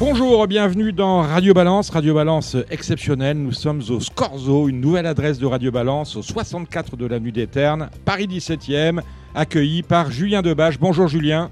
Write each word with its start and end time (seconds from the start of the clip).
Bonjour, 0.00 0.46
bienvenue 0.46 0.92
dans 0.92 1.22
Radio 1.22 1.52
Balance, 1.54 1.90
Radio 1.90 2.14
Balance 2.14 2.56
exceptionnelle. 2.70 3.36
Nous 3.36 3.50
sommes 3.52 3.82
au 3.90 3.98
Scorzo, 3.98 4.68
une 4.68 4.80
nouvelle 4.80 5.06
adresse 5.06 5.40
de 5.40 5.46
Radio 5.46 5.72
Balance, 5.72 6.14
au 6.14 6.22
64 6.22 6.96
de 6.96 7.04
l'avenue 7.06 7.32
des 7.32 7.48
Ternes, 7.48 7.90
Paris 8.04 8.28
17e, 8.28 9.00
accueilli 9.34 9.82
par 9.82 10.12
Julien 10.12 10.40
Debache. 10.40 10.78
Bonjour 10.78 11.08
Julien. 11.08 11.50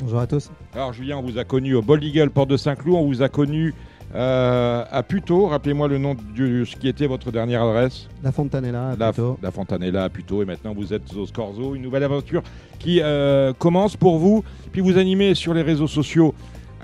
Bonjour 0.00 0.18
à 0.18 0.26
tous. 0.26 0.50
Alors 0.74 0.92
Julien, 0.92 1.16
on 1.16 1.22
vous 1.22 1.38
a 1.38 1.44
connu 1.44 1.74
au 1.74 1.80
Bold 1.80 2.04
Eagle, 2.04 2.28
Porte 2.28 2.50
de 2.50 2.58
Saint-Cloud, 2.58 2.94
on 2.94 3.06
vous 3.06 3.22
a 3.22 3.30
connu 3.30 3.72
euh, 4.14 4.84
à 4.90 5.02
Puteaux. 5.02 5.46
Rappelez-moi 5.46 5.88
le 5.88 5.96
nom 5.96 6.14
de 6.36 6.64
ce 6.64 6.76
qui 6.76 6.88
était 6.88 7.06
votre 7.06 7.30
dernière 7.30 7.62
adresse. 7.62 8.06
La 8.22 8.32
Fontanella 8.32 8.90
à 8.90 8.96
La, 8.96 9.12
Puteaux. 9.12 9.38
la 9.42 9.50
Fontanella 9.50 10.04
à 10.04 10.08
Puteaux. 10.10 10.42
Et 10.42 10.44
maintenant, 10.44 10.74
vous 10.74 10.92
êtes 10.92 11.14
au 11.16 11.24
Scorzo, 11.26 11.74
une 11.74 11.82
nouvelle 11.82 12.04
aventure 12.04 12.42
qui 12.78 13.00
euh, 13.02 13.54
commence 13.54 13.96
pour 13.96 14.18
vous. 14.18 14.44
Puis 14.72 14.82
vous 14.82 14.98
animez 14.98 15.34
sur 15.34 15.54
les 15.54 15.62
réseaux 15.62 15.88
sociaux 15.88 16.34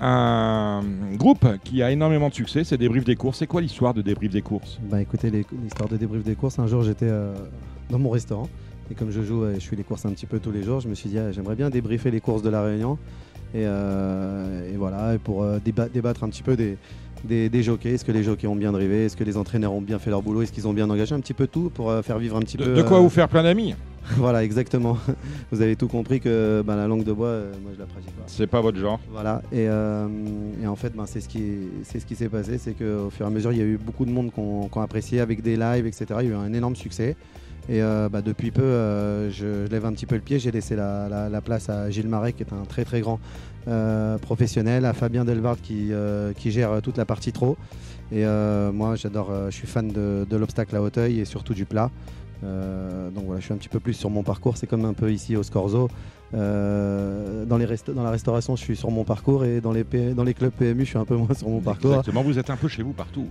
un 0.01 0.81
groupe 1.15 1.45
qui 1.63 1.81
a 1.81 1.91
énormément 1.91 2.29
de 2.29 2.33
succès, 2.33 2.63
c'est 2.63 2.77
Débrief 2.77 3.05
des 3.05 3.15
courses. 3.15 3.39
C'est 3.39 3.47
quoi 3.47 3.61
l'histoire 3.61 3.93
de 3.93 4.01
Débrief 4.01 4.31
des 4.31 4.41
courses? 4.41 4.79
Bah 4.83 5.01
écoutez, 5.01 5.29
l'histoire 5.29 5.89
de 5.89 5.97
débrief 5.97 6.23
des 6.23 6.35
courses, 6.35 6.59
un 6.59 6.67
jour 6.67 6.83
j'étais 6.83 7.07
euh, 7.09 7.33
dans 7.89 7.99
mon 7.99 8.09
restaurant. 8.09 8.49
Et 8.91 8.93
comme 8.93 9.09
je 9.09 9.21
joue 9.23 9.47
et 9.47 9.55
je 9.55 9.59
suis 9.61 9.75
les 9.75 9.83
courses 9.83 10.05
un 10.05 10.11
petit 10.11 10.27
peu 10.27 10.39
tous 10.39 10.51
les 10.51 10.61
jours, 10.63 10.79
je 10.79 10.87
me 10.87 10.95
suis 10.95 11.09
dit 11.09 11.17
ah, 11.17 11.31
j'aimerais 11.31 11.55
bien 11.55 11.69
débriefer 11.69 12.11
les 12.11 12.21
courses 12.21 12.41
de 12.43 12.49
la 12.49 12.61
Réunion. 12.61 12.97
Et, 13.53 13.63
euh, 13.63 14.69
voilà, 14.77 15.17
pour 15.23 15.43
euh, 15.43 15.59
déba- 15.59 15.89
débattre 15.89 16.23
un 16.23 16.29
petit 16.29 16.43
peu 16.43 16.55
des, 16.55 16.77
des, 17.25 17.49
des 17.49 17.63
jockeys, 17.63 17.95
est-ce 17.95 18.05
que 18.05 18.11
les 18.11 18.23
jockeys 18.23 18.47
ont 18.47 18.55
bien 18.55 18.71
drivé, 18.71 19.05
est-ce 19.05 19.17
que 19.17 19.23
les 19.23 19.37
entraîneurs 19.37 19.73
ont 19.73 19.81
bien 19.81 19.99
fait 19.99 20.09
leur 20.09 20.21
boulot, 20.21 20.41
est-ce 20.41 20.51
qu'ils 20.51 20.67
ont 20.67 20.73
bien 20.73 20.89
engagé 20.89 21.13
un 21.13 21.19
petit 21.19 21.33
peu 21.33 21.47
tout 21.47 21.69
pour 21.73 21.89
euh, 21.89 22.01
faire 22.01 22.19
vivre 22.19 22.37
un 22.37 22.41
petit 22.41 22.57
de, 22.57 22.63
peu. 22.63 22.73
de 22.73 22.81
quoi 22.83 22.97
euh, 22.97 23.01
vous 23.01 23.09
faire 23.09 23.27
plein 23.27 23.43
d'amis 23.43 23.75
Voilà, 24.17 24.43
exactement. 24.43 24.97
Vous 25.51 25.61
avez 25.61 25.75
tout 25.75 25.87
compris 25.87 26.19
que 26.19 26.63
bah, 26.65 26.75
la 26.75 26.87
langue 26.87 27.03
de 27.03 27.11
bois, 27.11 27.27
euh, 27.27 27.53
moi 27.61 27.71
je 27.73 27.79
la 27.79 27.85
pratique 27.85 28.11
pas. 28.11 28.23
C'est 28.27 28.47
pas 28.47 28.61
votre 28.61 28.77
genre. 28.77 28.99
Voilà, 29.11 29.41
et, 29.51 29.67
euh, 29.67 30.07
et 30.61 30.67
en 30.67 30.75
fait, 30.75 30.95
ben, 30.95 31.05
c'est 31.07 31.21
ce 31.21 31.27
qui 31.27 31.41
c'est 31.83 31.99
ce 31.99 32.05
qui 32.05 32.15
s'est 32.15 32.29
passé, 32.29 32.57
c'est 32.57 32.73
qu'au 32.73 33.09
fur 33.09 33.25
et 33.25 33.27
à 33.27 33.31
mesure, 33.31 33.51
il 33.51 33.57
y 33.57 33.61
a 33.61 33.65
eu 33.65 33.77
beaucoup 33.77 34.05
de 34.05 34.11
monde 34.11 34.31
qui 34.31 34.39
ont 34.39 34.67
qui 34.67 34.77
ont 34.77 34.81
apprécié 34.81 35.19
avec 35.19 35.41
des 35.41 35.55
lives, 35.55 35.87
etc. 35.87 36.05
Il 36.21 36.27
y 36.27 36.31
a 36.31 36.33
eu 36.33 36.35
un 36.35 36.53
énorme 36.53 36.75
succès. 36.75 37.15
Et 37.67 37.81
euh, 37.81 38.09
bah, 38.09 38.21
depuis 38.21 38.51
peu, 38.51 38.61
euh, 38.61 39.29
je, 39.31 39.65
je 39.65 39.71
lève 39.71 39.85
un 39.85 39.93
petit 39.93 40.05
peu 40.05 40.15
le 40.15 40.21
pied. 40.21 40.37
J'ai 40.39 40.51
laissé 40.51 40.75
la, 40.75 41.09
la- 41.09 41.29
la 41.29 41.41
place 41.41 41.69
à 41.69 41.89
Gilles 41.89 42.07
Marais, 42.07 42.33
qui 42.33 42.43
est 42.43 42.53
un 42.53 42.65
très 42.65 42.85
très 42.85 43.01
grand 43.01 43.19
euh, 43.67 44.17
professionnel, 44.19 44.85
à 44.85 44.93
Fabien 44.93 45.25
Delvard, 45.25 45.57
qui, 45.61 45.91
qui 46.37 46.51
gère 46.51 46.81
toute 46.83 46.97
la 46.97 47.05
partie 47.05 47.31
trop. 47.31 47.57
Et 48.11 48.23
moi, 48.73 48.95
j'adore, 48.95 49.31
je 49.49 49.55
suis 49.55 49.67
fan 49.67 49.87
de, 49.87 50.27
de 50.29 50.37
l'obstacle 50.37 50.75
à 50.75 50.81
Hauteuil 50.81 51.19
et 51.19 51.25
surtout 51.25 51.53
du 51.55 51.65
plat. 51.65 51.89
Donc 52.43 53.23
voilà, 53.25 53.39
je 53.39 53.45
suis 53.45 53.53
un 53.53 53.57
petit 53.57 53.69
peu 53.69 53.79
plus 53.79 53.93
sur 53.93 54.11
mon 54.11 54.21
parcours. 54.21 54.57
C'est 54.57 54.67
comme 54.67 54.85
un 54.85 54.93
peu 54.93 55.11
ici 55.11 55.35
au 55.35 55.41
Scorzo. 55.41 55.89
Euh, 56.33 57.45
dans, 57.45 57.57
les 57.57 57.65
dans 57.95 58.03
la 58.03 58.09
restauration, 58.11 58.55
je 58.55 58.61
suis 58.61 58.75
sur 58.75 58.91
mon 58.91 59.03
parcours 59.03 59.45
et 59.45 59.61
dans 59.61 59.71
les, 59.71 59.83
P- 59.83 60.13
dans 60.13 60.23
les 60.23 60.33
clubs 60.33 60.51
PMU, 60.51 60.83
je 60.83 60.89
suis 60.89 60.97
un 60.97 61.05
peu 61.05 61.15
moins 61.15 61.33
sur 61.33 61.47
mon 61.49 61.61
parcours. 61.61 61.91
Exactement, 61.91 62.23
vous 62.23 62.37
êtes 62.37 62.49
un 62.49 62.57
peu 62.57 62.67
chez 62.67 62.83
vous 62.83 62.93
partout. 62.93 63.27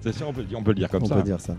C'est 0.00 0.12
ça, 0.12 0.24
on 0.28 0.32
peut, 0.32 0.40
le 0.42 0.46
dire- 0.46 0.58
on 0.58 0.62
peut 0.62 0.70
le 0.70 0.76
dire 0.76 0.88
comme 0.88 1.02
On 1.02 1.06
ça. 1.06 1.16
peut 1.16 1.22
dire 1.22 1.40
ça. 1.40 1.56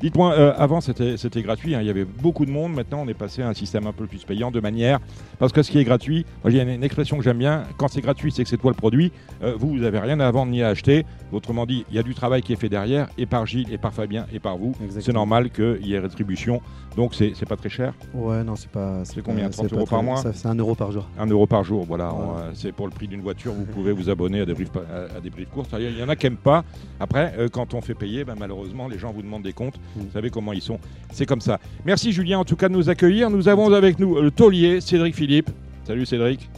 Dites-moi, 0.00 0.32
euh, 0.34 0.52
avant 0.56 0.80
c'était 0.80 1.42
gratuit, 1.42 1.74
hein, 1.74 1.80
il 1.80 1.86
y 1.86 1.90
avait 1.90 2.04
beaucoup 2.04 2.44
de 2.44 2.50
monde, 2.50 2.72
maintenant 2.74 3.02
on 3.02 3.08
est 3.08 3.14
passé 3.14 3.42
à 3.42 3.48
un 3.48 3.54
système 3.54 3.86
un 3.86 3.92
peu 3.92 4.06
plus 4.06 4.24
payant 4.24 4.50
de 4.50 4.60
manière, 4.60 4.98
parce 5.38 5.52
que 5.52 5.62
ce 5.62 5.70
qui 5.70 5.78
est 5.78 5.84
gratuit, 5.84 6.24
moi, 6.44 6.50
il 6.50 6.56
y 6.56 6.60
a 6.60 6.62
une, 6.62 6.82
expression 6.84 7.16
que 7.16 7.22
j'aime 7.22 7.38
bien, 7.38 7.64
quand 7.76 7.88
c'est 7.88 8.00
gratuit 8.00 8.32
c'est 8.32 8.42
que 8.42 8.48
c'est 8.48 8.56
toi 8.58 8.70
le 8.70 8.76
produit, 8.76 9.12
Euh, 9.42 9.54
vous, 9.58 9.68
vous 9.70 9.78
n'avez 9.78 9.98
rien 9.98 10.20
à 10.20 10.30
vendre 10.30 10.52
ni 10.52 10.62
à 10.62 10.68
acheter, 10.68 11.06
autrement 11.32 11.64
dit, 11.64 11.84
il 11.88 11.96
y 11.96 11.98
a 11.98 12.02
du 12.02 12.14
travail 12.14 12.42
qui 12.42 12.52
est 12.52 12.56
fait 12.56 12.68
derrière, 12.68 13.08
et 13.16 13.24
par 13.24 13.46
Gilles, 13.46 13.72
et 13.72 13.78
par 13.78 13.94
Fabien, 13.94 14.26
et 14.34 14.38
par 14.38 14.58
vous, 14.58 14.74
c'est 15.00 15.12
normal 15.14 15.50
qu'il 15.50 15.86
y 15.86 15.94
ait 15.94 15.98
rétribution, 15.98 16.60
donc 16.96 17.14
c'est 17.14 17.46
pas 17.48 17.56
très 17.56 17.70
cher, 17.70 17.94
Ouais, 18.12 18.44
non, 18.44 18.56
c'est 18.56 18.68
pas. 18.70 19.02
C'est 19.04 19.22
combien, 19.22 19.44
pas- 19.46 19.50
30 19.52 19.68
c'est 19.70 19.74
euros 19.76 19.86
par 19.86 20.02
mois 20.02 20.22
C'est 20.34 20.46
un 20.48 20.54
euro 20.54 20.74
par 20.74 20.92
jour. 20.92 21.08
un 21.18 21.26
euro 21.26 21.46
par 21.46 21.64
jour, 21.64 21.84
voilà, 21.86 22.12
on, 22.14 22.36
euh, 22.38 22.50
c'est 22.54 22.72
pour 22.72 22.86
le 22.86 22.92
prix 22.92 23.08
d'une 23.08 23.22
voiture, 23.22 23.52
vous 23.54 23.64
pouvez 23.64 23.92
vous 23.92 24.10
abonner 24.10 24.40
à 24.42 24.46
des 24.46 24.52
briefs, 24.54 24.70
à, 24.76 25.16
à 25.16 25.20
des 25.20 25.30
briefs 25.30 25.48
courtes, 25.50 25.70
il 25.78 25.98
y 25.98 26.02
en 26.02 26.08
a 26.08 26.16
qui 26.16 26.26
n'aiment 26.26 26.36
pas, 26.36 26.64
après, 26.98 27.32
euh, 27.38 27.48
quand 27.70 27.78
on 27.78 27.80
fait 27.80 27.94
payer, 27.94 28.24
ben, 28.24 28.34
malheureusement, 28.38 28.88
les 28.88 28.98
gens 28.98 29.12
vous 29.12 29.22
demandent 29.22 29.42
des 29.42 29.52
comptes, 29.52 29.78
Mm. 29.96 30.00
vous 30.00 30.10
savez 30.12 30.30
comment 30.30 30.52
ils 30.52 30.60
sont, 30.62 30.78
c'est 31.12 31.26
comme 31.26 31.40
ça. 31.40 31.58
Merci 31.84 32.12
Julien 32.12 32.38
en 32.38 32.44
tout 32.44 32.56
cas 32.56 32.68
de 32.68 32.74
nous 32.74 32.88
accueillir. 32.90 33.30
Nous 33.30 33.48
avons 33.48 33.72
avec 33.72 33.98
nous 33.98 34.20
le 34.20 34.30
taulier 34.30 34.80
Cédric 34.80 35.14
Philippe. 35.14 35.50
Salut 35.84 36.06
Cédric. 36.06 36.48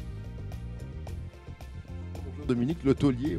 Bonjour 2.30 2.46
Dominique, 2.46 2.78
le 2.84 2.94
taulier. 2.94 3.38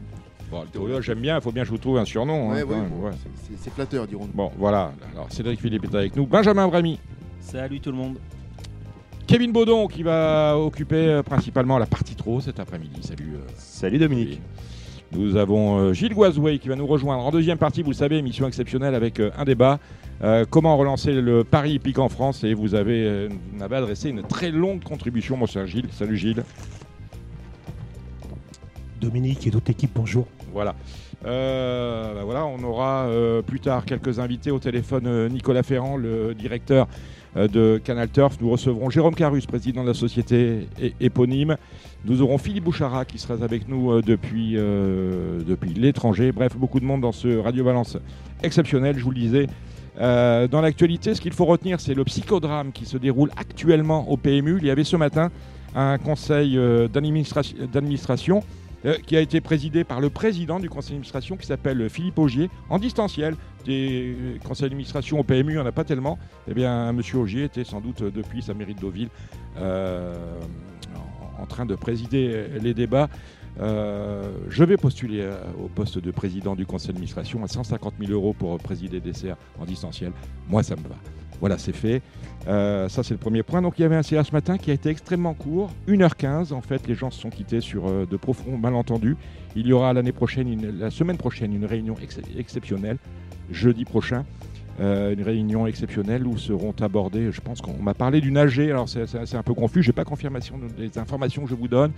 Bon, 0.51 0.61
le 0.61 0.67
taulier, 0.67 1.01
j'aime 1.01 1.19
bien, 1.19 1.37
il 1.37 1.41
faut 1.41 1.51
bien 1.51 1.63
que 1.63 1.67
je 1.67 1.71
vous 1.71 1.77
trouve 1.79 1.97
un 1.97 2.05
surnom. 2.05 2.51
hein, 2.51 2.55
Ouais, 2.55 2.61
quand 2.61 2.69
ouais, 2.69 2.75
même, 2.77 2.89
bon, 2.89 3.05
ouais. 3.07 3.11
c'est- 3.13 3.29
c'est- 3.53 3.63
C'est 3.63 3.73
flatteur, 3.73 4.07
dirons-nous. 4.07 4.33
Bon, 4.33 4.51
voilà. 4.57 4.91
Alors 5.13 5.31
Cédric 5.31 5.59
Philippe 5.61 5.85
est 5.85 5.95
avec 5.95 6.15
nous. 6.15 6.25
Benjamin 6.27 6.67
Brami. 6.67 6.99
Salut 7.39 7.79
tout 7.79 7.91
le 7.91 7.97
monde. 7.97 8.17
Kevin 9.25 9.51
Baudon 9.51 9.87
qui 9.87 10.03
va 10.03 10.57
occuper 10.57 10.95
euh, 11.07 11.23
principalement 11.23 11.77
la 11.79 11.85
partie 11.85 12.15
trop 12.15 12.39
cet 12.41 12.59
après-midi. 12.59 13.01
Salut. 13.01 13.33
euh, 13.35 13.47
Salut 13.57 13.97
Dominique. 13.97 14.41
Nous 15.15 15.35
avons 15.35 15.77
euh, 15.77 15.93
Gilles 15.93 16.13
Guazoué 16.13 16.57
qui 16.57 16.69
va 16.69 16.75
nous 16.75 16.87
rejoindre 16.87 17.23
en 17.23 17.29
deuxième 17.29 17.59
partie. 17.59 17.83
Vous 17.83 17.91
le 17.91 17.95
savez, 17.95 18.17
émission 18.17 18.47
exceptionnelle 18.47 18.95
avec 18.95 19.19
euh, 19.19 19.29
un 19.37 19.45
débat. 19.45 19.79
Euh, 20.23 20.45
comment 20.49 20.75
relancer 20.75 21.13
le 21.13 21.43
pari 21.43 21.73
hippique 21.73 21.99
en 21.99 22.09
France 22.09 22.43
Et 22.43 22.53
vous 22.53 22.73
avez, 22.73 23.27
vous 23.27 23.63
adressé 23.63 24.09
une 24.09 24.23
très 24.23 24.49
longue 24.49 24.83
contribution, 24.83 25.37
mon 25.37 25.45
cher 25.45 25.67
Gilles. 25.67 25.89
Salut 25.91 26.17
Gilles. 26.17 26.43
Dominique 28.99 29.45
et 29.45 29.51
toute 29.51 29.67
l'équipe, 29.67 29.91
bonjour. 29.93 30.25
Voilà. 30.51 30.75
Euh, 31.25 32.15
bah 32.15 32.21
voilà, 32.23 32.45
on 32.45 32.61
aura 32.63 33.05
euh, 33.05 33.41
plus 33.41 33.59
tard 33.59 33.85
quelques 33.85 34.19
invités 34.19 34.49
au 34.49 34.59
téléphone. 34.59 35.27
Nicolas 35.27 35.63
Ferrand, 35.63 35.95
le 35.97 36.33
directeur 36.33 36.87
de 37.35 37.81
Canal 37.83 38.09
Turf. 38.09 38.37
Nous 38.39 38.49
recevrons 38.49 38.89
Jérôme 38.89 39.15
Carus, 39.15 39.45
président 39.45 39.83
de 39.83 39.87
la 39.87 39.93
société 39.93 40.67
éponyme. 40.99 41.57
Nous 42.05 42.21
aurons 42.21 42.37
Philippe 42.37 42.65
Bouchara 42.65 43.05
qui 43.05 43.17
sera 43.17 43.43
avec 43.43 43.67
nous 43.67 43.91
euh, 43.91 44.01
depuis, 44.01 44.53
euh, 44.55 45.41
depuis 45.47 45.73
l'étranger. 45.73 46.31
Bref, 46.31 46.55
beaucoup 46.57 46.79
de 46.79 46.85
monde 46.85 47.01
dans 47.01 47.11
ce 47.11 47.37
Radio 47.37 47.63
Balance 47.63 47.97
exceptionnel, 48.43 48.97
je 48.97 49.03
vous 49.03 49.11
le 49.11 49.19
disais. 49.19 49.47
Euh, 49.99 50.47
dans 50.47 50.61
l'actualité, 50.61 51.13
ce 51.15 51.21
qu'il 51.21 51.33
faut 51.33 51.45
retenir, 51.45 51.79
c'est 51.79 51.93
le 51.93 52.03
psychodrame 52.03 52.71
qui 52.71 52.85
se 52.85 52.97
déroule 52.97 53.31
actuellement 53.37 54.09
au 54.09 54.17
PMU. 54.17 54.57
Il 54.59 54.67
y 54.67 54.71
avait 54.71 54.83
ce 54.83 54.95
matin 54.95 55.31
un 55.75 55.97
conseil 55.97 56.57
euh, 56.57 56.87
d'administration- 56.87 58.43
euh, 58.85 58.97
qui 59.07 59.15
a 59.15 59.21
été 59.21 59.39
présidé 59.39 59.85
par 59.85 60.01
le 60.01 60.09
président 60.09 60.59
du 60.59 60.69
conseil 60.69 60.89
d'administration 60.91 61.37
qui 61.37 61.47
s'appelle 61.47 61.89
Philippe 61.89 62.19
Augier, 62.19 62.49
en 62.69 62.79
distanciel. 62.79 63.35
Des 63.65 64.15
conseils 64.43 64.69
d'administration 64.69 65.19
au 65.19 65.23
PMU, 65.23 65.53
il 65.53 65.55
n'y 65.55 65.61
en 65.61 65.65
a 65.65 65.71
pas 65.71 65.83
tellement. 65.83 66.19
Eh 66.49 66.53
bien, 66.53 66.89
M. 66.89 67.01
Augier 67.15 67.45
était 67.45 67.63
sans 67.63 67.79
doute 67.81 68.01
euh, 68.01 68.11
depuis 68.11 68.41
sa 68.41 68.53
mairie 68.53 68.75
de 68.75 68.79
Deauville 68.81 69.09
euh, 69.57 70.15
en, 71.39 71.45
train 71.45 71.65
de 71.65 71.75
présider 71.75 72.45
les 72.61 72.73
débats. 72.73 73.09
Euh, 73.59 74.31
je 74.49 74.63
vais 74.63 74.77
postuler 74.77 75.29
au 75.63 75.67
poste 75.67 75.99
de 75.99 76.11
président 76.11 76.55
du 76.55 76.65
conseil 76.65 76.87
d'administration 76.87 77.43
à 77.43 77.47
150 77.47 77.93
000 77.99 78.11
euros 78.11 78.33
pour 78.33 78.57
présider 78.57 78.99
DCR 78.99 79.35
en 79.59 79.65
distanciel. 79.65 80.11
Moi, 80.49 80.63
ça 80.63 80.75
me 80.75 80.81
va. 80.81 80.95
Voilà, 81.39 81.57
c'est 81.57 81.75
fait. 81.75 82.01
Ça, 82.47 83.03
c'est 83.03 83.11
le 83.11 83.17
premier 83.17 83.43
point. 83.43 83.61
Donc, 83.61 83.77
il 83.77 83.81
y 83.81 83.85
avait 83.85 83.95
un 83.95 84.03
CA 84.03 84.23
ce 84.23 84.31
matin 84.31 84.57
qui 84.57 84.71
a 84.71 84.73
été 84.73 84.89
extrêmement 84.89 85.33
court, 85.33 85.71
1h15. 85.87 86.53
En 86.53 86.61
fait, 86.61 86.87
les 86.87 86.95
gens 86.95 87.11
se 87.11 87.19
sont 87.19 87.29
quittés 87.29 87.61
sur 87.61 88.07
de 88.07 88.17
profonds 88.17 88.57
malentendus. 88.57 89.17
Il 89.55 89.67
y 89.67 89.73
aura 89.73 89.93
l'année 89.93 90.13
prochaine, 90.13 90.79
la 90.79 90.89
semaine 90.89 91.17
prochaine, 91.17 91.53
une 91.53 91.65
réunion 91.65 91.95
ex- 92.01 92.19
exceptionnelle, 92.37 92.97
jeudi 93.53 93.85
prochain. 93.85 94.25
Euh, 94.79 95.13
une 95.13 95.21
réunion 95.21 95.67
exceptionnelle 95.67 96.25
où 96.25 96.35
seront 96.37 96.73
abordés, 96.81 97.31
je 97.31 97.41
pense 97.41 97.61
qu'on 97.61 97.77
m'a 97.77 97.93
parlé 97.93 98.21
d'une 98.21 98.37
AG, 98.37 98.59
alors 98.59 98.89
c'est 98.89 99.35
un 99.35 99.43
peu 99.43 99.53
confus, 99.53 99.83
je 99.83 99.89
n'ai 99.89 99.93
pas 99.93 100.03
confirmation 100.03 100.59
des 100.75 100.97
informations 100.97 101.43
que 101.43 101.49
je 101.49 101.53
vous 101.53 101.67
donne, 101.67 101.91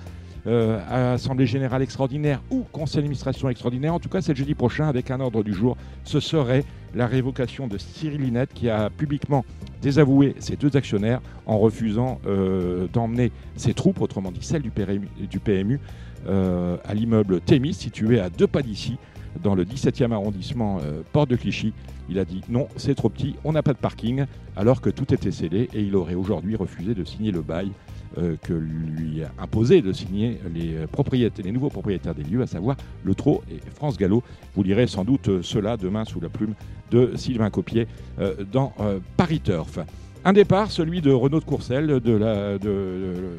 euh, 0.45 1.13
Assemblée 1.13 1.45
Générale 1.45 1.81
extraordinaire 1.81 2.41
ou 2.51 2.65
Conseil 2.73 2.97
d'administration 2.97 3.47
extraordinaire, 3.47 3.93
en 3.93 3.99
tout 3.99 4.09
cas 4.09 4.19
c'est 4.19 4.35
jeudi 4.35 4.55
prochain 4.55 4.89
avec 4.89 5.09
un 5.09 5.21
ordre 5.21 5.41
du 5.41 5.53
jour, 5.53 5.77
ce 6.03 6.19
serait 6.19 6.65
la 6.93 7.07
révocation 7.07 7.67
de 7.67 7.77
Cyril 7.77 8.21
Linette 8.21 8.53
qui 8.53 8.69
a 8.69 8.89
publiquement 8.89 9.45
désavoué 9.81 10.35
ses 10.39 10.57
deux 10.57 10.75
actionnaires 10.75 11.21
en 11.45 11.57
refusant 11.57 12.19
euh, 12.27 12.87
d'emmener 12.91 13.31
ses 13.55 13.73
troupes, 13.73 14.01
autrement 14.01 14.33
dit 14.33 14.43
celles 14.43 14.63
du 14.63 15.39
PMU, 15.39 15.79
à 16.27 16.93
l'immeuble 16.93 17.39
Thémis 17.39 17.73
situé 17.73 18.19
à 18.19 18.29
deux 18.29 18.47
pas 18.47 18.63
d'ici 18.63 18.97
dans 19.43 19.55
le 19.55 19.65
17e 19.65 20.11
arrondissement 20.11 20.79
euh, 20.81 21.01
Porte 21.11 21.29
de 21.29 21.35
Clichy. 21.35 21.73
Il 22.09 22.19
a 22.19 22.25
dit 22.25 22.41
non, 22.49 22.67
c'est 22.75 22.95
trop 22.95 23.09
petit, 23.09 23.35
on 23.43 23.51
n'a 23.51 23.63
pas 23.63 23.73
de 23.73 23.77
parking, 23.77 24.25
alors 24.55 24.81
que 24.81 24.89
tout 24.89 25.13
était 25.13 25.31
scellé 25.31 25.69
et 25.73 25.81
il 25.81 25.95
aurait 25.95 26.15
aujourd'hui 26.15 26.55
refusé 26.55 26.93
de 26.93 27.03
signer 27.03 27.31
le 27.31 27.41
bail 27.41 27.71
euh, 28.17 28.35
que 28.41 28.53
lui 28.53 29.23
a 29.23 29.31
imposé 29.41 29.81
de 29.81 29.91
signer 29.91 30.39
les 30.53 30.87
propriétaires, 30.87 31.43
les 31.43 31.51
nouveaux 31.51 31.69
propriétaires 31.69 32.15
des 32.15 32.23
lieux, 32.23 32.41
à 32.41 32.47
savoir 32.47 32.77
Le 33.03 33.15
Trot 33.15 33.43
et 33.51 33.59
France 33.73 33.97
Gallo. 33.97 34.23
Vous 34.55 34.63
lirez 34.63 34.87
sans 34.87 35.03
doute 35.03 35.29
euh, 35.29 35.41
cela 35.41 35.77
demain 35.77 36.05
sous 36.05 36.19
la 36.19 36.29
plume 36.29 36.53
de 36.91 37.11
Sylvain 37.15 37.49
Copier 37.49 37.87
euh, 38.19 38.35
dans 38.51 38.73
euh, 38.79 38.99
Paris 39.17 39.39
Turf. 39.39 39.79
Un 40.23 40.33
départ, 40.33 40.71
celui 40.71 41.01
de 41.01 41.11
Renaud 41.11 41.39
de 41.39 41.45
Courcelles, 41.45 41.85
de 41.85 43.37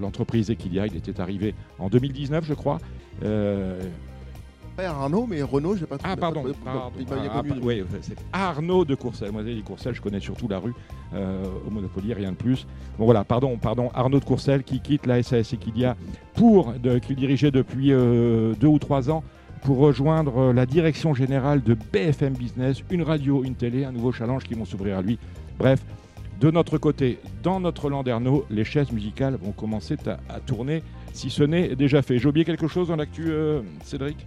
l'entreprise 0.00 0.50
Equilia. 0.50 0.86
Il 0.86 0.96
était 0.96 1.20
arrivé 1.20 1.54
en 1.78 1.88
2019, 1.88 2.44
je 2.44 2.54
crois. 2.54 2.80
Euh, 3.22 3.80
Arnaud, 4.82 5.26
mais 5.28 5.42
Renault, 5.42 5.76
j'ai 5.76 5.86
pas 5.86 5.96
ah, 6.02 6.16
pardon. 6.16 6.42
pas- 6.42 6.48
pardon. 6.64 6.92
il 6.98 7.06
Ah, 7.10 7.42
connu. 7.42 7.60
oui, 7.62 7.84
c'est 8.00 8.16
Arnaud 8.32 8.84
de 8.84 8.94
Courcelles. 8.94 9.30
Moi, 9.30 9.42
j'ai 9.44 9.54
dit 9.54 9.62
Courcelles, 9.62 9.94
je 9.94 10.00
connais 10.02 10.20
surtout 10.20 10.48
la 10.48 10.58
rue 10.58 10.74
euh, 11.14 11.44
au 11.66 11.70
Monopoly, 11.70 12.12
rien 12.12 12.32
de 12.32 12.36
plus. 12.36 12.66
Bon, 12.98 13.04
voilà, 13.04 13.24
pardon, 13.24 13.56
pardon. 13.56 13.90
Arnaud 13.94 14.18
de 14.18 14.24
Courcelles 14.24 14.64
qui 14.64 14.80
quitte 14.80 15.06
la 15.06 15.22
SAS 15.22 15.52
Equidia 15.52 15.96
pour, 16.34 16.72
de, 16.72 16.98
qu'il 16.98 17.16
dirigeait 17.16 17.50
depuis 17.52 17.92
euh, 17.92 18.54
deux 18.58 18.66
ou 18.66 18.78
trois 18.78 19.10
ans 19.10 19.22
pour 19.62 19.78
rejoindre 19.78 20.38
euh, 20.38 20.52
la 20.52 20.66
direction 20.66 21.14
générale 21.14 21.62
de 21.62 21.74
BFM 21.92 22.34
Business, 22.34 22.82
une 22.90 23.02
radio, 23.02 23.44
une 23.44 23.54
télé, 23.54 23.84
un 23.84 23.92
nouveau 23.92 24.12
challenge 24.12 24.44
qui 24.44 24.54
vont 24.54 24.64
s'ouvrir 24.64 24.98
à 24.98 25.02
lui. 25.02 25.18
Bref, 25.58 25.82
de 26.40 26.50
notre 26.50 26.78
côté, 26.78 27.18
dans 27.44 27.60
notre 27.60 27.88
Landerneau, 27.88 28.44
les 28.50 28.64
chaises 28.64 28.90
musicales 28.90 29.38
vont 29.40 29.52
commencer 29.52 29.96
à, 30.06 30.18
à 30.34 30.40
tourner, 30.40 30.82
si 31.12 31.30
ce 31.30 31.44
n'est 31.44 31.76
déjà 31.76 32.02
fait. 32.02 32.18
J'ai 32.18 32.28
oublié 32.28 32.44
quelque 32.44 32.66
chose 32.66 32.88
dans 32.88 32.96
l'actu, 32.96 33.26
euh, 33.28 33.60
Cédric? 33.84 34.26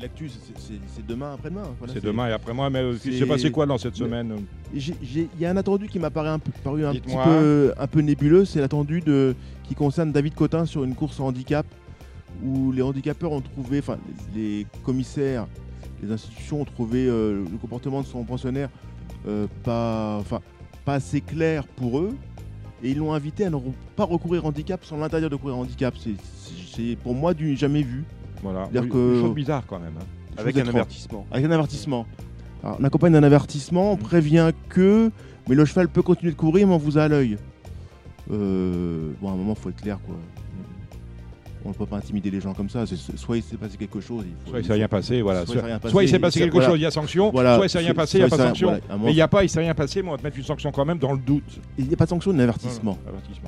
L'actu, 0.00 0.28
c'est- 0.30 1.06
demain, 1.06 1.34
après-demain. 1.34 1.62
voilà, 1.78 1.94
C'est 1.94 2.02
demain 2.04 2.28
et 2.28 2.32
après-moi, 2.32 2.70
mais 2.70 2.90
il 2.92 2.98
c'est- 2.98 3.18
s'est 3.18 3.26
passé 3.26 3.50
quoi 3.50 3.66
dans 3.66 3.78
cette 3.78 3.96
semaine 3.96 4.34
Il 4.74 5.28
y 5.38 5.44
a 5.44 5.50
un 5.50 5.56
attendu 5.56 5.88
qui 5.88 5.98
m'a 5.98 6.10
paru 6.10 6.28
un, 6.28 6.38
peu, 6.38 6.50
paru 6.62 6.84
un 6.84 6.92
petit 6.92 7.16
peu, 7.16 7.72
un 7.78 7.86
peu 7.86 8.00
nébuleux, 8.00 8.44
c'est 8.44 8.60
l'attendu 8.60 9.02
qui 9.64 9.74
concerne 9.74 10.12
David 10.12 10.34
Cotin 10.34 10.66
sur 10.66 10.84
une 10.84 10.94
course 10.94 11.20
en 11.20 11.26
handicap 11.26 11.66
où 12.42 12.70
les 12.72 12.82
handicapeurs 12.82 13.32
ont 13.32 13.40
trouvé, 13.40 13.78
enfin 13.80 13.98
les, 14.34 14.66
commissaires, 14.84 15.46
les 16.02 16.12
institutions 16.12 16.60
ont 16.60 16.64
trouvé 16.64 17.06
euh, 17.06 17.42
le 17.50 17.58
comportement 17.58 18.00
de 18.02 18.06
son 18.06 18.22
pensionnaire 18.24 18.68
euh, 19.26 19.46
pas, 19.64 20.22
assez 20.86 21.20
clair 21.20 21.66
pour 21.66 21.98
eux 21.98 22.14
et 22.82 22.90
ils 22.92 22.96
l'ont 22.98 23.12
invité 23.12 23.44
à 23.44 23.50
ne 23.50 23.56
pas 23.96 24.04
recourir 24.04 24.46
handicap 24.46 24.84
sans 24.84 24.96
l'interdire 24.96 25.28
de 25.28 25.36
courir 25.36 25.56
handicap. 25.58 25.94
C'est 25.98 26.96
pour 27.02 27.14
moi 27.14 27.34
du 27.34 27.56
jamais 27.56 27.82
vu. 27.82 28.04
Voilà, 28.42 28.68
Oui, 28.72 28.88
que- 28.88 29.14
une 29.16 29.20
chose 29.20 29.34
bizarre 29.34 29.64
quand 29.66 29.78
même. 29.78 29.94
hein. 30.00 30.04
Avec 30.36 30.56
un 30.56 30.68
avertissement. 30.68 31.26
Avec 31.30 31.44
un 31.46 31.50
avertissement. 31.50 32.06
Alors, 32.62 32.76
on 32.80 32.84
accompagne 32.84 33.12
d'un 33.12 33.22
avertissement, 33.22 33.92
on 33.92 33.96
Mhm. 33.96 34.02
prévient 34.02 34.50
que, 34.68 35.10
mais 35.48 35.54
le 35.54 35.64
cheval 35.64 35.88
peut 35.88 36.02
continuer 36.02 36.32
de 36.32 36.36
courir, 36.36 36.66
mais 36.66 36.74
on 36.74 36.78
vous 36.78 36.98
a 36.98 37.02
à 37.04 37.08
l'œil. 37.08 37.36
Euh, 38.30 39.12
bon, 39.20 39.28
à 39.30 39.32
un 39.32 39.36
moment, 39.36 39.54
faut 39.54 39.70
être 39.70 39.80
clair, 39.80 39.98
quoi. 40.06 40.14
On 41.68 41.72
ne 41.72 41.76
peut 41.76 41.84
pas 41.86 41.98
intimider 41.98 42.30
les 42.30 42.40
gens 42.40 42.54
comme 42.54 42.70
ça. 42.70 42.84
soit 42.86 43.36
il 43.36 43.42
s'est 43.42 43.58
passé 43.58 43.76
quelque 43.76 44.00
chose. 44.00 44.24
Il 44.26 44.32
faut, 44.44 44.50
Soit 44.50 44.60
il 44.60 44.64
s'est 44.64 44.72
rien 44.72 44.88
passé, 44.88 45.20
voilà. 45.20 45.44
Soit 45.44 45.52
Soit, 45.52 45.54
il 45.56 45.60
s'est 45.60 45.66
rien 45.66 45.78
passé, 45.78 45.92
soit 45.92 46.02
il 46.02 46.08
s'est 46.08 46.18
passé 46.18 46.38
il 46.38 46.38
s'est- 46.40 46.44
quelque 46.46 46.52
voilà. 46.54 46.68
chose, 46.70 46.78
il 46.78 46.82
y 46.82 46.86
a 46.86 46.90
sanction. 46.90 47.30
Voilà. 47.30 47.56
Soit 47.56 47.66
il 47.66 47.68
s'est 47.70 47.78
rien 47.80 47.94
passé, 47.94 48.18
il 48.18 48.20
n'y 48.22 48.26
a 48.26 48.28
pas 48.30 48.36
s'est- 48.36 48.42
sanction. 48.44 48.68
voilà, 48.68 49.02
Mais 49.04 49.12
il 49.12 49.14
n'y 49.14 49.20
a 49.20 49.28
pas, 49.28 49.44
il 49.44 49.48
s'est 49.50 49.60
rien 49.60 49.74
passé, 49.74 50.02
mais 50.02 50.08
on 50.08 50.12
va 50.12 50.18
te 50.18 50.22
mettre 50.24 50.38
une 50.38 50.44
sanction 50.44 50.72
quand 50.72 50.84
même 50.86 50.98
dans 50.98 51.12
le 51.12 51.18
doute. 51.18 51.60
Il 51.78 51.86
n'y 51.86 51.92
a 51.92 51.96
pas 51.96 52.04
de 52.04 52.10
sanction, 52.10 52.30
un 52.30 52.38
avertissement. 52.38 52.98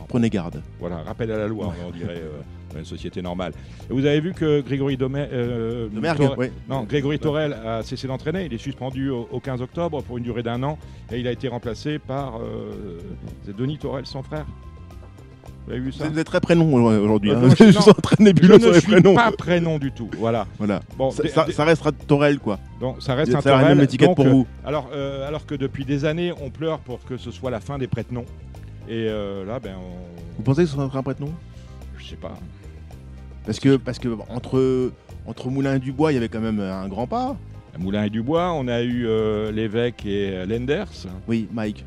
Prenez 0.09 0.29
garde. 0.29 0.63
Voilà, 0.79 0.99
rappel 0.99 1.31
à 1.33 1.39
la 1.39 1.49
loi, 1.49 1.73
on 1.87 1.91
dirait 1.97 2.19
euh, 2.19 2.41
dans 2.75 2.79
une 2.79 2.85
société 2.85 3.23
normale. 3.23 3.53
Et 3.89 3.93
vous 3.95 4.05
avez 4.05 4.21
vu 4.21 4.33
que 4.35 4.61
Grégory 4.61 4.99
euh, 5.01 5.89
De 5.89 5.99
mergue, 6.01 6.19
Torre- 6.19 6.39
ouais. 6.39 6.53
Non, 6.69 6.83
Grégory 6.85 7.19
Torel 7.19 7.55
a 7.55 7.83
cessé 7.83 8.07
d'entraîner. 8.07 8.45
Il 8.47 8.53
est 8.53 8.59
suspendu 8.59 9.09
au, 9.11 9.27
au 9.33 9.41
15 9.41 9.63
octobre 9.63 10.03
pour 10.03 10.19
une 10.19 10.25
durée 10.25 10.43
d'un 10.43 10.63
an. 10.63 10.79
Et 11.11 11.19
il 11.19 11.27
a 11.27 11.33
été 11.33 11.49
remplacé 11.49 11.99
par 11.99 12.37
euh, 12.37 12.99
Denis 13.57 13.79
Torel, 13.79 14.05
son 14.07 14.23
frère. 14.23 14.47
Vous 15.67 15.73
avez 15.73 15.81
vu 15.81 15.93
ça 15.93 16.09
Vous 16.09 16.19
êtes 16.19 16.27
très 16.27 16.41
prénom 16.41 16.73
aujourd'hui. 16.75 17.31
Euh, 17.31 17.37
hein. 17.37 17.49
je- 17.59 17.71
suis 17.71 17.93
très 18.03 18.17
Je 18.19 18.23
nébuleux 18.25 18.59
sur 18.59 18.73
les 18.73 18.81
suis 18.81 18.91
prénoms. 18.93 19.15
pas 19.15 19.31
prénom 19.33 19.79
du 19.79 19.93
tout. 19.93 20.09
Voilà. 20.19 20.47
Voilà. 20.59 20.81
Bon, 20.97 21.11
Ça, 21.11 21.29
ça- 21.29 21.47
ça 21.53 21.65
restera 21.65 21.93
Torel, 21.93 22.39
quoi. 22.39 22.59
donc 22.81 23.01
ça 23.03 23.15
reste 23.15 23.31
Ça 23.33 23.39
un 23.39 23.43
Torel. 23.43 23.67
même 23.77 23.81
étiquette 23.81 24.09
Donc, 24.09 24.17
pour 24.17 24.27
euh, 24.27 24.31
vous. 24.31 24.47
Alors, 24.65 24.91
euh, 24.95 25.29
alors 25.29 25.47
que 25.47 25.55
depuis 25.55 25.85
des 25.85 26.05
années, 26.05 26.33
on 26.43 26.51
pleure 26.51 26.79
pour 26.81 27.05
que 27.05 27.17
ce 27.17 27.31
soit 27.31 27.51
la 27.51 27.61
fin 27.61 27.79
des 27.79 27.87
prête-noms. 27.87 28.25
Et 28.89 29.07
euh, 29.09 29.45
là, 29.45 29.61
ben, 29.61 29.75
Vous 29.77 30.41
on... 30.41 30.43
pensez 30.43 30.63
que 30.63 30.69
ce 30.69 30.75
sera 30.75 30.85
un 30.99 31.03
prénom 31.03 31.33
je 31.99 32.07
sais 32.07 32.17
pas. 32.17 32.33
Parce 33.47 33.61
que, 33.61 33.77
parce 33.77 33.99
que 33.99 34.09
entre, 34.31 34.91
entre 35.27 35.49
Moulin 35.51 35.75
et 35.77 35.79
Dubois, 35.79 36.11
il 36.13 36.15
y 36.15 36.19
avait 36.19 36.29
quand 36.29 36.41
même 36.41 36.59
un 36.61 36.89
grand 36.89 37.07
pas. 37.07 37.37
Moulin 37.79 38.05
et 38.05 38.11
Dubois, 38.11 38.53
on 38.55 38.67
a 38.69 38.83
eu 38.83 39.07
euh, 39.07 39.53
l'évêque 39.53 40.05
et 40.07 40.31
euh, 40.33 40.47
Lenders. 40.47 40.89
Oui, 41.29 41.47
Mike. 41.53 41.85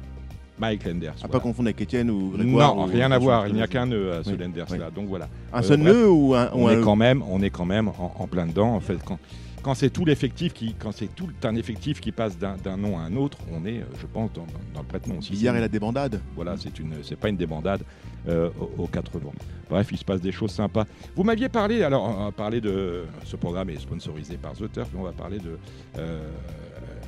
Mike 0.64 0.86
Lenders. 0.86 1.12
À 1.12 1.16
voilà. 1.18 1.32
pas 1.34 1.40
confondre 1.42 1.68
avec 1.68 1.82
Étienne 1.82 2.10
ou 2.10 2.32
Grégoire. 2.32 2.76
Non, 2.76 2.84
ou- 2.84 2.86
rien 2.86 3.12
à 3.12 3.18
voir. 3.20 3.48
Il 3.50 3.54
n'y 3.56 3.62
a 3.62 3.68
qu'un 3.68 3.86
nœud 3.86 4.14
à 4.14 4.24
ce 4.24 4.30
Oui, 4.30 4.38
Lenders 4.38 4.66
oui. 4.72 4.78
là. 4.78 4.90
Donc 4.90 5.08
voilà. 5.08 5.28
Un 5.52 5.60
Euh, 5.60 5.62
seul 5.62 5.80
nœud 5.82 6.10
ou 6.10 6.34
un. 6.36 6.46
ou 6.48 6.50
On 6.54 6.68
un- 6.70 6.80
est 6.80 6.82
quand 6.82 6.96
même, 6.96 7.22
on 7.30 7.42
est 7.42 7.50
quand 7.50 7.66
même 7.66 7.90
en, 7.90 8.14
en 8.18 8.28
plein 8.28 8.46
dedans. 8.46 8.74
En 8.76 8.80
fait, 8.80 8.98
quand, 9.04 9.20
quand 9.62 9.74
c'est 9.74 9.90
tout 9.90 10.06
l'effectif 10.06 10.54
qui, 10.54 10.74
quand 10.80 10.92
c'est 10.94 11.14
tout 11.14 11.28
un 11.44 11.56
effectif 11.56 12.00
qui 12.00 12.12
passe 12.14 12.38
d'un 12.38 12.56
d'un 12.64 12.78
nom 12.78 12.98
à 12.98 13.02
un 13.02 13.16
autre, 13.18 13.38
on 13.52 13.66
est, 13.66 13.80
euh, 13.80 13.86
je 14.00 14.06
pense, 14.08 14.32
dans, 14.34 14.46
le 14.78 14.84
prête-nom. 14.88 15.20
Si 15.22 15.46
et 15.46 15.52
la 15.52 15.68
débandade. 15.68 16.22
Voilà, 16.36 16.56
c'est 16.58 16.80
une, 16.80 16.94
c'est 17.04 17.18
pas 17.18 17.28
une 17.30 17.38
débandade 17.38 17.82
euh, 18.30 18.50
aux, 18.60 18.84
aux 18.84 18.88
quatre 18.88 19.20
vents. 19.20 19.34
Bref, 19.70 19.88
il 19.92 19.98
se 19.98 20.06
passe 20.06 20.22
des 20.22 20.32
choses 20.32 20.52
sympas. 20.52 20.86
Vous 21.16 21.24
m'aviez 21.24 21.50
parlé, 21.50 21.84
alors 21.84 22.04
on 22.04 22.26
va 22.26 22.32
parler 22.32 22.62
de 22.62 23.04
ce 23.26 23.36
programme 23.36 23.70
est 23.70 23.80
sponsorisé 23.80 24.38
par 24.38 24.54
The 24.54 24.72
Turf, 24.72 24.90
mais 24.94 25.00
on 25.00 25.04
va 25.04 25.12
parler 25.12 25.40
de 25.40 25.58
euh, 25.98 26.22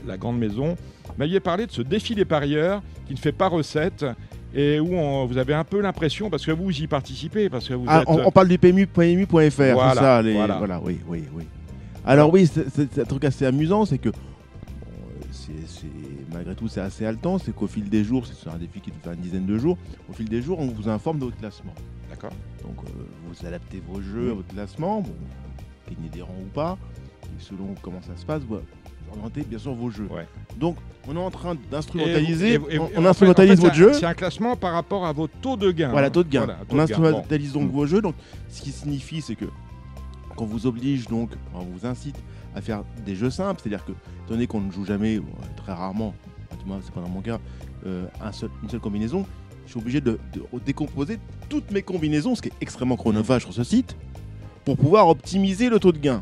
la 0.08 0.18
grande 0.18 0.38
maison. 0.40 0.76
M'aviez 1.18 1.40
parlé 1.40 1.66
de 1.68 1.72
ce 1.72 1.82
défi 1.82 2.16
des 2.16 2.26
parieurs 2.26 2.82
qui 3.08 3.14
ne 3.14 3.20
fait 3.20 3.32
pas 3.32 3.48
recette 3.48 4.06
et 4.54 4.80
où 4.80 4.94
on- 4.96 5.26
vous 5.26 5.38
avez 5.38 5.54
un 5.54 5.64
peu 5.64 5.82
l'impression, 5.82 6.30
parce 6.30 6.46
que 6.46 6.52
vous 6.52 6.72
y 6.72 6.88
participez, 6.88 7.50
parce 7.50 7.68
que 7.68 7.74
vous 7.74 7.86
Ah, 7.88 8.02
êtes. 8.02 8.08
on, 8.10 8.26
on 8.28 8.32
parle 8.32 8.48
du 8.48 8.58
PMU, 8.58 8.88
PMU.fr, 8.88 9.74
Voilà, 9.74 9.94
ça 9.96 10.22
les, 10.22 10.34
voilà. 10.34 10.58
voilà. 10.58 10.82
oui, 10.84 11.00
oui, 11.08 11.24
oui. 11.34 11.44
Alors 12.06 12.32
oui, 12.32 12.48
c'est 12.48 13.00
un 13.00 13.04
truc 13.06 13.24
assez 13.26 13.46
amusant, 13.46 13.86
c'est 13.86 13.98
que 13.98 14.10
bon, 14.10 14.18
euh, 15.50 15.54
malgré 16.34 16.56
tout 16.56 16.68
c'est 16.68 16.82
assez 16.82 17.06
haletant, 17.06 17.38
c'est 17.40 17.54
qu'au 17.54 17.68
fil 17.68 17.90
des 17.90 18.04
jours, 18.04 18.26
c'est 18.28 18.50
un 18.50 18.58
défi 18.58 18.80
qui 18.80 18.92
doit 18.92 19.00
faire 19.04 19.14
une 19.14 19.20
dizaine 19.22 19.46
de 19.46 19.58
jours, 19.58 19.78
au 20.10 20.14
fil 20.14 20.30
des 20.30 20.42
jours 20.42 20.60
on 20.60 20.68
vous 20.68 20.88
informe 20.90 21.20
de 21.20 21.26
votre 21.26 21.38
classement. 21.38 21.74
D'accord. 22.10 22.32
Donc 22.62 22.76
euh, 22.86 22.90
vous 23.28 23.46
adaptez 23.48 23.82
vos 23.88 24.02
jeux 24.02 24.32
à 24.32 24.34
votre 24.36 24.48
classement, 24.50 25.02
bon, 25.02 25.14
gagnez 25.90 26.10
des 26.10 26.22
rangs 26.22 26.36
ou 26.42 26.50
pas, 26.54 26.78
et 27.24 27.42
selon 27.44 27.74
comment 27.82 28.02
ça 28.02 28.16
se 28.16 28.26
passe, 28.26 28.44
vous 28.48 28.58
bien 29.48 29.60
sûr 29.60 29.74
vos 29.74 29.90
jeux. 29.90 30.08
Ouais. 30.12 30.28
Donc 30.58 30.78
on 31.08 31.16
est 31.16 31.20
en 31.20 31.32
train 31.32 31.56
d'instrumentaliser, 31.72 32.60
on, 32.80 32.90
on 32.98 33.06
instrumentalise 33.06 33.54
en 33.54 33.56
fait, 33.56 33.62
votre 33.62 33.74
c'est 33.76 33.80
jeu. 33.82 33.90
un- 33.92 33.94
C'est 33.94 34.06
un 34.06 34.14
classement 34.14 34.56
par 34.56 34.74
rapport 34.74 35.06
à 35.06 35.14
vos 35.14 35.28
taux 35.28 35.58
de 35.58 35.72
gain. 35.72 35.90
Voilà, 35.92 36.10
taux 36.10 36.24
de 36.24 36.30
gain. 36.30 36.46
Voilà, 36.46 36.60
taux 36.68 36.76
on 36.78 36.84
de 36.84 36.86
gain. 36.88 36.98
Bon. 36.98 37.04
instrumentalise 37.06 37.54
donc 37.54 37.72
vos 37.72 37.86
jeux. 37.86 38.02
Donc, 38.02 38.16
ce 38.50 38.62
qui 38.62 38.72
signifie, 38.72 39.22
c'est 39.22 39.36
que 39.36 39.46
qu'on 40.36 40.46
vous 40.46 40.68
oblige 40.68 41.08
donc, 41.08 41.32
on 41.54 41.60
vous 41.62 41.86
incite 41.86 42.18
à 42.56 42.62
faire 42.62 42.84
des 43.06 43.16
jeux 43.16 43.30
simples, 43.30 43.62
c'est-à-dire 43.62 43.86
que, 43.86 43.92
étant 43.92 44.30
donné 44.30 44.48
qu'on 44.48 44.62
ne 44.62 44.72
joue 44.72 44.86
jamais, 44.86 45.20
bon, 45.20 45.32
très 45.58 45.72
rarement, 45.74 46.14
du 46.60 46.66
moins 46.66 46.80
c'est 46.84 46.94
pas 46.94 47.02
dans 47.02 47.08
mon 47.10 47.22
cas, 47.22 47.40
euh, 47.86 48.06
un 48.22 48.32
seul- 48.32 48.50
une 48.64 48.70
seule 48.70 48.80
combinaison, 48.82 49.26
je 49.66 49.72
suis 49.72 49.80
obligé 49.80 50.02
de, 50.02 50.20
de 50.34 50.44
décomposer 50.66 51.20
toutes 51.50 51.72
mes 51.72 51.82
combinaisons, 51.82 52.36
ce 52.36 52.42
qui 52.42 52.50
est 52.50 52.54
extrêmement 52.62 52.98
chronophage 52.98 53.44
sur 53.44 53.54
ce 53.54 53.64
site, 53.64 53.96
pour 54.66 54.76
pouvoir 54.78 55.08
optimiser 55.08 55.70
le 55.70 55.80
taux 55.80 55.92
de 55.92 56.00
gain. 56.00 56.22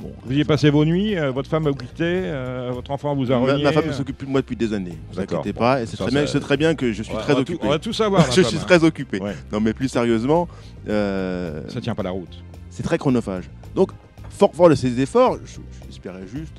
Bon, 0.00 0.12
Vous 0.24 0.32
y 0.32 0.44
passez 0.44 0.70
vos 0.70 0.84
nuits, 0.84 1.16
euh, 1.18 1.30
votre 1.32 1.48
femme 1.50 1.66
a 1.66 1.72
quitté, 1.72 2.04
euh, 2.04 2.70
votre 2.72 2.90
enfant 2.92 3.14
vous 3.16 3.32
a 3.32 3.38
ma, 3.38 3.52
renié. 3.52 3.64
ma 3.64 3.72
femme 3.72 3.92
s'occupe 3.92 4.16
plus 4.18 4.26
de 4.26 4.30
moi 4.32 4.40
depuis 4.42 4.54
des 4.54 4.72
années. 4.72 4.96
Vous 5.10 5.16
D'accord, 5.16 5.40
inquiétez 5.40 5.52
bon, 5.52 5.58
pas, 5.60 5.82
et 5.82 5.86
c'est 5.86 5.96
très, 5.96 6.06
bien- 6.10 6.20
ça- 6.20 6.26
je 6.26 6.30
sais 6.32 6.40
très 6.40 6.56
bien 6.56 6.74
que 6.76 6.92
je 6.92 7.02
suis 7.02 7.14
très 7.14 7.32
on 7.32 7.36
va 7.38 7.44
tout- 7.44 7.52
occupé. 7.52 7.66
on 7.66 7.70
va 7.70 7.78
tout 7.80 7.92
savoir. 7.92 8.22
je 8.30 8.40
femme, 8.42 8.44
suis 8.44 8.58
hein. 8.58 8.64
très 8.66 8.84
occupé. 8.84 9.18
Ouais. 9.20 9.34
Non, 9.52 9.60
mais 9.60 9.72
plus 9.72 9.88
sérieusement, 9.88 10.46
euh, 10.88 11.62
Ça 11.68 11.80
tient 11.80 11.94
pas 11.96 12.04
la 12.04 12.10
route. 12.10 12.42
c'est 12.70 12.84
très 12.84 12.96
chronophage. 12.98 13.50
Donc, 13.74 13.90
fort, 14.30 14.54
fort 14.54 14.68
de 14.70 14.76
ces 14.76 15.00
efforts, 15.00 15.38
je- 15.44 15.58
j'espérais 15.88 16.26
juste 16.32 16.54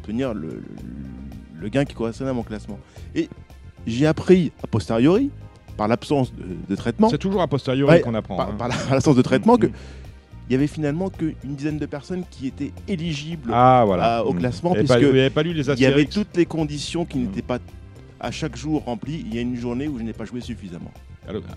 obtenir 0.00 0.34
le, 0.34 0.48
le- 0.48 0.62
le 1.60 1.68
gain 1.70 1.84
qui 1.86 1.94
correspondait 1.94 2.30
à 2.30 2.34
mon 2.34 2.42
classement. 2.42 2.78
Et 3.14 3.30
j'ai 3.86 4.06
appris 4.06 4.52
a 4.62 4.66
posteriori, 4.66 5.30
par 5.78 5.88
l'absence 5.88 6.32
de, 6.34 6.44
de 6.68 6.76
traitement, 6.76 7.08
C'est 7.08 7.16
toujours 7.18 7.40
a 7.42 7.46
posteriori 7.48 7.90
Ouais, 7.90 8.00
qu'on 8.02 8.14
apprend. 8.14 8.36
par, 8.36 8.48
hein. 8.50 8.54
par 8.58 8.68
la- 8.68 8.74
par 8.76 8.92
l'absence 8.94 9.16
de 9.16 9.22
traitement, 9.22 9.56
que 9.56 9.66
Mm. 9.68 9.72
Il 10.48 10.52
y 10.52 10.54
avait 10.56 10.66
finalement 10.66 11.10
qu'une 11.10 11.34
dizaine 11.44 11.78
de 11.78 11.86
personnes 11.86 12.24
qui 12.30 12.46
étaient 12.46 12.72
éligibles 12.88 13.50
Ah 13.52 13.82
voilà. 13.86 14.18
à- 14.18 14.22
au 14.24 14.32
Mm. 14.32 14.38
classement, 14.38 14.72
avez 14.72 14.84
pas- 14.84 15.00
n'avez 15.00 15.30
pas 15.30 15.42
lu 15.42 15.52
les 15.52 15.68
il 15.70 15.80
y 15.80 15.86
avait 15.86 16.04
toutes 16.06 16.36
les 16.36 16.46
conditions 16.46 17.04
qui 17.04 17.18
Mm. 17.18 17.22
n'étaient 17.22 17.42
pas 17.42 17.58
à 18.20 18.30
chaque 18.30 18.56
jour 18.56 18.82
remplies. 18.84 19.24
Il 19.26 19.34
y 19.34 19.38
a 19.38 19.42
une 19.42 19.56
journée 19.56 19.88
où 19.88 19.98
je 19.98 20.02
n'ai 20.04 20.12
pas 20.12 20.24
joué 20.24 20.40
suffisamment. 20.40 20.90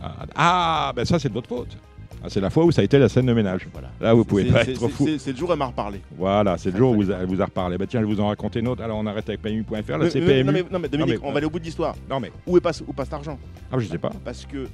Ah, 0.02 0.26
ah, 0.36 0.94
ben 0.96 1.06
ça 1.06 1.20
c'est 1.20 1.30
de 1.30 1.34
votre 1.34 1.48
faute. 1.50 1.78
Ah, 2.22 2.28
c'est 2.28 2.42
la 2.42 2.50
fois 2.50 2.66
où 2.66 2.72
ça 2.72 2.82
a 2.82 2.84
été 2.84 2.98
la 3.00 3.08
scène 3.08 3.28
de 3.28 3.34
ménage. 3.34 3.66
Voilà. 3.72 3.90
Là, 4.02 4.14
vous 4.14 4.26
pouvez 4.26 4.44
pas 4.46 4.64
être 4.64 4.88
fou. 4.90 5.08
c'est- 5.18 5.32
le 5.32 5.38
jour 5.38 5.50
où 5.50 5.54
elle 5.54 5.60
m'a 5.60 5.68
reparlé. 5.68 6.02
Voilà, 6.18 6.58
c'est 6.58 6.72
le 6.72 6.78
jour 6.78 6.92
où 6.98 7.02
elle 7.04 7.26
vous 7.28 7.42
a 7.42 7.46
reparlé. 7.46 7.78
Bah 7.78 7.86
tiens, 7.88 8.02
je 8.02 8.06
vous 8.08 8.20
en 8.20 8.28
raconte 8.28 8.56
une 8.56 8.68
autre. 8.68 8.84
Alors 8.84 8.98
on 8.98 9.06
arrête 9.06 9.30
avec 9.30 9.42
PMU.fr. 9.42 9.98
Là, 9.98 10.10
c'est 10.10 10.20
PMU. 10.20 10.44
Non 10.44 10.52
mais, 10.52 10.64
non, 10.70 10.80
mais 10.80 10.90
Dominique, 10.90 11.16
Non, 11.16 11.22
mais- 11.22 11.30
on 11.30 11.32
va 11.32 11.38
aller 11.38 11.46
au 11.46 11.50
bout 11.50 11.60
de 11.60 11.64
l'histoire. 11.64 11.96
Non 12.10 12.20
mais, 12.20 12.32
Où, 12.46 12.58
est 12.58 12.62
passe, 12.62 12.84
où 12.86 12.92
passe 12.92 13.06
cet 13.08 13.14
argent 13.14 13.38
ah, 13.72 13.78
je 13.80 13.88
sais 13.88 13.98
pas. 13.98 14.12
Parce 14.26 14.46
que 14.46 14.68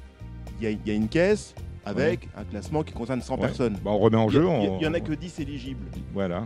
il 0.60 0.64
y, 0.64 0.66
a- 0.66 0.70
il 0.70 0.78
y 0.86 0.90
a 0.90 0.94
une 0.94 1.06
caisse 1.08 1.54
avec 1.86 2.28
un 2.36 2.44
classement 2.44 2.82
qui 2.82 2.92
concerne 2.92 3.20
100 3.22 3.34
Ouais. 3.36 3.40
personnes. 3.42 3.74
Bah, 3.84 3.90
on 3.92 3.98
remet 3.98 4.16
en 4.16 4.28
jeu. 4.28 4.42
il 4.42 4.44
y 4.44 4.66
a- 4.66 4.70
on- 4.70 4.78
il 4.80 4.84
y 4.84 4.86
en 4.88 4.94
a 4.94 5.00
que 5.00 5.12
10 5.12 5.38
éligibles. 5.40 5.86
Voilà. 6.12 6.44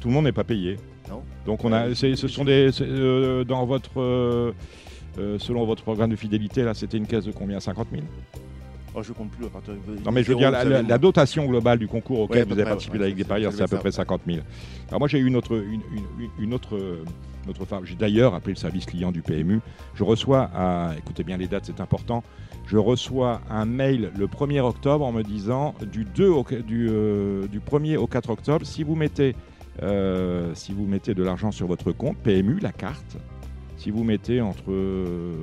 Tout 0.00 0.08
le 0.08 0.14
monde 0.14 0.24
n'est 0.24 0.32
pas 0.32 0.44
payé. 0.44 0.78
Non. 1.08 1.22
Donc 1.46 1.64
on 1.64 1.72
a, 1.72 1.88
Euh, 1.88 1.94
ce 1.94 2.14
sont 2.28 2.44
des, 2.44 2.70
euh, 2.80 3.44
dans 3.44 3.66
votre, 3.66 4.00
euh, 4.00 4.52
selon 5.38 5.64
votre 5.66 5.82
programme 5.82 6.10
de 6.10 6.16
fidélité, 6.16 6.62
là, 6.62 6.72
c'était 6.74 6.96
une 6.96 7.06
caisse 7.06 7.24
de 7.24 7.32
combien? 7.32 7.60
50 7.60 7.88
000 7.92 8.02
Oh, 8.92 9.02
je 9.04 9.12
compte 9.12 9.30
plus 9.30 9.46
à 9.46 9.50
partir 9.50 9.74
de. 9.74 10.04
Non, 10.04 10.10
mais 10.10 10.24
je 10.24 10.32
veux 10.32 10.36
dire, 10.38 10.50
la, 10.50 10.98
dotation 10.98 11.46
globale 11.46 11.78
du 11.78 11.86
concours 11.86 12.20
auquel 12.20 12.44
vous 12.44 12.52
avez 12.54 12.64
participé 12.64 12.98
ouais, 12.98 13.04
avec 13.04 13.16
des 13.16 13.22
parieurs, 13.24 13.52
c'est 13.52 13.62
à 13.62 13.68
peu 13.68 13.76
près 13.76 13.90
faire. 13.92 14.04
50 14.04 14.22
000. 14.26 14.38
Alors 14.88 14.98
moi, 14.98 15.06
j'ai 15.06 15.18
eu 15.18 15.26
une 15.26 15.36
autre, 15.36 15.54
une, 15.56 15.74
une- 15.92 16.24
une- 16.24 16.44
une 16.44 16.54
autre, 16.54 16.76
une 17.44 17.50
autre 17.50 17.64
femme. 17.66 17.84
J'ai 17.84 17.94
d'ailleurs 17.94 18.34
appelé 18.34 18.54
le 18.54 18.58
service 18.58 18.86
client 18.86 19.12
du 19.12 19.22
PMU. 19.22 19.60
Je 19.94 20.02
reçois, 20.02 20.50
à, 20.54 20.90
écoutez 20.98 21.22
bien 21.22 21.36
les 21.36 21.46
dates, 21.46 21.66
c'est 21.66 21.80
important. 21.80 22.24
Je 22.70 22.76
reçois 22.76 23.40
un 23.50 23.64
mail 23.64 24.12
le 24.16 24.28
1er 24.28 24.60
octobre 24.60 25.04
en 25.04 25.10
me 25.10 25.24
disant 25.24 25.74
du, 25.90 26.04
2 26.04 26.28
au, 26.28 26.46
du, 26.64 26.88
euh, 26.88 27.48
du 27.48 27.58
1er 27.58 27.96
au 27.96 28.06
4 28.06 28.30
octobre, 28.30 28.64
si 28.64 28.84
vous 28.84 28.94
mettez, 28.94 29.34
euh, 29.82 30.54
si 30.54 30.72
vous 30.72 30.86
mettez 30.86 31.12
de 31.12 31.24
l'argent 31.24 31.50
sur 31.50 31.66
votre 31.66 31.90
compte 31.90 32.16
PMU, 32.18 32.60
la 32.60 32.70
carte, 32.70 33.16
si 33.76 33.90
vous 33.90 34.04
mettez 34.04 34.40
entre 34.40 34.70
euh, 34.70 35.34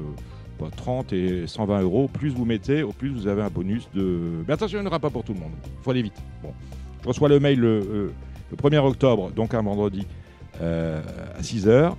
bah, 0.57 0.69
30 0.74 1.12
et 1.12 1.48
120 1.48 1.81
euros, 1.81 2.07
plus 2.07 2.29
vous 2.29 2.46
mettez, 2.46 2.81
au 2.81 2.93
plus 2.93 3.10
vous 3.10 3.27
avez 3.27 3.41
un 3.41 3.50
bonus 3.50 3.89
de. 3.93 4.22
Mais 4.48 4.53
attention, 4.53 4.77
il 4.77 4.81
n'y 4.84 4.88
en 4.88 4.91
aura 4.91 5.00
pas 5.00 5.10
pour 5.10 5.25
tout 5.25 5.34
le 5.34 5.41
monde. 5.41 5.51
Il 5.65 5.84
faut 5.84 5.91
aller 5.91 6.03
vite. 6.03 6.24
Je 7.03 7.07
reçois 7.10 7.27
le 7.27 7.41
mail 7.41 7.60
le, 7.60 7.67
euh, 7.67 8.12
le 8.51 8.55
1er 8.55 8.77
octobre, 8.77 9.31
donc 9.31 9.53
un 9.53 9.63
vendredi. 9.63 10.07
à 10.62 11.43
6 11.43 11.67
heures 11.67 11.98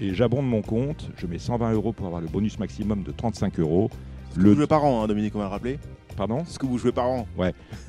et 0.00 0.14
j'abonde 0.14 0.48
mon 0.48 0.62
compte, 0.62 1.10
je 1.16 1.26
mets 1.26 1.38
120 1.38 1.74
euros 1.74 1.92
pour 1.92 2.06
avoir 2.06 2.22
le 2.22 2.28
bonus 2.28 2.58
maximum 2.58 3.02
de 3.02 3.12
35 3.12 3.60
euros. 3.60 3.90
Le- 4.36 4.50
vous 4.50 4.56
jouez 4.56 4.66
par 4.66 4.84
an, 4.84 5.02
hein, 5.02 5.06
Dominique, 5.08 5.34
on 5.34 5.38
va 5.38 5.44
le 5.44 5.50
rappeler. 5.50 5.78
Pardon 6.16 6.44
Ce 6.46 6.58
que 6.58 6.66
vous 6.66 6.78
jouez 6.78 6.92
par 6.92 7.06
an. 7.08 7.26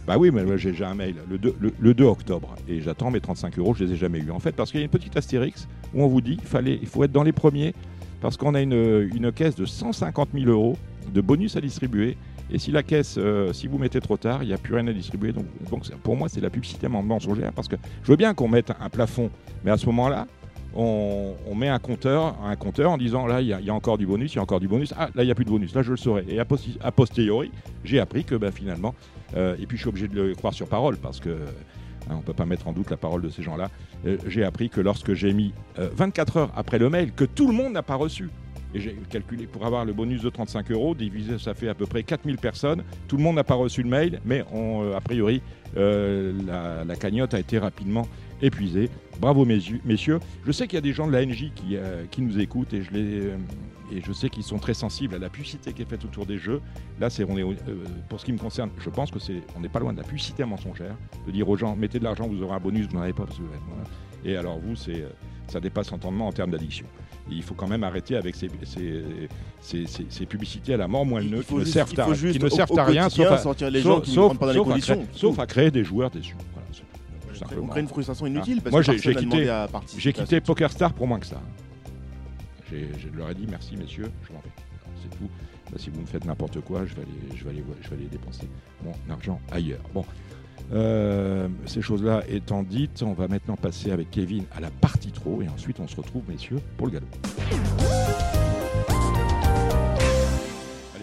Bah 0.07 0.17
oui, 0.17 0.31
mais 0.31 0.43
j'ai 0.57 0.73
j'ai 0.73 0.83
un 0.85 0.95
mail 0.95 1.15
le 1.29 1.37
2, 1.37 1.55
le- 1.59 1.73
le 1.79 1.93
2 1.93 2.03
octobre 2.05 2.55
et 2.67 2.81
j'attends 2.81 3.11
mes 3.11 3.21
35 3.21 3.57
euros, 3.59 3.73
je 3.75 3.83
les 3.83 3.93
ai 3.93 3.95
jamais 3.95 4.19
eu. 4.19 4.31
En 4.31 4.39
fait, 4.39 4.51
parce 4.53 4.71
qu'il 4.71 4.79
y 4.79 4.83
a 4.83 4.85
une 4.85 4.91
petite 4.91 5.15
astérix 5.15 5.67
où 5.93 6.01
on 6.03 6.07
vous 6.07 6.21
dit 6.21 6.37
fallait, 6.43 6.79
il 6.81 6.87
faut 6.87 7.03
être 7.03 7.11
dans 7.11 7.23
les 7.23 7.31
premiers 7.31 7.73
parce 8.21 8.37
qu'on 8.37 8.55
a 8.55 8.61
une, 8.61 9.09
une 9.15 9.31
caisse 9.31 9.55
de 9.55 9.65
150 9.65 10.29
000 10.33 10.45
euros 10.49 10.75
de 11.13 11.21
bonus 11.21 11.55
à 11.55 11.61
distribuer. 11.61 12.17
Et 12.51 12.57
si 12.59 12.71
la 12.71 12.83
caisse, 12.83 13.15
euh, 13.17 13.53
si 13.53 13.67
vous 13.67 13.77
mettez 13.79 13.99
trop 13.99 14.17
tard, 14.17 14.41
il 14.43 14.47
n'y 14.47 14.53
a 14.53 14.57
plus 14.57 14.75
rien 14.75 14.85
à 14.87 14.93
distribuer. 14.93 15.31
Donc, 15.31 15.45
pour 16.03 16.15
moi, 16.15 16.29
c'est 16.29 16.41
la 16.41 16.49
publicité 16.51 16.87
mensongère 16.87 17.51
parce 17.53 17.67
que 17.67 17.75
je 18.03 18.07
veux 18.11 18.17
bien 18.17 18.33
qu'on 18.35 18.47
mette 18.47 18.71
un 18.79 18.89
plafond, 18.89 19.29
mais 19.63 19.71
à 19.71 19.77
ce 19.77 19.85
moment-là, 19.87 20.27
on, 20.75 21.55
met 21.55 21.69
un 21.69 21.79
compteur, 21.79 22.35
un 22.43 22.55
compteur 22.55 22.91
en 22.91 22.97
disant 22.97 23.25
là, 23.27 23.41
il 23.41 23.47
y, 23.47 23.53
a- 23.53 23.73
encore 23.73 23.97
du 23.97 24.05
bonus, 24.05 24.33
il 24.33 24.35
y 24.35 24.39
a 24.39 24.41
encore 24.41 24.59
du 24.59 24.67
bonus. 24.67 24.93
Ah, 24.97 25.09
là, 25.15 25.23
il 25.23 25.25
n'y 25.25 25.31
a 25.31 25.35
plus 25.35 25.45
de 25.45 25.49
bonus, 25.49 25.73
là, 25.73 25.81
je 25.81 25.91
le 25.91 25.97
saurai. 25.97 26.25
Et 26.27 26.39
a, 26.39 26.91
posteriori, 26.91 27.51
j'ai 27.83 27.99
appris 27.99 28.23
que 28.23 28.35
bah, 28.35 28.51
finalement, 28.51 28.93
euh, 29.35 29.55
et 29.59 29.65
puis 29.65 29.77
je 29.77 29.83
suis 29.83 29.89
obligé 29.89 30.07
de 30.07 30.21
le 30.21 30.35
croire 30.35 30.53
sur 30.53 30.67
parole 30.67 30.97
parce 30.97 31.19
que 31.19 31.29
hein, 31.29 32.11
on 32.11 32.17
ne 32.17 32.21
peut 32.21 32.33
pas 32.33 32.45
mettre 32.45 32.67
en 32.67 32.73
doute 32.73 32.89
la 32.89 32.97
parole 32.97 33.21
de 33.21 33.29
ces 33.29 33.43
gens-là. 33.43 33.69
Euh, 34.05 34.17
j'ai 34.27 34.43
appris 34.43 34.69
que 34.69 34.81
lorsque 34.81 35.13
j'ai 35.13 35.33
mis 35.33 35.53
euh, 35.79 35.89
24 35.95 36.37
heures 36.37 36.51
après 36.55 36.79
le 36.79 36.89
mail, 36.89 37.11
que 37.13 37.25
tout 37.25 37.47
le 37.47 37.53
monde 37.53 37.73
n'a 37.73 37.83
pas 37.83 37.95
reçu. 37.95 38.29
Et 38.73 38.79
j'ai 38.81 38.93
calculé 39.09 39.47
pour 39.47 39.65
avoir 39.65 39.85
le 39.85 39.93
bonus 39.93 40.21
de 40.21 40.29
35 40.29 40.69
euros, 40.71 40.95
divisé, 40.95 41.39
ça 41.39 41.53
fait 41.53 41.69
à 41.69 41.73
peu 41.73 41.85
près 41.85 42.03
4000 42.03 42.37
personnes. 42.37 42.83
Tout 43.07 43.15
le 43.15 43.23
monde 43.23 43.37
n'a 43.37 43.45
pas 43.45 43.55
reçu 43.55 43.81
le 43.81 43.87
mail, 43.89 44.19
mais 44.25 44.43
euh, 44.53 44.97
a 44.97 44.99
priori, 44.99 45.41
euh, 45.77 46.33
la 46.85 46.95
cagnotte 46.97 47.33
a 47.33 47.39
été 47.39 47.57
rapidement 47.57 48.05
épuisée. 48.41 48.89
Bravo 49.19 49.45
messieurs. 49.45 50.19
Je 50.45 50.51
sais 50.51 50.67
qu'il 50.67 50.75
y 50.75 50.77
a 50.77 50.81
des 50.81 50.93
gens 50.93 51.07
de 51.07 51.11
la 51.13 51.25
NJ 51.25 51.51
qui, 51.55 51.75
euh, 51.77 52.03
qui 52.11 52.21
nous 52.21 52.37
écoutent 52.39 52.73
et 52.73 52.83
je, 52.83 52.91
les, 52.91 53.19
euh, 53.27 53.37
et 53.93 54.01
je 54.05 54.11
sais 54.11 54.29
qu'ils 54.29 54.43
sont 54.43 54.57
très 54.57 54.73
sensibles 54.73 55.15
à 55.15 55.19
la 55.19 55.29
publicité 55.29 55.71
qui 55.71 55.81
est 55.83 55.89
faite 55.89 56.03
autour 56.03 56.25
des 56.25 56.37
jeux. 56.37 56.61
Là, 56.99 57.09
c'est 57.09 57.23
on 57.23 57.37
est, 57.37 57.43
euh, 57.43 57.53
pour 58.09 58.19
ce 58.19 58.25
qui 58.25 58.33
me 58.33 58.37
concerne, 58.37 58.69
je 58.79 58.89
pense 58.89 59.11
que 59.11 59.19
c'est 59.19 59.41
on 59.55 59.61
n'est 59.61 59.69
pas 59.69 59.79
loin 59.79 59.93
de 59.93 59.97
la 59.97 60.03
publicité 60.03 60.43
mensongère, 60.43 60.95
de 61.25 61.31
dire 61.31 61.47
aux 61.47 61.55
gens 61.55 61.75
mettez 61.75 61.99
de 61.99 62.03
l'argent, 62.03 62.27
vous 62.27 62.41
aurez 62.43 62.55
un 62.55 62.59
bonus, 62.59 62.87
vous 62.89 62.95
n'en 62.97 63.03
avez 63.03 63.13
pas. 63.13 63.23
Parce 63.25 63.37
que, 63.37 63.43
voilà. 63.43 63.83
Et 64.25 64.35
alors 64.35 64.59
vous, 64.59 64.75
c'est 64.75 65.05
ça 65.47 65.59
dépasse 65.59 65.91
entendement 65.93 66.27
en 66.27 66.31
termes 66.31 66.51
d'addiction. 66.51 66.87
Et 67.31 67.35
il 67.35 67.43
faut 67.43 67.53
quand 67.53 67.67
même 67.67 67.83
arrêter 67.83 68.15
avec 68.17 68.35
ces, 68.35 68.49
ces, 68.63 69.03
ces- 69.61 69.85
ces- 69.87 70.05
ces 70.09 70.25
publicités 70.25 70.73
à 70.73 70.77
la 70.77 70.87
mort 70.87 71.05
moelleux 71.05 71.27
Il 71.37 71.43
qui 72.33 72.39
ne 72.39 72.49
servent 72.57 72.79
à, 72.79 72.85
rien, 72.85 73.09
à, 73.29 73.37
sauf 75.13 75.39
à 75.39 75.45
créer 75.45 75.71
des 75.71 75.83
joueurs 75.83 76.09
déçus. 76.09 76.35
Tout, 77.39 77.45
On 77.45 77.47
simplement. 77.49 77.67
crée 77.67 77.81
une 77.81 77.87
frustration 77.87 78.25
inutile 78.27 78.61
parce 78.61 78.71
Moi, 78.71 78.83
que 78.83 78.91
j'ai- 78.93 79.15
quitté- 79.15 79.49
J'ai 79.97 80.13
quitté 80.13 80.35
ce- 80.37 80.41
Poker 80.41 80.71
Star 80.71 80.93
pour 80.93 81.07
moins 81.07 81.19
que 81.19 81.25
ça. 81.27 81.41
J'ai- 82.71 82.89
Je 82.99 83.09
leur 83.17 83.29
ai 83.29 83.35
dit 83.35 83.45
merci 83.49 83.77
messieurs, 83.77 84.11
je 84.27 84.33
m'en 84.33 84.39
vais. 84.39 84.49
C'est 85.01 85.17
tout. 85.17 85.29
Bah, 85.71 85.77
si 85.77 85.89
vous 85.89 86.01
me 86.01 86.05
faites 86.05 86.25
n'importe 86.25 86.61
quoi, 86.61 86.85
je 86.85 86.93
vais, 86.95 87.01
aller, 87.01 87.35
je, 87.37 87.43
vais 87.43 87.49
aller, 87.51 87.63
je 87.81 87.89
vais 87.89 87.95
aller 87.95 88.05
dépenser 88.05 88.47
mon 88.83 88.93
argent 89.13 89.39
ailleurs. 89.51 89.81
Bon, 89.93 90.05
Euh, 90.73 91.47
ces 91.67 91.83
choses-là 91.83 92.23
étant 92.27 92.63
dites, 92.63 93.03
on 93.05 93.13
va 93.13 93.27
maintenant 93.27 93.55
passer 93.55 93.91
avec 93.91 94.09
Kevin 94.09 94.45
à 94.55 94.59
la 94.59 94.71
partie 94.71 95.11
trop 95.11 95.43
et 95.43 95.47
ensuite 95.47 95.79
on 95.79 95.87
se 95.87 95.95
retrouve 95.95 96.23
messieurs 96.27 96.59
pour 96.75 96.87
le 96.87 96.93
galop. 96.93 98.04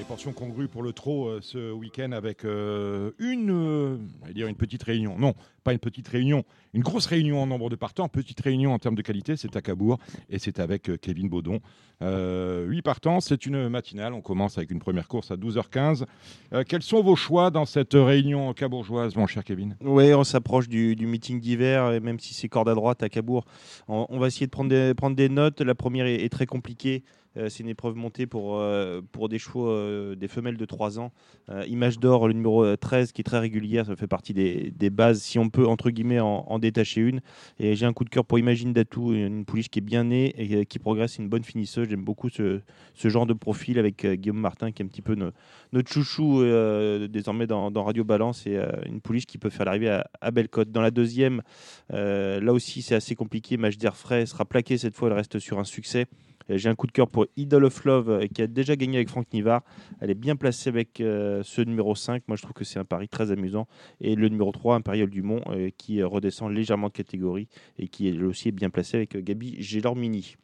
Allez, 0.02 0.08
portion 0.08 0.32
congrue 0.32 0.66
pour 0.66 0.82
le 0.82 0.92
trop 0.92 1.28
euh, 1.28 1.38
ce 1.42 1.70
week-end 1.70 2.10
avec 2.10 2.44
euh, 2.44 3.12
une, 3.20 3.50
euh, 3.52 3.98
dire 4.34 4.48
une 4.48 4.56
petite 4.56 4.82
réunion. 4.82 5.16
Non, 5.16 5.32
pas 5.62 5.72
une 5.72 5.78
petite 5.78 6.08
réunion, 6.08 6.44
une 6.74 6.82
grosse 6.82 7.06
réunion 7.06 7.40
en 7.40 7.46
nombre 7.46 7.70
de 7.70 7.76
partants, 7.76 8.08
petite 8.08 8.40
réunion 8.40 8.72
en 8.72 8.78
termes 8.78 8.94
de 8.94 9.02
qualité, 9.02 9.36
c'est 9.36 9.54
à 9.56 9.62
Cabourg 9.62 9.98
et 10.28 10.38
c'est 10.38 10.58
avec 10.58 10.90
euh, 10.90 10.96
Kevin 10.96 11.28
Baudon. 11.28 11.60
8 12.00 12.82
partants, 12.82 13.20
c'est 13.20 13.46
une 13.46 13.68
matinale, 13.68 14.12
on 14.12 14.22
commence 14.22 14.58
avec 14.58 14.72
une 14.72 14.80
première 14.80 15.06
course 15.06 15.30
à 15.30 15.36
12h15. 15.36 16.04
Euh, 16.52 16.64
quels 16.66 16.82
sont 16.82 17.00
vos 17.00 17.14
choix 17.14 17.52
dans 17.52 17.64
cette 17.64 17.94
réunion 17.94 18.52
cabourgeoise, 18.54 19.14
mon 19.14 19.28
cher 19.28 19.44
Kevin? 19.44 19.76
Oui, 19.80 20.12
on 20.12 20.24
s'approche 20.24 20.68
du, 20.68 20.96
meeting 21.06 21.38
d'hiver, 21.38 21.92
et 21.92 22.00
même 22.00 22.18
si 22.18 22.34
c'est 22.34 22.48
corde 22.48 22.68
à 22.68 22.74
droite 22.74 23.04
à 23.04 23.08
Cabourg, 23.08 23.44
on, 23.86 24.18
va 24.18 24.26
essayer 24.26 24.46
de 24.46 24.50
prendre 24.50 25.14
des, 25.14 25.28
notes. 25.28 25.60
La 25.60 25.76
première 25.76 26.06
est 26.06 26.28
très 26.28 26.46
compliquée. 26.46 27.04
Euh, 27.36 27.48
c'est 27.48 27.62
une 27.62 27.68
épreuve 27.68 27.94
montée 27.96 28.26
pour, 28.26 28.58
euh, 28.58 29.00
pour 29.12 29.28
des 29.28 29.38
chevaux, 29.38 29.68
euh, 29.68 30.14
des 30.14 30.28
femelles 30.28 30.56
de 30.56 30.64
3 30.64 30.98
ans. 30.98 31.12
Image 31.66 31.98
d'or, 31.98 32.28
le 32.28 32.34
numéro 32.34 32.64
euh, 32.64 32.76
13, 32.76 33.12
qui 33.12 33.20
est 33.20 33.24
très 33.24 33.38
régulière, 33.38 33.86
ça 33.86 33.96
fait 33.96 34.06
partie 34.06 34.32
des, 34.32 34.70
des 34.70 34.90
bases, 34.90 35.20
si 35.22 35.38
on 35.38 35.48
peut, 35.48 35.66
entre 35.66 35.90
guillemets, 35.90 36.20
en, 36.20 36.58
détacher 36.58 37.00
une. 37.00 37.20
Et 37.58 37.74
j'ai 37.74 37.86
un 37.86 37.92
coup 37.92 38.04
de 38.04 38.10
cœur 38.10 38.24
pour 38.24 38.38
Imagine 38.38 38.72
Datou, 38.72 39.12
une 39.12 39.44
pouliche 39.44 39.68
qui 39.68 39.80
est 39.80 39.82
bien 39.82 40.04
née 40.04 40.34
et 40.38 40.66
qui 40.66 40.78
progresse, 40.78 41.18
une 41.18 41.28
bonne 41.28 41.44
finisseuse. 41.44 41.88
J'aime 41.88 42.04
beaucoup 42.04 42.28
ce, 42.28 42.60
ce 42.94 43.08
genre 43.08 43.26
de 43.26 43.32
profil 43.32 43.78
avec 43.78 44.06
Guillaume 44.06 44.38
Martin, 44.38 44.70
qui 44.70 44.82
est 44.82 44.84
un 44.84 44.88
petit 44.88 45.02
peu 45.02 45.14
no- 45.14 45.30
notre 45.72 45.90
chouchou 45.90 46.42
désormais 47.08 47.46
dans, 47.46 47.70
Radio 47.82 48.04
Balance 48.04 48.46
et 48.46 48.58
une 48.86 49.00
pouliche 49.00 49.26
qui 49.26 49.38
peut 49.38 49.50
faire 49.50 49.66
l'arrivée 49.66 49.90
à, 49.90 50.06
à 50.20 50.30
Bellecote. 50.30 50.70
Dans 50.70 50.82
la 50.82 50.90
deuxième, 50.90 51.42
là 51.90 52.52
aussi 52.52 52.82
c'est 52.82 52.94
assez 52.94 53.14
compliqué. 53.14 53.56
Match 53.56 53.76
d'air 53.76 53.96
frais 53.96 54.26
sera 54.26 54.44
plaqué 54.44 54.78
cette 54.78 54.94
fois, 54.94 55.08
elle 55.08 55.14
reste 55.14 55.38
sur 55.38 55.58
un 55.58 55.64
succès. 55.64 56.06
Euh, 56.52 56.58
J'ai 56.58 56.68
un 56.68 56.74
coup 56.74 56.86
de 56.86 56.92
cœur 56.92 57.08
pour 57.08 57.26
Idol 57.36 57.64
of 57.64 57.84
Love 57.84 58.10
euh, 58.10 58.26
qui 58.26 58.42
a 58.42 58.46
déjà 58.46 58.76
gagné 58.76 58.96
avec 58.98 59.08
Franck 59.08 59.32
Nivard. 59.32 59.62
Elle 60.00 60.10
est 60.10 60.14
bien 60.14 60.36
placée 60.36 60.68
avec 60.68 61.00
euh, 61.00 61.42
ce 61.42 61.62
numéro 61.62 61.94
5. 61.94 62.22
Moi 62.28 62.36
je 62.36 62.42
trouve 62.42 62.54
que 62.54 62.64
c'est 62.64 62.78
un 62.78 62.84
pari 62.84 63.08
très 63.08 63.30
amusant. 63.30 63.66
Et 64.00 64.14
le 64.14 64.28
numéro 64.28 64.52
3, 64.52 64.76
Imperial 64.76 65.08
Dumont, 65.08 65.42
qui 65.76 66.02
redescend 66.02 66.52
légèrement 66.52 66.88
de 66.88 66.92
catégorie 66.92 67.48
et 67.78 67.88
qui 67.88 68.08
est 68.08 68.22
aussi 68.22 68.52
bien 68.52 68.70
placé 68.70 68.96
avec 68.98 69.16
Gabi 69.16 69.56
Gélormini. 69.60 70.36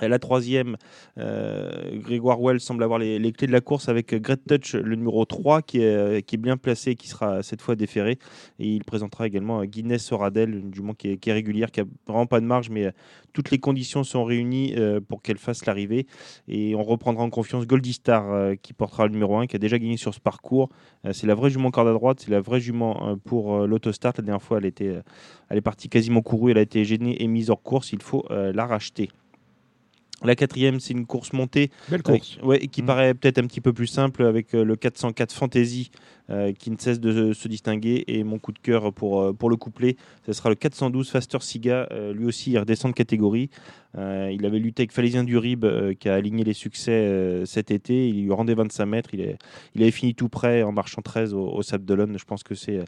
La 0.00 0.18
troisième, 0.18 0.76
euh, 1.18 1.98
Grégoire 1.98 2.40
Well 2.40 2.60
semble 2.60 2.82
avoir 2.82 2.98
les, 2.98 3.32
clés 3.32 3.46
de 3.46 3.52
la 3.52 3.60
course 3.60 3.90
avec 3.90 4.14
Great 4.14 4.40
Touch, 4.48 4.74
le 4.74 4.96
numéro 4.96 5.26
3, 5.26 5.60
qui 5.60 5.82
est, 5.82 5.94
euh, 5.94 6.20
qui 6.20 6.36
est 6.36 6.38
bien 6.38 6.56
placé 6.56 6.94
qui 6.94 7.08
sera 7.08 7.42
cette 7.42 7.60
fois 7.60 7.76
déféré. 7.76 8.18
Et 8.58 8.68
il 8.68 8.84
présentera 8.84 9.26
également 9.26 9.62
Guinness 9.64 10.02
Soradel, 10.02 10.54
une 10.54 10.74
jument 10.74 10.94
qui 10.94 11.18
est, 11.22 11.32
régulière, 11.32 11.70
qui 11.70 11.80
a 11.80 11.84
vraiment 12.08 12.26
pas 12.26 12.40
de 12.40 12.46
marge, 12.46 12.70
mais 12.70 12.86
euh, 12.86 12.90
toutes 13.32 13.50
les 13.50 13.58
conditions 13.58 14.04
sont 14.04 14.24
réunies 14.24 14.74
euh, 14.76 15.00
pour 15.00 15.22
qu'elle 15.22 15.38
fasse 15.38 15.66
l'arrivée. 15.66 16.06
Et 16.48 16.74
on 16.74 16.82
reprendra 16.82 17.22
en 17.22 17.30
confiance 17.30 17.66
Goldie 17.66 17.92
Star, 17.92 18.30
euh, 18.32 18.54
qui 18.54 18.72
portera 18.72 19.06
le 19.06 19.12
numéro 19.12 19.36
1, 19.36 19.46
qui 19.46 19.56
a 19.56 19.58
déjà 19.58 19.78
gagné 19.78 19.96
sur 19.96 20.14
ce 20.14 20.20
parcours. 20.20 20.68
Euh, 21.04 21.12
c'est 21.12 21.26
la 21.26 21.34
vraie 21.34 21.50
jument 21.50 21.70
corde 21.70 21.88
à 21.88 21.92
droite, 21.92 22.20
c'est 22.20 22.30
la 22.30 22.40
vraie 22.40 22.60
jument 22.60 23.08
euh, 23.08 23.16
pour 23.16 23.54
euh, 23.54 23.66
l'autostart. 23.66 24.14
La 24.16 24.24
dernière 24.24 24.42
fois, 24.42 24.58
elle, 24.58 24.66
était, 24.66 24.88
euh, 24.88 25.02
elle 25.48 25.58
est 25.58 25.62
partie 25.62 25.88
quasiment 25.88 26.22
courue, 26.22 26.52
elle 26.52 26.58
a 26.58 26.62
été 26.62 26.84
gênée 26.84 27.22
et 27.22 27.26
mise 27.26 27.50
hors 27.50 27.62
course. 27.62 27.92
Il 27.92 28.02
faut 28.02 28.24
euh, 28.30 28.52
la 28.52 28.66
racheter. 28.66 29.10
La 30.24 30.34
quatrième, 30.36 30.78
c'est 30.80 30.92
une 30.92 31.06
course 31.06 31.32
montée 31.32 31.70
Belle 31.88 32.00
avec- 32.04 32.22
course. 32.22 32.38
ouais, 32.42 32.62
et 32.62 32.68
qui 32.68 32.82
Mm. 32.82 32.86
paraît 32.86 33.14
peut-être 33.14 33.38
un 33.38 33.46
petit 33.46 33.60
peu 33.60 33.72
plus 33.72 33.86
simple 33.88 34.22
avec 34.24 34.54
euh, 34.54 34.64
le 34.64 34.76
404 34.76 35.32
Fantasy 35.32 35.90
euh, 36.30 36.52
qui 36.52 36.70
ne 36.70 36.76
cesse 36.78 37.00
de 37.00 37.32
se 37.32 37.48
distinguer. 37.48 38.04
Et 38.06 38.22
mon 38.24 38.38
coup 38.38 38.52
de 38.52 38.58
cœur 38.60 38.92
pour, 38.92 39.20
euh, 39.20 39.32
pour 39.32 39.50
le 39.50 39.56
couplet, 39.56 39.96
ce 40.24 40.32
sera 40.32 40.48
le 40.48 40.54
412 40.54 41.10
Faster 41.10 41.38
Siga. 41.40 41.88
Euh, 41.90 42.12
lui 42.14 42.24
aussi, 42.26 42.52
il 42.52 42.58
redescend 42.58 42.92
de 42.92 42.96
catégorie. 42.96 43.50
Euh, 43.98 44.30
il 44.32 44.46
avait 44.46 44.58
lutté 44.60 44.82
avec 44.82 44.92
Falaisien 44.92 45.24
du 45.24 45.36
Rib 45.36 45.64
euh, 45.64 45.92
qui 45.94 46.08
a 46.08 46.14
aligné 46.14 46.44
les 46.44 46.54
succès 46.54 46.92
euh, 46.92 47.44
cet 47.44 47.70
été. 47.70 48.08
Il 48.08 48.22
lui 48.24 48.32
rendait 48.32 48.54
25 48.54 48.86
mètres. 48.86 49.10
Il, 49.12 49.20
est, 49.20 49.36
il 49.74 49.82
avait 49.82 49.90
fini 49.90 50.14
tout 50.14 50.28
près 50.28 50.62
en 50.62 50.72
marchant 50.72 51.02
13 51.02 51.34
au, 51.34 51.48
au 51.48 51.62
Sable 51.62 51.84
d'Olonne. 51.84 52.16
Je 52.18 52.24
pense 52.24 52.42
que 52.44 52.54
c'est 52.54 52.78
euh, 52.78 52.84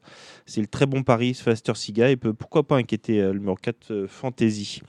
le 0.56 0.66
très 0.66 0.86
bon 0.86 1.02
pari, 1.02 1.34
ce 1.34 1.42
Faster 1.42 1.74
Siga. 1.74 2.10
Et 2.10 2.16
peut 2.16 2.32
pourquoi 2.32 2.62
pas 2.62 2.76
inquiéter 2.76 3.20
euh, 3.20 3.32
le 3.32 3.40
numéro 3.40 3.56
4 3.56 3.90
euh, 3.90 4.06
Fantasy. 4.08 4.80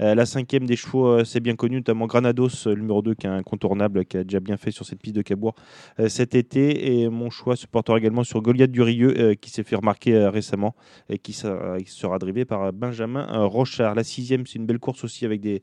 Euh, 0.00 0.14
la 0.14 0.26
cinquième 0.26 0.66
des 0.66 0.76
chevaux, 0.76 1.06
euh, 1.06 1.24
c'est 1.24 1.40
bien 1.40 1.56
connu, 1.56 1.76
notamment 1.76 2.06
Granados, 2.06 2.66
euh, 2.66 2.74
le 2.74 2.80
numéro 2.80 3.02
2, 3.02 3.14
qui 3.14 3.26
est 3.26 3.30
incontournable, 3.30 4.04
qui 4.04 4.16
a 4.16 4.24
déjà 4.24 4.40
bien 4.40 4.56
fait 4.56 4.70
sur 4.70 4.84
cette 4.84 5.00
piste 5.00 5.16
de 5.16 5.22
Cabourg 5.22 5.54
euh, 6.00 6.08
cet 6.08 6.34
été. 6.34 7.00
Et 7.00 7.08
mon 7.08 7.30
choix 7.30 7.56
se 7.56 7.66
portera 7.66 7.98
également 7.98 8.24
sur 8.24 8.42
Goliath 8.42 8.70
du 8.70 8.82
Rieux, 8.82 9.14
euh, 9.18 9.34
qui 9.34 9.50
s'est 9.50 9.62
fait 9.62 9.76
remarquer 9.76 10.14
euh, 10.14 10.30
récemment 10.30 10.74
et 11.08 11.18
qui 11.18 11.32
sera, 11.32 12.18
drivé 12.18 12.44
par 12.44 12.62
euh, 12.62 12.72
Benjamin 12.72 13.26
euh, 13.32 13.46
Rochard. 13.46 13.94
La 13.94 14.04
sixième, 14.04 14.46
c'est 14.46 14.58
une 14.58 14.66
belle 14.66 14.78
course 14.78 15.04
aussi 15.04 15.24
avec 15.24 15.40
des, 15.40 15.62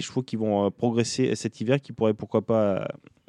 chevaux 0.00 0.22
qui 0.22 0.36
vont 0.36 0.66
euh, 0.66 0.70
progresser 0.70 1.34
cet 1.34 1.60
hiver, 1.60 1.80
qui 1.80 1.92
pourraient 1.92 2.14
pourquoi 2.14 2.42
pas 2.42 2.62
euh, 2.62 2.84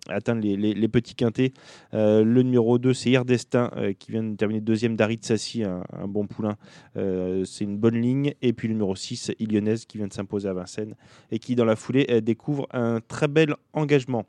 atteindre 0.10 0.42
les, 0.42 0.88
petits 0.88 1.16
quintés. 1.16 1.54
Euh, 1.94 2.24
le 2.24 2.44
numéro 2.44 2.78
2, 2.78 2.94
c'est 2.94 3.12
Irdestin, 3.12 3.72
euh, 3.78 3.94
qui 3.94 4.12
vient 4.12 4.24
de 4.24 4.36
terminer 4.36 4.62
deuxième 4.62 4.96
d'Arid 4.96 5.24
Sassi, 5.24 5.64
un, 5.64 5.84
bon 6.08 6.28
poulain. 6.28 6.58
Euh, 6.98 7.46
c'est 7.46 7.64
une 7.64 7.78
bonne 7.78 8.00
ligne. 8.00 8.34
Et 8.42 8.54
puis 8.54 8.68
le 8.68 8.74
numéro 8.74 8.96
6, 8.96 9.32
Ilionnaise, 9.40 9.86
qui 9.86 9.98
vient 9.98 10.08
de 10.08 10.14
s'imposer 10.14 10.50
à 10.50 10.54
Vincennes 10.54 10.96
et 11.32 11.40
qui, 11.40 11.56
dans 11.56 11.66
la 11.66 11.76
foulée, 11.76 12.22
découvre 12.22 12.68
un 12.72 13.00
très 13.00 13.28
bel 13.28 13.56
engagement. 13.74 14.26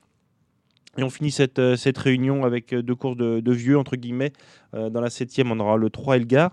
Et 0.99 1.05
on 1.05 1.11
finit 1.11 1.31
cette, 1.31 1.59
réunion 1.99 2.45
avec 2.45 2.75
deux 2.75 2.97
courses 2.97 3.17
de, 3.17 3.53
vieux, 3.53 3.79
entre 3.79 3.95
guillemets. 3.95 4.33
Dans 4.73 5.01
la 5.01 5.09
septième, 5.09 5.53
on 5.53 5.61
aura 5.61 5.77
le 5.77 5.89
3 5.89 6.17
Elgar, 6.17 6.51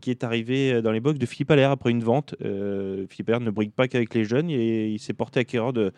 qui 0.00 0.10
est 0.10 0.24
arrivé 0.24 0.72
euh, 0.72 0.82
dans 0.82 0.92
les 0.92 1.00
box 1.00 1.18
de 1.18 1.26
Philippe 1.26 1.50
Allaire 1.50 1.70
après 1.70 1.90
une 1.90 2.02
vente. 2.02 2.34
Euh, 2.44 3.06
Philippe 3.08 3.28
Allaire 3.28 3.40
ne 3.40 3.50
brigue 3.50 3.72
pas 3.72 3.88
qu'avec 3.88 4.14
les 4.14 4.24
jeunes, 4.24 4.50
et 4.50 4.88
il 4.88 4.98
s'est 4.98 5.14
porté 5.14 5.40
acquéreur 5.40 5.72
de, 5.72 5.92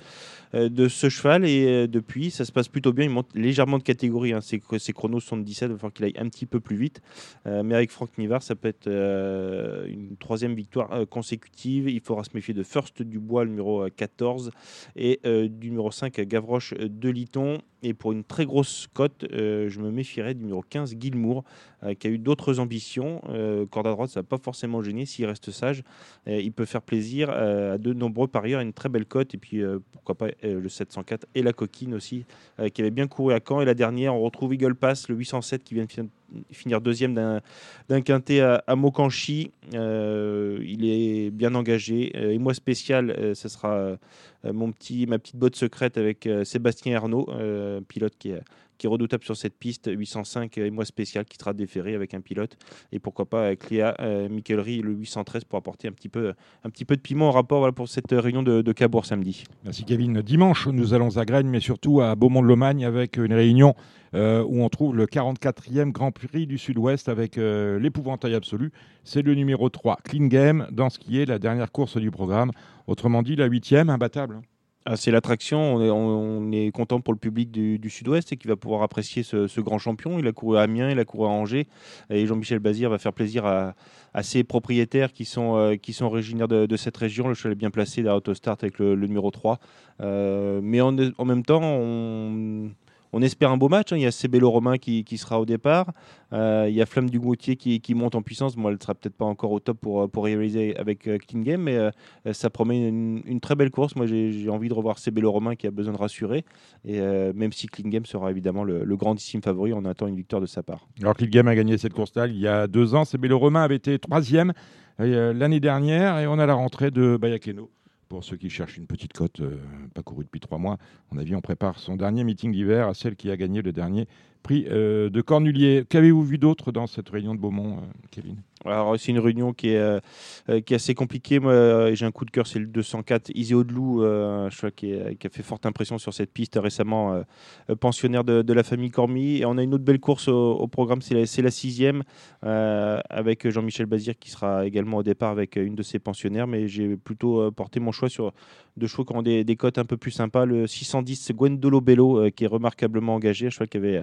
euh, 0.54 0.88
ce 0.88 1.08
cheval. 1.08 1.44
Et 1.44 1.66
euh, 1.66 1.86
depuis, 1.86 2.30
ça 2.30 2.44
se 2.44 2.52
passe 2.52 2.68
plutôt 2.68 2.92
bien. 2.92 3.04
Il 3.04 3.10
monte 3.10 3.28
légèrement 3.34 3.78
de 3.78 3.82
catégorie. 3.82 4.32
hein. 4.32 4.40
Ses, 4.40 4.60
ses 4.78 4.92
chronos 4.92 5.20
sont 5.20 5.36
de 5.36 5.42
17, 5.42 5.68
il 5.68 5.72
va 5.72 5.78
falloir 5.78 5.92
qu'il 5.92 6.04
aille 6.04 6.14
un 6.16 6.28
petit 6.28 6.46
peu 6.46 6.60
plus 6.60 6.76
vite. 6.76 7.00
Euh, 7.46 7.62
mais 7.62 7.74
avec 7.74 7.90
Franck 7.90 8.16
Nivard, 8.18 8.42
ça 8.42 8.54
peut 8.54 8.68
être 8.68 8.86
euh, 8.86 9.86
une 9.86 10.16
troisième 10.16 10.54
victoire 10.54 10.92
euh, 10.92 11.04
consécutive. 11.04 11.88
Il 11.88 12.00
faudra 12.00 12.24
se 12.24 12.30
méfier 12.34 12.54
de 12.54 12.62
First 12.62 13.02
Dubois, 13.02 13.44
le 13.44 13.50
numéro 13.50 13.82
euh, 13.82 13.90
14, 13.94 14.50
et 14.96 15.20
euh, 15.26 15.48
du 15.48 15.70
numéro 15.70 15.90
5, 15.90 16.20
Gavroche 16.22 16.72
euh, 16.74 16.88
de 16.88 17.08
Liton. 17.10 17.58
Et 17.82 17.94
pour 17.94 18.12
une 18.12 18.24
très 18.24 18.46
grosse 18.46 18.86
cote, 18.94 19.24
euh, 19.32 19.68
je 19.68 19.80
me 19.80 19.90
méfierais 19.90 20.34
du 20.34 20.40
numéro 20.40 20.62
15, 20.62 20.94
Guilmour, 20.94 21.44
euh, 21.82 21.94
qui 21.94 22.06
a 22.06 22.10
eu 22.10 22.18
d'autres 22.18 22.58
ambitions. 22.58 23.20
Euh, 23.28 23.66
corde 23.66 23.86
à 23.86 23.90
droite, 23.90 24.10
ça 24.10 24.20
va 24.20 24.24
pas 24.26 24.38
forcément 24.38 24.82
gêner 24.82 25.04
s'il 25.06 25.26
reste 25.26 25.50
sage. 25.50 25.82
Il 26.26 26.52
peut 26.52 26.64
faire 26.64 26.82
plaisir 26.82 27.30
à 27.30 27.78
de 27.78 27.92
nombreux 27.92 28.28
parieurs, 28.28 28.60
une 28.60 28.72
très 28.72 28.88
belle 28.88 29.06
cote. 29.06 29.34
Et 29.34 29.38
puis, 29.38 29.62
pourquoi 29.92 30.14
pas 30.14 30.28
le 30.42 30.68
704 30.68 31.26
et 31.34 31.42
la 31.42 31.52
coquine 31.52 31.94
aussi, 31.94 32.24
qui 32.72 32.80
avait 32.80 32.90
bien 32.90 33.06
couru 33.06 33.32
à 33.34 33.40
Caen. 33.46 33.60
Et 33.60 33.64
la 33.64 33.74
dernière, 33.74 34.14
on 34.14 34.20
retrouve 34.22 34.54
Eagle 34.54 34.74
Pass, 34.74 35.08
le 35.08 35.14
807, 35.14 35.62
qui 35.62 35.74
vient 35.74 35.84
de 35.84 35.92
fin- 35.92 36.06
finir 36.50 36.80
deuxième 36.80 37.14
d'un 37.14 38.00
quintet 38.02 38.40
à, 38.40 38.62
à 38.66 38.76
Mokanchi. 38.76 39.52
Euh, 39.74 40.58
il 40.62 40.84
est 40.84 41.30
bien 41.30 41.54
engagé. 41.54 42.12
Euh, 42.16 42.32
et 42.32 42.38
moi, 42.38 42.54
spécial, 42.54 43.10
euh, 43.10 43.34
ce 43.34 43.48
sera 43.48 43.96
mon 44.44 44.70
petit, 44.70 45.06
ma 45.06 45.18
petite 45.18 45.36
botte 45.36 45.56
secrète 45.56 45.96
avec 45.96 46.28
Sébastien 46.44 46.94
Ernaud, 46.94 47.26
euh, 47.30 47.80
pilote 47.80 48.14
qui 48.18 48.30
est, 48.30 48.42
qui 48.76 48.86
est 48.86 48.90
redoutable 48.90 49.24
sur 49.24 49.36
cette 49.36 49.58
piste. 49.58 49.90
805 49.92 50.58
et 50.58 50.70
moi 50.70 50.84
spécial 50.84 51.24
qui 51.24 51.36
sera 51.36 51.52
déféré 51.52 51.94
avec 51.94 52.14
un 52.14 52.20
pilote. 52.20 52.56
Et 52.92 52.98
pourquoi 52.98 53.26
pas 53.26 53.46
avec 53.46 53.70
Léa 53.70 53.94
euh, 54.00 54.28
le 54.28 54.92
813, 54.92 55.44
pour 55.44 55.58
apporter 55.58 55.88
un 55.88 55.92
petit 55.92 56.08
peu, 56.08 56.34
un 56.64 56.70
petit 56.70 56.84
peu 56.84 56.96
de 56.96 57.00
piment 57.00 57.28
au 57.28 57.32
rapport 57.32 57.72
pour 57.74 57.88
cette 57.88 58.10
réunion 58.10 58.42
de, 58.42 58.62
de 58.62 58.72
Cabourg 58.72 59.06
samedi. 59.06 59.44
Merci 59.64 59.84
Kevin. 59.84 60.22
Dimanche, 60.22 60.66
nous 60.68 60.94
allons 60.94 61.16
à 61.16 61.24
Graines, 61.24 61.48
mais 61.48 61.60
surtout 61.60 62.00
à 62.00 62.14
Beaumont-de-Lomagne 62.14 62.84
avec 62.84 63.16
une 63.16 63.32
réunion 63.32 63.74
euh, 64.14 64.42
où 64.44 64.62
on 64.62 64.68
trouve 64.68 64.96
le 64.96 65.06
44e 65.06 65.92
Grand 65.92 66.12
Prix 66.12 66.46
du 66.46 66.58
Sud-Ouest 66.58 67.08
avec 67.08 67.38
euh, 67.38 67.78
l'épouvantail 67.78 68.34
absolu. 68.34 68.72
C'est 69.04 69.22
le 69.22 69.34
numéro 69.34 69.68
3, 69.68 69.98
Clean 70.04 70.26
Game, 70.26 70.66
dans 70.70 70.90
ce 70.90 70.98
qui 70.98 71.20
est 71.20 71.26
la 71.26 71.38
dernière 71.38 71.70
course 71.72 71.96
du 71.96 72.10
programme. 72.10 72.50
Autrement 72.86 73.22
dit, 73.22 73.36
la 73.36 73.46
huitième, 73.46 73.90
imbattable. 73.90 74.40
Ah, 74.88 74.94
c'est 74.96 75.10
l'attraction. 75.10 75.58
On 75.58 75.82
est, 75.82 75.90
on- 75.90 76.38
on 76.46 76.52
est 76.52 76.70
content 76.70 77.00
pour 77.00 77.12
le 77.12 77.18
public 77.18 77.50
du, 77.50 77.90
Sud-Ouest 77.90 78.32
et 78.32 78.36
qui 78.36 78.46
va 78.46 78.54
pouvoir 78.54 78.82
apprécier 78.82 79.24
ce, 79.24 79.60
grand 79.60 79.78
champion. 79.78 80.20
Il 80.20 80.28
a 80.28 80.32
couru 80.32 80.58
à 80.58 80.62
Amiens, 80.62 80.90
il 80.90 80.98
a 81.00 81.04
couru 81.04 81.26
à 81.26 81.28
Angers. 81.28 81.66
Et 82.08 82.24
Jean-Michel 82.24 82.60
Bazir 82.60 82.88
va 82.88 82.98
faire 82.98 83.12
plaisir 83.12 83.44
à, 83.46 83.74
ses 84.22 84.44
propriétaires 84.44 85.12
qui 85.12 85.24
sont, 85.24 85.56
euh, 85.56 85.74
qui 85.76 85.92
sont 85.92 86.04
originaires 86.06 86.46
de, 86.46 86.76
cette 86.76 86.96
région. 86.96 87.26
Le 87.26 87.34
cheval 87.34 87.52
est 87.52 87.56
bien 87.56 87.70
placé 87.70 88.02
dans 88.04 88.14
Autostart 88.14 88.58
avec 88.62 88.78
le, 88.78 88.94
le 88.94 89.06
numéro 89.08 89.30
3. 89.32 89.58
Euh, 90.02 90.60
mais 90.62 90.80
en, 90.80 90.96
en 91.18 91.24
même 91.24 91.42
temps, 91.42 91.62
on, 91.62 92.70
on 93.12 93.22
espère 93.22 93.50
un 93.50 93.56
beau 93.56 93.68
match. 93.68 93.92
hein. 93.92 93.96
Il 93.96 94.02
y 94.02 94.06
a 94.06 94.10
Cébello 94.10 94.50
Romain 94.50 94.78
qui, 94.78 95.04
qui 95.04 95.18
sera 95.18 95.40
au 95.40 95.46
départ. 95.46 95.92
Euh, 96.32 96.66
il 96.68 96.74
y 96.74 96.82
a 96.82 96.86
Flamme 96.86 97.08
du 97.08 97.20
Gautier 97.20 97.56
qui, 97.56 97.80
qui 97.80 97.94
monte 97.94 98.14
en 98.14 98.22
puissance. 98.22 98.56
Moi, 98.56 98.70
elle 98.70 98.76
ne 98.76 98.82
sera 98.82 98.94
peut-être 98.94 99.16
pas 99.16 99.24
encore 99.24 99.52
au 99.52 99.60
top 99.60 99.78
pour, 99.80 100.10
pour 100.10 100.24
réaliser 100.24 100.76
avec 100.76 101.06
euh, 101.06 101.18
mais 101.58 101.76
euh, 101.76 101.90
euh, 102.26 102.32
ça 102.32 102.50
promet 102.50 102.88
une, 102.88 103.40
très 103.40 103.54
belle 103.54 103.70
course. 103.70 103.94
Moi, 103.96 104.06
j'ai 104.06 104.48
envie 104.48 104.68
de 104.68 104.74
revoir 104.74 104.98
Cébello 104.98 105.30
Romain 105.30 105.54
qui 105.54 105.66
a 105.66 105.70
besoin 105.70 105.92
de 105.92 105.98
rassurer. 105.98 106.44
Et 106.84 107.00
euh, 107.00 107.32
même 107.34 107.52
si 107.52 107.66
Clean 107.66 107.90
sera 108.04 108.30
évidemment 108.30 108.64
le, 108.64 108.96
grandissime 108.96 109.42
favori, 109.42 109.72
on 109.72 109.84
attend 109.84 110.06
une 110.06 110.16
victoire 110.16 110.40
de 110.40 110.46
sa 110.46 110.62
part. 110.62 110.88
Alors 111.00 111.14
Clean 111.14 111.46
a 111.46 111.54
gagné 111.54 111.76
cette 111.76 111.92
course-là 111.92 112.26
il 112.26 112.38
y 112.38 112.48
a 112.48 112.66
deux 112.66 112.94
ans. 112.94 113.04
C'est 113.04 113.18
Bélo 113.18 113.38
Romain 113.38 113.62
avait 113.62 113.76
été 113.76 113.98
troisième 113.98 114.52
euh, 115.00 115.32
l'année 115.34 115.60
dernière 115.60 116.18
et 116.18 116.26
on 116.26 116.38
a 116.38 116.46
la 116.46 116.54
rentrée 116.54 116.90
de 116.90 117.16
Bayakeno. 117.16 117.70
Pour 118.08 118.22
ceux 118.22 118.36
qui 118.36 118.50
cherchent 118.50 118.76
une 118.76 118.86
petite 118.86 119.12
cote, 119.12 119.40
euh, 119.40 119.56
pas 119.94 120.02
courue 120.02 120.24
depuis 120.24 120.38
trois 120.38 120.58
mois, 120.58 120.78
on 121.10 121.18
a 121.18 121.24
vu, 121.24 121.34
on 121.34 121.40
prépare 121.40 121.80
son 121.80 121.96
dernier 121.96 122.22
meeting 122.22 122.52
d'hiver 122.52 122.86
à 122.86 122.94
celle 122.94 123.16
qui 123.16 123.30
a 123.32 123.36
gagné 123.36 123.62
le 123.62 123.72
dernier 123.72 124.06
prix 124.44 124.66
euh, 124.70 125.10
de 125.10 125.20
Cornulier. 125.20 125.84
Qu'avez-vous 125.88 126.22
vu 126.22 126.38
d'autre 126.38 126.70
dans 126.70 126.86
cette 126.86 127.08
réunion 127.08 127.34
de 127.34 127.40
Beaumont, 127.40 127.78
euh, 127.78 127.80
Kevin? 128.12 128.36
Alors, 128.66 128.98
c'est 128.98 129.12
une 129.12 129.18
réunion 129.18 129.52
qui 129.52 129.70
est, 129.70 129.76
euh, 129.76 130.00
euh, 130.48 130.60
qui 130.60 130.72
est 130.72 130.76
assez 130.76 130.94
compliquée. 130.94 131.38
Moi, 131.38 131.52
euh, 131.52 131.94
j'ai 131.94 132.06
un 132.06 132.10
coup 132.10 132.24
de 132.24 132.30
cœur, 132.30 132.46
c'est 132.46 132.58
le 132.58 132.66
204 132.66 133.30
Easy 133.34 133.54
Odelou, 133.54 134.02
euh, 134.02 134.46
un 134.46 134.50
cheval 134.50 134.72
qui, 134.72 134.92
a 134.94 135.28
fait 135.30 135.42
forte 135.42 135.66
impression 135.66 135.98
sur 135.98 136.12
cette 136.12 136.32
piste 136.32 136.58
récemment, 136.60 137.12
euh, 137.12 137.22
euh, 137.70 137.76
pensionnaire 137.76 138.24
de, 138.24 138.42
de 138.42 138.52
la 138.52 138.62
famille 138.62 138.90
Cormy. 138.90 139.38
Et 139.38 139.44
on 139.44 139.56
a 139.58 139.62
une 139.62 139.74
autre 139.74 139.84
belle 139.84 140.00
course 140.00 140.28
au, 140.28 140.66
programme, 140.68 141.00
c'est 141.02 141.42
la, 141.42 141.50
sixième, 141.50 142.02
euh, 142.44 143.00
avec 143.08 143.48
Jean-Michel 143.48 143.86
Bazir 143.86 144.18
qui 144.18 144.30
sera 144.30 144.66
également 144.66 144.98
au 144.98 145.02
départ 145.02 145.30
avec 145.30 145.56
une 145.56 145.74
de 145.74 145.82
ses 145.82 145.98
pensionnaires. 145.98 146.46
Mais 146.46 146.68
j'ai 146.68 146.96
plutôt 146.96 147.40
euh, 147.40 147.50
porté 147.50 147.80
mon 147.80 147.92
choix 147.92 148.08
sur 148.08 148.32
deux 148.76 148.86
chevaux 148.86 149.04
qui 149.04 149.16
ont 149.16 149.22
des, 149.22 149.56
cotes 149.56 149.78
un 149.78 149.84
peu 149.84 149.96
plus 149.96 150.10
sympas. 150.10 150.44
Le 150.44 150.66
610, 150.66 151.16
c'est 151.16 151.34
Gwendolo 151.34 151.80
Bello, 151.80 152.18
euh, 152.18 152.30
qui 152.30 152.44
est 152.44 152.48
remarquablement 152.48 153.14
engagé, 153.14 153.46
un 153.46 153.50
cheval 153.50 153.68
qui 153.68 153.76
avait 153.78 154.02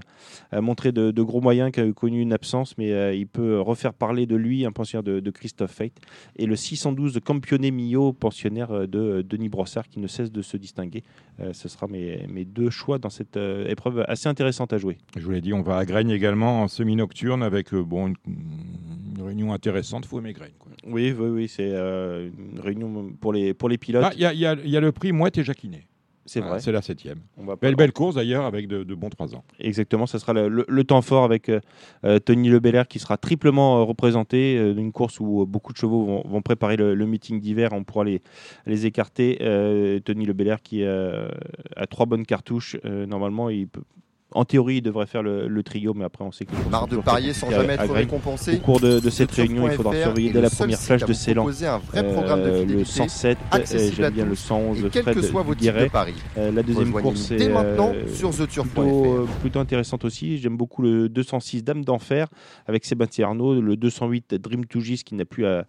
euh, 0.54 0.62
montré 0.62 0.92
de, 0.92 1.12
de 1.12 1.22
gros 1.22 1.42
moyens, 1.42 1.72
qui 1.72 1.80
a 1.80 1.92
connu 1.92 2.22
une 2.22 2.34
absence, 2.34 2.78
mais 2.78 2.92
euh, 2.92 3.14
il 3.14 3.28
peut 3.28 3.60
refaire 3.60 3.94
parler 3.94 4.26
de 4.26 4.36
lui, 4.36 4.53
un 4.66 4.72
pensionnaire 4.72 5.04
de, 5.04 5.20
de 5.20 5.32
Christophe 5.32 5.72
Fate. 5.72 5.94
Et 6.36 6.46
le 6.46 6.56
612 6.56 7.14
de 7.14 7.20
Campione 7.20 7.70
Mio, 7.72 8.14
pensionnaire 8.14 8.72
euh, 8.72 8.88
de 8.88 9.00
euh, 9.00 9.24
Denis 9.24 9.50
Brossard, 9.50 9.88
qui 9.88 10.00
ne 10.00 10.08
cesse 10.08 10.32
de 10.32 10.42
se 10.42 10.58
distinguer. 10.58 11.04
Euh, 11.40 11.54
ce 11.54 11.68
sera 11.68 11.88
mes, 11.88 12.26
mes 12.28 12.46
deux 12.46 12.70
choix 12.70 13.00
dans 13.00 13.10
cette 13.10 13.38
épreuve 13.38 14.06
assez 14.08 14.30
intéressante 14.30 14.74
à 14.74 14.78
jouer. 14.78 14.98
Je 15.18 15.22
vous 15.24 15.32
l'ai 15.32 15.42
dit, 15.42 15.54
on 15.54 15.62
va 15.62 15.78
à 15.78 15.86
Graines 15.86 16.12
également 16.12 16.62
en 16.64 16.68
semi-nocturne 16.68 17.44
avec 17.44 17.74
bon, 17.74 18.08
une, 18.08 18.16
une 18.28 19.24
réunion 19.24 19.54
intéressante. 19.54 20.06
Faut 20.06 20.20
aimer 20.20 20.34
Graines. 20.34 20.52
quoi. 20.60 20.72
Oui, 20.86 21.14
oui, 21.18 21.30
oui, 21.30 21.48
c'est 21.48 21.72
une 21.72 22.60
réunion 22.60 23.12
pour 23.20 23.34
les, 23.34 23.54
pour 23.54 23.70
les 23.70 23.78
pilotes. 23.78 24.06
Ah, 24.06 24.14
y, 24.16 24.24
y 24.24 24.46
il 24.64 24.70
y 24.70 24.78
a 24.78 24.80
le 24.82 24.92
prix 24.92 25.12
Mouette 25.12 25.38
et 25.38 25.44
Jacquinet. 25.44 25.88
C'est 26.26 26.40
vrai. 26.42 26.60
C'est 26.60 26.72
la 26.72 26.82
septième. 26.82 27.20
On 27.38 27.46
va 27.46 27.56
Belle, 27.56 27.76
belle 27.76 27.92
course 27.92 28.16
d'ailleurs 28.16 28.46
avec 28.46 28.68
de, 28.68 28.84
de 28.84 28.96
bons 28.96 29.10
trois 29.10 29.36
ans. 29.36 29.44
Exactement, 29.60 30.06
ça 30.06 30.20
sera 30.20 30.34
le, 30.34 30.48
le- 30.48 30.66
le 30.68 30.84
temps 30.84 31.02
fort 31.02 31.24
avec 31.24 31.50
euh, 31.50 31.60
euh, 32.06 32.20
Tony 32.20 32.50
Lebelair 32.50 32.88
qui 32.88 33.00
sera 33.00 33.18
triplement 33.18 33.80
euh, 33.80 33.84
représenté 33.84 34.58
euh, 34.58 34.74
d'une 34.74 34.92
course 34.92 35.20
où 35.20 35.46
beaucoup 35.46 35.74
de 35.74 35.78
chevaux 35.78 36.06
vont, 36.06 36.24
vont 36.26 36.42
préparer 36.42 36.78
le, 36.78 36.96
le 36.96 37.06
meeting 37.06 37.40
d'hiver. 37.40 37.70
On 37.74 37.84
pourra 37.84 38.04
les, 38.06 38.22
les 38.66 38.86
écarter. 38.86 39.38
Tony 40.06 40.26
Lebelair 40.26 40.62
qui 40.62 40.84
a 40.84 41.88
trois 41.90 42.06
bonnes 42.06 42.26
cartouches. 42.26 42.78
Normalement, 42.84 43.50
il 43.50 43.68
peut, 43.68 43.82
en 44.36 44.46
théorie, 44.46 44.78
il 44.78 44.82
devrait 44.82 45.06
faire 45.06 45.24
le, 45.24 45.48
le 45.48 45.64
trio, 45.64 45.94
mais 45.94 46.06
après, 46.06 46.24
on 46.24 46.32
sait 46.32 46.46
que 46.46 46.52
Marre 46.70 46.88
de 46.88 46.98
parier 46.98 47.34
sans 47.34 47.50
jamais 47.52 47.74
être 47.74 47.90
Au 47.90 47.94
récompensé 47.94 48.60
cours 48.60 48.80
de, 48.80 49.00
de 49.00 49.10
cette 49.10 49.32
réunion, 49.32 49.68
il 49.68 49.74
faudra 49.74 49.94
surveiller 49.96 50.32
dès 50.32 50.42
la 50.42 50.50
première 50.50 50.80
flash 50.80 51.04
de 51.04 51.14
Ceylan. 51.14 51.48
un 51.48 51.78
vrai 51.80 52.14
programme 52.14 52.44
de 52.44 52.54
Euh, 52.54 52.60
le 52.62 52.84
fidélité 52.84 52.92
107, 52.92 53.38
euh, 53.54 53.92
j'aime 53.96 54.14
bien 54.14 54.26
le 54.26 54.32
tous 54.32 54.36
111 54.36 54.86
et 54.86 54.90
quel 54.90 55.06
que 55.06 55.22
soit 55.22 55.44
vos 55.44 55.56
types 55.56 55.74
de 55.74 55.88
paris. 55.88 56.16
Euh, 56.38 56.52
la 56.52 56.64
deuxième 56.64 56.92
course 56.92 57.30
dès 57.30 57.46
est 57.46 57.50
maintenant 57.50 57.94
sur 58.14 58.32
plutôt, 58.64 59.28
plutôt 59.42 59.60
intéressante 59.60 60.06
aussi. 60.06 60.38
J'aime 60.38 60.58
beaucoup 60.58 60.82
le 60.82 61.10
206 61.10 61.64
Dame 61.64 61.84
d'Enfer 61.84 62.28
avec 62.68 62.86
Sébastien 62.86 63.28
Arnaud, 63.28 63.60
le 63.60 63.76
208 63.76 64.36
Dream 64.36 64.66
to 64.66 64.80
Gis 64.80 65.04
qui 65.04 65.16
n'a 65.16 65.26
plus 65.26 65.46
à, 65.46 65.66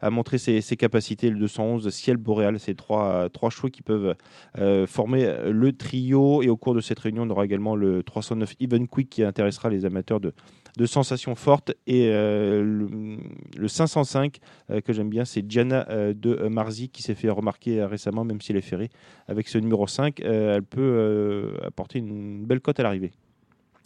à 0.00 0.10
montrer 0.10 0.38
ses, 0.38 0.62
capacités, 0.76 1.30
le 1.30 1.38
211 1.38 1.88
Ciel 1.90 2.16
Boréal. 2.16 2.58
C'est 2.58 2.74
trois, 2.74 3.28
trois 3.30 3.50
chevaux 3.50 3.68
qui 3.68 3.82
peuvent 3.82 4.14
euh, 4.58 4.86
former 4.86 5.26
le 5.50 5.72
trio. 5.72 6.42
Et 6.42 6.48
au 6.48 6.56
cours 6.56 6.74
de 6.74 6.80
cette 6.80 6.98
réunion, 6.98 7.22
on 7.24 7.30
aura 7.30 7.44
également 7.44 7.76
le 7.76 8.02
309 8.02 8.54
Even 8.60 8.88
Quick 8.88 9.08
qui 9.08 9.22
intéressera 9.22 9.70
les 9.70 9.84
amateurs 9.84 10.20
de, 10.20 10.32
de 10.76 10.86
sensations 10.86 11.34
fortes. 11.34 11.72
Et 11.86 12.08
euh, 12.10 12.62
le, 12.62 13.18
le 13.56 13.68
505 13.68 14.38
euh, 14.70 14.80
que 14.80 14.92
j'aime 14.92 15.08
bien, 15.08 15.24
c'est 15.24 15.42
Diana 15.42 15.86
euh, 15.88 16.14
de 16.14 16.48
Marzi 16.48 16.88
qui 16.88 17.02
s'est 17.02 17.14
fait 17.14 17.30
remarquer 17.30 17.84
récemment, 17.84 18.24
même 18.24 18.40
si 18.40 18.52
elle 18.52 18.58
est 18.58 18.62
ferrée. 18.62 18.90
Avec 19.28 19.48
ce 19.48 19.58
numéro 19.58 19.86
5, 19.86 20.20
euh, 20.20 20.56
elle 20.56 20.62
peut 20.62 21.54
apporter 21.64 21.98
une 21.98 22.44
belle 22.44 22.60
cote 22.60 22.78
à 22.80 22.82
l'arrivée. 22.82 23.12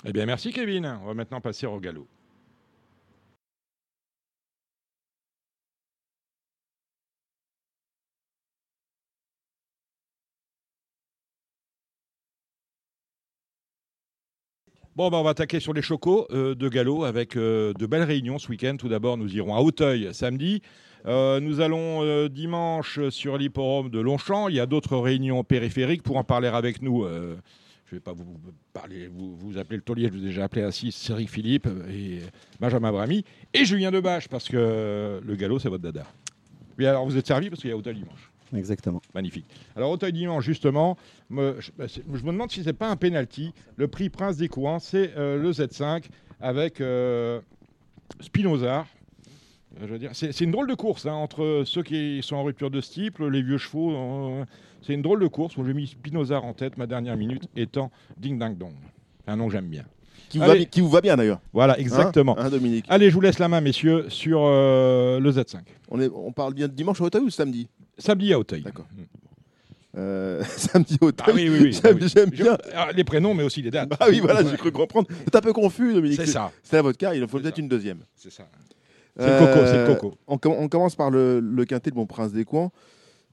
Eh 0.05 0.13
bien, 0.13 0.27
merci 0.27 0.53
Kevin. 0.53 0.99
On 1.03 1.07
va 1.07 1.15
maintenant 1.15 1.41
passer 1.41 1.67
au 1.67 1.79
galop. 1.79 2.07
Bon, 15.01 15.09
bah, 15.09 15.17
on 15.17 15.23
va 15.23 15.31
attaquer 15.31 15.61
sur 15.61 15.73
les 15.73 15.81
chocos 15.81 16.27
euh, 16.31 16.55
de 16.55 16.69
galop 16.69 17.05
avec 17.05 17.35
euh, 17.35 17.73
de 17.73 17.87
belles 17.87 18.03
réunions 18.03 18.39
ce 18.39 18.51
week-end. 18.51 18.77
Tout 18.79 18.91
d'abord, 18.91 19.17
nous 19.17 19.35
irons 19.35 19.57
à 19.57 19.61
Hauteuil 19.61 20.13
samedi. 20.13 20.61
Euh, 21.07 21.41
nous 21.41 21.63
allons 21.63 22.29
dimanche 22.29 23.09
sur 23.09 23.39
l'hipporome 23.39 23.89
de 23.89 23.99
Longchamp. 23.99 24.49
Il 24.49 24.57
y 24.57 24.61
a 24.61 24.67
d'autres 24.67 24.99
réunions 24.99 25.43
périphériques. 25.43 26.03
Pour 26.03 26.19
en 26.19 26.23
parler 26.23 26.49
avec 26.49 26.83
nous, 26.83 27.07
je 27.07 27.15
ne 27.15 27.37
vais 27.93 28.01
pas 28.01 28.13
vous 28.13 28.27
parler, 28.75 29.09
vous, 29.09 29.35
vous 29.37 29.57
appelez 29.57 29.79
le 29.79 29.83
taulier, 29.83 30.09
je 30.09 30.13
vous 30.13 30.23
ai 30.23 30.29
déjà 30.29 30.45
appelé 30.45 30.65
ainsi, 30.65 30.93
Cédric 30.93 31.31
Philippe 31.31 31.67
et 31.89 32.19
Benjamin 32.61 32.93
Bramy 32.93 33.25
et 33.55 33.65
Julien 33.65 33.91
Debache 33.91 34.29
parce 34.29 34.49
que 34.49 35.19
le 35.25 35.35
galop, 35.35 35.61
c'est 35.61 35.71
votre 35.71 35.83
dada. 35.83 36.05
Oui, 36.79 36.85
alors 36.85 37.07
vous 37.07 37.17
êtes 37.17 37.27
servi 37.27 37.49
parce 37.49 37.63
qu'il 37.63 37.71
y 37.71 37.73
a 37.73 37.77
Hauteuil 37.79 37.95
dimanche. 37.95 38.30
Exactement. 38.55 39.01
Magnifique. 39.15 39.47
Alors, 39.77 39.91
Auteuil 39.91 40.13
dimanche, 40.13 40.45
justement, 40.45 40.97
me- 41.29 41.57
je, 41.61 41.71
bah, 41.79 41.87
je 41.89 42.01
me 42.23 42.33
demande 42.33 42.51
si 42.51 42.63
c'est 42.65 42.73
pas 42.73 42.89
un 42.91 42.97
penalty. 42.97 43.53
Le 43.77 43.87
prix 43.89 44.09
Prince 44.11 44.37
des 44.37 44.49
Courants, 44.49 44.79
c'est 44.81 45.13
euh, 45.17 45.41
le 45.41 45.53
Z5 45.53 46.05
avec 46.41 46.81
euh, 46.81 47.41
Spinoza. 48.21 48.87
Euh, 49.81 49.87
je 49.87 49.93
veux 49.93 49.99
dire, 49.99 50.11
c'est 50.15 50.41
une 50.41 50.51
drôle 50.51 50.69
de 50.69 50.75
course 50.75 51.07
hein, 51.07 51.13
entre 51.13 51.63
ceux 51.65 51.83
qui 51.83 52.21
sont 52.23 52.37
en 52.37 52.43
rupture 52.45 52.71
de 52.71 52.81
steeple, 52.81 53.29
les 53.29 53.43
vieux 53.43 53.59
chevaux. 53.59 53.93
euh, 53.93 54.45
c'est 54.83 54.95
une 54.95 55.03
drôle 55.03 55.21
de 55.21 55.27
course. 55.29 55.57
Moi, 55.57 55.67
j'ai 55.67 55.75
mis 55.75 55.87
Spinoza 55.87 56.41
en 56.41 56.53
tête, 56.55 56.77
ma 56.77 56.87
dernière 56.87 57.17
minute 57.17 57.45
étant 57.55 57.91
Ding 58.17 58.39
Dang 58.39 58.57
Dong. 58.57 58.73
Un 59.27 59.37
nom 59.37 59.47
que 59.47 59.53
j'aime 59.53 59.69
bien. 59.69 59.85
Qui 60.29 60.39
vous, 60.39 60.45
Allez. 60.45 60.53
va, 60.53 60.59
bi- 60.61 60.67
qui 60.67 60.81
vous 60.81 60.89
va 60.89 61.01
bien 61.01 61.17
d'ailleurs. 61.17 61.41
Voilà, 61.53 61.75
Hein 61.75 61.77
exactement. 61.81 62.39
Hein, 62.39 62.51
Dominique 62.51 62.85
Allez, 62.89 63.11
je 63.11 63.15
vous 63.15 63.21
laisse 63.21 63.39
la 63.39 63.49
main, 63.49 63.61
messieurs, 63.61 64.07
sur 64.09 64.41
euh, 64.45 65.19
le 65.21 65.31
Z5. 65.33 65.59
on, 65.91 66.01
est, 66.01 66.09
on 66.09 66.33
parle 66.33 66.55
bien 66.55 66.69
de 66.69 66.73
dimanche 66.73 67.01
au 67.01 67.05
Hauteuil 67.05 67.23
ou 67.23 67.31
samedi? 67.31 67.69
Samedi 67.99 68.33
à 68.33 68.39
Auteuil. 68.39 68.63
D'accord. 68.63 68.87
euh, 69.97 70.43
Samedi 70.57 70.97
au 71.01 71.11
Ah 71.23 71.31
oui, 71.35 71.49
oui, 71.49 71.59
oui. 71.63 71.73
J'aime 71.73 71.83
ah 71.85 71.91
oui. 72.01 72.09
j'aime 72.15 72.31
Je- 72.33 72.43
bien. 72.43 72.59
ah, 72.75 72.93
les 72.95 73.05
prénoms, 73.05 73.35
mais 73.35 73.43
aussi 73.43 73.61
les 73.63 73.71
dates. 73.71 73.91
Ah 73.99 74.07
oui, 74.09 74.21
voilà, 74.21 74.49
j'ai 74.49 74.57
cru 74.57 74.71
comprendre. 74.73 75.09
C'est 75.25 75.35
un 75.37 75.41
peu 75.41 75.53
confus, 75.53 75.93
Dominique. 75.95 76.21
C'est 76.21 76.27
ça. 76.27 76.53
C'est 76.63 76.77
la 76.77 76.83
vodka, 76.83 77.15
il 77.15 77.23
en 77.25 77.29
faut 77.29 77.39
C'est 77.39 77.43
peut-être 77.45 77.57
ça. 77.57 77.63
une 77.63 77.69
deuxième. 77.69 77.99
C'est 78.15 78.31
ça. 78.33 78.49
C'est 79.19 79.27
le 79.27 79.39
coco, 79.47 79.67
c'est 79.67 79.73
le 79.73 79.79
Euh, 79.81 79.95
coco. 79.95 80.15
On, 80.29 80.39
com- 80.39 80.55
on 80.57 80.69
commence 80.69 80.95
par 80.97 81.11
le, 81.11 81.41
le 81.41 81.65
quintet 81.65 81.91
de 81.91 81.97
Bon 81.97 82.07
Prince 82.07 82.33
des 82.33 82.45
Coins. 82.45 82.71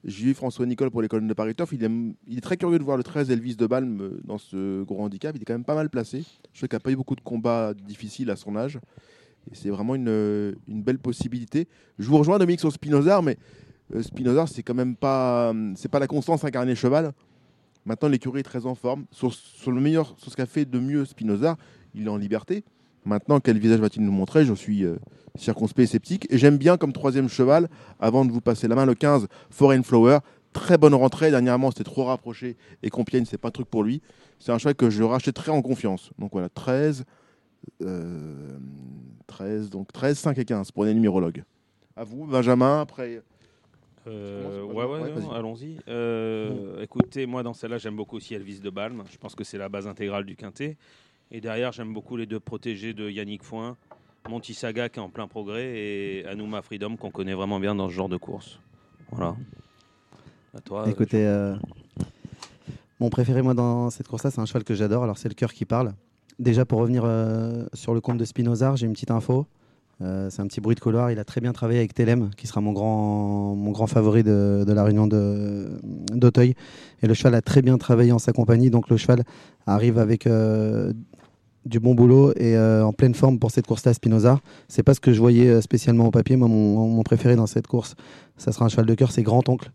J'ai 0.04 0.26
eu 0.28 0.34
François 0.34 0.66
Nicole 0.66 0.90
pour 0.90 1.02
les 1.02 1.08
colonnes 1.08 1.28
de 1.28 1.34
Paris. 1.34 1.54
Il, 1.72 1.82
aime- 1.84 2.14
il 2.26 2.38
est 2.38 2.40
très 2.40 2.56
curieux 2.56 2.78
de 2.78 2.84
voir 2.84 2.96
le 2.96 3.02
13 3.02 3.30
Elvis 3.30 3.56
de 3.56 3.66
Balme 3.66 4.00
euh, 4.00 4.20
dans 4.24 4.38
ce 4.38 4.82
gros 4.82 5.02
handicap. 5.02 5.34
Il 5.36 5.42
est 5.42 5.44
quand 5.44 5.54
même 5.54 5.64
pas 5.64 5.74
mal 5.74 5.88
placé. 5.88 6.24
Je 6.52 6.60
sais 6.60 6.68
qu'il 6.68 6.76
n'a 6.76 6.80
pas 6.80 6.90
eu 6.90 6.96
beaucoup 6.96 7.14
de 7.16 7.20
combats 7.20 7.72
difficiles 7.74 8.30
à 8.30 8.36
son 8.36 8.54
âge. 8.56 8.78
Et 9.50 9.54
c'est 9.54 9.70
vraiment 9.70 9.94
une, 9.94 10.08
euh, 10.08 10.52
une 10.68 10.82
belle 10.82 10.98
possibilité. 10.98 11.68
Je 11.98 12.06
vous 12.08 12.18
rejoins, 12.18 12.38
Dominique, 12.38 12.60
sur 12.60 12.72
Spinoza, 12.72 13.22
mais 13.22 13.32
euh, 13.32 13.67
Spinoza, 14.02 14.46
c'est 14.46 14.62
quand 14.62 14.74
même 14.74 14.96
pas, 14.96 15.52
euh, 15.52 15.74
pas 15.90 15.98
la 15.98 16.06
constance 16.06 16.44
incarnée 16.44 16.74
cheval. 16.74 17.12
Maintenant, 17.86 18.08
l'écurie 18.08 18.40
est 18.40 18.44
très 18.44 18.66
en 18.66 18.74
forme. 18.74 19.06
Sur, 19.10 19.32
le 19.66 19.80
meilleur, 19.80 20.14
sur 20.18 20.30
ce 20.30 20.36
qu'a 20.36 20.46
fait 20.46 20.64
de 20.64 20.78
mieux 20.78 21.04
Spinoza, 21.04 21.56
il 21.94 22.06
est 22.06 22.10
en 22.10 22.18
liberté. 22.18 22.64
Maintenant, 23.04 23.40
quel 23.40 23.58
visage 23.58 23.80
va-t-il 23.80 24.04
nous 24.04 24.12
montrer? 24.12 24.44
Je 24.44 24.52
suis 24.52 24.84
euh, 24.84 24.96
circonspect 25.36 25.84
et 25.84 25.86
sceptique. 25.86 26.26
Et 26.30 26.36
j'aime 26.36 26.58
bien 26.58 26.76
comme 26.76 26.92
troisième 26.92 27.28
cheval, 27.28 27.68
avant 27.98 28.24
de 28.24 28.32
vous 28.32 28.42
passer 28.42 28.68
la 28.68 28.74
main, 28.74 28.84
le 28.84 28.94
15, 28.94 29.26
Foreign 29.50 29.82
Flower. 29.82 30.18
Très 30.52 30.76
bonne 30.76 30.94
rentrée. 30.94 31.30
Dernièrement, 31.30 31.70
c'était 31.70 31.84
trop 31.84 32.04
rapproché. 32.04 32.56
Et 32.82 32.90
Compiègne, 32.90 33.24
c'est 33.24 33.38
pas 33.38 33.48
un 33.48 33.52
truc 33.52 33.68
pour 33.68 33.84
lui. 33.84 34.02
C'est 34.38 34.52
un 34.52 34.58
cheval 34.58 34.74
que 34.74 34.90
je 34.90 35.02
rachèterai 35.02 35.50
en 35.50 35.62
confiance. 35.62 36.10
Donc 36.18 36.32
voilà, 36.32 36.50
13, 36.50 37.04
euh, 37.82 38.58
13, 39.26 39.70
donc 39.70 39.92
13, 39.92 40.18
5 40.18 40.36
et 40.36 40.44
15 40.44 40.72
pour 40.72 40.84
les 40.84 40.92
numérologues. 40.92 41.42
À 41.96 42.04
vous, 42.04 42.26
Benjamin, 42.26 42.82
après. 42.82 43.22
Euh, 44.08 44.62
ouais, 44.64 44.84
ouais, 44.84 45.00
ouais, 45.00 45.10
non, 45.10 45.28
vas-y. 45.28 45.38
allons-y. 45.38 45.76
Euh, 45.88 46.82
Écoutez, 46.82 47.26
moi 47.26 47.42
dans 47.42 47.52
celle-là, 47.52 47.78
j'aime 47.78 47.96
beaucoup 47.96 48.16
aussi 48.16 48.34
Elvis 48.34 48.60
de 48.60 48.70
Balme. 48.70 49.04
Je 49.10 49.18
pense 49.18 49.34
que 49.34 49.44
c'est 49.44 49.58
la 49.58 49.68
base 49.68 49.86
intégrale 49.86 50.24
du 50.24 50.36
quintet. 50.36 50.76
Et 51.30 51.40
derrière, 51.40 51.72
j'aime 51.72 51.92
beaucoup 51.92 52.16
les 52.16 52.26
deux 52.26 52.40
protégés 52.40 52.94
de 52.94 53.10
Yannick 53.10 53.42
Foin, 53.42 53.76
Monty 54.28 54.54
Saga 54.54 54.88
qui 54.88 54.98
est 54.98 55.02
en 55.02 55.10
plein 55.10 55.28
progrès 55.28 55.78
et 55.78 56.24
Anouma 56.26 56.62
Freedom 56.62 56.96
qu'on 56.96 57.10
connaît 57.10 57.34
vraiment 57.34 57.60
bien 57.60 57.74
dans 57.74 57.88
ce 57.88 57.94
genre 57.94 58.08
de 58.08 58.16
course. 58.16 58.58
Voilà. 59.10 59.36
À 60.56 60.60
toi. 60.60 60.88
Écoutez, 60.88 61.26
euh, 61.26 61.54
mon 63.00 63.10
préféré 63.10 63.42
moi 63.42 63.54
dans 63.54 63.90
cette 63.90 64.08
course-là, 64.08 64.30
c'est 64.30 64.40
un 64.40 64.46
cheval 64.46 64.64
que 64.64 64.74
j'adore. 64.74 65.04
Alors 65.04 65.18
c'est 65.18 65.28
le 65.28 65.34
cœur 65.34 65.52
qui 65.52 65.64
parle. 65.66 65.92
Déjà 66.38 66.64
pour 66.64 66.78
revenir 66.78 67.02
sur 67.74 67.94
le 67.94 68.00
compte 68.00 68.16
de 68.18 68.24
Spinoza, 68.24 68.74
j'ai 68.76 68.86
une 68.86 68.92
petite 68.92 69.10
info. 69.10 69.46
Euh, 70.00 70.30
c'est 70.30 70.42
un 70.42 70.46
petit 70.46 70.60
bruit 70.60 70.74
de 70.74 70.80
couloir. 70.80 71.10
Il 71.10 71.18
a 71.18 71.24
très 71.24 71.40
bien 71.40 71.52
travaillé 71.52 71.80
avec 71.80 71.92
Telem, 71.92 72.30
qui 72.36 72.46
sera 72.46 72.60
mon 72.60 72.72
grand, 72.72 73.86
favori 73.86 74.22
de, 74.22 74.64
la 74.66 74.84
réunion 74.84 75.06
d'Auteuil. 75.06 76.54
Et 77.02 77.06
le 77.06 77.14
cheval 77.14 77.34
a 77.34 77.42
très 77.42 77.62
bien 77.62 77.78
travaillé 77.78 78.12
en 78.12 78.18
sa 78.18 78.32
compagnie. 78.32 78.70
Donc 78.70 78.88
le 78.90 78.96
cheval 78.96 79.24
arrive 79.66 79.98
avec 79.98 80.26
euh, 80.26 80.92
du 81.64 81.80
bon 81.80 81.94
boulot 81.94 82.32
et 82.36 82.56
euh, 82.56 82.84
en 82.84 82.92
pleine 82.92 83.14
forme 83.14 83.38
pour 83.38 83.50
cette 83.50 83.66
course-là, 83.66 83.92
Spinoza. 83.92 84.38
C'est 84.68 84.82
pas 84.82 84.94
ce 84.94 85.00
que 85.00 85.12
je 85.12 85.18
voyais 85.18 85.60
spécialement 85.60 86.06
au 86.06 86.10
papier. 86.10 86.36
Moi, 86.36 86.48
mon, 86.48 87.02
préféré 87.02 87.34
dans 87.34 87.46
cette 87.46 87.66
course, 87.66 87.94
ça 88.36 88.52
sera 88.52 88.66
un 88.66 88.68
cheval 88.68 88.86
de 88.86 88.94
cœur, 88.94 89.10
c'est 89.10 89.22
Grand 89.22 89.48
Oncle. 89.48 89.70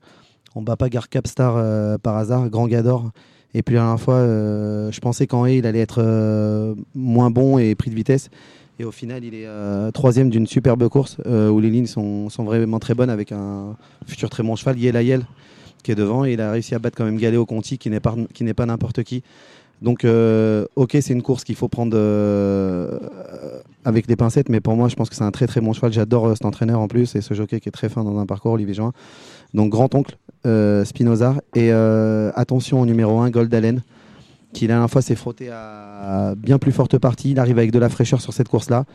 On 0.56 0.62
bat 0.62 0.78
pas 0.78 0.88
Gar 0.88 1.10
Capstar 1.10 2.00
par 2.00 2.16
hasard, 2.16 2.50
Grand 2.50 2.68
Gador. 2.68 3.12
Et 3.56 3.62
puis 3.62 3.76
la 3.76 3.82
dernière 3.82 4.00
fois, 4.00 4.22
je 4.22 5.00
pensais 5.00 5.28
qu'en 5.28 5.46
haie, 5.46 5.58
il 5.58 5.66
allait 5.66 5.80
être 5.80 6.76
moins 6.94 7.32
bon 7.32 7.58
et 7.58 7.76
pris 7.76 7.90
de 7.90 7.96
vitesse. 7.96 8.30
Et 8.80 8.86
au 8.86 8.92
final, 8.92 9.24
il 9.24 9.36
est 9.36 9.46
euh, 9.46 9.92
troisième 9.92 10.30
d'une 10.30 10.48
superbe 10.48 10.88
course 10.90 11.18
euh, 11.28 11.50
où 11.50 11.60
les 11.60 11.70
lignes 11.70 11.86
sont, 11.86 12.28
vraiment 12.40 12.80
très 12.80 12.96
bonnes 12.96 13.10
avec 13.10 13.32
un 13.32 13.76
futur 14.08 14.30
très 14.30 14.42
bon 14.42 14.56
cheval, 14.56 14.80
Yelayel, 14.80 15.26
qui 15.84 15.92
est 15.92 15.96
devant. 15.96 16.26
Et 16.26 16.34
il 16.34 16.42
a 16.42 16.52
réussi 16.52 16.74
à 16.74 16.80
battre 16.80 16.98
quand 16.98 17.06
même 17.06 17.18
Galéo 17.18 17.46
Conti, 17.46 17.78
qui 17.78 17.90
n'est 17.90 18.00
pas, 18.00 18.66
n'importe 18.66 19.04
qui. 19.04 19.24
Donc, 19.82 20.06
euh, 20.06 20.66
ok, 20.76 20.98
c'est 21.02 21.14
une 21.14 21.22
course 21.22 21.44
qu'il 21.44 21.56
faut 21.56 21.68
prendre 21.68 21.98
avec 23.86 24.08
des 24.08 24.16
pincettes, 24.16 24.50
mais 24.50 24.62
pour 24.62 24.76
moi, 24.76 24.88
je 24.88 24.96
pense 24.96 25.10
que 25.10 25.16
c'est 25.16 25.24
un 25.24 25.32
très 25.32 25.46
très 25.46 25.62
bon 25.62 25.74
cheval. 25.74 25.94
J'adore 25.94 26.30
cet 26.30 26.46
entraîneur 26.46 26.80
en 26.80 26.88
plus 26.88 27.16
et 27.16 27.22
ce 27.22 27.34
jockey 27.34 27.60
qui 27.60 27.70
est 27.70 27.74
très 27.74 27.90
fin 27.90 28.04
dans 28.04 28.18
un 28.18 28.26
parcours, 28.26 28.54
Olivier 28.54 28.74
Join. 28.74 28.92
Donc, 29.54 29.70
grand-oncle, 29.70 30.18
Spinoza. 30.86 31.36
Et 31.54 31.72
attention 31.72 32.82
au 32.82 32.88
numéro 32.88 33.20
1, 33.20 33.30
Gold 33.30 33.54
Allen, 33.54 33.84
qui 34.54 34.68
la 34.68 34.76
dernière 34.76 34.90
fois 34.90 35.02
s'est 35.02 35.16
frotté 35.16 35.50
à 35.52 36.36
bien 36.38 36.60
plus 36.60 36.72
forte 36.72 36.98
partie. 36.98 37.32
Il 37.32 37.40
arrive 37.40 37.58
avec 37.58 37.72
de 37.72 37.80
la 37.80 37.90
fraîcheur 37.90 38.22
sur 38.22 38.34
cette 38.34 38.48
course-là. 38.48 38.86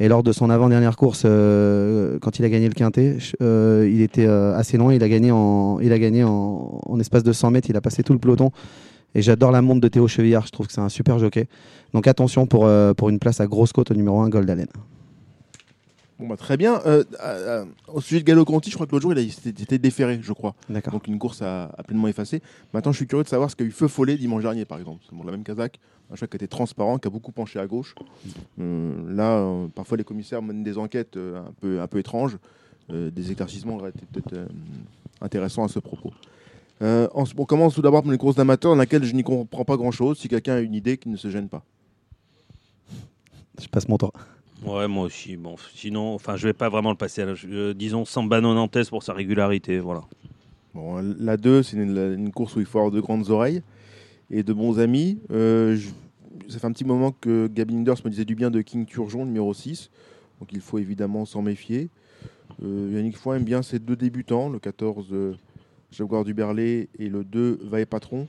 Et 0.00 0.08
lors 0.08 0.22
de 0.22 0.32
son 0.32 0.48
avant-dernière 0.48 0.96
course, 0.96 1.24
euh, 1.26 2.18
quand 2.20 2.38
il 2.38 2.44
a 2.46 2.48
gagné 2.48 2.68
le 2.68 2.74
quintet, 2.74 3.18
euh, 3.42 3.86
il 3.92 4.00
était 4.00 4.26
euh, 4.26 4.56
assez 4.56 4.78
loin. 4.78 4.94
Il 4.94 5.02
a 5.02 5.08
gagné, 5.08 5.30
en, 5.30 5.78
il 5.78 5.92
espace 7.00 7.22
de 7.22 7.32
100 7.32 7.50
mètres. 7.50 7.68
Il 7.68 7.76
a 7.76 7.82
passé 7.82 8.02
tout 8.02 8.14
le 8.14 8.18
peloton. 8.18 8.50
Et 9.14 9.20
j'adore 9.20 9.50
la 9.50 9.60
montre 9.60 9.82
de 9.82 9.88
Théo 9.88 10.08
Chevillard. 10.08 10.46
Je 10.46 10.52
trouve 10.52 10.68
que 10.68 10.72
c'est 10.72 10.80
un 10.80 10.88
super 10.88 11.18
jockey. 11.18 11.48
Donc 11.92 12.06
attention 12.06 12.46
pour, 12.46 12.66
une 12.66 13.18
place 13.18 13.40
à 13.40 13.46
grosse 13.46 13.72
côte 13.72 13.90
au 13.90 13.94
numéro 13.94 14.22
1, 14.22 14.30
Gold 14.30 14.48
Allen. 14.48 14.68
Bon, 16.20 16.28
bah, 16.28 16.36
très 16.36 16.56
bien. 16.58 16.80
Euh, 16.84 17.02
euh, 17.24 17.64
au 17.88 18.00
sujet 18.02 18.20
de 18.20 18.24
Gallo 18.26 18.44
Conti, 18.44 18.68
je 18.70 18.74
crois 18.74 18.86
que 18.86 18.92
l'autre 18.92 19.02
jour, 19.02 19.12
il 19.14 19.18
a 19.18 19.22
était 19.22 19.78
déféré, 19.78 20.18
je 20.22 20.32
crois. 20.34 20.54
D'accord. 20.68 20.92
Donc 20.92 21.06
une 21.08 21.18
course 21.18 21.40
à, 21.40 21.64
à 21.78 21.82
pleinement 21.82 22.08
effacé. 22.08 22.42
Maintenant, 22.74 22.92
je 22.92 22.98
suis 22.98 23.06
curieux 23.06 23.24
de 23.24 23.28
savoir 23.28 23.50
ce 23.50 23.56
qu'a 23.56 23.64
eu 23.64 23.70
Feu 23.70 23.88
Follet 23.88 24.16
dimanche 24.18 24.42
dernier, 24.42 24.66
par 24.66 24.78
exemple. 24.78 25.02
C'est 25.08 25.16
bon, 25.16 25.24
la 25.24 25.32
même 25.32 25.42
Kazakh, 25.44 25.80
un 26.12 26.16
cheval 26.16 26.28
qui 26.28 26.36
était 26.36 26.46
transparent, 26.46 26.98
qui 26.98 27.08
a 27.08 27.10
beaucoup 27.10 27.32
penché 27.32 27.58
à 27.58 27.66
gauche. 27.66 27.94
Euh, 28.60 28.92
là, 29.14 29.66
parfois, 29.74 29.96
les 29.96 30.04
commissaires 30.04 30.42
mènent 30.42 30.62
des 30.62 30.76
enquêtes 30.76 31.16
un, 31.16 31.52
peu, 31.60 31.80
un 31.80 31.86
peu 31.86 31.98
étranges. 31.98 32.36
Des 32.90 33.30
éclaircissements 33.30 33.76
auraient 33.76 33.90
été 33.90 34.04
peut-être 34.12 34.48
intéressants 35.22 35.64
à 35.64 35.68
ce 35.68 35.78
propos. 35.78 36.12
En- 36.82 37.24
on 37.38 37.44
commence 37.46 37.74
tout 37.74 37.82
d'abord 37.82 38.02
par 38.02 38.10
une 38.12 38.18
course 38.18 38.34
d'amateurs 38.36 38.72
dans 38.72 38.76
laquelle 38.78 39.04
je 39.04 39.14
n'y 39.14 39.22
comprends 39.22 39.64
pas 39.64 39.76
grand-chose. 39.76 40.18
Si 40.18 40.28
quelqu'un 40.28 40.54
a 40.56 40.60
une 40.60 40.74
idée, 40.74 40.98
qui 40.98 41.08
ne 41.08 41.16
se 41.16 41.30
gêne 41.30 41.48
pas. 41.48 41.62
Je 43.60 43.68
passe 43.68 43.88
mon 43.88 43.96
tour. 43.96 44.12
Ouais, 44.64 44.88
moi 44.88 45.04
aussi. 45.04 45.36
Bon, 45.36 45.56
sinon, 45.74 46.14
enfin, 46.14 46.36
je 46.36 46.46
vais 46.46 46.52
pas 46.52 46.68
vraiment 46.68 46.90
le 46.90 46.96
passer. 46.96 47.22
à 47.22 47.26
la- 47.26 47.34
euh, 47.46 47.74
disons 47.74 48.04
Samba 48.04 48.40
Nantes 48.40 48.88
pour 48.90 49.02
sa 49.02 49.12
régularité, 49.14 49.78
voilà. 49.78 50.02
Bon, 50.74 51.02
la 51.18 51.36
2, 51.36 51.62
c'est 51.62 51.76
une, 51.76 52.30
course 52.30 52.56
où 52.56 52.60
il 52.60 52.66
faut 52.66 52.78
avoir 52.78 52.92
de 52.92 53.00
grandes 53.00 53.30
oreilles 53.30 53.62
et 54.30 54.42
de 54.42 54.52
bons 54.52 54.78
amis. 54.78 55.18
Euh, 55.32 55.76
je- 55.76 55.88
ça 56.52 56.58
fait 56.58 56.66
un 56.66 56.72
petit 56.72 56.84
moment 56.84 57.12
que 57.12 57.48
Gabi 57.52 57.74
Linders 57.74 57.96
me 58.04 58.10
disait 58.10 58.24
du 58.24 58.34
bien 58.34 58.50
de 58.50 58.60
King 58.60 58.86
Turgeon, 58.86 59.24
numéro 59.24 59.52
6. 59.54 59.90
Donc 60.40 60.50
il 60.52 60.60
faut 60.60 60.78
évidemment 60.78 61.24
s'en 61.24 61.42
méfier. 61.42 61.88
Euh, 62.62 62.90
Yannick 62.92 63.16
Foy 63.16 63.36
aime 63.36 63.44
bien 63.44 63.62
ses 63.62 63.78
deux 63.78 63.96
débutants, 63.96 64.48
le 64.48 64.58
14 64.58 65.06
euh, 65.12 65.34
Jaguar 65.90 66.24
du 66.24 66.34
Berlay 66.34 66.88
et 66.98 67.08
le 67.08 67.24
2 67.24 67.58
Va 67.64 67.80
et 67.80 67.86
Patron. 67.86 68.28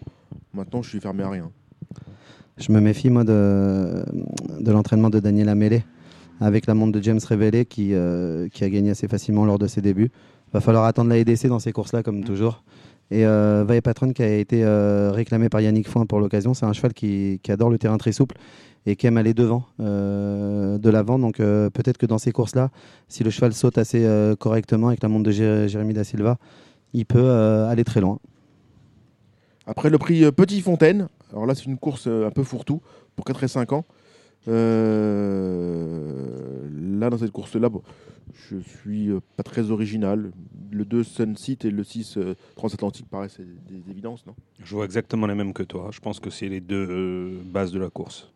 Maintenant, 0.53 0.81
je 0.81 0.89
suis 0.89 0.99
fermé 0.99 1.23
à 1.23 1.29
rien. 1.29 1.51
Je 2.57 2.71
me 2.71 2.79
méfie, 2.79 3.09
moi, 3.09 3.23
de, 3.23 4.03
de 4.59 4.71
l'entraînement 4.71 5.09
de 5.09 5.19
Daniel 5.19 5.49
Amélé 5.49 5.83
avec 6.41 6.65
la 6.65 6.73
montre 6.73 6.91
de 6.91 7.01
James 7.03 7.19
Révélé 7.25 7.65
qui, 7.65 7.93
euh, 7.93 8.49
qui 8.49 8.63
a 8.65 8.69
gagné 8.69 8.89
assez 8.89 9.07
facilement 9.07 9.45
lors 9.45 9.59
de 9.59 9.67
ses 9.67 9.81
débuts. 9.81 10.11
Va 10.51 10.59
falloir 10.59 10.83
attendre 10.83 11.09
la 11.09 11.17
EDC 11.17 11.47
dans 11.47 11.59
ces 11.59 11.71
courses-là, 11.71 12.03
comme 12.03 12.23
toujours. 12.25 12.63
Et 13.11 13.25
euh, 13.25 13.63
Vaille 13.65 13.81
Patron 13.81 14.11
qui 14.11 14.23
a 14.23 14.35
été 14.35 14.63
euh, 14.63 15.11
réclamé 15.13 15.49
par 15.49 15.61
Yannick 15.61 15.87
Foin 15.87 16.05
pour 16.05 16.19
l'occasion, 16.19 16.53
c'est 16.53 16.65
un 16.65 16.73
cheval 16.73 16.93
qui, 16.93 17.39
adore 17.47 17.69
le 17.69 17.77
terrain 17.77 17.97
très 17.97 18.11
souple 18.11 18.37
et 18.85 18.95
qui 18.95 19.05
aime 19.05 19.17
aller 19.17 19.33
devant, 19.33 19.65
euh, 19.79 20.77
de 20.77 20.89
l'avant. 20.89 21.19
Donc 21.19 21.37
peut-être 21.37 21.97
que 21.97 22.05
dans 22.05 22.17
ces 22.17 22.31
courses-là, 22.31 22.69
si 23.07 23.23
le 23.23 23.29
cheval 23.29 23.53
saute 23.53 23.77
assez 23.77 24.05
correctement 24.39 24.87
avec 24.87 25.03
la 25.03 25.09
montre 25.09 25.23
de 25.25 25.31
Jé- 25.31 25.67
Jérémy 25.67 25.93
Da 25.93 26.03
Silva, 26.03 26.37
il 26.93 27.05
peut 27.05 27.29
aller 27.29 27.83
très 27.83 28.01
loin. 28.01 28.17
Après 29.67 29.89
le 29.89 29.97
prix 29.99 30.29
Petit 30.31 30.61
Fontaine, 30.61 31.07
alors 31.31 31.45
là 31.45 31.53
c'est 31.53 31.65
une 31.65 31.77
course 31.77 32.07
un 32.07 32.31
peu 32.31 32.43
fourre-tout 32.43 32.81
pour 33.15 33.25
4 33.25 33.43
et 33.43 33.47
5 33.47 33.73
ans. 33.73 33.85
Euh, 34.47 36.21
là, 36.99 37.09
dans 37.09 37.17
cette 37.17 37.31
course-là, 37.31 37.69
bon, 37.69 37.81
je 38.49 38.57
suis 38.57 39.09
euh, 39.09 39.19
pas 39.37 39.43
très 39.43 39.71
original. 39.71 40.31
Le 40.71 40.85
2 40.85 41.03
Sunset 41.03 41.57
et 41.63 41.69
le 41.69 41.83
6 41.83 42.17
euh, 42.17 42.35
Transatlantique 42.55 43.07
paraissent 43.09 43.39
des, 43.39 43.77
des 43.77 43.89
évidences, 43.91 44.25
non? 44.25 44.33
Je 44.63 44.75
vois 44.75 44.85
exactement 44.85 45.27
les 45.27 45.35
mêmes 45.35 45.53
que 45.53 45.63
toi. 45.63 45.89
Je 45.91 45.99
pense 45.99 46.19
que 46.19 46.29
c'est 46.29 46.47
les 46.49 46.61
deux 46.61 47.39
bases 47.45 47.71
de 47.71 47.79
la 47.79 47.89
course. 47.89 48.31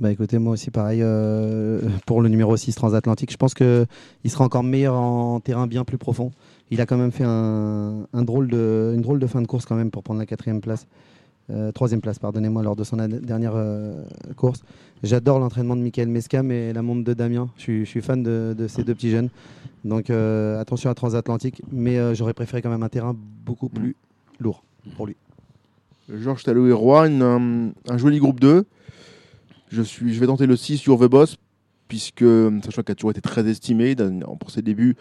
Bah 0.00 0.12
écoutez, 0.12 0.38
moi 0.38 0.52
aussi 0.52 0.70
pareil 0.70 1.00
euh, 1.02 1.80
pour 2.06 2.22
le 2.22 2.28
numéro 2.28 2.56
6 2.56 2.72
transatlantique. 2.76 3.32
Je 3.32 3.36
pense 3.36 3.52
qu'il 3.52 3.86
sera 4.26 4.44
encore 4.44 4.62
meilleur 4.62 4.94
en 4.94 5.40
terrain 5.40 5.66
bien 5.66 5.84
plus 5.84 5.98
profond. 5.98 6.30
Il 6.70 6.80
a 6.80 6.86
quand 6.86 6.96
même 6.96 7.10
fait 7.10 7.24
un, 7.26 8.06
un 8.12 8.22
drôle 8.22 8.48
de, 8.48 8.92
une 8.94 9.02
drôle 9.02 9.18
de 9.18 9.26
fin 9.26 9.42
de 9.42 9.48
course 9.48 9.66
quand 9.66 9.74
même 9.74 9.90
pour 9.90 10.04
prendre 10.04 10.20
la 10.20 10.26
quatrième 10.26 10.60
place. 10.60 10.86
Euh, 11.50 11.72
troisième 11.72 12.00
place, 12.00 12.18
pardonnez-moi, 12.18 12.62
lors 12.62 12.76
de 12.76 12.84
son 12.84 12.96
dernière 12.96 13.52
euh, 13.54 14.04
course. 14.36 14.62
J'adore 15.02 15.38
l'entraînement 15.38 15.76
de 15.76 15.80
Michael 15.80 16.08
Mescam 16.08 16.50
et 16.50 16.72
la 16.72 16.82
montre 16.82 17.04
de 17.04 17.14
Damien. 17.14 17.48
Je 17.56 17.84
suis, 17.84 18.02
fan 18.02 18.22
de, 18.22 18.54
de 18.56 18.68
ces 18.68 18.84
deux 18.84 18.94
petits 18.94 19.10
jeunes. 19.10 19.30
Donc 19.84 20.10
euh, 20.10 20.60
attention 20.60 20.90
à 20.90 20.94
transatlantique, 20.94 21.62
mais 21.72 22.14
j'aurais 22.14 22.34
préféré 22.34 22.60
quand 22.62 22.70
même 22.70 22.82
un 22.82 22.88
terrain 22.88 23.16
beaucoup 23.46 23.68
plus 23.68 23.96
lourd 24.40 24.62
pour 24.96 25.06
lui. 25.06 25.16
Georges 26.12 26.42
Talou 26.42 26.66
et 26.66 26.72
Roy, 26.72 27.06
un, 27.06 27.70
un 27.88 27.98
joli 27.98 28.18
groupe 28.18 28.40
2. 28.40 28.64
Je, 29.70 29.82
suis, 29.82 30.14
je 30.14 30.20
vais 30.20 30.26
tenter 30.26 30.46
le 30.46 30.56
6 30.56 30.78
sur 30.78 30.98
The 30.98 31.04
Boss, 31.04 31.36
puisque, 31.86 32.24
sachant 32.64 32.82
qu'il 32.82 32.92
a 32.92 32.94
toujours 32.94 33.10
été 33.10 33.20
très 33.20 33.46
estimé, 33.48 33.94
dans- 33.94 34.36
pour 34.36 34.50
ses 34.50 34.62
débuts, 34.62 34.96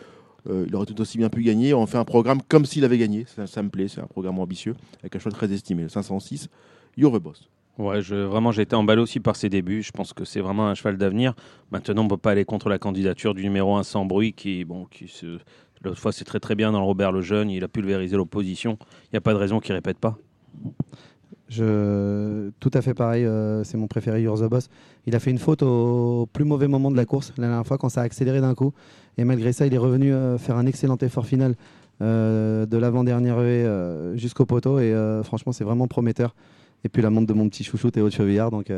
euh, 0.49 0.65
il 0.67 0.75
aurait 0.75 0.85
tout 0.85 0.99
aussi 1.01 1.17
bien 1.17 1.29
pu 1.29 1.43
gagner. 1.43 1.73
On 1.73 1.85
fait 1.85 1.97
un 1.97 2.05
programme 2.05 2.41
comme 2.47 2.65
s'il 2.65 2.83
avait 2.85 2.97
gagné. 2.97 3.25
Ça, 3.45 3.63
me 3.63 3.69
plaît, 3.69 3.87
c'est 3.87 4.01
un 4.01 4.07
programme 4.07 4.39
ambitieux, 4.39 4.75
avec 5.01 5.15
un 5.15 5.19
choix 5.19 5.31
très 5.31 5.51
estimé, 5.51 5.83
le 5.83 5.89
506, 5.89 6.49
Your 6.97 7.11
The 7.11 7.21
Boss. 7.21 7.49
Ouais, 7.77 8.01
vraiment, 8.01 8.51
j'ai 8.51 8.63
été 8.63 8.75
emballé 8.75 9.01
aussi 9.01 9.19
par 9.19 9.35
ses 9.35 9.49
débuts. 9.49 9.83
Je 9.83 9.91
pense 9.91 10.11
que 10.11 10.25
c'est 10.25 10.39
vraiment 10.39 10.67
un 10.67 10.73
cheval 10.73 10.97
d'avenir. 10.97 11.35
Maintenant, 11.71 12.01
on 12.01 12.05
ne 12.05 12.09
peut 12.09 12.17
pas 12.17 12.31
aller 12.31 12.45
contre 12.45 12.69
la 12.69 12.79
candidature 12.79 13.35
du 13.35 13.43
numéro 13.43 13.75
1 13.75 13.83
sans 13.83 14.05
bruit, 14.05 14.33
qui, 14.33 14.65
bon, 14.65 14.87
se, 15.05 15.37
l'autre 15.83 15.99
fois, 15.99 16.11
c'est 16.11 16.25
très 16.25 16.39
très 16.39 16.55
bien 16.55 16.71
dans 16.71 16.79
le 16.79 16.85
Robert 16.85 17.11
le 17.11 17.21
Jeune. 17.21 17.51
Il 17.51 17.63
a 17.63 17.67
pulvérisé 17.67 18.17
l'opposition. 18.17 18.79
Il 19.05 19.09
n'y 19.13 19.17
a 19.17 19.21
pas 19.21 19.33
de 19.33 19.37
raison 19.37 19.59
qu'il 19.59 19.73
répète 19.73 19.99
pas. 19.99 20.17
Je... 21.49 22.49
Tout 22.59 22.71
à 22.73 22.81
fait 22.81 22.93
pareil, 22.93 23.25
euh, 23.25 23.63
c'est 23.63 23.77
mon 23.77 23.87
préféré, 23.87 24.21
You're 24.21 24.39
the 24.39 24.49
Boss. 24.49 24.69
Il 25.05 25.15
a 25.15 25.19
fait 25.19 25.31
une 25.31 25.37
faute 25.37 25.63
au 25.63 26.27
plus 26.31 26.43
mauvais 26.43 26.67
moment 26.67 26.91
de 26.91 26.97
la 26.97 27.05
course, 27.05 27.33
la 27.37 27.47
dernière 27.47 27.65
fois, 27.65 27.77
quand 27.77 27.89
ça 27.89 28.01
a 28.01 28.03
accéléré 28.03 28.41
d'un 28.41 28.55
coup. 28.55 28.73
Et 29.17 29.23
malgré 29.23 29.53
ça, 29.53 29.65
il 29.65 29.73
est 29.73 29.79
revenu 29.79 30.13
euh, 30.13 30.37
faire 30.37 30.57
un 30.57 30.65
excellent 30.65 30.97
effort 30.97 31.25
final 31.25 31.55
euh, 32.01 32.65
de 32.65 32.77
l'avant-dernière 32.77 33.39
haie 33.39 33.65
jusqu'au 34.17 34.45
poteau. 34.45 34.79
Et 34.79 34.93
franchement, 35.23 35.51
c'est 35.51 35.63
vraiment 35.63 35.87
prometteur. 35.87 36.35
Et 36.83 36.89
puis 36.89 37.01
la 37.01 37.09
montre 37.09 37.27
de 37.27 37.33
mon 37.33 37.49
petit 37.49 37.63
chouchou 37.63 37.91
Théo 37.91 38.09
de 38.09 38.13
Chevillard. 38.13 38.51
Donc 38.51 38.71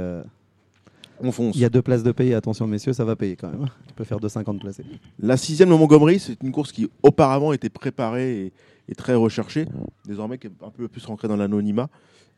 On 1.22 1.32
fonce. 1.32 1.56
il 1.56 1.62
y 1.62 1.66
a 1.66 1.70
deux 1.70 1.82
places 1.82 2.04
de 2.04 2.12
payer. 2.12 2.36
Attention, 2.36 2.68
messieurs, 2.68 2.94
ça 2.94 3.04
va 3.04 3.16
payer 3.16 3.36
quand 3.36 3.50
même. 3.50 3.68
Tu 3.88 3.94
peux 3.94 4.04
faire 4.04 4.20
2,50 4.20 4.60
placés. 4.60 4.86
La 5.20 5.38
sixième, 5.38 5.70
le 5.70 5.76
Montgomery, 5.76 6.20
c'est 6.20 6.42
une 6.44 6.52
course 6.52 6.72
qui 6.72 6.90
auparavant 7.04 7.52
était 7.52 7.70
préparée 7.70 8.46
et, 8.46 8.54
et 8.90 8.96
très 8.96 9.14
recherchée, 9.16 9.66
désormais 10.06 10.38
qui 10.38 10.48
est 10.48 10.52
un 10.66 10.70
peu 10.72 10.88
plus 10.88 11.06
rentrée 11.06 11.28
dans 11.28 11.38
l'anonymat. 11.38 11.90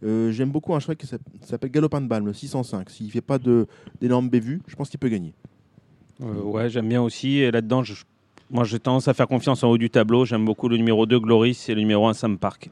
Euh, 0.03 0.31
J'aime 0.31 0.49
beaucoup 0.51 0.73
un 0.75 0.79
cheval 0.79 0.97
qui 0.97 1.07
s'app- 1.07 1.21
s'appelle 1.45 1.71
Galopin 1.71 2.01
de 2.01 2.07
Balme, 2.07 2.25
le 2.27 2.33
605. 2.33 2.89
S'il 2.89 3.05
ne 3.07 3.11
fait 3.11 3.21
pas 3.21 3.37
de- 3.37 3.67
d'énormes 4.01 4.29
bévues, 4.29 4.61
je 4.67 4.75
pense 4.75 4.89
qu'il 4.89 4.99
peut 4.99 5.09
gagner. 5.09 5.33
Euh, 6.21 6.41
ouais, 6.43 6.69
j'aime 6.69 6.89
bien 6.89 7.01
aussi. 7.01 7.37
Et 7.37 7.51
là-dedans, 7.51 7.83
moi, 8.49 8.63
j'ai 8.65 8.79
tendance 8.79 9.07
à 9.07 9.13
faire 9.13 9.27
confiance 9.27 9.63
en 9.63 9.69
haut 9.69 9.77
du 9.77 9.89
tableau. 9.89 10.25
J'aime 10.25 10.43
beaucoup 10.43 10.67
le 10.67 10.77
numéro 10.77 11.05
2, 11.05 11.19
Gloris, 11.19 11.69
et 11.69 11.73
le 11.75 11.81
numéro 11.81 12.07
1, 12.07 12.13
Sam 12.13 12.37
Park. 12.37 12.69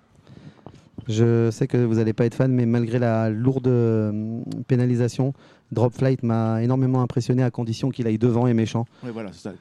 Je 1.08 1.50
sais 1.50 1.68
que 1.68 1.78
vous 1.78 1.96
n'allez 1.96 2.13
pas 2.13 2.26
être 2.26 2.36
fan, 2.36 2.52
mais 2.52 2.65
malgré 2.65 3.00
la 3.00 3.30
lourde 3.30 3.68
euh, 3.68 4.42
pénalisation, 4.68 5.34
Drop 5.72 5.94
Flight 5.94 6.24
m'a 6.24 6.64
énormément 6.64 7.02
impressionné 7.02 7.44
à 7.44 7.52
condition 7.52 7.90
qu'il 7.90 8.08
aille 8.08 8.18
devant 8.18 8.48
et 8.48 8.54
méchant. 8.54 8.86
Ouais, 9.04 9.12
voilà, 9.12 9.32
c'est 9.34 9.50
ça. 9.50 9.54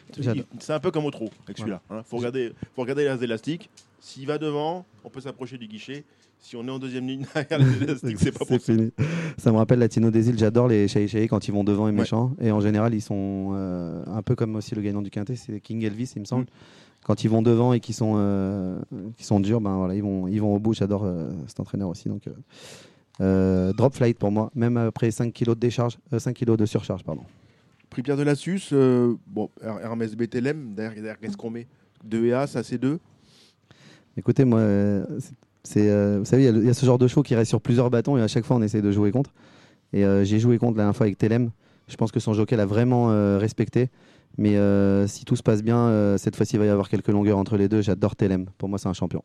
C'est 0.58 0.72
un 0.72 0.80
peu 0.80 0.90
comme 0.90 1.04
au 1.04 1.10
trot 1.10 1.28
avec 1.44 1.58
celui-là. 1.58 1.82
Il 1.90 2.02
faut, 2.04 2.16
regarder, 2.16 2.52
faut 2.74 2.82
regarder 2.82 3.04
les 3.08 3.24
élastiques. 3.24 3.68
S'il 4.00 4.26
va 4.26 4.38
devant, 4.38 4.86
on 5.04 5.10
peut 5.10 5.20
s'approcher 5.20 5.58
du 5.58 5.66
guichet. 5.66 6.04
Si 6.40 6.54
on 6.54 6.64
est 6.68 6.70
en 6.70 6.78
deuxième 6.78 7.06
ligne 7.06 7.26
derrière 7.34 7.58
les 7.58 7.82
élastiques, 7.82 8.18
c'est 8.20 8.30
pas 8.30 8.44
possible. 8.44 8.60
fini. 8.78 9.06
Ça 9.38 9.50
me 9.50 9.56
rappelle 9.56 9.80
Latino 9.80 10.10
des 10.10 10.28
îles. 10.28 10.38
J'adore 10.38 10.68
les 10.68 10.86
Shai 10.86 11.26
quand 11.28 11.48
ils 11.48 11.52
vont 11.52 11.64
devant 11.64 11.88
et 11.88 11.90
Ouais. 11.90 11.96
méchants. 11.98 12.32
Et 12.40 12.52
en 12.52 12.60
général, 12.60 12.94
ils 12.94 13.00
sont 13.02 13.50
euh, 13.54 14.04
un 14.06 14.22
peu 14.22 14.36
comme 14.36 14.54
aussi 14.54 14.74
le 14.76 14.82
gagnant 14.82 15.02
du 15.02 15.10
Quintet, 15.10 15.34
c'est 15.34 15.60
King 15.60 15.82
Elvis, 15.84 16.12
il 16.14 16.20
me 16.20 16.24
semble. 16.26 16.44
Mm. 16.44 17.04
Quand 17.04 17.24
ils 17.24 17.28
vont 17.30 17.42
devant 17.42 17.72
et 17.72 17.80
qu'ils 17.80 17.94
sont, 17.94 18.14
euh, 18.18 18.78
sont 19.18 19.40
durs, 19.40 19.60
ben 19.60 19.76
voilà, 19.78 19.94
ils 19.94 20.02
vont, 20.02 20.28
ils 20.28 20.40
vont 20.40 20.54
au 20.54 20.58
bout. 20.60 20.74
J'adore 20.74 21.02
euh, 21.04 21.30
cet 21.48 21.58
entraîneur 21.58 21.88
aussi. 21.88 22.08
Donc, 22.08 22.26
euh, 22.28 22.32
drop 23.20 23.94
flight 23.94 24.18
pour 24.18 24.30
moi, 24.30 24.50
même 24.54 24.76
après 24.76 25.10
5 25.10 25.32
kg 25.32 25.50
de 25.50 25.54
décharge, 25.54 25.98
euh, 26.12 26.18
5 26.18 26.34
kg 26.36 26.56
de 26.56 26.66
surcharge, 26.66 27.02
pardon. 27.04 27.22
Prix 27.90 28.02
Pierre 28.02 28.16
de 28.16 28.22
la 28.22 28.34
Suisse, 28.34 28.70
euh, 28.72 29.14
bon, 29.26 29.48
Her- 29.62 29.80
Hermès 29.82 30.14
BTLM, 30.14 30.74
derrière, 30.74 31.18
qu'est-ce 31.18 31.36
qu'on 31.36 31.50
met? 31.50 31.66
2 32.04 32.26
EA, 32.26 32.46
ça 32.46 32.62
c'est 32.62 32.78
2. 32.78 32.98
Écoutez, 34.16 34.44
moi, 34.44 34.60
euh, 34.60 35.04
euh, 35.76 36.16
vous 36.18 36.24
savez, 36.24 36.44
il 36.44 36.64
y 36.64 36.68
a 36.68 36.70
y, 36.70 36.74
ce 36.74 36.84
genre 36.86 36.98
de 36.98 37.06
show 37.08 37.22
qui 37.22 37.34
reste 37.34 37.48
sur 37.48 37.60
plusieurs 37.60 37.90
bâtons 37.90 38.16
et 38.16 38.22
à 38.22 38.28
chaque 38.28 38.44
fois 38.44 38.56
on 38.56 38.62
essaie 38.62 38.82
de 38.82 38.90
jouer 38.92 39.10
contre. 39.10 39.30
Et 39.92 40.04
euh, 40.04 40.24
j'ai 40.24 40.38
joué 40.38 40.58
contre 40.58 40.76
la 40.76 40.82
dernière 40.84 40.96
fois 40.96 41.06
avec 41.06 41.18
Telem. 41.18 41.50
Je 41.88 41.96
pense 41.96 42.12
que 42.12 42.20
son 42.20 42.34
jockey 42.34 42.56
l'a 42.56 42.66
vraiment 42.66 43.10
euh, 43.10 43.38
respecté. 43.38 43.88
Mais 44.36 44.56
euh, 44.56 45.06
si 45.06 45.24
tout 45.24 45.34
se 45.36 45.42
passe 45.42 45.62
bien, 45.62 45.78
euh, 45.78 46.18
cette 46.18 46.36
fois-ci 46.36 46.56
il 46.56 46.58
va 46.58 46.66
y 46.66 46.68
avoir 46.68 46.88
quelques 46.88 47.08
longueurs 47.08 47.38
entre 47.38 47.56
les 47.56 47.68
deux. 47.68 47.80
J'adore 47.80 48.14
Telem. 48.14 48.46
Pour 48.58 48.68
moi, 48.68 48.78
c'est 48.78 48.88
un 48.88 48.92
champion. 48.92 49.24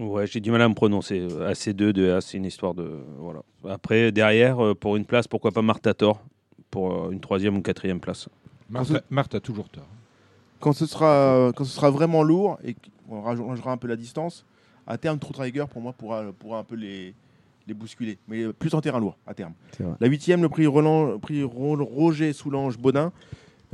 Ouais, 0.00 0.26
j'ai 0.26 0.40
du 0.40 0.50
mal 0.50 0.62
à 0.62 0.68
me 0.68 0.74
prononcer. 0.74 1.20
AC2, 1.28 1.92
2A, 1.92 2.20
c'est 2.20 2.38
une 2.38 2.46
histoire 2.46 2.74
de. 2.74 2.90
Voilà. 3.18 3.40
Après, 3.68 4.10
derrière, 4.12 4.64
euh, 4.64 4.74
pour 4.74 4.96
une 4.96 5.04
place, 5.04 5.28
pourquoi 5.28 5.50
pas 5.52 5.62
Martator 5.62 6.20
Pour 6.70 6.92
euh, 7.06 7.10
une 7.10 7.20
troisième 7.20 7.56
ou 7.56 7.62
quatrième 7.62 8.00
place. 8.00 8.28
Marthe, 8.70 9.04
Marthe 9.10 9.34
a 9.34 9.40
toujours 9.40 9.68
tort. 9.68 9.86
Quand 10.60 10.72
ce 10.72 10.86
sera, 10.86 11.52
quand 11.56 11.64
ce 11.64 11.72
sera 11.72 11.90
vraiment 11.90 12.22
lourd 12.22 12.58
et 12.64 12.74
qu'on 13.08 13.22
rallongera 13.22 13.72
un 13.72 13.76
peu 13.76 13.88
la 13.88 13.96
distance, 13.96 14.44
à 14.86 14.96
terme, 14.98 15.18
True 15.18 15.32
Tiger 15.34 15.64
pour 15.70 15.82
moi 15.82 15.92
pourra, 15.92 16.24
pourra 16.38 16.58
un 16.60 16.64
peu 16.64 16.76
les, 16.76 17.14
les 17.66 17.74
bousculer. 17.74 18.16
Mais 18.28 18.42
euh, 18.42 18.52
plus 18.52 18.72
en 18.74 18.80
terrain 18.80 19.00
lourd, 19.00 19.16
à 19.26 19.34
terme. 19.34 19.52
La 20.00 20.06
huitième, 20.06 20.40
le 20.42 20.48
prix, 20.48 20.66
Roland, 20.66 21.18
prix 21.18 21.42
Ro- 21.42 21.76
Roger 21.84 22.32
Soulange 22.32 22.78
Baudin. 22.78 23.12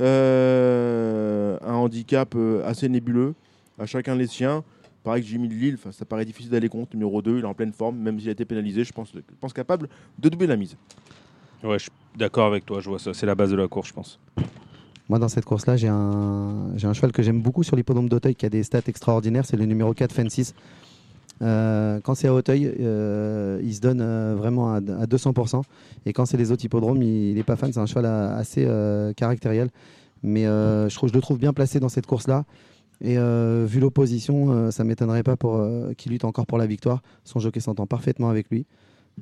Euh, 0.01 1.57
un 1.61 1.73
handicap 1.73 2.33
euh, 2.35 2.65
assez 2.67 2.89
nébuleux. 2.89 3.33
À 3.79 3.85
chacun 3.85 4.15
les 4.15 4.27
siens. 4.27 4.63
Pareil 5.07 5.23
que 5.23 5.29
Jimmy 5.29 5.47
de 5.47 5.53
Lille, 5.53 5.77
ça 5.91 6.03
paraît 6.03 6.25
difficile 6.25 6.51
d'aller 6.51 6.67
contre. 6.67 6.93
Numéro 6.93 7.21
2, 7.21 7.37
il 7.37 7.43
est 7.45 7.47
en 7.47 7.53
pleine 7.53 7.71
forme, 7.71 7.95
même 7.95 8.19
s'il 8.19 8.27
a 8.27 8.33
été 8.33 8.43
pénalisé, 8.43 8.83
je 8.83 8.91
pense, 8.91 9.13
je 9.13 9.21
pense 9.39 9.53
capable 9.53 9.87
de 10.19 10.27
doubler 10.27 10.47
la 10.47 10.57
mise. 10.57 10.75
Ouais, 11.63 11.79
je 11.79 11.83
suis 11.83 11.91
d'accord 12.17 12.47
avec 12.47 12.65
toi, 12.65 12.81
je 12.81 12.89
vois 12.89 12.99
ça. 12.99 13.13
C'est 13.13 13.25
la 13.25 13.33
base 13.33 13.49
de 13.49 13.55
la 13.55 13.69
course, 13.69 13.87
je 13.87 13.93
pense. 13.93 14.19
Moi, 15.07 15.17
dans 15.17 15.29
cette 15.29 15.45
course-là, 15.45 15.77
j'ai 15.77 15.87
un, 15.87 16.73
j'ai 16.75 16.87
un 16.87 16.91
cheval 16.93 17.13
que 17.13 17.23
j'aime 17.23 17.41
beaucoup 17.41 17.63
sur 17.63 17.77
l'hippodrome 17.77 18.09
d'Auteuil 18.09 18.35
qui 18.35 18.45
a 18.45 18.49
des 18.49 18.63
stats 18.63 18.81
extraordinaires. 18.87 19.45
C'est 19.45 19.55
le 19.55 19.63
numéro 19.63 19.93
4, 19.93 20.11
Fencis. 20.11 20.51
Euh, 21.41 22.01
quand 22.03 22.13
c'est 22.13 22.27
à 22.27 22.33
Auteuil, 22.33 22.69
euh, 22.77 23.61
il 23.63 23.73
se 23.73 23.79
donne 23.79 24.01
euh, 24.01 24.35
vraiment 24.37 24.73
à, 24.73 24.79
à 24.79 25.05
200%. 25.05 25.61
Et 26.05 26.11
quand 26.11 26.25
c'est 26.25 26.35
les 26.35 26.51
autres 26.51 26.65
hippodromes, 26.65 27.01
il 27.01 27.35
n'est 27.35 27.43
pas 27.43 27.55
fan. 27.55 27.71
C'est 27.71 27.79
un 27.79 27.85
cheval 27.85 28.07
assez 28.07 28.65
euh, 28.67 29.13
caractériel. 29.13 29.69
Mais 30.21 30.45
euh, 30.45 30.89
je, 30.89 30.95
trouve, 30.95 31.09
je 31.09 31.13
le 31.13 31.21
trouve 31.21 31.37
bien 31.39 31.53
placé 31.53 31.79
dans 31.79 31.87
cette 31.87 32.07
course-là. 32.07 32.43
Et 33.01 33.17
euh, 33.17 33.65
vu 33.67 33.79
l'opposition, 33.79 34.51
euh, 34.51 34.71
ça 34.71 34.83
ne 34.83 34.89
m'étonnerait 34.89 35.23
pas 35.23 35.35
euh, 35.43 35.93
qu'il 35.93 36.11
lutte 36.11 36.25
encore 36.25 36.47
pour 36.47 36.57
la 36.57 36.65
victoire. 36.65 37.01
Son 37.23 37.39
jockey 37.39 37.59
s'entend 37.59 37.85
parfaitement 37.85 38.29
avec 38.29 38.49
lui. 38.49 38.65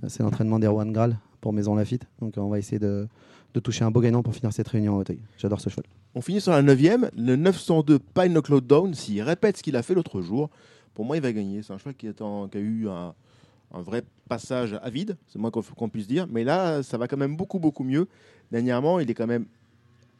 C'est 0.07 0.23
l'entraînement 0.23 0.59
d'Erwan 0.59 0.91
Graal 0.91 1.17
pour 1.41 1.53
Maison 1.53 1.75
Lafitte. 1.75 2.05
Donc 2.19 2.33
on 2.37 2.49
va 2.49 2.59
essayer 2.59 2.79
de, 2.79 3.07
toucher 3.63 3.85
un 3.85 3.91
beau 3.91 4.01
gagnant 4.01 4.23
pour 4.23 4.35
finir 4.35 4.51
cette 4.51 4.67
réunion 4.67 4.97
à 4.97 4.99
Auteuil. 4.99 5.19
J'adore 5.37 5.61
ce 5.61 5.69
cheval. 5.69 5.85
On 6.13 6.21
finit 6.21 6.41
sur 6.41 6.51
la 6.51 6.61
9 6.61 7.11
le 7.17 7.35
902 7.35 7.99
Pine 7.99 8.41
Down. 8.61 8.93
S'il 8.93 9.21
répète 9.21 9.57
ce 9.57 9.63
qu'il 9.63 9.75
a 9.75 9.83
fait 9.83 9.93
l'autre 9.93 10.21
jour, 10.21 10.49
pour 10.93 11.05
moi, 11.05 11.17
il 11.17 11.21
va 11.21 11.31
gagner. 11.31 11.61
C'est 11.63 11.71
un 11.71 11.77
cheval 11.77 11.95
qui, 11.95 12.09
en- 12.21 12.47
a 12.47 12.57
eu 12.57 12.87
un, 12.89 13.13
vrai 13.71 14.03
passage 14.29 14.77
à 14.81 14.89
vide, 14.89 15.17
c'est 15.27 15.37
moins 15.37 15.51
qu'on 15.51 15.61
qu'on 15.61 15.89
puisse 15.89 16.07
dire. 16.07 16.27
Mais 16.29 16.43
là, 16.43 16.81
ça 16.81 16.97
va 16.97 17.07
quand 17.07 17.17
même 17.17 17.35
beaucoup, 17.35 17.59
beaucoup 17.59 17.83
mieux. 17.83 18.07
Dernièrement, 18.51 18.99
il 18.99 19.09
est 19.09 19.13
quand 19.13 19.27
même 19.27 19.45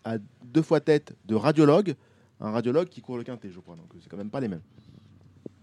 à 0.03 0.17
deux 0.43 0.61
fois 0.61 0.79
tête 0.79 1.15
de 1.25 1.35
radiologue. 1.35 1.95
Un 2.41 2.51
radiologue 2.51 2.89
qui 2.89 3.01
court 3.01 3.17
le 3.17 3.23
quintet, 3.23 3.49
je 3.53 3.59
crois. 3.59 3.75
Donc, 3.75 3.85
c'est 4.01 4.09
quand 4.09 4.17
même 4.17 4.29
pas 4.29 4.39
les 4.39 4.47
mêmes. 4.47 4.61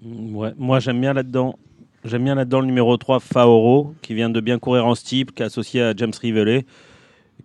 Mm, 0.03 0.35
Ouais, 0.37 0.53
moi 0.59 0.81
j'aime 0.81 1.01
bien 1.01 1.13
là-dedans. 1.13 1.59
J'aime 2.05 2.25
bien 2.25 2.35
là-dedans 2.35 2.61
le 2.61 2.67
numéro 2.67 2.97
3, 2.97 3.21
Faoro, 3.21 3.95
qui 4.03 4.15
vient 4.15 4.29
de 4.31 4.41
bien 4.41 4.59
courir 4.59 4.87
en 4.87 4.95
steep, 4.97 5.35
qui 5.35 5.43
est 5.43 5.47
associé 5.47 5.83
à 5.83 5.95
James 5.95 6.13
Rivelet, 6.21 6.67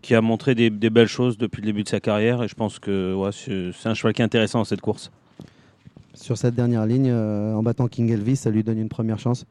qui 0.01 0.15
a 0.15 0.21
montré 0.21 0.55
des, 0.55 0.71
des 0.71 0.89
belles 0.89 1.07
choses 1.07 1.37
depuis 1.37 1.61
le 1.61 1.67
début 1.67 1.83
de 1.83 1.89
sa 1.89 1.99
carrière. 1.99 2.41
Et 2.41 2.47
je 2.47 2.55
pense 2.55 2.79
que 2.79 3.13
ouais, 3.13 3.31
c'est 3.31 3.71
c'est 3.73 3.89
un 3.89 3.93
cheval 3.93 4.13
qui 4.13 4.21
est 4.21 4.25
intéressant 4.25 4.59
dans 4.59 4.65
cette 4.65 4.81
course. 4.81 5.11
Sur 6.15 6.37
cette 6.39 6.55
dernière 6.55 6.87
ligne, 6.87 7.09
euh, 7.11 7.53
en 7.53 7.61
battant 7.61 7.87
King 7.87 8.09
Elvis, 8.11 8.37
ça 8.37 8.49
lui 8.49 8.63
donne 8.63 8.79
une 8.79 8.89
première 8.89 9.19
chance. 9.19 9.45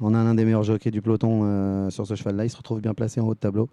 On 0.00 0.14
a 0.14 0.22
l'un 0.22 0.34
des 0.36 0.44
meilleurs 0.44 0.62
jockeys 0.62 0.92
du 0.92 1.02
peloton 1.02 1.40
euh, 1.44 1.90
sur 1.90 2.06
ce 2.06 2.14
cheval-là. 2.14 2.44
Il 2.44 2.50
se 2.50 2.56
retrouve 2.56 2.80
bien 2.80 2.94
placé 2.94 3.20
en 3.20 3.26
haut 3.26 3.34
de 3.34 3.38
tableau. 3.40 3.68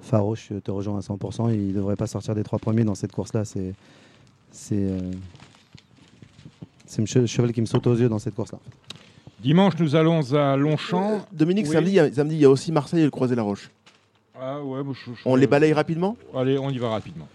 Faro, 0.00 0.36
je 0.36 0.54
te 0.54 0.70
rejoins 0.70 0.98
à 0.98 1.00
100%. 1.00 1.52
Il 1.52 1.68
ne 1.68 1.72
devrait 1.72 1.96
pas 1.96 2.06
sortir 2.06 2.36
des 2.36 2.44
trois 2.44 2.58
premiers 2.60 2.84
dans 2.84 2.94
cette 2.94 3.10
course-là. 3.12 3.44
C'est 3.44 3.74
c'est 4.50 4.74
euh, 4.76 4.98
c'est 6.86 7.00
le 7.02 7.06
che- 7.06 7.26
cheval 7.26 7.52
qui 7.52 7.60
me 7.60 7.66
saute 7.66 7.86
aux 7.86 7.94
yeux 7.96 8.08
dans 8.08 8.18
cette 8.18 8.34
course-là. 8.34 8.58
Dimanche, 9.40 9.74
nous 9.78 9.94
allons 9.94 10.34
à 10.34 10.56
Longchamp. 10.56 11.12
Euh, 11.14 11.18
Dominique, 11.32 11.66
Oui. 11.66 11.72
samedi, 11.72 11.90
il 11.92 11.94
y 11.94 12.00
a- 12.00 12.12
samedi, 12.12 12.34
il 12.36 12.40
y 12.40 12.44
a 12.44 12.50
aussi 12.50 12.72
Marseille 12.72 13.00
et 13.00 13.04
le 13.04 13.10
Croisé-la-Roche. 13.10 13.70
Ah 14.34 14.56
Ah 14.56 14.62
ouais, 14.64 14.82
moi, 14.82 14.94
je- 14.94 15.12
je- 15.12 15.20
On 15.24 15.36
les 15.36 15.46
balaye 15.46 15.72
rapidement 15.72 16.16
Allez, 16.34 16.58
on 16.58 16.70
y 16.70 16.78
va 16.78 16.88
rapidement. 16.90 17.28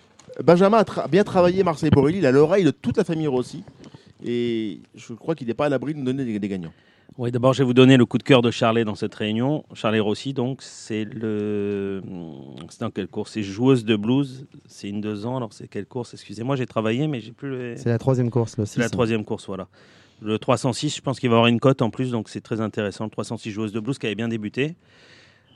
Benjamin 0.44 0.78
a 0.80 0.84
tra- 0.84 1.10
bien 1.10 1.24
travaillé 1.24 1.64
Marseille 1.64 1.90
Borelli, 1.92 2.18
il 2.18 2.26
a 2.26 2.32
l'oreille 2.32 2.64
de 2.66 2.72
toute 2.72 2.98
la 2.98 3.04
famille 3.04 3.28
Rossi. 3.28 3.64
Et 4.26 4.80
je 4.96 5.14
crois 5.14 5.36
qu'il 5.36 5.48
n'est 5.48 5.54
pas 5.54 5.68
à 5.68 5.70
l'abri 5.70 5.94
de 5.94 6.00
nous 6.00 6.06
donner 6.06 6.26
des, 6.26 6.40
des 6.40 6.48
gagnants. 6.48 6.74
Oui, 7.18 7.32
d'abord, 7.32 7.54
je 7.54 7.60
vais 7.60 7.66
vous 7.66 7.74
donner 7.74 7.96
le 7.96 8.06
coup 8.06 8.18
de 8.18 8.24
cœur 8.24 8.42
de 8.42 8.52
Charlet 8.52 8.84
dans 8.84 8.96
cette 8.96 9.16
réunion. 9.16 9.64
Charlet 9.74 10.02
Rossi, 10.02 10.34
donc, 10.34 10.62
c'est 10.62 11.06
le. 11.06 12.02
C'est 12.70 12.82
dans 12.82 12.92
quelle 12.92 13.08
course 13.08 13.32
C'est 13.32 13.44
joueuse 13.44 13.86
de 13.86 13.96
blues. 13.96 14.46
C'est 14.66 14.90
une 14.90 15.00
deux 15.00 15.26
ans. 15.26 15.38
Alors, 15.38 15.54
c'est 15.54 15.70
quelle 15.70 15.86
course? 15.86 16.14
Excusez-moi, 16.14 16.58
j'ai 16.58 16.66
travaillé, 16.66 17.08
mais 17.08 17.22
j'ai 17.22 17.32
plus 17.32 17.50
le. 17.50 17.78
C'est 17.78 17.88
la 17.88 18.00
troisième 18.00 18.30
course, 18.30 18.58
le 18.58 18.66
C'est 18.66 18.82
la 18.82 18.88
6. 18.88 18.92
troisième 18.92 19.24
course, 19.24 19.48
voilà. 19.48 19.70
Le 20.22 20.38
306, 20.38 20.98
je 20.98 21.02
pense 21.02 21.22
qu'il 21.22 21.30
va 21.30 21.38
avoir 21.38 21.48
une 21.48 21.62
cote 21.62 21.82
en 21.82 21.90
plus, 21.90 22.12
donc 22.12 22.28
c'est 22.28 22.42
très 22.42 22.60
intéressant. 22.60 23.06
Le 23.06 23.12
306 23.12 23.50
joueuse 23.50 23.72
de 23.72 23.80
blues 23.80 23.98
qui 23.98 24.08
avait 24.08 24.16
bien 24.16 24.28
débuté. 24.28 24.76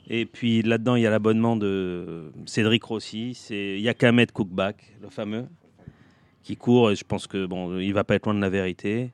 Et 0.08 0.24
puis 0.24 0.62
là-dedans, 0.62 0.96
il 0.96 1.02
y 1.02 1.06
a 1.06 1.10
l'abonnement 1.10 1.56
de 1.56 2.32
Cédric 2.46 2.84
Rossi, 2.84 3.34
c'est 3.34 3.78
Yakamet 3.80 4.28
Cookback, 4.28 4.96
le 5.02 5.10
fameux, 5.10 5.44
qui 6.42 6.56
court. 6.56 6.90
Et 6.90 6.96
je 6.96 7.04
pense 7.04 7.26
que 7.26 7.44
bon, 7.44 7.78
il 7.78 7.92
va 7.92 8.04
pas 8.04 8.14
être 8.14 8.24
loin 8.24 8.34
de 8.34 8.40
la 8.40 8.48
vérité. 8.48 9.12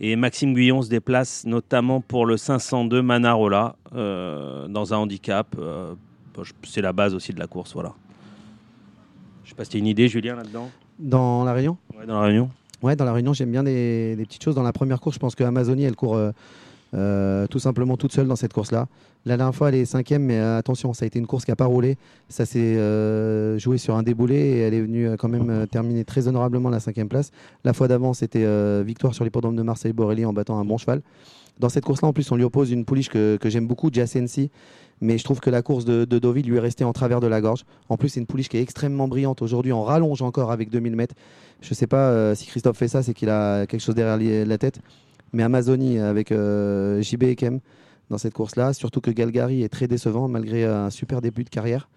Et 0.00 0.16
Maxime 0.16 0.54
Guyon 0.54 0.80
se 0.80 0.88
déplace 0.88 1.44
notamment 1.44 2.00
pour 2.00 2.24
le 2.24 2.38
502 2.38 3.02
Manarola 3.02 3.76
euh, 3.94 4.66
dans 4.66 4.94
un 4.94 4.96
handicap. 4.96 5.54
Euh, 5.58 5.94
c'est 6.64 6.80
la 6.80 6.94
base 6.94 7.14
aussi 7.14 7.34
de 7.34 7.38
la 7.38 7.46
course, 7.46 7.74
voilà. 7.74 7.92
Je 9.44 9.50
sais 9.50 9.54
pas 9.54 9.64
si 9.64 9.70
tu 9.70 9.76
as 9.76 9.80
une 9.80 9.86
idée, 9.86 10.08
Julien, 10.08 10.36
là-dedans? 10.36 10.70
Dans 10.98 11.44
la 11.44 11.52
Réunion? 11.52 11.76
Ouais, 11.98 12.06
dans 12.06 12.20
la 12.20 12.26
réunion. 12.26 12.48
Ouais, 12.82 12.96
dans 12.96 13.04
la 13.04 13.12
Réunion, 13.12 13.34
j'aime 13.34 13.50
bien 13.50 13.62
des, 13.62 14.16
des 14.16 14.24
petites 14.24 14.42
choses. 14.42 14.54
Dans 14.54 14.62
la 14.62 14.72
première 14.72 15.00
course, 15.00 15.16
je 15.16 15.20
pense 15.20 15.34
que 15.34 15.44
Amazonie, 15.44 15.84
elle 15.84 15.96
court 15.96 16.16
euh, 16.16 16.30
euh, 16.92 17.46
tout 17.46 17.60
simplement 17.60 17.96
toute 17.96 18.12
seule 18.12 18.26
dans 18.26 18.36
cette 18.36 18.52
course-là. 18.52 18.88
La 19.24 19.36
dernière 19.36 19.54
fois, 19.54 19.68
elle 19.68 19.76
est 19.76 19.84
cinquième, 19.84 20.24
mais 20.24 20.38
euh, 20.38 20.58
attention, 20.58 20.92
ça 20.92 21.04
a 21.04 21.06
été 21.06 21.18
une 21.18 21.26
course 21.26 21.44
qui 21.44 21.50
n'a 21.50 21.56
pas 21.56 21.66
roulé. 21.66 21.96
Ça 22.28 22.46
s'est 22.46 22.58
euh, 22.58 23.58
joué 23.58 23.78
sur 23.78 23.96
un 23.96 24.02
déboulé 24.02 24.34
et 24.34 24.58
elle 24.60 24.74
est 24.74 24.80
venue 24.80 25.16
quand 25.16 25.28
même 25.28 25.66
terminer 25.68 26.04
très 26.04 26.26
honorablement 26.26 26.70
la 26.70 26.80
cinquième 26.80 27.08
place. 27.08 27.30
La 27.64 27.72
fois 27.72 27.86
d'avant, 27.86 28.12
c'était 28.12 28.46
victoire 28.82 29.14
sur 29.14 29.24
l'hippodrome 29.24 29.56
de 29.56 29.62
Marseille-Borelli 29.62 30.24
en 30.24 30.32
battant 30.32 30.58
un 30.58 30.64
bon 30.64 30.78
cheval. 30.78 31.02
Dans 31.58 31.68
cette 31.68 31.84
course-là, 31.84 32.08
en 32.08 32.12
plus, 32.12 32.30
on 32.32 32.36
lui 32.36 32.44
oppose 32.44 32.70
une 32.70 32.84
pouliche 32.86 33.10
que, 33.10 33.38
j'aime 33.44 33.66
beaucoup, 33.66 33.90
Jacensi. 33.92 34.50
Mais 35.02 35.16
je 35.16 35.24
trouve 35.24 35.40
que 35.40 35.48
la 35.48 35.62
course 35.62 35.86
de, 35.86 36.04
de 36.04 36.18
Deauville 36.18 36.46
lui 36.46 36.56
est 36.56 36.60
restée 36.60 36.84
en 36.84 36.92
travers 36.92 37.20
de 37.20 37.26
la 37.26 37.40
gorge. 37.40 37.64
En 37.88 37.96
plus, 37.96 38.10
c'est 38.10 38.20
une 38.20 38.26
pouliche 38.26 38.48
qui 38.48 38.58
est 38.58 38.62
extrêmement 38.62 39.08
brillante. 39.08 39.40
Aujourd'hui, 39.40 39.72
on 39.72 39.82
rallonge 39.82 40.20
encore 40.20 40.50
avec 40.50 40.68
2000 40.68 40.94
mètres. 40.94 41.14
Je 41.62 41.70
ne 41.70 41.74
sais 41.74 41.86
pas 41.86 42.34
si 42.34 42.46
Christophe 42.46 42.76
fait 42.76 42.88
ça, 42.88 43.02
c'est 43.02 43.14
qu'il 43.14 43.30
a 43.30 43.66
quelque 43.66 43.80
chose 43.80 43.94
derrière 43.94 44.46
la 44.46 44.58
tête. 44.58 44.80
Mais 45.32 45.42
Amazonie 45.42 45.98
avec 45.98 46.32
euh, 46.32 47.02
JB 47.02 47.24
Ekem 47.24 47.60
dans 48.10 48.18
cette 48.18 48.34
course-là. 48.34 48.72
Surtout 48.72 49.00
que 49.00 49.10
Galgari 49.10 49.62
est 49.62 49.68
très 49.68 49.86
décevant 49.86 50.28
malgré 50.28 50.64
euh, 50.64 50.86
un 50.86 50.90
super 50.90 51.20
début 51.20 51.44
de 51.44 51.50
carrière. 51.50 51.88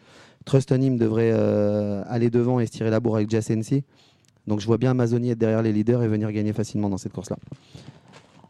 Trust 0.46 0.72
Him 0.72 0.98
devrait 0.98 1.32
euh, 1.34 2.04
aller 2.08 2.30
devant 2.30 2.60
et 2.60 2.66
se 2.66 2.72
tirer 2.72 2.90
la 2.90 3.00
bourre 3.00 3.16
avec 3.16 3.30
Jacensi. 3.30 3.84
Donc 4.46 4.60
je 4.60 4.68
vois 4.68 4.78
bien 4.78 4.92
Amazonie 4.92 5.32
être 5.32 5.38
derrière 5.38 5.62
les 5.62 5.72
leaders 5.72 6.04
et 6.04 6.08
venir 6.08 6.32
gagner 6.32 6.54
facilement 6.54 6.90
dans 6.90 6.98
cette 6.98 7.14
course-là. 7.14 7.38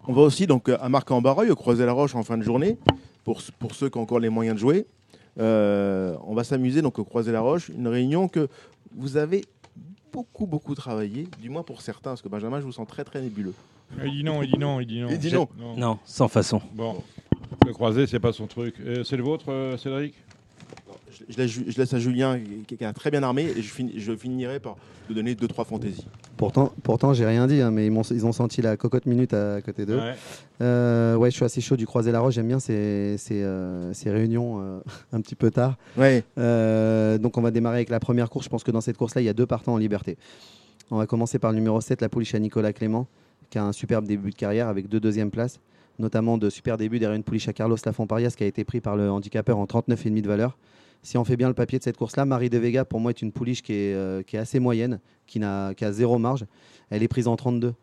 On 0.07 0.13
va 0.13 0.21
aussi 0.21 0.47
donc 0.47 0.69
à 0.69 0.89
Marc-en-Barreuil, 0.89 1.49
au 1.49 1.55
Croisé-la-Roche 1.55 2.15
en 2.15 2.23
fin 2.23 2.37
de 2.37 2.43
journée, 2.43 2.77
pour, 3.23 3.41
pour 3.59 3.73
ceux 3.73 3.89
qui 3.89 3.97
ont 3.97 4.01
encore 4.01 4.19
les 4.19 4.29
moyens 4.29 4.55
de 4.55 4.59
jouer. 4.59 4.85
Euh, 5.39 6.15
on 6.25 6.35
va 6.35 6.43
s'amuser 6.43 6.81
donc 6.81 6.99
au 6.99 7.03
Croisé-la-Roche, 7.03 7.69
une 7.69 7.87
réunion 7.87 8.27
que 8.27 8.47
vous 8.95 9.17
avez 9.17 9.45
beaucoup, 10.11 10.45
beaucoup 10.45 10.75
travaillé, 10.75 11.27
du 11.41 11.49
moins 11.49 11.63
pour 11.63 11.81
certains, 11.81 12.11
parce 12.11 12.21
que 12.21 12.29
Benjamin, 12.29 12.59
je 12.59 12.65
vous 12.65 12.71
sens 12.71 12.87
très, 12.87 13.03
très 13.03 13.21
nébuleux. 13.21 13.53
Il 14.03 14.11
dit 14.11 14.23
non, 14.23 14.41
il 14.41 14.51
dit 14.51 14.57
non, 14.59 14.79
il 14.79 14.87
dit 14.87 15.01
non. 15.01 15.07
Il 15.09 15.19
dit 15.19 15.33
non. 15.33 15.47
Non, 15.77 15.99
sans 16.05 16.27
façon. 16.27 16.61
Bon, 16.73 17.01
le 17.65 17.73
croisé, 17.73 18.07
c'est 18.07 18.19
pas 18.19 18.33
son 18.33 18.47
truc. 18.47 18.75
Euh, 18.79 19.03
c'est 19.03 19.17
le 19.17 19.23
vôtre, 19.23 19.45
euh, 19.49 19.77
Cédric? 19.77 20.15
Je, 21.11 21.23
je 21.29 21.37
laisse, 21.37 21.51
Ju- 21.51 21.65
je 21.67 21.77
laisse 21.77 21.93
à 21.93 21.99
Julien, 21.99 22.39
qui, 22.39 22.75
qui 22.75 22.83
est 22.83 22.93
très 22.93 23.11
bien 23.11 23.21
armé, 23.23 23.43
et 23.43 23.61
je, 23.61 24.15
finirai 24.15 24.59
par 24.59 24.75
vous 25.07 25.13
donner 25.13 25.35
deux, 25.35 25.47
trois 25.47 25.65
fantaisies. 25.65 26.07
Pourtant, 26.37 26.73
pourtant 26.81 27.13
j'ai 27.13 27.25
rien 27.25 27.45
dit, 27.45 27.61
hein, 27.61 27.71
mais 27.71 27.85
ils, 27.87 28.25
ont 28.25 28.31
senti 28.31 28.61
la 28.61 28.77
cocotte 28.77 29.05
minute 29.05 29.33
à 29.33 29.61
côté 29.61 29.85
d'eux. 29.85 29.99
Ouais. 29.99 30.15
Euh, 30.61 31.15
ouais, 31.15 31.29
je 31.29 31.35
suis 31.35 31.45
assez 31.45 31.61
chaud 31.61 31.75
du 31.75 31.85
croisé 31.85 32.11
la 32.11 32.19
roche. 32.19 32.33
J'aime 32.33 32.47
bien 32.47 32.59
ces, 32.59 33.15
ces, 33.17 33.43
euh, 33.43 33.93
ces 33.93 34.09
réunions 34.09 34.59
euh, 34.59 34.79
un 35.13 35.21
petit 35.21 35.35
peu 35.35 35.51
tard. 35.51 35.77
Ouais. 35.97 36.23
Euh, 36.37 37.17
donc, 37.17 37.37
on 37.37 37.41
va 37.41 37.51
démarrer 37.51 37.77
avec 37.77 37.89
la 37.89 37.99
première 37.99 38.29
course. 38.29 38.45
Je 38.45 38.49
pense 38.49 38.63
que 38.63 38.71
dans 38.71 38.81
cette 38.81 38.97
course-là, 38.97 39.21
il 39.21 39.25
y 39.25 39.29
a 39.29 39.33
deux 39.33 39.45
partants 39.45 39.73
en 39.73 39.77
liberté. 39.77 40.17
On 40.89 40.97
va 40.97 41.05
commencer 41.05 41.37
par 41.39 41.51
le 41.51 41.57
numéro 41.57 41.79
7, 41.79 42.01
la 42.01 42.09
pouliche 42.09 42.33
à 42.35 42.39
Nicolas 42.39 42.73
Clément, 42.73 43.07
qui 43.49 43.57
a 43.57 43.63
un 43.63 43.71
superbe 43.71 44.05
début 44.05 44.29
de 44.29 44.35
carrière 44.35 44.67
avec 44.67 44.87
deux 44.87 44.99
deuxièmes 44.99 45.31
places, 45.31 45.59
notamment 45.99 46.37
de 46.37 46.49
super 46.49 46.77
début 46.77 46.99
derrière 46.99 47.15
une 47.15 47.23
pouliche 47.23 47.47
à 47.47 47.53
Carlos 47.53 47.77
Lafontparias 47.85 48.33
qui 48.37 48.43
a 48.43 48.47
été 48.47 48.63
pris 48.63 48.81
par 48.81 48.95
le 48.95 49.09
handicapeur 49.09 49.57
en 49.57 49.65
39,5 49.65 50.21
de 50.21 50.27
valeur. 50.27 50.57
Si 51.03 51.17
on 51.17 51.25
fait 51.25 51.35
bien 51.35 51.49
le 51.49 51.53
papier 51.53 51.77
de 51.79 51.83
cette 51.83 51.97
course-là, 51.97 52.23
Marie 52.23 52.49
de 52.49 52.57
Vega, 52.57 52.85
pour 52.85 53.01
moi, 53.01 53.11
est 53.11 53.21
une 53.21 53.33
pouliche 53.33 53.61
qui 53.61 53.73
est, 53.73 53.93
euh, 53.93 54.23
qui 54.23 54.37
est 54.37 54.39
assez 54.39 54.59
moyenne, 54.59 55.01
qui, 55.27 55.37
n'a, 55.37 55.73
qui 55.73 55.83
a 55.83 55.91
zéro 55.91 56.17
marge. 56.17 56.45
Elle 56.89 57.03
est 57.03 57.09
prise 57.09 57.27
en 57.27 57.35
32. 57.35 57.73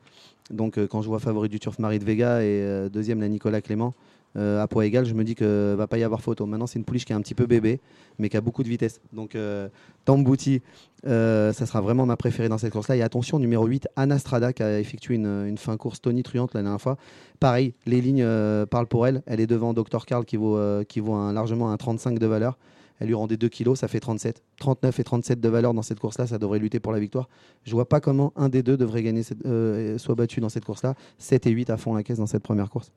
Donc, 0.51 0.79
euh, 0.79 0.87
quand 0.87 1.03
je 1.03 1.09
vois 1.09 1.21
favori 1.21 1.51
du 1.51 1.61
turf 1.61 1.79
Marie 1.79 1.99
de 1.99 2.05
Vega 2.05 2.43
et 2.43 2.47
euh, 2.47 2.89
deuxième 2.89 3.21
la 3.21 3.29
Nicolas 3.29 3.61
Clément, 3.61 3.95
à 4.37 4.67
poids 4.69 4.87
égal, 4.87 5.05
je 5.05 5.15
me 5.15 5.25
dis 5.25 5.35
que 5.35 5.75
va 5.77 5.87
pas 5.87 5.99
y 5.99 6.05
avoir 6.05 6.21
photo. 6.21 6.47
Maintenant, 6.47 6.67
c'est 6.67 6.79
une 6.79 6.85
pouliche 6.85 7.05
qui 7.05 7.13
est 7.13 7.17
un 7.17 7.21
petit 7.21 7.35
peu 7.35 7.47
bébé, 7.47 7.81
mais 8.19 8.29
qui 8.29 8.37
a 8.37 8.41
beaucoup 8.41 8.63
de 8.63 8.69
vitesse. 8.69 9.01
Donc, 9.13 9.35
euh, 9.35 9.69
Tambouti, 10.05 10.63
euh, 11.07 11.53
ça 11.53 11.67
sera 11.67 11.81
vraiment 11.81 12.07
ma 12.07 12.17
préférée 12.17 12.49
dans 12.49 12.59
cette 12.59 12.73
course-là. 12.73 12.97
Et 12.97 13.03
attention, 13.03 13.39
numéro 13.39 13.67
8, 13.67 13.89
Anastrada, 13.97 14.53
qui 14.53 14.63
a 14.63 14.79
effectué 14.79 15.15
une, 15.17 15.57
fin 15.59 15.77
course 15.77 16.01
tonitruante 16.01 16.55
la 16.55 16.63
dernière 16.63 16.81
fois. 16.81 16.97
Pareil, 17.39 17.75
les 17.87 18.01
lignes 18.01 18.23
euh, 18.23 18.67
parlent 18.67 18.87
pour 18.87 19.07
elle. 19.07 19.23
Elle 19.27 19.41
est 19.41 19.47
devant 19.47 19.73
Dr. 19.75 20.07
Carl, 20.07 20.25
qui 20.25 20.37
vaut, 20.37 20.57
euh, 20.57 20.85
qui 20.85 21.01
vaut 21.01 21.15
un- 21.15 21.33
largement 21.33 21.73
un 21.73 21.77
35 21.77 22.19
de 22.19 22.27
valeur. 22.27 22.59
Elle 22.99 23.07
lui 23.09 23.15
rendait 23.15 23.39
2 23.39 23.49
kilos, 23.49 23.79
ça 23.79 23.89
fait 23.89 24.01
37. 24.01 24.43
39 24.59 25.01
et 25.01 25.05
37 25.05 25.41
de 25.41 25.49
valeur 25.49 25.73
dans 25.73 25.81
cette 25.81 25.99
course-là, 25.99 26.27
ça 26.27 26.37
devrait 26.39 26.59
lutter 26.59 26.81
pour 26.81 26.93
la 26.93 27.01
victoire. 27.01 27.31
Je 27.65 27.73
vois 27.73 27.89
pas 27.89 27.99
comment 27.99 28.35
un 28.37 28.51
des 28.51 28.63
deux 28.63 28.77
devrait 28.77 29.03
gagner 29.03 29.23
euh, 29.47 29.97
soit 29.97 30.15
battu 30.15 30.41
dans 30.41 30.51
cette 30.51 30.67
course-là. 30.67 30.95
7 31.19 31.47
et 31.47 31.51
8 31.51 31.71
à 31.71 31.79
fond 31.79 31.95
la 31.95 32.03
caisse 32.03 32.19
dans 32.19 32.27
cette 32.27 32.43
première 32.43 32.69
course. 32.69 32.93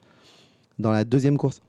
Dans 0.80 0.92
la 0.92 1.04
deuxième 1.04 1.38
course, 1.38 1.62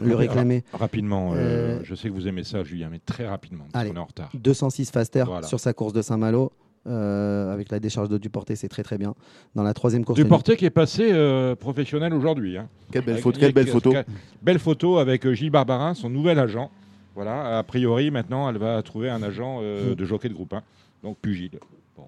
le 0.00 0.12
Ra- 0.14 0.18
réclamé 0.20 0.64
Rapidement, 0.72 1.32
euh, 1.32 1.36
Euh, 1.36 1.80
je 1.82 1.94
sais 1.94 2.08
que 2.08 2.14
vous 2.14 2.28
aimez 2.28 2.44
ça, 2.44 2.62
Julien, 2.62 2.88
mais 2.90 3.00
très 3.04 3.26
rapidement, 3.26 3.64
parce 3.72 3.82
Allez. 3.82 3.90
qu'on 3.90 3.96
est 3.96 4.00
en 4.00 4.04
retard. 4.04 4.30
206 4.34 4.90
Faster 4.90 5.24
Voilà. 5.26 5.46
sur 5.46 5.58
sa 5.60 5.72
course 5.72 5.92
de 5.92 6.02
Saint-Malo. 6.02 6.52
euh, 6.86 7.52
avec 7.52 7.70
la 7.70 7.80
décharge 7.80 8.08
de 8.08 8.16
Duporté, 8.16 8.56
c'est 8.56 8.68
très 8.68 8.82
très 8.82 8.96
bien. 8.96 9.14
Dans 9.54 9.62
la 9.62 9.74
troisième 9.74 10.06
course, 10.06 10.16
Duporté 10.18 10.56
qui 10.56 10.64
est 10.64 10.70
passé 10.70 11.10
euh, 11.12 11.54
professionnel 11.54 12.14
aujourd'hui. 12.14 12.56
hein. 12.56 12.66
Quelle 12.90 13.02
belle 13.04 13.14
Avec- 13.14 13.24
photo. 13.24 13.38
Quelle 13.40 13.52
belle 13.52 13.68
avec- 13.68 13.72
photo. 13.74 13.92
Belle 14.40 14.58
photo 14.58 14.96
avec 14.96 15.30
Gilles 15.32 15.50
Barbarin, 15.50 15.92
son 15.92 16.08
nouvel 16.08 16.38
agent. 16.38 16.70
Voilà, 17.14 17.58
a 17.58 17.62
priori, 17.62 18.10
maintenant, 18.10 18.48
elle 18.48 18.56
va 18.56 18.80
trouver 18.82 19.10
un 19.10 19.22
agent 19.22 19.58
euh, 19.60 19.94
de 19.94 20.04
jockey 20.06 20.30
de 20.30 20.34
groupe 20.34 20.54
1. 20.54 20.62
Donc, 21.02 21.18
Pugile. 21.18 21.58
Bon. 21.96 22.06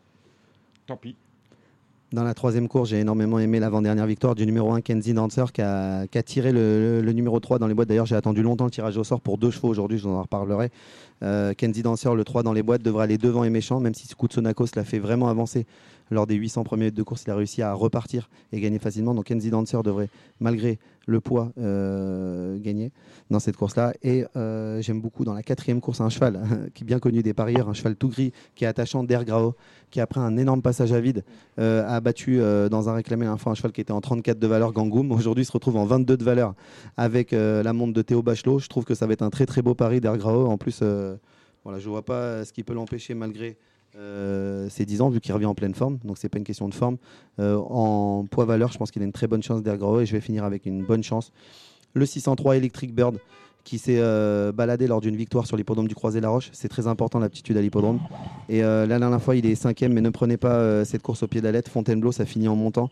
Tant 0.86 0.96
pis. 0.96 1.14
Dans 2.12 2.24
la 2.24 2.34
troisième 2.34 2.66
course, 2.66 2.88
j'ai 2.88 2.98
énormément 2.98 3.38
aimé 3.38 3.60
l'avant-dernière 3.60 4.06
victoire 4.06 4.34
du 4.34 4.44
numéro 4.44 4.72
1, 4.72 4.80
Kenzie 4.80 5.12
Dancer, 5.12 5.52
qui 5.52 5.62
a, 5.62 6.06
tiré 6.24 6.50
le, 6.50 7.08
numéro 7.12 7.38
3 7.38 7.60
dans 7.60 7.68
les 7.68 7.74
boîtes. 7.74 7.86
D'ailleurs, 7.86 8.06
j'ai 8.06 8.16
attendu 8.16 8.42
longtemps 8.42 8.64
le 8.64 8.72
tirage 8.72 8.96
au 8.96 9.04
sort 9.04 9.20
pour 9.20 9.38
deux 9.38 9.52
chevaux 9.52 9.68
aujourd'hui, 9.68 9.96
je 9.96 10.08
vous 10.08 10.14
en 10.14 10.22
reparlerai. 10.22 10.70
Euh, 11.22 11.54
Kenzie 11.54 11.82
Dancer, 11.82 12.12
le 12.16 12.24
3 12.24 12.42
dans 12.42 12.52
les 12.52 12.64
boîtes, 12.64 12.82
devrait 12.82 13.04
aller 13.04 13.16
devant 13.16 13.44
et 13.44 13.50
méchant, 13.50 13.78
même 13.78 13.94
si 13.94 14.08
Kutsonakos 14.08 14.74
l'a 14.74 14.82
fait 14.82 14.98
vraiment 14.98 15.28
avancer 15.28 15.66
lors 16.10 16.26
des 16.26 16.34
800 16.34 16.64
premiers 16.64 16.90
de 16.90 17.02
course. 17.02 17.24
Il 17.26 17.30
a 17.30 17.36
réussi 17.36 17.62
à 17.62 17.72
repartir 17.72 18.28
et 18.52 18.60
gagner 18.60 18.78
facilement. 18.78 19.14
Donc 19.14 19.26
Kenzie 19.26 19.50
Dancer 19.50 19.82
devrait, 19.82 20.08
malgré 20.40 20.78
le 21.06 21.20
poids, 21.20 21.52
euh, 21.58 22.58
gagner 22.58 22.92
dans 23.30 23.40
cette 23.40 23.56
course-là. 23.56 23.92
Et 24.02 24.24
euh, 24.36 24.80
j'aime 24.80 25.00
beaucoup 25.00 25.24
dans 25.24 25.34
la 25.34 25.42
quatrième 25.42 25.80
course 25.80 26.00
un 26.00 26.08
cheval 26.08 26.70
qui 26.74 26.84
est 26.84 26.86
bien 26.86 26.98
connu 26.98 27.22
des 27.22 27.34
parieurs, 27.34 27.68
un 27.68 27.74
cheval 27.74 27.96
tout 27.96 28.08
gris 28.08 28.32
qui 28.54 28.64
est 28.64 28.68
attachant 28.68 29.04
d'Air 29.04 29.24
Grao, 29.24 29.54
qui 29.90 30.00
après 30.00 30.20
un 30.20 30.36
énorme 30.36 30.62
passage 30.62 30.92
à 30.92 31.00
vide 31.00 31.24
euh, 31.58 31.86
a 31.88 32.00
battu 32.00 32.38
dans 32.70 32.88
un 32.88 32.94
réclamé 32.94 33.26
la 33.26 33.36
fois 33.36 33.52
un 33.52 33.54
cheval 33.54 33.72
qui 33.72 33.80
était 33.80 33.92
en 33.92 34.00
34 34.00 34.38
de 34.38 34.46
valeur 34.46 34.72
Gangoum. 34.72 35.12
Aujourd'hui, 35.12 35.42
il 35.42 35.46
se 35.46 35.52
retrouve 35.52 35.76
en 35.76 35.84
22 35.84 36.16
de 36.16 36.24
valeur 36.24 36.54
avec 36.96 37.32
la 37.32 37.72
montre 37.72 37.92
de 37.92 38.02
Théo 38.02 38.22
Bachelot. 38.22 38.58
Je 38.58 38.68
trouve 38.68 38.84
que 38.84 38.94
ça 38.94 39.06
va 39.06 39.12
être 39.12 39.22
un 39.22 39.30
très 39.30 39.46
très 39.46 39.62
beau 39.62 39.74
pari 39.74 40.00
d'Air 40.00 40.16
Grao. 40.16 40.46
En 40.46 40.58
plus, 40.58 40.82
voilà, 41.64 41.78
je 41.78 41.88
vois 41.88 42.04
pas 42.04 42.44
ce 42.44 42.52
qui 42.52 42.62
peut 42.62 42.74
l'empêcher 42.74 43.14
malgré 43.14 43.56
euh, 43.96 44.68
ses 44.68 44.84
10 44.84 45.00
ans, 45.00 45.08
vu 45.08 45.20
qu'il 45.20 45.34
revient 45.34 45.46
en 45.46 45.54
pleine 45.54 45.74
forme. 45.74 45.98
Donc, 46.04 46.18
c'est 46.18 46.28
pas 46.28 46.38
une 46.38 46.44
question 46.44 46.68
de 46.68 46.74
forme. 46.74 46.96
Euh, 47.38 47.56
en 47.56 48.24
poids 48.30 48.44
valeur, 48.44 48.72
je 48.72 48.78
pense 48.78 48.90
qu'il 48.90 49.02
a 49.02 49.04
une 49.04 49.12
très 49.12 49.26
bonne 49.26 49.42
chance 49.42 49.62
d'Air 49.62 49.78
Grao 49.78 50.00
et 50.00 50.06
je 50.06 50.12
vais 50.12 50.20
finir 50.20 50.44
avec 50.44 50.66
une 50.66 50.84
bonne 50.84 51.02
chance. 51.02 51.32
Le 51.94 52.06
603 52.06 52.56
Electric 52.56 52.94
Bird 52.94 53.18
qui 53.62 53.76
s'est 53.76 53.98
euh, 53.98 54.52
baladé 54.52 54.86
lors 54.86 55.02
d'une 55.02 55.16
victoire 55.16 55.46
sur 55.46 55.56
l'hippodrome 55.56 55.86
du 55.86 55.94
Croisé-la-Roche. 55.94 56.48
C'est 56.52 56.68
très 56.68 56.86
important 56.86 57.18
l'aptitude 57.18 57.56
à 57.58 57.60
l'hippodrome. 57.60 58.00
Et 58.48 58.62
la 58.62 58.86
dernière 58.86 59.20
fois, 59.20 59.36
il 59.36 59.44
est 59.44 59.54
cinquième, 59.54 59.92
mais 59.92 60.00
ne 60.00 60.08
prenez 60.08 60.38
pas 60.38 60.84
cette 60.86 61.02
course 61.02 61.22
au 61.24 61.26
pied 61.26 61.42
lettre. 61.42 61.70
Fontainebleau, 61.70 62.10
ça 62.10 62.24
finit 62.24 62.48
en 62.48 62.56
montant. 62.56 62.88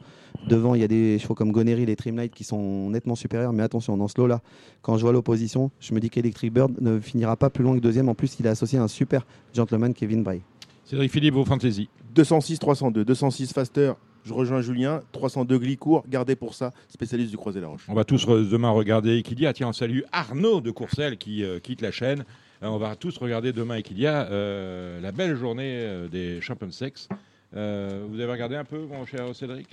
Devant, 0.46 0.74
il 0.74 0.82
y 0.82 0.84
a 0.84 0.88
des 0.88 1.18
chevaux 1.18 1.34
comme 1.34 1.52
Goneril 1.52 1.88
et 1.88 1.96
Trimlight 1.96 2.34
qui 2.34 2.44
sont 2.44 2.90
nettement 2.90 3.14
supérieurs. 3.14 3.54
Mais 3.54 3.62
attention, 3.62 3.96
dans 3.96 4.08
ce 4.08 4.20
lot-là, 4.20 4.42
quand 4.82 4.98
je 4.98 5.02
vois 5.02 5.12
l'opposition, 5.12 5.70
je 5.80 5.94
me 5.94 6.00
dis 6.00 6.10
qu'Electric 6.10 6.52
Bird 6.52 6.72
ne 6.80 7.00
finira 7.00 7.36
pas 7.36 7.48
plus 7.48 7.64
loin 7.64 7.74
que 7.74 7.80
deuxième. 7.80 8.10
En 8.10 8.14
plus, 8.14 8.38
il 8.38 8.44
est 8.44 8.50
associé 8.50 8.78
un 8.78 8.88
super 8.88 9.26
gentleman, 9.54 9.94
Kevin 9.94 10.22
Bray. 10.22 10.42
Cédric 10.88 11.12
Philippe, 11.12 11.34
vos 11.34 11.44
fantaisies. 11.44 11.90
206 12.14 12.58
302, 12.60 13.04
206 13.04 13.52
Faster 13.52 13.92
Je 14.24 14.32
rejoins 14.32 14.62
Julien, 14.62 15.02
302 15.12 15.58
Glicourt, 15.58 16.02
gardez 16.08 16.34
pour 16.34 16.54
ça, 16.54 16.72
spécialiste 16.88 17.30
du 17.30 17.36
croisé 17.36 17.60
la 17.60 17.66
roche. 17.66 17.84
On 17.88 17.94
va 17.94 18.04
tous 18.04 18.26
demain 18.26 18.70
regarder 18.70 19.18
Equidia. 19.18 19.52
Tiens, 19.52 19.68
on 19.68 19.72
salue 19.74 20.00
Arnaud 20.12 20.62
de 20.62 20.70
Courcelles 20.70 21.18
qui 21.18 21.44
euh, 21.44 21.60
quitte 21.60 21.82
la 21.82 21.90
chaîne. 21.90 22.24
Euh, 22.62 22.68
on 22.68 22.78
va 22.78 22.96
tous 22.96 23.18
regarder 23.18 23.52
demain 23.52 23.74
Equidia, 23.76 24.28
euh, 24.30 24.98
la 25.02 25.12
belle 25.12 25.36
journée 25.36 25.74
euh, 25.74 26.08
des 26.08 26.40
Champions 26.40 26.70
Sex. 26.70 27.06
Euh, 27.54 28.06
vous 28.08 28.18
avez 28.18 28.32
regardé 28.32 28.56
un 28.56 28.64
peu, 28.64 28.78
mon 28.86 29.04
cher 29.04 29.26
Cédric? 29.34 29.68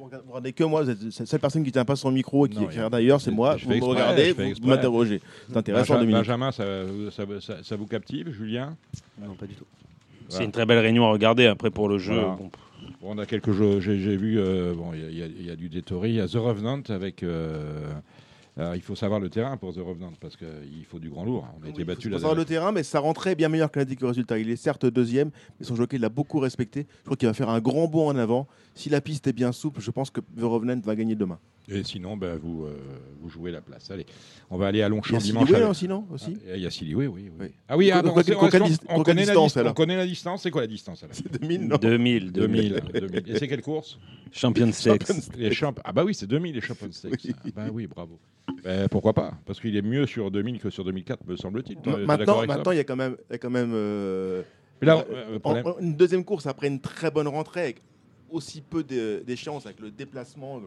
Vous 0.00 0.06
regardez- 0.06 0.24
vous 0.26 0.32
regardez 0.32 0.52
que 0.54 0.64
moi, 0.64 0.82
vous 0.82 0.90
êtes 0.90 1.02
la 1.18 1.26
seule 1.26 1.40
personne 1.40 1.62
qui 1.62 1.70
tient 1.72 1.84
pas 1.84 1.94
son 1.96 2.10
micro 2.10 2.46
et 2.46 2.48
qui 2.48 2.58
Non, 2.58 2.68
qui 2.68 2.76
regarde 2.76 2.94
ailleurs, 2.94 3.20
c'est 3.20 3.30
moi. 3.30 3.58
je 3.58 3.66
Vous 3.66 3.74
me 3.74 3.84
regardez, 3.84 4.32
vous 4.32 4.66
m'interrogez. 4.66 5.20
C'est 5.48 5.56
intéressant, 5.58 5.94
Benja- 5.94 5.98
Dominique. 6.00 6.16
Benjamin, 6.22 6.52
ça, 6.52 6.64
ça- 7.10 7.24
ça- 7.40 7.62
ça 7.62 7.76
vous 7.76 7.86
captive 7.86 8.30
Julien? 8.32 8.76
Non, 9.20 9.34
pas 9.34 9.46
du 9.46 9.54
tout. 9.54 9.66
C'est 10.30 10.44
une 10.44 10.52
très 10.52 10.64
belle 10.64 10.78
réunion 10.78 11.04
à 11.04 11.10
regarder. 11.10 11.46
Après, 11.46 11.70
pour 11.70 11.88
le 11.88 11.98
jeu, 11.98 12.14
Voilà. 12.14 12.36
bon, 12.36 12.50
Bon, 13.02 13.08
on 13.14 13.18
a 13.18 13.26
quelques 13.26 13.52
jeux. 13.52 13.80
J'ai 13.80 14.16
vu. 14.16 14.38
euh, 14.38 14.72
bon, 14.74 14.92
il 14.94 15.16
y, 15.16 15.22
a- 15.22 15.52
y 15.52 15.56
du 15.56 15.68
Détori, 15.68 16.10
il 16.10 16.14
y 16.16 16.20
a 16.20 16.26
The 16.28 16.34
Revenant 16.36 16.80
avec. 16.88 17.22
euh, 17.22 17.90
alors, 18.58 18.74
il 18.74 18.80
faut 18.82 18.94
savoir 18.94 19.20
le 19.20 19.28
terrain 19.30 19.56
pour 19.56 19.72
The 19.74 19.78
Revenant 19.78 20.12
parce 20.20 20.36
qu'il 20.36 20.84
faut 20.88 20.98
du 20.98 21.08
grand 21.08 21.24
lourd. 21.24 21.46
On 21.62 21.66
a 21.66 21.70
été 21.70 21.84
battu 21.84 22.08
faut 22.08 22.14
là. 22.14 22.18
savoir 22.18 22.34
le 22.34 22.44
terrain, 22.44 22.72
mais 22.72 22.82
ça 22.82 22.98
rentrait 23.00 23.34
bien 23.34 23.48
meilleur 23.48 23.70
que 23.70 23.78
l'indique 23.78 24.00
le 24.02 24.08
résultat. 24.08 24.38
Il 24.38 24.50
est 24.50 24.56
certes 24.56 24.84
deuxième, 24.86 25.30
mais 25.58 25.66
son 25.66 25.76
jockey 25.76 25.98
l'a 25.98 26.08
beaucoup 26.10 26.40
respecté. 26.40 26.86
Je 27.00 27.04
crois 27.04 27.16
qu'il 27.16 27.28
va 27.28 27.34
faire 27.34 27.48
un 27.48 27.60
grand 27.60 27.86
bond 27.86 28.08
en 28.08 28.16
avant. 28.16 28.46
Si 28.74 28.88
la 28.88 29.00
piste 29.00 29.26
est 29.26 29.32
bien 29.32 29.52
souple, 29.52 29.80
je 29.80 29.90
pense 29.90 30.10
que 30.10 30.20
The 30.20 30.42
Revenant 30.42 30.80
va 30.80 30.94
gagner 30.96 31.14
demain. 31.14 31.38
Et 31.72 31.84
sinon, 31.84 32.16
ben, 32.16 32.36
vous, 32.36 32.64
euh, 32.64 32.74
vous 33.20 33.28
jouez 33.28 33.52
la 33.52 33.60
place. 33.60 33.90
Allez, 33.92 34.04
on 34.50 34.56
va 34.56 34.66
aller 34.68 34.82
à 34.82 34.86
Il 34.86 34.88
y 34.88 34.90
Longchamp 34.90 35.16
a 35.18 35.20
dimanche. 35.20 35.44
Siliway 35.44 35.60
avec- 35.60 35.70
aussi, 35.70 35.86
non 35.88 36.04
aussi 36.12 36.36
Ah, 36.50 36.56
Il 36.56 36.62
y 36.62 36.66
a 36.66 36.70
Siliway, 36.70 37.06
oui, 37.06 37.26
oui. 37.28 37.32
Oui. 37.38 37.46
Ah 37.68 37.76
oui, 37.76 37.90
ah, 37.92 38.02
c'est- 38.02 38.34
on, 38.34 38.48
connaît 38.48 38.54
la 38.54 38.66
distance, 38.66 39.44
distance. 39.44 39.66
On 39.68 39.74
connaît 39.74 39.96
la 39.96 40.06
distance. 40.06 40.42
C'est 40.42 40.50
quoi 40.50 40.62
la 40.62 40.66
distance 40.66 41.04
alors 41.04 41.14
2000, 41.40 41.68
non 41.68 41.76
2000, 41.76 42.32
2000, 42.32 42.80
2000. 42.92 43.22
Et 43.26 43.38
c'est 43.38 43.46
quelle 43.46 43.62
course? 43.62 43.98
Champion 44.32 44.72
Sex. 44.72 45.30
Les 45.36 45.52
champ... 45.52 45.74
Ah 45.84 45.92
bah 45.92 46.02
oui, 46.04 46.14
c'est 46.14 46.26
2000 46.26 46.54
les 46.54 46.60
Champions 46.60 46.88
Stakes. 46.90 47.12
Oui. 47.24 47.34
Ah 47.44 47.48
bah 47.54 47.66
oui, 47.72 47.86
bravo. 47.86 48.18
Ben, 48.64 48.88
pourquoi 48.88 49.12
pas? 49.12 49.34
Parce 49.46 49.60
qu'il 49.60 49.76
est 49.76 49.82
mieux 49.82 50.06
sur 50.06 50.30
2000 50.30 50.58
que 50.58 50.70
sur 50.70 50.84
2004, 50.84 51.24
me 51.26 51.36
semble-t-il. 51.36 51.78
Maintenant, 52.04 52.72
il 52.72 52.76
y 52.78 52.80
a 52.80 52.84
quand 52.84 52.96
même, 52.96 53.16
il 53.28 53.32
y 53.32 53.34
a 53.34 53.38
quand 53.38 53.50
même 53.50 53.70
euh, 53.74 54.42
là, 54.82 55.04
euh, 55.12 55.38
une 55.80 55.94
deuxième 55.94 56.24
course 56.24 56.46
après 56.46 56.66
une 56.66 56.80
très 56.80 57.10
bonne 57.12 57.28
rentrée 57.28 57.60
avec 57.60 57.82
aussi 58.32 58.60
peu 58.60 58.82
d'échéances 58.82 59.66
avec 59.66 59.80
le 59.80 59.90
déplacement. 59.90 60.56
Ouais, 60.56 60.62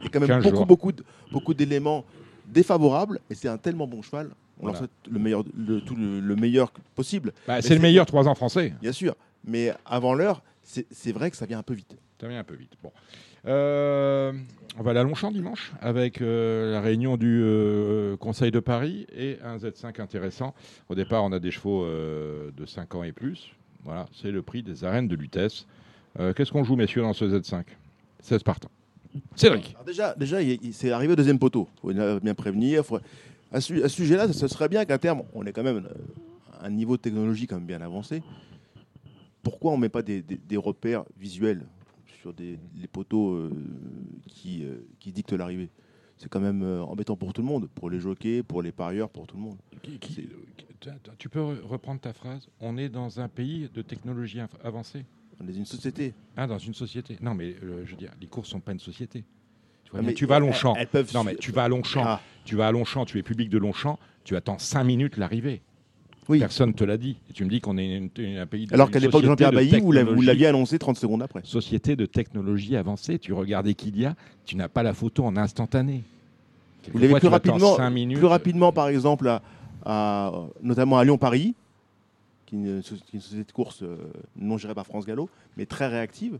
il 0.00 0.04
y 0.04 0.06
a 0.06 0.08
quand 0.10 0.20
même 0.20 0.28
15 0.28 0.42
beaucoup, 0.44 0.56
jours. 0.56 0.66
beaucoup, 0.66 0.92
de- 0.92 1.04
beaucoup 1.32 1.54
d'éléments 1.54 2.04
défavorables 2.46 3.20
et 3.30 3.34
c'est 3.34 3.48
un 3.48 3.58
tellement 3.58 3.86
bon 3.86 4.02
cheval. 4.02 4.30
On 4.58 4.66
leur 4.66 4.74
Voilà. 4.74 4.78
souhaite 4.78 4.90
le 5.12 5.18
meilleur, 5.18 5.44
le, 5.56 5.80
tout 5.80 5.96
le, 5.96 6.20
le 6.20 6.36
meilleur 6.36 6.70
possible, 6.94 7.32
bah, 7.46 7.62
c'est 7.62 7.74
le 7.74 7.80
meilleur 7.80 8.04
3 8.06 8.28
ans 8.28 8.34
français. 8.34 8.74
bien 8.82 8.92
sûr. 8.92 9.14
Mais 9.44 9.72
avant 9.86 10.12
l'heure, 10.14 10.42
c'est 10.62 11.12
vrai 11.12 11.30
que 11.30 11.36
ça 11.36 11.46
vient 11.46 11.58
un 11.58 11.62
peu 11.62 11.72
vite. 11.74 11.96
Ça 12.20 12.28
vient 12.28 12.38
un 12.38 12.44
peu 12.44 12.54
vite. 12.54 12.72
Bon. 12.82 12.92
Euh, 13.46 14.32
on 14.78 14.82
va 14.82 14.90
aller 14.90 15.00
à 15.00 15.02
Longchamp 15.02 15.30
dimanche 15.32 15.72
avec 15.80 16.20
euh, 16.20 16.72
la 16.72 16.82
réunion 16.82 17.16
du 17.16 17.40
euh, 17.42 18.16
Conseil 18.18 18.50
de 18.50 18.60
Paris 18.60 19.06
et 19.16 19.38
un 19.42 19.56
Z5 19.56 19.98
intéressant. 20.02 20.54
Au 20.90 20.94
départ, 20.94 21.24
on 21.24 21.32
a 21.32 21.38
des 21.38 21.50
chevaux 21.50 21.86
de 21.86 22.66
5 22.66 22.94
ans 22.96 23.02
et 23.02 23.12
plus. 23.12 23.54
Voilà, 23.84 24.06
c'est 24.12 24.30
le 24.30 24.42
prix 24.42 24.62
des 24.62 24.84
arènes 24.84 25.08
de 25.08 25.16
Lutèce. 25.16 25.66
Euh, 26.18 26.32
Qu'est-ce 26.32 26.50
qu'on 26.52 26.64
joue, 26.64 26.76
messieurs, 26.76 27.02
dans 27.02 27.12
ce 27.12 27.24
Z5 27.24 27.64
16 28.22 28.42
partants. 28.42 28.70
Cédric. 29.34 29.70
Alors 29.74 29.84
déjà, 29.84 30.14
déjà 30.14 30.42
il- 30.42 30.58
il- 30.62 30.74
c'est 30.74 30.90
arrivé 30.92 31.12
au 31.12 31.16
deuxième 31.16 31.38
poteau. 31.38 31.68
Il 31.84 31.94
faut 31.96 32.20
bien 32.20 32.34
prévenir. 32.34 32.84
faut- 32.84 32.98
À 33.52 33.60
ce, 33.60 33.88
sujet-là, 33.88 34.32
ce 34.32 34.46
serait 34.46 34.68
bien 34.68 34.84
qu'à 34.84 34.98
terme, 34.98 35.22
on 35.34 35.44
ait 35.46 35.52
quand 35.52 35.62
même 35.64 35.84
euh, 35.86 36.62
un 36.62 36.70
niveau 36.70 36.96
de 36.96 37.02
technologie 37.02 37.46
quand 37.48 37.56
même 37.56 37.66
bien 37.66 37.80
avancé. 37.80 38.22
Pourquoi 39.42 39.72
on 39.72 39.76
ne 39.76 39.80
met 39.82 39.88
pas 39.88 40.02
des, 40.02 40.22
des- 40.22 40.36
des 40.36 40.56
repères 40.56 41.04
visuels 41.18 41.62
sur 42.20 42.32
des, 42.34 42.58
les 42.80 42.86
poteaux 42.86 43.32
euh, 43.32 43.50
qui, 44.28 44.64
euh, 44.64 44.84
qui 45.00 45.10
dictent 45.12 45.32
l'arrivée? 45.32 45.70
C'est 46.18 46.28
quand 46.28 46.38
même 46.40 46.62
embêtant 46.82 47.16
pour 47.16 47.32
tout 47.32 47.40
le 47.40 47.48
monde, 47.48 47.68
pour 47.74 47.88
les 47.88 47.98
jockeys, 47.98 48.42
pour 48.42 48.60
les 48.62 48.72
parieurs, 48.72 49.08
pour 49.08 49.26
tout 49.26 49.36
le 49.36 49.42
monde. 49.42 49.56
Qui- 49.82 49.98
qui- 49.98 50.28
tu- 51.18 51.28
peux 51.30 51.40
re- 51.40 51.62
reprendre 51.62 52.00
ta 52.00 52.12
phrase 52.12 52.46
On 52.60 52.76
est 52.76 52.88
dans 52.90 53.20
un 53.20 53.28
pays 53.28 53.68
de 53.72 53.80
technologie 53.82 54.40
avancée 54.62 55.04
On 55.42 55.48
est 55.48 55.54
une 55.56 55.64
société. 55.66 56.12
Ah, 56.36 56.46
dans 56.46 56.58
une 56.58 56.74
société 56.74 57.16
Non, 57.20 57.34
mais 57.34 57.54
euh, 57.62 57.82
je 57.84 57.90
veux 57.92 57.96
dire, 57.96 58.10
les 58.20 58.26
courses 58.26 58.48
sont 58.50 58.60
pas 58.60 58.72
une 58.72 58.80
société. 58.80 59.24
Tu, 59.84 59.90
vois 59.90 60.00
Ah, 60.00 60.02
mais 60.06 60.14
tu 60.14 60.26
vas 60.26 60.36
à 60.36 60.40
Longchamp. 60.40 60.74
elles 60.76 60.86
peuvent 60.86 61.10
Non, 61.14 61.24
mais 61.24 61.36
tu 61.36 61.50
vas 61.52 61.64
à 61.64 61.68
Longchamp. 61.68 62.02
Ah, 62.04 62.20
Tu 62.44 62.56
vas 62.56 62.68
à 62.68 62.72
Longchamp, 62.72 63.04
tu 63.06 63.18
es 63.18 63.22
public 63.22 63.48
de 63.48 63.58
Longchamp, 63.58 63.98
tu 64.24 64.36
attends 64.36 64.58
5 64.58 64.84
minutes 64.84 65.16
l'arrivée. 65.16 65.62
oui. 66.28 66.38
Personne 66.38 66.74
te 66.74 66.84
l'a 66.84 66.96
dit. 66.96 67.16
Et 67.28 67.32
tu 67.32 67.44
me 67.44 67.50
dis 67.50 67.60
qu'on 67.60 67.76
est 67.78 67.96
une- 67.96 68.10
une- 68.18 68.36
un 68.38 68.46
pays 68.46 68.66
de 68.66 68.74
Alors 68.74 68.90
qu'à 68.90 68.98
l'époque 69.00 69.22
de 69.22 69.26
Jean-Pierre 69.26 69.50
Bailly, 69.52 69.80
vous 69.80 69.90
l'aviez 70.22 70.46
annoncé 70.46 70.78
30 70.78 70.96
secondes 70.96 71.22
après. 71.22 71.40
Société 71.44 71.96
de 71.96 72.06
technologie 72.06 72.76
avancée. 72.76 73.18
Tu 73.18 73.32
regardais 73.32 73.74
qu'il 73.74 73.98
y 73.98 74.04
a, 74.06 74.14
tu 74.44 74.54
n'as 74.56 74.68
pas 74.68 74.82
la 74.84 74.94
photo 74.94 75.24
en 75.24 75.36
instantané. 75.36 76.04
Vous 76.92 76.98
l'avez 76.98 77.18
plus 77.18 77.28
rapidement, 77.28 77.76
cinq 77.76 77.90
minutes. 77.90 78.18
plus 78.18 78.26
rapidement, 78.26 78.72
par 78.72 78.88
exemple, 78.88 79.26
à, 79.28 79.42
à- 79.84 80.32
notamment 80.62 80.98
à 80.98 81.04
Lyon-Paris, 81.04 81.54
qui 82.50 82.56
est 82.56 82.58
une, 82.58 82.82
société 82.82 83.44
de 83.44 83.52
course 83.52 83.82
euh, 83.82 83.96
non 84.36 84.58
gérée 84.58 84.74
par 84.74 84.86
France 84.86 85.06
Gallo, 85.06 85.28
mais 85.56 85.66
très 85.66 85.86
réactive, 85.86 86.38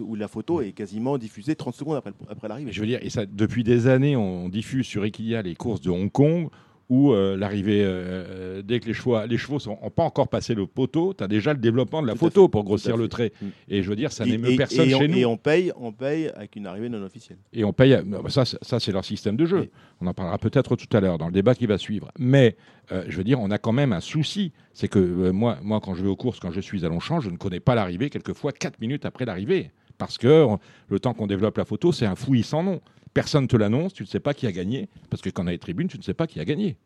où, 0.00 0.14
la 0.14 0.28
photo 0.28 0.60
est 0.60 0.72
quasiment 0.72 1.18
diffusée 1.18 1.54
30 1.54 1.74
secondes 1.74 2.00
après 2.28 2.48
l'arrivée. 2.48 2.72
Je 2.72 2.80
veux 2.80 2.86
dire, 2.86 3.00
et 3.02 3.10
ça, 3.10 3.26
depuis 3.26 3.64
des 3.64 3.86
années, 3.86 4.16
on 4.16 4.48
diffuse 4.48 4.86
sur 4.86 5.04
Equidia 5.04 5.42
les 5.42 5.54
courses 5.54 5.80
de 5.80 5.90
Hong 5.90 6.10
Kong 6.10 6.48
où 6.88 7.12
euh, 7.12 7.36
l'arrivée, 7.36 7.82
euh, 7.84 8.62
dès 8.62 8.80
que 8.80 8.86
les 8.86 8.94
chevaux, 8.94 9.18
les 9.26 9.36
chevaux 9.36 9.58
n'ont 9.66 9.90
pas 9.90 10.04
encore 10.04 10.28
passé 10.28 10.54
le 10.54 10.66
poteau, 10.66 11.12
tu 11.12 11.22
as 11.22 11.28
déjà 11.28 11.52
le 11.52 11.58
développement 11.58 12.00
de 12.00 12.06
la 12.06 12.14
Tout 12.14 12.20
photo 12.20 12.44
fait, 12.44 12.50
pour 12.50 12.64
grossir 12.64 12.96
le 12.96 13.08
trait. 13.08 13.32
Mm. 13.40 13.46
Et 13.68 13.82
je 13.82 13.90
veux 13.90 13.96
dire, 13.96 14.10
ça 14.10 14.24
n'émeut 14.24 14.56
personne 14.56 14.88
et 14.88 14.94
on, 14.94 14.98
chez 14.98 15.08
nous. 15.08 15.18
Et 15.18 15.24
on 15.26 15.36
paye, 15.36 15.72
on 15.76 15.92
paye 15.92 16.28
avec 16.28 16.56
une 16.56 16.66
arrivée 16.66 16.88
non 16.88 17.02
officielle. 17.02 17.38
Et 17.52 17.64
on 17.64 17.72
paye. 17.72 18.00
bah 18.06 18.22
Ça, 18.28 18.44
c'est- 18.44 18.58
ça 18.62 18.80
c'est 18.80 18.92
leur 18.92 19.04
système 19.04 19.36
de 19.36 19.44
jeu. 19.44 19.60
Oui. 19.60 19.70
On 20.00 20.06
en 20.06 20.14
parlera 20.14 20.38
peut-être 20.38 20.76
tout 20.76 20.96
à 20.96 21.00
l'heure 21.00 21.18
dans 21.18 21.26
le 21.26 21.32
débat 21.32 21.54
qui 21.54 21.66
va 21.66 21.76
suivre. 21.76 22.10
Mais 22.18 22.56
euh, 22.90 23.04
je 23.08 23.16
veux 23.18 23.24
dire, 23.24 23.38
on 23.40 23.50
a 23.50 23.58
quand 23.58 23.72
même 23.72 23.92
un 23.92 24.00
souci. 24.00 24.52
C'est 24.72 24.88
que 24.88 24.98
euh, 24.98 25.32
moi, 25.32 25.58
moi, 25.62 25.80
quand 25.82 25.94
je 25.94 26.02
vais 26.02 26.08
aux 26.08 26.16
courses, 26.16 26.40
quand 26.40 26.52
je 26.52 26.60
suis 26.60 26.86
à 26.86 26.88
Longchamp, 26.88 27.20
je 27.20 27.28
ne 27.28 27.36
connais 27.36 27.60
pas 27.60 27.74
l'arrivée, 27.74 28.08
quelquefois 28.08 28.52
4 28.52 28.80
minutes 28.80 29.04
après 29.04 29.26
l'arrivée. 29.26 29.70
Parce 29.98 30.16
que 30.16 30.46
le 30.88 31.00
temps 31.00 31.12
qu'on 31.12 31.26
développe 31.26 31.58
la 31.58 31.64
photo, 31.64 31.92
c'est 31.92 32.06
un 32.06 32.14
fouillis 32.14 32.44
sans 32.44 32.62
nom. 32.62 32.80
Personne 33.14 33.42
ne 33.44 33.48
te 33.48 33.56
l'annonce, 33.56 33.92
tu 33.92 34.02
ne 34.02 34.08
sais 34.08 34.20
pas 34.20 34.34
qui 34.34 34.46
a 34.46 34.52
gagné. 34.52 34.88
Parce 35.10 35.22
que 35.22 35.30
quand 35.30 35.44
on 35.44 35.46
a 35.46 35.50
les 35.52 35.58
tribunes, 35.58 35.88
tu 35.88 35.98
ne 35.98 36.02
sais 36.02 36.14
pas 36.14 36.26
qui 36.26 36.40
a 36.40 36.44
gagné. 36.44 36.76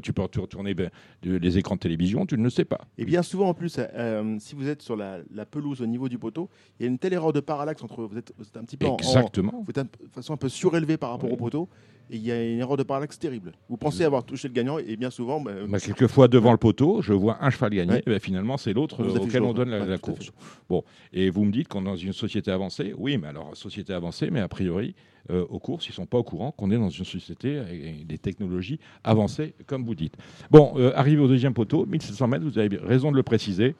Tu 0.00 0.12
peux 0.14 0.22
retourner 0.22 0.74
les 1.22 1.58
écrans 1.58 1.74
de 1.74 1.80
télévision, 1.80 2.24
tu 2.24 2.38
ne 2.38 2.42
le 2.42 2.48
sais 2.48 2.64
pas. 2.64 2.80
Et 2.96 3.04
bien 3.04 3.22
souvent, 3.22 3.48
en 3.50 3.54
plus, 3.54 3.76
euh, 3.78 4.36
si 4.40 4.54
vous 4.54 4.66
êtes 4.66 4.80
sur 4.80 4.96
la, 4.96 5.18
la 5.30 5.44
pelouse 5.44 5.82
au 5.82 5.86
niveau 5.86 6.08
du 6.08 6.18
poteau, 6.18 6.48
il 6.80 6.84
y 6.84 6.86
a 6.86 6.88
une 6.90 6.98
telle 6.98 7.12
erreur 7.12 7.34
de 7.34 7.40
parallaxe 7.40 7.82
entre 7.82 8.02
vous 8.04 8.16
êtes, 8.16 8.32
vous 8.38 8.46
êtes 8.46 8.56
un 8.56 8.64
petit 8.64 8.78
peu 8.78 8.86
en- 8.86 8.92
en, 8.92 8.96
Exactement. 8.96 9.62
vous 9.62 9.70
êtes 9.70 9.78
un- 9.78 9.84
de 9.84 10.08
façon 10.10 10.32
un 10.32 10.38
peu 10.38 10.48
surélevée 10.48 10.96
par 10.96 11.10
rapport 11.10 11.28
Oui. 11.28 11.34
au 11.34 11.36
poteau, 11.36 11.68
et 12.10 12.16
il 12.16 12.22
y 12.22 12.32
a 12.32 12.42
une 12.42 12.58
erreur 12.58 12.76
de 12.76 12.82
parallaxe 12.82 13.18
terrible. 13.18 13.52
Vous 13.68 13.76
pensez 13.76 14.04
avoir 14.04 14.24
touché 14.24 14.48
le 14.48 14.54
gagnant, 14.54 14.78
et 14.78 14.96
bien 14.96 15.10
souvent, 15.10 15.40
bah, 15.40 15.52
Bah, 15.68 15.78
quelquefois, 15.80 16.28
devant 16.28 16.52
le 16.52 16.58
poteau, 16.58 17.02
je 17.02 17.12
vois 17.12 17.38
un 17.44 17.50
cheval 17.50 17.70
gagner, 17.74 17.92
Ouais. 17.92 18.02
et 18.06 18.10
ben, 18.10 18.20
finalement, 18.20 18.56
c'est 18.56 18.72
l'autre 18.72 19.04
auquel 19.20 19.42
on 19.42 19.52
donne 19.52 19.70
la, 19.70 19.98
course. 19.98 20.30
Bon, 20.68 20.84
et 21.12 21.30
vous 21.30 21.44
me 21.44 21.52
dites 21.52 21.68
qu'on 21.68 21.82
est 21.82 21.84
dans 21.86 21.96
une 21.96 22.12
société 22.12 22.50
avancée. 22.50 22.94
Oui, 22.96 23.18
mais 23.18 23.28
alors, 23.28 23.56
société 23.56 23.92
avancée, 23.92 24.30
mais 24.30 24.40
a 24.40 24.48
priori, 24.48 24.94
euh, 25.30 25.44
aux 25.50 25.58
courses, 25.58 25.86
ils 25.86 25.90
ne 25.90 25.94
sont 25.96 26.06
pas 26.06 26.18
au 26.18 26.22
courant 26.22 26.52
qu'on 26.52 26.70
est 26.70 26.76
dans 26.78 26.88
une 26.88 27.04
société 27.04 27.58
avec 27.58 28.06
des 28.06 28.18
technologies 28.18 28.78
avancées, 29.04 29.54
comme 29.66 29.84
vous 29.84 29.94
dites. 29.94 30.14
Bon, 30.50 30.72
euh, 30.76 30.92
arrivé 30.94 31.20
au 31.20 31.28
deuxième 31.28 31.52
poteau, 31.54 31.84
1700 31.86 32.26
mètres, 32.28 32.44
vous 32.44 32.58
avez 32.58 32.76
raison 32.78 33.10
de 33.10 33.16
le 33.16 33.22
préciser. 33.22 33.74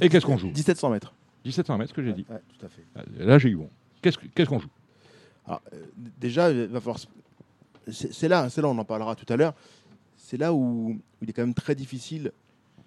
Et 0.00 0.08
qu'est-ce 0.08 0.26
qu'on 0.26 0.36
joue? 0.38 0.48
1700 0.48 0.90
mètres. 0.90 1.12
1700 1.44 1.78
mètres, 1.78 1.90
ce 1.90 1.94
que 1.94 2.02
j'ai 2.02 2.12
dit. 2.12 2.24
Tout 2.24 2.66
à 2.66 2.68
fait. 2.68 2.82
Ah, 2.96 3.02
Là, 3.18 3.38
j'ai 3.38 3.50
eu 3.50 3.56
bon. 3.56 3.68
Qu'est-ce 4.02 4.18
que- 4.18 4.26
qu'est-ce 4.34 4.48
qu'on 4.48 4.58
joue? 4.58 4.68
Alors, 5.46 5.62
euh, 5.72 5.76
déjà, 6.20 6.50
il 6.50 6.66
va 6.66 6.80
falloir. 6.80 6.98
C'est 7.90 8.28
là, 8.28 8.48
on 8.64 8.78
en 8.78 8.84
parlera 8.84 9.14
tout 9.14 9.30
à 9.32 9.36
l'heure. 9.36 9.54
C'est 10.16 10.36
là 10.36 10.52
où, 10.52 11.00
il 11.22 11.30
est 11.30 11.32
quand 11.32 11.42
même 11.42 11.54
très 11.54 11.74
difficile, 11.74 12.32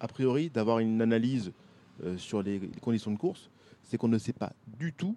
a 0.00 0.06
priori, 0.06 0.50
d'avoir 0.50 0.78
une 0.78 1.00
analyse 1.02 1.52
euh, 2.04 2.16
sur 2.16 2.42
les, 2.42 2.60
conditions 2.80 3.10
de 3.10 3.18
course. 3.18 3.50
C'est 3.82 3.96
qu'on 3.96 4.08
ne 4.08 4.18
sait 4.18 4.32
pas 4.32 4.52
du 4.78 4.92
tout 4.92 5.16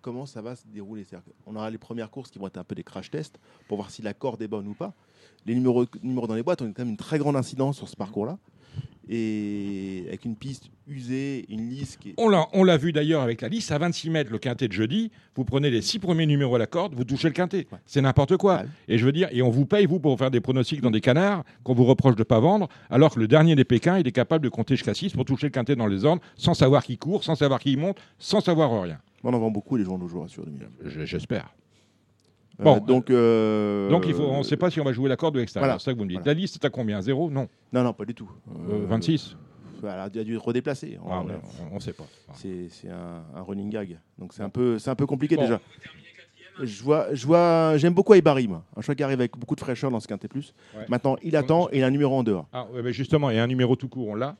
comment 0.00 0.26
ça 0.26 0.40
va 0.40 0.56
se 0.56 0.66
dérouler. 0.66 1.04
Qu'on 1.44 1.56
aura 1.56 1.70
les 1.70 1.78
premières 1.78 2.10
courses 2.10 2.30
qui 2.30 2.38
vont 2.38 2.46
être 2.46 2.58
un 2.58 2.64
peu 2.64 2.74
des 2.74 2.84
crash 2.84 3.10
tests 3.10 3.38
pour 3.68 3.76
voir 3.76 3.90
si 3.90 4.02
la 4.02 4.14
corde 4.14 4.40
est 4.40 4.48
bonne 4.48 4.68
ou 4.68 4.74
pas. 4.74 4.94
Les 5.44 5.54
numéros 5.54 5.84
dans 6.02 6.34
les 6.34 6.42
boîtes 6.42 6.62
ont 6.62 6.72
quand 6.72 6.78
même 6.82 6.90
une 6.90 6.96
très 6.96 7.18
grande 7.18 7.36
incidence 7.36 7.76
sur 7.76 7.88
ce 7.88 7.96
parcours-là. 7.96 8.38
Et 9.08 10.02
avec 10.08 10.24
une 10.24 10.34
piste 10.34 10.64
usée, 10.88 11.44
une 11.48 11.68
lisse 11.68 11.96
qui 11.96 12.10
est. 12.10 12.14
On 12.18 12.28
l'a, 12.28 12.48
on 12.52 12.64
l'a 12.64 12.76
vu 12.76 12.90
d'ailleurs 12.92 13.22
avec 13.22 13.40
la 13.40 13.48
liste 13.48 13.70
à 13.70 13.78
26 13.78 14.10
mètres, 14.10 14.32
le 14.32 14.38
quintet 14.38 14.66
de 14.66 14.72
jeudi. 14.72 15.12
Vous 15.36 15.44
prenez 15.44 15.70
les 15.70 15.80
six 15.80 16.00
premiers 16.00 16.26
numéros 16.26 16.56
à 16.56 16.58
la 16.58 16.66
corde, 16.66 16.92
vous 16.94 17.04
touchez 17.04 17.28
le 17.28 17.34
quintet. 17.34 17.68
Ouais. 17.70 17.78
C'est 17.86 18.00
n'importe 18.00 18.36
quoi. 18.36 18.56
Ouais. 18.62 18.66
Et 18.88 18.98
je 18.98 19.04
veux 19.06 19.12
dire, 19.12 19.28
et 19.30 19.42
on 19.42 19.50
vous 19.50 19.64
paye, 19.64 19.86
vous, 19.86 20.00
pour 20.00 20.18
faire 20.18 20.32
des 20.32 20.40
pronostics 20.40 20.80
dans 20.80 20.90
des 20.90 21.00
canards 21.00 21.44
qu'on 21.62 21.74
vous 21.74 21.84
reproche 21.84 22.16
de 22.16 22.24
pas 22.24 22.40
vendre, 22.40 22.68
alors 22.90 23.14
que 23.14 23.20
le 23.20 23.28
dernier 23.28 23.54
des 23.54 23.64
Pékins, 23.64 23.98
il 23.98 24.08
est 24.08 24.12
capable 24.12 24.42
de 24.42 24.48
compter 24.48 24.74
jusqu'à 24.74 24.94
6 24.94 25.12
pour 25.12 25.24
toucher 25.24 25.46
le 25.46 25.52
quintet 25.52 25.76
dans 25.76 25.86
les 25.86 26.04
ordres, 26.04 26.22
sans 26.36 26.54
savoir 26.54 26.82
qui 26.84 26.98
court, 26.98 27.22
sans 27.22 27.36
savoir 27.36 27.60
qui 27.60 27.76
monte, 27.76 27.98
sans 28.18 28.40
savoir 28.40 28.82
rien. 28.82 28.98
On 29.22 29.32
en 29.32 29.38
vend 29.38 29.52
beaucoup 29.52 29.76
les 29.76 29.84
journaux, 29.84 30.08
je 30.08 30.14
vous 30.14 30.20
rassure. 30.22 30.44
Dominique. 30.44 30.66
Je- 30.84 31.04
J'espère. 31.04 31.54
Euh, 32.60 32.64
Bon, 32.64 32.78
donc, 32.78 33.10
euh, 33.10 33.90
Donc 33.90 34.04
il 34.06 34.14
faut, 34.14 34.22
on 34.24 34.38
ne 34.38 34.42
sait 34.42 34.56
pas 34.56 34.70
si 34.70 34.80
on 34.80 34.84
va 34.84 34.92
jouer 34.92 35.08
la 35.08 35.16
corde 35.16 35.36
ou 35.36 35.38
l'extérieur. 35.38 35.66
voilà. 35.68 35.78
C'est 35.78 35.84
ça 35.86 35.92
que 35.92 35.98
vous 35.98 36.04
me 36.04 36.08
dites. 36.08 36.18
Voilà. 36.20 36.34
La 36.34 36.40
liste 36.40 36.56
est 36.56 36.66
à 36.66 36.70
combien? 36.70 37.00
Zéro? 37.02 37.30
Non. 37.30 37.48
Non, 37.72 37.82
non, 37.82 37.92
pas 37.92 38.04
du 38.04 38.14
tout. 38.14 38.30
Euh, 38.70 38.86
26 38.88 39.36
elle 39.82 39.90
a 40.00 40.08
dû 40.08 40.36
redéplacer. 40.38 40.98
Ah, 41.08 41.22
On- 41.70 41.74
ne 41.74 41.80
sait 41.80 41.92
pas. 41.92 42.06
c'est 42.32 42.68
c'est 42.70 42.88
un, 42.88 43.22
un 43.36 43.42
running 43.42 43.68
gag. 43.70 44.00
Donc 44.18 44.32
c'est 44.32 44.42
un 44.42 44.48
peu, 44.48 44.78
c'est 44.78 44.90
un 44.90 44.94
peu 44.96 45.06
compliqué 45.06 45.36
Bon. 45.36 45.42
déjà. 45.42 45.60
Je 46.62 46.82
vois, 46.82 47.08
je 47.14 47.26
vois, 47.26 47.76
j'aime 47.76 47.92
beaucoup 47.92 48.14
Aibari, 48.14 48.48
moi. 48.48 48.64
Un 48.76 48.80
choix 48.80 48.94
qui 48.94 49.02
arrive 49.02 49.20
avec 49.20 49.36
beaucoup 49.36 49.54
de 49.54 49.60
fraîcheur 49.60 49.90
dans 49.90 50.00
ce 50.00 50.08
quintet 50.08 50.26
plus. 50.28 50.54
Ouais. 50.74 50.86
Maintenant, 50.88 51.16
il 51.22 51.36
attend 51.36 51.68
et 51.70 51.78
il 51.78 51.84
a 51.84 51.86
un 51.86 51.90
numéro 51.90 52.16
en 52.16 52.22
dehors. 52.24 52.46
Ah, 52.52 52.66
ouais, 52.72 52.82
mais 52.82 52.92
justement, 52.94 53.28
il 53.30 53.36
y 53.36 53.38
a 53.38 53.42
un 53.44 53.46
numéro 53.46 53.76
tout 53.76 53.88
court, 53.88 54.08
on 54.08 54.14
l'a. 54.14 54.34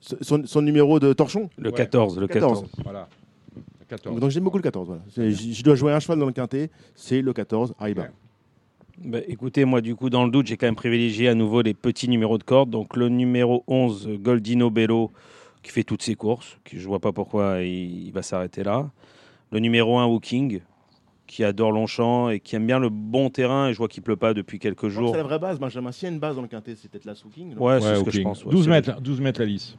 Son, 0.00 0.44
son 0.44 0.60
numéro 0.62 0.98
de 0.98 1.12
torchon? 1.12 1.48
Le 1.56 1.70
Ouais. 1.70 1.76
14, 1.76 2.18
le 2.18 2.26
14. 2.26 2.62
14. 2.62 2.82
Voilà. 2.82 3.08
Le 3.92 3.96
14. 3.98 4.20
Donc 4.20 4.30
j'aime 4.30 4.44
beaucoup 4.44 4.56
le 4.58 4.62
14. 4.62 4.86
Voilà. 4.86 5.02
C'est- 5.10 5.30
Je 5.30 5.52
je 5.52 5.62
dois 5.62 5.74
jouer 5.74 5.92
un 5.92 6.00
cheval 6.00 6.18
dans 6.18 6.26
le 6.26 6.32
quintet, 6.32 6.70
c'est 6.94 7.20
le 7.20 7.32
14, 7.32 7.74
Aibari. 7.84 8.08
Bah, 9.04 9.18
écoutez, 9.26 9.64
moi, 9.64 9.80
du 9.80 9.94
coup, 9.96 10.10
dans 10.10 10.24
le 10.24 10.30
doute, 10.30 10.46
j'ai 10.46 10.56
quand 10.56 10.66
même 10.66 10.76
privilégié 10.76 11.28
à 11.28 11.34
nouveau 11.34 11.62
les 11.62 11.74
petits 11.74 12.08
numéros 12.08 12.38
de 12.38 12.42
corde. 12.44 12.70
Donc, 12.70 12.96
le 12.96 13.08
numéro 13.08 13.64
11, 13.66 14.08
Goldino 14.20 14.70
Bello, 14.70 15.10
qui 15.62 15.72
fait 15.72 15.82
toutes 15.82 16.02
ses 16.02 16.14
courses. 16.14 16.58
Qui, 16.64 16.78
je 16.78 16.86
vois 16.86 17.00
pas 17.00 17.10
pourquoi 17.12 17.62
il, 17.62 18.06
il 18.06 18.12
va 18.12 18.22
s'arrêter 18.22 18.62
là. 18.62 18.90
Le 19.50 19.58
numéro 19.58 19.98
1, 19.98 20.06
Hooking, 20.06 20.60
qui 21.26 21.42
adore 21.42 21.72
Longchamp 21.72 22.28
et 22.28 22.38
qui 22.38 22.54
aime 22.54 22.66
bien 22.66 22.78
le 22.78 22.90
bon 22.90 23.28
terrain. 23.30 23.68
Et 23.68 23.72
je 23.72 23.78
vois 23.78 23.88
qu'il 23.88 24.02
pleut 24.02 24.16
pas 24.16 24.34
depuis 24.34 24.58
quelques 24.58 24.88
jours. 24.88 25.10
C'est 25.12 25.16
la 25.16 25.22
vraie 25.24 25.38
base, 25.38 25.58
Benjamin. 25.58 25.90
S'il 25.90 26.08
y 26.08 26.10
a 26.10 26.14
une 26.14 26.20
base 26.20 26.36
dans 26.36 26.42
le 26.42 26.48
quintet, 26.48 26.74
c'est 26.76 26.88
peut-être 26.90 27.06
la 27.06 27.14
Souking. 27.14 27.56
Ouais, 27.56 27.80
c'est 27.80 27.88
Ouais, 27.88 27.94
ce 27.96 28.00
ok. 28.00 28.04
que 28.06 28.10
je 28.12 28.22
pense. 28.22 28.44
ouais. 28.44 28.52
12 28.52 28.64
C'est- 28.64 28.70
mètres, 28.70 29.00
12 29.00 29.20
mètres 29.20 29.40
la 29.40 29.46
lisse. 29.46 29.76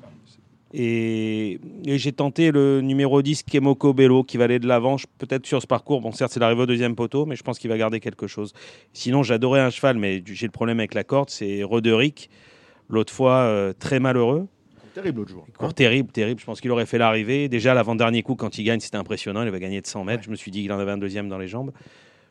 Et, 0.74 1.60
et 1.86 1.98
j'ai 2.00 2.12
tenté 2.12 2.52
le 2.52 2.82
numéro 2.82 3.22
10, 3.22 3.44
Kemoko 3.44 3.94
Bello, 3.94 4.24
qui 4.24 4.38
va 4.38 4.46
aller 4.46 4.58
de 4.58 4.68
l'avant. 4.68 4.96
Peut-être 5.20 5.46
sur 5.46 5.62
ce 5.62 5.68
parcours, 5.68 6.02
bon, 6.02 6.12
certes, 6.12 6.32
c'est 6.32 6.40
l'arrivée 6.40 6.64
au 6.64 6.66
deuxième 6.66 6.96
poteau, 6.96 7.26
mais 7.26 7.36
je 7.36 7.44
pense 7.44 7.60
qu'il 7.60 7.70
va 7.70 7.78
garder 7.78 8.00
quelque 8.00 8.26
chose. 8.26 8.54
Sinon, 8.92 9.22
j'adorais 9.22 9.62
un 9.62 9.70
cheval, 9.70 9.98
mais 9.98 10.24
j'ai 10.26 10.48
le 10.48 10.52
problème 10.52 10.80
avec 10.80 10.96
la 10.96 11.04
corde, 11.04 11.30
c'est 11.30 11.64
Roderick. 11.64 12.30
L'autre 12.90 13.14
fois, 13.14 13.36
euh, 13.36 13.74
très 13.74 14.00
malheureux. 14.00 14.48
Terrible 14.94 15.20
l'autre 15.20 15.32
jour. 15.32 15.74
Terrible, 15.76 16.12
terrible. 16.12 16.40
Je 16.40 16.46
pense 16.46 16.62
qu'il 16.62 16.72
aurait 16.72 16.86
fait 16.86 17.00
l'arrivée. 17.00 17.50
Déjà, 17.50 17.74
l'avant-dernier 17.74 18.22
coup, 18.22 18.36
quand 18.36 18.58
il 18.58 18.64
gagne, 18.64 18.80
c'était 18.80 18.98
impressionnant. 18.98 19.42
Il 19.42 19.48
avait 19.48 19.60
gagné 19.60 19.82
de 19.82 19.88
100 19.88 20.04
mètres. 20.04 20.24
Je 20.24 20.30
me 20.30 20.36
suis 20.36 20.52
dit 20.52 20.62
qu'il 20.62 20.72
en 20.72 20.80
avait 20.80 20.92
un 20.92 20.98
deuxième 20.98 21.30
dans 21.30 21.40
les 21.40 21.48
jambes. 21.48 21.72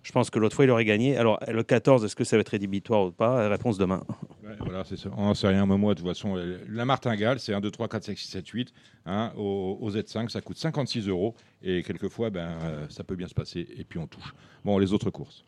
Je 0.02 0.10
pense 0.12 0.30
que 0.30 0.38
l'autre 0.38 0.56
fois, 0.56 0.64
il 0.64 0.70
aurait 0.70 0.84
gagné. 0.84 1.16
Alors, 1.16 1.38
le 1.46 1.62
14, 1.62 2.04
est-ce 2.04 2.16
que 2.16 2.24
ça 2.24 2.36
va 2.36 2.40
être 2.40 2.48
rédhibitoire 2.48 3.06
ou 3.06 3.12
pas? 3.12 3.48
Réponse 3.48 3.78
demain. 3.78 4.02
Ouais, 4.42 4.56
voilà, 4.58 4.82
c'est 4.84 4.96
ça. 4.96 5.10
On 5.16 5.26
n'en 5.26 5.34
sait 5.34 5.46
rien, 5.46 5.64
mais 5.64 5.78
moi, 5.78 5.94
de 5.94 6.00
toute 6.00 6.08
façon, 6.08 6.36
la 6.68 6.84
martingale, 6.84 7.38
c'est 7.38 7.54
1, 7.54 7.60
2, 7.60 7.70
3, 7.70 7.88
4, 7.88 8.04
5, 8.04 8.18
6, 8.18 8.28
7, 8.28 8.48
8. 8.48 8.72
Hein, 9.06 9.32
au, 9.36 9.78
au 9.80 9.90
Z5, 9.90 10.28
ça 10.28 10.40
coûte 10.40 10.58
56 10.58 11.08
euros. 11.08 11.34
Et 11.62 11.82
quelquefois, 11.84 12.30
ben, 12.30 12.58
euh, 12.64 12.86
ça 12.88 13.04
peut 13.04 13.14
bien 13.14 13.28
se 13.28 13.34
passer. 13.34 13.66
Et 13.76 13.84
puis, 13.84 14.00
on 14.00 14.08
touche. 14.08 14.34
Bon, 14.64 14.78
les 14.78 14.92
autres 14.92 15.10
courses. 15.10 15.44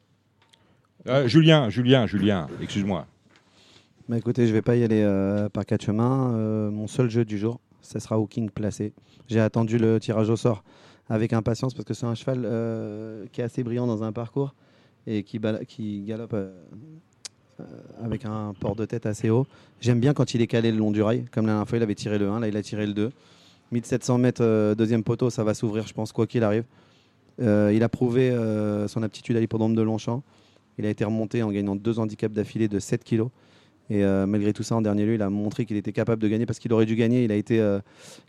Euh, 1.08 1.26
Julien, 1.28 1.68
Julien, 1.68 2.06
Julien, 2.06 2.46
excuse-moi. 2.62 3.06
Bah 4.08 4.18
écoutez, 4.18 4.46
je 4.46 4.52
vais 4.52 4.62
pas 4.62 4.76
y 4.76 4.84
aller 4.84 5.02
euh, 5.02 5.48
par 5.48 5.64
quatre 5.66 5.84
chemins. 5.84 6.34
Euh, 6.34 6.70
mon 6.70 6.86
seul 6.86 7.10
jeu 7.10 7.24
du 7.24 7.38
jour, 7.38 7.60
ce 7.82 7.98
sera 7.98 8.18
Hooking 8.18 8.50
placé. 8.50 8.92
J'ai 9.28 9.40
attendu 9.40 9.78
le 9.78 9.98
tirage 9.98 10.30
au 10.30 10.36
sort 10.36 10.62
avec 11.08 11.32
impatience 11.32 11.74
parce 11.74 11.84
que 11.84 11.94
c'est 11.94 12.06
un 12.06 12.14
cheval 12.14 12.42
euh, 12.44 13.26
qui 13.32 13.40
est 13.40 13.44
assez 13.44 13.62
brillant 13.62 13.86
dans 13.86 14.02
un 14.02 14.12
parcours 14.12 14.54
et 15.06 15.22
qui, 15.22 15.38
galope 16.06 16.32
euh, 16.32 16.50
euh, 17.60 17.64
avec 18.02 18.24
un 18.24 18.54
port 18.58 18.74
de 18.74 18.86
tête 18.86 19.04
assez 19.06 19.28
haut. 19.28 19.46
J'aime 19.80 20.00
bien 20.00 20.14
quand 20.14 20.34
il 20.34 20.40
est 20.40 20.46
calé 20.46 20.72
le 20.72 20.78
long 20.78 20.90
du 20.90 21.02
rail, 21.02 21.26
comme 21.30 21.46
la 21.46 21.52
dernière 21.52 21.68
fois 21.68 21.78
il 21.78 21.82
avait 21.82 21.94
tiré 21.94 22.18
le 22.18 22.28
1, 22.28 22.40
là 22.40 22.48
il 22.48 22.56
a 22.56 22.62
tiré 22.62 22.86
le 22.86 22.94
2. 22.94 23.12
1700 23.72 24.18
mètres 24.18 24.74
deuxième 24.74 25.02
poteau, 25.02 25.30
ça 25.30 25.42
va 25.42 25.52
s'ouvrir 25.52 25.86
je 25.86 25.94
pense 25.94 26.12
quoi 26.12 26.26
qu'il 26.26 26.44
arrive. 26.44 26.64
Il 27.40 27.82
a 27.82 27.88
prouvé 27.88 28.30
son 28.88 29.02
aptitude 29.02 29.36
à 29.36 29.40
l'hippodrome 29.40 29.74
de 29.74 29.82
Longchamp. 29.82 30.22
Il 30.78 30.86
a 30.86 30.90
été 30.90 31.04
remonté 31.04 31.42
en 31.42 31.50
gagnant 31.50 31.74
deux 31.74 31.98
handicaps 31.98 32.34
d'affilée 32.34 32.68
de 32.68 32.78
7 32.78 33.02
kilos. 33.02 33.30
Et 33.90 34.02
euh, 34.02 34.26
malgré 34.26 34.52
tout 34.52 34.62
ça, 34.62 34.76
en 34.76 34.82
dernier 34.82 35.04
lieu, 35.04 35.14
il 35.14 35.22
a 35.22 35.28
montré 35.30 35.66
qu'il 35.66 35.76
était 35.76 35.92
capable 35.92 36.22
de 36.22 36.28
gagner 36.28 36.46
parce 36.46 36.58
qu'il 36.58 36.72
aurait 36.72 36.86
dû 36.86 36.96
gagner. 36.96 37.24
Il 37.24 37.32
a 37.32 37.34
été, 37.36 37.60
euh, 37.60 37.80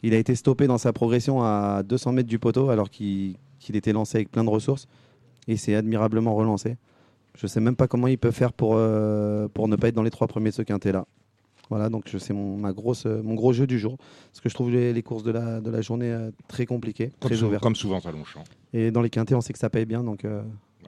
il 0.03 0.13
a 0.13 0.17
été 0.17 0.35
stoppé 0.35 0.67
dans 0.67 0.77
sa 0.77 0.91
progression 0.91 1.41
à 1.43 1.81
200 1.83 2.11
mètres 2.11 2.27
du 2.29 2.39
poteau 2.39 2.69
alors 2.69 2.89
qu'il 2.89 3.35
était 3.73 3.93
lancé 3.93 4.17
avec 4.17 4.31
plein 4.31 4.43
de 4.43 4.49
ressources. 4.49 4.87
Et 5.47 5.53
il 5.53 5.57
s'est 5.57 5.75
admirablement 5.75 6.35
relancé. 6.35 6.75
Je 7.37 7.45
ne 7.45 7.49
sais 7.49 7.59
même 7.61 7.75
pas 7.75 7.87
comment 7.87 8.07
il 8.07 8.17
peut 8.17 8.31
faire 8.31 8.51
pour, 8.53 8.73
euh, 8.75 9.47
pour 9.53 9.67
ne 9.67 9.75
pas 9.75 9.87
être 9.89 9.95
dans 9.95 10.03
les 10.03 10.11
trois 10.11 10.27
premiers 10.27 10.49
de 10.49 10.55
ce 10.55 10.61
quintet-là. 10.61 11.05
Voilà, 11.69 11.89
donc 11.89 12.13
c'est 12.19 12.33
mon, 12.33 12.57
ma 12.57 12.73
grosse, 12.73 13.05
mon 13.05 13.33
gros 13.33 13.51
jeu 13.51 13.65
du 13.65 13.79
jour. 13.79 13.97
Parce 14.31 14.41
que 14.41 14.49
je 14.49 14.53
trouve 14.53 14.69
les, 14.71 14.93
les 14.93 15.03
courses 15.03 15.23
de 15.23 15.31
la, 15.31 15.61
de 15.61 15.71
la 15.71 15.81
journée 15.81 16.15
très 16.47 16.65
compliquées, 16.65 17.11
Comme, 17.19 17.31
très 17.31 17.41
ouvertes. 17.43 17.63
comme 17.63 17.75
souvent 17.75 17.99
à 17.99 18.11
Longchamp. 18.11 18.43
Et 18.73 18.91
dans 18.91 19.01
les 19.01 19.09
quintets, 19.09 19.33
on 19.35 19.41
sait 19.41 19.51
que 19.53 19.57
ça 19.59 19.69
paye 19.69 19.85
bien. 19.85 20.03
Donc, 20.03 20.25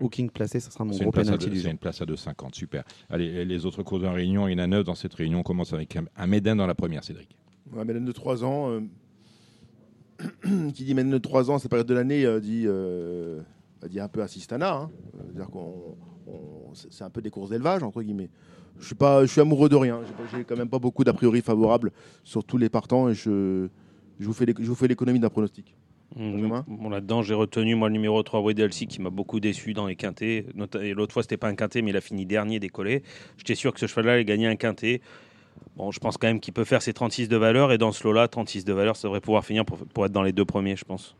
Hooking 0.02 0.30
placé, 0.30 0.60
ça 0.60 0.72
sera 0.72 0.84
mon 0.86 0.94
C'est 0.94 1.00
gros 1.00 1.06
une, 1.08 1.12
place 1.12 1.28
à 1.30 1.38
penalty 1.38 1.62
c'est 1.62 1.72
une 1.72 1.78
place 1.78 2.02
à 2.02 2.06
2,50. 2.06 2.54
Super. 2.56 2.84
Allez, 3.10 3.46
les 3.46 3.66
autres 3.66 3.84
courses 3.84 4.04
en 4.04 4.14
réunion, 4.14 4.48
il 4.48 4.54
y 4.54 4.56
en 4.56 4.64
a 4.64 4.68
9 4.68 4.84
dans 4.84 4.96
cette 4.96 5.14
réunion. 5.14 5.40
On 5.40 5.44
commence 5.44 5.74
avec 5.74 5.96
un, 5.96 6.06
un 6.16 6.28
Médin 6.28 6.56
dans 6.56 6.68
la 6.68 6.76
première, 6.76 7.04
Cédric. 7.04 7.36
Ouais, 7.74 7.84
Mélène 7.86 8.06
de 8.06 8.12
3 8.12 8.44
ans, 8.44 8.70
euh, 8.72 8.82
qui 10.74 10.84
dit 10.84 10.94
Mélène 10.94 11.12
de 11.12 11.18
3 11.18 11.52
ans, 11.52 11.60
cette 11.60 11.70
période 11.70 11.88
de 11.88 11.94
l'année, 11.94 12.26
euh, 12.26 12.40
dit, 12.40 12.64
euh, 12.66 13.42
bah, 13.82 13.88
dit 13.88 14.00
un 14.00 14.08
peu 14.08 14.22
assistana. 14.22 14.74
Hein. 14.76 14.92
Euh, 15.38 15.46
qu'on, 15.46 15.96
c'est 16.74 17.04
un 17.04 17.10
peu 17.10 17.22
des 17.22 17.30
courses 17.30 17.50
d'élevage, 17.50 17.84
entre 17.84 18.02
guillemets. 18.02 18.30
Je 18.80 18.86
suis, 18.86 18.96
pas, 18.96 19.26
je 19.26 19.32
suis 19.32 19.42
amoureux 19.42 19.70
de 19.70 19.76
rien. 19.76 20.02
J'ai 20.32 20.44
quand 20.44 20.56
même 20.56 20.70
pas 20.70 20.78
beaucoup 20.80 21.04
d'a 21.04 21.14
priori 21.14 21.42
favorables 21.42 21.92
sur 22.24 22.44
tous 22.44 22.58
les 22.58 22.70
partants 22.70 23.10
et 23.10 23.16
je, 23.16 23.68
je 24.20 24.26
vous 24.26 24.34
fais 24.34 24.46
l'éc- 24.46 24.62
je 24.62 24.68
vous 24.68 24.76
fais 24.76 24.88
l'économie 24.88 25.20
d'un 25.20 25.30
pronostic. 25.30 25.76
Bon, 26.16 26.90
là-dedans, 26.90 27.22
j'ai 27.22 27.34
retenu 27.34 27.76
moi 27.76 27.90
le 27.90 27.94
numéro 27.94 28.22
3, 28.24 28.42
Wedelsi, 28.42 28.88
qui 28.88 29.02
m'a 29.02 29.10
beaucoup 29.10 29.40
déçu 29.40 29.74
dans 29.74 29.88
les 29.88 29.96
quintés. 29.96 30.46
Et 30.82 30.94
l'autre 30.94 31.14
fois, 31.14 31.22
c'était 31.22 31.38
pas 31.38 31.48
un 31.48 31.56
quintet, 31.56 31.82
mais 31.82 31.92
il 31.92 31.98
a 31.98 32.02
fini 32.02 32.26
dernier 32.26 32.60
décollé. 32.60 33.04
J'étais 33.38 33.56
sûr 33.56 33.74
que 33.74 33.80
ce 33.80 33.88
cheval-là 33.88 34.14
allait 34.14 34.26
gagner 34.26 34.48
un 34.48 34.56
quintet. 34.56 35.02
Bon, 35.76 35.92
je 35.92 36.00
pense 36.00 36.18
quand 36.18 36.28
même 36.28 36.40
qu'il 36.40 36.54
peut 36.54 36.64
faire 36.64 36.82
ses 36.82 36.94
36 36.94 37.30
de 37.30 37.38
valeur. 37.38 37.72
Et 37.72 37.78
dans 37.78 37.92
ce 37.92 38.04
lot-là, 38.04 38.28
36 38.28 38.66
de 38.66 38.74
valeur, 38.74 38.96
ça 38.96 39.08
devrait 39.08 39.22
pouvoir 39.22 39.46
finir 39.46 39.66
pour, 39.66 39.78
pour 39.78 40.06
être 40.06 40.12
dans 40.12 40.24
les 40.24 40.32
deux 40.32 40.46
premiers, 40.46 40.76
je 40.76 40.86
pense. 40.86 41.16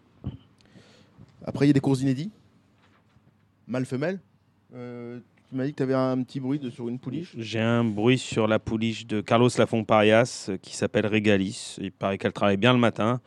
Après, 1.46 1.66
il 1.66 1.70
y 1.70 1.72
a 1.72 1.74
des 1.74 1.80
courses 1.80 2.02
inédits. 2.02 2.32
Mâle-femelle. 3.68 4.20
Euh, 4.74 5.20
tu 5.50 5.56
m'as 5.56 5.66
dit 5.66 5.72
que 5.72 5.78
tu 5.78 5.84
avais 5.84 5.94
un 5.94 6.22
petit 6.24 6.40
bruit 6.40 6.60
de, 6.60 6.70
sur 6.70 6.90
une 6.90 7.00
pouliche. 7.00 7.34
J'ai 7.38 7.60
un 7.60 7.84
bruit 7.84 8.18
sur 8.18 8.48
la 8.48 8.60
pouliche 8.60 9.06
de 9.06 9.22
Carlos 9.22 9.50
Lafont 9.58 9.84
Parias 9.84 10.48
euh, 10.50 10.58
qui 10.58 10.76
s'appelle 10.76 11.08
Regalis. 11.08 11.78
Il 11.80 11.92
paraît 11.92 12.18
qu'elle 12.18 12.34
travaille 12.34 12.58
bien 12.58 12.74
le 12.74 12.80
matin. 12.80 13.22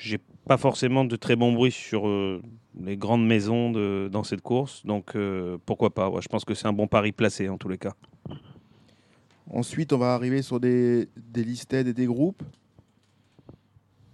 J'ai 0.00 0.18
pas 0.46 0.56
forcément 0.56 1.04
de 1.04 1.16
très 1.16 1.36
bons 1.36 1.52
bruits 1.52 1.72
sur 1.72 2.06
euh, 2.08 2.40
les 2.80 2.96
grandes 2.96 3.26
maisons 3.26 3.70
de, 3.70 4.08
dans 4.10 4.22
cette 4.24 4.40
course. 4.42 4.84
Donc 4.86 5.14
euh, 5.16 5.58
pourquoi 5.66 5.90
pas 5.92 6.08
ouais, 6.08 6.22
Je 6.22 6.28
pense 6.28 6.44
que 6.44 6.54
c'est 6.54 6.66
un 6.66 6.72
bon 6.72 6.86
pari 6.86 7.12
placé 7.12 7.48
en 7.48 7.58
tous 7.58 7.68
les 7.68 7.78
cas. 7.78 7.94
Ensuite, 9.50 9.92
on 9.92 9.98
va 9.98 10.14
arriver 10.14 10.42
sur 10.42 10.58
des, 10.58 11.08
des 11.16 11.44
listed 11.44 11.86
et 11.86 11.92
des 11.94 12.06
groupes. 12.06 12.42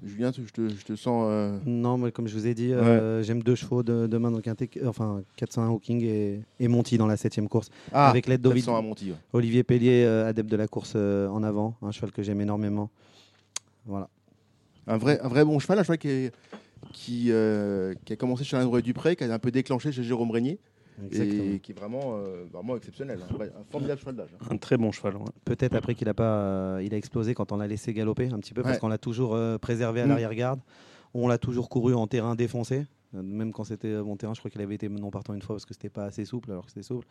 Julien, 0.05 0.33
je 0.37 0.43
te, 0.53 0.69
je 0.69 0.85
te 0.85 0.97
sens. 0.97 1.27
euh, 1.29 1.59
Non, 1.65 1.97
moi, 1.97 2.11
comme 2.11 2.27
je 2.27 2.35
vous 2.35 2.47
ai 2.49 2.55
dit, 2.55 2.73
euh, 2.73 3.23
j'aime 3.23 3.41
deux 3.43 3.55
chevaux 3.55 3.85
de, 3.85 4.09
demain 4.09 4.33
dans 4.33 4.39
le 4.39 4.43
quintet, 4.43 4.69
enfin 4.85 5.23
401 5.37 5.69
Hooking 5.71 6.03
et, 6.03 6.41
et 6.59 6.67
Monty 6.67 6.99
dans 6.99 7.07
la 7.07 7.17
septième 7.17 7.49
course. 7.49 7.71
Ah, 7.93 8.11
avec 8.11 8.27
l'aide 8.27 8.41
d'Ovid- 8.43 8.65
400 8.65 8.77
à 8.77 8.83
Monty, 8.83 9.11
ouais. 9.13 9.17
Olivier 9.33 9.63
Pellier, 9.63 10.03
euh, 10.05 10.27
adepte 10.29 10.51
de 10.51 10.57
la 10.57 10.67
course 10.67 10.95
euh, 10.97 11.29
en 11.29 11.45
avant, 11.45 11.77
un 11.83 11.93
cheval 11.93 12.11
que 12.11 12.21
j'aime 12.25 12.41
énormément. 12.41 12.91
Voilà. 13.87 14.09
Un 14.87 14.97
vrai, 14.97 15.21
un 15.21 15.29
vrai 15.29 15.45
bon 15.45 15.59
cheval, 15.59 15.79
un 15.79 15.83
cheval 15.83 15.99
qui, 15.99 16.09
est- 16.09 16.35
qui, 16.93 17.27
euh, 17.31 17.95
qui 18.05 18.13
a 18.13 18.17
commencé 18.17 18.45
chez 18.45 18.57
André 18.57 18.83
Dupré, 18.83 19.17
qui 19.17 19.25
a 19.25 19.33
un 19.33 19.39
peu 19.39 19.51
déclenché 19.51 19.93
chez 19.93 20.03
Jérôme 20.03 20.31
Régnier, 20.31 20.59
Exactement. 21.07 21.45
et 21.55 21.61
qui 21.61 21.73
est 21.73 21.79
vraiment, 21.79 22.17
euh, 22.17 22.45
vraiment 22.53 22.77
exceptionnel. 22.77 23.19
hein. 23.23 23.37
Un 23.59 23.65
formidable 23.71 24.01
cheval 24.01 24.17
d'âge. 24.17 24.31
hein. 24.41 24.45
Un 24.51 24.57
très 24.57 24.77
bon 24.77 24.91
cheval. 24.93 25.17
ouais. 25.17 25.25
Peut-être 25.45 25.75
après 25.75 25.95
qu'il 25.95 26.09
a 26.09 26.15
pas, 26.15 26.25
euh, 26.37 26.83
il 26.85 26.93
a 26.95 26.97
explosé 26.97 27.35
quand 27.35 27.53
on 27.53 27.57
l'a 27.57 27.67
laissé 27.69 27.93
galoper 27.93 28.29
un 28.33 28.39
petit 28.41 28.55
peu 28.55 28.63
parce 28.63 28.75
Ouais. 28.75 28.81
qu'on 28.81 28.89
l'a 28.89 28.99
toujours 28.99 29.35
euh, 29.35 29.59
préservé 29.59 30.01
à 30.01 30.07
Mm. 30.07 30.09
l'arrière-garde. 30.11 30.61
On 31.15 31.29
l'a 31.29 31.39
toujours 31.39 31.69
couru 31.69 31.95
en 31.95 32.07
terrain 32.07 32.35
défoncé. 32.35 32.87
Même 33.13 33.53
quand 33.53 33.65
c'était 33.65 34.01
bon 34.01 34.17
terrain, 34.17 34.33
je 34.33 34.39
crois 34.41 34.51
qu'il 34.51 34.63
avait 34.63 34.75
été 34.75 34.89
non 34.89 35.11
partant 35.11 35.35
une 35.35 35.43
fois 35.43 35.55
parce 35.57 35.67
que 35.67 35.75
c'était 35.75 35.91
pas 35.91 36.05
assez 36.07 36.25
souple, 36.25 36.51
alors 36.51 36.65
que 36.65 36.71
c'était 36.71 36.83
souple. 36.83 37.07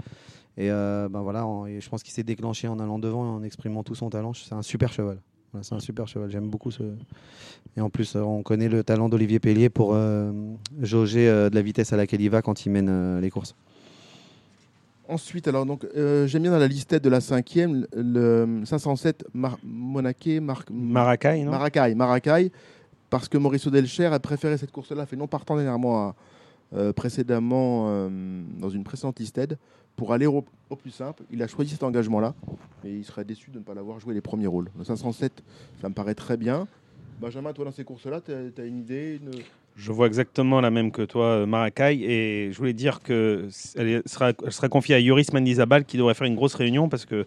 Et 0.58 0.72
euh, 0.72 1.08
ben 1.08 1.22
voilà, 1.22 1.46
en- 1.46 1.68
et 1.68 1.80
je 1.80 1.88
pense 1.88 2.02
qu'il 2.02 2.12
s'est 2.12 2.24
déclenché 2.24 2.68
en 2.68 2.80
allant 2.80 2.98
devant 2.98 3.24
et 3.24 3.30
en 3.30 3.44
exprimant 3.44 3.84
tout 3.84 3.94
son 3.94 4.10
talent. 4.10 4.34
C'est 4.34 4.54
un 4.56 4.64
super 4.64 4.92
cheval. 4.92 5.20
Voilà, 5.52 5.64
c'est 5.64 5.76
un 5.76 5.80
super 5.80 6.08
cheval. 6.08 6.30
J'aime 6.30 6.50
beaucoup 6.50 6.72
ce. 6.72 6.84
Et 7.78 7.82
en 7.82 7.90
plus, 7.90 8.16
euh, 8.16 8.22
on 8.22 8.42
connaît 8.44 8.70
le 8.70 8.84
talent 8.84 9.10
d'Olivier 9.10 9.40
Pellier 9.40 9.70
pour 9.70 9.92
euh, 9.94 10.32
jauger 10.82 11.28
euh, 11.30 11.50
de 11.50 11.56
la 11.56 11.62
vitesse 11.62 11.92
à 11.94 11.98
laquelle 11.98 12.22
il 12.22 12.30
va 12.30 12.42
quand 12.42 12.66
il 12.66 12.70
mène 12.72 12.90
euh, 12.90 13.20
les 13.22 13.30
courses. 13.30 13.56
Ensuite, 15.08 15.48
alors, 15.50 15.66
donc, 15.66 15.86
euh, 15.98 16.26
j'aime 16.28 16.44
bien 16.44 16.52
dans 16.52 16.58
la 16.60 16.68
listette 16.70 17.04
de 17.04 17.10
la 17.10 17.20
cinquième, 17.20 17.86
le 17.94 18.62
507 18.64 19.26
Mar 19.34 19.58
Monaquet, 19.64 20.40
Mar 20.40 20.64
Maracay, 20.72 21.44
non? 21.44 21.52
Maracay, 21.52 21.96
Maracay, 21.96 22.52
parce 23.10 23.28
que 23.28 23.38
Mauricio 23.38 23.70
Delcher 23.72 24.06
a 24.06 24.20
préféré 24.20 24.58
cette 24.58 24.72
course-là, 24.72 25.06
fait 25.06 25.18
non 25.18 25.28
partant 25.28 25.56
dernièrement 25.56 25.98
à- 26.10 26.16
euh, 26.74 26.94
précédemment 26.94 27.88
euh, 27.90 28.10
dans 28.58 28.70
une 28.70 28.86
précédente 28.86 29.20
listed, 29.20 29.58
pour 29.96 30.14
aller 30.14 30.26
au, 30.26 30.44
au 30.70 30.76
plus 30.76 30.92
simple. 30.92 31.24
Il 31.32 31.42
a 31.44 31.48
choisi 31.48 31.72
cet 31.72 31.84
engagement-là, 31.84 32.34
et 32.86 32.90
il 32.92 33.04
serait 33.06 33.26
déçu 33.26 33.52
de 33.52 33.60
ne 33.60 33.64
pas 33.64 33.74
l'avoir 33.74 34.00
joué 34.00 34.14
les 34.14 34.22
premiers 34.22 34.48
rôles. 34.48 34.70
Le 34.78 34.84
507, 34.84 35.44
ça 35.82 35.90
me 35.90 35.94
paraît 35.94 36.16
très 36.16 36.38
bien. 36.38 36.68
Benjamin, 37.20 37.54
toi, 37.54 37.66
dans 37.66 37.72
ces 37.72 37.84
courses-là, 37.84 38.20
tu 38.22 38.32
as, 38.32 38.66
une 38.66 38.80
idée 38.80 39.20
une- 39.24 39.32
Je 39.76 39.92
vois 39.92 40.08
exactement 40.08 40.60
la 40.60 40.72
même 40.72 40.92
que 40.92 41.04
toi, 41.04 41.26
euh, 41.26 41.46
Maracay, 41.46 41.98
et 42.00 42.52
je 42.52 42.58
voulais 42.58 42.74
dire 42.74 43.00
que 43.02 43.48
c- 43.52 43.78
elle 43.78 43.88
est- 43.88 44.08
sera, 44.08 44.30
elle 44.44 44.52
sera 44.52 44.70
confiée 44.70 44.96
à 44.96 45.00
Yoris 45.00 45.32
Mandizabal 45.32 45.86
qui 45.86 45.98
devrait 45.98 46.14
faire 46.16 46.28
une 46.28 46.36
grosse 46.36 46.56
réunion 46.56 46.90
parce 46.90 47.06
que 47.06 47.26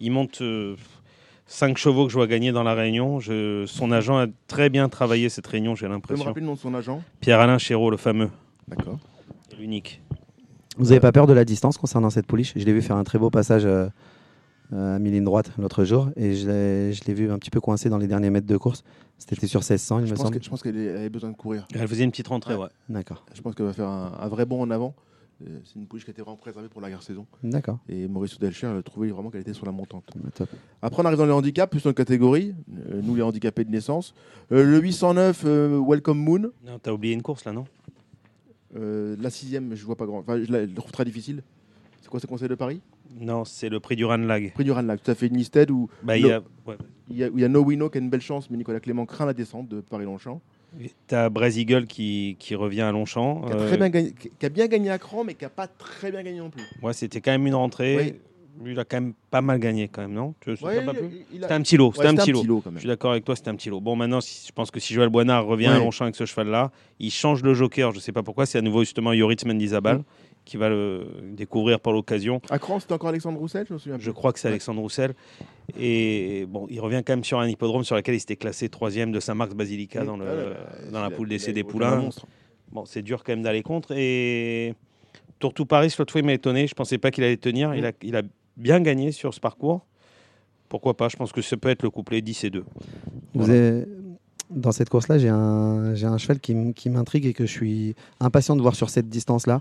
il 0.00 0.10
monte. 0.10 0.40
euh, 0.42 0.76
5 1.48 1.78
chevaux 1.78 2.06
que 2.06 2.10
je 2.10 2.16
vois 2.16 2.26
gagner 2.26 2.50
dans 2.50 2.64
la 2.64 2.74
réunion. 2.74 3.20
Je- 3.20 3.66
son 3.66 3.92
agent 3.92 4.18
a 4.18 4.26
très 4.48 4.68
bien 4.68 4.88
travaillé 4.88 5.28
cette 5.28 5.46
réunion, 5.46 5.76
j'ai 5.76 5.86
Vous 5.86 5.90
pouvez 5.90 5.90
me 5.90 5.94
l'impression. 5.94 6.24
rappeler 6.24 6.40
le 6.40 6.46
nom 6.48 6.54
de 6.54 6.58
son 6.58 6.74
agent 6.74 7.00
Pierre-Alain 7.20 7.58
Chéreau, 7.58 7.88
le 7.88 7.96
fameux, 7.96 8.30
D'accord. 8.66 8.98
l'unique. 9.56 10.00
Vous 10.76 10.84
n'avez 10.86 11.00
pas 11.00 11.12
peur 11.12 11.26
de 11.26 11.32
la 11.32 11.44
distance 11.44 11.78
concernant 11.78 12.10
cette 12.10 12.26
pouliche? 12.26 12.52
Je 12.56 12.64
l'ai 12.64 12.72
vu 12.72 12.82
faire 12.82 12.96
un 12.96 13.04
très 13.04 13.18
beau 13.18 13.30
passage 13.30 13.62
euh, 13.64 13.88
à 14.72 14.98
mi-ligne 14.98 15.24
droite 15.24 15.50
l'autre 15.58 15.84
jour 15.84 16.10
et 16.16 16.34
je 16.34 17.04
l'ai 17.06 17.14
vu 17.14 17.30
un 17.30 17.38
petit 17.38 17.50
peu 17.50 17.60
coincé 17.60 17.88
dans 17.88 17.98
les 17.98 18.06
derniers 18.06 18.30
mètres 18.30 18.46
de 18.46 18.56
course. 18.56 18.84
C'était 19.18 19.46
sur 19.46 19.60
1600, 19.60 20.00
il 20.00 20.06
Je 20.06 20.10
me 20.12 20.16
pense 20.16 20.26
semble. 20.26 20.38
que- 20.38 20.44
je 20.44 20.50
pense 20.50 20.62
qu'elle 20.62 20.76
elle 20.76 20.96
avait 20.96 21.08
besoin 21.08 21.30
de 21.30 21.36
courir. 21.36 21.66
Elle 21.74 21.88
faisait 21.88 22.04
une 22.04 22.10
petite 22.10 22.28
rentrée, 22.28 22.54
ouais. 22.54 22.68
D'accord. 22.88 23.24
Je 23.34 23.40
pense 23.40 23.54
qu'elle 23.54 23.66
va 23.66 23.72
faire 23.72 23.88
un, 23.88 24.12
un 24.20 24.28
vrai 24.28 24.44
bond 24.44 24.60
en 24.62 24.70
avant. 24.70 24.94
Euh, 25.46 25.58
C'est 25.64 25.76
une 25.78 25.86
pouliche 25.86 26.04
qui 26.04 26.10
a 26.10 26.12
été 26.12 26.22
vraiment 26.22 26.36
préservée 26.36 26.68
pour 26.68 26.80
la 26.80 26.88
guerre 26.90 27.02
saison. 27.02 27.26
D'accord. 27.42 27.78
Et 27.90 28.08
Maurice 28.08 28.38
Delcher 28.38 28.66
a 28.68 28.82
trouvé 28.82 29.10
vraiment 29.10 29.30
qu'elle 29.30 29.42
était 29.42 29.52
sur 29.54 29.66
la 29.66 29.72
montante. 29.72 30.04
Bah, 30.16 30.30
top. 30.34 30.48
Après, 30.82 31.02
on 31.02 31.04
arrive 31.06 31.18
dans 31.18 31.26
les 31.26 31.32
handicaps, 31.32 31.70
plus 31.70 31.82
dans 31.82 31.90
une 31.90 31.94
catégorie. 31.94 32.54
euh, 32.90 33.00
nous, 33.02 33.14
les 33.14 33.22
handicapés 33.22 33.64
de 33.64 33.70
naissance. 33.70 34.14
Euh, 34.52 34.64
le 34.64 34.78
809, 34.80 35.42
euh, 35.44 35.78
Welcome 35.86 36.18
Moon. 36.18 36.50
Non, 36.66 36.78
t'as 36.82 36.90
oublié 36.92 37.12
une 37.14 37.20
course 37.22 37.44
là, 37.44 37.52
non? 37.52 37.64
Euh, 38.76 39.16
la 39.20 39.30
sixième, 39.30 39.74
je 39.74 39.84
vois 39.84 39.96
pas 39.96 40.06
grand. 40.06 40.18
Enfin, 40.18 40.38
je 40.42 40.50
la 40.50 40.62
je 40.64 40.70
la 40.70 40.74
trouve 40.76 40.92
très 40.92 41.04
difficile. 41.04 41.42
C'est 42.02 42.08
quoi 42.08 42.20
ce 42.20 42.26
conseil 42.26 42.48
de 42.48 42.54
Paris? 42.54 42.80
Non, 43.20 43.44
c'est 43.44 43.68
le 43.68 43.80
prix 43.80 43.96
du 43.96 44.04
Ranlag. 44.04 44.52
Prix 44.54 44.64
du 44.64 44.72
Ranlag, 44.72 45.00
tout 45.02 45.10
à 45.10 45.14
fait 45.14 45.26
une 45.28 45.36
listed 45.36 45.70
où 45.70 45.88
Bah, 46.02 46.16
il 46.16 46.26
y 46.26 46.30
a, 46.32 46.40
ouais. 46.66 46.76
il 47.10 47.16
y 47.16 47.24
a, 47.24 47.28
où 47.28 47.38
il 47.38 47.42
y 47.42 47.44
a 47.44 47.48
No 47.48 47.62
Wino 47.62 47.88
qui 47.90 47.98
a 47.98 48.00
une 48.00 48.10
belle 48.10 48.20
chance, 48.20 48.50
mais 48.50 48.56
Nicolas 48.56 48.80
Clément 48.80 49.06
craint 49.06 49.26
la 49.26 49.32
descente 49.34 49.68
de 49.68 49.80
Paris-Longchamp. 49.80 50.40
T'as 51.06 51.30
Braise 51.30 51.56
Eagle 51.58 51.86
qui, 51.86 52.36
qui 52.38 52.54
revient 52.54 52.82
à 52.82 52.92
Longchamp. 52.92 53.42
Qui, 53.46 53.52
a 53.52 53.56
Euh, 53.56 53.66
très 53.68 53.76
bien 53.78 53.88
gagné- 53.88 54.12
qui 54.12 54.46
a 54.46 54.48
bien 54.50 54.66
gagné 54.66 54.90
à 54.90 54.98
Cran, 54.98 55.24
mais 55.24 55.34
qui 55.34 55.44
n'a 55.44 55.48
pas 55.50 55.66
très 55.68 56.10
bien 56.10 56.22
gagné 56.22 56.38
non 56.38 56.50
plus. 56.50 56.62
ouais, 56.82 56.92
c'était 56.92 57.20
quand 57.20 57.30
même 57.32 57.46
une 57.46 57.54
rentrée. 57.54 57.96
Oui. 57.96 58.14
Lui, 58.62 58.72
il 58.72 58.78
a 58.80 58.84
quand 58.84 58.96
même 58.96 59.12
pas 59.30 59.40
mal 59.42 59.58
gagné, 59.58 59.88
quand 59.88 60.00
même, 60.02 60.12
non? 60.12 60.34
Ouais, 60.46 60.54
C'était 60.56 61.52
un 61.52 61.60
petit 61.62 61.76
lot. 61.76 61.88
Ouais, 61.88 61.92
C'était 61.96 62.08
un 62.08 62.14
petit 62.14 62.32
lot. 62.32 62.42
lot 62.44 62.60
quand 62.62 62.70
Je 62.74 62.78
suis 62.80 62.88
d'accord 62.88 63.10
avec 63.12 63.24
toi, 63.24 63.36
c'était 63.36 63.50
un 63.50 63.54
petit 63.54 63.68
lot. 63.68 63.80
Bon, 63.80 63.96
maintenant, 63.96 64.20
si- 64.20 64.46
je 64.48 64.52
pense 64.52 64.70
que 64.70 64.80
si 64.80 64.94
Joël 64.94 65.08
Boinard 65.10 65.44
revient 65.46 65.66
à 65.66 65.72
Ouais. 65.74 65.78
Longchamp 65.78 66.04
avec 66.06 66.16
ce 66.16 66.24
cheval-là, 66.24 66.70
il 66.98 67.10
change 67.10 67.42
le 67.42 67.52
joker. 67.54 67.92
Je 67.92 67.98
sais 68.00 68.12
pas 68.12 68.22
pourquoi. 68.22 68.46
C'est 68.46 68.58
à 68.58 68.62
nouveau 68.62 68.80
justement 68.80 69.12
Yoritz 69.12 69.44
Mendizabal 69.44 69.98
Mm. 69.98 70.04
qui 70.46 70.56
va 70.56 70.68
le 70.70 71.06
découvrir 71.32 71.80
pour 71.80 71.92
l'occasion. 71.92 72.40
À 72.50 72.58
Cran, 72.58 72.80
c'était 72.80 72.94
encore 72.94 73.10
Alexandre 73.10 73.38
Roussel, 73.38 73.66
je 73.68 73.74
me 73.74 73.78
souviens. 73.78 73.98
Je 74.00 74.10
crois 74.10 74.32
que 74.32 74.38
c'est 74.38 74.48
Alexandre 74.48 74.80
Roussel. 74.80 75.14
Et 75.78 76.46
bon, 76.48 76.66
il 76.70 76.80
revient 76.80 77.02
quand 77.04 77.12
même 77.14 77.24
sur 77.24 77.38
un 77.40 77.48
hippodrome 77.48 77.84
sur 77.84 77.96
lequel 77.96 78.14
il 78.14 78.20
s'était 78.20 78.36
classé 78.36 78.68
troisième 78.68 79.12
de 79.12 79.20
Saint-Marc-Basilica 79.20 80.04
dans, 80.04 80.16
le, 80.16 80.24
Ah, 80.26 80.34
là, 80.84 80.90
dans 80.92 81.02
la 81.02 81.10
poule 81.10 81.28
d'essai 81.28 81.52
des 81.52 81.64
poulains. 81.64 82.08
Bon, 82.72 82.84
c'est 82.84 83.02
dur 83.02 83.22
quand 83.24 83.32
même 83.32 83.42
d'aller 83.42 83.62
contre. 83.62 83.92
Et 83.96 84.74
Tourtou 85.38 85.66
Paris, 85.66 85.94
l'autre 85.98 86.12
fois, 86.12 86.20
il 86.20 86.24
m'a 86.26 86.32
étonné. 86.32 86.66
Je 86.66 86.74
pensais 86.74 86.98
pas 86.98 87.10
qu'il 87.10 87.22
allait 87.24 87.36
tenir. 87.36 87.74
Il, 87.74 87.84
a, 87.84 87.92
il 88.02 88.16
a 88.16 88.22
bien 88.56 88.80
gagné 88.80 89.12
sur 89.12 89.34
ce 89.34 89.40
parcours. 89.40 89.84
Pourquoi 90.68 90.96
pas 90.96 91.08
Je 91.08 91.16
pense 91.16 91.32
que 91.32 91.42
ça 91.42 91.56
peut 91.56 91.68
être 91.68 91.82
le 91.82 91.90
couplet 91.90 92.20
10 92.22 92.44
et 92.44 92.50
2. 92.50 92.64
Vous 93.34 93.48
avez- 93.50 93.86
Dans 94.50 94.70
cette 94.72 94.88
course-là, 94.90 95.18
j'ai 95.18 95.28
un, 95.28 95.94
j'ai 95.94 96.06
un 96.06 96.18
cheval 96.18 96.38
qui, 96.38 96.54
m'intrigue 96.88 97.26
et 97.26 97.32
que 97.34 97.46
je 97.46 97.50
suis 97.50 97.94
impatient 98.20 98.54
de 98.54 98.62
voir 98.62 98.76
sur 98.76 98.90
cette 98.90 99.08
distance-là. 99.08 99.60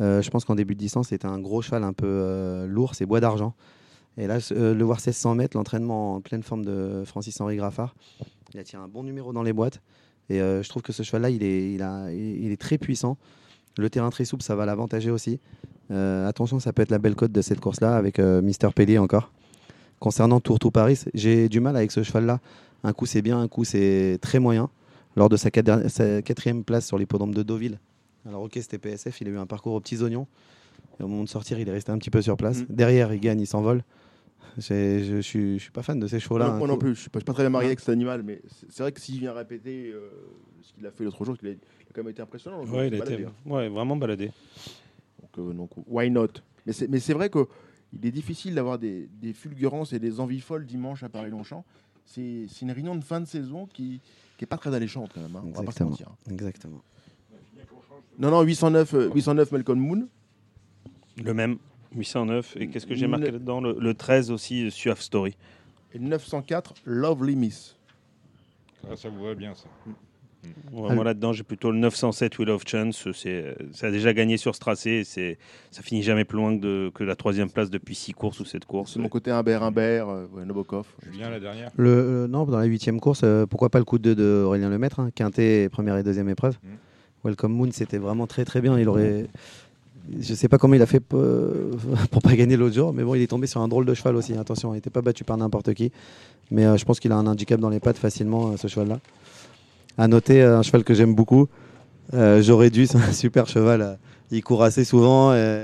Euh, 0.00 0.22
je 0.22 0.30
pense 0.30 0.44
qu'en 0.44 0.56
début 0.56 0.74
de 0.74 0.80
distance, 0.80 1.08
c'était 1.08 1.26
un 1.26 1.38
gros 1.38 1.62
cheval 1.62 1.84
un 1.84 1.92
peu 1.92 2.06
euh, 2.08 2.66
lourd, 2.66 2.94
c'est 2.96 3.06
Bois 3.06 3.20
d'Argent. 3.20 3.54
Et 4.18 4.26
là, 4.26 4.38
euh, 4.52 4.74
le 4.74 4.84
voir 4.84 4.98
1600 4.98 5.36
mètres, 5.36 5.56
l'entraînement 5.56 6.14
en 6.16 6.20
pleine 6.20 6.42
forme 6.42 6.64
de 6.64 7.04
Francis-Henri 7.06 7.56
Graffard, 7.56 7.94
il 8.52 8.58
a 8.60 8.64
tiré 8.64 8.82
un 8.82 8.88
bon 8.88 9.04
numéro 9.04 9.32
dans 9.32 9.42
les 9.44 9.52
boîtes. 9.52 9.80
Et 10.30 10.38
je 10.38 10.68
trouve 10.68 10.82
que 10.82 10.92
ce 10.92 11.02
cheval-là, 11.04 11.30
il 11.30 11.42
est, 11.44 11.72
il, 11.74 11.82
a- 11.82 12.10
il 12.12 12.50
est 12.50 12.60
très 12.60 12.78
puissant. 12.78 13.18
Le 13.78 13.88
terrain 13.90 14.10
très 14.10 14.24
souple, 14.24 14.42
ça 14.42 14.56
va 14.56 14.66
l'avantager 14.66 15.10
aussi. 15.12 15.38
Euh, 15.90 16.26
attention, 16.28 16.60
ça 16.60 16.72
peut 16.72 16.82
être 16.82 16.90
la 16.90 16.98
belle 16.98 17.14
cote 17.14 17.32
de 17.32 17.42
cette 17.42 17.60
course-là 17.60 17.96
avec 17.96 18.18
euh, 18.18 18.40
Mister 18.42 18.68
Pellier 18.74 18.98
encore. 18.98 19.30
Concernant 20.00 20.40
Tourtou 20.40 20.70
Paris, 20.70 21.00
j'ai 21.14 21.48
du 21.48 21.60
mal 21.60 21.76
avec 21.76 21.92
ce 21.92 22.02
cheval-là. 22.02 22.40
Un 22.82 22.92
coup 22.92 23.06
c'est 23.06 23.22
bien, 23.22 23.40
un 23.40 23.48
coup 23.48 23.64
c'est 23.64 24.18
très 24.20 24.38
moyen. 24.38 24.70
Lors 25.16 25.28
de 25.28 25.36
sa, 25.36 25.50
quatrième 25.50 26.64
place 26.64 26.86
sur 26.86 26.98
l'hippodrome 26.98 27.34
de 27.34 27.42
Deauville. 27.42 27.78
Alors 28.26 28.42
ok, 28.42 28.52
c'était 28.54 28.78
PSF, 28.78 29.20
il 29.20 29.28
a 29.28 29.30
eu 29.30 29.38
un 29.38 29.46
parcours 29.46 29.74
aux 29.74 29.80
petits 29.80 30.02
oignons. 30.02 30.26
Et 30.98 31.02
au 31.02 31.08
moment 31.08 31.24
de 31.24 31.28
sortir, 31.28 31.58
il 31.58 31.68
est 31.68 31.72
resté 31.72 31.92
un 31.92 31.98
petit 31.98 32.10
peu 32.10 32.22
sur 32.22 32.36
place. 32.36 32.60
Mhm. 32.60 32.66
Derrière, 32.70 33.12
il 33.12 33.20
gagne, 33.20 33.40
il 33.40 33.46
s'envole. 33.46 33.82
Je, 34.58 35.02
je, 35.04 35.20
suis, 35.20 35.70
pas 35.72 35.82
fan 35.82 35.98
de 35.98 36.06
ces 36.06 36.20
chevaux-là. 36.20 36.50
Moi, 36.50 36.68
non 36.68 36.76
plus, 36.76 36.90
je 36.90 36.94
je 36.94 37.00
suis 37.00 37.10
pas 37.10 37.20
très 37.20 37.42
bien 37.42 37.50
marié 37.50 37.68
avec 37.68 37.80
cet 37.80 37.88
animal, 37.88 38.22
mais 38.22 38.40
c'est 38.68 38.82
vrai 38.84 38.92
que 38.92 39.00
s'il 39.00 39.18
vient 39.18 39.32
répéter 39.32 39.90
euh, 39.92 40.10
ce 40.62 40.72
qu'il 40.72 40.86
a 40.86 40.92
fait 40.92 41.02
l'autre 41.02 41.24
jour, 41.24 41.36
qu'il 41.36 41.48
a, 41.48 41.50
il 41.52 41.56
a 41.56 41.92
quand 41.92 42.02
même 42.02 42.10
été 42.10 42.22
impressionnant. 42.22 42.64
Ouais, 42.64 42.86
il 42.86 42.94
était 42.94 43.04
baladé, 43.04 43.24
hein. 43.24 43.32
ouais, 43.46 43.68
vraiment 43.68 43.96
baladé. 43.96 44.30
Donc, 45.36 45.38
euh, 45.50 45.52
donc, 45.52 45.70
why 45.86 46.10
not? 46.10 46.28
Mais 46.66 46.72
c'est 46.72 46.88
mais 46.88 47.00
c'est 47.00 47.14
vrai 47.14 47.30
qu'il 47.30 47.46
est 48.04 48.10
difficile 48.12 48.54
d'avoir 48.54 48.78
des, 48.78 49.08
des 49.20 49.32
fulgurances 49.32 49.92
et 49.92 49.98
des 49.98 50.20
envies 50.20 50.40
folles 50.40 50.66
dimanche 50.66 51.02
à 51.02 51.08
Paris-Longchamp. 51.08 51.64
C'est 52.06 52.46
c'est 52.48 52.62
une 52.62 52.72
réunion 52.72 52.94
de 52.96 53.04
fin 53.04 53.20
de 53.20 53.26
saison 53.26 53.66
qui 53.66 54.00
n'est 54.40 54.46
pas 54.46 54.56
très 54.58 54.74
alléchante 54.74 55.10
quand 55.14 55.20
même. 55.22 55.36
hein, 55.36 55.42
on 55.44 55.48
va 55.50 55.52
pas 55.52 55.72
se 55.72 55.82
Exactement. 55.82 55.90
mentir. 55.90 56.10
Exactement. 56.30 56.82
Non, 58.18 58.30
non, 58.30 58.42
809, 58.42 58.94
euh, 58.94 59.10
809 59.14 59.50
Malcolm 59.52 59.78
Moon. 59.80 60.08
Le 61.22 61.34
même, 61.34 61.58
809. 61.96 62.56
Et 62.60 62.68
qu'est-ce 62.68 62.86
que 62.86 62.94
j'ai 62.94 63.06
marqué 63.08 63.26
Ne- 63.26 63.32
là-dedans? 63.32 63.60
Le, 63.60 63.76
le 63.78 63.94
13 63.94 64.30
aussi, 64.30 64.70
Suave 64.70 65.00
Story. 65.00 65.36
Et 65.92 65.98
904 65.98 66.74
Lovely 66.84 67.34
Miss. 67.36 67.76
Ah, 68.88 68.96
ça 68.96 69.08
vous 69.08 69.24
va 69.24 69.34
bien, 69.34 69.54
ça. 69.54 69.66
Ouais, 70.72 70.88
Ah, 70.90 70.94
moi 70.94 71.04
là-dedans, 71.04 71.32
j'ai 71.32 71.42
plutôt 71.44 71.70
le 71.70 71.78
907 71.78 72.38
Wheel 72.38 72.50
of 72.50 72.62
Chance. 72.66 73.08
C'est, 73.14 73.56
ça 73.72 73.86
a 73.86 73.90
déjà 73.90 74.12
gagné 74.12 74.36
sur 74.36 74.54
ce 74.54 74.60
tracé. 74.60 74.90
et 74.90 75.04
C'est, 75.04 75.38
ça 75.70 75.82
finit 75.82 76.02
jamais 76.02 76.24
plus 76.24 76.36
loin 76.38 76.56
que, 76.56 76.60
de- 76.62 76.90
que 76.94 77.04
la 77.04 77.14
troisième 77.16 77.50
place 77.50 77.70
depuis 77.70 77.94
six 77.94 78.12
courses 78.12 78.40
ou 78.40 78.44
sept 78.44 78.64
courses. 78.64 78.94
C'est 78.94 79.00
mon 79.00 79.08
côté 79.08 79.30
Humbert, 79.30 79.62
Humbert, 79.62 80.08
euh, 80.08 80.26
ouais, 80.34 80.44
Nabokov. 80.44 80.86
Julien, 81.12 81.30
la 81.30 81.40
dernière. 81.40 81.70
Le, 81.76 81.88
euh, 81.90 82.26
non, 82.28 82.44
dans 82.44 82.58
la 82.58 82.64
huitième 82.64 83.00
course, 83.00 83.20
euh, 83.24 83.46
pourquoi 83.46 83.68
pas 83.70 83.78
le 83.78 83.84
coup 83.84 83.98
de 83.98 84.02
deux 84.02 84.14
de 84.14 84.42
Aurélien 84.44 84.68
Lemaître, 84.70 85.00
hein, 85.00 85.10
quintet, 85.14 85.68
première 85.70 85.96
et 85.96 86.02
deuxième 86.02 86.28
épreuve. 86.28 86.56
Mhm. 86.62 86.70
Welcome 87.24 87.52
Moon, 87.52 87.68
c'était 87.72 87.98
vraiment 87.98 88.26
très 88.26 88.44
très 88.44 88.60
bien. 88.60 88.78
Il 88.78 88.88
aurait, 88.88 89.26
je 90.20 90.34
sais 90.34 90.48
pas 90.48 90.58
comment 90.58 90.74
il 90.74 90.82
a 90.82 90.86
fait 90.86 91.00
pour, 91.00 91.22
pour 92.10 92.20
pas 92.20 92.34
gagner 92.36 92.56
l'autre 92.56 92.74
jour, 92.74 92.92
mais 92.92 93.02
bon, 93.04 93.14
il 93.14 93.22
est 93.22 93.26
tombé 93.28 93.46
sur 93.46 93.60
un 93.62 93.68
drôle 93.68 93.86
de 93.86 93.94
cheval 93.94 94.16
aussi. 94.16 94.34
Attention, 94.34 94.72
il 94.74 94.76
n'était 94.76 94.90
pas 94.90 95.00
battu 95.00 95.24
par 95.24 95.36
n'importe 95.38 95.72
qui, 95.72 95.90
mais 96.50 96.66
euh, 96.66 96.76
je 96.76 96.84
pense 96.84 97.00
qu'il 97.00 97.12
a 97.12 97.16
un 97.16 97.26
handicap 97.26 97.58
dans 97.60 97.70
les 97.70 97.80
pattes 97.80 97.96
facilement, 97.96 98.52
euh, 98.52 98.56
ce 98.58 98.68
cheval-là. 98.68 98.98
À 99.98 100.08
noter, 100.08 100.42
un 100.42 100.62
cheval 100.62 100.84
que 100.84 100.94
j'aime 100.94 101.14
beaucoup. 101.14 101.46
Euh, 102.14 102.42
J'aurais 102.42 102.70
dû, 102.70 102.86
c'est 102.88 102.98
un 102.98 103.12
super 103.12 103.46
cheval. 103.46 103.82
euh, 103.82 103.94
il 104.30 104.42
court 104.42 104.62
assez 104.64 104.84
souvent. 104.84 105.34
et 105.34 105.62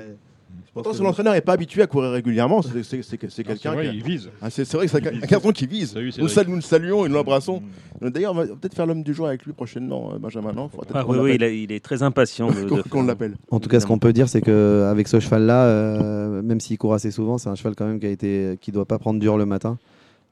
Pourtant, 0.72 0.90
que- 0.92 0.96
son 0.96 1.04
entraîneur 1.06 1.32
n'est 1.34 1.40
pas 1.40 1.54
habitué 1.54 1.82
à 1.82 1.86
courir 1.88 2.12
régulièrement. 2.12 2.62
C'est 2.62 3.18
quelqu'un 3.18 3.74
qui. 3.76 3.88
il 3.96 4.02
vise. 4.04 4.30
Ah, 4.40 4.50
c'est 4.50 4.70
vrai 4.72 4.86
que 4.86 4.92
c'est 4.92 5.06
un 5.06 5.26
garçon 5.26 5.50
qui 5.50 5.66
vise. 5.66 5.92
Salut, 5.94 6.12
Nous, 6.16 6.54
le 6.56 6.60
saluons 6.60 7.04
et 7.04 7.08
nous 7.08 7.14
l'embrassons. 7.16 7.60
Mm. 8.00 8.04
Euh, 8.04 8.10
D'ailleurs, 8.10 8.32
on 8.32 8.36
va 8.36 8.46
peut-être 8.46 8.74
faire 8.74 8.86
l'homme 8.86 9.02
du 9.02 9.12
jour 9.12 9.26
avec 9.26 9.44
lui 9.44 9.52
prochainement, 9.52 10.12
Benjamin. 10.20 10.52
Non? 10.52 10.70
Ah 10.94 11.04
oui, 11.08 11.18
oui, 11.18 11.30
il, 11.34 11.40
l'appelle. 11.40 11.42
a- 11.42 11.52
il 11.52 11.72
est 11.72 11.84
très 11.84 12.02
impatient 12.04 12.48
Qu'on- 12.90 13.02
l'appelle. 13.02 13.34
En 13.50 13.58
tout 13.58 13.68
cas, 13.68 13.80
ce 13.80 13.86
qu'on 13.86 13.98
peut 13.98 14.12
dire, 14.12 14.28
c'est 14.28 14.40
que 14.42 14.86
avec 14.88 15.08
ce 15.08 15.18
cheval-là, 15.18 15.64
euh, 15.64 16.40
même 16.42 16.60
s'il 16.60 16.78
court 16.78 16.94
assez 16.94 17.10
souvent, 17.10 17.36
c'est 17.38 17.48
un 17.48 17.56
cheval 17.56 17.74
quand 17.74 17.86
même 17.86 17.98
qui 17.98 18.06
a 18.06 18.10
été, 18.10 18.56
qui 18.60 18.70
doit 18.70 18.86
pas 18.86 18.98
prendre 19.00 19.18
dur 19.18 19.36
le 19.36 19.46
matin. 19.46 19.76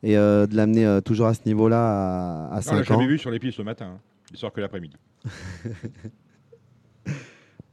Et 0.02 0.16
euh, 0.16 0.46
de 0.46 0.56
l'amener 0.56 0.86
euh, 0.86 1.00
toujours 1.00 1.26
à 1.26 1.34
ce 1.34 1.40
niveau-là 1.46 2.46
à, 2.50 2.56
à 2.56 2.60
Non, 2.60 2.66
on 2.70 2.74
l'a 2.76 2.84
5 2.84 2.90
ans. 2.94 2.98
jamais 2.98 3.06
vu 3.06 3.18
sur 3.18 3.30
les 3.30 3.38
pistes 3.38 3.58
le 3.58 3.64
matin. 3.64 3.86
hein. 3.96 4.00
Il 4.30 4.36
sort 4.38 4.52
que 4.52 4.60
l'après-midi. 4.60 4.96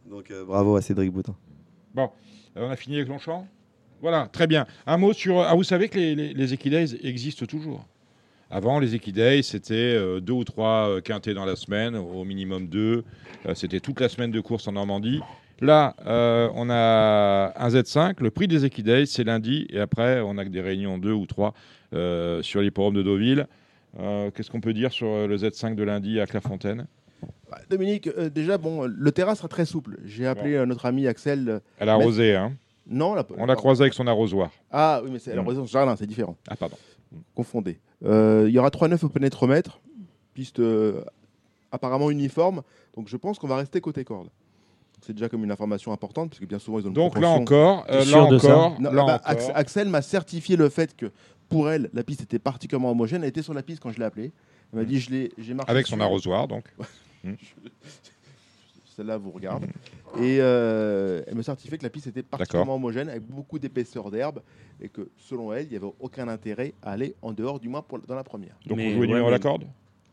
Donc 0.09 0.31
euh, 0.31 0.45
bravo 0.45 0.75
à 0.75 0.81
Cédric 0.81 1.11
Boutin. 1.11 1.35
Euh, 1.97 2.07
on 2.55 2.69
a 2.69 2.75
fini 2.75 2.95
avec 2.97 3.07
Longchamp 3.09 3.47
Voilà, 4.01 4.27
très 4.31 4.47
bien. 4.47 4.65
Un 4.87 4.97
mot 4.97 5.13
sur. 5.13 5.39
Ah, 5.41 5.53
vous 5.55 5.63
savez 5.63 5.89
que 5.89 5.97
les, 5.97 6.15
les, 6.15 6.33
les 6.33 6.53
Equidays 6.53 6.95
existent 7.03 7.45
toujours. 7.45 7.85
Avant, 8.49 8.79
les 8.79 8.95
Equidays, 8.95 9.41
c'était 9.41 9.99
deux 10.21 10.33
ou 10.33 10.43
trois 10.43 11.01
quintés 11.01 11.33
dans 11.33 11.45
la 11.45 11.55
semaine, 11.55 11.95
au 11.95 12.23
minimum 12.23 12.67
deux. 12.67 13.03
C'était 13.55 13.79
toute 13.79 13.99
la 13.99 14.07
semaine 14.07 14.29
de 14.31 14.39
course 14.39 14.67
en 14.67 14.73
Normandie. 14.73 15.19
Là, 15.61 15.95
euh, 16.05 16.49
on 16.55 16.69
a 16.69 17.53
un 17.55 17.69
Z5. 17.69 18.15
Le 18.21 18.29
prix 18.31 18.47
des 18.47 18.65
Equidays, 18.65 19.05
c'est 19.05 19.23
lundi. 19.23 19.67
Et 19.69 19.79
après, 19.79 20.21
on 20.21 20.37
a 20.37 20.43
que 20.45 20.49
des 20.49 20.61
réunions 20.61 20.97
deux 20.97 21.13
ou 21.13 21.25
trois 21.25 21.53
euh, 21.93 22.41
sur 22.41 22.61
l'hipporome 22.61 22.93
de 22.95 23.01
Deauville. 23.01 23.47
Euh, 23.99 24.31
Qu'est-ce 24.31 24.51
qu'on 24.51 24.59
peut 24.61 24.73
dire 24.73 24.91
sur 24.91 25.27
le 25.27 25.37
Z5 25.37 25.75
de 25.75 25.83
lundi 25.83 26.19
à 26.19 26.25
Clairefontaine? 26.25 26.87
Bah, 27.49 27.59
Dominique, 27.69 28.09
déjà, 28.33 28.57
bon, 28.57 28.83
le 28.85 29.11
terrain 29.11 29.35
sera 29.35 29.47
très 29.47 29.65
souple. 29.65 29.97
J'ai 30.03 30.27
appelé 30.27 30.65
notre 30.65 30.85
ami 30.85 31.07
Axel. 31.07 31.61
Elle 31.79 31.89
a 31.89 31.93
arrosé, 31.93 32.35
hein 32.35 32.53
Non, 32.87 33.15
la- 33.15 33.25
On 33.37 33.45
l'a 33.45 33.55
croisé 33.55 33.83
avec 33.83 33.93
son 33.93 34.07
arrosoir. 34.07 34.51
Ah 34.71 34.99
oui, 35.03 35.09
mais 35.11 35.19
c'est 35.19 35.31
Mm. 35.33 35.37
la 35.37 35.43
raison 35.43 35.65
jardin, 35.65 35.95
c'est 35.95 36.05
différent. 36.05 36.35
Ah, 36.49 36.55
pardon. 36.57 36.75
Confondé. 37.33 37.79
Euh, 38.03 38.45
Il 38.49 38.53
y 38.53 38.59
aura 38.59 38.69
3-9 38.69 39.03
au 39.05 39.09
pénétromètre. 39.09 39.79
Piste 40.33 40.61
apparemment 41.71 42.11
uniforme. 42.11 42.61
Donc 42.95 43.07
je 43.07 43.15
pense 43.17 43.39
qu'on 43.39 43.47
va 43.47 43.55
rester 43.57 43.79
côté 43.81 44.03
corde. 44.03 44.27
C'est 45.01 45.13
déjà 45.13 45.29
comme 45.29 45.43
une 45.43 45.51
information 45.51 45.91
importante, 45.91 46.29
parce 46.29 46.39
que 46.39 46.45
bien 46.45 46.59
souvent 46.59 46.79
ils 46.79 46.85
ont 46.85 46.89
une 46.89 46.93
Donc 46.93 47.19
là 47.19 47.29
encore, 47.29 47.85
euh, 47.89 48.03
là 48.05 48.23
encore, 48.23 48.79
Non, 48.79 48.91
là 48.91 49.03
bah, 49.05 49.21
encore. 49.25 49.51
Axel 49.55 49.89
m'a 49.89 50.01
certifié 50.01 50.55
le 50.55 50.69
fait 50.69 50.95
que 50.95 51.11
pour 51.49 51.69
elle, 51.69 51.89
la 51.93 52.03
piste 52.03 52.21
était 52.21 52.39
particulièrement 52.39 52.91
homogène. 52.91 53.21
Elle 53.23 53.29
était 53.29 53.43
sur 53.43 53.53
la 53.53 53.61
piste 53.61 53.81
quand 53.81 53.91
je 53.91 53.99
l'ai 53.99 54.05
appelée. 54.05 54.31
Elle 54.73 54.79
m'a 54.79 54.85
dit 54.85 54.99
je 54.99 55.11
l'ai, 55.11 55.31
j'ai 55.37 55.53
marché 55.53 55.71
avec 55.71 55.85
son 55.87 55.99
arrosoir, 55.99 56.47
donc. 56.47 56.63
celle-là 58.95 59.17
vous 59.17 59.31
regarde. 59.31 59.65
Et 60.17 60.37
euh, 60.39 61.21
elle 61.27 61.35
me 61.35 61.41
certifiait 61.41 61.77
que 61.77 61.83
la 61.83 61.89
piste 61.89 62.07
était 62.07 62.23
particulièrement 62.23 62.75
homogène, 62.75 63.09
avec 63.09 63.23
beaucoup 63.23 63.59
d'épaisseur 63.59 64.09
d'herbe, 64.09 64.41
et 64.81 64.87
que 64.89 65.09
selon 65.17 65.51
elle, 65.53 65.65
il 65.65 65.71
n'y 65.71 65.75
avait 65.75 65.91
aucun 65.99 66.27
intérêt 66.29 66.73
à 66.81 66.91
aller 66.91 67.13
en 67.21 67.33
dehors, 67.33 67.59
du 67.59 67.67
moins 67.67 67.81
pour- 67.81 67.99
dans 67.99 68.15
la 68.15 68.23
première. 68.23 68.55
Donc 68.65 68.77
Mais 68.77 68.87
on 68.87 68.91
joue 68.93 68.99
ouais, 69.01 69.07
numéro 69.07 69.25
à 69.27 69.29
mais- 69.29 69.31
la 69.31 69.39
corde? 69.39 69.65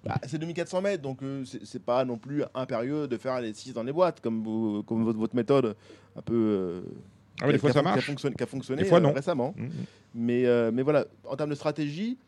Bah, 0.04 0.16
c'est 0.26 0.38
2400 0.38 0.80
mètres, 0.82 1.02
donc 1.02 1.22
euh, 1.22 1.44
c'est 1.64 1.82
pas 1.82 2.04
non 2.04 2.18
plus 2.18 2.42
impérieux 2.54 3.06
de 3.06 3.16
faire 3.16 3.40
les 3.40 3.54
6 3.54 3.72
dans 3.72 3.84
les 3.84 3.92
boîtes, 3.92 4.20
comme, 4.20 4.42
vous- 4.42 4.82
comme 4.82 5.04
votre, 5.04 5.18
votre 5.18 5.36
méthode 5.36 5.76
un 6.16 6.22
peu. 6.22 6.34
euh, 6.34 6.80
Ah 7.40 7.46
des 7.46 7.52
qui 7.52 7.56
a- 7.56 7.58
fois 7.60 7.72
ça 7.72 7.74
fon- 7.74 7.82
Qui 7.82 7.88
a 7.88 7.94
marche. 7.94 8.06
fonctionné, 8.06 8.34
a 8.40 8.46
fonctionné, 8.46 8.82
Des 8.82 8.88
fois, 8.88 8.98
euh, 8.98 9.02
non. 9.02 9.12
récemment. 9.12 9.54
Mais, 10.14 10.44
euh, 10.46 10.70
mais 10.74 10.82
voilà, 10.82 11.04
en 11.28 11.36
termes 11.36 11.50
de 11.50 11.54
stratégie, 11.54 12.18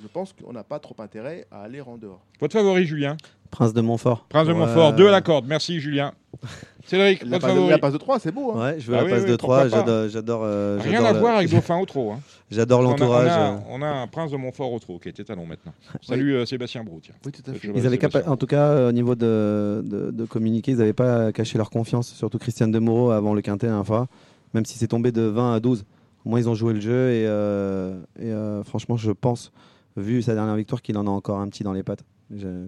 je 0.00 0.06
pense 0.08 0.32
qu'on 0.32 0.52
n'a 0.54 0.64
pas 0.64 0.78
trop 0.78 0.96
intérêt 1.00 1.46
à 1.50 1.62
aller 1.62 1.80
en 1.82 1.98
dehors. 1.98 2.24
Votre 2.40 2.54
favori, 2.54 2.86
Julien? 2.86 3.16
Prince 3.50 3.74
de 3.74 3.82
Montfort. 3.82 4.24
Prince 4.30 4.48
de 4.48 4.52
Ouais. 4.54 4.58
Montfort, 4.60 4.94
2 4.94 5.06
à 5.08 5.10
la 5.10 5.20
corde. 5.20 5.44
Merci, 5.46 5.78
Julien. 5.80 6.12
Cédric, 6.86 7.22
La 7.22 7.38
votre 7.38 7.46
passe, 7.46 7.54
de, 7.56 7.70
la 7.70 7.78
passe 7.78 7.92
de 7.92 7.98
3, 7.98 8.18
c'est 8.18 8.32
beau. 8.32 8.52
hein. 8.52 8.72
Ouais, 8.72 8.80
je 8.80 8.90
veux 8.90 8.94
Ah 8.96 9.00
la 9.00 9.04
oui, 9.04 9.10
passe 9.12 9.22
oui, 9.24 9.30
de 9.30 9.36
pourquoi 9.36 9.68
3. 9.68 9.84
pas. 9.84 10.08
J'adore, 10.08 10.42
euh, 10.44 10.78
Rien 10.82 11.04
à 11.04 11.12
voir 11.12 11.36
avec 11.36 11.50
Dauphin 11.50 11.78
au 11.78 11.84
trot. 11.86 12.12
hein. 12.12 12.20
J'adore 12.52 12.80
On 12.80 12.84
a- 12.84 12.90
l'entourage. 12.90 13.28
On, 13.28 13.32
a, 13.32 13.62
on 13.70 13.82
a 13.82 13.86
un 13.88 14.06
prince 14.06 14.30
de 14.30 14.36
Montfort 14.36 14.72
au 14.72 14.78
trot 14.78 14.98
qui 14.98 15.08
était 15.08 15.24
talon 15.24 15.46
maintenant. 15.46 15.72
Salut 16.02 16.34
euh, 16.34 16.44
Sébastien 16.46 16.84
Brou. 16.84 17.00
tiens. 17.02 17.14
Oui, 17.26 17.32
tout 17.32 17.42
à 17.50 17.54
fait. 17.54 17.68
Je- 17.68 17.72
Ils 17.72 17.86
avaient 17.86 17.96
Sébastien 17.96 18.20
capa- 18.20 18.30
en 18.30 18.36
tout 18.36 18.46
cas, 18.46 18.68
euh, 18.68 18.88
au 18.90 18.92
niveau 18.92 19.14
de, 19.14 19.82
de, 19.84 20.10
de 20.10 20.24
communiquer, 20.24 20.72
ils 20.72 20.78
n'avaient 20.78 20.92
pas 20.92 21.32
caché 21.32 21.58
leur 21.58 21.70
confiance, 21.70 22.12
surtout 22.12 22.38
Christiane 22.38 22.70
Demoreau 22.70 23.10
avant 23.10 23.34
le 23.34 23.42
quintet 23.42 23.68
un 23.68 23.82
fois, 23.84 24.08
même 24.54 24.64
si 24.66 24.78
c'est 24.78 24.88
tombé 24.88 25.12
de 25.12 25.22
20 25.22 25.54
à 25.54 25.60
12. 25.60 25.84
Au 26.24 26.28
moins, 26.28 26.38
ils 26.38 26.48
ont 26.48 26.54
joué 26.54 26.72
le 26.74 26.80
jeu 26.80 27.10
et, 27.10 27.26
euh, 27.26 27.98
et, 28.20 28.30
euh, 28.30 28.62
franchement, 28.62 28.96
je 28.96 29.10
pense, 29.10 29.50
vu 29.96 30.22
sa 30.22 30.34
dernière 30.34 30.54
victoire, 30.56 30.80
qu'il 30.82 30.96
en 30.98 31.06
a 31.06 31.10
encore 31.10 31.40
un 31.40 31.48
petit 31.48 31.64
dans 31.64 31.72
les 31.72 31.82
pattes. 31.82 32.04
Je- 32.34 32.66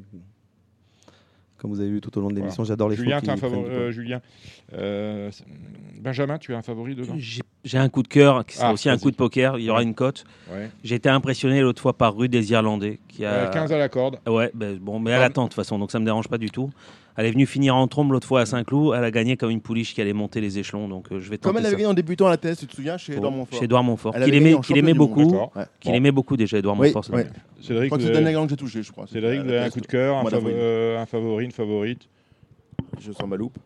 Comme 1.64 1.72
vous 1.72 1.80
avez 1.80 1.88
vu 1.88 2.02
tout 2.02 2.18
au 2.18 2.20
long 2.20 2.28
de 2.28 2.34
l'émission, 2.34 2.62
j'adore 2.62 2.90
les 2.90 2.96
Julien, 2.96 3.20
chevaux 3.20 3.26
t'as 3.26 3.32
un 3.32 3.36
favori, 3.38 3.64
euh, 3.70 3.90
Julien. 3.90 4.20
Euh, 4.74 5.30
c'est- 5.32 5.46
Benjamin, 5.98 6.36
tu 6.36 6.52
as 6.52 6.58
un 6.58 6.62
favori 6.62 6.94
dedans? 6.94 7.14
J'ai 7.16 7.40
j'ai 7.64 7.78
un 7.78 7.88
coup 7.88 8.02
de 8.02 8.08
cœur, 8.08 8.44
qui 8.44 8.56
sera 8.58 8.68
Ah, 8.68 8.72
aussi 8.74 8.90
un 8.90 8.98
coup 8.98 9.10
de 9.10 9.16
poker. 9.16 9.58
Il 9.58 9.64
y 9.64 9.70
aura 9.70 9.78
Ouais. 9.78 9.84
une 9.86 9.94
cote. 9.94 10.26
Ouais. 10.52 10.68
J'ai 10.82 10.96
été 10.96 11.08
impressionné 11.08 11.62
l'autre 11.62 11.80
fois 11.80 11.94
par 11.96 12.14
Rue 12.14 12.28
des 12.28 12.52
Irlandais. 12.52 13.00
Qui 13.08 13.24
a... 13.24 13.30
Euh, 13.32 13.50
15 13.50 13.72
à 13.72 13.78
la 13.78 13.88
corde. 13.88 14.18
Ouais, 14.28 14.50
ben, 14.52 14.76
bon, 14.78 14.98
mais 15.00 15.12
elle 15.12 15.22
Ah. 15.22 15.24
attend 15.24 15.44
de 15.44 15.48
toute 15.48 15.54
façon, 15.56 15.78
donc 15.78 15.90
ça 15.90 15.98
me 15.98 16.04
dérange 16.04 16.28
pas 16.28 16.36
du 16.36 16.50
tout. 16.50 16.70
Elle 17.16 17.26
est 17.26 17.30
venue 17.30 17.46
finir 17.46 17.76
en 17.76 17.86
trombe 17.86 18.10
l'autre 18.12 18.26
fois 18.26 18.40
à 18.40 18.46
Saint-Cloud. 18.46 18.94
Elle 18.96 19.04
a 19.04 19.10
gagné 19.12 19.36
comme 19.36 19.50
une 19.50 19.60
pouliche 19.60 19.94
qui 19.94 20.00
allait 20.00 20.12
monter 20.12 20.40
les 20.40 20.58
échelons, 20.58 20.88
donc 20.88 21.12
euh, 21.12 21.20
je 21.20 21.30
vais 21.30 21.38
Comme 21.38 21.56
elle 21.56 21.62
ça. 21.62 21.68
avait 21.68 21.76
gagné 21.76 21.86
en 21.86 21.94
débutant 21.94 22.26
à 22.26 22.30
la 22.30 22.36
thèse, 22.36 22.58
tu 22.58 22.66
te 22.66 22.74
souviens, 22.74 22.96
chez 22.96 23.12
Edouard 23.14 23.30
Montfort. 23.32 23.58
Chez 23.58 23.64
Edouard 23.66 23.84
Montfort. 23.84 24.12
Elle 24.16 24.24
Qu'il 24.24 24.30
avait 24.32 24.36
aimait, 24.38 24.44
gagné 24.50 24.58
en 24.58 24.60
qu'il 24.62 24.76
aimait 24.78 24.90
champion 24.92 25.04
du 25.04 25.10
monde, 25.10 25.18
beaucoup. 25.26 25.30
D'accord. 25.32 25.52
Ouais. 25.56 25.64
Qu'il 25.80 25.90
Bon. 25.92 25.96
aimait 25.96 26.10
beaucoup 26.12 26.36
déjà, 26.36 26.58
Edouard 26.58 26.78
Oui, 26.80 26.88
Montfort. 26.88 27.04
ça 27.04 27.12
oui. 27.14 27.22
me- 27.22 27.28
Je 27.60 27.66
Cédric, 27.68 27.86
crois 27.88 27.98
que 27.98 28.02
vous 28.02 28.08
c'est 28.08 28.14
avez- 28.14 28.14
Dan 28.16 28.24
Lagland 28.24 28.44
que 28.46 28.50
j'ai 28.50 28.56
touché, 28.56 28.82
je 28.82 28.90
crois. 28.92 29.06
Cédric, 29.06 29.36
vous 29.40 29.42
C'était 29.44 29.54
à 29.54 29.58
avez 29.60 29.66
un 29.66 29.70
coup 29.70 29.80
de 29.80 29.86
cœur, 29.86 30.16
un, 30.16 30.24
d'avril. 30.24 30.54
euh, 30.58 31.00
un 31.02 31.06
favori, 31.06 31.44
une 31.44 31.52
favorite 31.52 32.08
Je 33.00 33.12
sens 33.12 33.26
ma 33.28 33.36
loupe. 33.36 33.58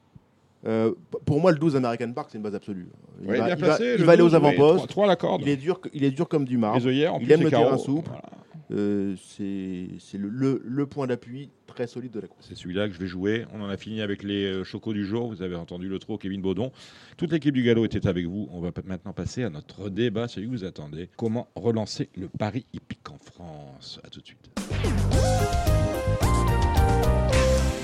Euh, 0.66 0.90
p- 0.90 1.18
pour 1.24 1.40
moi, 1.40 1.50
le 1.52 1.58
12 1.58 1.74
American 1.76 2.12
Park, 2.12 2.28
c'est 2.30 2.36
une 2.38 2.42
base 2.44 2.54
absolue. 2.54 2.88
Il 3.22 3.30
Oui, 3.30 3.38
va, 3.38 3.44
bien 3.46 3.54
il 3.54 3.60
va- 3.60 3.66
placé. 3.66 3.84
il 3.94 4.00
le 4.00 4.04
va 4.04 4.12
aller 4.12 4.22
aux 4.22 4.26
12, 4.28 4.32
oui, 4.34 4.36
avant-postes. 4.48 4.76
trois- 4.76 4.86
trois 4.88 5.04
à 5.04 5.08
la 5.08 5.16
corde. 5.16 5.42
Il 5.42 5.48
est 5.48 5.56
dur, 5.56 5.80
il 5.94 6.04
est 6.04 6.10
dur 6.10 6.28
comme 6.28 6.44
du 6.44 6.58
marbre. 6.58 6.78
Les 6.78 6.86
œillères, 6.86 7.14
en 7.14 7.18
Il 7.20 7.24
plus, 7.24 7.32
aime 7.32 7.38
c'est 7.38 7.44
le 7.44 7.50
terrain 7.50 7.62
carreau. 7.64 7.78
souple. 7.78 8.08
Voilà. 8.10 8.22
Euh, 8.70 9.16
c'est 9.16 10.18
le, 10.18 10.86
point 10.86 11.06
d'appui 11.06 11.50
très 11.66 11.86
solide 11.86 12.12
de 12.12 12.20
la 12.20 12.28
course. 12.28 12.46
C'est 12.48 12.56
celui-là 12.56 12.88
que 12.88 12.94
je 12.94 12.98
vais 12.98 13.06
jouer. 13.06 13.46
On 13.52 13.60
en 13.60 13.68
a 13.68 13.76
fini 13.76 14.00
avec 14.00 14.22
les 14.22 14.44
euh, 14.44 14.64
chocos 14.64 14.92
du 14.92 15.06
jour. 15.06 15.28
Vous 15.28 15.42
avez 15.42 15.56
entendu 15.56 15.88
le 15.88 15.98
trop, 15.98 16.18
Kevin 16.18 16.42
Baudon. 16.42 16.72
Toute 17.16 17.32
l'équipe 17.32 17.54
du 17.54 17.62
galop 17.62 17.84
était 17.84 18.06
avec 18.06 18.26
vous. 18.26 18.48
On 18.50 18.60
va 18.60 18.70
maintenant 18.84 19.12
passer 19.12 19.42
à 19.42 19.50
notre 19.50 19.88
débat, 19.88 20.28
celui 20.28 20.46
que 20.46 20.52
vous 20.52 20.64
attendez. 20.64 21.08
Comment 21.16 21.48
relancer 21.54 22.10
le 22.16 22.28
pari 22.28 22.66
hippique 22.72 23.10
en 23.10 23.18
France? 23.18 24.00
À 24.04 24.08
tout 24.08 24.20
de 24.20 24.26
suite. 24.26 24.50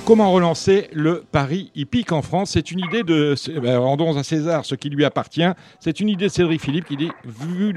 Comment 0.06 0.30
relancer 0.32 0.88
le 0.92 1.24
pari 1.32 1.70
hippique 1.74 2.12
en 2.12 2.20
France 2.20 2.50
C'est 2.50 2.70
une 2.70 2.80
idée 2.80 3.02
de. 3.02 3.34
c'est- 3.36 3.58
ben, 3.58 3.78
rendons 3.78 4.14
à 4.18 4.22
César 4.22 4.66
ce 4.66 4.74
qui 4.74 4.90
lui 4.90 5.02
appartient. 5.02 5.46
C'est 5.80 5.98
une 5.98 6.10
idée 6.10 6.26
de 6.26 6.30
Cédric 6.30 6.60
Philippe 6.60 6.84
qui 6.84 6.98
dit 6.98 7.10
vu 7.24 7.74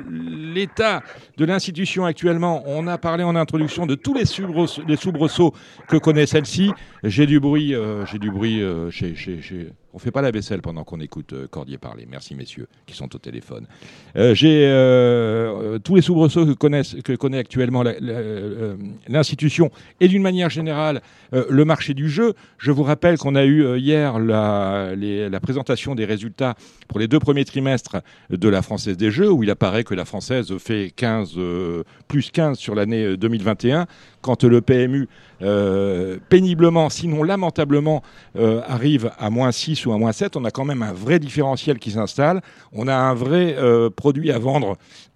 l'état 0.53 1.03
de 1.37 1.45
l'institution 1.45 2.03
actuellement, 2.03 2.63
on 2.65 2.85
a 2.87 2.97
parlé 2.97 3.23
en 3.23 3.33
introduction 3.37 3.85
de 3.85 3.95
tous 3.95 4.13
les 4.13 4.25
soubresauts, 4.97 5.53
que 5.87 5.95
connaît 5.95 6.25
celle-ci. 6.25 6.71
J'ai 7.01 7.27
du 7.27 7.39
bruit, 7.39 7.73
euh, 7.73 8.05
j'ai 8.07 8.19
du 8.19 8.29
bruit 8.29 8.61
euh, 8.61 8.91
chez, 8.91 9.15
chez- 9.15 9.39
On 9.97 9.99
fait 9.99 10.11
pas 10.11 10.21
la 10.21 10.29
vaisselle 10.29 10.61
pendant 10.61 10.83
qu'on 10.83 10.99
écoute 10.99 11.33
euh, 11.33 11.47
Cordier 11.47 11.79
parler. 11.79 12.05
Merci 12.07 12.35
messieurs 12.35 12.67
qui 12.85 12.95
sont 12.95 13.15
au 13.15 13.17
téléphone. 13.17 13.65
Euh, 14.15 14.35
J'ai 14.35 14.67
euh, 14.67 15.79
tous 15.79 15.95
les 15.95 16.03
soubresauts 16.03 16.45
que, 16.45 16.51
connaissent, 16.51 16.95
que 17.03 17.13
connaît 17.13 17.39
actuellement 17.39 17.83
l'institution 19.07 19.71
et 19.99 20.07
d'une 20.07 20.21
manière 20.21 20.51
générale 20.51 21.01
le 21.31 21.65
marché 21.65 21.95
du 21.95 22.11
jeu. 22.11 22.35
Je 22.59 22.69
vous 22.69 22.83
rappelle 22.83 23.17
qu'on 23.17 23.33
a 23.33 23.43
eu 23.43 23.79
hier 23.79 24.19
la, 24.19 24.93
la 24.95 25.39
présentation 25.39 25.95
des 25.95 26.05
résultats 26.05 26.53
pour 26.87 26.99
les 26.99 27.07
deux 27.07 27.19
premiers 27.19 27.45
trimestres 27.45 27.97
de 28.29 28.49
la 28.49 28.61
Française 28.61 28.97
des 28.97 29.11
Jeux, 29.11 29.31
où 29.31 29.43
il 29.43 29.49
apparaît 29.49 29.83
que 29.83 29.93
la 29.93 30.05
Française 30.05 30.55
fait 30.57 30.91
15, 30.95 31.33
euh, 31.37 31.83
plus 32.07 32.31
15 32.31 32.57
sur 32.57 32.75
l'année 32.75 33.03
euh, 33.03 33.17
2021, 33.17 33.87
quand 34.27 34.43
le 34.43 34.59
PMU 34.59 35.07
euh, 35.41 36.17
péniblement, 36.27 36.89
sinon 36.89 37.23
lamentablement, 37.23 38.03
euh, 38.35 38.61
arrive 38.67 39.09
à 39.17 39.29
moins 39.29 39.53
6 39.53 39.85
ou 39.85 39.93
à 39.93 39.97
moins 39.97 40.11
7, 40.11 40.35
on 40.35 40.43
a 40.43 40.51
quand 40.51 40.65
même 40.65 40.83
un 40.83 40.91
vrai 40.91 41.17
différentiel 41.17 41.79
qui 41.79 41.91
s'installe, 41.91 42.41
on 42.73 42.89
a 42.89 42.93
un 42.93 43.13
vrai 43.13 43.55
euh, 43.57 43.89
produit 43.89 44.33
à 44.33 44.37
vendre 44.37 44.75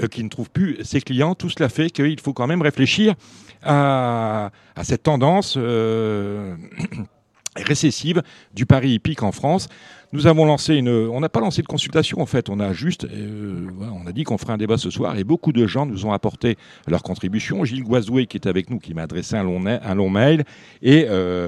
qui 0.09 0.23
ne 0.23 0.29
trouve 0.29 0.49
plus 0.49 0.77
ses 0.85 1.01
clients, 1.01 1.35
tout 1.35 1.49
cela 1.49 1.67
fait 1.67 1.89
qu'il 1.89 2.21
faut 2.21 2.31
quand 2.31 2.47
même 2.47 2.61
réfléchir 2.61 3.15
à, 3.63 4.51
à 4.77 4.83
cette 4.85 5.03
tendance 5.03 5.57
récessive 7.57 8.23
du 8.53 8.65
pari 8.65 8.93
hippique 8.93 9.23
en 9.23 9.33
France. 9.33 9.67
Nous 10.13 10.27
avons 10.27 10.43
lancé 10.43 10.75
une, 10.75 10.89
on 10.89 11.21
n'a 11.21 11.29
pas 11.29 11.39
lancé 11.39 11.61
de 11.61 11.67
consultation 11.67 12.19
en 12.19 12.25
fait, 12.25 12.49
on 12.49 12.59
a 12.59 12.73
juste, 12.73 13.05
euh, 13.05 13.69
on 13.79 14.05
a 14.05 14.11
dit 14.11 14.25
qu'on 14.25 14.37
ferait 14.37 14.51
un 14.51 14.57
débat 14.57 14.77
ce 14.77 14.89
soir 14.89 15.17
et 15.17 15.23
beaucoup 15.23 15.53
de 15.53 15.65
gens 15.67 15.85
nous 15.85 16.05
ont 16.05 16.11
apporté 16.11 16.57
leur 16.85 17.01
contribution. 17.01 17.63
Gilles 17.63 17.85
Guazoué 17.85 18.25
qui 18.25 18.35
est 18.35 18.45
avec 18.45 18.69
nous, 18.69 18.79
qui 18.79 18.93
m'a 18.93 19.03
adressé 19.03 19.37
un 19.37 19.43
long, 19.43 19.63
un 19.65 19.95
long 19.95 20.09
mail 20.09 20.43
et 20.81 21.05
euh, 21.09 21.47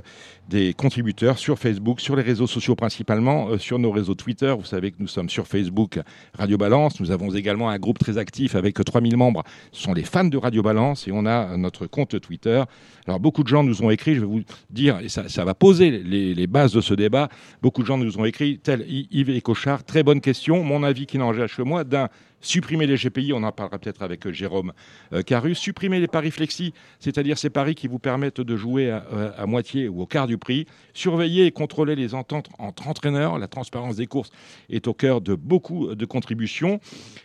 des 0.49 0.73
contributeurs 0.73 1.37
sur 1.37 1.57
Facebook, 1.57 2.01
sur 2.01 2.15
les 2.15 2.21
réseaux 2.21 2.47
sociaux 2.47 2.75
principalement, 2.75 3.49
euh, 3.49 3.57
sur 3.57 3.79
nos 3.79 3.91
réseaux 3.91 4.15
Twitter. 4.15 4.53
Vous 4.57 4.65
savez 4.65 4.91
que 4.91 4.97
nous 4.99 5.07
sommes 5.07 5.29
sur 5.29 5.47
Facebook 5.47 5.99
Radio 6.37 6.57
Balance. 6.57 6.99
Nous 6.99 7.11
avons 7.11 7.33
également 7.33 7.69
un 7.69 7.79
groupe 7.79 7.99
très 7.99 8.17
actif 8.17 8.55
avec 8.55 8.75
3000 8.75 9.15
membres. 9.15 9.43
Ce 9.71 9.83
sont 9.83 9.93
les 9.93 10.03
fans 10.03 10.25
de 10.25 10.37
Radio 10.37 10.61
Balance 10.61 11.07
et 11.07 11.11
on 11.11 11.25
a 11.25 11.55
notre 11.57 11.87
compte 11.87 12.19
Twitter. 12.19 12.63
Alors 13.07 13.19
beaucoup 13.19 13.43
de 13.43 13.47
gens 13.47 13.63
nous 13.63 13.83
ont 13.83 13.89
écrit, 13.89 14.15
je 14.15 14.21
vais 14.21 14.25
vous 14.25 14.41
dire, 14.69 14.99
et 14.99 15.09
ça, 15.09 15.45
va 15.45 15.53
poser 15.53 15.91
les, 15.91 16.47
bases 16.47 16.73
de 16.73 16.81
ce 16.81 16.93
débat. 16.93 17.29
Beaucoup 17.61 17.81
de 17.81 17.87
gens 17.87 17.97
nous 17.97 18.17
ont 18.17 18.25
écrit, 18.25 18.59
tel 18.59 18.85
Yves 18.87 19.29
et 19.29 19.41
Cochard, 19.41 19.83
très 19.83 20.03
bonne 20.03 20.21
question. 20.21 20.63
Mon 20.63 20.83
avis 20.83 21.05
qui 21.05 21.17
n'engage 21.17 21.55
que 21.55 21.61
moi, 21.61 21.83
d'un, 21.83 22.09
supprimer 22.43 22.85
les 22.85 22.95
GPI, 22.97 23.33
on 23.33 23.41
en 23.41 23.51
parlera 23.51 23.79
peut-être 23.79 24.03
avec 24.03 24.27
euh, 24.27 24.31
Jérôme 24.31 24.73
euh, 25.13 25.23
Carus, 25.23 25.57
supprimer 25.57 25.99
les 25.99 26.07
paris 26.07 26.29
flexi, 26.29 26.73
c'est-à-dire 26.99 27.37
ces 27.39 27.49
paris 27.49 27.73
qui 27.73 27.87
vous 27.87 27.97
permettent 27.99 28.41
de 28.41 28.55
jouer 28.55 28.91
à, 28.91 28.97
à- 29.37 29.45
moitié 29.47 29.87
ou 29.87 30.01
au 30.01 30.05
quart 30.05 30.27
du 30.27 30.37
prix, 30.37 30.67
surveiller 30.93 31.45
et 31.47 31.51
contrôler 31.51 31.95
les 31.95 32.13
ententes 32.13 32.49
entre 32.59 32.87
entraîneurs, 32.87 33.39
la 33.39 33.47
transparence 33.47 33.95
des 33.95 34.05
courses 34.07 34.29
est 34.69 34.87
au 34.87 34.93
cœur 34.93 35.21
de 35.21 35.33
beaucoup 35.35 35.95
de 35.95 36.05
contributions. 36.05 36.79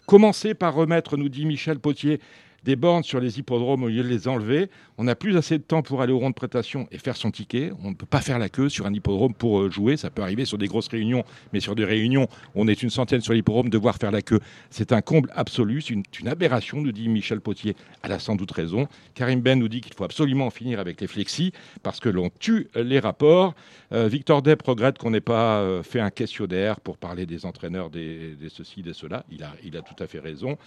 Commencer 0.06 0.54
par 0.54 0.74
remettre, 0.74 1.16
nous 1.16 1.28
dit 1.28 1.44
Michel 1.44 1.78
Potier, 1.78 2.20
des 2.64 2.76
bornes 2.76 3.02
sur 3.04 3.20
les 3.20 3.38
hippodromes 3.38 3.84
au 3.84 3.88
lieu 3.88 4.02
de 4.02 4.08
les 4.08 4.28
enlever. 4.28 4.68
On 4.98 5.04
n'a 5.04 5.14
plus 5.14 5.36
assez 5.36 5.58
de 5.58 5.62
temps 5.62 5.82
pour 5.82 6.02
aller 6.02 6.12
au 6.12 6.18
rond 6.18 6.30
de 6.30 6.34
prêtation 6.34 6.88
et 6.90 6.98
faire 6.98 7.16
son 7.16 7.30
ticket. 7.30 7.70
On 7.84 7.90
ne 7.90 7.94
peut 7.94 8.06
pas 8.06 8.20
faire 8.20 8.38
la 8.38 8.48
queue 8.48 8.68
sur 8.68 8.86
un 8.86 8.92
hippodrome 8.92 9.34
pour 9.34 9.60
euh, 9.60 9.70
jouer. 9.70 9.96
Ça 9.96 10.10
peut 10.10 10.22
arriver 10.22 10.44
sur 10.44 10.58
des 10.58 10.66
grosses 10.66 10.88
réunions, 10.88 11.24
mais 11.52 11.60
sur 11.60 11.74
des 11.74 11.84
réunions 11.84 12.28
on 12.54 12.68
est 12.68 12.82
une 12.82 12.90
centaine 12.90 13.20
sur 13.20 13.32
l'hippodrome, 13.32 13.70
devoir 13.70 13.96
faire 13.96 14.10
la 14.10 14.22
queue. 14.22 14.40
C'est 14.70 14.92
un 14.92 15.00
comble 15.00 15.30
absolu, 15.34 15.80
c'est 15.80 15.94
une, 15.94 16.28
aberration, 16.28 16.80
nous 16.80 16.92
dit 16.92 17.08
Michel 17.08 17.40
Potier. 17.40 17.76
Elle 18.02 18.12
a 18.12 18.18
sans 18.18 18.36
doute 18.36 18.50
raison. 18.50 18.88
Karim 19.14 19.40
Ben 19.40 19.58
nous 19.58 19.68
dit 19.68 19.80
qu'il 19.80 19.94
faut 19.94 20.04
absolument 20.04 20.46
en 20.46 20.50
finir 20.50 20.80
avec 20.80 21.00
les 21.00 21.06
flexis 21.06 21.52
parce 21.82 22.00
que 22.00 22.08
l'on 22.08 22.30
tue 22.38 22.68
les 22.74 22.98
rapports. 22.98 23.54
Euh, 23.92 24.08
Victor 24.08 24.42
Depp 24.42 24.62
regrette 24.62 24.98
qu'on 24.98 25.10
n'ait 25.10 25.20
pas 25.20 25.60
euh, 25.60 25.82
fait 25.82 26.00
un 26.00 26.10
questionnaire 26.10 26.80
pour 26.80 26.98
parler 26.98 27.26
des 27.26 27.46
entraîneurs, 27.46 27.90
des, 27.90 28.34
des 28.34 28.48
ceci, 28.48 28.82
des 28.82 28.92
cela. 28.92 29.24
Il 29.30 29.42
a, 29.42 29.52
il 29.64 29.76
a 29.76 29.82
tout 29.82 30.02
à 30.02 30.06
fait 30.06 30.20
raison. 30.20 30.58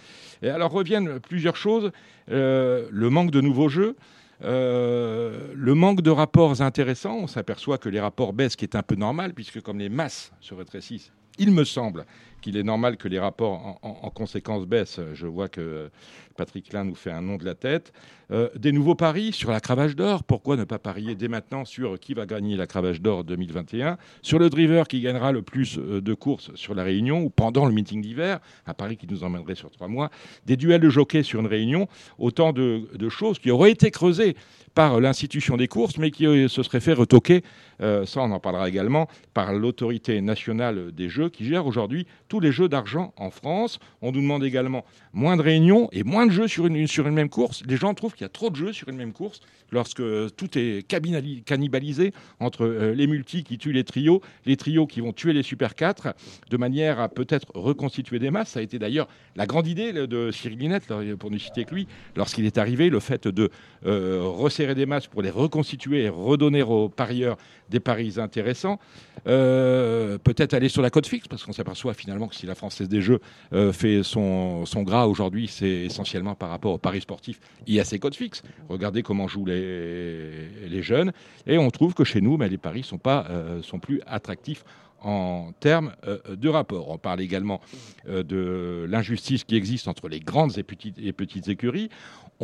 Et 0.42 0.48
alors 0.48 0.72
reviennent 0.72 1.20
plusieurs 1.20 1.56
choses. 1.56 1.81
Euh, 2.30 2.88
le 2.90 3.10
manque 3.10 3.30
de 3.30 3.40
nouveaux 3.40 3.68
jeux. 3.68 3.96
euh, 4.44 5.52
le 5.54 5.74
manque 5.74 6.00
de 6.00 6.10
rapports 6.10 6.60
intéressants, 6.60 7.16
on 7.16 7.26
s'aperçoit 7.28 7.78
que 7.78 7.88
les 7.88 8.00
rapports 8.00 8.32
baissent, 8.32 8.52
ce 8.52 8.56
qui 8.56 8.64
est 8.64 8.74
un 8.76 8.82
peu 8.82 8.96
normal, 8.96 9.34
puisque 9.34 9.60
comme 9.60 9.78
les 9.78 9.88
masses 9.88 10.32
se 10.40 10.52
rétrécissent, 10.54 11.12
il 11.38 11.52
me 11.52 11.64
semble 11.64 12.04
qu'il 12.42 12.56
est 12.58 12.62
normal 12.62 12.98
que 12.98 13.08
les 13.08 13.18
rapports 13.18 13.52
en, 13.52 13.78
en- 13.82 13.98
en 14.02 14.10
conséquence 14.10 14.66
baissent. 14.66 15.00
Je 15.14 15.26
vois 15.26 15.48
que 15.48 15.90
Patrick 16.36 16.72
Lin 16.72 16.84
nous 16.84 16.94
fait 16.94 17.10
un 17.10 17.22
nom 17.22 17.36
de 17.36 17.44
la 17.44 17.54
tête. 17.54 17.92
Euh, 18.30 18.48
des 18.56 18.72
nouveaux 18.72 18.94
paris 18.94 19.32
sur 19.32 19.50
la 19.50 19.60
cravache 19.60 19.94
d'or. 19.94 20.24
Pourquoi 20.24 20.56
ne 20.56 20.64
pas 20.64 20.78
parier 20.78 21.14
dès 21.14 21.28
maintenant 21.28 21.64
sur 21.66 21.98
qui 22.00 22.14
va 22.14 22.24
gagner 22.24 22.56
la 22.56 22.66
cravache 22.66 23.00
d'or 23.00 23.24
2021 23.24 23.98
Sur 24.22 24.38
le 24.38 24.48
driver 24.48 24.88
qui 24.88 25.00
gagnera 25.00 25.32
le 25.32 25.42
plus 25.42 25.78
euh, 25.78 26.00
de 26.00 26.14
courses 26.14 26.50
sur 26.54 26.74
la 26.74 26.82
Réunion 26.82 27.22
ou 27.22 27.30
pendant 27.30 27.66
le 27.66 27.72
meeting 27.72 28.00
d'hiver, 28.00 28.40
un 28.66 28.74
pari 28.74 28.96
qui 28.96 29.06
nous 29.06 29.22
emmènerait 29.22 29.54
sur 29.54 29.70
trois 29.70 29.88
mois. 29.88 30.10
Des 30.46 30.56
duels 30.56 30.80
de 30.80 30.88
jockey 30.88 31.22
sur 31.22 31.40
une 31.40 31.46
Réunion. 31.46 31.88
Autant 32.18 32.52
de, 32.52 32.86
choses 33.10 33.38
qui 33.38 33.50
auraient 33.50 33.72
été 33.72 33.90
creusées 33.90 34.34
par 34.74 35.00
l'institution 35.00 35.58
des 35.58 35.68
courses, 35.68 35.98
mais 35.98 36.10
qui 36.10 36.26
euh, 36.26 36.48
se 36.48 36.62
seraient 36.62 36.80
fait 36.80 36.94
retoquer, 36.94 37.42
ça 37.80 38.20
on 38.20 38.30
en 38.30 38.38
parlera 38.38 38.68
également, 38.68 39.08
par 39.34 39.52
l'autorité 39.52 40.20
nationale 40.20 40.92
des 40.92 41.08
jeux 41.08 41.28
qui 41.30 41.44
gère 41.44 41.66
aujourd'hui 41.66 42.06
tous 42.32 42.40
les 42.40 42.50
jeux 42.50 42.70
d'argent 42.70 43.12
en 43.18 43.30
France. 43.30 43.78
On 44.00 44.10
nous 44.10 44.22
demande 44.22 44.42
également 44.42 44.86
moins 45.12 45.36
de 45.36 45.42
réunions 45.42 45.90
et 45.92 46.02
moins 46.02 46.24
de 46.24 46.32
jeux 46.32 46.48
sur 46.48 46.66
une, 46.66 46.86
même 47.10 47.28
course. 47.28 47.62
Les 47.68 47.76
gens 47.76 47.92
trouvent 47.92 48.14
qu'il 48.14 48.22
y 48.22 48.24
a 48.24 48.30
trop 48.30 48.48
de 48.48 48.56
jeux 48.56 48.72
sur 48.72 48.88
une 48.88 48.96
même 48.96 49.12
course 49.12 49.42
lorsque 49.70 50.00
euh, 50.00 50.30
tout 50.30 50.56
est 50.56 50.86
cannibalisé 50.86 52.12
entre 52.40 52.64
euh, 52.64 52.94
les 52.94 53.06
multis 53.06 53.44
qui 53.44 53.58
tuent 53.58 53.72
les 53.72 53.84
trios, 53.84 54.22
les 54.46 54.56
trios 54.56 54.86
qui 54.86 55.02
vont 55.02 55.12
tuer 55.12 55.34
les 55.34 55.42
Super 55.42 55.74
4, 55.74 56.14
de 56.48 56.56
manière 56.56 57.00
à 57.00 57.10
peut-être 57.10 57.48
reconstituer 57.54 58.18
des 58.18 58.30
masses. 58.30 58.50
Ça 58.50 58.60
a 58.60 58.62
été 58.62 58.78
d'ailleurs 58.78 59.08
la 59.36 59.44
grande 59.44 59.66
idée 59.66 59.92
de 59.92 60.30
Cyril 60.30 60.58
Linette, 60.58 60.86
pour 61.18 61.30
ne 61.30 61.36
citer 61.36 61.66
que 61.66 61.74
lui, 61.74 61.86
lorsqu'il 62.16 62.46
est 62.46 62.56
arrivé, 62.56 62.88
le 62.88 63.00
fait 63.00 63.28
de 63.28 63.50
euh, 63.84 64.22
resserrer 64.22 64.74
des 64.74 64.86
masses 64.86 65.06
pour 65.06 65.20
les 65.20 65.30
reconstituer 65.30 66.04
et 66.04 66.08
redonner 66.08 66.62
aux 66.62 66.88
parieurs 66.88 67.36
des 67.68 67.80
paris 67.80 68.14
intéressants. 68.16 68.78
Peut-être 69.24 70.54
aller 70.54 70.68
sur 70.68 70.80
la 70.82 70.90
cote 70.90 71.06
fixe, 71.06 71.28
parce 71.28 71.44
qu'on 71.44 71.52
s'aperçoit 71.52 71.94
finalement 71.94 72.21
que 72.28 72.34
si 72.34 72.46
la 72.46 72.54
Française 72.54 72.88
des 72.88 73.00
Jeux 73.00 73.20
euh, 73.52 73.72
fait 73.72 74.02
son, 74.02 74.66
son 74.66 74.82
gras 74.82 75.06
aujourd'hui, 75.06 75.48
c'est 75.48 75.84
essentiellement 75.84 76.34
par 76.34 76.50
rapport 76.50 76.72
aux 76.72 76.78
paris 76.78 77.00
sportifs. 77.00 77.40
Il 77.66 77.74
y 77.74 77.80
a 77.80 77.84
ses 77.84 77.98
codes 77.98 78.14
fixes. 78.14 78.42
Regardez 78.68 79.02
comment 79.02 79.28
jouent 79.28 79.46
les, 79.46 80.48
les 80.68 80.82
jeunes. 80.82 81.12
Et 81.46 81.58
on 81.58 81.70
trouve 81.70 81.94
que 81.94 82.04
chez 82.04 82.20
nous, 82.20 82.36
mais 82.36 82.48
les 82.48 82.58
paris 82.58 82.82
sont, 82.82 82.98
pas, 82.98 83.26
euh, 83.30 83.62
sont 83.62 83.78
plus 83.78 84.00
attractifs 84.06 84.64
en 85.00 85.50
termes 85.58 85.92
euh, 86.06 86.18
de 86.36 86.48
rapport. 86.48 86.88
On 86.90 86.98
parle 86.98 87.20
également 87.20 87.60
de 88.06 88.86
l'injustice 88.88 89.44
qui 89.44 89.56
existe 89.56 89.88
entre 89.88 90.08
les 90.08 90.20
grandes 90.20 90.56
et 90.58 90.62
petites, 90.62 90.98
et 90.98 91.12
petites 91.12 91.48
écuries. 91.48 91.88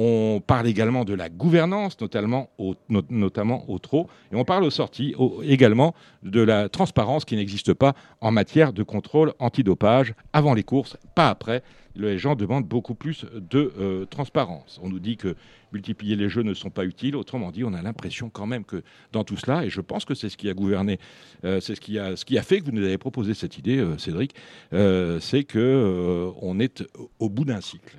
On 0.00 0.40
parle 0.40 0.68
également 0.68 1.04
de 1.04 1.12
la 1.12 1.28
gouvernance, 1.28 1.96
notamment 1.98 2.48
au, 2.56 3.78
trot. 3.80 4.08
Et 4.30 4.36
on 4.36 4.44
parle 4.44 4.62
aux 4.62 4.70
sorties 4.70 5.16
également 5.42 5.92
de 6.22 6.40
la 6.40 6.68
transparence 6.68 7.24
qui 7.24 7.34
n'existe 7.34 7.74
pas 7.74 7.94
en 8.20 8.30
matière 8.30 8.72
de 8.72 8.84
contrôle 8.84 9.34
antidopage 9.40 10.14
avant 10.32 10.54
les 10.54 10.62
courses, 10.62 10.96
pas 11.16 11.28
après. 11.28 11.64
Les 11.96 12.16
gens 12.16 12.36
demandent 12.36 12.68
beaucoup 12.68 12.94
plus 12.94 13.26
de 13.34 13.72
euh, 13.76 14.04
transparence. 14.04 14.78
On 14.84 14.88
nous 14.88 15.00
dit 15.00 15.16
que 15.16 15.34
multiplier 15.72 16.14
les 16.14 16.28
jeux 16.28 16.42
ne 16.42 16.54
sont 16.54 16.70
pas 16.70 16.84
utiles. 16.84 17.16
Autrement 17.16 17.50
dit, 17.50 17.64
on 17.64 17.74
a 17.74 17.82
l'impression 17.82 18.30
quand 18.30 18.46
même 18.46 18.64
que 18.64 18.84
dans 19.10 19.24
tout 19.24 19.36
cela, 19.36 19.64
et 19.64 19.68
je 19.68 19.80
pense 19.80 20.04
que 20.04 20.14
c'est 20.14 20.28
ce 20.28 20.36
qui 20.36 20.48
a 20.48 20.54
gouverné, 20.54 21.00
euh, 21.44 21.58
c'est 21.58 21.74
ce 21.74 21.80
qui 21.80 21.98
a, 21.98 22.42
fait 22.44 22.60
que 22.60 22.66
vous 22.66 22.70
nous 22.70 22.84
avez 22.84 22.98
proposé 22.98 23.34
cette 23.34 23.58
idée, 23.58 23.78
euh, 23.78 23.98
Cédric, 23.98 24.36
c'est 24.70 25.42
que 25.42 26.30
on 26.40 26.60
est 26.60 26.84
au 27.18 27.28
bout 27.28 27.44
d'un 27.44 27.60
cycle. 27.60 27.98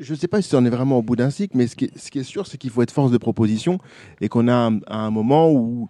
Je 0.00 0.12
ne 0.12 0.18
sais 0.18 0.28
pas 0.28 0.42
si 0.42 0.54
on 0.56 0.64
est 0.64 0.70
vraiment 0.70 0.98
au 0.98 1.02
bout 1.02 1.14
d'un 1.14 1.30
cycle, 1.30 1.56
mais 1.56 1.68
ce 1.68 1.76
qui 1.76 1.84
est, 1.86 2.22
sûr, 2.22 2.46
c'est 2.46 2.58
qu'il 2.58 2.70
faut 2.70 2.82
être 2.82 2.90
force 2.90 3.12
de 3.12 3.18
proposition 3.18 3.78
et 4.20 4.28
qu'on 4.28 4.48
a 4.48 4.54
un, 4.54 4.80
un 4.88 5.10
moment 5.10 5.52
où 5.52 5.88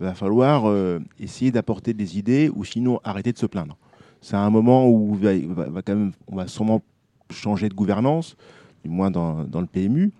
il 0.00 0.04
va 0.04 0.14
falloir 0.14 0.68
euh, 0.68 0.98
essayer 1.18 1.50
d'apporter 1.50 1.92
des 1.92 2.16
idées 2.16 2.50
ou 2.54 2.64
sinon 2.64 3.00
arrêter 3.04 3.32
de 3.32 3.38
se 3.38 3.46
plaindre. 3.46 3.76
C'est 4.20 4.36
un 4.36 4.50
moment 4.50 4.88
où 4.88 5.14
va, 5.14 5.34
quand 5.34 5.94
même, 5.94 6.12
on 6.28 6.36
va 6.36 6.46
sûrement 6.46 6.82
changer 7.30 7.68
de 7.68 7.74
gouvernance, 7.74 8.36
du 8.84 8.90
moins 8.90 9.10
dans, 9.10 9.44
dans 9.44 9.60
le 9.60 9.66
PMU. 9.66 10.12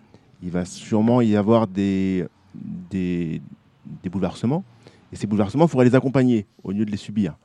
Il 0.43 0.51
va 0.51 0.65
sûrement 0.65 1.21
y 1.21 1.35
avoir 1.35 1.67
des, 1.67 2.25
des, 2.53 3.41
des 4.03 4.09
bouleversements. 4.09 4.63
Et 5.11 5.15
ces 5.15 5.27
bouleversements, 5.27 5.65
il 5.65 5.69
faudrait 5.69 5.85
les 5.85 5.95
accompagner 5.95 6.45
au 6.63 6.71
lieu 6.71 6.85
de 6.85 6.91
les 6.91 6.97
subir. 6.97 7.37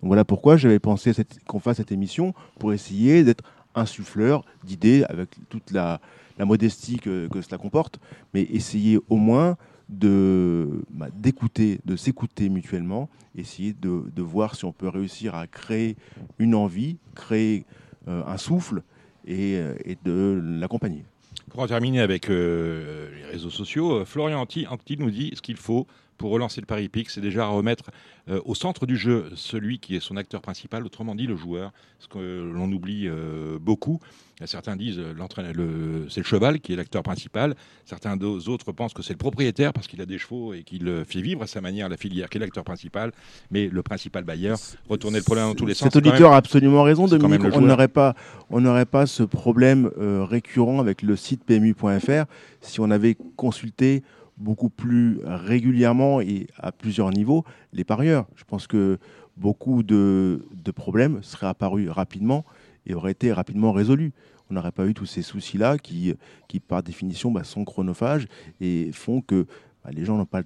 Donc 0.00 0.08
voilà 0.08 0.24
pourquoi 0.24 0.56
j'avais 0.56 0.78
pensé 0.78 1.12
qu'on 1.46 1.60
fasse 1.60 1.76
cette 1.78 1.92
émission 1.92 2.34
pour 2.58 2.72
essayer 2.72 3.22
d'être 3.24 3.44
insuffleur 3.74 4.44
d'idées 4.64 5.04
avec 5.08 5.30
toute 5.48 5.70
la, 5.70 6.00
la 6.38 6.44
modestie 6.44 6.98
que, 6.98 7.28
cela 7.42 7.58
comporte, 7.58 8.00
mais 8.34 8.42
essayer 8.42 8.98
au 9.08 9.16
moins 9.16 9.56
de 9.88 10.84
bah, 10.90 11.08
d'écouter, 11.14 11.80
de 11.84 11.96
s'écouter 11.96 12.48
mutuellement, 12.48 13.08
essayer 13.36 13.72
de, 13.72 14.04
de 14.14 14.22
voir 14.22 14.54
si 14.54 14.64
on 14.64 14.72
peut 14.72 14.88
réussir 14.88 15.34
à 15.34 15.46
créer 15.46 15.96
une 16.38 16.54
envie, 16.54 16.96
créer 17.14 17.64
euh, 18.08 18.22
un 18.26 18.38
souffle 18.38 18.82
et, 19.26 19.56
euh, 19.56 19.74
et 19.84 19.98
de 20.04 20.40
l'accompagner. 20.60 21.04
Pour 21.50 21.60
en 21.60 21.66
terminer 21.66 22.00
avec 22.00 22.30
euh, 22.30 23.10
les 23.16 23.24
réseaux 23.24 23.50
sociaux, 23.50 24.04
Florian 24.04 24.40
Anti, 24.40 24.66
Anti 24.68 24.96
nous 24.96 25.10
dit 25.10 25.32
ce 25.34 25.42
qu'il 25.42 25.56
faut 25.56 25.86
pour 26.20 26.32
relancer 26.32 26.60
le 26.60 26.66
Paris 26.66 26.90
Pic, 26.90 27.08
c'est 27.08 27.22
déjà 27.22 27.46
remettre 27.46 27.84
euh, 28.28 28.42
au 28.44 28.54
centre 28.54 28.84
du 28.84 28.98
jeu 28.98 29.30
celui 29.36 29.78
qui 29.78 29.96
est 29.96 30.00
son 30.00 30.18
acteur 30.18 30.42
principal, 30.42 30.84
autrement 30.84 31.14
dit 31.14 31.26
le 31.26 31.34
joueur, 31.34 31.72
ce 31.98 32.08
que 32.08 32.18
l'on 32.54 32.70
oublie 32.70 33.08
euh, 33.08 33.58
beaucoup. 33.58 34.00
Certains 34.44 34.76
disent 34.76 34.98
euh, 34.98 35.14
l'entraîneur, 35.16 35.52
le- 35.54 36.06
c'est 36.10 36.20
le 36.20 36.26
cheval 36.26 36.60
qui 36.60 36.74
est 36.74 36.76
l'acteur 36.76 37.02
principal. 37.02 37.54
Certains 37.86 38.18
autres 38.20 38.72
pensent 38.72 38.92
que 38.92 39.02
c'est 39.02 39.14
le 39.14 39.18
propriétaire 39.18 39.72
parce 39.72 39.86
qu'il 39.86 40.00
a 40.02 40.06
des 40.06 40.18
chevaux 40.18 40.52
et 40.52 40.62
qu'il 40.62 41.04
fait 41.06 41.22
vivre 41.22 41.42
à 41.42 41.46
sa 41.46 41.62
manière 41.62 41.88
la 41.88 41.96
filière 41.96 42.28
qui 42.28 42.36
est 42.36 42.40
l'acteur 42.40 42.64
principal. 42.64 43.12
Mais 43.50 43.68
le 43.68 43.82
principal 43.82 44.24
bailleur, 44.24 44.58
retourner 44.90 45.18
le 45.18 45.24
problème 45.24 45.46
dans 45.46 45.54
tous 45.54 45.64
les 45.66 45.72
sens. 45.72 45.88
Cet 45.88 45.96
auditeur 45.96 46.20
même- 46.20 46.32
a 46.32 46.36
absolument 46.36 46.82
raison, 46.82 47.06
Dominique. 47.06 47.40
On 47.54 47.62
n'aurait 47.62 47.88
pas, 47.88 48.14
on 48.50 48.62
pas 48.84 49.06
ce 49.06 49.22
problème 49.22 49.90
récurrent 49.98 50.80
avec 50.80 51.00
le 51.00 51.16
site 51.16 51.44
PMU.fr 51.44 52.24
si 52.60 52.78
on 52.80 52.90
avait 52.90 53.16
consulté 53.36 54.02
beaucoup 54.40 54.70
plus 54.70 55.20
régulièrement 55.24 56.20
et 56.20 56.48
à 56.56 56.72
plusieurs 56.72 57.10
niveaux 57.10 57.44
les 57.72 57.84
parieurs. 57.84 58.26
Je 58.34 58.44
pense 58.44 58.66
que 58.66 58.98
beaucoup 59.36 59.82
de, 59.82 60.42
problèmes 60.74 61.22
seraient 61.22 61.46
apparus 61.46 61.88
rapidement 61.88 62.44
et 62.86 62.94
auraient 62.94 63.12
été 63.12 63.32
rapidement 63.32 63.72
résolus. 63.72 64.12
On 64.50 64.54
n'aurait 64.54 64.72
pas 64.72 64.86
eu 64.86 64.94
tous 64.94 65.06
ces 65.06 65.22
soucis-là 65.22 65.78
qui, 65.78 66.14
qui, 66.48 66.58
par 66.58 66.82
définition, 66.82 67.30
bah, 67.30 67.44
sont 67.44 67.64
chronophages 67.64 68.26
et 68.60 68.90
font 68.92 69.20
que 69.20 69.46
bah, 69.84 69.90
les 69.92 70.04
gens 70.04 70.16
n'ont 70.16 70.26
pas 70.26 70.42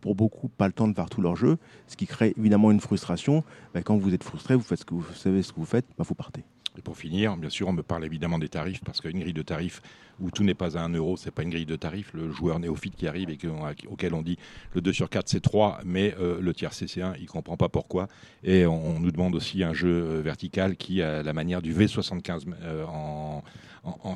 pour 0.00 0.16
beaucoup 0.16 0.48
pas 0.48 0.66
le 0.66 0.72
temps 0.72 0.88
de 0.88 0.94
faire 0.94 1.08
tout 1.08 1.20
leur 1.20 1.36
jeu, 1.36 1.58
ce 1.86 1.96
qui 1.96 2.08
crée 2.08 2.34
évidemment 2.36 2.72
une 2.72 2.80
frustration. 2.80 3.44
Bah, 3.72 3.82
quand 3.82 3.96
vous 3.96 4.12
êtes 4.12 4.24
frustré, 4.24 4.56
vous 4.56 4.62
faites 4.62 4.80
ce 4.80 4.84
que 4.84 4.94
vous 4.94 5.04
savez 5.14 5.42
ce 5.42 5.52
que 5.52 5.60
vous 5.60 5.66
faites, 5.66 5.86
vous 5.96 6.14
partez. 6.14 6.44
Et 6.76 6.82
pour 6.82 6.96
finir, 6.96 7.36
bien 7.36 7.50
sûr, 7.50 7.68
on 7.68 7.72
me 7.72 7.82
parle 7.82 8.04
évidemment 8.04 8.38
des 8.38 8.48
tarifs, 8.48 8.82
parce 8.84 9.00
qu'une 9.00 9.18
grille 9.18 9.32
de 9.32 9.42
tarifs 9.42 9.82
où 10.20 10.30
tout 10.30 10.42
n'est 10.44 10.54
pas 10.54 10.76
à 10.76 10.82
1 10.82 10.90
euro, 10.90 11.16
c'est 11.16 11.30
pas 11.30 11.42
une 11.42 11.50
grille 11.50 11.66
de 11.66 11.76
tarifs. 11.76 12.12
Le 12.14 12.30
joueur 12.30 12.58
néophyte 12.58 12.96
qui 12.96 13.06
arrive 13.06 13.30
et 13.30 13.36
que- 13.36 13.48
auquel 13.88 14.14
on 14.14 14.22
dit 14.22 14.38
le 14.74 14.80
2 14.80 14.92
sur 14.92 15.08
4 15.08 15.28
c'est 15.28 15.40
3, 15.40 15.80
mais 15.84 16.14
euh, 16.20 16.38
le 16.40 16.54
tiers 16.54 16.72
c'est 16.72 17.00
1, 17.00 17.14
il 17.20 17.26
comprend 17.26 17.56
pas 17.56 17.68
pourquoi. 17.68 18.08
Et 18.44 18.66
on, 18.66 19.00
nous 19.00 19.10
demande 19.10 19.34
aussi 19.34 19.62
un 19.62 19.72
jeu 19.72 19.88
euh, 19.88 20.20
vertical 20.22 20.76
qui, 20.76 21.02
à 21.02 21.22
la 21.22 21.32
manière 21.32 21.62
du 21.62 21.74
V75 21.74 22.44
euh, 22.62 22.84
en, 22.84 23.42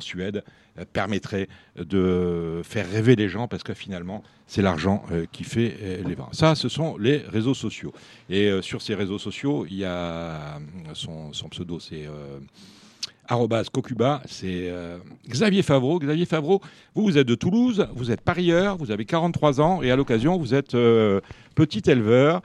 Suède, 0.01 0.43
euh, 0.77 0.85
permettrait 0.91 1.47
de 1.77 2.61
faire 2.63 2.89
rêver 2.89 3.15
les 3.15 3.29
gens, 3.29 3.47
parce 3.47 3.63
que 3.63 3.73
finalement, 3.73 4.23
c'est 4.47 4.61
l'argent 4.61 5.03
qui 5.31 5.43
fait 5.43 6.01
les 6.05 6.15
vins. 6.15 6.27
Ça, 6.31 6.53
ce 6.53 6.69
sont 6.69 6.97
les 6.97 7.17
réseaux 7.17 7.53
sociaux. 7.53 7.93
Et 8.29 8.51
sur 8.61 8.81
ces 8.81 8.93
réseaux 8.93 9.17
sociaux, 9.17 9.65
il 9.67 9.77
y 9.77 9.85
a 9.85 10.59
son, 10.93 11.33
son 11.33 11.49
pseudo, 11.49 11.79
c'est 11.79 12.07
Cocuba, 13.71 14.21
c'est 14.25 14.69
euh, 14.69 14.97
Xavier 15.27 15.61
Favreau. 15.61 15.99
Xavier 15.99 16.25
Favreau, 16.25 16.61
vous, 16.93 17.03
vous 17.03 17.17
êtes 17.17 17.27
de 17.27 17.35
Toulouse, 17.35 17.87
vous 17.95 18.11
êtes 18.11 18.21
parieur, 18.21 18.77
vous 18.77 18.91
avez 18.91 19.05
43 19.05 19.61
ans 19.61 19.81
et 19.81 19.91
à 19.91 19.95
l'occasion, 19.95 20.37
vous 20.37 20.53
êtes 20.53 20.75
euh, 20.75 21.21
petit 21.55 21.89
éleveur. 21.89 22.41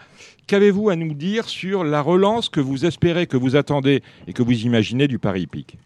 Qu'avez-vous 0.47 0.89
à 0.89 0.97
nous 0.97 1.15
dire 1.15 1.45
sur 1.45 1.85
la 1.85 2.01
relance 2.01 2.49
que 2.49 2.61
vous 2.61 2.87
espérez, 2.87 3.27
que 3.27 3.37
vous 3.37 3.57
attendez 3.57 4.03
et 4.27 4.33
que 4.33 4.43
vous 4.43 4.65
imaginez 4.65 5.09
du 5.09 5.19
Paris 5.19 5.43
Hippique? 5.43 5.77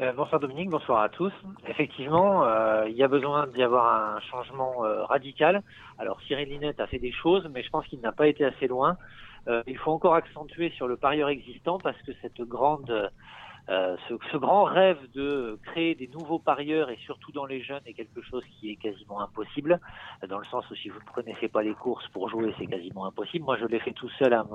Euh, 0.00 0.12
bonsoir 0.12 0.40
Dominique, 0.40 0.68
bonsoir 0.68 1.02
à 1.02 1.08
tous. 1.08 1.32
Effectivement, 1.66 2.44
euh, 2.44 2.86
il 2.88 2.96
y 2.96 3.02
a 3.02 3.08
besoin 3.08 3.46
d'y 3.46 3.62
avoir 3.62 4.16
un 4.16 4.20
changement 4.20 4.80
radical. 5.08 5.62
Alors 5.98 6.20
Cyril 6.26 6.50
Linette 6.50 6.80
a 6.80 6.86
fait 6.86 6.98
des 6.98 7.12
choses, 7.12 7.48
mais 7.54 7.62
je 7.62 7.70
pense 7.70 7.86
qu'il 7.86 8.00
n'a 8.00 8.12
pas 8.12 8.26
été 8.26 8.44
assez 8.44 8.66
loin. 8.66 8.96
Il 9.68 9.78
faut 9.78 9.92
encore 9.92 10.16
accentuer 10.16 10.70
sur 10.70 10.88
le 10.88 10.96
parieur 10.96 11.28
existant 11.28 11.78
parce 11.78 11.96
que 12.02 12.10
cette 12.20 12.42
grande, 12.42 13.10
euh, 13.68 13.96
ce, 14.08 14.14
ce 14.30 14.36
grand 14.36 14.64
rêve 14.64 14.98
de 15.14 15.58
créer 15.64 15.94
des 15.94 16.08
nouveaux 16.08 16.38
parieurs 16.38 16.90
et 16.90 16.98
surtout 17.04 17.32
dans 17.32 17.46
les 17.46 17.62
jeunes 17.62 17.82
est 17.86 17.94
quelque 17.94 18.22
chose 18.22 18.44
qui 18.52 18.70
est 18.70 18.76
quasiment 18.76 19.20
impossible. 19.20 19.80
Dans 20.28 20.38
le 20.38 20.44
sens 20.46 20.68
où 20.70 20.74
si 20.74 20.88
vous 20.88 20.98
ne 21.00 21.12
connaissez 21.12 21.48
pas 21.48 21.62
les 21.62 21.74
courses 21.74 22.06
pour 22.08 22.28
jouer, 22.28 22.54
c'est 22.58 22.66
quasiment 22.66 23.06
impossible. 23.06 23.44
Moi, 23.44 23.56
je 23.58 23.66
l'ai 23.66 23.80
fait 23.80 23.92
tout 23.92 24.08
seul, 24.18 24.32
à, 24.32 24.46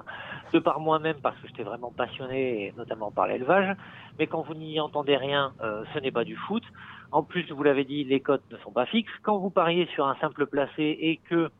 de 0.53 0.59
par 0.59 0.79
moi-même, 0.79 1.17
parce 1.21 1.37
que 1.39 1.47
j'étais 1.47 1.63
vraiment 1.63 1.91
passionné, 1.91 2.73
notamment 2.77 3.11
par 3.11 3.27
l'élevage. 3.27 3.75
Mais 4.17 4.27
quand 4.27 4.41
vous 4.41 4.53
n'y 4.53 4.79
entendez 4.79 5.17
rien, 5.17 5.53
euh, 5.61 5.83
ce 5.93 5.99
n'est 5.99 6.11
pas 6.11 6.23
du 6.23 6.35
foot. 6.35 6.63
En 7.11 7.23
plus, 7.23 7.51
vous 7.51 7.63
l'avez 7.63 7.83
dit, 7.83 8.03
les 8.05 8.21
cotes 8.21 8.43
ne 8.51 8.57
sont 8.57 8.71
pas 8.71 8.85
fixes. 8.85 9.11
Quand 9.23 9.37
vous 9.37 9.49
pariez 9.49 9.87
sur 9.87 10.07
un 10.07 10.15
simple 10.15 10.45
placé 10.45 10.97
et 11.01 11.17
que 11.17 11.51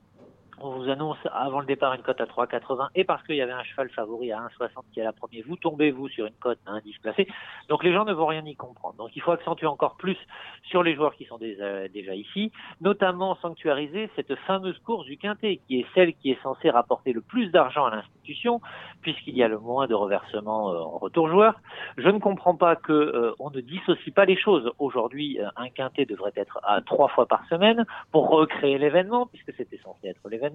on 0.64 0.72
vous 0.72 0.90
annonce 0.90 1.18
avant 1.34 1.60
le 1.60 1.66
départ 1.66 1.94
une 1.94 2.02
cote 2.02 2.22
à 2.22 2.26
3,80 2.26 2.90
et 2.96 3.04
parce 3.04 3.24
qu'il 3.24 3.36
y 3.36 3.42
avait 3.42 3.52
un 3.52 3.64
cheval 3.64 3.90
favori 3.90 4.32
à 4.32 4.40
1,60 4.60 4.70
qui 4.94 5.00
est 5.00 5.04
la 5.04 5.14
première, 5.14 5.44
vous 5.48 5.56
tombez 5.56 5.92
vous 5.92 6.08
sur 6.10 6.26
une 6.26 6.34
cote 6.36 6.60
à 6.66 6.74
1,10 6.74 7.02
placé. 7.02 7.28
Donc 7.70 7.84
les 7.84 7.94
gens 7.94 8.06
ne 8.06 8.14
vont 8.14 8.28
rien 8.28 8.46
y 8.46 8.56
comprendre. 8.56 8.96
Donc 8.96 9.16
il 9.16 9.22
faut 9.22 9.32
accentuer 9.32 9.68
encore 9.68 9.98
plus 9.98 10.18
sur 10.64 10.84
les 10.84 10.96
joueurs 10.96 11.16
qui 11.16 11.26
sont 11.26 11.38
déjà, 11.38 11.88
déjà 11.88 12.16
ici, 12.16 12.52
notamment 12.80 13.36
sanctuariser 13.42 14.10
cette 14.16 14.36
fameuse 14.36 14.78
course 14.80 15.06
du 15.06 15.18
quintet 15.18 15.60
qui 15.68 15.80
est 15.80 15.86
celle 15.96 16.14
qui 16.14 16.32
est 16.32 16.42
censée 16.44 16.70
rapporter 16.70 17.14
le 17.14 17.22
plus 17.22 17.50
d'argent 17.50 17.86
à 17.86 17.96
l'institution 17.96 18.62
puisqu'il 19.02 19.36
y 19.36 19.44
a 19.44 19.48
le 19.48 19.60
moins 19.60 19.88
de 19.88 19.96
reversement 19.96 20.72
euh, 20.72 20.80
en 20.80 20.98
retour 20.98 21.28
joueur. 21.28 21.60
Je 21.98 22.10
ne 22.10 22.20
comprends 22.20 22.56
pas 22.56 22.76
que 22.76 22.94
euh, 22.94 23.34
on 23.40 23.50
ne 23.50 23.62
dissocie 23.62 24.14
pas 24.14 24.26
les 24.26 24.38
choses. 24.38 24.72
Aujourd'hui, 24.80 25.40
euh, 25.40 25.48
un 25.56 25.70
quintet 25.70 26.06
devrait 26.06 26.34
être 26.36 26.60
à 26.64 26.82
trois 26.82 27.08
fois 27.08 27.26
par 27.26 27.48
semaine 27.48 27.86
pour 28.12 28.30
recréer 28.30 28.78
l'événement 28.78 29.26
puisque 29.26 29.54
c'était 29.56 29.80
censé 29.84 30.08
être 30.08 30.30
l'événement 30.30 30.51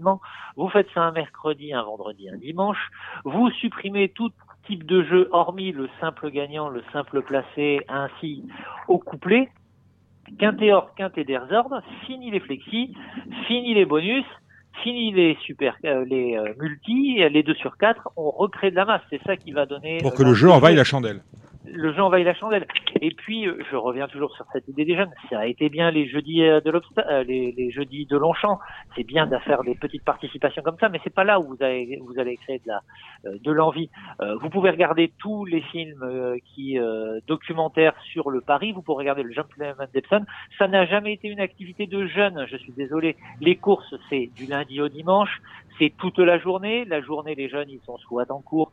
vous 0.57 0.69
faites 0.69 0.89
ça 0.95 1.03
un 1.03 1.13
mercredi, 1.13 1.73
un 1.73 1.83
vendredi, 1.83 2.29
un 2.29 2.37
dimanche. 2.37 2.79
Vous 3.25 3.51
supprimez 3.51 4.09
tout 4.09 4.31
type 4.67 4.85
de 4.85 5.03
jeu, 5.05 5.29
hormis 5.33 5.73
le 5.73 5.89
simple 6.01 6.31
gagnant, 6.31 6.69
le 6.69 6.83
simple 6.93 7.23
placé, 7.23 7.81
ainsi 7.89 8.45
au 8.89 8.99
couplet. 8.99 9.49
Quintet 10.39 10.73
or, 10.73 10.93
quintet 10.97 11.27
ordres, 11.53 11.83
fini 12.05 12.31
les 12.31 12.41
flexis, 12.41 12.93
fini 13.47 13.75
les 13.75 13.85
bonus, 13.85 14.25
fini 14.83 15.13
les 15.13 15.37
super, 15.43 15.77
euh, 15.85 16.05
les 16.05 16.37
euh, 16.37 16.53
multi, 16.61 17.19
les 17.31 17.43
2 17.45 17.55
sur 17.55 17.77
4, 17.77 18.09
on 18.17 18.31
recrée 18.31 18.73
de 18.73 18.77
la 18.77 18.85
masse. 18.85 19.03
C'est 19.09 19.23
ça 19.23 19.37
qui 19.37 19.53
va 19.53 19.67
donner. 19.67 19.99
Pour 19.99 20.15
que 20.15 20.25
le 20.25 20.35
jeu 20.35 20.51
envahisse 20.51 20.77
la 20.77 20.85
chandelle 20.85 21.23
le 21.73 21.93
jeu 21.93 22.03
envahit 22.03 22.25
la 22.25 22.35
chandelle. 22.35 22.67
Et 23.01 23.11
puis, 23.11 23.47
euh, 23.47 23.59
je 23.71 23.77
reviens 23.77 24.09
toujours 24.09 24.35
sur 24.35 24.47
cette 24.53 24.67
idée 24.69 24.85
des 24.85 24.97
jeunes. 24.97 25.11
Ça 25.31 25.41
a 25.41 25.47
été 25.47 25.69
bien 25.69 25.91
les 25.91 26.09
jeudis 26.09 26.43
euh, 26.43 26.61
de 26.61 26.71
euh, 26.71 27.25
les, 27.25 27.53
les, 27.53 27.71
jeudis 27.71 28.07
de 28.07 28.17
Longchamp. 28.17 28.59
C'est 28.95 29.05
bien 29.05 29.27
de 29.27 29.37
faire 29.39 29.63
des 29.63 29.75
petites 29.75 30.05
participations 30.05 30.63
comme 30.63 30.79
ça, 30.79 30.89
mais 30.89 31.01
c'est 31.05 31.13
pas 31.13 31.25
là 31.25 31.41
où 31.41 31.49
vous 31.49 31.63
allez, 31.63 31.99
vous 32.03 32.19
allez 32.19 32.37
créer 32.37 32.59
de 32.59 32.69
la, 32.69 32.81
de 33.25 33.53
l'envie. 33.53 33.91
vous 34.41 34.51
pouvez 34.51 34.71
regarder 34.71 35.13
tous 35.19 35.45
les 35.45 35.61
films 35.61 36.37
qui 36.55 36.79
documentaires 37.27 37.95
sur 38.13 38.31
le 38.31 38.41
Paris. 38.41 38.73
Vous 38.73 38.83
pouvez 38.83 38.99
regarder 38.99 39.23
le 39.23 39.33
Gentleman 39.33 39.75
Depson. 39.93 40.25
Ça 40.59 40.69
n'a 40.69 40.87
jamais 40.87 41.15
été 41.15 41.29
une 41.29 41.41
activité 41.41 41.87
de 41.87 42.07
jeunes. 42.07 42.47
Je 42.49 42.57
suis 42.57 42.73
désolé. 42.73 43.17
Les 43.41 43.57
courses, 43.57 43.95
c'est 44.09 44.31
du 44.37 44.47
lundi 44.47 44.81
au 44.81 44.89
dimanche 44.89 45.41
c'est 45.79 45.93
toute 45.97 46.19
la 46.19 46.39
journée. 46.39 46.85
La 46.85 47.01
journée, 47.01 47.35
les 47.35 47.49
jeunes, 47.49 47.69
ils 47.71 47.81
sont 47.81 47.99
soit 47.99 48.31
en 48.31 48.41
cours, 48.41 48.73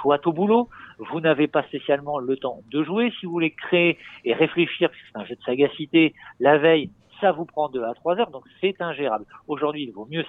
soit 0.00 0.26
au 0.26 0.32
boulot. 0.32 0.68
Vous 0.98 1.20
n'avez 1.20 1.48
pas 1.48 1.62
spécialement 1.64 2.18
le 2.18 2.36
temps 2.36 2.60
de 2.70 2.82
jouer. 2.82 3.12
Si 3.18 3.26
vous 3.26 3.32
voulez 3.32 3.50
créer 3.50 3.98
et 4.24 4.34
réfléchir, 4.34 4.88
parce 4.88 5.00
que 5.00 5.06
c'est 5.12 5.18
un 5.18 5.24
jeu 5.24 5.36
de 5.36 5.42
sagacité, 5.42 6.14
la 6.40 6.58
veille, 6.58 6.90
ça 7.20 7.32
vous 7.32 7.44
prend 7.44 7.68
deux 7.68 7.84
à 7.84 7.94
trois 7.94 8.18
heures, 8.18 8.30
donc 8.30 8.44
c'est 8.60 8.80
ingérable. 8.80 9.24
Aujourd'hui, 9.48 9.84
il 9.84 9.92
vaut 9.92 10.06
mieux 10.10 10.24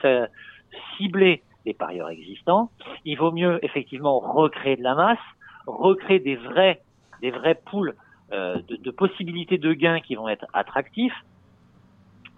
cibler 0.98 1.44
les 1.66 1.74
parieurs 1.74 2.10
existants. 2.10 2.70
Il 3.06 3.18
vaut 3.18 3.32
mieux 3.32 3.60
effectivement 3.64 4.20
recréer 4.20 4.76
de 4.76 4.84
la 4.84 4.96
masse, 4.96 5.20
recréer 5.66 6.20
des 6.20 6.36
vrais, 6.36 6.82
des 7.22 7.32
vrais 7.32 7.56
poules 7.56 7.96
euh, 8.32 8.62
de, 8.68 8.76
de 8.76 8.92
possibilités 8.92 9.58
de 9.58 9.74
gains 9.74 10.00
qui 10.00 10.16
vont 10.16 10.30
être 10.30 10.46
attractifs. 10.54 11.16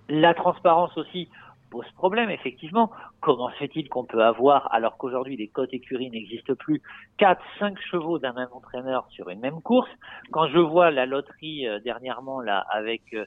La 0.09 0.33
transparence 0.33 0.97
aussi 0.97 1.29
pose 1.70 1.86
problème, 1.95 2.30
effectivement. 2.30 2.91
Comment 3.22 3.49
se 3.51 3.55
fait-il 3.55 3.89
qu'on 3.89 4.05
peut 4.05 4.24
avoir, 4.24 4.74
alors 4.74 4.97
qu'aujourd'hui 4.97 5.38
les 5.38 5.47
cotes 5.47 5.74
écuries 5.74 6.09
n'existent 6.09 6.55
plus, 6.55 6.82
4, 7.18 7.41
5 7.59 7.78
chevaux 7.91 8.20
d'un 8.20 8.34
même 8.34 8.47
entraîneur 8.51 9.07
sur 9.09 9.30
une 9.30 9.39
même 9.39 9.61
course? 9.61 9.89
Quand 10.32 10.47
je 10.47 10.59
vois 10.59 10.91
la 10.91 11.05
loterie 11.05 11.68
euh, 11.68 11.80
dernièrement 11.80 12.41
là 12.41 12.65
avec 12.72 13.01
euh, 13.13 13.26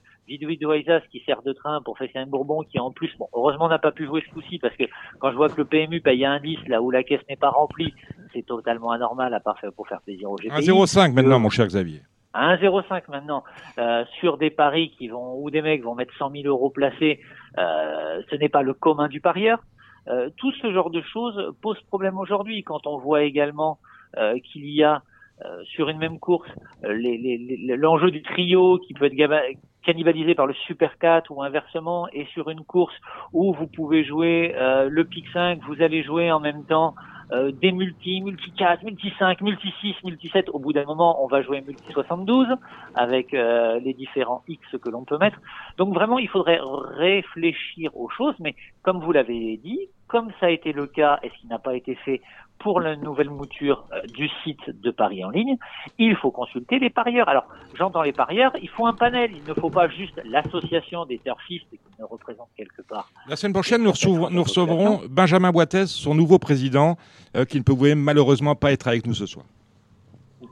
qui 1.11 1.21
sert 1.27 1.43
de 1.43 1.53
train 1.53 1.83
pour 1.83 1.99
un 2.15 2.27
Bourbon 2.27 2.63
qui 2.63 2.79
en 2.79 2.91
plus, 2.93 3.11
bon, 3.19 3.29
heureusement 3.33 3.69
n'a 3.69 3.79
pas 3.79 3.93
pu 3.93 4.07
jouer 4.07 4.23
ce 4.27 4.33
coup-ci 4.33 4.59
parce 4.59 4.77
que 4.77 4.85
quand 5.19 5.31
je 5.31 5.37
vois 5.37 5.49
que 5.49 5.57
le 5.57 5.65
PMU 5.65 6.01
paye 6.01 6.25
un 6.25 6.41
10 6.41 6.69
là 6.69 6.81
où 6.81 6.91
la 6.91 7.03
caisse 7.03 7.21
n'est 7.29 7.37
pas 7.37 7.51
remplie, 7.51 7.93
c'est 8.33 8.47
totalement 8.47 8.93
anormal 8.93 9.35
à 9.35 9.41
part 9.41 9.59
pour 9.75 9.89
faire 9.89 10.01
plaisir 10.03 10.31
au 10.31 10.37
GPI. 10.37 10.49
1,05 10.49 11.13
maintenant 11.13 11.41
mon 11.41 11.51
cher 11.51 11.67
Xavier 11.67 12.03
à 12.33 12.57
1,05 12.57 13.03
maintenant 13.09 13.45
euh, 13.79 14.05
sur 14.19 14.39
des 14.39 14.51
paris 14.51 14.91
qui 14.97 15.09
vont 15.09 15.35
où 15.37 15.51
des 15.51 15.63
mecs 15.63 15.83
vont 15.83 15.95
mettre 15.95 16.15
100 16.17 16.31
000 16.31 16.45
euros 16.47 16.71
placés, 16.71 17.21
euh, 17.59 18.23
ce 18.31 18.37
n'est 18.37 18.49
pas 18.49 18.63
le 18.63 18.75
commun 18.75 19.09
du 19.09 19.21
parieur. 19.21 19.61
Euh, 20.09 20.31
tout 20.37 20.53
ce 20.53 20.73
genre 20.73 20.91
de 20.91 21.03
choses 21.03 21.55
pose 21.61 21.79
problème 21.89 22.19
aujourd'hui 22.19 22.63
quand 22.63 22.87
on 22.87 22.99
voit 22.99 23.23
également 23.23 23.79
euh, 24.17 24.39
qu'il 24.39 24.69
y 24.69 24.83
a 24.83 25.03
euh, 25.45 25.63
sur 25.65 25.89
une 25.89 25.99
même 25.99 26.19
course 26.19 26.49
l'enjeu 26.83 28.07
les, 28.07 28.13
du 28.13 28.23
trio 28.23 28.79
qui 28.79 28.95
peut 28.95 29.07
être 29.07 29.43
cannibalisé 29.85 30.35
par 30.35 30.47
le 30.47 30.55
Super 30.67 30.99
4 30.99 31.31
ou 31.31 31.43
inversement 31.43 32.09
et 32.13 32.25
sur 32.27 32.51
une 32.51 32.65
course 32.65 32.95
où 33.33 33.55
vous 33.55 33.67
pouvez 33.67 34.05
jouer 34.05 34.55
le 34.57 35.03
pic 35.05 35.27
5, 35.33 35.61
vous 35.67 35.81
allez 35.81 36.03
jouer 36.03 36.31
en 36.31 36.41
même 36.41 36.65
temps 36.65 36.95
euh, 37.33 37.53
des 37.53 37.73
multi, 37.73 38.21
multi 38.21 38.51
4, 38.53 38.83
multi 38.83 39.13
5, 39.19 39.41
multi 39.41 39.73
6, 39.81 39.95
multi 40.05 40.29
7. 40.29 40.49
Au 40.51 40.59
bout 40.59 40.73
d'un 40.73 40.85
moment, 40.85 41.23
on 41.25 41.27
va 41.27 41.43
jouer 41.43 41.61
multi 41.61 41.93
72 41.93 42.49
avec 42.95 43.35
euh, 43.35 43.79
les 43.81 43.95
différents 43.95 44.43
X 44.49 44.61
que 44.83 44.89
l'on 44.89 45.05
peut 45.05 45.19
mettre. 45.19 45.39
Donc 45.79 45.95
vraiment, 45.95 46.19
il 46.19 46.29
faudrait 46.29 46.61
réfléchir 46.97 47.97
aux 47.97 48.09
choses, 48.09 48.35
mais 48.41 48.55
comme 48.83 49.01
vous 49.01 49.13
l'avez 49.13 49.57
dit, 49.59 49.89
comme 50.07 50.31
ça 50.41 50.47
a 50.47 50.51
été 50.51 50.73
le 50.73 50.87
cas 50.87 51.19
et 51.23 51.31
ce 51.31 51.41
qui 51.41 51.47
n'a 51.47 51.59
pas 51.59 51.75
été 51.75 51.95
fait 51.95 52.21
pour 52.61 52.81
la 52.81 52.95
nouvelle 52.97 53.31
mouture 53.31 53.87
euh, 53.93 54.03
du 54.15 54.29
site 54.45 54.69
de 54.69 54.91
Paris 54.91 55.25
en 55.25 55.31
ligne, 55.31 55.57
il 55.99 56.15
faut 56.17 56.31
consulter 56.31 56.79
les 56.79 56.91
parieurs. 56.91 57.29
Alors, 57.29 57.47
j'entends 57.75 58.03
les 58.03 58.13
parieurs, 58.13 58.53
il 58.61 58.69
faut 58.69 58.87
un 58.87 58.93
panel, 58.93 59.31
il 59.35 59.49
ne 59.49 59.55
faut 59.55 59.71
pas 59.71 59.89
juste 59.89 60.21
l'association 60.25 61.07
des 61.07 61.19
turfistes 61.19 61.71
qui 61.71 61.79
ne 61.99 62.05
représente 62.05 62.49
quelque 62.57 62.83
part. 62.83 63.09
La 63.29 63.37
semaine 63.37 63.55
prochaine, 63.55 63.83
nous, 63.83 63.91
recevrons, 63.91 65.01
Benjamin 65.09 65.51
Boitez, 65.51 65.87
son 65.87 66.15
nouveau 66.15 66.39
président, 66.39 66.97
euh, 67.35 67.45
qui 67.45 67.59
ne 67.59 67.65
pouvait 67.65 67.95
malheureusement 67.95 68.55
pas 68.55 68.73
être 68.73 68.89
avec 68.89 69.07
nous 69.07 69.15
ce 69.15 69.27
soir. 69.27 69.47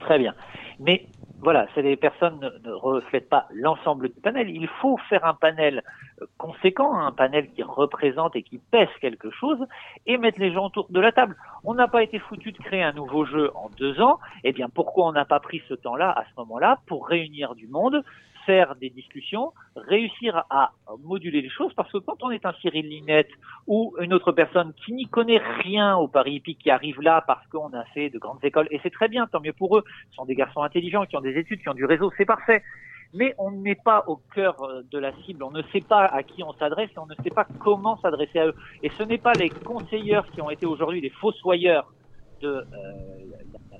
Très 0.00 0.18
bien. 0.18 0.34
Mais 0.80 1.06
voilà, 1.40 1.66
les 1.76 1.96
personnes 1.96 2.40
ne, 2.64 2.70
reflètent 2.72 3.28
pas 3.28 3.46
l'ensemble 3.52 4.08
du 4.08 4.20
panel. 4.20 4.48
Il 4.48 4.68
faut 4.80 4.96
faire 5.08 5.24
un 5.24 5.34
panel 5.34 5.82
conséquent, 6.36 6.98
un 6.98 7.12
panel 7.12 7.50
qui 7.50 7.62
représente 7.62 8.36
et 8.36 8.42
qui 8.42 8.58
pèse 8.58 8.88
quelque 9.00 9.30
chose, 9.30 9.58
et 10.06 10.18
mettre 10.18 10.40
les 10.40 10.52
gens 10.52 10.66
autour 10.66 10.86
de 10.90 11.00
la 11.00 11.12
table. 11.12 11.36
On 11.64 11.74
n'a 11.74 11.88
pas 11.88 12.02
été 12.02 12.18
foutu 12.18 12.52
de 12.52 12.58
créer 12.58 12.82
un 12.82 12.92
nouveau 12.92 13.24
jeu 13.24 13.50
en 13.54 13.70
deux 13.76 14.00
ans. 14.00 14.18
Eh 14.44 14.52
bien, 14.52 14.68
pourquoi 14.68 15.06
on 15.06 15.12
n'a 15.12 15.24
pas 15.24 15.40
pris 15.40 15.62
ce 15.68 15.74
temps-là, 15.74 16.10
à 16.10 16.24
ce 16.24 16.30
moment-là, 16.38 16.80
pour 16.86 17.06
réunir 17.06 17.54
du 17.54 17.68
monde, 17.68 18.02
faire 18.46 18.76
des 18.76 18.88
discussions, 18.88 19.52
réussir 19.76 20.44
à 20.48 20.72
moduler 21.04 21.42
les 21.42 21.50
choses, 21.50 21.74
parce 21.74 21.92
que 21.92 21.98
quand 21.98 22.22
on 22.22 22.30
est 22.30 22.46
un 22.46 22.54
Cyril 22.54 22.88
Linette 22.88 23.28
ou 23.66 23.94
une 24.00 24.14
autre 24.14 24.32
personne 24.32 24.72
qui 24.72 24.94
n'y 24.94 25.06
connaît 25.06 25.42
rien 25.62 25.96
au 25.96 26.08
Paris 26.08 26.36
hippique, 26.36 26.58
qui 26.58 26.70
arrive 26.70 26.98
là 27.02 27.22
parce 27.26 27.46
qu'on 27.48 27.70
a 27.74 27.84
fait 27.92 28.08
de 28.08 28.18
grandes 28.18 28.42
écoles, 28.42 28.66
et 28.70 28.80
c'est 28.82 28.90
très 28.90 29.08
bien, 29.08 29.26
tant 29.26 29.40
mieux 29.40 29.52
pour 29.52 29.76
eux, 29.76 29.84
ce 30.10 30.16
sont 30.16 30.24
des 30.24 30.34
garçons 30.34 30.62
intelligents 30.62 31.04
qui 31.04 31.18
ont 31.18 31.20
des 31.20 31.36
études, 31.36 31.60
qui 31.60 31.68
ont 31.68 31.74
du 31.74 31.84
réseau, 31.84 32.10
c'est 32.16 32.24
parfait. 32.24 32.62
Mais 33.14 33.34
on 33.38 33.50
n'est 33.50 33.74
pas 33.74 34.04
au 34.06 34.20
cœur 34.34 34.62
euh, 34.62 34.82
de 34.90 34.98
la 34.98 35.12
cible, 35.24 35.42
on 35.42 35.50
ne 35.50 35.62
sait 35.72 35.80
pas 35.80 36.04
à 36.04 36.22
qui 36.22 36.42
on 36.42 36.52
s'adresse 36.54 36.90
et 36.94 36.98
on 36.98 37.06
ne 37.06 37.14
sait 37.22 37.30
pas 37.30 37.46
comment 37.58 37.98
s'adresser 38.00 38.38
à 38.38 38.46
eux. 38.46 38.54
Et 38.82 38.90
ce 38.98 39.02
n'est 39.02 39.18
pas 39.18 39.32
les 39.32 39.48
conseilleurs 39.48 40.30
qui 40.30 40.42
ont 40.42 40.50
été 40.50 40.66
aujourd'hui 40.66 41.00
des 41.00 41.10
fossoyeurs 41.10 41.90
de 42.42 42.48
euh, 42.48 42.64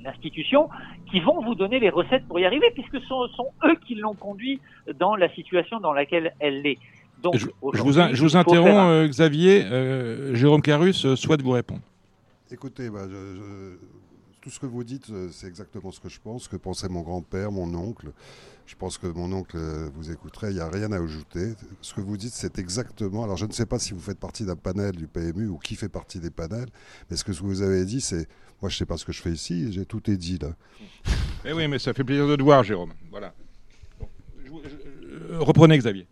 l'institution 0.02 0.68
qui 1.10 1.20
vont 1.20 1.42
vous 1.42 1.54
donner 1.54 1.78
les 1.80 1.90
recettes 1.90 2.26
pour 2.26 2.38
y 2.38 2.44
arriver, 2.44 2.70
puisque 2.74 3.00
ce 3.00 3.08
sont, 3.08 3.48
eux 3.64 3.76
qui 3.86 3.94
l'ont 3.94 4.14
conduit 4.14 4.60
dans 4.98 5.16
la 5.16 5.28
situation 5.30 5.80
dans 5.80 5.92
laquelle 5.92 6.34
elle 6.40 6.66
est. 6.66 6.78
Donc, 7.22 7.36
je, 7.36 7.46
vous, 7.60 7.72
je 7.72 8.22
vous 8.22 8.36
interromps, 8.36 8.90
euh, 8.90 9.08
Xavier. 9.08 9.64
Euh, 9.64 10.34
Jérôme 10.34 10.62
Carus 10.62 11.04
euh, 11.04 11.16
souhaite 11.16 11.42
vous 11.42 11.50
répondre. 11.50 11.80
Écoutez, 12.50 12.90
bah, 12.90 13.06
tout 14.48 14.54
ce 14.54 14.60
que 14.60 14.66
vous 14.66 14.82
dites, 14.82 15.12
c'est 15.30 15.46
exactement 15.46 15.92
ce 15.92 16.00
que 16.00 16.08
je 16.08 16.18
pense, 16.18 16.48
que 16.48 16.56
pensait 16.56 16.88
mon 16.88 17.02
grand-père, 17.02 17.52
mon 17.52 17.74
oncle. 17.74 18.12
Je 18.64 18.76
pense 18.76 18.96
que 18.96 19.06
mon 19.06 19.30
oncle 19.30 19.58
vous 19.94 20.10
écouterait, 20.10 20.52
il 20.52 20.54
n'y 20.54 20.60
a 20.60 20.70
rien 20.70 20.90
à 20.90 21.02
ajouter. 21.02 21.52
Ce 21.82 21.92
que 21.92 22.00
vous 22.00 22.16
dites, 22.16 22.32
c'est 22.32 22.58
exactement. 22.58 23.24
Alors, 23.24 23.36
je 23.36 23.44
ne 23.44 23.52
sais 23.52 23.66
pas 23.66 23.78
si 23.78 23.92
vous 23.92 24.00
faites 24.00 24.18
partie 24.18 24.46
d'un 24.46 24.56
panel 24.56 24.92
du 24.92 25.06
PMU 25.06 25.48
ou 25.48 25.58
qui 25.58 25.74
fait 25.74 25.90
partie 25.90 26.18
des 26.18 26.30
panels, 26.30 26.70
mais 27.10 27.18
ce 27.18 27.24
que 27.24 27.32
vous 27.32 27.60
avez 27.60 27.84
dit, 27.84 28.00
c'est 28.00 28.26
moi, 28.62 28.70
je 28.70 28.76
ne 28.76 28.78
sais 28.78 28.86
pas 28.86 28.96
ce 28.96 29.04
que 29.04 29.12
je 29.12 29.20
fais 29.20 29.32
ici, 29.32 29.70
j'ai 29.70 29.84
tout 29.84 30.10
est 30.10 30.16
dit 30.16 30.38
là. 30.38 30.48
Eh 31.44 31.52
oui, 31.52 31.68
mais 31.68 31.78
ça 31.78 31.92
fait 31.92 32.04
plaisir 32.04 32.26
de 32.26 32.36
te 32.36 32.42
voir, 32.42 32.64
Jérôme. 32.64 32.94
Voilà. 33.10 33.34
reprenez, 35.40 35.76
Xavier. 35.76 36.06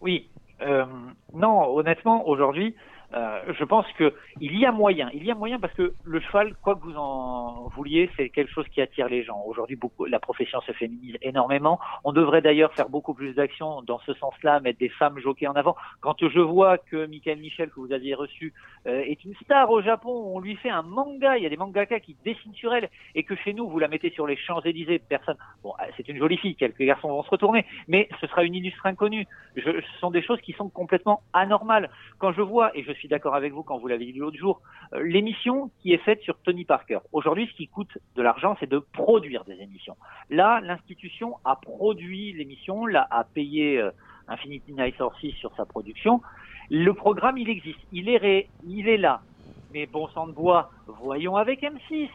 Oui. 0.00 0.30
Euh, 0.62 0.86
non, 1.34 1.76
honnêtement, 1.76 2.26
aujourd'hui, 2.26 2.74
euh, 3.16 3.40
je 3.58 3.64
pense 3.64 3.86
que 3.92 4.14
il 4.40 4.58
y 4.58 4.66
a 4.66 4.72
moyen. 4.72 5.08
Il 5.14 5.24
y 5.24 5.30
a 5.30 5.34
moyen 5.34 5.58
parce 5.58 5.72
que 5.72 5.94
le 6.04 6.20
cheval, 6.20 6.54
quoi 6.62 6.74
que 6.74 6.82
vous 6.82 6.96
en 6.96 7.68
vouliez, 7.68 8.10
c'est 8.16 8.28
quelque 8.28 8.52
chose 8.52 8.66
qui 8.68 8.82
attire 8.82 9.08
les 9.08 9.24
gens. 9.24 9.42
Aujourd'hui, 9.46 9.76
beaucoup, 9.76 10.04
la 10.04 10.20
profession 10.20 10.60
se 10.60 10.72
féminise 10.72 11.16
énormément. 11.22 11.80
On 12.04 12.12
devrait 12.12 12.42
d'ailleurs 12.42 12.74
faire 12.74 12.88
beaucoup 12.90 13.14
plus 13.14 13.32
d'actions 13.32 13.82
dans 13.82 13.98
ce 14.00 14.12
sens-là, 14.14 14.60
mettre 14.60 14.78
des 14.78 14.90
femmes 14.90 15.18
jockeys 15.18 15.46
en 15.46 15.54
avant. 15.54 15.76
Quand 16.00 16.16
je 16.28 16.40
vois 16.40 16.76
que 16.78 17.06
Michael 17.06 17.38
Michel, 17.38 17.70
que 17.70 17.80
vous 17.80 17.92
aviez 17.92 18.14
reçu, 18.14 18.52
euh, 18.86 19.00
est 19.00 19.24
une 19.24 19.34
star 19.36 19.70
au 19.70 19.80
Japon, 19.80 20.32
on 20.34 20.38
lui 20.38 20.56
fait 20.56 20.70
un 20.70 20.82
manga, 20.82 21.38
il 21.38 21.42
y 21.42 21.46
a 21.46 21.48
des 21.48 21.56
mangaka 21.56 22.00
qui 22.00 22.16
dessinent 22.24 22.54
sur 22.54 22.74
elle, 22.74 22.90
et 23.14 23.24
que 23.24 23.34
chez 23.36 23.54
nous, 23.54 23.68
vous 23.68 23.78
la 23.78 23.88
mettez 23.88 24.10
sur 24.10 24.26
les 24.26 24.36
Champs-Élysées, 24.36 24.98
personne. 24.98 25.36
Bon, 25.62 25.72
euh, 25.80 25.84
c'est 25.96 26.08
une 26.08 26.18
jolie 26.18 26.36
fille, 26.36 26.54
quelques 26.54 26.82
garçons 26.82 27.08
vont 27.08 27.22
se 27.22 27.30
retourner, 27.30 27.64
mais 27.88 28.08
ce 28.20 28.26
sera 28.26 28.44
une 28.44 28.54
illustre 28.54 28.84
inconnue. 28.84 29.26
Je, 29.56 29.62
ce 29.62 29.98
sont 30.00 30.10
des 30.10 30.22
choses 30.22 30.40
qui 30.42 30.52
sont 30.52 30.68
complètement 30.68 31.22
anormales. 31.32 31.90
Quand 32.18 32.32
je 32.32 32.42
vois, 32.42 32.76
et 32.76 32.82
je 32.82 32.92
suis 32.92 33.05
d'accord 33.08 33.34
avec 33.34 33.52
vous 33.52 33.62
quand 33.62 33.78
vous 33.78 33.88
l'avez 33.88 34.06
dit 34.06 34.18
l'autre 34.18 34.36
jour. 34.36 34.60
Euh, 34.92 35.02
L'émission 35.02 35.70
qui 35.80 35.92
est 35.92 35.98
faite 35.98 36.20
sur 36.22 36.38
Tony 36.38 36.64
Parker. 36.64 36.98
Aujourd'hui, 37.12 37.48
ce 37.50 37.56
qui 37.56 37.68
coûte 37.68 37.98
de 38.14 38.22
l'argent, 38.22 38.56
c'est 38.60 38.68
de 38.68 38.78
produire 38.78 39.44
des 39.44 39.60
émissions. 39.60 39.96
Là, 40.30 40.60
l'institution 40.60 41.36
a 41.44 41.56
produit 41.56 42.32
l'émission, 42.32 42.86
là, 42.86 43.06
a 43.10 43.24
payé 43.24 43.78
euh, 43.78 43.90
Infinity 44.28 44.72
Night 44.72 44.96
Sources 44.96 45.34
sur 45.38 45.54
sa 45.56 45.64
production. 45.64 46.20
Le 46.70 46.92
programme, 46.92 47.38
il 47.38 47.48
existe. 47.48 47.80
Il 47.92 48.08
est, 48.08 48.48
il 48.66 48.88
est 48.88 48.96
là. 48.96 49.20
Mais 49.72 49.86
bon 49.86 50.08
sang 50.08 50.26
de 50.26 50.32
bois, 50.32 50.70
voyons 50.86 51.36
avec 51.36 51.62
M6 51.62 52.08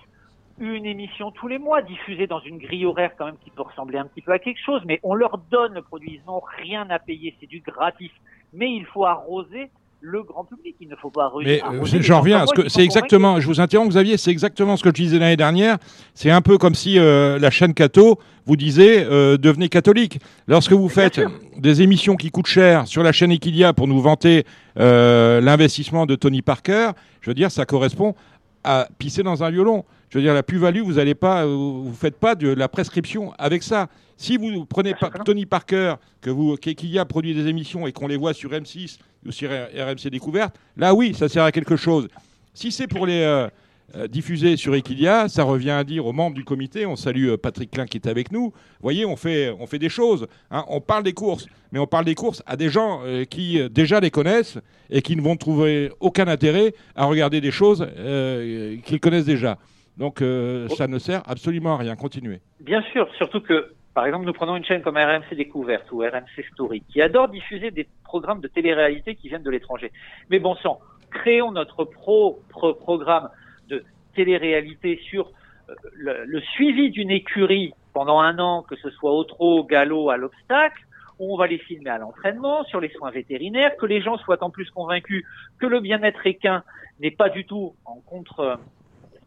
une 0.59 0.85
émission 0.85 1.31
tous 1.31 1.47
les 1.47 1.57
mois 1.57 1.81
diffusée 1.81 2.27
dans 2.27 2.39
une 2.39 2.59
grille 2.59 2.85
horaire 2.85 3.15
quand 3.17 3.25
même 3.25 3.37
qui 3.43 3.49
peut 3.49 3.63
ressembler 3.63 3.97
un 3.97 4.05
petit 4.05 4.21
peu 4.21 4.31
à 4.31 4.39
quelque 4.39 4.61
chose, 4.63 4.83
mais 4.85 4.99
on 5.01 5.15
leur 5.15 5.37
donne 5.37 5.73
le 5.73 5.81
produit, 5.81 6.19
ils 6.21 6.25
n'ont 6.27 6.41
rien 6.57 6.87
à 6.89 6.99
payer, 6.99 7.35
c'est 7.39 7.47
du 7.47 7.61
gratis. 7.61 8.11
Mais 8.53 8.71
il 8.71 8.85
faut 8.85 9.05
arroser 9.05 9.71
le 10.01 10.23
grand 10.23 10.43
public, 10.43 10.75
il 10.79 10.89
ne 10.89 10.95
faut 10.95 11.11
pas. 11.11 11.31
Mais 11.43 11.61
euh, 11.63 11.85
j'en 12.01 12.21
reviens 12.21 12.45
ce 12.47 12.69
c'est 12.69 12.83
exactement. 12.83 13.39
Je 13.39 13.47
vous 13.47 13.61
interromps, 13.61 13.89
Xavier. 13.89 14.17
C'est 14.17 14.31
exactement 14.31 14.75
ce 14.75 14.83
que 14.83 14.89
je 14.89 14.95
disais 14.95 15.19
l'année 15.19 15.37
dernière. 15.37 15.77
C'est 16.15 16.31
un 16.31 16.41
peu 16.41 16.57
comme 16.57 16.75
si 16.75 16.97
euh, 16.97 17.37
la 17.37 17.51
chaîne 17.51 17.73
Cato 17.73 18.17
vous 18.45 18.55
disait 18.55 19.05
euh, 19.05 19.37
devenez 19.37 19.69
catholique. 19.69 20.19
Lorsque 20.47 20.73
vous 20.73 20.89
faites 20.89 21.21
des 21.57 21.81
émissions 21.81 22.15
qui 22.15 22.31
coûtent 22.31 22.47
cher 22.47 22.87
sur 22.87 23.03
la 23.03 23.11
chaîne 23.11 23.31
Equidia 23.31 23.73
pour 23.73 23.87
nous 23.87 24.01
vanter 24.01 24.45
euh, 24.79 25.39
l'investissement 25.39 26.05
de 26.05 26.15
Tony 26.15 26.41
Parker, 26.41 26.91
je 27.21 27.29
veux 27.29 27.35
dire, 27.35 27.51
ça 27.51 27.65
correspond 27.65 28.15
à 28.63 28.87
pisser 28.97 29.23
dans 29.23 29.43
un 29.43 29.51
violon. 29.51 29.85
Je 30.09 30.17
veux 30.17 30.23
dire, 30.23 30.33
la 30.33 30.43
plus-value, 30.43 30.81
vous 30.81 30.99
allez 30.99 31.15
pas, 31.15 31.45
vous 31.45 31.93
faites 31.97 32.17
pas 32.19 32.35
de 32.35 32.49
la 32.49 32.67
prescription 32.67 33.31
avec 33.37 33.63
ça. 33.63 33.87
Si 34.17 34.35
vous 34.37 34.65
prenez 34.65 34.93
Tony 35.25 35.45
Parker, 35.45 35.95
que 36.21 36.29
vous, 36.29 36.57
produit 37.07 37.33
des 37.33 37.47
émissions 37.47 37.87
et 37.87 37.93
qu'on 37.93 38.07
les 38.07 38.17
voit 38.17 38.33
sur 38.33 38.51
M6 38.51 38.97
ou 39.25 39.31
sur 39.31 39.49
RMC 39.49 40.09
Découverte, 40.09 40.55
là 40.77 40.93
oui, 40.93 41.13
ça 41.13 41.29
sert 41.29 41.43
à 41.43 41.51
quelque 41.51 41.75
chose. 41.75 42.07
Si 42.53 42.71
c'est 42.71 42.87
pour 42.87 43.05
les 43.05 43.21
euh, 43.21 43.47
euh, 43.95 44.07
diffuser 44.07 44.55
sur 44.55 44.73
Equidia, 44.73 45.27
ça 45.27 45.43
revient 45.43 45.71
à 45.71 45.83
dire 45.83 46.05
aux 46.05 46.13
membres 46.13 46.35
du 46.35 46.43
comité, 46.45 46.85
on 46.85 46.95
salue 46.95 47.29
euh, 47.29 47.37
Patrick 47.37 47.71
Klein 47.71 47.85
qui 47.85 47.97
est 47.97 48.07
avec 48.07 48.31
nous, 48.31 48.45
vous 48.45 48.81
voyez, 48.81 49.05
on 49.05 49.15
fait, 49.15 49.53
on 49.59 49.67
fait 49.67 49.79
des 49.79 49.89
choses, 49.89 50.27
hein. 50.49 50.63
on 50.69 50.79
parle 50.79 51.03
des 51.03 51.13
courses, 51.13 51.47
mais 51.71 51.79
on 51.79 51.87
parle 51.87 52.05
des 52.05 52.15
courses 52.15 52.41
à 52.45 52.55
des 52.55 52.69
gens 52.69 53.01
euh, 53.03 53.25
qui 53.25 53.59
euh, 53.59 53.69
déjà 53.69 53.99
les 53.99 54.09
connaissent 54.09 54.57
et 54.89 55.01
qui 55.01 55.15
ne 55.15 55.21
vont 55.21 55.35
trouver 55.35 55.91
aucun 55.99 56.27
intérêt 56.27 56.73
à 56.95 57.05
regarder 57.05 57.41
des 57.41 57.51
choses 57.51 57.87
qu'ils 58.85 58.99
connaissent 58.99 59.25
déjà. 59.25 59.57
Donc 59.97 60.21
euh, 60.21 60.67
ça 60.69 60.87
ne 60.87 60.97
sert 60.97 61.21
absolument 61.29 61.75
à 61.75 61.77
rien. 61.77 61.95
Continuez. 61.95 62.39
Bien 62.59 62.81
sûr, 62.91 63.07
surtout 63.17 63.41
que, 63.41 63.73
par 63.93 64.05
exemple, 64.05 64.25
nous 64.25 64.33
prenons 64.33 64.55
une 64.55 64.63
chaîne 64.63 64.81
comme 64.81 64.97
RMC 64.97 65.35
Découverte 65.35 65.91
ou 65.91 65.99
RMC 65.99 66.45
Story, 66.53 66.81
qui 66.89 67.01
adore 67.01 67.27
diffuser 67.27 67.71
des 67.71 67.87
programmes 68.03 68.39
de 68.39 68.47
télé-réalité 68.47 69.15
qui 69.15 69.27
viennent 69.27 69.43
de 69.43 69.49
l'étranger. 69.49 69.91
Mais 70.29 70.39
bon 70.39 70.55
sang, 70.55 70.79
créons 71.09 71.51
notre 71.51 71.83
propre 71.83 72.71
programme 72.71 73.29
de 73.67 73.83
télé-réalité 74.15 74.99
sur 75.09 75.31
euh, 75.69 76.23
le, 76.25 76.39
suivi 76.39 76.89
d'une 76.89 77.11
écurie 77.11 77.73
pendant 77.93 78.19
un 78.19 78.39
an, 78.39 78.63
que 78.63 78.77
ce 78.77 78.89
soit 78.89 79.11
au 79.11 79.25
trot, 79.25 79.59
au 79.59 79.63
galop, 79.65 80.09
à 80.09 80.15
l'obstacle, 80.15 80.85
où 81.19 81.33
on 81.33 81.37
va 81.37 81.47
les 81.47 81.57
filmer 81.57 81.89
à 81.89 81.97
l'entraînement, 81.97 82.63
sur 82.63 82.79
les 82.79 82.89
soins 82.89 83.11
vétérinaires, 83.11 83.75
que 83.75 83.85
les 83.85 84.01
gens 84.01 84.17
soient 84.19 84.41
en 84.41 84.49
plus 84.49 84.69
convaincus 84.71 85.25
que 85.59 85.65
le 85.65 85.81
bien-être 85.81 86.25
équin 86.25 86.63
n'est 87.01 87.11
pas 87.11 87.29
du 87.29 87.45
tout 87.45 87.75
en 87.85 87.99
contre 87.99 88.57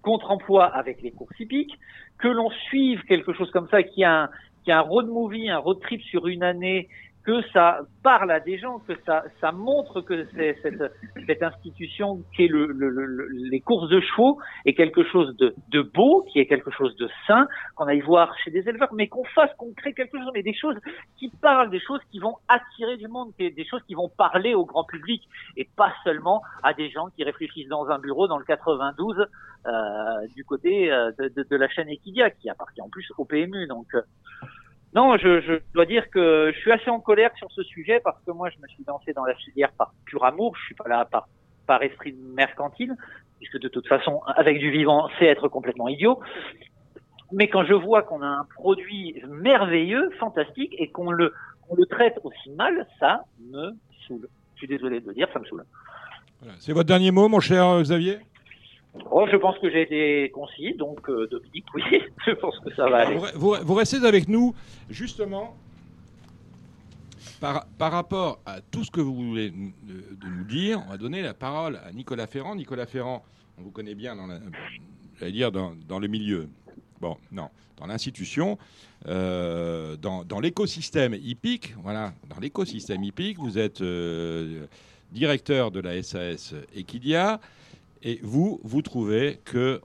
contre-emploi 0.02 0.66
avec 0.66 1.00
les 1.00 1.12
courses 1.12 1.38
hippiques, 1.40 1.78
que 2.18 2.28
l'on 2.28 2.50
suive 2.50 3.02
quelque 3.04 3.32
chose 3.32 3.50
comme 3.50 3.68
ça, 3.68 3.82
qui 3.82 4.04
a 4.04 4.24
un, 4.24 4.30
qui 4.64 4.72
a 4.72 4.78
un 4.78 4.82
road 4.82 5.06
movie, 5.06 5.48
un 5.48 5.58
road 5.58 5.80
trip 5.80 6.02
sur 6.02 6.26
une 6.26 6.42
année, 6.42 6.88
que 7.24 7.40
ça 7.54 7.80
parle 8.02 8.30
à 8.30 8.38
des 8.38 8.58
gens, 8.58 8.80
que 8.80 8.92
ça, 9.06 9.24
ça 9.40 9.50
montre 9.50 10.02
que 10.02 10.26
c'est, 10.34 10.58
cette, 10.62 10.82
cette 11.26 11.42
institution 11.42 12.22
qui 12.36 12.44
est 12.44 12.48
le, 12.48 12.66
le- 12.66 12.90
le- 12.90 13.06
le- 13.06 13.28
les 13.50 13.60
courses 13.60 13.88
de 13.88 13.98
chevaux 14.00 14.38
est 14.66 14.74
quelque 14.74 15.02
chose 15.04 15.34
de, 15.38 15.54
de 15.68 15.80
beau, 15.80 16.22
qui 16.30 16.38
est 16.38 16.46
quelque 16.46 16.70
chose 16.70 16.94
de 16.96 17.08
sain, 17.26 17.48
qu'on 17.76 17.86
aille 17.86 18.00
voir 18.02 18.36
chez 18.44 18.50
des 18.50 18.68
éleveurs, 18.68 18.92
mais 18.92 19.08
qu'on 19.08 19.24
fasse, 19.24 19.50
qu'on 19.56 19.72
crée 19.72 19.94
quelque 19.94 20.18
chose, 20.18 20.30
mais 20.34 20.42
des 20.42 20.52
choses 20.54 20.76
qui 21.16 21.30
parlent, 21.30 21.70
des 21.70 21.80
choses 21.80 22.00
qui 22.10 22.18
vont 22.18 22.36
attirer 22.48 22.98
du 22.98 23.08
monde, 23.08 23.32
des 23.38 23.50
des 23.50 23.64
choses 23.64 23.82
qui 23.86 23.94
vont 23.94 24.10
parler 24.10 24.54
au 24.54 24.66
grand 24.66 24.84
public, 24.84 25.26
et 25.56 25.66
pas 25.76 25.92
seulement 26.04 26.42
à 26.62 26.74
des 26.74 26.90
gens 26.90 27.08
qui 27.16 27.24
réfléchissent 27.24 27.68
dans 27.68 27.86
un 27.88 27.98
bureau 27.98 28.28
dans 28.28 28.38
le 28.38 28.44
92 28.44 29.26
euh, 29.66 30.26
du 30.36 30.44
côté 30.44 30.92
euh, 30.92 31.10
de, 31.18 31.28
de- 31.28 31.46
de 31.48 31.56
la 31.56 31.68
chaîne 31.68 31.88
Equidia, 31.88 32.28
qui 32.30 32.50
appartient 32.50 32.82
en 32.82 32.90
plus 32.90 33.10
au 33.16 33.24
PMU. 33.24 33.66
Donc, 33.66 33.86
euh, 33.94 34.02
non, 34.94 35.16
je, 35.18 35.60
dois 35.74 35.86
dire 35.86 36.08
que 36.10 36.52
je 36.54 36.60
suis 36.60 36.70
assez 36.70 36.88
en 36.88 37.00
colère 37.00 37.32
sur 37.36 37.50
ce 37.50 37.62
sujet 37.64 38.00
parce 38.02 38.22
que 38.24 38.30
moi, 38.30 38.48
je 38.50 38.58
me 38.62 38.68
suis 38.68 38.84
lancé 38.86 39.12
dans 39.12 39.24
la 39.24 39.34
filière 39.34 39.72
par 39.72 39.92
pur 40.04 40.24
amour. 40.24 40.56
Je 40.56 40.66
suis 40.66 40.74
pas 40.74 40.88
là 40.88 41.04
par, 41.04 41.28
par 41.66 41.82
esprit 41.82 42.14
mercantile, 42.34 42.94
puisque 43.38 43.58
de 43.58 43.68
toute 43.68 43.88
façon, 43.88 44.20
avec 44.36 44.58
du 44.58 44.70
vivant, 44.70 45.08
c'est 45.18 45.26
être 45.26 45.48
complètement 45.48 45.88
idiot. 45.88 46.20
Mais 47.32 47.48
quand 47.48 47.64
je 47.64 47.74
vois 47.74 48.02
qu'on 48.02 48.22
a 48.22 48.26
un 48.26 48.46
produit 48.54 49.20
merveilleux, 49.28 50.10
fantastique, 50.20 50.74
et 50.78 50.90
qu'on 50.90 51.10
le, 51.10 51.32
traite 51.90 52.20
aussi 52.22 52.50
mal, 52.50 52.86
ça 53.00 53.24
me 53.40 53.72
saoule. 54.06 54.28
Je 54.54 54.58
suis 54.58 54.68
désolé 54.68 55.00
de 55.00 55.08
le 55.08 55.14
dire, 55.14 55.28
ça 55.32 55.40
me 55.40 55.44
saoule. 55.44 55.64
C'est 56.58 56.72
votre 56.72 56.86
dernier 56.86 57.10
mot, 57.10 57.28
mon 57.28 57.40
cher 57.40 57.66
euh, 57.66 57.82
Xavier? 57.82 58.18
Oh, 59.10 59.26
je 59.30 59.36
pense 59.36 59.58
que 59.58 59.70
j'ai 59.70 59.82
été 59.82 60.30
concis, 60.30 60.74
donc 60.74 61.08
euh, 61.08 61.26
Dominique, 61.28 61.66
oui, 61.74 61.82
je 62.26 62.32
pense 62.32 62.58
que 62.60 62.72
ça 62.74 62.88
va 62.88 63.06
aller. 63.06 63.18
Vous, 63.34 63.74
restez 63.74 64.04
avec 64.06 64.28
nous, 64.28 64.54
justement, 64.88 65.56
par, 67.40 67.66
par 67.78 67.92
rapport 67.92 68.40
à 68.46 68.60
tout 68.60 68.84
ce 68.84 68.90
que 68.90 69.00
vous 69.00 69.14
voulez 69.14 69.50
nous- 69.50 69.72
de, 69.82 70.14
de 70.14 70.26
nous 70.28 70.44
dire. 70.44 70.82
On 70.86 70.90
va 70.90 70.96
donner 70.96 71.22
la 71.22 71.34
parole 71.34 71.76
à 71.84 71.92
Nicolas 71.92 72.26
Ferrand. 72.26 72.54
Nicolas 72.54 72.86
Ferrand, 72.86 73.24
on 73.58 73.62
vous 73.62 73.70
connaît 73.70 73.94
bien 73.96 74.14
dans, 74.14 74.26
la- 74.28 75.30
dire 75.30 75.50
dans, 75.50 75.72
dans 75.88 75.98
le 75.98 76.06
milieu. 76.06 76.48
Bon, 77.00 77.16
non, 77.32 77.48
dans 77.76 77.86
l'institution, 77.86 78.58
euh, 79.06 79.96
dans, 79.96 80.24
dans 80.24 80.38
l'écosystème 80.40 81.14
hippique. 81.14 81.74
Voilà, 81.82 82.12
dans 82.30 82.40
l'écosystème 82.40 83.02
hippique, 83.02 83.38
vous 83.38 83.58
êtes 83.58 83.80
euh, 83.80 84.66
directeur 85.12 85.70
de 85.72 85.80
la 85.80 86.00
SAS 86.02 86.54
Equidia. 86.74 87.40
Et 88.04 88.18
vous, 88.22 88.60
vous 88.62 88.82
trouvez 88.82 89.38
que 89.44 89.80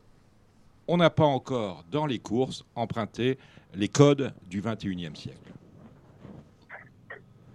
on 0.87 0.97
n'a 0.97 1.09
pas 1.09 1.25
encore, 1.25 1.83
dans 1.91 2.05
les 2.05 2.19
courses, 2.19 2.65
emprunté 2.75 3.37
les 3.75 3.87
codes 3.87 4.33
du 4.49 4.61
21e 4.61 5.15
siècle. 5.15 5.37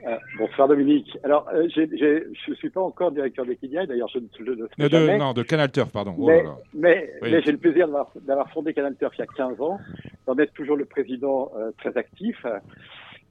Euh, 0.06 0.16
bonsoir 0.38 0.68
Dominique. 0.68 1.18
Alors, 1.24 1.48
euh, 1.52 1.66
je 1.74 2.50
ne 2.50 2.54
suis 2.56 2.68
pas 2.70 2.82
encore 2.82 3.10
directeur 3.10 3.46
d'Equidia, 3.46 3.86
d'ailleurs 3.86 4.08
je 4.08 4.18
ne 4.18 4.24
le 4.38 4.68
serai 4.68 4.84
Euh, 4.84 4.88
de- 4.88 4.98
jamais. 5.06 5.18
non, 5.18 5.32
de 5.32 5.42
Canal 5.42 5.72
Turf, 5.72 5.90
pardon. 5.90 6.14
Oh 6.18 6.26
mais 6.26 6.36
là 6.38 6.42
là. 6.44 6.56
mais, 6.74 7.10
Oui. 7.22 7.30
mais 7.32 7.42
j'ai 7.42 7.52
le 7.52 7.58
plaisir 7.58 7.88
d'avoir- 7.88 8.50
fondé 8.52 8.74
Canal 8.74 8.94
Turf 8.96 9.14
il 9.16 9.20
y 9.20 9.22
a 9.22 9.26
15 9.26 9.60
ans, 9.60 9.78
d'en 10.26 10.36
être 10.38 10.52
toujours 10.52 10.76
le 10.76 10.84
président 10.84 11.50
euh, 11.56 11.72
très 11.78 11.96
actif. 11.96 12.44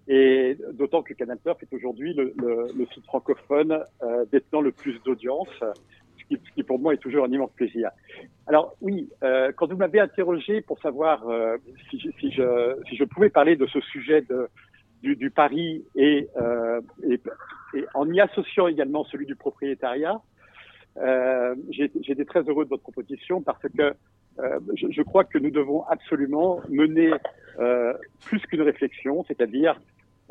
Et 0.08 0.58
d'autant 0.74 1.02
que 1.02 1.14
Canal 1.14 1.38
Turf 1.46 1.62
est 1.64 1.74
aujourd'hui 1.74 2.14
le, 2.14 2.34
le- 2.38 2.68
le 2.76 2.86
site 2.94 3.06
francophone 3.06 3.80
détenant 4.34 4.60
le 4.62 4.72
plus 4.74 5.00
d'audience, 5.06 5.48
ce 5.60 6.03
qui, 6.38 6.54
qui 6.56 6.64
pour 6.64 6.80
moi 6.80 6.94
est 6.94 6.98
toujours 6.98 7.26
un 7.26 7.32
immense 7.32 7.52
plaisir. 7.52 7.90
Alors 8.48 8.76
oui, 8.82 9.10
euh, 9.24 9.52
quand 9.56 9.68
vous 9.68 9.78
m'avez 9.78 10.00
interrogé 10.00 10.62
pour 10.62 10.80
savoir 10.80 11.28
euh, 11.30 11.58
si, 11.90 12.00
je, 12.00 13.04
pouvais 13.06 13.30
parler 13.30 13.56
de 13.56 13.66
ce 13.68 13.80
sujet 13.82 14.26
du, 15.02 15.16
du 15.16 15.30
pari 15.30 15.86
et, 15.96 16.28
euh, 16.42 16.82
et, 17.10 17.20
en 17.94 18.12
y 18.12 18.20
associant 18.20 18.68
également 18.68 19.06
celui 19.06 19.26
du 19.26 19.36
propriétariat, 19.36 20.20
été 21.76 22.26
très 22.26 22.42
heureux 22.42 22.66
de 22.66 22.70
votre 22.70 22.84
proposition 22.84 23.42
parce 23.42 23.64
que 23.64 23.94
je, 24.76 25.02
crois 25.02 25.24
que 25.24 25.40
nous 25.40 25.50
devons 25.50 25.84
absolument 25.86 26.62
mener 26.70 27.12
plus 28.26 28.40
qu'une 28.42 28.62
réflexion, 28.62 29.24
c'est-à-dire 29.28 29.80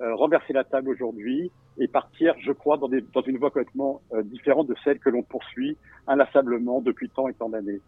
euh, 0.02 0.14
renverser 0.16 0.52
la 0.52 0.64
table 0.64 0.88
aujourd'hui 0.88 1.52
et 1.78 1.86
partir, 1.86 2.34
je 2.40 2.50
crois, 2.50 2.76
dans, 2.76 2.88
une 2.88 3.38
voie 3.38 3.50
complètement 3.50 4.00
euh, 4.12 4.22
différente 4.22 4.66
de 4.66 4.74
celle 4.82 4.98
que 4.98 5.10
l'on 5.10 5.22
poursuit 5.22 5.76
inlassablement 6.08 6.80
depuis 6.80 7.08
tant 7.08 7.28
et 7.28 7.34
tant 7.34 7.48
d'années. 7.48 7.80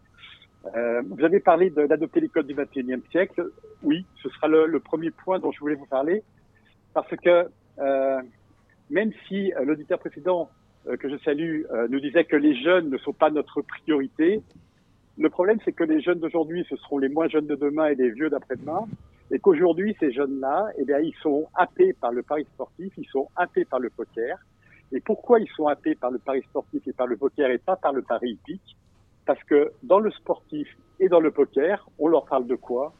Euh, 0.75 1.01
vous 1.09 1.23
avez 1.25 1.41
parlé 1.41 1.69
d'adopter 1.69 2.21
les 2.21 2.29
codes 2.29 2.47
du 2.47 2.55
21e 2.55 3.01
siècle. 3.11 3.51
Oui, 3.83 4.05
ce 4.23 4.29
sera 4.29 4.47
le, 4.47 4.79
premier 4.79 5.11
point 5.11 5.39
dont 5.39 5.51
je 5.51 5.59
voulais 5.59 5.75
vous 5.75 5.85
parler, 5.87 6.23
parce 6.93 7.13
que 7.17 7.49
euh, 7.79 8.21
même 8.89 9.11
si 9.27 9.51
l'auditeur 9.63 9.99
précédent 9.99 10.49
que 10.99 11.09
je 11.09 11.17
salue 11.17 11.63
nous 11.89 11.99
disait 11.99 12.25
que 12.25 12.35
les 12.35 12.55
jeunes 12.61 12.91
ne 12.91 12.97
sont 12.99 13.13
pas 13.13 13.31
notre 13.31 13.61
priorité, 13.61 14.41
le 15.17 15.29
problème 15.29 15.59
c'est 15.65 15.73
que 15.73 15.83
les 15.83 16.01
jeunes 16.01 16.19
d'aujourd'hui, 16.19 16.65
ce 16.69 16.75
seront 16.77 16.99
les 16.99 17.09
moins 17.09 17.27
jeunes 17.27 17.47
de 17.47 17.55
demain 17.55 17.87
et 17.87 17.95
les 17.95 18.11
vieux 18.11 18.29
d'après-demain, 18.29 18.85
et 19.31 19.39
qu'aujourd'hui 19.39 19.95
ces 19.99 20.11
jeunes-là, 20.11 20.67
eh 20.77 20.85
bien, 20.85 20.99
ils 20.99 21.15
sont 21.21 21.47
happés 21.55 21.93
par 21.93 22.11
le 22.11 22.21
pari 22.23 22.45
sportif, 22.53 22.93
ils 22.97 23.07
sont 23.07 23.27
happés 23.35 23.65
par 23.65 23.79
le 23.79 23.89
poker. 23.89 24.37
Et 24.91 24.99
pourquoi 24.99 25.39
ils 25.39 25.49
sont 25.49 25.67
happés 25.67 25.95
par 25.95 26.11
le 26.11 26.19
pari 26.19 26.41
sportif 26.43 26.87
et 26.87 26.93
par 26.93 27.07
le 27.07 27.17
poker 27.17 27.49
et 27.49 27.57
pas 27.57 27.75
par 27.75 27.91
le 27.91 28.01
pari 28.01 28.31
hippique? 28.31 28.77
Parce 29.25 29.43
que 29.43 29.71
dans 29.81 29.99
le 29.99 30.11
sportif 30.11 30.67
et 30.99 31.09
dans 31.09 31.19
le 31.19 31.31
poker, 31.31 31.89
on 31.97 32.07
leur 32.07 32.25
parle 32.25 32.45
de 32.45 32.55
quoi? 32.55 32.93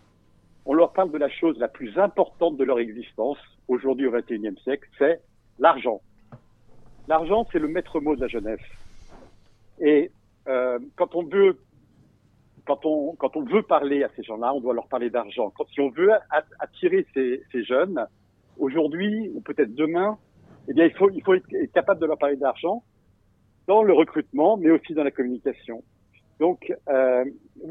On 0.65 0.73
leur 0.73 0.93
parle 0.93 1.11
de 1.11 1.17
la 1.19 1.29
chose 1.29 1.57
la 1.59 1.67
plus 1.67 1.97
importante 1.99 2.57
de 2.57 2.63
leur 2.63 2.79
existence 2.79 3.37
aujourd'hui 3.67 4.07
au 4.07 4.11
XXIe 4.11 4.57
siècle, 4.63 4.89
c'est 4.97 5.21
l'argent. 5.59 6.01
L'argent, 7.07 7.47
c'est 7.51 7.59
le 7.59 7.67
maître 7.67 7.99
mot 7.99 8.15
de 8.15 8.21
la 8.21 8.27
jeunesse. 8.27 8.59
Et 9.79 10.11
euh, 10.47 10.79
quand 10.95 11.15
on 11.15 11.23
veut 11.23 11.59
quand 12.65 12.85
on, 12.85 13.15
quand 13.15 13.35
on 13.37 13.43
veut 13.43 13.61
parler 13.61 14.03
à 14.03 14.09
ces 14.15 14.23
gens-là, 14.23 14.53
on 14.53 14.59
doit 14.59 14.73
leur 14.73 14.87
parler 14.87 15.09
d'argent. 15.09 15.51
Quand 15.55 15.67
si 15.69 15.81
on 15.81 15.89
veut 15.89 16.11
attirer 16.59 17.05
ces, 17.13 17.43
ces 17.51 17.63
jeunes, 17.63 18.05
aujourd'hui 18.57 19.31
ou 19.33 19.41
peut-être 19.41 19.73
demain, 19.75 20.17
eh 20.67 20.73
bien, 20.73 20.85
il 20.85 20.93
faut, 20.93 21.09
il 21.11 21.23
faut 21.23 21.35
être 21.35 21.71
capable 21.73 22.01
de 22.01 22.05
leur 22.05 22.17
parler 22.17 22.37
d'argent 22.37 22.83
dans 23.67 23.83
le 23.83 23.93
recrutement, 23.93 24.57
mais 24.57 24.71
aussi 24.71 24.93
dans 24.93 25.03
la 25.03 25.11
communication. 25.11 25.83
Donc, 26.39 26.73
euh, 26.89 27.23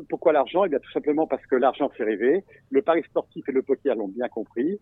pourquoi 0.09 0.33
l'argent? 0.33 0.65
Eh 0.65 0.69
bien, 0.69 0.79
tout 0.79 0.91
simplement 0.93 1.27
parce 1.27 1.45
que 1.47 1.57
l'argent 1.57 1.89
fait 1.91 2.05
rêver. 2.05 2.45
Le 2.71 2.83
pari 2.83 3.03
sportif 3.03 3.49
et 3.49 3.53
le 3.53 3.63
poker 3.63 3.95
l'ont 3.95 4.09
bien 4.09 4.29
compris. 4.29 4.81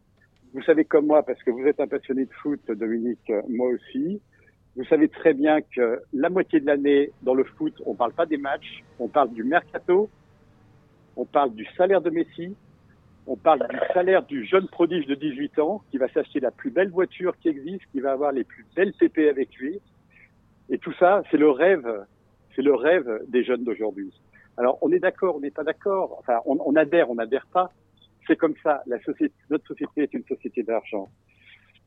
Vous 0.54 0.62
savez 0.62 0.84
comme 0.84 1.06
moi, 1.06 1.22
parce 1.22 1.42
que 1.42 1.50
vous 1.50 1.66
êtes 1.66 1.80
un 1.80 1.88
passionné 1.88 2.26
de 2.26 2.32
foot, 2.42 2.60
Dominique, 2.70 3.32
moi 3.48 3.68
aussi. 3.68 4.20
Vous 4.76 4.84
savez 4.84 5.08
très 5.08 5.34
bien 5.34 5.60
que 5.60 6.02
la 6.14 6.30
moitié 6.30 6.60
de 6.60 6.66
l'année, 6.66 7.10
dans 7.22 7.34
le 7.34 7.44
foot, 7.44 7.74
on 7.84 7.94
parle 7.94 8.12
pas 8.12 8.24
des 8.24 8.38
matchs, 8.38 8.82
on 8.98 9.08
parle 9.08 9.30
du 9.32 9.44
mercato, 9.44 10.08
on 11.16 11.26
parle 11.26 11.54
du 11.54 11.66
salaire 11.76 12.00
de 12.00 12.08
Messi, 12.08 12.56
on 13.26 13.36
parle 13.36 13.68
du 13.68 13.78
salaire 13.92 14.22
du 14.22 14.46
jeune 14.46 14.66
prodige 14.68 15.06
de 15.06 15.14
18 15.14 15.58
ans 15.58 15.82
qui 15.90 15.98
va 15.98 16.08
s'acheter 16.08 16.40
la 16.40 16.50
plus 16.50 16.70
belle 16.70 16.90
voiture 16.90 17.36
qui 17.38 17.48
existe, 17.48 17.84
qui 17.92 18.00
va 18.00 18.12
avoir 18.12 18.32
les 18.32 18.44
plus 18.44 18.64
belles 18.74 18.94
PP 18.94 19.28
avec 19.28 19.54
lui. 19.56 19.78
Et 20.70 20.78
tout 20.78 20.92
ça, 20.94 21.22
c'est 21.30 21.36
le 21.36 21.50
rêve, 21.50 21.86
c'est 22.56 22.62
le 22.62 22.74
rêve 22.74 23.20
des 23.28 23.44
jeunes 23.44 23.64
d'aujourd'hui. 23.64 24.12
Alors, 24.56 24.78
on 24.80 24.90
est 24.90 24.98
d'accord, 24.98 25.36
on 25.36 25.40
n'est 25.40 25.50
pas 25.50 25.64
d'accord. 25.64 26.16
Enfin, 26.18 26.40
on, 26.46 26.58
on, 26.64 26.76
adhère, 26.76 27.10
on 27.10 27.14
n'adhère 27.16 27.46
pas. 27.46 27.72
C'est 28.26 28.36
comme 28.36 28.54
ça. 28.62 28.82
La 28.86 29.00
société, 29.02 29.34
notre 29.50 29.66
société 29.66 30.02
est 30.02 30.14
une 30.14 30.24
société 30.24 30.62
d'argent. 30.62 31.08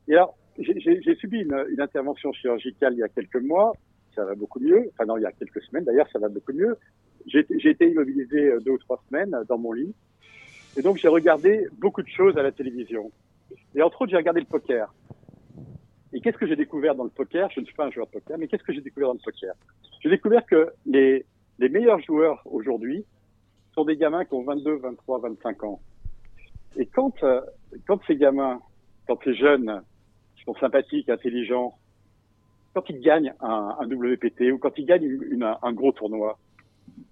Et 0.08 0.14
alors, 0.14 0.36
j'ai 0.58 1.14
subi 1.16 1.40
une, 1.40 1.64
une, 1.70 1.80
intervention 1.80 2.32
chirurgicale 2.32 2.94
il 2.94 2.98
y 2.98 3.02
a 3.02 3.08
quelques 3.08 3.42
mois. 3.42 3.72
Ça 4.14 4.24
va 4.24 4.34
beaucoup 4.34 4.60
mieux. 4.60 4.90
Enfin, 4.92 5.04
non, 5.04 5.16
il 5.18 5.22
y 5.22 5.26
a 5.26 5.32
quelques 5.32 5.62
semaines 5.62 5.84
d'ailleurs, 5.84 6.08
ça 6.12 6.18
va 6.18 6.28
beaucoup 6.28 6.52
mieux. 6.52 6.76
J'ai 7.26 7.70
été 7.70 7.90
immobilisé 7.90 8.52
euh, 8.52 8.60
deux 8.60 8.72
ou 8.72 8.78
trois 8.78 9.02
semaines 9.08 9.36
dans 9.48 9.58
mon 9.58 9.72
lit. 9.72 9.94
Et 10.76 10.82
donc, 10.82 10.96
j'ai 10.98 11.08
regardé 11.08 11.66
beaucoup 11.78 12.02
de 12.02 12.08
choses 12.08 12.36
à 12.36 12.42
la 12.42 12.52
télévision. 12.52 13.10
Et 13.74 13.82
entre 13.82 14.02
autres, 14.02 14.10
j'ai 14.10 14.16
regardé 14.16 14.40
le 14.40 14.46
poker. 14.46 14.92
Et 16.12 16.20
qu'est-ce 16.20 16.38
que 16.38 16.46
j'ai 16.46 16.56
découvert 16.56 16.94
dans 16.94 17.04
le 17.04 17.10
poker? 17.10 17.50
Je 17.50 17.60
ne 17.60 17.66
suis 17.66 17.74
pas 17.74 17.86
un 17.86 17.90
joueur 17.90 18.06
de 18.06 18.12
poker, 18.12 18.38
mais 18.38 18.46
qu'est-ce 18.46 18.62
que 18.62 18.72
j'ai 18.72 18.80
découvert 18.80 19.08
dans 19.08 19.14
le 19.14 19.24
poker? 19.24 19.54
J'ai 20.00 20.08
découvert 20.08 20.46
que 20.46 20.70
les, 20.86 21.26
les 21.58 21.68
meilleurs 21.68 22.00
joueurs 22.00 22.42
aujourd'hui 22.46 23.04
sont 23.74 23.84
des 23.84 23.96
gamins 23.96 24.24
qui 24.24 24.34
ont 24.34 24.42
22, 24.42 24.76
23, 24.76 25.20
25 25.20 25.64
ans. 25.64 25.80
Et 26.76 26.86
quand, 26.86 27.22
euh, 27.22 27.40
quand 27.86 28.00
ces 28.06 28.16
gamins, 28.16 28.60
quand 29.06 29.18
ces 29.24 29.34
jeunes 29.34 29.82
sont 30.46 30.54
sympathiques, 30.54 31.08
intelligents, 31.08 31.74
quand 32.74 32.88
ils 32.88 33.00
gagnent 33.00 33.34
un, 33.40 33.86
WPT 33.86 34.52
ou 34.52 34.58
quand 34.58 34.78
ils 34.78 34.86
gagnent 34.86 35.18
un 35.62 35.72
gros 35.72 35.92
tournoi, 35.92 36.38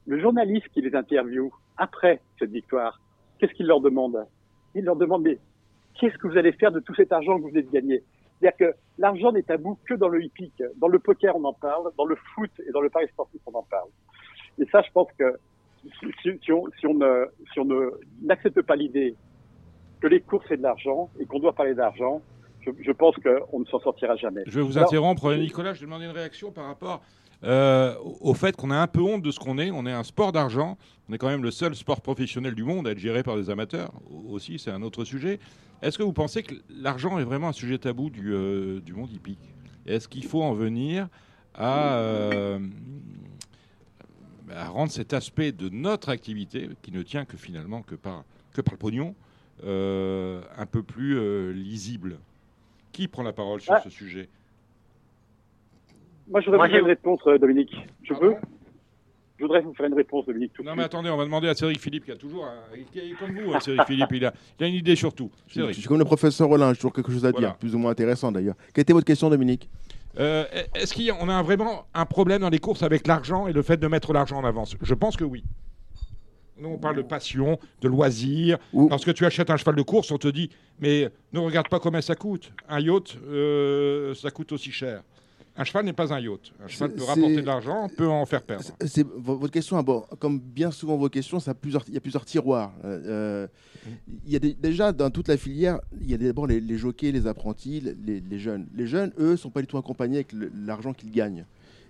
le 0.07 0.21
journaliste 0.21 0.69
qui 0.69 0.81
les 0.81 0.95
interviewe 0.95 1.51
après 1.77 2.21
cette 2.39 2.51
victoire, 2.51 3.01
qu'est-ce 3.39 3.53
qu'il 3.53 3.67
leur 3.67 3.81
demande? 3.81 4.27
Il 4.75 4.85
leur 4.85 4.97
demande, 4.97 5.23
mais 5.23 5.39
qu'est-ce 5.95 6.17
que 6.19 6.29
vous 6.29 6.37
allez 6.37 6.53
faire 6.53 6.73
de 6.73 6.81
tout 6.81 6.95
cet 6.95 7.13
argent 7.13 7.37
que 7.37 7.43
vous 7.43 7.49
venez 7.49 7.63
de 7.63 7.71
gagner? 7.71 8.03
C'est-à-dire 8.39 8.57
que 8.59 8.79
l'argent 8.99 9.33
n'est 9.33 9.43
tabou 9.43 9.79
que 9.87 9.95
dans 9.95 10.09
le 10.09 10.23
hippique. 10.23 10.63
Dans 10.77 10.89
le 10.89 10.99
poker, 10.99 11.37
on 11.37 11.45
en 11.45 11.53
parle. 11.53 11.91
Dans 11.97 12.05
le 12.05 12.17
foot 12.35 12.51
et 12.67 12.73
dans 12.73 12.81
le 12.81 12.91
pari 12.91 13.07
sportif, 13.09 13.41
on 13.47 13.57
en 13.57 13.63
parle. 13.63 13.89
Et 14.59 14.67
ça, 14.67 14.83
je 14.83 14.91
pense 14.93 15.09
que 15.19 15.39
si, 16.13 16.53
on, 16.53 16.69
n'accepte 18.23 18.63
pas 18.63 18.77
l'idée 18.77 19.15
que 20.01 20.07
les 20.07 20.21
courses, 20.21 20.45
c'est 20.49 20.57
de 20.57 20.63
l'argent 20.63 21.11
et 21.19 21.27
qu'on 21.27 21.39
doit 21.39 21.55
parler 21.55 21.75
d'argent, 21.75 22.23
je, 22.65 22.71
je, 22.83 22.93
pense 22.93 23.15
qu'on 23.17 23.61
ne 23.61 23.65
s'en 23.67 23.81
sortira 23.81 24.17
jamais. 24.17 24.43
Je 24.47 24.59
vais 24.59 24.63
vous 24.63 24.77
Alors, 24.77 24.89
interrompre, 24.89 25.35
Nicolas. 25.35 25.75
Je 25.75 25.81
vais 25.81 25.87
demander 25.87 26.07
une 26.07 26.11
réaction 26.13 26.51
par 26.51 26.67
rapport 26.67 27.03
euh, 27.45 27.95
au 28.21 28.33
fait 28.33 28.57
qu'on 28.57 28.71
a 28.71 28.77
un 28.77 28.87
peu 28.87 29.01
honte 29.03 29.23
de 29.23 29.31
ce 29.31 29.39
qu'on 29.39 29.59
est. 29.59 29.71
On 29.71 29.87
est 29.87 29.93
un 29.93 30.03
sport 30.03 30.33
d'argent. 30.33 30.79
On 31.09 31.13
est 31.13 31.19
quand 31.19 31.29
même 31.29 31.43
le 31.43 31.51
seul 31.51 31.75
sport 31.75 32.01
professionnel 32.01 32.55
du 32.55 32.65
monde 32.65 32.87
à 32.89 32.93
être 32.93 32.99
géré 32.99 33.23
par 33.23 33.37
des 33.37 33.51
amateurs. 33.51 33.93
Aussi, 34.29 34.59
c'est 34.59 34.71
un 34.71 34.83
autre 34.83 35.05
sujet. 35.05 35.39
Est-ce 35.83 35.99
que 35.99 36.03
vous 36.03 36.13
pensez 36.13 36.43
que 36.43 36.55
l'argent 36.71 37.19
est 37.19 37.25
vraiment 37.25 37.49
un 37.49 37.53
sujet 37.53 37.77
tabou 37.77 38.09
du, 38.09 38.33
euh, 38.33 38.81
du 38.81 38.95
monde 38.95 39.11
hippique? 39.13 39.55
Est-ce 39.87 40.09
qu'il 40.09 40.25
faut 40.25 40.43
en 40.43 40.55
venir 40.55 41.09
à, 41.55 41.99
euh, 41.99 42.59
à, 44.51 44.69
rendre 44.69 44.91
cet 44.91 45.13
aspect 45.13 45.53
de 45.53 45.69
notre 45.69 46.09
activité, 46.09 46.71
qui 46.81 46.93
ne 46.93 47.03
tient 47.03 47.27
que 47.27 47.37
finalement 47.37 47.83
que 47.83 47.95
par, 47.95 48.25
que 48.55 48.63
par 48.63 48.73
le 48.73 48.79
pognon, 48.79 49.15
un 49.63 50.67
peu 50.67 50.83
plus 50.83 51.53
lisible? 51.53 52.19
Qui 52.95 53.09
prend 53.09 53.25
la 53.25 53.33
parole 53.33 53.61
sur 53.61 53.73
ah. 53.73 53.81
ce 53.83 53.91
sujet? 53.91 54.29
Moi, 56.29 56.41
je 56.41 56.47
voudrais 56.47 56.69
vous 56.69 56.73
faire 56.73 56.81
une 56.81 56.87
réponse, 56.87 57.21
Dominique. 57.41 57.75
Je 58.05 58.15
peux? 58.15 58.37
Je 59.37 59.43
voudrais 59.43 59.63
vous 59.63 59.75
faire 59.75 59.87
une 59.87 59.95
réponse, 59.95 60.27
Dominique. 60.27 60.53
Tout 60.53 60.63
non, 60.63 60.77
mais 60.77 60.85
attendez, 60.85 61.11
on 61.11 61.17
va 61.17 61.25
demander 61.25 61.49
à 61.49 61.55
Cédric 61.57 61.81
Philippe, 61.81 62.05
qui 62.05 62.13
a 62.13 62.17
toujours. 62.17 62.45
Un... 62.45 62.77
Qui 62.93 63.01
est 63.01 63.15
comme 63.19 63.37
vous, 63.37 63.53
hein, 63.53 63.59
Cédric 63.59 63.85
Philippe, 63.89 64.13
il 64.13 64.25
a, 64.25 64.33
il 64.61 64.65
a, 64.65 64.69
une 64.69 64.75
idée 64.75 64.95
sur 64.95 65.13
tout. 65.13 65.29
Je, 65.49 65.61
je 65.67 65.73
suis 65.73 65.89
comme 65.89 65.99
le 65.99 66.05
professeur 66.05 66.47
Rollin, 66.47 66.71
j'ai 66.73 66.77
toujours 66.77 66.93
quelque 66.93 67.11
chose 67.11 67.27
à 67.27 67.33
voilà. 67.33 67.49
dire, 67.49 67.57
plus 67.57 67.75
ou 67.75 67.79
moins 67.79 67.91
intéressant 67.91 68.31
d'ailleurs. 68.31 68.55
Quelle 68.73 68.83
était 68.83 68.93
votre 68.93 69.07
question, 69.07 69.29
Dominique? 69.29 69.69
Euh, 70.21 70.45
Est-ce 70.77 70.95
qu'on 70.95 71.29
a, 71.29 71.39
a 71.39 71.43
vraiment 71.43 71.87
un 71.95 72.07
problème 72.07 72.43
dans 72.43 72.49
les 72.49 72.61
courses 72.61 72.85
avec 72.85 73.09
l'argent 73.09 73.49
et 73.49 73.53
le 73.53 73.63
fait 73.63 73.77
de 73.77 73.89
mettre 73.89 74.13
l'argent 74.13 74.39
en 74.39 74.45
avance? 74.45 74.77
Je 74.81 74.95
pense 74.95 75.17
que 75.17 75.25
oui. 75.25 75.43
Nous, 76.59 76.69
on 76.69 76.79
parle 76.79 76.97
de 76.97 77.03
passion, 77.03 77.59
de 77.81 77.89
loisir. 77.89 78.59
Lorsque 78.73 79.13
tu 79.15 79.27
achètes 79.27 79.51
un 79.51 79.57
cheval 79.57 79.75
de 79.75 79.83
course, 79.83 80.11
on 80.13 80.19
te 80.19 80.29
dit 80.29 80.51
Mais 80.81 81.11
ne 81.33 81.41
regarde 81.41 81.69
pas 81.69 81.81
combien 81.81 82.01
ça 82.01 82.15
coûte. 82.15 82.53
Un 82.69 82.81
yacht, 82.81 83.17
euh, 83.27 84.15
ça 84.15 84.31
coûte 84.31 84.53
aussi 84.53 84.71
cher. 84.71 85.03
Un 85.57 85.65
cheval 85.65 85.85
n'est 85.85 85.93
pas 85.93 86.13
un 86.13 86.21
yacht. 86.21 86.53
Un 86.65 86.69
cheval 86.69 86.93
peut 86.95 87.03
rapporter 87.03 87.37
de 87.37 87.47
l'argent, 87.47 87.89
peut 87.97 88.09
en 88.09 88.25
faire 88.27 88.43
perdre. 88.43 88.65
C'est 88.87 89.07
votre 89.07 89.53
question. 89.53 89.81
Bon, 89.83 90.05
comme 90.21 90.39
bien 90.39 90.71
souvent 90.71 90.97
vos 90.97 91.09
questions, 91.09 91.41
ça 91.41 91.53
a 91.53 91.55
plusieurs, 91.55 91.85
il 91.89 91.95
y 91.95 91.97
a 91.97 92.01
plusieurs 92.01 92.25
tiroirs. 92.25 92.73
Euh, 92.85 93.49
il 94.25 94.33
y 94.33 94.37
a 94.37 94.39
des, 94.39 94.55
déjà 94.55 94.93
dans 94.93 95.11
toute 95.11 95.29
la 95.29 95.37
filière, 95.37 95.81
il 96.01 96.11
y 96.11 96.15
a 96.15 96.19
d'abord 96.19 96.47
les, 96.47 96.61
les, 96.61 96.79
jockeys, 96.79 97.13
les 97.13 97.27
apprentis, 97.27 97.81
les, 97.81 98.21
les, 98.21 98.39
jeunes. 98.39 98.67
Les 98.77 98.87
jeunes, 98.87 99.13
eux, 99.19 99.37
sont 99.37 99.51
pas 99.51 99.61
du 99.61 99.67
tout 99.67 99.79
accompagnés 99.79 100.17
avec 100.17 100.33
l'argent 100.67 100.93
qu'ils 100.93 101.11
gagnent, 101.11 101.45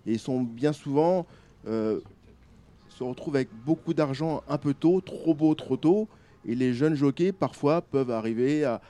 et 0.07 0.13
ils 0.13 0.19
sont 0.19 0.43
bien 0.43 0.73
souvent 0.73 1.27
euh, 1.67 2.01
se 2.95 3.03
retrouvent 3.03 3.37
avec 3.37 3.49
beaucoup 3.67 3.93
d'argent 3.93 4.43
un 4.49 4.57
peu 4.57 4.73
tôt, 4.73 5.01
trop 5.01 5.35
beau, 5.35 5.55
trop 5.55 5.77
tôt. 5.77 6.09
Et 6.47 6.55
les 6.55 6.75
jeunes 6.75 6.95
jockeys, 6.95 7.33
parfois, 7.33 7.83
peuvent 7.83 8.11
arriver 8.11 8.65
à, 8.65 8.81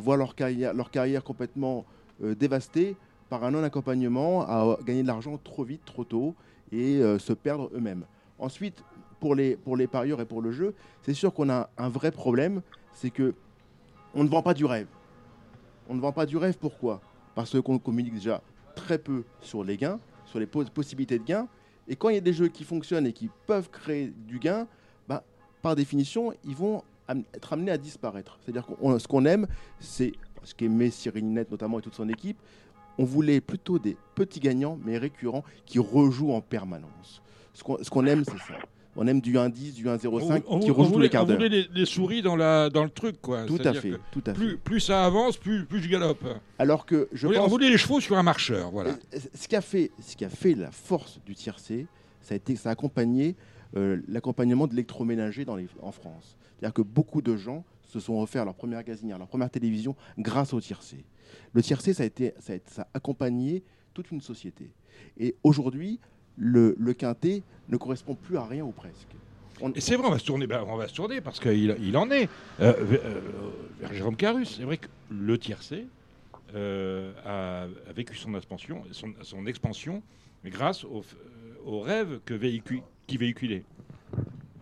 voir 0.00 0.16
leur 0.16 0.34
carrière, 0.34 0.74
leur 0.74 0.90
carrière 0.90 1.24
complètement 1.24 1.84
euh, 2.22 2.34
dévastée 2.34 2.96
par 3.28 3.44
un 3.44 3.50
non-accompagnement 3.50 4.42
à 4.42 4.78
gagner 4.84 5.02
de 5.02 5.06
l'argent 5.06 5.38
trop 5.42 5.64
vite, 5.64 5.84
trop 5.84 6.04
tôt 6.04 6.34
et 6.72 6.96
euh, 6.96 7.18
se 7.18 7.32
perdre 7.32 7.70
eux-mêmes. 7.74 8.04
Ensuite, 8.38 8.82
pour 9.20 9.34
les, 9.34 9.56
pour 9.56 9.76
les 9.76 9.86
parieurs 9.86 10.20
et 10.20 10.26
pour 10.26 10.42
le 10.42 10.52
jeu, 10.52 10.74
c'est 11.02 11.14
sûr 11.14 11.32
qu'on 11.32 11.48
a 11.50 11.68
un 11.78 11.88
vrai 11.88 12.10
problème, 12.10 12.62
c'est 12.92 13.10
que 13.10 13.34
on 14.14 14.24
ne 14.24 14.28
vend 14.28 14.42
pas 14.42 14.54
du 14.54 14.64
rêve. 14.64 14.86
On 15.88 15.94
ne 15.94 16.00
vend 16.00 16.12
pas 16.12 16.26
du 16.26 16.36
rêve, 16.36 16.56
pourquoi? 16.58 17.00
Parce 17.34 17.60
qu'on 17.60 17.78
communique 17.78 18.14
déjà 18.14 18.42
très 18.74 18.98
peu 18.98 19.24
sur 19.40 19.62
les 19.64 19.76
gains, 19.76 19.98
sur 20.24 20.38
les 20.38 20.46
possibilités 20.46 21.18
de 21.18 21.24
gains, 21.24 21.48
et 21.88 21.96
quand 21.96 22.08
il 22.08 22.14
y 22.14 22.18
a 22.18 22.22
des 22.22 22.32
jeux 22.32 22.48
qui 22.48 22.64
fonctionnent 22.64 23.06
et 23.06 23.12
qui 23.12 23.30
peuvent 23.46 23.70
créer 23.70 24.12
du 24.26 24.38
gain, 24.38 24.66
bah, 25.08 25.22
par 25.62 25.76
définition, 25.76 26.32
ils 26.44 26.54
vont 26.56 26.82
être 27.34 27.52
amenés 27.52 27.70
à 27.70 27.78
disparaître. 27.78 28.38
C'est-à-dire 28.42 28.66
que 28.66 28.98
ce 28.98 29.06
qu'on 29.06 29.24
aime, 29.24 29.46
c'est 29.78 30.12
ce 30.42 30.54
qu'aimait 30.54 30.90
Cyril 30.90 31.32
Net 31.32 31.50
notamment 31.50 31.78
et 31.78 31.82
toute 31.82 31.94
son 31.94 32.08
équipe, 32.08 32.38
on 32.98 33.04
voulait 33.04 33.40
plutôt 33.40 33.78
des 33.78 33.96
petits 34.14 34.40
gagnants, 34.40 34.78
mais 34.84 34.98
récurrents, 34.98 35.44
qui 35.66 35.78
rejouent 35.78 36.32
en 36.32 36.40
permanence. 36.40 37.22
Ce 37.52 37.62
qu'on 37.62 37.76
qu 37.76 38.08
aime, 38.08 38.24
c'est 38.24 38.38
ça. 38.38 38.58
On 38.96 39.06
aime 39.06 39.20
du 39.20 39.34
1-10, 39.34 39.74
du 39.74 39.84
1-0-5 39.86 40.60
qui 40.60 40.70
rejoue 40.70 40.92
tous 40.92 40.98
les 40.98 41.10
quarts 41.10 41.26
d'heure. 41.26 41.36
On 41.36 41.42
voulait 41.42 41.48
les, 41.48 41.68
les, 41.74 41.86
souris 41.86 42.22
dans, 42.22 42.34
la, 42.36 42.70
dans 42.70 42.84
le 42.84 42.90
truc, 42.90 43.20
quoi. 43.20 43.44
Tout 43.44 43.58
à 43.64 43.74
fait, 43.74 43.92
tout 44.10 44.22
à 44.26 44.32
plus, 44.32 44.52
fait. 44.52 44.56
Plus 44.56 44.80
ça 44.80 45.04
avance, 45.04 45.36
plus, 45.36 45.66
plus 45.66 45.82
je 45.82 45.88
galope. 45.88 46.24
Alors 46.58 46.86
que 46.86 47.08
je 47.12 47.26
on, 47.26 47.32
pense... 47.32 47.50
voulait 47.50 47.68
les 47.68 47.76
chevaux 47.76 48.00
sur 48.00 48.16
un 48.16 48.22
marcheur, 48.22 48.70
voilà. 48.70 48.96
Ce 49.34 49.46
qui 49.46 49.54
a 49.56 49.60
fait, 49.60 49.90
ce 50.00 50.16
qui 50.16 50.24
a 50.24 50.30
fait 50.30 50.54
la 50.54 50.70
force 50.70 51.20
du 51.26 51.34
tiercé, 51.34 51.86
ça 52.22 52.34
a 52.34 52.36
été, 52.36 52.56
ça 52.56 52.70
a 52.70 52.72
accompagné 52.72 53.36
euh, 53.76 54.00
l'accompagnement 54.08 54.66
de 54.66 54.72
l'électroménager 54.72 55.44
en 55.82 55.92
France. 55.92 56.36
C'est-à-dire 56.58 56.72
que 56.74 56.82
beaucoup 56.82 57.20
de 57.20 57.36
gens 57.36 57.64
se 57.82 58.00
sont 58.00 58.14
offerts 58.20 58.44
leur 58.44 58.54
première 58.54 58.82
gazinière, 58.82 59.18
leur 59.18 59.28
première 59.28 59.50
télévision 59.50 59.94
grâce 60.18 60.54
au 60.54 60.60
tiercé. 60.60 61.04
Le 61.52 61.62
tiercé, 61.62 61.92
ça 61.92 62.02
a, 62.02 62.06
été, 62.06 62.32
ça, 62.40 62.54
a, 62.54 62.56
ça 62.66 62.82
a 62.82 62.88
accompagné 62.94 63.62
toute 63.92 64.10
une 64.10 64.20
société. 64.20 64.70
Et 65.18 65.36
aujourd'hui, 65.42 66.00
le, 66.36 66.74
le, 66.78 66.92
quintet 66.94 67.42
ne 67.68 67.76
correspond 67.76 68.14
plus 68.14 68.36
à 68.36 68.44
rien 68.44 68.64
ou 68.64 68.72
presque. 68.72 69.08
On... 69.60 69.72
Et 69.72 69.80
c'est 69.80 69.96
vrai, 69.96 70.06
on 70.06 70.10
va 70.10 70.18
se 70.18 70.24
tourner, 70.24 70.46
ben, 70.46 70.64
on 70.68 70.76
va 70.76 70.88
se 70.88 70.94
tourner 70.94 71.20
parce 71.20 71.40
qu'il 71.40 71.76
il 71.80 71.96
en 71.96 72.10
est. 72.10 72.28
Euh, 72.60 72.74
euh, 72.80 73.20
vers 73.80 73.94
Jérôme 73.94 74.16
Carus, 74.16 74.56
c'est 74.56 74.64
vrai 74.64 74.78
que 74.78 74.88
le 75.10 75.38
tiercé 75.38 75.86
euh, 76.54 77.12
a, 77.24 77.62
a, 77.88 77.92
vécu 77.92 78.16
son 78.16 78.34
expansion, 78.34 78.82
son, 78.92 79.12
son 79.22 79.46
expansion 79.46 80.02
grâce 80.44 80.84
au, 80.84 81.04
au 81.64 81.80
rêve 81.80 82.20
que 82.24 82.34
véhicu, 82.34 82.82
qui 83.06 83.16
véhiculait. 83.16 83.64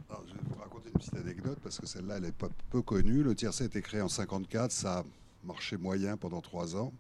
Alors, 0.09 0.24
je 0.26 0.32
vais 0.32 0.40
vous 0.48 0.60
raconter 0.60 0.90
une 0.92 0.98
petite 0.98 1.16
anecdote 1.16 1.59
parce 1.62 1.78
que 1.78 1.86
celle-là, 1.86 2.16
elle 2.18 2.26
est 2.26 2.32
pas 2.32 2.48
peu 2.70 2.82
connue. 2.82 3.22
Le 3.22 3.34
tiercé 3.34 3.64
a 3.64 3.66
été 3.66 3.82
créé 3.82 4.01
en 4.01 4.09
54, 4.09 4.70
ça 4.72 4.98
a 5.01 5.05
marché 5.44 5.76
moyen 5.76 6.16
pendant 6.16 6.40
trois 6.40 6.76
ans. 6.76 6.92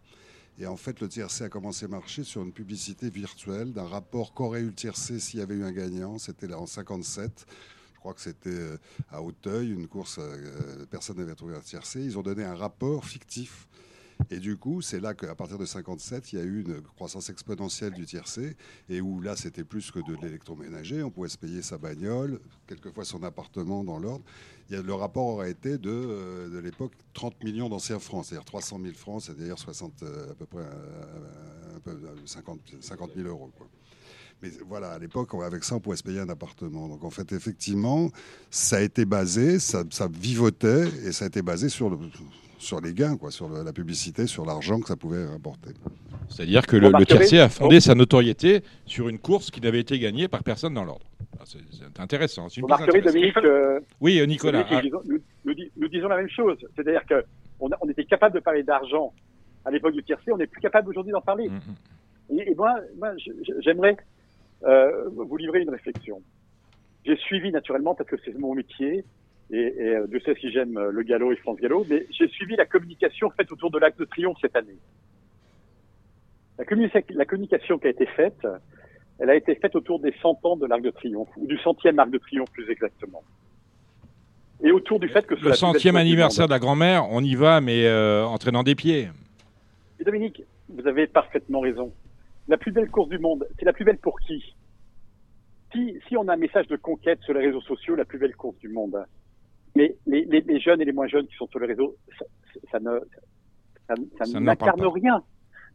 Et 0.58 0.66
en 0.66 0.76
fait, 0.76 1.00
le 1.00 1.08
tiercé 1.08 1.44
a 1.44 1.48
commencé 1.48 1.86
à 1.86 1.88
marcher 1.88 2.22
sur 2.22 2.42
une 2.42 2.52
publicité 2.52 3.10
virtuelle 3.10 3.72
d'un 3.72 3.86
rapport 3.86 4.34
qu'aurait 4.34 4.60
eu 4.60 4.66
le 4.66 4.74
tiercé 4.74 5.18
s'il 5.18 5.40
y 5.40 5.42
avait 5.42 5.54
eu 5.54 5.64
un 5.64 5.72
gagnant. 5.72 6.18
C'était 6.18 6.46
là 6.46 6.58
en 6.58 6.66
57. 6.66 7.46
Je 7.94 7.98
crois 7.98 8.14
que 8.14 8.20
c'était 8.20 8.50
euh, 8.50 8.76
à 9.10 9.20
Hauteuil, 9.22 9.72
une 9.72 9.88
course, 9.88 10.18
euh, 10.20 10.86
personne 10.90 11.16
n'avait 11.16 11.34
trouvé 11.34 11.56
un 11.56 11.60
tiercé. 11.60 12.04
Ils 12.04 12.18
ont 12.18 12.22
donné 12.22 12.44
un 12.44 12.54
rapport 12.54 13.04
fictif. 13.04 13.66
Et 14.30 14.38
du 14.38 14.56
coup, 14.56 14.80
c'est 14.80 15.00
là 15.00 15.14
qu'à 15.14 15.34
partir 15.34 15.58
de 15.58 15.66
57, 15.66 16.32
il 16.32 16.38
y 16.38 16.42
a 16.42 16.44
eu 16.44 16.62
une 16.62 16.80
croissance 16.80 17.30
exponentielle 17.30 17.92
du 17.92 18.06
tiercé, 18.06 18.56
et 18.88 19.00
où 19.00 19.20
là, 19.20 19.36
c'était 19.36 19.64
plus 19.64 19.90
que 19.90 19.98
de 19.98 20.16
l'électroménager. 20.22 21.02
On 21.02 21.10
pouvait 21.10 21.28
se 21.28 21.38
payer 21.38 21.62
sa 21.62 21.78
bagnole, 21.78 22.40
quelquefois 22.66 23.04
son 23.04 23.22
appartement 23.22 23.84
dans 23.84 23.98
l'ordre. 23.98 24.24
Le 24.70 24.94
rapport 24.94 25.26
aurait 25.26 25.50
été 25.50 25.76
de, 25.78 25.90
euh, 25.90 26.48
de 26.48 26.58
l'époque 26.58 26.92
30 27.12 27.42
millions 27.44 27.68
d'anciens 27.68 27.98
francs, 27.98 28.24
c'est-à-dire 28.24 28.44
300 28.44 28.80
000 28.82 28.94
francs, 28.94 29.22
c'est-à-dire 29.22 29.58
60, 29.58 30.02
euh, 30.02 30.30
à 30.30 30.34
peu 30.34 30.46
près 30.46 30.62
euh, 30.62 31.76
un 31.76 31.80
peu, 31.80 31.90
euh, 31.90 32.16
50, 32.24 32.60
50 32.80 33.10
000 33.14 33.28
euros. 33.28 33.50
Mais 34.42 34.50
voilà, 34.66 34.92
à 34.92 34.98
l'époque, 34.98 35.30
avec 35.42 35.64
ça, 35.64 35.76
on 35.76 35.80
pouvait 35.80 35.96
se 35.96 36.02
payer 36.02 36.20
un 36.20 36.28
appartement. 36.28 36.88
Donc 36.88 37.04
en 37.04 37.10
fait, 37.10 37.32
effectivement, 37.32 38.10
ça 38.50 38.76
a 38.76 38.80
été 38.80 39.04
basé, 39.04 39.58
ça, 39.58 39.84
ça 39.90 40.08
vivotait, 40.08 40.88
et 41.04 41.12
ça 41.12 41.26
a 41.26 41.28
été 41.28 41.42
basé 41.42 41.68
sur, 41.68 41.90
le, 41.90 41.98
sur 42.64 42.80
les 42.80 42.92
gains, 42.94 43.16
quoi, 43.16 43.30
sur 43.30 43.48
le- 43.48 43.62
la 43.62 43.72
publicité, 43.72 44.26
sur 44.26 44.44
l'argent 44.44 44.80
que 44.80 44.88
ça 44.88 44.96
pouvait 44.96 45.24
rapporter. 45.26 45.70
C'est-à-dire 46.28 46.66
que 46.66 46.76
le, 46.76 46.90
le 46.90 47.04
tiercé 47.06 47.38
a 47.38 47.48
fondé 47.48 47.80
sa 47.80 47.94
notoriété 47.94 48.62
sur 48.86 49.08
une 49.08 49.18
course 49.18 49.50
qui 49.50 49.60
n'avait 49.60 49.80
été 49.80 49.98
gagnée 49.98 50.26
par 50.28 50.42
personne 50.42 50.74
dans 50.74 50.84
l'ordre. 50.84 51.06
Ah, 51.38 51.44
C'est 51.46 52.00
intéressant. 52.00 52.48
une 52.48 52.64
intéressante. 52.72 53.04
Dominique, 53.12 53.36
euh, 53.38 53.80
Oui, 54.00 54.18
euh, 54.20 54.26
Nicolas. 54.26 54.64
Dominique, 54.64 54.92
nous, 54.92 55.00
disons- 55.02 55.12
nous- 55.12 55.20
nous 55.44 55.54
dis- 55.54 55.70
nous 55.76 55.88
disons 55.88 56.08
la 56.08 56.16
même 56.16 56.30
chose. 56.30 56.56
C'est-à-dire 56.74 57.02
que 57.08 57.24
on, 57.60 57.68
était 57.88 58.04
capable 58.04 58.34
de 58.34 58.40
parler 58.40 58.62
d'argent 58.62 59.12
à 59.64 59.70
l'époque 59.70 59.92
du 59.94 60.02
tiercé, 60.02 60.32
on 60.32 60.36
n'est 60.38 60.46
plus 60.46 60.60
capable 60.60 60.88
aujourd'hui 60.88 61.12
d'en 61.12 61.20
parler. 61.20 61.50
Et, 62.30 62.50
et 62.50 62.54
moi, 62.54 62.74
j'aimerais 63.60 63.96
euh, 64.64 65.08
vous 65.14 65.36
livrer 65.36 65.60
une 65.60 65.70
réflexion. 65.70 66.22
J'ai 67.04 67.16
suivi 67.18 67.50
naturellement, 67.52 67.94
parce 67.94 68.08
que 68.08 68.16
c'est 68.24 68.36
mon 68.38 68.54
métier, 68.54 69.04
et, 69.50 69.56
et 69.58 69.96
euh, 69.96 70.06
Dieu 70.06 70.20
sait 70.20 70.34
si 70.40 70.50
j'aime 70.50 70.76
euh, 70.78 70.90
le 70.90 71.02
galop 71.02 71.32
et 71.32 71.36
France 71.36 71.58
Gallo, 71.60 71.86
mais 71.88 72.06
j'ai 72.10 72.28
suivi 72.28 72.56
la 72.56 72.66
communication 72.66 73.30
faite 73.30 73.50
autour 73.52 73.70
de 73.70 73.78
l'Arc 73.78 73.96
de 73.98 74.04
Triomphe 74.04 74.38
cette 74.40 74.56
année. 74.56 74.76
La, 76.58 76.64
communica- 76.64 77.04
la 77.14 77.24
communication 77.24 77.78
qui 77.78 77.86
a 77.86 77.90
été 77.90 78.06
faite, 78.06 78.46
elle 79.18 79.30
a 79.30 79.34
été 79.34 79.54
faite 79.56 79.74
autour 79.76 80.00
des 80.00 80.14
100 80.22 80.38
ans 80.44 80.56
de 80.56 80.66
l'Arc 80.66 80.82
de 80.82 80.90
Triomphe, 80.90 81.28
ou 81.36 81.46
du 81.46 81.58
centième 81.58 81.98
Arc 81.98 82.10
de 82.10 82.18
Triomphe 82.18 82.50
plus 82.52 82.70
exactement. 82.70 83.22
Et 84.62 84.70
autour 84.70 84.98
du 85.00 85.08
fait 85.08 85.26
que... 85.26 85.34
Le 85.34 85.52
centième 85.52 85.96
anniversaire 85.96 86.46
de 86.46 86.52
la 86.52 86.58
grand-mère, 86.58 87.06
on 87.10 87.22
y 87.22 87.34
va, 87.34 87.60
mais 87.60 87.86
euh, 87.86 88.24
en 88.24 88.38
traînant 88.38 88.62
des 88.62 88.74
pieds. 88.74 89.08
Et 90.00 90.04
Dominique, 90.04 90.42
vous 90.68 90.86
avez 90.86 91.06
parfaitement 91.06 91.60
raison. 91.60 91.92
La 92.48 92.56
plus 92.56 92.72
belle 92.72 92.88
course 92.90 93.08
du 93.08 93.18
monde, 93.18 93.46
c'est 93.58 93.64
la 93.64 93.72
plus 93.72 93.84
belle 93.84 93.98
pour 93.98 94.18
qui? 94.20 94.54
Si, 95.72 95.98
si 96.08 96.16
on 96.16 96.28
a 96.28 96.34
un 96.34 96.36
message 96.38 96.68
de 96.68 96.76
conquête 96.76 97.20
sur 97.22 97.34
les 97.34 97.44
réseaux 97.46 97.60
sociaux, 97.62 97.96
la 97.96 98.04
plus 98.04 98.18
belle 98.18 98.36
course 98.36 98.56
du 98.58 98.68
monde. 98.68 98.96
Mais 99.76 99.96
les, 100.06 100.24
les, 100.26 100.40
les 100.40 100.60
jeunes 100.60 100.80
et 100.80 100.84
les 100.84 100.92
moins 100.92 101.08
jeunes 101.08 101.26
qui 101.26 101.34
sont 101.36 101.48
sur 101.48 101.58
les 101.60 101.66
réseaux, 101.66 101.96
ça, 102.18 102.24
ça 102.70 102.80
ne, 102.80 102.98
ça, 103.88 103.94
ça 104.18 104.24
Ça 104.24 104.40
n'incarne 104.40 104.80
rien. 104.92 105.22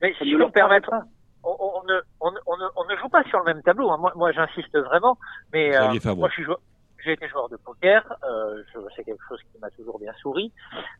Mais 0.01 0.13
Ça 0.13 0.19
si 0.19 0.31
peux 0.31 0.37
me 0.47 0.51
permettre, 0.51 0.89
parle 0.89 1.03
on, 1.43 1.55
on 1.59 1.83
ne, 1.83 1.99
on, 2.21 2.31
ne- 2.31 2.39
on 2.45 2.57
ne, 2.57 2.63
on 2.77 2.85
ne 2.89 2.95
joue 2.97 3.09
pas 3.09 3.23
sur 3.25 3.39
le 3.39 3.45
même 3.53 3.61
tableau. 3.63 3.89
hein. 3.91 3.97
Moi, 3.97 4.11
moi 4.15 4.31
j'insiste 4.31 4.77
vraiment. 4.77 5.17
Mais 5.53 5.75
euh, 5.75 5.87
moi, 6.21 6.29
je 6.29 6.33
suis 6.35 6.43
joueur- 6.43 6.61
j'ai 7.03 7.13
été 7.13 7.27
joueur 7.29 7.49
de 7.49 7.57
poker. 7.57 8.03
Euh, 8.29 8.61
je- 8.73 8.79
c'est 8.95 9.03
quelque 9.03 9.23
chose 9.27 9.39
qui 9.51 9.59
m'a 9.59 9.69
toujours 9.71 9.99
bien 9.99 10.13
souri. 10.21 10.51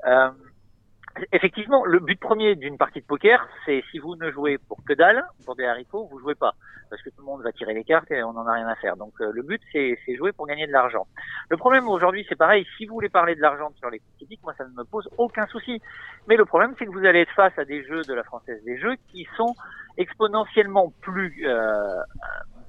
Euh, 0.08 0.30
effectivement, 1.32 1.86
le 1.86 2.00
but 2.00 2.20
premier 2.20 2.56
d'une 2.56 2.78
partie 2.78 3.02
de 3.02 3.06
poker, 3.06 3.48
c'est 3.66 3.84
si 3.92 4.00
vous 4.00 4.16
ne 4.16 4.32
jouez 4.32 4.58
pour 4.58 4.84
que 4.84 4.94
dalle, 4.94 5.24
pour 5.46 5.56
des 5.56 5.66
haricots, 5.66 6.08
vous 6.12 6.20
jouez 6.20 6.36
pas, 6.36 6.54
parce 6.90 7.02
que 7.02 7.10
tout 7.10 7.20
le 7.20 7.26
monde 7.26 7.42
va 7.42 7.52
tirer 7.52 7.74
les 7.74 7.84
cartes 7.84 8.10
et 8.12 8.24
on 8.24 8.34
n'en 8.34 8.46
a 8.48 8.54
rien 8.54 8.68
à 8.68 8.76
faire. 8.76 8.98
Donc 8.98 9.14
euh, 9.22 9.32
le 9.34 9.42
but, 9.42 9.62
c'est 9.72 9.98
jouer 10.16 10.32
pour 10.32 10.48
gagner 10.48 10.68
de 10.68 10.72
l'argent. 10.72 11.08
Le 11.50 11.58
problème 11.58 11.88
aujourd'hui, 11.88 12.26
c'est 12.30 12.36
pareil. 12.36 12.66
Si 12.78 12.86
vous 12.86 12.94
voulez 12.94 13.10
parler 13.10 13.36
de 13.36 13.42
l'argent 13.42 13.72
sur 13.78 13.90
les 13.90 14.02
critiques, 14.18 14.42
moi, 14.44 14.54
ça 14.58 14.66
ne 14.66 14.74
me 14.74 14.84
pose 14.84 15.10
aucun 15.18 15.46
souci. 15.48 15.82
Mais 16.28 16.36
le 16.36 16.46
problème, 16.46 16.74
c'est 16.78 16.86
que 16.86 16.92
vous 16.92 17.06
allez 17.06 17.22
être 17.22 17.34
face 17.34 17.58
à 17.58 17.66
des 17.66 17.84
jeux 17.84 18.02
de 18.04 18.14
la 18.14 18.24
Française 18.24 18.64
des 18.64 18.78
Jeux 18.78 18.96
qui 19.12 19.28
sont 19.38 19.56
exponentiellement 19.98 20.94
plus 21.02 21.46
euh, 21.46 22.02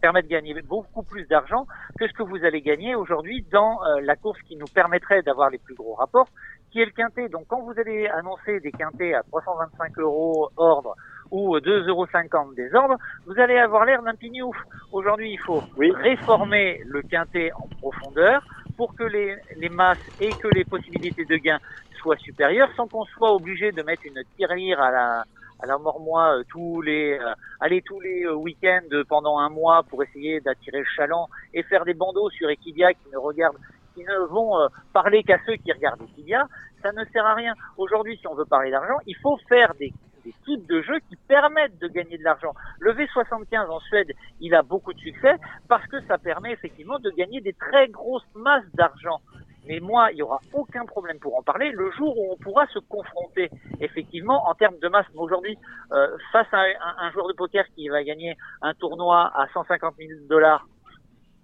permettent 0.00 0.26
de 0.26 0.30
gagner 0.30 0.54
beaucoup 0.62 1.02
plus 1.02 1.26
d'argent 1.26 1.66
que 1.98 2.08
ce 2.08 2.12
que 2.12 2.22
vous 2.22 2.44
allez 2.44 2.62
gagner 2.62 2.94
aujourd'hui 2.94 3.44
dans 3.52 3.84
euh, 3.84 4.00
la 4.00 4.16
course 4.16 4.40
qui 4.42 4.56
nous 4.56 4.66
permettrait 4.66 5.22
d'avoir 5.22 5.50
les 5.50 5.58
plus 5.58 5.74
gros 5.74 5.94
rapports, 5.94 6.28
qui 6.70 6.80
est 6.80 6.84
le 6.84 6.92
quintet. 6.92 7.28
Donc 7.28 7.46
quand 7.48 7.60
vous 7.60 7.74
allez 7.78 8.06
annoncer 8.08 8.60
des 8.60 8.72
quintets 8.72 9.14
à 9.14 9.22
325 9.22 9.98
euros 9.98 10.50
ordre 10.56 10.94
ou 11.30 11.56
2,50 11.56 11.88
euros 11.88 12.06
des 12.54 12.74
ordres, 12.74 12.96
vous 13.26 13.38
allez 13.38 13.58
avoir 13.58 13.84
l'air 13.84 14.02
d'un 14.02 14.14
pignouf. 14.14 14.56
Aujourd'hui, 14.92 15.32
il 15.32 15.38
faut 15.38 15.62
réformer 15.76 16.82
le 16.86 17.02
quintet 17.02 17.52
en 17.52 17.68
profondeur 17.80 18.42
pour 18.76 18.94
que 18.94 19.04
les, 19.04 19.36
les 19.56 19.68
masses 19.68 19.98
et 20.20 20.30
que 20.30 20.48
les 20.48 20.64
possibilités 20.64 21.24
de 21.24 21.36
gain 21.36 21.58
soient 22.00 22.16
supérieures 22.16 22.70
sans 22.76 22.88
qu'on 22.88 23.04
soit 23.04 23.32
obligé 23.32 23.72
de 23.72 23.82
mettre 23.82 24.02
une 24.06 24.22
tirelire 24.36 24.80
à 24.80 24.90
la, 24.90 25.24
à 25.62 25.66
la 25.66 25.78
mormois 25.78 26.38
euh, 26.38 26.44
tous 26.48 26.80
les 26.80 27.18
euh, 27.18 27.34
aller 27.60 27.82
tous 27.82 28.00
les 28.00 28.24
euh, 28.24 28.34
week-ends 28.34 28.88
pendant 29.08 29.38
un 29.38 29.48
mois 29.48 29.82
pour 29.82 30.02
essayer 30.02 30.40
d'attirer 30.40 30.78
le 30.78 30.86
chaland 30.96 31.28
et 31.52 31.62
faire 31.62 31.84
des 31.84 31.94
bandeaux 31.94 32.30
sur 32.30 32.48
Equidia 32.48 32.92
qui 32.94 33.10
ne 33.12 33.18
regardent 33.18 33.58
qui 33.94 34.04
ne 34.04 34.26
vont 34.26 34.58
euh, 34.60 34.68
parler 34.92 35.22
qu'à 35.22 35.38
ceux 35.46 35.56
qui 35.56 35.72
regardent 35.72 36.02
Equidia, 36.02 36.46
ça 36.82 36.92
ne 36.92 37.04
sert 37.06 37.26
à 37.26 37.34
rien. 37.34 37.54
Aujourd'hui, 37.76 38.16
si 38.18 38.26
on 38.26 38.34
veut 38.34 38.44
parler 38.44 38.70
d'argent, 38.70 38.98
il 39.06 39.16
faut 39.16 39.38
faire 39.48 39.74
des, 39.74 39.92
des 40.24 40.34
types 40.44 40.66
de 40.66 40.82
jeux 40.82 40.98
qui 41.08 41.16
permettent 41.16 41.78
de 41.78 41.88
gagner 41.88 42.18
de 42.18 42.24
l'argent. 42.24 42.54
Le 42.78 42.92
V75 42.92 43.68
en 43.68 43.80
Suède, 43.80 44.12
il 44.40 44.54
a 44.54 44.62
beaucoup 44.62 44.92
de 44.92 44.98
succès 44.98 45.36
parce 45.68 45.86
que 45.86 46.00
ça 46.06 46.18
permet 46.18 46.52
effectivement 46.52 46.98
de 46.98 47.10
gagner 47.10 47.40
des 47.40 47.52
très 47.52 47.88
grosses 47.88 48.26
masses 48.34 48.64
d'argent. 48.74 49.20
Mais 49.66 49.78
moi, 49.78 50.10
il 50.10 50.16
n'y 50.16 50.22
aura 50.22 50.40
aucun 50.52 50.86
problème 50.86 51.18
pour 51.18 51.36
en 51.36 51.42
parler 51.42 51.70
le 51.70 51.90
jour 51.92 52.16
où 52.18 52.32
on 52.32 52.36
pourra 52.36 52.66
se 52.68 52.78
confronter 52.78 53.50
effectivement 53.80 54.48
en 54.48 54.54
termes 54.54 54.78
de 54.78 54.88
masse. 54.88 55.06
Aujourd'hui, 55.14 55.58
euh, 55.92 56.16
face 56.32 56.46
à 56.52 56.60
un, 56.60 57.06
un 57.06 57.10
joueur 57.12 57.28
de 57.28 57.34
poker 57.34 57.64
qui 57.74 57.88
va 57.88 58.02
gagner 58.02 58.36
un 58.62 58.72
tournoi 58.74 59.30
à 59.34 59.46
150 59.52 59.94
000 59.98 60.08
dollars, 60.28 60.66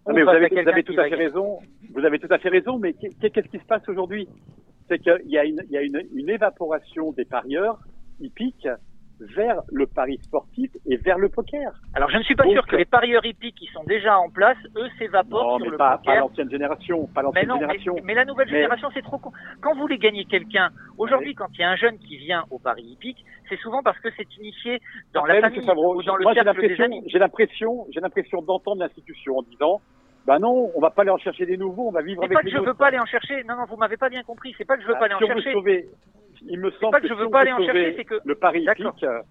Non, 0.06 0.14
mais 0.14 0.22
vous 0.22 0.28
avez, 0.30 0.48
vous 0.48 0.68
avez 0.68 0.82
tout 0.82 0.94
à 0.98 1.08
fait 1.08 1.14
raison. 1.16 1.58
Vous 1.94 2.04
avez 2.04 2.18
tout 2.18 2.28
à 2.32 2.38
fait 2.38 2.48
raison. 2.48 2.78
Mais 2.78 2.92
qu'est- 2.94 3.30
qu'est-ce 3.30 3.48
qui 3.48 3.58
se 3.58 3.64
passe 3.66 3.88
aujourd'hui? 3.88 4.28
C'est 4.88 4.98
qu'il 5.00 5.18
y 5.26 5.38
a, 5.38 5.44
une, 5.44 5.60
il 5.64 5.72
y 5.72 5.76
a 5.76 5.82
une, 5.82 6.00
une 6.14 6.28
évaporation 6.30 7.12
des 7.12 7.24
parieurs 7.24 7.78
hippiques 8.20 8.68
vers 9.18 9.62
le 9.72 9.86
pari 9.86 10.18
sportif 10.22 10.70
et 10.86 10.96
vers 10.98 11.16
le 11.18 11.30
poker. 11.30 11.72
Alors 11.94 12.10
je 12.10 12.18
ne 12.18 12.22
suis 12.22 12.34
pas 12.36 12.44
Donc, 12.44 12.52
sûr 12.52 12.66
que 12.66 12.76
les 12.76 12.84
parieurs 12.84 13.24
hippiques 13.24 13.54
qui 13.56 13.66
sont 13.68 13.82
déjà 13.84 14.18
en 14.18 14.28
place, 14.28 14.58
eux, 14.76 14.88
s'évaporent 14.98 15.56
sur 15.56 15.64
mais 15.64 15.70
le 15.70 15.76
pas, 15.78 15.92
pas 15.92 15.98
poker. 16.04 16.20
l'ancienne 16.20 16.50
génération. 16.50 17.06
Pas 17.14 17.22
l'ancienne 17.22 17.46
mais, 17.48 17.54
génération. 17.54 17.96
mais 18.04 18.12
la 18.14 18.26
nouvelle 18.26 18.46
Mais- 18.48 18.56
génération, 18.58 18.88
c'est 18.92 19.00
trop 19.02 19.16
con. 19.18 19.32
Quand 19.62 19.72
vous 19.74 19.80
voulez 19.80 19.96
gagner 19.98 20.26
quelqu'un, 20.26 20.68
aujourd'hui, 20.98 21.34
quand 21.34 21.48
il 21.54 21.60
y 21.60 21.64
a 21.64 21.70
un 21.70 21.76
jeune 21.76 21.98
qui 21.98 22.18
vient 22.18 22.44
au 22.50 22.58
pari 22.58 22.82
hippique, 22.82 23.24
c'est 23.48 23.58
souvent 23.58 23.82
parce 23.82 23.98
que 24.00 24.08
c'est 24.18 24.36
initié 24.36 24.80
dans 25.14 25.24
la 25.24 25.40
famille 25.40 25.60
ou 25.60 26.02
dans 26.02 26.16
le 26.16 26.22
moi, 26.22 26.34
cercle 26.34 26.60
des 26.68 26.80
amis. 26.82 27.02
j'ai 27.06 27.18
l'impression, 27.18 27.86
j'ai 27.92 28.00
l'impression 28.00 28.42
d'entendre 28.42 28.82
l'institution 28.82 29.38
en 29.38 29.42
disant, 29.42 29.80
bah 30.26 30.38
non, 30.38 30.70
on 30.74 30.80
va 30.80 30.90
pas 30.90 31.02
aller 31.02 31.10
en 31.10 31.18
chercher 31.18 31.46
des 31.46 31.56
nouveaux, 31.56 31.88
on 31.88 31.92
va 31.92 32.02
vivre 32.02 32.20
C'est 32.20 32.26
avec 32.26 32.36
pas 32.36 32.40
que 32.42 32.46
les 32.46 32.52
je 32.52 32.58
veux 32.58 32.74
pas 32.74 32.88
aller 32.88 32.98
en 32.98 33.06
chercher. 33.06 33.44
Non, 33.44 33.56
non, 33.56 33.64
vous 33.66 33.76
m'avez 33.76 33.96
pas 33.96 34.08
bien 34.08 34.22
compris. 34.24 34.54
C'est 34.58 34.64
pas 34.64 34.76
que 34.76 34.82
je 34.82 34.88
veux 34.88 34.94
Ah, 34.96 34.98
pas 34.98 35.04
aller 35.06 35.14
en 35.14 35.18
si 35.18 35.24
on 35.24 35.28
veut 35.28 35.34
chercher. 35.34 35.52
sauver, 35.52 35.88
il 36.42 36.58
me 36.60 36.70
semble 36.72 36.92
pas 36.92 37.00
que 37.00 37.08
je 37.08 37.12
si 37.14 37.18
veux 37.20 37.26
on 37.26 37.30
pas 37.30 37.40
aller 37.40 37.52
en 37.52 37.58
chercher, 37.64 37.94
c'est 37.96 38.04
que- 38.04 38.20
le 38.24 38.34
pari 38.34 38.62
hippique. 38.64 39.02
euh, 39.04 39.22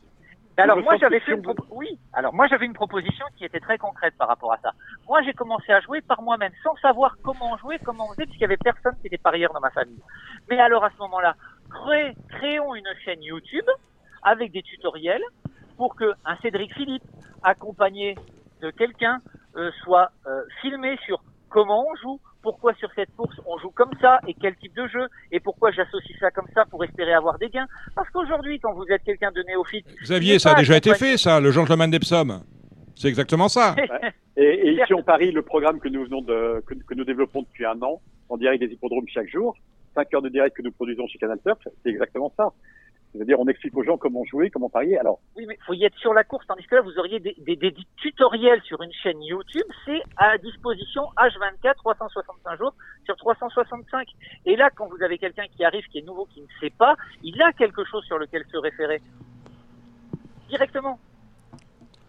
Alors 0.57 0.77
moi 0.81 0.95
j'avais 0.97 1.19
fait 1.19 1.33
si 1.33 1.37
une 1.37 1.43
propo- 1.43 1.65
oui. 1.71 1.99
Alors 2.13 2.33
moi 2.33 2.47
j'avais 2.47 2.65
une 2.65 2.73
proposition 2.73 3.25
qui 3.37 3.43
était 3.43 3.59
très 3.59 3.77
concrète 3.77 4.13
par 4.17 4.29
rapport 4.29 4.53
à 4.53 4.57
ça. 4.59 4.71
Moi 5.09 5.21
j'ai 5.23 5.33
commencé 5.33 5.73
à 5.73 5.81
jouer 5.81 5.99
par 6.01 6.21
moi-même 6.21 6.53
sans 6.63 6.75
savoir 6.77 7.15
comment 7.23 7.57
jouer, 7.57 7.77
comment 7.83 8.05
on 8.09 8.13
faisait 8.13 8.23
puisqu'il 8.25 8.43
y 8.43 8.45
avait 8.45 8.55
personne 8.57 8.95
qui 9.01 9.07
était 9.07 9.17
parieur 9.17 9.51
dans 9.53 9.59
ma 9.59 9.71
famille. 9.71 9.99
Mais 10.49 10.57
alors 10.59 10.85
à 10.85 10.91
ce 10.91 10.97
moment-là, 10.99 11.35
cré- 11.69 12.15
créons 12.29 12.73
une 12.73 12.87
chaîne 13.03 13.21
YouTube 13.21 13.65
avec 14.23 14.53
des 14.53 14.61
tutoriels 14.63 15.23
pour 15.75 15.93
que 15.95 16.13
un 16.23 16.37
Cédric 16.37 16.73
Philippe 16.73 17.03
accompagné 17.43 18.15
de 18.61 18.71
quelqu'un 18.71 19.19
soit 19.83 20.11
euh, 20.27 20.41
filmé 20.61 20.97
sur 21.05 21.23
comment 21.49 21.85
on 21.89 21.95
joue, 21.95 22.19
pourquoi 22.41 22.73
sur 22.75 22.89
cette 22.95 23.15
course 23.15 23.39
on 23.45 23.57
joue 23.57 23.71
comme 23.71 23.91
ça 24.01 24.19
et 24.27 24.33
quel 24.33 24.55
type 24.57 24.75
de 24.75 24.87
jeu 24.87 25.07
et 25.31 25.39
pourquoi 25.39 25.71
j'associe 25.71 26.17
ça 26.19 26.31
comme 26.31 26.47
ça 26.53 26.65
pour 26.65 26.83
espérer 26.83 27.13
avoir 27.13 27.37
des 27.39 27.49
gains. 27.49 27.67
Parce 27.95 28.09
qu'aujourd'hui 28.09 28.59
quand 28.59 28.73
vous 28.73 28.85
êtes 28.89 29.03
quelqu'un 29.03 29.31
de 29.31 29.41
néophyte, 29.43 29.85
Xavier, 30.03 30.39
ça 30.39 30.51
a 30.51 30.55
déjà 30.55 30.77
été 30.77 30.93
fait, 30.95 31.17
ça, 31.17 31.39
le 31.39 31.51
gentleman 31.51 31.89
d'Epsom. 31.89 32.41
C'est 32.95 33.09
exactement 33.09 33.49
ça. 33.49 33.75
Et, 34.37 34.43
et 34.43 34.71
ici, 34.73 34.93
on 34.93 35.01
parie 35.01 35.31
le 35.31 35.43
programme 35.43 35.79
que 35.79 35.87
nous 35.87 36.03
venons 36.03 36.21
de, 36.21 36.61
que, 36.65 36.73
que 36.73 36.93
nous 36.93 37.05
développons 37.05 37.43
depuis 37.43 37.65
un 37.65 37.81
an, 37.81 38.01
en 38.27 38.35
direct 38.35 38.61
des 38.61 38.69
hippodromes 38.69 39.07
chaque 39.07 39.29
jour, 39.29 39.55
5 39.95 40.13
heures 40.13 40.21
de 40.21 40.27
direct 40.27 40.57
que 40.57 40.61
nous 40.61 40.71
produisons 40.71 41.07
chez 41.07 41.17
Canal 41.17 41.39
Turf, 41.45 41.59
c'est 41.83 41.89
exactement 41.89 42.33
ça. 42.35 42.51
C'est-à-dire, 43.15 43.39
on 43.39 43.47
explique 43.47 43.75
aux 43.77 43.83
gens 43.83 43.97
comment 43.97 44.23
jouer, 44.25 44.49
comment 44.49 44.69
parier. 44.69 44.97
Alors, 44.99 45.19
Oui, 45.37 45.45
mais 45.47 45.57
faut 45.65 45.73
y 45.73 45.85
être 45.85 45.97
sur 45.99 46.13
la 46.13 46.23
course, 46.25 46.45
tandis 46.47 46.65
que 46.67 46.75
là, 46.75 46.81
vous 46.81 46.97
auriez 46.99 47.19
des, 47.19 47.33
des, 47.39 47.55
des 47.55 47.73
tutoriels 47.97 48.61
sur 48.63 48.81
une 48.81 48.91
chaîne 49.03 49.23
YouTube, 49.23 49.65
c'est 49.85 50.01
à 50.17 50.37
disposition 50.37 51.03
H24, 51.17 51.75
365 51.77 52.57
jours 52.57 52.73
sur 53.05 53.15
365. 53.15 54.07
Et 54.45 54.55
là, 54.57 54.69
quand 54.75 54.87
vous 54.89 55.01
avez 55.01 55.17
quelqu'un 55.17 55.45
qui 55.55 55.63
arrive, 55.63 55.85
qui 55.91 55.99
est 55.99 56.05
nouveau, 56.05 56.25
qui 56.25 56.41
ne 56.41 56.47
sait 56.59 56.73
pas, 56.77 56.95
il 57.23 57.41
a 57.41 57.53
quelque 57.53 57.85
chose 57.85 58.03
sur 58.05 58.17
lequel 58.17 58.43
se 58.51 58.57
référer. 58.57 59.01
directement. 60.49 60.99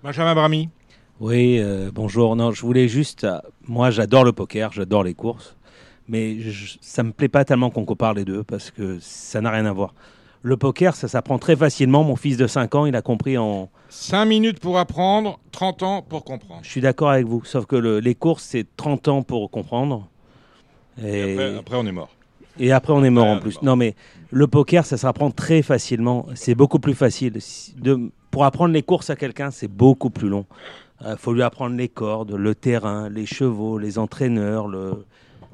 Benjamin 0.03 0.35
Brami. 0.35 0.69
Oui, 1.21 1.59
euh, 1.61 1.91
bonjour. 1.93 2.37
Non, 2.37 2.53
je 2.53 2.61
voulais 2.63 2.89
juste. 2.89 3.25
euh, 3.25 3.39
moi, 3.67 3.91
j'adore 3.91 4.25
le 4.25 4.33
poker, 4.33 4.73
j'adore 4.73 5.03
les 5.03 5.15
courses, 5.15 5.57
mais 6.09 6.39
je, 6.41 6.77
ça 6.81 7.03
me 7.03 7.13
plaît 7.13 7.29
pas 7.29 7.45
tellement 7.45 7.71
qu'on 7.71 7.85
compare 7.87 8.13
les 8.15 8.25
deux 8.25 8.45
parce 8.45 8.71
que 8.71 8.99
ça 9.01 9.41
n'a 9.41 9.51
rien 9.51 9.65
à 9.67 9.73
voir. 9.73 9.95
Le 10.47 10.57
poker, 10.57 10.95
ça 10.95 11.09
s'apprend 11.09 11.39
très 11.39 11.57
facilement. 11.57 12.05
Mon 12.05 12.15
fils 12.15 12.37
de 12.37 12.47
5 12.47 12.77
ans, 12.77 12.87
il 12.87 12.95
a 12.95 13.03
compris 13.03 13.37
en. 13.37 13.69
5 13.89 14.25
minutes 14.27 14.61
pour 14.61 14.79
apprendre, 14.79 15.41
30 15.51 15.83
ans 15.83 16.03
pour 16.09 16.23
comprendre. 16.23 16.61
Je 16.63 16.71
suis 16.71 16.81
d'accord 16.81 17.11
avec 17.11 17.27
vous, 17.27 17.43
sauf 17.45 17.67
que 17.67 17.75
le- 17.75 17.99
les 17.99 18.15
courses, 18.15 18.45
c'est 18.45 18.65
30 18.77 19.09
ans 19.09 19.23
pour 19.23 19.51
comprendre. 19.51 20.07
Et 21.03 21.33
après, 21.33 21.57
après, 21.57 21.77
on 21.77 21.87
est 21.87 21.91
mort. 21.93 22.11
Et 22.61 22.71
après, 22.71 22.93
on 22.93 23.03
est 23.03 23.11
mort 23.11 23.27
en 23.27 23.39
plus. 23.41 23.57
mort. 23.57 23.65
Non, 23.65 23.75
mais 23.75 23.97
le 24.31 24.47
poker, 24.47 24.87
ça 24.87 24.97
s'apprend 24.97 25.33
très 25.33 25.63
facilement. 25.63 26.27
C'est 26.37 26.55
beaucoup 26.55 26.79
plus 26.79 26.95
facile. 26.95 27.41
De, 27.79 28.13
pour 28.31 28.45
apprendre 28.45 28.73
les 28.73 28.83
courses 28.85 29.11
à 29.11 29.17
quelqu'un, 29.17 29.51
c'est 29.51 29.67
beaucoup 29.69 30.11
plus 30.11 30.29
long. 30.29 30.47
Il 31.05 31.17
faut 31.19 31.33
lui 31.33 31.43
apprendre 31.43 31.75
les 31.77 31.89
cordes, 31.89 32.31
le 32.31 32.55
terrain, 32.55 33.09
les 33.09 33.27
chevaux, 33.27 33.79
les 33.79 33.99
entraîneurs. 33.99 34.69
Le... 34.69 35.05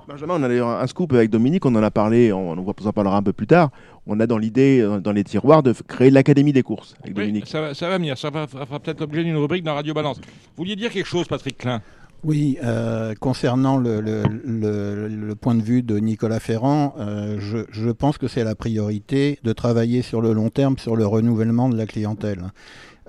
Benjamin, 0.08 0.34
on 0.34 0.42
a 0.42 0.48
d'ailleurs 0.48 0.68
un 0.68 0.86
scoop 0.86 1.12
avec 1.12 1.30
Dominique, 1.30 1.64
on 1.64 1.74
en 1.74 1.82
a 1.82 1.90
parlé, 1.90 2.32
on, 2.32 2.50
on 2.52 2.56
vous 2.62 2.86
en 2.86 2.92
parlera 2.92 3.16
un 3.16 3.22
peu 3.22 3.32
plus 3.32 3.46
tard. 3.46 3.70
On 4.06 4.18
a 4.20 4.26
dans 4.26 4.38
l'idée, 4.38 4.80
euh, 4.80 4.98
dans 5.00 5.12
les 5.12 5.22
tiroirs, 5.24 5.62
de 5.62 5.72
créer 5.86 6.10
l'Académie 6.10 6.52
des 6.52 6.62
courses 6.62 6.94
avec 7.02 7.16
Oui, 7.16 7.22
Dominique. 7.26 7.46
ça, 7.46 7.60
va, 7.60 7.74
ça 7.74 7.88
va 7.88 7.98
venir, 7.98 8.18
ça 8.18 8.30
va, 8.30 8.46
fera 8.46 8.80
peut-être 8.80 9.00
l'objet 9.00 9.22
d'une 9.22 9.36
rubrique 9.36 9.62
dans 9.64 9.74
Radio 9.74 9.94
Balance. 9.94 10.18
Vous 10.18 10.24
vouliez 10.64 10.76
dire 10.76 10.90
quelque 10.90 11.06
chose, 11.06 11.28
Patrick 11.28 11.56
Klein? 11.58 11.80
Oui, 12.24 12.56
euh, 12.62 13.14
concernant 13.18 13.76
le, 13.78 14.00
le- 14.00 14.22
le- 14.44 15.08
le 15.08 15.34
point 15.34 15.54
de 15.56 15.62
vue 15.62 15.82
de 15.82 15.98
Nicolas 15.98 16.38
Ferrand, 16.40 16.94
euh, 16.98 17.36
je, 17.40 17.58
je 17.70 17.90
pense 17.90 18.16
que 18.18 18.28
c'est 18.28 18.44
la 18.44 18.54
priorité 18.54 19.38
de 19.42 19.52
travailler 19.52 20.02
sur 20.02 20.20
le 20.20 20.32
long 20.32 20.48
terme, 20.48 20.78
sur 20.78 20.94
le 20.94 21.04
renouvellement 21.06 21.68
de 21.68 21.76
la 21.76 21.86
clientèle. 21.86 22.42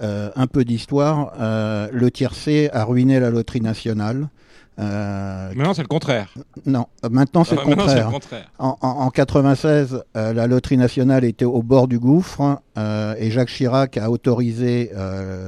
Euh, 0.02 0.32
un 0.36 0.48
peu 0.48 0.65
d'histoire, 0.65 1.34
euh, 1.40 1.88
le 1.91 2.10
tiercé 2.10 2.70
a 2.74 2.84
ruiné 2.86 3.20
la 3.20 3.30
loterie 3.30 3.61
nationale. 3.61 4.30
Euh, 4.80 5.54
Maintenant, 5.56 5.74
c'est 5.76 5.84
le 5.84 5.88
contraire. 5.88 6.34
non, 6.66 6.88
maintenant 7.12 7.44
c'est 7.44 7.56
Ah, 7.58 7.64
le 7.64 7.70
le 7.70 7.76
contraire. 7.76 8.52
En, 8.58 8.76
en, 8.82 8.88
en 8.88 9.10
96, 9.12 10.02
euh, 10.18 10.34
la 10.34 10.48
loterie 10.48 10.78
nationale 10.78 11.24
était 11.26 11.45
au 11.45 11.62
bord 11.62 11.88
du 11.88 12.00
gouffre 12.00 12.60
euh, 12.78 13.14
et 13.20 13.30
Jacques 13.30 13.50
Chirac 13.50 13.98
a 13.98 14.10
autorisé 14.10 14.91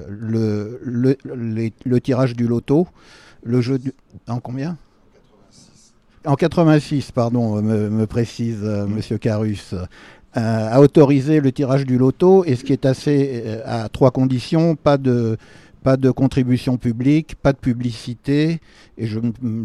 le, 0.08 0.80
le, 0.84 1.18
les- 1.36 1.74
le 1.86 2.02
tirage 2.02 2.36
du 2.36 2.48
loto, 2.48 2.88
le 3.44 3.62
jeu 3.62 3.80
du... 3.80 3.94
En 4.28 4.40
combien? 4.40 4.78
En 6.26 6.36
86, 6.36 7.12
pardon, 7.12 7.62
me, 7.62 7.90
me 7.90 8.06
précise 8.08 8.60
euh, 8.64 8.86
Monsieur 8.88 9.18
Carus. 9.18 9.74
a 10.34 10.82
autorisé 10.82 11.40
le 11.40 11.52
tirage 11.52 11.86
du 11.86 11.98
loto 11.98 12.44
et 12.46 12.56
ce 12.56 12.64
qui 12.64 12.74
est 12.74 12.86
assez 12.86 13.60
à 13.66 13.90
trois 13.90 14.12
conditions 14.12 14.76
pas 14.76 14.98
de 14.98 15.38
pas 15.84 15.98
de 15.98 16.10
contribution 16.10 16.78
publique, 16.78 17.36
pas 17.36 17.54
de 17.54 17.60
publicité, 17.60 18.60
et 18.98 19.08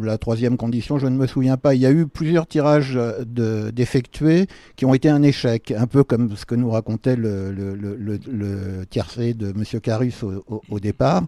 la 0.02 0.18
troisième 0.18 0.56
condition, 0.56 0.98
je 0.98 1.06
ne 1.06 1.16
me 1.16 1.26
souviens 1.26 1.56
pas. 1.56 1.74
Il 1.74 1.80
y 1.80 1.86
a 1.86 1.90
eu 1.92 2.06
plusieurs 2.06 2.46
tirages 2.46 2.96
euh, 2.96 3.24
de- 3.24 3.70
d'effectués 3.70 4.46
qui 4.76 4.84
ont 4.84 4.94
été 4.94 5.08
un 5.08 5.22
échec, 5.22 5.72
un 5.76 5.86
peu 5.86 6.02
comme 6.04 6.36
ce 6.36 6.44
que 6.44 6.54
nous 6.54 6.70
racontait 6.70 7.16
le, 7.16 7.52
le, 7.52 7.74
le, 7.76 8.86
tiercé 8.86 9.34
de 9.34 9.50
M. 9.50 9.64
Carus 9.80 10.22
au, 10.22 10.80
départ. 10.80 11.24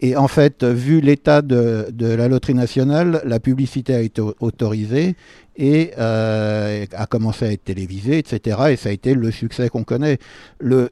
Et 0.00 0.16
en 0.16 0.28
fait, 0.28 0.62
vu 0.62 1.00
l'état 1.00 1.42
de, 1.42 1.86
la 1.98 2.28
loterie 2.28 2.54
nationale, 2.54 3.20
la 3.24 3.40
publicité 3.40 3.94
a 3.94 4.00
été 4.00 4.20
au- 4.20 4.34
autorisée 4.40 5.16
et 5.56 5.90
euh, 5.98 6.84
a 6.92 7.06
commencé 7.06 7.46
à 7.46 7.52
être 7.52 7.64
télévisée, 7.64 8.18
etc. 8.18 8.58
Et 8.70 8.76
ça 8.76 8.90
a 8.90 8.92
été 8.92 9.14
le 9.14 9.30
succès 9.32 9.68
qu'on 9.70 9.82
connaît. 9.84 10.18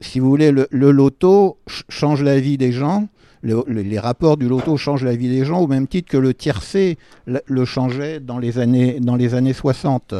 Si 0.01 0.19
vous 0.19 0.29
voulez, 0.29 0.51
le, 0.51 0.67
loto 0.71 1.57
ch- 1.67 1.83
change 1.89 2.23
la 2.23 2.39
vie 2.39 2.57
des 2.57 2.71
gens. 2.71 3.07
Le- 3.41 3.63
le- 3.67 3.81
les 3.81 3.99
rapports 3.99 4.37
du 4.37 4.47
loto 4.47 4.77
changent 4.77 5.03
la 5.03 5.15
vie 5.15 5.29
des 5.29 5.45
gens 5.45 5.59
au 5.61 5.67
même 5.67 5.87
titre 5.87 6.09
que 6.09 6.17
le 6.17 6.33
tiercé 6.33 6.97
le, 7.25 7.65
changeait 7.65 8.19
dans 8.19 8.39
les 8.39 8.57
années, 8.59 8.99
dans 8.99 9.15
les 9.15 9.35
années 9.35 9.53
60. 9.53 10.13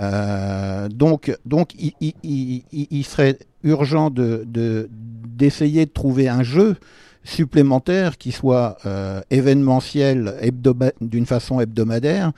Euh, 0.00 0.88
donc, 0.88 1.32
il, 2.22 3.04
serait 3.04 3.38
urgent 3.64 4.10
de- 4.10 4.44
de- 4.46 4.88
d'essayer 4.92 5.86
de, 5.86 5.90
trouver 5.90 6.28
un 6.28 6.42
jeu 6.42 6.76
supplémentaire 7.24 8.18
qui 8.18 8.32
soit 8.32 8.76
euh, 8.86 9.20
événementiel 9.30 10.34
d'une 11.00 11.26
façon 11.26 11.60
hebdomadaire 11.60 12.32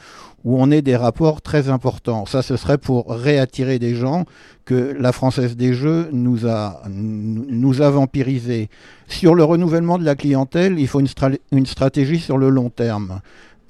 où 0.44 0.60
on 0.60 0.70
ait 0.70 0.82
des 0.82 0.96
rapports 0.96 1.40
très 1.40 1.70
importants. 1.70 2.26
Ça, 2.26 2.42
ce 2.42 2.56
serait 2.56 2.76
pour 2.76 3.08
réattirer 3.08 3.78
des 3.78 3.94
gens 3.94 4.26
que 4.66 4.94
la 4.98 5.12
Française 5.12 5.56
des 5.56 5.72
Jeux 5.72 6.08
nous 6.12 6.46
a, 6.46 6.82
nous 6.88 7.80
a 7.80 7.90
vampirisés. 7.90 8.68
Sur 9.08 9.34
le 9.34 9.44
renouvellement 9.44 9.98
de 9.98 10.04
la 10.04 10.14
clientèle, 10.14 10.78
il 10.78 10.86
faut 10.86 11.00
une 11.00 11.66
stratégie 11.66 12.20
sur 12.20 12.36
le 12.36 12.50
long 12.50 12.68
terme. 12.68 13.20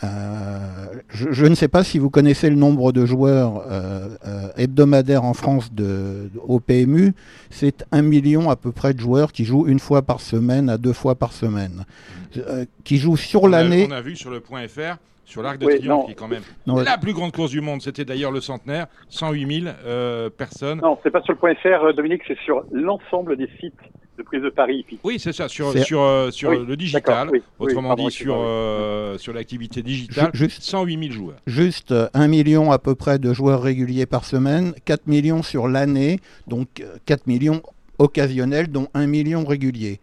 Euh, 0.05 1.01
je, 1.09 1.33
je 1.33 1.47
ne 1.47 1.55
sais 1.55 1.69
pas 1.69 1.85
si 1.85 1.99
vous 1.99 2.11
connaissez 2.11 2.51
le 2.51 2.57
nombre 2.57 2.93
de 2.93 3.07
joueurs 3.07 3.65
euh, 3.71 4.09
euh, 4.27 4.49
hebdomadaires 4.57 5.25
en 5.25 5.35
France 5.35 5.73
de, 5.73 6.31
au 6.47 6.61
PMU. 6.61 7.15
C'est 7.51 7.85
un 7.93 8.03
million 8.03 8.51
à 8.51 8.57
peu 8.57 8.73
près 8.73 8.95
de 8.95 9.01
joueurs 9.01 9.33
qui 9.33 9.45
jouent 9.45 9.67
une 9.67 9.79
fois 9.79 10.03
par 10.03 10.21
semaine 10.21 10.69
à 10.69 10.79
deux 10.79 10.93
fois 10.93 11.15
par 11.15 11.33
semaine. 11.33 11.85
Euh, 12.37 12.65
qui 12.85 12.99
jouent 12.99 13.17
sur 13.17 13.49
l'année. 13.49 13.87
On 13.89 13.93
a 13.93 14.01
vu 14.01 14.17
sur 14.17 14.31
le 14.31 14.41
point 14.41 14.67
FR, 14.67 14.97
sur 15.25 15.43
l'Arc 15.43 15.59
de 15.59 15.67
Oui, 15.67 15.79
Triomphe, 15.79 16.01
non. 16.01 16.07
qui 16.07 16.13
est 16.13 16.17
quand 16.17 16.29
même 16.29 16.43
Non, 16.67 16.77
la 16.81 16.99
plus 16.99 17.13
grande 17.13 17.33
course 17.33 17.51
du 17.51 17.61
monde. 17.61 17.81
C'était 17.81 18.05
d'ailleurs 18.05 18.33
le 18.33 18.41
centenaire, 18.41 18.87
108 19.09 19.61
000 19.63 19.75
euh, 19.87 20.31
personnes. 20.31 20.81
Non, 20.81 20.99
c'est 21.03 21.11
pas 21.11 21.23
sur 21.23 21.33
le 21.33 21.39
point 21.39 21.55
.fr, 21.55 21.95
Dominique, 21.95 22.23
c'est 22.27 22.39
sur 22.41 22.65
l'ensemble 22.73 23.37
des 23.37 23.49
sites 23.61 23.75
de 24.19 24.23
prise 24.23 24.43
de 24.43 24.49
Paris. 24.51 24.85
Oui, 25.03 25.19
c'est 25.19 25.33
ça, 25.33 25.49
sur, 25.49 25.77
sur, 25.85 26.01
euh, 26.03 26.31
sur 26.31 26.51
Oui, 26.51 26.65
le 26.67 26.77
digital, 26.77 27.29
oui, 27.33 27.43
autrement 27.59 27.95
dit 27.95 28.11
sur, 28.11 28.37
euh, 28.39 29.19
sur 29.19 29.33
l'activité 29.33 29.83
digitale, 29.83 30.31
Ju- 30.33 30.45
juste- 30.45 30.63
108 30.63 30.99
000 31.09 31.13
joueurs. 31.13 31.37
Juste 31.47 31.91
euh, 31.93 32.09
1 32.15 32.29
million 32.29 32.71
à 32.71 32.79
peu 32.79 32.95
près 32.95 33.19
de 33.19 33.33
joueurs 33.33 33.63
réguliers 33.63 34.07
par 34.07 34.25
semaine, 34.25 34.73
4 34.85 35.07
millions 35.09 35.43
sur 35.43 35.67
l'année, 35.69 36.21
donc 36.47 36.69
euh, 36.81 36.97
4 37.07 37.27
millions 37.27 37.61
occasionnels, 37.99 38.69
dont 38.69 38.89
1 38.95 39.07
million 39.07 39.45
réguliers. 39.45 40.01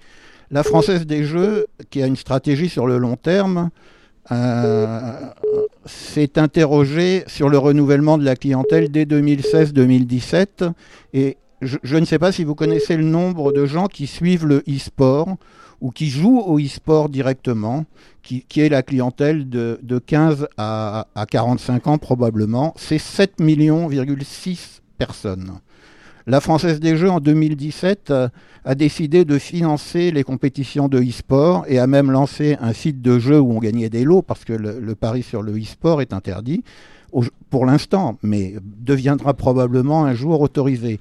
La 0.49 0.63
Française 0.63 1.05
des 1.05 1.23
Jeux, 1.23 1.67
qui 1.89 2.03
a 2.03 2.07
une 2.07 2.17
stratégie 2.17 2.67
sur 2.67 2.85
le 2.87 2.97
long 2.97 3.15
terme, 3.15 3.69
euh, 4.31 5.13
s'est 5.85 6.37
interrogée 6.37 7.23
sur 7.27 7.47
le 7.49 7.57
renouvellement 7.57 8.17
de 8.17 8.25
la 8.25 8.35
clientèle 8.35 8.91
dès 8.91 9.05
2016-2017. 9.05 10.69
Et 11.13 11.37
je, 11.61 11.97
ne 11.97 12.05
sais 12.05 12.19
pas 12.19 12.31
si 12.31 12.43
vous 12.43 12.55
connaissez 12.55 12.97
le 12.97 13.03
nombre 13.03 13.51
de 13.51 13.65
gens 13.65 13.87
qui 13.87 14.07
suivent 14.07 14.45
le 14.45 14.63
e-sport 14.67 15.37
ou 15.79 15.91
qui 15.91 16.09
jouent 16.09 16.39
au 16.39 16.59
e-sport 16.59 17.09
directement, 17.09 17.85
qui, 18.21 18.45
est 18.57 18.69
la 18.69 18.83
clientèle 18.83 19.49
de, 19.49 19.79
de 19.81 19.99
15 19.99 20.47
à, 20.57 21.07
à 21.15 21.25
45 21.25 21.87
ans 21.87 21.97
probablement. 21.97 22.73
C'est 22.77 22.99
7 22.99 23.39
millions,6 23.39 24.81
personnes. 24.97 25.59
La 26.27 26.39
Française 26.39 26.79
des 26.79 26.97
Jeux 26.97 27.09
en 27.09 27.19
2017 27.19 28.11
euh, 28.11 28.29
a 28.63 28.75
décidé 28.75 29.25
de 29.25 29.39
financer 29.39 30.11
les 30.11 30.23
compétitions 30.23 30.87
de 30.87 30.99
e-sport 30.99 31.65
et 31.67 31.79
a 31.79 31.87
même 31.87 32.11
lancé 32.11 32.57
un 32.61 32.73
site 32.73 33.01
de 33.01 33.17
jeu 33.17 33.39
où 33.39 33.51
on 33.51 33.59
gagnait 33.59 33.89
des 33.89 34.03
lots 34.03 34.21
parce 34.21 34.45
que 34.45 34.53
le, 34.53 34.95
pari 34.95 35.23
sur 35.23 35.41
le 35.41 35.59
e-sport 35.59 36.01
est 36.01 36.13
interdit 36.13 36.63
pour 37.49 37.65
l'instant, 37.65 38.17
mais 38.23 38.55
deviendra 38.63 39.33
probablement 39.33 40.05
un 40.05 40.13
jour 40.13 40.39
autorisé. 40.39 40.99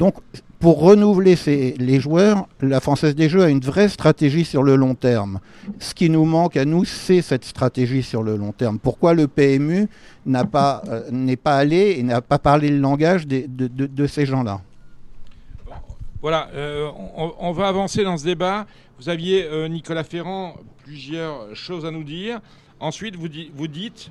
Donc, 0.00 0.14
pour 0.60 0.80
renouveler 0.80 1.36
ces- 1.36 1.74
les 1.78 2.00
joueurs, 2.00 2.48
la 2.62 2.80
Française 2.80 3.14
des 3.14 3.28
Jeux 3.28 3.42
a 3.42 3.50
une 3.50 3.60
vraie 3.60 3.90
stratégie 3.90 4.46
sur 4.46 4.62
le 4.62 4.74
long 4.74 4.94
terme. 4.94 5.40
Ce 5.78 5.92
qui 5.92 6.08
nous 6.08 6.24
manque 6.24 6.56
à 6.56 6.64
nous, 6.64 6.86
c'est 6.86 7.20
cette 7.20 7.44
stratégie 7.44 8.02
sur 8.02 8.22
le 8.22 8.36
long 8.36 8.52
terme. 8.52 8.78
Pourquoi 8.78 9.12
le 9.12 9.28
PMU 9.28 9.88
euh, 10.26 11.02
n'est 11.10 11.36
pas 11.36 11.56
allé 11.58 11.96
et 11.98 12.02
n'a 12.02 12.22
pas 12.22 12.38
parlé 12.38 12.70
le 12.70 12.78
langage 12.78 13.26
de, 13.26 14.06
ces 14.06 14.24
gens-là? 14.24 14.62
Voilà, 16.22 16.48
euh, 16.54 16.88
on, 17.38 17.52
va 17.52 17.68
avancer 17.68 18.02
dans 18.02 18.16
ce 18.16 18.24
débat. 18.24 18.66
Vous 18.98 19.10
aviez, 19.10 19.44
euh, 19.44 19.68
Nicolas 19.68 20.04
Ferrand, 20.04 20.54
plusieurs 20.82 21.54
choses 21.54 21.84
à 21.84 21.90
nous 21.90 22.04
dire. 22.04 22.40
Ensuite, 22.80 23.16
vous 23.16 23.68
dites 23.68 24.10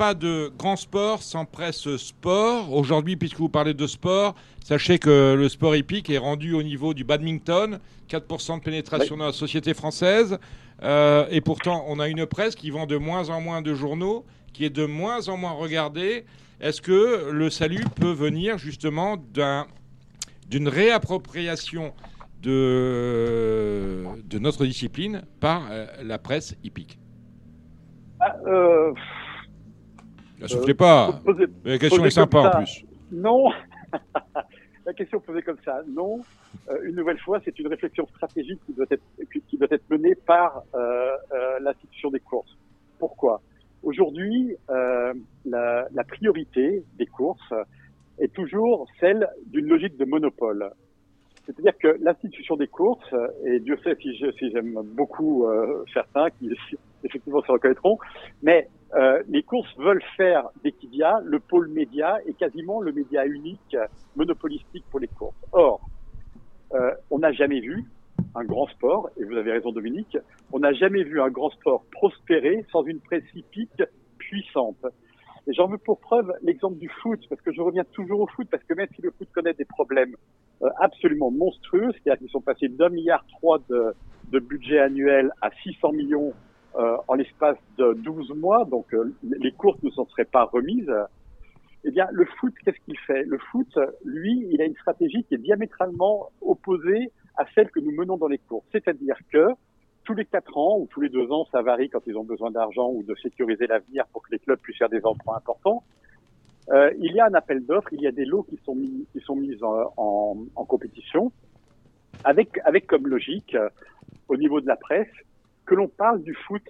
pas 0.00 0.14
de 0.14 0.50
grand 0.56 0.76
sport 0.76 1.22
sans 1.22 1.44
presse 1.44 1.94
sport. 1.98 2.72
Aujourd'hui, 2.72 3.16
puisque 3.16 3.36
vous 3.36 3.50
parlez 3.50 3.74
de 3.74 3.86
sport, 3.86 4.34
sachez 4.64 4.98
que 4.98 5.34
le 5.38 5.46
sport 5.50 5.76
hippique 5.76 6.08
est 6.08 6.16
rendu 6.16 6.54
au 6.54 6.62
niveau 6.62 6.94
du 6.94 7.04
badminton, 7.04 7.78
4% 8.08 8.60
de 8.60 8.64
pénétration 8.64 9.18
dans 9.18 9.26
la 9.26 9.32
société 9.32 9.74
française. 9.74 10.38
Euh, 10.82 11.26
et 11.30 11.42
pourtant, 11.42 11.84
on 11.86 12.00
a 12.00 12.08
une 12.08 12.24
presse 12.24 12.54
qui 12.54 12.70
vend 12.70 12.86
de 12.86 12.96
moins 12.96 13.28
en 13.28 13.42
moins 13.42 13.60
de 13.60 13.74
journaux, 13.74 14.24
qui 14.54 14.64
est 14.64 14.70
de 14.70 14.86
moins 14.86 15.28
en 15.28 15.36
moins 15.36 15.52
regardée. 15.52 16.24
Est-ce 16.62 16.80
que 16.80 17.30
le 17.30 17.50
salut 17.50 17.84
peut 17.96 18.12
venir 18.12 18.56
justement 18.56 19.18
d'un 19.18 19.66
d'une 20.48 20.68
réappropriation 20.68 21.92
de, 22.40 24.04
de 24.24 24.38
notre 24.38 24.64
discipline 24.64 25.24
par 25.40 25.68
euh, 25.70 25.84
la 26.02 26.18
presse 26.18 26.56
hippique? 26.64 26.98
Ah, 28.18 28.34
euh, 28.46 28.94
Ne 30.40 30.46
soufflez 30.46 30.74
pas. 30.74 31.20
Mais 31.64 31.72
la 31.72 31.78
question 31.78 32.04
est 32.04 32.10
sympa 32.10 32.38
en 32.38 32.50
plus. 32.58 32.84
Non. 33.12 33.50
la 34.86 34.92
question 34.94 35.20
posée 35.20 35.42
comme 35.42 35.58
ça, 35.64 35.82
non. 35.88 36.20
euh, 36.68 36.78
une 36.84 36.96
nouvelle 36.96 37.18
fois, 37.18 37.40
c'est 37.44 37.58
une 37.58 37.68
réflexion 37.68 38.06
stratégique 38.14 38.60
qui 38.66 38.72
doit 38.72 38.86
être, 38.90 39.02
qui 39.32 39.40
qui 39.42 39.58
doit 39.58 39.68
être 39.70 39.88
menée 39.90 40.14
par 40.14 40.62
euh, 40.74 41.16
euh, 41.32 41.58
l'institution 41.60 42.10
des 42.10 42.20
courses. 42.20 42.56
Pourquoi? 42.98 43.40
Aujourd'hui, 43.82 44.56
euh, 44.70 45.12
la, 45.44 45.86
la 45.92 46.04
priorité 46.04 46.84
des 46.98 47.06
courses 47.06 47.52
est 48.18 48.32
toujours 48.32 48.86
celle 49.00 49.28
d'une 49.46 49.66
logique 49.66 49.96
de 49.96 50.04
monopole. 50.04 50.70
C'est-à-dire 51.50 51.76
que 51.78 51.98
l'institution 52.00 52.56
des 52.56 52.68
courses, 52.68 53.14
et 53.44 53.58
Dieu 53.60 53.76
sait 53.82 53.96
si 54.00 54.50
j'aime 54.50 54.80
beaucoup 54.94 55.46
euh, 55.46 55.84
certains 55.92 56.30
qui 56.30 56.50
effectivement 57.02 57.42
se 57.42 57.50
reconnaîtront, 57.50 57.98
mais 58.42 58.68
euh, 58.94 59.22
les 59.28 59.42
courses 59.42 59.74
veulent 59.76 60.02
faire 60.16 60.48
d'Equidia 60.62 61.20
le 61.24 61.40
pôle 61.40 61.68
média 61.68 62.18
et 62.26 62.34
quasiment 62.34 62.80
le 62.80 62.92
média 62.92 63.26
unique 63.26 63.76
monopolistique 64.16 64.84
pour 64.90 65.00
les 65.00 65.08
courses. 65.08 65.34
Or, 65.52 65.80
euh, 66.74 66.92
on 67.10 67.18
n'a 67.18 67.32
jamais 67.32 67.60
vu 67.60 67.84
un 68.36 68.44
grand 68.44 68.68
sport, 68.68 69.10
et 69.16 69.24
vous 69.24 69.36
avez 69.36 69.50
raison 69.52 69.72
Dominique, 69.72 70.16
on 70.52 70.60
n'a 70.60 70.72
jamais 70.72 71.02
vu 71.02 71.20
un 71.20 71.30
grand 71.30 71.50
sport 71.50 71.84
prospérer 71.90 72.64
sans 72.70 72.84
une 72.84 73.00
presse 73.00 73.24
puissante. 74.18 74.86
Et 75.46 75.52
j'en 75.52 75.66
veux 75.66 75.78
pour 75.78 75.98
preuve 75.98 76.32
l'exemple 76.42 76.78
du 76.78 76.88
foot, 76.88 77.20
parce 77.28 77.40
que 77.40 77.52
je 77.52 77.60
reviens 77.60 77.84
toujours 77.92 78.20
au 78.20 78.26
foot, 78.26 78.46
parce 78.50 78.62
que 78.64 78.74
même 78.74 78.88
si 78.94 79.02
le 79.02 79.10
foot 79.10 79.28
connaît 79.32 79.54
des 79.54 79.64
problèmes 79.64 80.14
euh, 80.62 80.68
absolument 80.78 81.30
monstrueux, 81.30 81.90
c'est-à-dire 81.92 82.18
qu'ils 82.18 82.30
sont 82.30 82.40
passés 82.40 82.68
d'un 82.68 82.90
milliard 82.90 83.24
trois 83.28 83.58
de, 83.68 83.94
de 84.30 84.38
budget 84.38 84.78
annuel 84.78 85.32
à 85.40 85.50
600 85.62 85.92
millions 85.92 86.32
euh, 86.76 86.96
en 87.08 87.14
l'espace 87.14 87.56
de 87.78 87.94
12 87.94 88.34
mois, 88.36 88.64
donc 88.64 88.92
euh, 88.94 89.14
les 89.22 89.52
courses 89.52 89.82
ne 89.82 89.90
s'en 89.90 90.06
seraient 90.06 90.24
pas 90.24 90.44
remises. 90.44 90.92
Eh 91.84 91.90
bien, 91.90 92.06
le 92.12 92.26
foot, 92.38 92.52
qu'est-ce 92.62 92.78
qu'il 92.84 92.98
fait? 92.98 93.24
Le 93.24 93.38
foot, 93.50 93.78
lui, 94.04 94.46
il 94.52 94.60
a 94.60 94.66
une 94.66 94.76
stratégie 94.76 95.24
qui 95.24 95.34
est 95.34 95.38
diamétralement 95.38 96.30
opposée 96.42 97.10
à 97.36 97.46
celle 97.54 97.70
que 97.70 97.80
nous 97.80 97.92
menons 97.92 98.18
dans 98.18 98.28
les 98.28 98.38
courses. 98.38 98.66
C'est-à-dire 98.70 99.16
que 99.32 99.46
tous 100.10 100.16
les 100.16 100.24
quatre 100.24 100.58
ans 100.58 100.76
ou 100.76 100.88
tous 100.90 101.00
les 101.00 101.08
deux 101.08 101.30
ans, 101.30 101.46
ça 101.52 101.62
varie 101.62 101.88
quand 101.88 102.04
ils 102.04 102.16
ont 102.18 102.24
besoin 102.24 102.50
d'argent 102.50 102.90
ou 102.90 103.04
de 103.04 103.14
sécuriser 103.14 103.68
l'avenir 103.68 104.08
pour 104.12 104.22
que 104.22 104.32
les 104.32 104.40
clubs 104.40 104.58
puissent 104.58 104.78
faire 104.78 104.88
des 104.88 105.04
emprunts 105.04 105.36
importants. 105.36 105.84
Euh, 106.70 106.92
il 106.98 107.12
y 107.12 107.20
a 107.20 107.26
un 107.26 107.34
appel 107.34 107.64
d'offres, 107.64 107.92
il 107.92 108.00
y 108.00 108.08
a 108.08 108.10
des 108.10 108.24
lots 108.24 108.42
qui 108.42 108.58
sont 108.64 108.74
mis, 108.74 109.06
qui 109.12 109.20
sont 109.20 109.36
mis 109.36 109.62
en, 109.62 109.92
en, 109.96 110.36
en 110.56 110.64
compétition, 110.64 111.30
avec, 112.24 112.58
avec 112.64 112.88
comme 112.88 113.06
logique, 113.06 113.54
euh, 113.54 113.68
au 114.26 114.36
niveau 114.36 114.60
de 114.60 114.66
la 114.66 114.74
presse, 114.74 115.14
que 115.64 115.76
l'on 115.76 115.86
parle 115.86 116.22
du 116.22 116.34
foot 116.34 116.62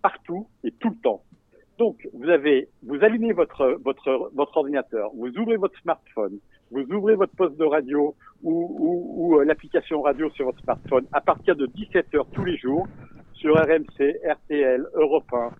partout 0.00 0.46
et 0.64 0.70
tout 0.70 0.88
le 0.88 0.96
temps. 0.96 1.22
Donc, 1.76 2.08
vous 2.14 2.30
avez, 2.30 2.70
vous 2.82 3.04
allumez 3.04 3.34
votre, 3.34 3.78
votre, 3.84 4.30
votre 4.32 4.56
ordinateur, 4.56 5.10
vous 5.14 5.36
ouvrez 5.36 5.58
votre 5.58 5.78
smartphone, 5.80 6.38
vous 6.70 6.84
ouvrez 6.92 7.14
votre 7.14 7.34
poste 7.34 7.56
de 7.56 7.64
radio 7.64 8.14
ou, 8.42 8.52
ou, 8.52 9.14
ou 9.16 9.40
euh, 9.40 9.44
l'application 9.44 10.02
radio 10.02 10.30
sur 10.30 10.46
votre 10.46 10.60
smartphone 10.60 11.06
à 11.12 11.20
partir 11.20 11.56
de 11.56 11.66
17 11.66 12.14
heures 12.14 12.26
tous 12.32 12.44
les 12.44 12.56
jours 12.56 12.86
sur 13.34 13.54
RMC, 13.54 14.16
RTL, 14.24 14.86
Europe 14.94 15.32
1, 15.32 15.50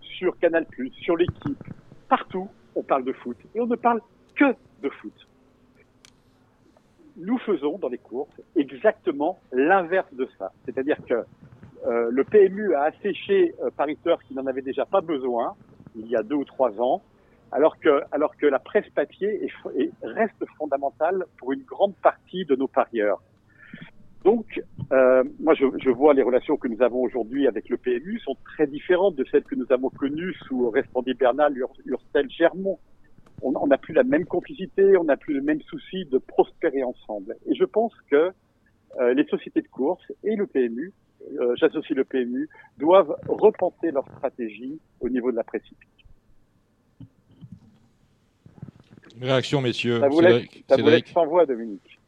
sur 0.00 0.38
Canal+, 0.38 0.66
sur 1.02 1.16
l'équipe, 1.16 1.62
partout, 2.08 2.48
on 2.74 2.82
parle 2.82 3.04
de 3.04 3.12
foot. 3.12 3.36
Et 3.54 3.60
on 3.60 3.66
ne 3.66 3.76
parle 3.76 4.00
que 4.34 4.54
de 4.82 4.88
foot. 4.88 5.12
Nous 7.16 7.38
faisons 7.38 7.78
dans 7.78 7.88
les 7.88 7.98
courses 7.98 8.40
exactement 8.56 9.38
l'inverse 9.52 10.12
de 10.14 10.28
ça. 10.38 10.52
C'est-à-dire 10.64 10.96
que 11.06 11.14
euh, 11.86 12.08
le 12.10 12.24
PMU 12.24 12.74
a 12.74 12.84
asséché 12.84 13.54
euh, 13.62 13.70
qui 14.26 14.34
n'en 14.34 14.46
avait 14.46 14.62
déjà 14.62 14.84
pas 14.84 15.00
besoin 15.00 15.54
il 15.96 16.06
y 16.08 16.16
a 16.16 16.22
deux 16.22 16.36
ou 16.36 16.44
trois 16.44 16.70
ans, 16.80 17.02
alors 17.52 17.78
que, 17.78 18.02
alors 18.12 18.36
que 18.36 18.46
la 18.46 18.58
presse 18.58 18.88
papier 18.90 19.44
est, 19.44 19.80
est- 19.82 19.92
reste 20.02 20.44
fondamentale 20.58 21.24
pour 21.38 21.52
une 21.52 21.62
grande 21.62 21.94
partie 21.96 22.44
de 22.44 22.54
nos 22.56 22.68
parieurs. 22.68 23.22
Donc, 24.24 24.60
euh, 24.92 25.24
moi, 25.40 25.54
je, 25.54 25.64
je 25.78 25.90
vois 25.90 26.12
les 26.12 26.22
relations 26.22 26.56
que 26.56 26.68
nous 26.68 26.82
avons 26.82 27.00
aujourd'hui 27.02 27.46
avec 27.46 27.68
le 27.68 27.76
PMU 27.76 28.18
sont 28.18 28.36
très 28.44 28.66
différentes 28.66 29.14
de 29.16 29.24
celles 29.30 29.44
que 29.44 29.54
nous 29.54 29.66
avons 29.70 29.90
connues 29.90 30.34
sous 30.46 30.68
Respondy 30.70 31.14
Bernal, 31.14 31.56
Ur- 31.56 31.72
Urstel, 31.86 32.28
Germont. 32.30 32.78
On 33.40 33.68
n'a 33.68 33.78
plus 33.78 33.94
la 33.94 34.02
même 34.02 34.26
complicité, 34.26 34.96
on 34.96 35.04
n'a 35.04 35.16
plus 35.16 35.32
le 35.34 35.42
même 35.42 35.60
souci 35.62 36.04
de 36.06 36.18
prospérer 36.18 36.82
ensemble. 36.82 37.36
Et 37.46 37.54
je 37.54 37.64
pense 37.64 37.94
que 38.10 38.32
euh, 39.00 39.14
les 39.14 39.24
sociétés 39.26 39.62
de 39.62 39.68
course 39.68 40.02
et 40.24 40.34
le 40.34 40.48
PMU, 40.48 40.92
euh, 41.38 41.54
j'associe 41.54 41.96
le 41.96 42.04
PMU, 42.04 42.48
doivent 42.78 43.14
repenser 43.28 43.92
leur 43.92 44.04
stratégie 44.16 44.80
au 45.00 45.08
niveau 45.08 45.30
de 45.30 45.36
la 45.36 45.44
presse 45.44 45.62
hippique. 45.70 46.04
Une 49.20 49.24
réaction, 49.24 49.60
messieurs. 49.60 50.00
Ça 50.00 50.08
vous 50.08 50.20
laisse, 50.20 50.32
Cédric, 50.32 50.64
ça 50.68 50.76
vous 50.76 50.82
laisse 50.86 50.94
Cédric. 50.96 51.08
sans 51.14 51.26
voix, 51.26 51.46
Dominique. 51.46 51.98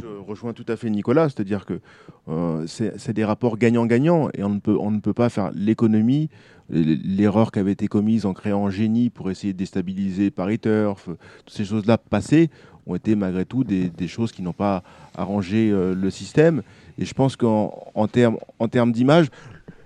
Je 0.00 0.06
rejoins 0.28 0.52
tout 0.52 0.64
à 0.68 0.76
fait 0.76 0.90
Nicolas, 0.90 1.28
c'est-à-dire 1.28 1.64
que 1.66 1.80
euh, 2.28 2.66
c'est 2.66 3.12
des 3.12 3.24
rapports 3.24 3.56
gagnant-gagnant 3.56 4.28
et 4.34 4.42
on 4.42 4.48
ne 4.50 4.58
peut, 4.58 4.76
on 4.78 4.90
ne 4.90 4.98
peut 5.00 5.12
pas 5.12 5.28
faire 5.28 5.50
l'économie, 5.54 6.28
l'erreur 6.68 7.52
qui 7.52 7.60
avait 7.60 7.72
été 7.72 7.86
commise 7.86 8.26
en 8.26 8.32
créant 8.34 8.68
Génie 8.70 9.08
pour 9.10 9.30
essayer 9.30 9.52
de 9.52 9.58
déstabiliser 9.58 10.30
Paris 10.30 10.58
Turf, 10.58 11.04
toutes 11.06 11.54
ces 11.54 11.64
choses-là 11.64 11.96
passées 11.98 12.50
ont 12.86 12.94
été 12.96 13.14
malgré 13.14 13.44
tout 13.46 13.64
des, 13.64 13.88
des 13.88 14.08
choses 14.08 14.32
qui 14.32 14.42
n'ont 14.42 14.52
pas 14.52 14.82
arrangé 15.16 15.70
euh, 15.70 15.94
le 15.94 16.10
système. 16.10 16.62
Et 16.98 17.04
je 17.04 17.14
pense 17.14 17.36
qu'en 17.36 17.72
en 17.94 18.08
termes 18.08 18.36
en 18.58 18.68
termes 18.68 18.92
d'image, 18.92 19.28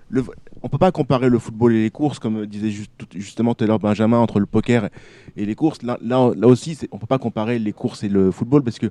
le- 0.09 0.25
on 0.61 0.67
ne 0.67 0.69
peut 0.69 0.77
pas 0.77 0.91
comparer 0.91 1.29
le 1.29 1.39
football 1.39 1.73
et 1.73 1.83
les 1.83 1.89
courses, 1.89 2.19
comme 2.19 2.45
disait 2.45 2.69
juste- 2.71 2.91
justement 3.15 3.53
tout 3.55 3.63
à 3.63 3.67
l'heure 3.67 3.79
Benjamin, 3.79 4.17
entre 4.17 4.39
le 4.39 4.45
poker 4.45 4.89
et 5.37 5.45
les 5.45 5.55
courses. 5.55 5.81
Là, 5.83 5.97
là, 6.01 6.31
là 6.35 6.47
aussi, 6.47 6.77
on 6.91 6.95
ne 6.97 6.99
peut 7.01 7.07
pas 7.07 7.17
comparer 7.19 7.59
les 7.59 7.71
courses 7.73 8.03
et 8.03 8.09
le 8.09 8.31
football 8.31 8.63
parce 8.63 8.79
que 8.79 8.87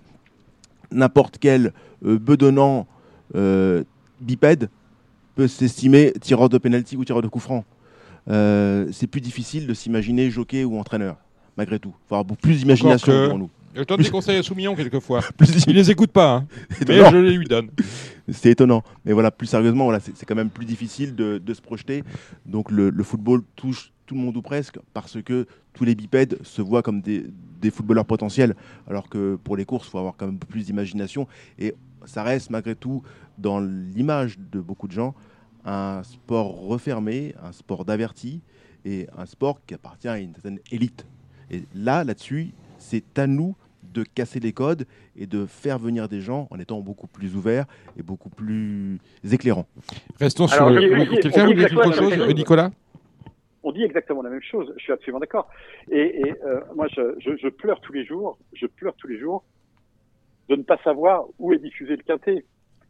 n'importe 0.91 1.39
quel 1.39 1.73
euh, 2.05 2.19
bedonnant 2.19 2.87
euh, 3.35 3.85
bipède 4.21 4.71
peut 5.35 5.47
s'estimer 5.49 6.13
tireur 6.21 6.49
de 6.49 6.59
penalty 6.59 6.97
ou 6.97 7.05
tireur 7.05 7.23
de 7.23 7.29
coup 7.29 7.41
franc. 7.41 7.65
Euh, 8.31 8.87
c'est 8.93 9.07
plus 9.07 9.21
difficile 9.21 9.67
de 9.67 9.75
s'imaginer 9.75 10.31
jockey 10.31 10.65
ou 10.65 10.79
entraîneur, 10.79 11.17
malgré 11.57 11.79
tout. 11.79 11.91
Il 11.95 12.09
faut 12.09 12.15
avoir 12.15 12.25
beaucoup 12.25 12.41
plus 12.43 12.59
d'imagination 12.59 13.13
pour 13.29 13.39
nous. 13.39 13.51
Je 13.79 13.85
donne 13.85 14.03
des 14.03 14.11
conseils 14.11 14.37
à 14.39 14.43
Soumillon 14.43 14.75
quelquefois. 14.75 15.21
Plus- 15.37 15.65
Il 15.67 15.75
les 15.77 15.91
écoute 15.91 16.11
pas, 16.11 16.35
hein. 16.35 16.47
mais 16.89 17.11
je 17.11 17.17
les 17.17 17.37
lui 17.37 17.47
donne. 17.47 17.71
C'est 18.31 18.51
étonnant. 18.51 18.83
Mais 19.05 19.13
voilà, 19.13 19.31
plus 19.31 19.47
sérieusement, 19.47 19.85
voilà, 19.85 20.01
c'est 20.01 20.17
c'est 20.17 20.27
quand 20.27 20.35
même 20.35 20.51
plus 20.51 20.67
difficile 20.67 21.15
de, 21.15 21.39
de 21.39 21.55
se 21.55 21.61
projeter. 21.63 22.03
Donc 22.45 22.71
le, 22.71 22.91
le 22.91 23.05
football 23.05 23.43
touche 23.57 23.93
tout 24.07 24.15
le 24.15 24.21
monde 24.21 24.37
ou 24.37 24.43
presque 24.43 24.79
parce 24.95 25.23
que 25.23 25.47
tous 25.75 25.85
les 25.85 25.95
bipèdes 25.95 26.39
se 26.43 26.61
voient 26.61 26.83
comme 26.83 27.01
des, 27.01 27.25
des 27.61 27.71
footballeurs 27.71 28.05
potentiels. 28.07 28.57
Alors 28.89 29.09
que 29.09 29.37
pour 29.45 29.57
les 29.57 29.65
courses, 29.65 29.87
il 29.87 29.91
faut 29.91 29.99
avoir 29.99 30.15
quand 30.17 30.27
même 30.27 30.39
plus 30.39 30.65
d'imagination. 30.67 31.29
Et 31.59 31.75
ça 32.05 32.23
reste 32.25 32.51
malgré 32.51 32.75
tout, 32.75 33.03
dans 33.39 33.61
l'image 33.61 34.39
de 34.51 34.61
beaucoup 34.61 34.89
de 34.89 34.93
gens, 34.93 35.15
un 35.65 36.03
sport 36.03 36.67
refermé, 36.67 37.35
un 37.45 37.53
sport 37.53 37.85
d'averti 37.85 38.41
et 38.85 39.07
un 39.17 39.27
sport 39.27 39.61
qui 39.67 39.75
appartient 39.75 40.09
à 40.09 40.19
une 40.19 40.33
certaine 40.33 40.59
élite. 40.73 41.07
Et 41.51 41.63
là, 41.75 42.03
là-dessus, 42.05 42.51
c'est 42.79 43.19
à 43.19 43.27
nous 43.27 43.55
de 43.93 44.03
casser 44.03 44.41
les 44.41 44.53
codes 44.53 44.87
et 45.17 45.27
de 45.27 45.47
faire 45.47 45.79
venir 45.79 46.09
des 46.09 46.21
gens 46.21 46.47
en 46.51 46.59
étant 46.59 46.81
beaucoup 46.81 47.07
plus 47.07 47.35
ouverts 47.37 47.67
et 47.99 48.03
beaucoup 48.03 48.29
plus 48.31 48.99
éclairants. 49.31 49.67
Restons 50.21 50.47
sur 50.47 50.63
Alors, 50.63 50.79
oui, 50.83 51.09
dit- 51.09 51.21
Quelqu'un 51.21 51.47
voulait 51.47 51.57
dire 51.57 51.69
quelque 51.71 51.93
chose 51.93 52.15
chose. 52.15 52.35
Nicolas 52.35 52.71
On 53.63 53.73
dit 53.73 53.83
exactement 53.83 54.23
la 54.23 54.31
même 54.31 54.43
chose, 54.43 54.73
je 54.77 54.83
suis 54.83 54.93
absolument 54.93 55.21
d'accord. 55.21 55.49
Et, 55.91 56.21
et, 56.21 56.35
euh, 56.45 56.61
moi, 56.75 56.87
je, 56.95 57.15
je, 57.19 57.37
je 57.37 57.49
pleure 57.49 57.81
tous 57.81 57.93
les 57.93 58.05
jours, 58.05 58.39
je 58.55 58.67
pleure 58.67 58.95
tous 58.97 59.09
les 59.09 59.19
jours 59.19 59.45
de 60.49 60.57
ne 60.57 60.63
pas 60.63 60.79
savoir 60.85 61.27
où 61.39 61.53
est 61.53 61.59
diffusé 61.59 61.97
le 61.97 62.03
quintet. 62.03 62.45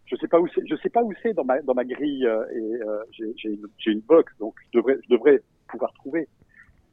Je 0.06 0.16
sais 0.16 0.28
pas 0.28 0.40
où 0.40 0.48
c'est, 0.54 0.62
je 0.66 0.74
sais 0.76 0.88
pas 0.88 1.02
où 1.02 1.12
c'est 1.22 1.34
dans 1.34 1.44
ma 1.44 1.60
dans 1.60 1.74
ma 1.74 1.84
grille 1.84 2.24
euh, 2.26 2.42
et 2.54 2.82
euh, 2.82 3.02
j'ai 3.36 3.50
une, 3.50 3.66
une 3.86 4.00
box, 4.00 4.32
donc 4.38 4.54
je 4.72 4.78
devrais 4.78 4.96
je 5.04 5.14
devrais 5.14 5.42
pouvoir 5.68 5.92
trouver. 5.94 6.28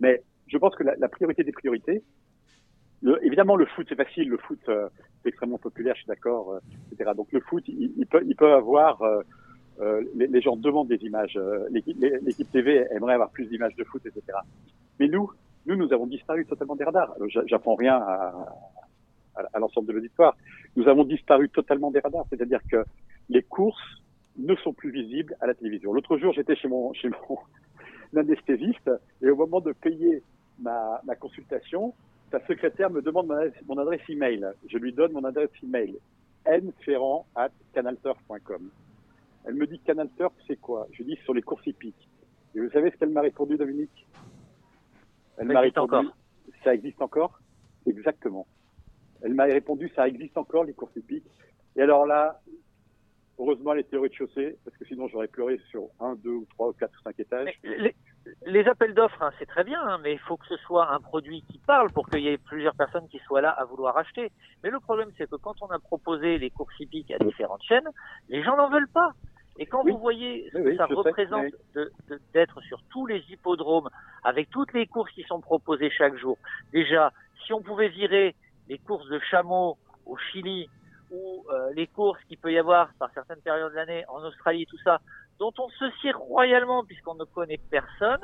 Mais 0.01 0.21
je 0.47 0.57
pense 0.57 0.75
que 0.75 0.83
la, 0.83 0.95
la 0.97 1.07
priorité 1.07 1.43
des 1.45 1.53
priorités, 1.53 2.03
évidemment 3.21 3.55
le 3.55 3.65
foot 3.65 3.85
c'est 3.89 3.95
facile, 3.95 4.29
le 4.29 4.37
foot 4.37 4.59
euh, 4.69 4.89
c'est 5.25 5.29
extrêmement 5.29 5.57
populaire, 5.57 5.95
je 5.95 6.01
suis 6.01 6.07
d'accord, 6.07 6.53
euh, 6.53 6.59
etc. 6.91 7.11
Donc 7.17 7.31
le 7.31 7.39
foot, 7.39 7.63
il, 7.67 7.93
il 7.97 8.35
peut 8.35 8.53
avoir 8.53 9.01
euh, 9.01 9.23
euh, 9.79 10.03
les, 10.15 10.41
gens 10.41 10.55
demandent 10.55 10.87
des 10.87 11.03
images. 11.03 11.37
L'équipe 11.71 12.51
TV 12.51 12.85
aimerait 12.91 13.15
avoir 13.15 13.31
plus 13.31 13.47
d'images 13.47 13.75
de 13.75 13.83
foot, 13.83 14.05
etc. 14.05 14.37
Mais 14.99 15.07
nous, 15.07 15.31
nous, 15.65 15.75
nous 15.75 15.91
avons 15.91 16.05
disparu 16.05 16.45
totalement 16.45 16.75
des 16.75 16.83
radars. 16.83 17.15
J'apprends 17.47 17.75
rien 17.75 17.95
à, 17.95 19.59
l'ensemble 19.59 19.87
de 19.87 19.93
l'auditoire. 19.93 20.37
Nous 20.75 20.87
avons 20.87 21.03
disparu 21.03 21.49
totalement 21.49 21.89
des 21.89 21.99
radars. 21.99 22.25
C'est-à-dire 22.29 22.61
que 22.69 22.85
les 23.29 23.41
courses 23.41 24.03
ne 24.37 24.55
sont 24.57 24.73
plus 24.73 24.91
visibles 24.91 25.35
à 25.41 25.47
la 25.47 25.55
télévision. 25.55 25.91
L'autre 25.91 26.17
jour, 26.17 26.33
j'étais 26.33 26.55
chez 26.55 26.67
mon, 26.67 26.93
anesthésiste 28.15 28.91
et 29.23 29.29
au 29.29 29.35
moment 29.35 29.59
de 29.59 29.71
payer 29.71 30.21
ma 30.59 31.15
consultation, 31.19 31.93
sa 32.31 32.45
secrétaire 32.47 32.89
me 32.89 33.01
demande 33.01 33.27
mon 33.27 33.33
adresse, 33.35 33.53
mon 33.67 33.77
adresse 33.77 34.01
email. 34.09 34.45
Je 34.67 34.77
lui 34.77 34.93
donne 34.93 35.13
mon 35.13 35.23
adresse 35.23 35.49
email 35.63 35.97
nferrand 36.45 37.25
at 37.35 37.51
canalturf.com. 37.73 38.69
Elle 39.45 39.53
me 39.55 39.67
dit 39.67 39.79
Canal 39.79 40.09
Turf, 40.17 40.33
c'est 40.47 40.59
quoi? 40.59 40.87
Je 40.91 41.03
lui 41.03 41.15
dis 41.15 41.21
sur 41.23 41.33
les 41.33 41.41
courses 41.41 41.65
hippiques. 41.67 42.09
Et 42.55 42.59
vous 42.59 42.69
savez 42.71 42.89
ce 42.91 42.97
qu'elle 42.97 43.09
m'a 43.09 43.21
répondu, 43.21 43.57
Dominique? 43.57 44.07
Elle 45.37 45.47
m'a 45.47 45.59
répondu, 45.59 45.95
encore. 45.95 46.15
Ça 46.63 46.73
existe 46.73 47.01
encore? 47.01 47.39
Exactement. 47.85 48.47
Elle 49.21 49.33
m'a 49.33 49.43
répondu, 49.43 49.91
ça 49.95 50.07
existe 50.07 50.37
encore, 50.37 50.63
les 50.63 50.73
courses 50.73 50.95
hippiques. 50.95 51.29
Et 51.75 51.81
alors 51.81 52.07
là, 52.07 52.41
heureusement, 53.37 53.73
elle 53.73 53.81
était 53.81 53.97
au 53.97 54.01
rez-de-chaussée, 54.01 54.57
parce 54.63 54.75
que 54.77 54.85
sinon 54.85 55.07
j'aurais 55.07 55.27
pleuré 55.27 55.59
sur 55.69 55.89
un, 55.99 56.15
deux, 56.15 56.31
ou 56.31 56.45
trois, 56.49 56.69
ou 56.69 56.73
quatre, 56.73 56.97
ou 56.99 57.03
cinq 57.03 57.19
étages. 57.19 57.59
Les, 57.63 57.95
les 58.45 58.67
appels 58.67 58.93
d'offres, 58.93 59.21
hein, 59.21 59.31
c'est 59.39 59.45
très 59.45 59.63
bien, 59.63 59.79
hein, 59.81 59.99
mais 60.01 60.13
il 60.13 60.19
faut 60.19 60.37
que 60.37 60.47
ce 60.47 60.57
soit 60.57 60.91
un 60.91 60.99
produit 60.99 61.43
qui 61.43 61.59
parle 61.59 61.91
pour 61.91 62.09
qu'il 62.09 62.21
y 62.21 62.27
ait 62.29 62.37
plusieurs 62.37 62.75
personnes 62.75 63.07
qui 63.09 63.19
soient 63.19 63.41
là 63.41 63.51
à 63.51 63.65
vouloir 63.65 63.97
acheter. 63.97 64.31
Mais 64.63 64.69
le 64.69 64.79
problème, 64.79 65.11
c'est 65.17 65.29
que 65.29 65.35
quand 65.35 65.61
on 65.61 65.67
a 65.67 65.79
proposé 65.79 66.37
les 66.37 66.49
courses 66.49 66.79
hippiques 66.79 67.11
à 67.11 67.19
différentes 67.19 67.63
chaînes, 67.63 67.87
les 68.29 68.43
gens 68.43 68.55
n'en 68.57 68.69
veulent 68.69 68.87
pas. 68.87 69.11
Et 69.57 69.65
quand 69.67 69.83
vous 69.83 69.97
voyez 69.97 70.49
ce 70.51 70.57
Oui, 70.57 70.63
que 70.63 70.69
oui, 70.71 70.77
ça 70.77 70.85
représente 70.85 71.43
oui. 71.43 71.53
de- 71.75 71.91
de- 72.09 72.19
d'être 72.33 72.59
sur 72.61 72.81
tous 72.89 73.05
les 73.05 73.23
hippodromes, 73.29 73.89
avec 74.23 74.49
toutes 74.49 74.73
les 74.73 74.85
courses 74.87 75.11
qui 75.11 75.23
sont 75.23 75.39
proposées 75.39 75.89
chaque 75.91 76.17
jour, 76.17 76.37
déjà, 76.73 77.13
si 77.45 77.53
on 77.53 77.61
pouvait 77.61 77.87
virer 77.89 78.35
les 78.67 78.79
courses 78.79 79.07
de 79.07 79.19
chameaux 79.19 79.77
au 80.05 80.17
Chili 80.17 80.67
ou 81.11 81.45
euh, 81.51 81.71
les 81.73 81.87
courses 81.87 82.21
qu'il 82.27 82.37
peut 82.37 82.51
y 82.51 82.57
avoir 82.57 82.89
par 82.99 83.11
certaines 83.13 83.39
périodes 83.41 83.71
de 83.71 83.75
l'année 83.77 84.03
en 84.09 84.21
Australie, 84.23 84.65
tout 84.65 84.79
ça, 84.83 84.99
dont 85.39 85.53
on 85.57 85.69
se 85.69 85.85
sert 86.01 86.17
royalement 86.17 86.83
puisqu'on 86.83 87.15
ne 87.15 87.25
connaît 87.25 87.59
personne. 87.69 88.21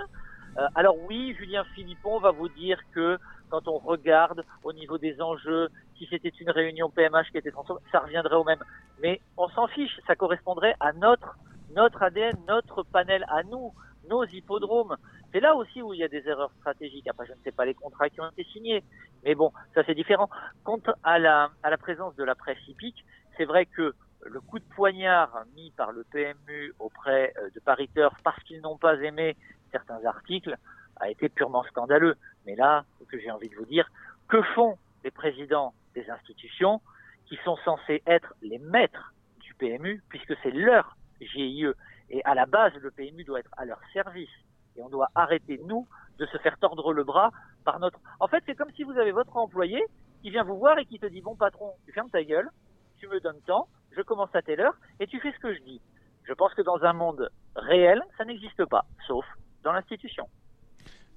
Euh, 0.57 0.67
alors 0.75 0.95
oui, 1.07 1.33
Julien 1.37 1.63
Philippon 1.75 2.19
va 2.19 2.31
vous 2.31 2.49
dire 2.49 2.79
que 2.93 3.17
quand 3.49 3.67
on 3.67 3.77
regarde 3.77 4.43
au 4.63 4.73
niveau 4.73 4.97
des 4.97 5.21
enjeux, 5.21 5.69
si 5.97 6.07
c'était 6.09 6.29
une 6.29 6.49
réunion 6.49 6.89
PMH 6.89 7.31
qui 7.31 7.37
était 7.37 7.51
transformée, 7.51 7.81
ça 7.91 7.99
reviendrait 7.99 8.35
au 8.35 8.43
même. 8.43 8.63
Mais 9.01 9.21
on 9.37 9.49
s'en 9.49 9.67
fiche, 9.67 9.99
ça 10.07 10.15
correspondrait 10.15 10.75
à 10.79 10.93
notre 10.93 11.35
notre 11.75 12.03
ADN, 12.03 12.35
notre 12.47 12.83
panel 12.83 13.25
à 13.29 13.43
nous, 13.43 13.71
nos 14.09 14.25
hippodromes. 14.25 14.97
C'est 15.31 15.39
là 15.39 15.55
aussi 15.55 15.81
où 15.81 15.93
il 15.93 15.99
y 15.99 16.03
a 16.03 16.07
des 16.07 16.27
erreurs 16.27 16.51
stratégiques. 16.59 17.07
Après, 17.07 17.25
je 17.25 17.31
ne 17.31 17.37
sais 17.43 17.51
pas 17.51 17.65
les 17.65 17.73
contrats 17.73 18.09
qui 18.09 18.19
ont 18.19 18.29
été 18.29 18.43
signés, 18.51 18.83
mais 19.23 19.35
bon, 19.35 19.51
ça 19.73 19.83
c'est 19.85 19.95
différent. 19.95 20.29
Quant 20.63 20.81
à 21.03 21.19
la, 21.19 21.49
à 21.63 21.69
la 21.69 21.77
présence 21.77 22.15
de 22.15 22.23
la 22.23 22.35
presse 22.35 22.57
hippique, 22.67 23.05
c'est 23.37 23.45
vrai 23.45 23.65
que 23.65 23.93
le 24.25 24.39
coup 24.39 24.59
de 24.59 24.65
poignard 24.75 25.43
mis 25.55 25.71
par 25.71 25.91
le 25.91 26.03
PMU 26.03 26.73
auprès 26.79 27.33
euh, 27.37 27.49
de 27.53 27.59
Paris 27.59 27.89
Turf 27.93 28.15
parce 28.23 28.41
qu'ils 28.43 28.61
n'ont 28.61 28.77
pas 28.77 28.95
aimé 29.01 29.35
certains 29.71 30.03
articles 30.05 30.57
a 30.97 31.09
été 31.09 31.29
purement 31.29 31.63
scandaleux. 31.63 32.15
Mais 32.45 32.55
là, 32.55 32.85
ce 32.99 33.05
que 33.05 33.19
j'ai 33.19 33.31
envie 33.31 33.49
de 33.49 33.55
vous 33.55 33.65
dire, 33.65 33.89
que 34.27 34.41
font 34.53 34.77
les 35.03 35.11
présidents 35.11 35.73
des 35.95 36.09
institutions 36.09 36.81
qui 37.25 37.37
sont 37.43 37.57
censés 37.65 38.03
être 38.05 38.33
les 38.41 38.59
maîtres 38.59 39.13
du 39.39 39.53
PMU 39.55 40.03
puisque 40.09 40.35
c'est 40.43 40.51
leur 40.51 40.95
GIE 41.19 41.67
et 42.09 42.23
à 42.25 42.35
la 42.35 42.45
base 42.45 42.73
le 42.75 42.91
PMU 42.91 43.23
doit 43.23 43.39
être 43.39 43.51
à 43.57 43.65
leur 43.65 43.79
service 43.93 44.29
et 44.75 44.81
on 44.81 44.89
doit 44.89 45.09
arrêter 45.15 45.59
nous 45.65 45.87
de 46.17 46.25
se 46.27 46.37
faire 46.37 46.57
tordre 46.57 46.93
le 46.93 47.03
bras 47.03 47.31
par 47.63 47.79
notre. 47.79 47.99
En 48.19 48.27
fait, 48.27 48.43
c'est 48.45 48.55
comme 48.55 48.71
si 48.75 48.83
vous 48.83 48.97
avez 48.97 49.11
votre 49.11 49.35
employé 49.37 49.83
qui 50.21 50.29
vient 50.29 50.43
vous 50.43 50.57
voir 50.57 50.77
et 50.77 50.85
qui 50.85 50.99
te 50.99 51.05
dit 51.05 51.21
bon 51.21 51.35
patron, 51.35 51.73
tu 51.85 51.91
fermes 51.91 52.09
ta 52.09 52.23
gueule, 52.23 52.49
tu 52.97 53.07
me 53.07 53.19
donnes 53.19 53.41
temps, 53.41 53.67
je 53.95 54.01
commence 54.01 54.29
à 54.33 54.41
telle 54.41 54.59
heure 54.61 54.75
et 54.99 55.07
tu 55.07 55.19
fais 55.19 55.31
ce 55.31 55.39
que 55.39 55.53
je 55.53 55.59
dis. 55.63 55.81
Je 56.27 56.33
pense 56.33 56.53
que 56.53 56.61
dans 56.61 56.81
un 56.83 56.93
monde 56.93 57.29
réel, 57.55 58.01
ça 58.17 58.25
n'existe 58.25 58.65
pas, 58.65 58.85
sauf 59.07 59.25
dans 59.63 59.73
l'institution. 59.73 60.25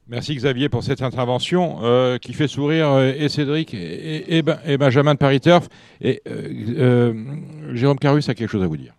Merci 0.07 0.35
Xavier 0.37 0.69
pour 0.69 0.83
cette 0.83 1.01
intervention 1.01 1.79
euh, 1.83 2.19
qui 2.19 2.35
fait 2.35 2.47
sourire 2.49 2.91
euh, 2.91 3.13
et 3.17 3.29
Cédric 3.31 3.73
et, 3.73 4.37
et 4.37 4.43
Ben- 4.43 4.59
et 4.67 4.77
Benjamin 4.77 5.15
de 5.15 5.19
Paris 5.19 5.41
Turf. 5.41 5.67
Et 6.03 6.21
euh, 6.29 6.43
euh, 6.77 7.75
Jérôme 7.75 7.99
Carus 7.99 8.29
a 8.29 8.35
quelque 8.35 8.51
chose 8.51 8.63
à 8.63 8.67
vous 8.67 8.77
dire. 8.77 8.93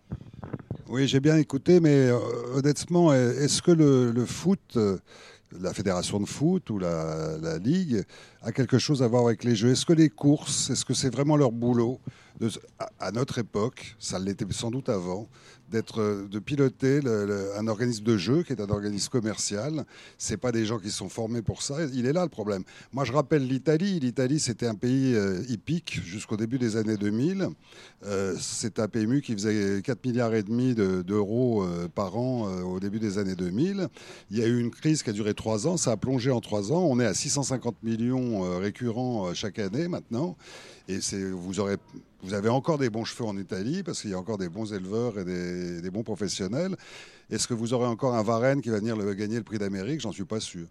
Oui, 0.88 1.06
j'ai 1.06 1.20
bien 1.20 1.36
écouté, 1.36 1.78
mais 1.80 2.08
euh, 2.08 2.18
honnêtement, 2.56 3.12
est-ce 3.12 3.62
que 3.62 3.70
le, 3.70 4.10
le 4.10 4.24
foot, 4.24 4.60
euh, 4.76 4.98
la 5.60 5.72
fédération 5.72 6.20
de 6.20 6.26
foot 6.26 6.70
ou 6.70 6.78
la, 6.78 7.58
ligue, 7.58 8.04
a 8.42 8.52
quelque 8.52 8.78
chose 8.78 9.02
à 9.02 9.08
voir 9.08 9.26
avec 9.26 9.44
les 9.44 9.54
jeux. 9.54 9.70
Est-ce 9.70 9.86
que 9.86 9.92
les 9.92 10.08
courses, 10.08 10.70
est-ce 10.70 10.84
que 10.84 10.94
c'est 10.94 11.10
vraiment 11.10 11.36
leur 11.36 11.52
boulot 11.52 12.00
à 12.98 13.12
notre 13.12 13.38
époque, 13.38 13.96
ça 13.98 14.18
l'était 14.18 14.44
sans 14.50 14.70
doute 14.70 14.88
avant, 14.88 15.28
d'être, 15.70 16.00
euh, 16.00 16.28
de 16.28 16.38
piloter 16.38 17.00
un 17.56 17.66
organisme 17.66 18.04
de 18.04 18.16
jeu 18.16 18.42
qui 18.42 18.52
est 18.52 18.60
un 18.60 18.68
organisme 18.70 19.08
commercial. 19.10 19.84
C'est 20.18 20.36
pas 20.36 20.52
des 20.52 20.64
gens 20.64 20.78
qui 20.78 20.90
sont 20.90 21.08
formés 21.08 21.42
pour 21.42 21.62
ça. 21.62 21.76
Il 21.92 22.06
est 22.06 22.12
là 22.12 22.22
le 22.22 22.28
problème. 22.28 22.62
Moi, 22.92 23.04
je 23.04 23.12
rappelle 23.12 23.46
l'Italie. 23.46 23.98
L'Italie, 24.00 24.38
c'était 24.40 24.66
un 24.66 24.74
pays 24.74 25.14
euh, 25.14 25.42
hippique 25.48 26.00
jusqu'au 26.04 26.36
début 26.36 26.58
des 26.58 26.76
années 26.76 26.96
2000. 26.96 27.48
Euh, 28.04 28.34
c'est 28.40 28.78
un 28.78 28.88
PMU 28.88 29.20
qui 29.22 29.32
faisait 29.32 29.80
4 29.82 30.04
milliards 30.04 30.34
et 30.34 30.42
demi 30.42 30.74
de- 30.74 31.02
d'euros 31.02 31.64
euh, 31.64 31.88
par 31.88 32.16
an 32.16 32.46
au 32.62 32.80
début 32.80 32.98
des 32.98 33.18
années 33.18 33.34
2000. 33.34 33.88
Il 34.30 34.38
y 34.38 34.42
a 34.42 34.46
eu 34.46 34.60
une 34.60 34.70
crise 34.70 35.02
qui 35.02 35.10
a 35.10 35.12
duré 35.12 35.34
trois 35.34 35.66
ans. 35.66 35.76
Ça 35.76 35.92
a 35.92 35.96
plongé 35.96 36.30
en 36.30 36.40
trois 36.40 36.72
ans. 36.72 36.84
On 36.88 37.00
est 37.00 37.06
à 37.06 37.14
650 37.14 37.82
millions 37.82 38.58
récurrents 38.58 39.34
chaque 39.34 39.58
année 39.58 39.88
maintenant. 39.88 40.36
Et 40.88 40.98
vous, 41.32 41.58
aurez, 41.58 41.76
vous 42.26 42.34
avez 42.34 42.48
encore 42.48 42.76
des 42.76 42.90
bons 42.90 43.04
cheveux 43.04 43.28
en 43.28 43.36
Italie 43.36 43.84
parce 43.84 44.00
qu'il 44.02 44.10
y 44.10 44.14
a 44.14 44.18
encore 44.18 44.36
des 44.36 44.48
bons 44.48 44.74
éleveurs 44.74 45.16
et 45.16 45.24
des, 45.24 45.90
bons 45.92 46.02
professionnels. 46.02 46.72
Est-ce 47.30 47.46
que 47.46 47.54
vous 47.54 47.72
aurez 47.72 47.86
encore 47.86 48.14
un 48.14 48.24
Varenne 48.24 48.60
qui 48.60 48.68
va 48.68 48.78
venir 48.78 48.96
gagner 49.14 49.36
le 49.36 49.44
prix 49.44 49.58
d'Amérique? 49.58 50.00
J'en 50.00 50.10
suis 50.10 50.24
pas 50.24 50.40
sûr. 50.40 50.66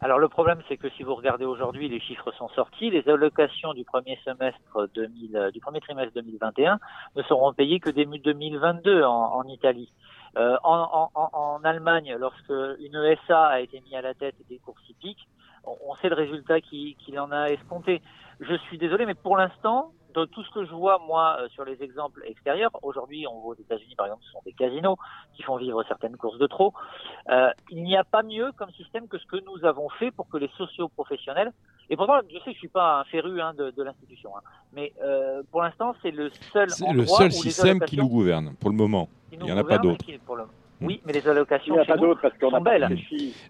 Alors 0.00 0.20
le 0.20 0.28
problème, 0.28 0.60
c'est 0.68 0.76
que 0.76 0.88
si 0.90 1.02
vous 1.02 1.16
regardez 1.16 1.44
aujourd'hui, 1.44 1.88
les 1.88 1.98
chiffres 1.98 2.30
sont 2.38 2.48
sortis, 2.50 2.88
les 2.88 3.06
allocations 3.08 3.74
du 3.74 3.84
premier 3.84 4.16
semestre 4.24 4.88
2000, 4.94 5.36
euh, 5.36 5.50
du 5.50 5.58
premier 5.58 5.80
trimestre 5.80 6.14
2021 6.14 6.78
ne 7.16 7.22
seront 7.24 7.52
payées 7.52 7.80
que 7.80 7.90
début 7.90 8.20
2022 8.20 9.02
en, 9.02 9.42
Italie. 9.48 9.92
Euh, 10.38 10.56
en, 10.62 11.60
Allemagne, 11.64 12.16
lorsque 12.18 12.48
une 12.78 12.94
ESA 12.94 13.44
a 13.44 13.60
été 13.60 13.80
mise 13.80 13.94
à 13.94 14.02
la 14.02 14.14
tête 14.14 14.36
des 14.48 14.58
courses 14.58 14.88
hippiques, 14.88 15.28
on, 15.64 15.76
on 15.88 15.96
sait 15.96 16.08
le 16.08 16.14
résultat 16.14 16.60
qui- 16.60 16.96
qu'il 17.00 17.18
en 17.18 17.32
a 17.32 17.48
escompté. 17.48 18.00
Je 18.38 18.54
suis 18.54 18.78
désolé, 18.78 19.04
mais 19.04 19.14
pour 19.14 19.36
l'instant, 19.36 19.92
dans 20.14 20.26
tout 20.26 20.42
ce 20.42 20.50
que 20.50 20.64
je 20.64 20.72
vois, 20.72 21.00
moi, 21.06 21.36
euh, 21.40 21.48
sur 21.48 21.64
les 21.64 21.82
exemples 21.82 22.22
extérieurs, 22.26 22.70
aujourd'hui, 22.82 23.26
on 23.26 23.40
voit 23.40 23.54
aux 23.54 23.60
États-Unis, 23.60 23.94
par 23.96 24.06
exemple, 24.06 24.22
ce 24.24 24.32
sont 24.32 24.42
des 24.44 24.52
casinos 24.52 24.96
qui 25.34 25.42
font 25.42 25.56
vivre 25.56 25.82
certaines 25.88 26.16
courses 26.16 26.38
de 26.38 26.46
trop. 26.46 26.72
Euh, 27.28 27.50
il 27.70 27.82
n'y 27.82 27.96
a 27.96 28.04
pas 28.04 28.22
mieux 28.22 28.52
comme 28.56 28.70
système 28.72 29.08
que 29.08 29.18
ce 29.18 29.26
que 29.26 29.36
nous 29.44 29.64
avons 29.64 29.88
fait 29.88 30.10
pour 30.10 30.28
que 30.28 30.36
les 30.36 30.50
socioprofessionnels, 30.56 31.52
et 31.88 31.96
pourtant, 31.96 32.20
je 32.28 32.38
sais 32.38 32.44
que 32.44 32.52
je 32.52 32.58
suis 32.58 32.68
pas 32.68 33.00
un 33.00 33.04
féru 33.04 33.40
hein, 33.40 33.52
de, 33.54 33.70
de 33.70 33.82
l'institution, 33.82 34.36
hein, 34.36 34.40
mais 34.72 34.92
euh, 35.02 35.42
pour 35.50 35.62
l'instant, 35.62 35.94
c'est 36.02 36.12
le 36.12 36.30
seul 36.52 36.68
le 36.92 37.06
seul 37.06 37.26
où 37.26 37.28
les 37.28 37.30
système 37.30 37.80
qui 37.80 37.96
nous 37.96 38.08
gouverne 38.08 38.54
pour 38.60 38.70
le 38.70 38.76
moment. 38.76 39.08
Il 39.32 39.40
n'y 39.40 39.52
en 39.52 39.56
a 39.56 39.64
pas 39.64 39.78
d'autre. 39.78 40.04
Oui, 40.82 41.00
mais 41.06 41.12
les 41.12 41.26
allocations 41.28 41.66
Il 41.66 41.72
n'y 41.72 41.78
en 41.78 41.82
a 41.82 41.84
chez 41.84 41.92
pas 41.92 41.96
nous 41.98 42.06
d'autre 42.06 42.20
parce 42.22 42.34
qu'on 42.38 42.50
pas 42.50 42.60
belles. 42.60 42.88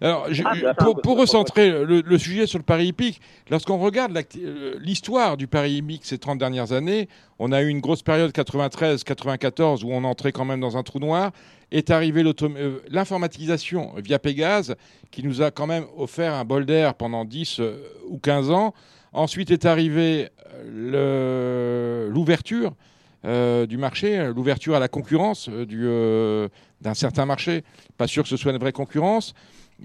Alors, 0.01 0.27
je- 0.33 0.43
Ah, 0.45 0.51
je- 0.53 0.65
pour, 0.77 1.01
recentrer 1.17 1.69
le, 1.71 2.01
le 2.01 2.17
sujet 2.17 2.45
sur 2.45 2.59
le 2.59 2.63
Paris 2.65 2.87
hippique, 2.87 3.21
lorsqu'on 3.49 3.77
regarde 3.77 4.17
euh, 4.37 4.75
l'histoire 4.79 5.37
du 5.37 5.47
Paris 5.47 5.73
hippique 5.75 6.05
ces 6.05 6.17
30 6.17 6.37
dernières 6.39 6.73
années, 6.73 7.07
on 7.39 7.51
a 7.51 7.61
eu 7.61 7.67
une 7.69 7.79
grosse 7.79 8.01
période 8.03 8.31
93-94 8.31 9.83
où 9.85 9.91
on 9.91 10.03
entrait 10.03 10.31
quand 10.31 10.45
même 10.45 10.59
dans 10.59 10.77
un 10.77 10.83
trou 10.83 10.99
noir. 10.99 11.31
Est 11.73 11.89
arrivée 11.89 12.21
euh, 12.57 12.79
l'informatisation 12.89 13.93
via 13.97 14.19
Pégase 14.19 14.75
qui 15.09 15.23
nous 15.23 15.41
a 15.41 15.51
quand 15.51 15.67
même 15.67 15.85
offert 15.97 16.33
un 16.33 16.43
bol 16.43 16.65
d'air 16.65 16.95
pendant 16.95 17.23
10 17.23 17.61
euh, 17.61 17.77
ou 18.09 18.17
15 18.17 18.51
ans. 18.51 18.73
Ensuite 19.13 19.51
est 19.51 19.65
arrivée 19.65 20.27
le- 20.69 22.09
l'ouverture 22.11 22.73
euh, 23.25 23.65
du 23.65 23.77
marché, 23.77 24.31
l'ouverture 24.35 24.75
à 24.75 24.79
la 24.79 24.87
concurrence 24.87 25.49
euh, 25.49 25.65
du, 25.65 25.81
euh, 25.83 26.47
d'un 26.81 26.93
certain 26.93 27.25
marché. 27.25 27.63
Pas 27.97 28.07
sûr 28.07 28.23
que 28.23 28.29
ce 28.29 28.37
soit 28.37 28.51
une 28.51 28.57
vraie 28.57 28.71
concurrence. 28.71 29.33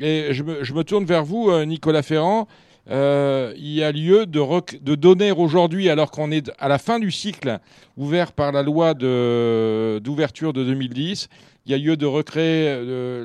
Et 0.00 0.28
je 0.32 0.42
me, 0.42 0.84
tourne 0.84 1.04
vers 1.04 1.24
vous, 1.24 1.50
euh, 1.50 1.64
Nicolas 1.64 2.02
Ferrand. 2.02 2.46
Euh, 2.88 3.52
il 3.56 3.72
y 3.72 3.82
a 3.82 3.90
lieu 3.90 4.26
de, 4.26 4.94
donner 4.94 5.32
aujourd'hui, 5.32 5.88
alors 5.88 6.10
qu'on 6.10 6.30
est 6.30 6.52
à 6.58 6.68
la 6.68 6.78
fin 6.78 6.98
du 6.98 7.10
cycle 7.10 7.58
ouvert 7.96 8.32
par 8.32 8.52
la 8.52 8.62
loi 8.62 8.94
d'ouverture 8.94 10.52
de, 10.52 10.64
2010, 10.64 11.28
il 11.64 11.72
y 11.72 11.74
a 11.74 11.78
lieu 11.78 11.96
de 11.96 12.06
recréer, 12.06 12.68
euh, 12.68 13.24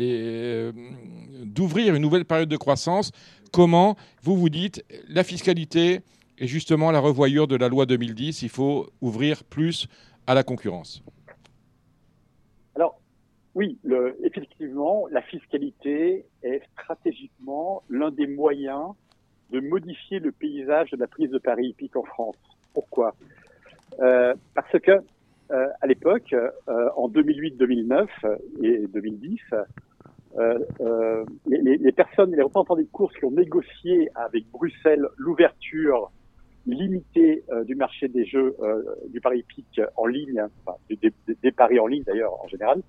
euh, 0.00 0.72
d'ouvrir 1.44 1.94
une 1.94 2.02
nouvelle 2.02 2.24
période 2.24 2.48
de 2.48 2.56
croissance. 2.56 3.10
Comment 3.50 3.96
vous 4.22 4.36
vous 4.36 4.48
dites 4.48 4.84
la 5.08 5.24
fiscalité 5.24 6.00
et 6.42 6.48
justement 6.48 6.90
la 6.90 6.98
revoyure 6.98 7.46
de 7.46 7.54
la 7.56 7.68
loi 7.68 7.86
2010, 7.86 8.42
il 8.42 8.48
faut 8.48 8.88
ouvrir 9.00 9.44
plus 9.44 9.86
à 10.26 10.34
la 10.34 10.42
concurrence. 10.42 11.02
Alors, 12.74 12.98
oui, 13.54 13.78
effectivement, 14.24 15.06
la 15.12 15.22
fiscalité 15.22 16.26
est 16.42 16.62
stratégiquement 16.72 17.84
l'un 17.88 18.10
des 18.10 18.26
moyens 18.26 18.88
de 19.52 19.60
modifier 19.60 20.18
le 20.18 20.32
paysage 20.32 20.90
de 20.90 20.96
la 20.96 21.06
prise 21.06 21.30
de 21.30 21.38
Paris 21.38 21.68
hippique 21.68 21.94
en 21.94 22.02
France. 22.02 22.34
Pourquoi? 22.74 23.14
Euh, 24.00 24.34
Parce 24.54 24.72
que 24.80 24.90
euh, 25.52 25.68
à 25.80 25.86
l'époque, 25.86 26.32
euh, 26.32 26.50
en 26.96 27.08
2008-2009 27.08 28.06
et 28.64 28.86
2010, 28.88 29.38
euh, 30.38 30.58
euh, 30.80 31.24
les, 31.46 31.58
les- 31.60 31.76
les 31.76 31.92
personnes, 31.92 32.34
les 32.34 32.42
représentants 32.42 32.74
des 32.74 32.86
courses 32.86 33.14
qui 33.16 33.26
ont 33.26 33.30
négocié 33.30 34.08
avec 34.16 34.50
Bruxelles 34.50 35.06
l'ouverture 35.18 36.10
limitée 36.66 37.44
euh, 37.50 37.64
du 37.64 37.74
marché 37.74 38.08
des 38.08 38.24
jeux 38.24 38.54
euh, 38.60 38.82
du 39.08 39.20
Paris 39.20 39.40
hippique 39.40 39.80
en 39.96 40.06
ligne, 40.06 40.42
enfin, 40.64 40.76
des, 40.88 41.12
des- 41.42 41.52
paris 41.52 41.78
en 41.80 41.86
ligne 41.86 42.04
d'ailleurs 42.04 42.34
en 42.42 42.48
général, 42.48 42.82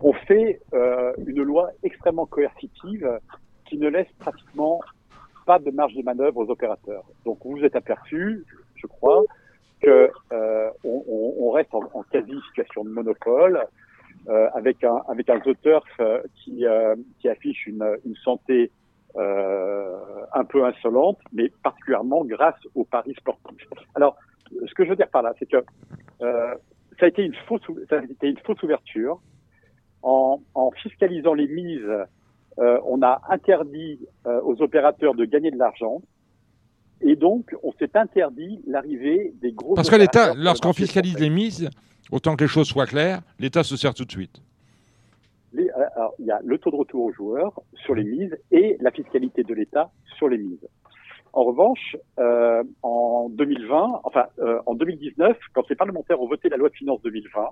ont 0.00 0.12
fait 0.12 0.60
euh, 0.74 1.12
une 1.26 1.42
loi 1.42 1.70
extrêmement 1.82 2.26
coercitive 2.26 3.18
qui 3.66 3.78
ne 3.78 3.88
laisse 3.88 4.08
pratiquement 4.18 4.80
pas 5.46 5.58
de 5.58 5.70
marge 5.70 5.94
de 5.94 6.02
manœuvre 6.02 6.38
aux 6.38 6.50
opérateurs. 6.50 7.04
Donc 7.24 7.38
vous 7.44 7.56
vous 7.56 7.64
êtes 7.64 7.76
aperçu, 7.76 8.44
je 8.76 8.86
crois, 8.86 9.22
que 9.80 10.10
euh, 10.32 10.70
on, 10.84 11.04
on- 11.08 11.34
on 11.46 11.50
reste 11.50 11.74
en, 11.74 11.82
en 11.94 12.02
quasi 12.04 12.32
situation 12.48 12.84
de 12.84 12.90
monopole 12.90 13.64
euh, 14.28 14.48
avec 14.54 14.84
un 14.84 15.02
avec 15.08 15.30
un 15.30 15.40
The 15.40 15.58
Turf 15.62 15.84
euh, 16.00 16.20
qui 16.34 16.64
qui 17.20 17.28
affiche 17.28 17.66
une, 17.66 17.84
une 18.04 18.16
santé 18.16 18.70
un 19.16 20.44
peu 20.44 20.64
insolente, 20.64 21.18
mais 21.32 21.50
particulièrement 21.62 22.24
grâce 22.24 22.60
aux 22.74 22.84
paris 22.84 23.14
sportifs. 23.18 23.66
Alors, 23.94 24.16
ce 24.66 24.72
que 24.74 24.84
je 24.84 24.90
veux 24.90 24.96
dire 24.96 25.08
par 25.08 25.22
là, 25.22 25.32
c'est 25.38 25.48
que 25.48 25.56
euh, 26.22 26.54
ça 26.98 27.06
a 27.06 27.08
été 27.08 27.22
une 27.24 27.34
fausse 27.46 27.62
ça 27.88 27.96
a 27.96 28.02
été 28.04 28.28
une 28.28 28.38
fausse 28.38 28.62
ouverture 28.62 29.20
en, 30.02 30.40
en 30.54 30.70
fiscalisant 30.72 31.34
les 31.34 31.48
mises. 31.48 31.80
euh, 32.58 32.78
on 32.84 33.02
a 33.02 33.20
interdit 33.30 34.00
euh, 34.26 34.40
aux 34.42 34.60
opérateurs 34.62 35.14
de 35.14 35.24
gagner 35.24 35.50
de 35.50 35.58
l'argent. 35.58 36.02
Et 37.00 37.14
donc, 37.14 37.54
on 37.62 37.72
s'est 37.78 37.96
interdit 37.96 38.60
l'arrivée 38.66 39.32
des 39.40 39.52
gros. 39.52 39.74
Parce 39.74 39.88
que 39.90 39.94
l'État, 39.96 40.34
lorsqu'on 40.34 40.72
fiscalise 40.72 41.18
les 41.18 41.30
mises, 41.30 41.70
autant 42.10 42.34
que 42.34 42.42
les 42.44 42.48
choses 42.48 42.66
soient 42.66 42.86
claires, 42.86 43.20
l'État 43.38 43.62
se 43.62 43.76
sert 43.76 43.94
tout 43.94 44.04
de 44.04 44.10
suite. 44.10 44.42
Euh, 45.56 45.68
alors, 45.96 46.14
il 46.18 46.26
y 46.26 46.30
a 46.30 46.40
le 46.44 46.58
taux 46.58 46.70
de 46.70 46.76
retour 46.76 47.04
aux 47.04 47.12
joueurs 47.12 47.60
sur 47.74 47.94
les 47.94 48.04
mises 48.04 48.36
et 48.50 48.76
la 48.80 48.90
fiscalité 48.90 49.42
de 49.44 49.54
l'État 49.54 49.90
sur 50.16 50.28
les 50.28 50.38
mises. 50.38 50.66
En 51.32 51.44
revanche, 51.44 51.96
euh, 52.18 52.62
en 52.82 53.28
2020, 53.30 54.00
enfin 54.04 54.26
euh, 54.38 54.60
en 54.66 54.74
2019, 54.74 55.36
quand 55.52 55.68
les 55.68 55.76
parlementaires 55.76 56.20
ont 56.20 56.28
voté 56.28 56.48
la 56.48 56.56
loi 56.56 56.68
de 56.68 56.74
finances 56.74 57.02
2020, 57.02 57.48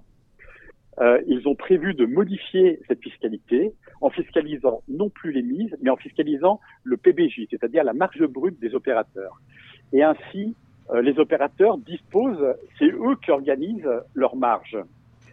euh, 0.98 1.20
ils 1.26 1.46
ont 1.46 1.54
prévu 1.54 1.92
de 1.94 2.06
modifier 2.06 2.80
cette 2.88 3.02
fiscalité 3.02 3.72
en 4.00 4.08
fiscalisant 4.08 4.82
non 4.88 5.10
plus 5.10 5.30
les 5.30 5.42
mises, 5.42 5.76
mais 5.82 5.90
en 5.90 5.96
fiscalisant 5.96 6.58
le 6.84 6.96
PBJ, 6.96 7.46
c'est-à-dire 7.50 7.84
la 7.84 7.92
marge 7.92 8.24
brute 8.26 8.58
des 8.60 8.74
opérateurs. 8.74 9.40
Et 9.92 10.02
ainsi, 10.02 10.54
euh, 10.90 11.02
les 11.02 11.18
opérateurs 11.18 11.76
disposent, 11.78 12.54
c'est 12.78 12.90
eux 12.90 13.16
qui 13.22 13.30
organisent 13.30 14.00
leur 14.14 14.36
marge. 14.36 14.78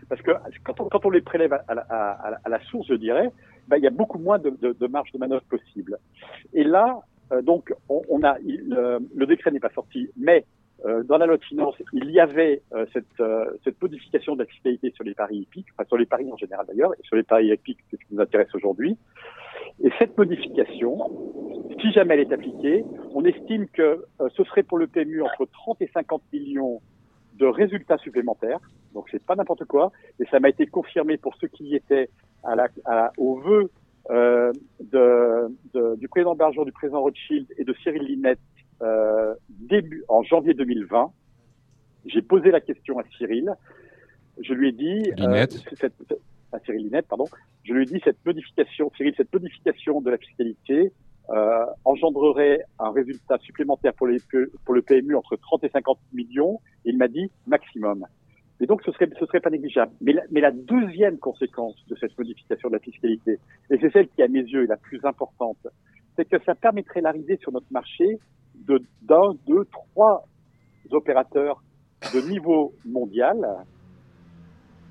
Parce 0.10 0.22
que 0.22 0.32
quand 0.64 0.80
on, 0.82 0.86
quand 0.90 1.06
on 1.06 1.10
les 1.10 1.22
prélève 1.22 1.54
à, 1.54 1.74
la- 1.74 1.86
à- 1.90 2.36
à- 2.44 2.50
la 2.50 2.60
source, 2.66 2.88
je 2.88 2.96
dirais, 2.96 3.30
ben, 3.68 3.78
il 3.78 3.84
y 3.84 3.88
a 3.88 3.92
beaucoup 3.92 4.20
moins 4.20 4.40
de, 4.40 4.50
de, 4.62 4.74
de 4.74 4.88
marge 4.88 5.12
de 5.12 5.18
manœuvre 5.18 5.44
possible. 5.44 5.98
Et 6.54 6.64
là, 6.64 7.00
euh, 7.32 7.42
donc, 7.42 7.74
on, 7.90 8.02
on 8.10 8.24
a 8.24 8.38
il- 8.46 8.68
le, 8.70 9.00
le 9.16 9.26
décret 9.26 9.52
n'est 9.52 9.60
pas 9.60 9.70
sorti, 9.74 10.10
mais 10.18 10.46
euh, 10.86 11.02
dans 11.04 11.18
la 11.18 11.26
loi 11.26 11.38
de 11.38 11.44
finances, 11.44 11.76
il 11.94 12.12
y 12.12 12.20
avait 12.20 12.62
euh, 12.74 12.86
cette, 12.92 13.06
euh, 13.22 13.46
cette 13.64 13.82
modification 13.82 14.34
de 14.36 14.40
la 14.40 14.46
fiscalité 14.46 14.92
sur 14.92 15.06
les 15.06 15.14
paris 15.14 15.38
hippiques, 15.38 15.68
enfin 15.74 15.88
sur 15.88 15.98
les 15.98 16.06
paris 16.06 16.30
en 16.32 16.36
général 16.38 16.66
d'ailleurs, 16.68 16.94
et 16.94 17.04
sur 17.04 17.16
les 17.16 17.24
paris 17.24 17.48
hippiques, 17.48 17.80
c'est 17.90 17.98
ce 17.98 18.06
qui 18.06 18.14
nous 18.16 18.22
intéresse 18.22 18.54
aujourd'hui. 18.54 18.98
Et 19.84 19.90
cette 19.98 20.18
modification, 20.18 21.10
si 21.82 21.92
jamais 21.94 22.16
elle 22.16 22.20
est 22.22 22.34
appliquée, 22.34 22.84
on 23.14 23.24
estime 23.26 23.68
que 23.68 24.04
euh, 24.22 24.30
ce 24.36 24.44
serait 24.44 24.64
pour 24.64 24.78
le 24.78 24.88
PMU 24.88 25.22
entre 25.24 25.46
30 25.46 25.82
et 25.82 25.90
50 25.94 26.22
millions 26.34 26.82
de 27.38 27.46
résultats 27.46 27.98
supplémentaires. 27.98 28.60
Donc 28.94 29.08
c'est 29.12 29.24
pas 29.24 29.36
n'importe 29.36 29.66
quoi. 29.66 29.92
Et 30.20 30.26
ça 30.32 30.40
m'a 30.40 30.50
été 30.50 30.66
confirmé 30.68 31.18
pour 31.18 31.36
ceux 31.38 31.48
qui 31.48 31.64
y 31.66 31.76
étaient 31.76 32.10
à 32.44 32.56
la, 32.56 32.68
à- 32.86 33.12
au 33.18 33.36
vœu 33.40 33.70
euh, 34.10 34.52
de, 34.82 35.48
de- 35.74 35.96
du 35.96 36.08
président 36.10 36.36
Barjon, 36.36 36.66
du 36.66 36.72
président 36.72 37.02
Rothschild 37.02 37.48
et 37.58 37.64
de 37.64 37.74
Cyril 37.84 38.04
Linette 38.04 38.40
euh, 38.82 39.34
début 39.50 40.04
en 40.10 40.24
janvier 40.24 40.54
2020. 40.54 41.12
J'ai 42.06 42.22
posé 42.22 42.52
la 42.52 42.60
question 42.60 43.00
à 43.00 43.04
Cyril. 43.18 43.54
Je 44.42 44.54
lui 44.54 44.70
ai 44.70 44.72
dit 44.74 45.12
euh, 45.28 45.32
cette- 45.80 45.94
à 46.52 46.60
Cyril 46.60 46.84
Linette, 46.84 47.08
pardon. 47.08 47.26
Je 47.64 47.74
lui 47.74 47.84
ai 47.84 47.86
dit 47.86 48.02
cette 48.04 48.24
modification, 48.26 48.92
Cyril, 48.98 49.14
cette 49.16 49.32
modification 49.34 50.02
de 50.02 50.12
la 50.12 50.18
fiscalité 50.18 50.92
euh, 51.30 51.66
engendrerait 51.86 52.66
un 52.80 52.92
résultat 52.92 53.38
supplémentaire 53.40 53.94
pour, 53.94 54.08
le 54.08 54.82
PMU 54.82 55.16
entre 55.16 55.38
30 55.38 55.64
et 55.64 55.70
50 55.70 55.98
millions. 56.14 56.60
Il 56.86 56.98
m'a 56.98 57.08
dit 57.08 57.32
maximum. 57.48 58.06
Et 58.60 58.66
donc, 58.66 58.82
ce 58.84 58.92
serait, 58.92 59.10
ce 59.20 59.26
serait 59.26 59.40
pas 59.40 59.50
négligeable. 59.50 59.92
Mais 60.02 60.42
la, 60.42 60.52
deuxième 60.52 61.18
conséquence 61.18 61.76
de 61.88 61.96
cette 61.96 62.18
modification 62.18 62.70
de 62.70 62.74
la 62.74 62.80
fiscalité, 62.80 63.40
et 63.70 63.78
c'est 63.80 63.92
celle 63.92 64.08
qui, 64.10 64.22
à 64.22 64.28
mes 64.28 64.42
yeux, 64.42 64.64
est 64.64 64.68
la 64.68 64.78
plus 64.78 65.04
importante, 65.06 65.68
c'est 66.16 66.26
que 66.26 66.42
ça 66.46 66.56
permettrait 66.56 67.02
l'arrivée 67.02 67.38
sur 67.38 67.52
notre 67.52 67.72
marché 67.72 68.20
de 68.56 68.82
d'un, 69.02 69.34
deux, 69.48 69.66
trois 69.66 70.28
opérateurs 70.92 71.64
de 72.14 72.30
niveau 72.30 72.74
mondial. 72.86 73.48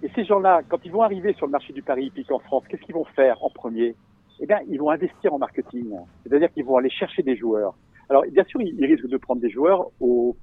Et 0.03 0.11
ces 0.15 0.25
gens-là, 0.25 0.63
quand 0.69 0.85
ils 0.85 0.91
vont 0.91 1.03
arriver 1.03 1.33
sur 1.35 1.47
le 1.47 1.53
marché 1.53 1.73
du 1.73 1.83
pari 1.83 2.07
hippique 2.07 2.33
en 2.33 2.41
France, 2.41 2.65
qu'est-ce 2.69 2.83
qu'ils 2.83 2.95
vont 2.95 3.05
faire 3.05 3.43
en 3.45 3.51
premier? 3.51 3.95
Eh 4.43 4.47
bien, 4.47 4.59
ils 4.69 4.79
vont 4.79 4.91
investir 4.91 5.33
en 5.33 5.39
marketing. 5.39 5.95
C'est-à-dire 6.25 6.53
qu'ils 6.53 6.65
vont 6.65 6.77
aller 6.77 6.91
chercher 6.91 7.23
des 7.23 7.37
joueurs. 7.37 7.75
Alors, 8.09 8.25
bien 8.29 8.43
sûr, 8.45 8.61
ils, 8.61 8.85
risquent 8.85 9.07
de 9.07 9.17
prendre 9.17 9.41
des 9.41 9.51
joueurs 9.51 9.87
aux, 10.01 10.37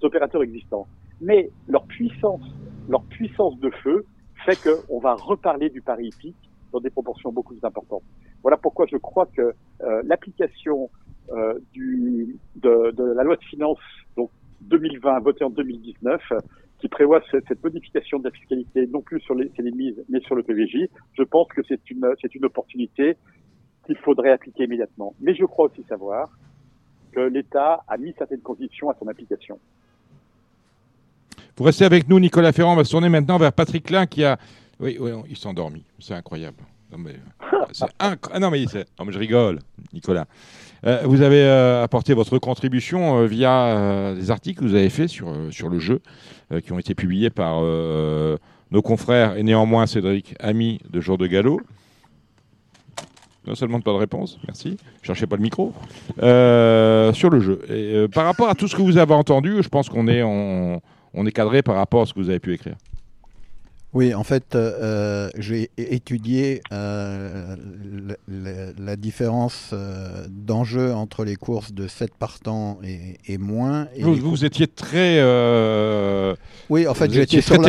opérateurs 0.00 0.42
existants. 0.42 0.86
Mais 1.20 1.50
leur 1.68 1.84
puissance, 1.84 2.42
leur 2.88 3.02
puissance 3.04 3.58
de 3.58 3.70
feu 3.82 4.04
fait 4.46 4.58
qu'on 4.62 5.00
va 5.00 5.14
reparler 5.14 5.70
du 5.70 5.80
pari 5.82 6.06
hippique 6.06 6.36
dans 6.72 6.80
des 6.80 6.90
proportions 6.90 7.32
beaucoup 7.32 7.54
plus 7.54 7.64
importantes. 7.66 8.02
Voilà 8.42 8.58
pourquoi 8.58 8.86
je 8.86 8.96
crois 8.96 9.26
que 9.26 9.54
euh, 9.82 10.02
l'application 10.04 10.90
euh, 11.32 11.58
de, 11.74 13.14
la 13.14 13.22
loi 13.24 13.36
de 13.36 13.44
finances 13.44 13.78
donc 14.16 14.30
2020 14.62 15.20
votée 15.20 15.44
en 15.44 15.50
2019 15.50 16.20
euh, 16.32 16.38
qui 16.78 16.88
prévoit 16.88 17.22
cette, 17.30 17.46
cette 17.48 17.62
modification 17.62 18.18
de 18.18 18.24
la 18.24 18.30
fiscalité 18.30 18.86
non 18.86 19.00
plus 19.00 19.20
sur 19.20 19.34
les, 19.34 19.50
les 19.58 19.70
mises 19.70 20.02
mais 20.08 20.20
sur 20.20 20.34
le 20.34 20.42
PVJ, 20.42 20.88
je 21.12 21.22
pense 21.22 21.48
que 21.48 21.62
c'est 21.66 21.90
une 21.90 22.06
c'est 22.20 22.34
une 22.34 22.44
opportunité 22.44 23.16
qu'il 23.86 23.96
faudrait 23.98 24.30
appliquer 24.30 24.64
immédiatement. 24.64 25.14
Mais 25.20 25.34
je 25.34 25.44
crois 25.44 25.66
aussi 25.66 25.84
savoir 25.88 26.30
que 27.12 27.20
l'État 27.20 27.84
a 27.86 27.96
mis 27.96 28.14
certaines 28.18 28.40
conditions 28.40 28.90
à 28.90 28.96
son 28.98 29.06
application. 29.08 29.58
Vous 31.56 31.64
restez 31.64 31.84
avec 31.84 32.08
nous, 32.08 32.18
Nicolas 32.18 32.52
Ferrand. 32.52 32.72
On 32.72 32.76
va 32.76 32.84
se 32.84 32.90
tourner 32.90 33.08
maintenant 33.08 33.38
vers 33.38 33.52
Patrick 33.52 33.84
Klein 33.84 34.06
qui 34.06 34.24
a. 34.24 34.38
Oui, 34.80 34.96
oui, 34.98 35.12
il 35.28 35.36
s'est 35.36 35.46
endormi. 35.46 35.84
C'est 36.00 36.14
incroyable. 36.14 36.56
Non, 36.96 37.02
mais, 37.02 37.16
incro- 38.00 38.30
ah, 38.32 38.38
non, 38.38 38.50
mais, 38.50 38.64
je 38.66 39.18
rigole, 39.18 39.58
Nicolas. 39.92 40.26
Euh, 40.86 41.00
vous 41.04 41.22
avez 41.22 41.42
euh, 41.42 41.82
apporté 41.82 42.14
votre 42.14 42.38
contribution 42.38 43.18
euh, 43.20 43.26
via 43.26 43.50
euh, 43.66 44.14
des 44.14 44.30
articles 44.30 44.60
que 44.62 44.68
vous 44.68 44.74
avez 44.74 44.90
faits 44.90 45.08
sur, 45.08 45.28
euh, 45.28 45.50
sur 45.50 45.68
le 45.68 45.78
jeu, 45.78 46.00
euh, 46.52 46.60
qui 46.60 46.72
ont 46.72 46.78
été 46.78 46.94
publiés 46.94 47.30
par 47.30 47.60
euh, 47.62 48.36
nos 48.70 48.82
confrères 48.82 49.36
et 49.36 49.42
néanmoins 49.42 49.86
Cédric, 49.86 50.34
ami 50.40 50.80
de 50.90 51.00
Jour 51.00 51.16
de 51.18 51.26
Galop. 51.26 51.60
Non 53.46 53.54
seulement 53.54 53.80
pas 53.80 53.92
de 53.92 53.96
réponse, 53.96 54.38
merci. 54.46 54.76
Cherchez 55.02 55.26
pas 55.26 55.36
le 55.36 55.42
micro. 55.42 55.72
Euh, 56.22 57.12
sur 57.12 57.28
le 57.30 57.40
jeu. 57.40 57.60
Et, 57.68 57.94
euh, 57.94 58.08
par 58.08 58.24
rapport 58.24 58.48
à 58.48 58.54
tout 58.54 58.68
ce 58.68 58.76
que 58.76 58.82
vous 58.82 58.96
avez 58.98 59.14
entendu, 59.14 59.62
je 59.62 59.68
pense 59.68 59.88
qu'on 59.88 60.06
est, 60.08 60.22
on 60.22 60.80
est 61.26 61.32
cadré 61.32 61.62
par 61.62 61.76
rapport 61.76 62.02
à 62.02 62.06
ce 62.06 62.14
que 62.14 62.20
vous 62.20 62.30
avez 62.30 62.40
pu 62.40 62.54
écrire. 62.54 62.76
Oui, 63.94 64.12
en 64.12 64.24
fait, 64.24 64.56
euh, 64.56 65.30
j'ai 65.38 65.70
étudié 65.78 66.60
euh, 66.72 67.54
la, 68.08 68.14
la- 68.28 68.72
la 68.76 68.96
différence 68.96 69.70
euh, 69.72 70.26
d'enjeu 70.28 70.92
entre 70.92 71.24
les 71.24 71.36
courses 71.36 71.72
de 71.72 71.86
7 71.86 72.12
partants 72.14 72.78
et, 72.82 73.18
et 73.32 73.38
moins. 73.38 73.86
Et 73.94 74.02
Vous, 74.02 74.16
vous 74.16 74.44
étiez 74.44 74.66
très. 74.66 75.18
euh, 75.20 76.34
Oui, 76.70 76.88
en 76.88 76.94
fait, 76.94 77.08
j'étais 77.12 77.40
sur, 77.40 77.54
la... 77.62 77.68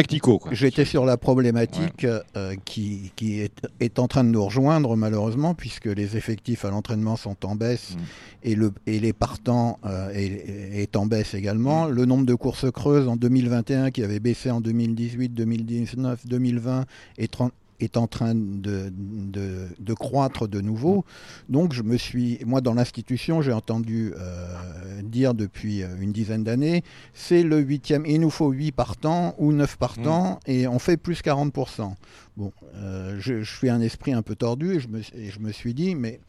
j'étais 0.52 0.86
sur 0.86 1.06
la 1.06 1.18
problématique 1.18 2.06
euh, 2.06 2.56
qui, 2.66 3.12
qui 3.16 3.40
est, 3.42 3.54
est 3.80 4.00
en 4.00 4.08
train 4.08 4.24
de 4.24 4.30
nous 4.30 4.44
rejoindre, 4.44 4.96
malheureusement, 4.96 5.54
puisque 5.54 5.86
les 5.86 6.18
effectifs 6.18 6.66
à 6.66 6.72
l'entraînement 6.72 7.16
sont 7.18 7.46
en 7.46 7.56
baisse 7.56 7.92
Mm. 7.96 8.00
et, 8.44 8.56
le, 8.56 8.72
et 8.88 9.00
les 9.00 9.14
partants 9.14 9.78
euh, 9.86 10.10
est, 10.12 10.82
est 10.82 10.96
en 10.96 11.06
baisse 11.06 11.36
également. 11.36 11.86
Le 11.86 12.06
nombre 12.06 12.26
de 12.26 12.34
courses 12.34 12.72
creuses 12.72 13.08
en 13.08 13.16
2021, 13.16 13.92
qui 13.92 14.04
avait 14.04 14.20
baissé 14.20 14.50
en 14.50 14.60
2018, 14.60 15.30
2019, 15.30 16.15
2020, 16.26 16.86
est, 17.18 17.42
en- 17.42 17.52
est 17.82 17.98
en 17.98 18.08
train 18.08 18.34
de, 18.36 18.90
de, 18.94 19.68
de 19.78 19.94
croître 19.94 20.48
de 20.48 20.62
nouveau. 20.62 21.04
Donc, 21.50 21.74
je 21.74 21.82
me 21.84 21.98
suis, 21.98 22.40
moi, 22.46 22.62
dans 22.62 22.74
l'institution, 22.74 23.42
j'ai 23.42 23.52
entendu 23.52 24.14
euh, 24.18 25.02
dire 25.04 25.34
depuis 25.34 25.84
euh, 25.84 25.88
une 26.00 26.14
dizaine 26.14 26.44
d'années, 26.46 26.84
c'est 27.14 27.44
le 27.44 27.60
huitième, 27.60 28.06
il 28.06 28.22
nous 28.22 28.30
faut 28.30 28.50
8 28.52 28.72
partants 28.72 29.36
ou 29.40 29.52
9 29.52 29.78
partants 29.78 30.40
et 30.48 30.68
on 30.68 30.80
fait 30.80 30.96
plus 30.98 31.20
40%. 31.22 31.94
Bon, 32.38 32.54
euh, 32.76 33.18
je, 33.20 33.42
je 33.42 33.56
suis 33.58 33.70
un 33.70 33.82
esprit 33.82 34.14
un 34.14 34.22
peu 34.22 34.36
tordu 34.36 34.76
et 34.76 34.80
je 34.80 34.88
me, 34.88 35.00
et 35.14 35.30
je 35.30 35.40
me 35.40 35.52
suis 35.52 35.74
dit, 35.74 35.96
mais 35.96 36.22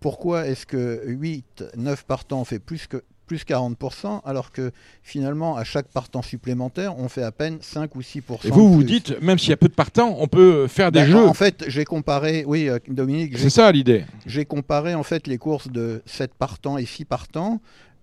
pourquoi 0.00 0.46
est-ce 0.46 0.64
que 0.64 1.02
8, 1.06 1.64
9 1.76 2.04
partants 2.04 2.44
fait 2.44 2.60
plus 2.60 2.86
que 2.86 3.02
plus 3.28 3.44
40%, 3.44 4.22
alors 4.24 4.50
que 4.50 4.72
finalement, 5.02 5.56
à 5.56 5.62
chaque 5.62 5.86
partant 5.88 6.22
supplémentaire, 6.22 6.98
on 6.98 7.08
fait 7.08 7.22
à 7.22 7.30
peine 7.30 7.58
5 7.60 7.94
ou 7.94 8.00
6%. 8.02 8.48
Et 8.48 8.50
vous, 8.50 8.72
vous 8.72 8.82
dites, 8.82 9.20
même 9.22 9.38
s'il 9.38 9.50
y 9.50 9.52
a 9.52 9.56
peu 9.56 9.68
de 9.68 9.74
partants, 9.74 10.16
on 10.18 10.26
peut 10.26 10.66
faire 10.66 10.90
des 10.90 11.00
Ben, 11.02 11.10
jeux. 11.10 11.26
En 11.28 11.34
fait, 11.34 11.64
j'ai 11.68 11.84
comparé, 11.84 12.44
oui, 12.46 12.68
euh, 12.68 12.78
Dominique, 12.88 13.36
j'ai- 13.36 13.44
C'est 13.44 13.50
ça 13.50 13.70
l'idée. 13.70 14.04
j'ai 14.26 14.44
comparé 14.44 14.94
en 14.96 15.04
fait 15.04 15.26
les 15.28 15.38
courses 15.38 15.68
de 15.68 16.02
7 16.06 16.34
partants 16.34 16.78
et 16.78 16.86
6 16.86 17.04
partants 17.04 17.60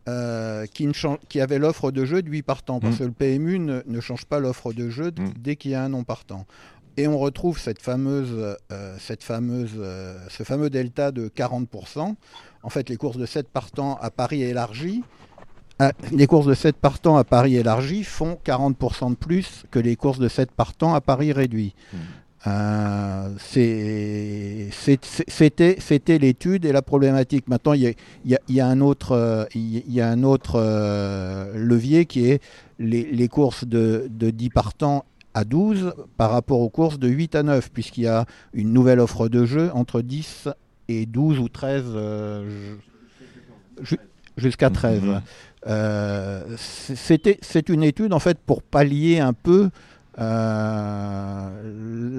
euh, 0.08 0.68
qui, 0.68 0.86
ne 0.86 0.94
qui 1.30 1.40
l'offre 1.58 1.90
de 1.92 2.06
jeu 2.06 2.22
de 2.22 2.30
8 2.30 2.44
partants, 2.44 2.80
parce 2.80 2.96
Mm. 2.96 3.00
que 3.00 3.04
le 3.06 3.12
PMU 3.12 3.58
ne, 3.60 3.82
ne 3.88 4.00
change 4.00 4.26
pas 4.26 4.40
l'offre 4.40 4.72
de 4.72 4.88
jeu 4.90 5.10
d- 5.12 5.20
Mm. 5.24 5.34
dès 5.40 5.56
qu'il 5.56 5.72
y 5.72 5.76
a 5.76 5.84
un 5.84 5.90
non 5.90 6.04
partant. 6.04 6.46
et 6.98 7.10
on 7.10 7.18
retrouve 7.20 7.60
cette 7.60 7.82
fameuse, 7.82 8.30
euh, 8.72 8.96
cette 9.00 9.22
fameuse, 9.22 9.72
euh, 9.78 10.18
ce 10.30 10.44
fameux 10.44 10.70
delta 10.70 11.12
de 11.12 11.28
40%. 11.28 12.16
En 12.66 12.70
fait, 12.70 12.90
les 12.90 12.98
courses 12.98 13.18
de 13.18 13.26
7 13.28 13.48
partants 13.48 13.98
à 14.02 14.10
Paris 14.10 14.42
élargies, 14.42 15.04
euh, 15.82 15.92
les 16.12 16.26
courses 16.26 16.48
de 16.48 16.54
7 16.56 16.76
partants 16.78 17.16
à 17.18 17.24
Paris 17.24 17.56
élargies 17.58 18.04
font 18.04 18.38
40% 18.44 19.12
de 19.12 19.16
plus 19.16 19.64
que 19.72 19.78
les 19.80 19.96
courses 19.96 20.20
de 20.20 20.28
7 20.28 20.52
partants 20.52 20.94
à 20.96 21.02
Paris 21.02 21.32
réduit. 21.32 21.76
Euh, 22.48 23.30
c'est- 23.40 24.70
c'est- 24.72 25.80
C'était 25.80 26.18
l'étude 26.20 26.66
et 26.66 26.72
la 26.72 26.82
problématique. 26.82 27.48
Maintenant, 27.48 27.74
il 27.74 27.82
y 27.82 27.88
a, 27.88 27.92
il 28.24 28.32
y 28.32 28.36
a- 28.36 28.40
il 28.50 28.56
y 28.56 28.62
a 28.62 28.68
un 28.68 28.82
autre, 28.82 29.12
euh, 29.14 29.46
il 29.56 29.62
y- 29.78 29.84
il 29.88 29.94
y 29.94 30.02
a 30.02 30.10
un 30.10 30.24
autre 30.24 30.54
euh, 30.58 31.52
levier 31.56 32.06
qui 32.06 32.30
est 32.30 32.42
les, 32.80 33.04
les 33.12 33.28
courses 33.28 33.66
de, 33.66 34.08
de 34.10 34.30
10 34.30 34.50
partants 34.50 35.06
à 35.34 35.44
12 35.44 35.94
par 36.18 36.32
rapport 36.32 36.60
aux 36.62 36.70
courses 36.70 37.00
de 37.00 37.08
8 37.08 37.36
à 37.36 37.44
9, 37.44 37.72
puisqu'il 37.72 38.04
y 38.04 38.08
a 38.08 38.26
une 38.54 38.72
nouvelle 38.74 39.00
offre 39.00 39.28
de 39.28 39.46
jeu 39.46 39.72
entre 39.74 40.02
10 40.02 40.48
et 40.88 41.06
12 41.06 41.40
ou 41.40 41.50
13, 41.50 41.84
euh, 41.88 42.76
ju- 43.82 43.84
ju- 43.84 44.00
jusqu'à 44.38 44.70
13. 44.70 45.02
Euh, 45.68 46.44
c'est- 46.58 47.70
une 47.70 47.84
étude 47.84 48.14
en 48.14 48.20
fait 48.20 48.38
pour 48.38 48.62
pallier 48.62 49.20
un 49.20 49.34
peu 49.34 49.70
euh, 50.18 51.50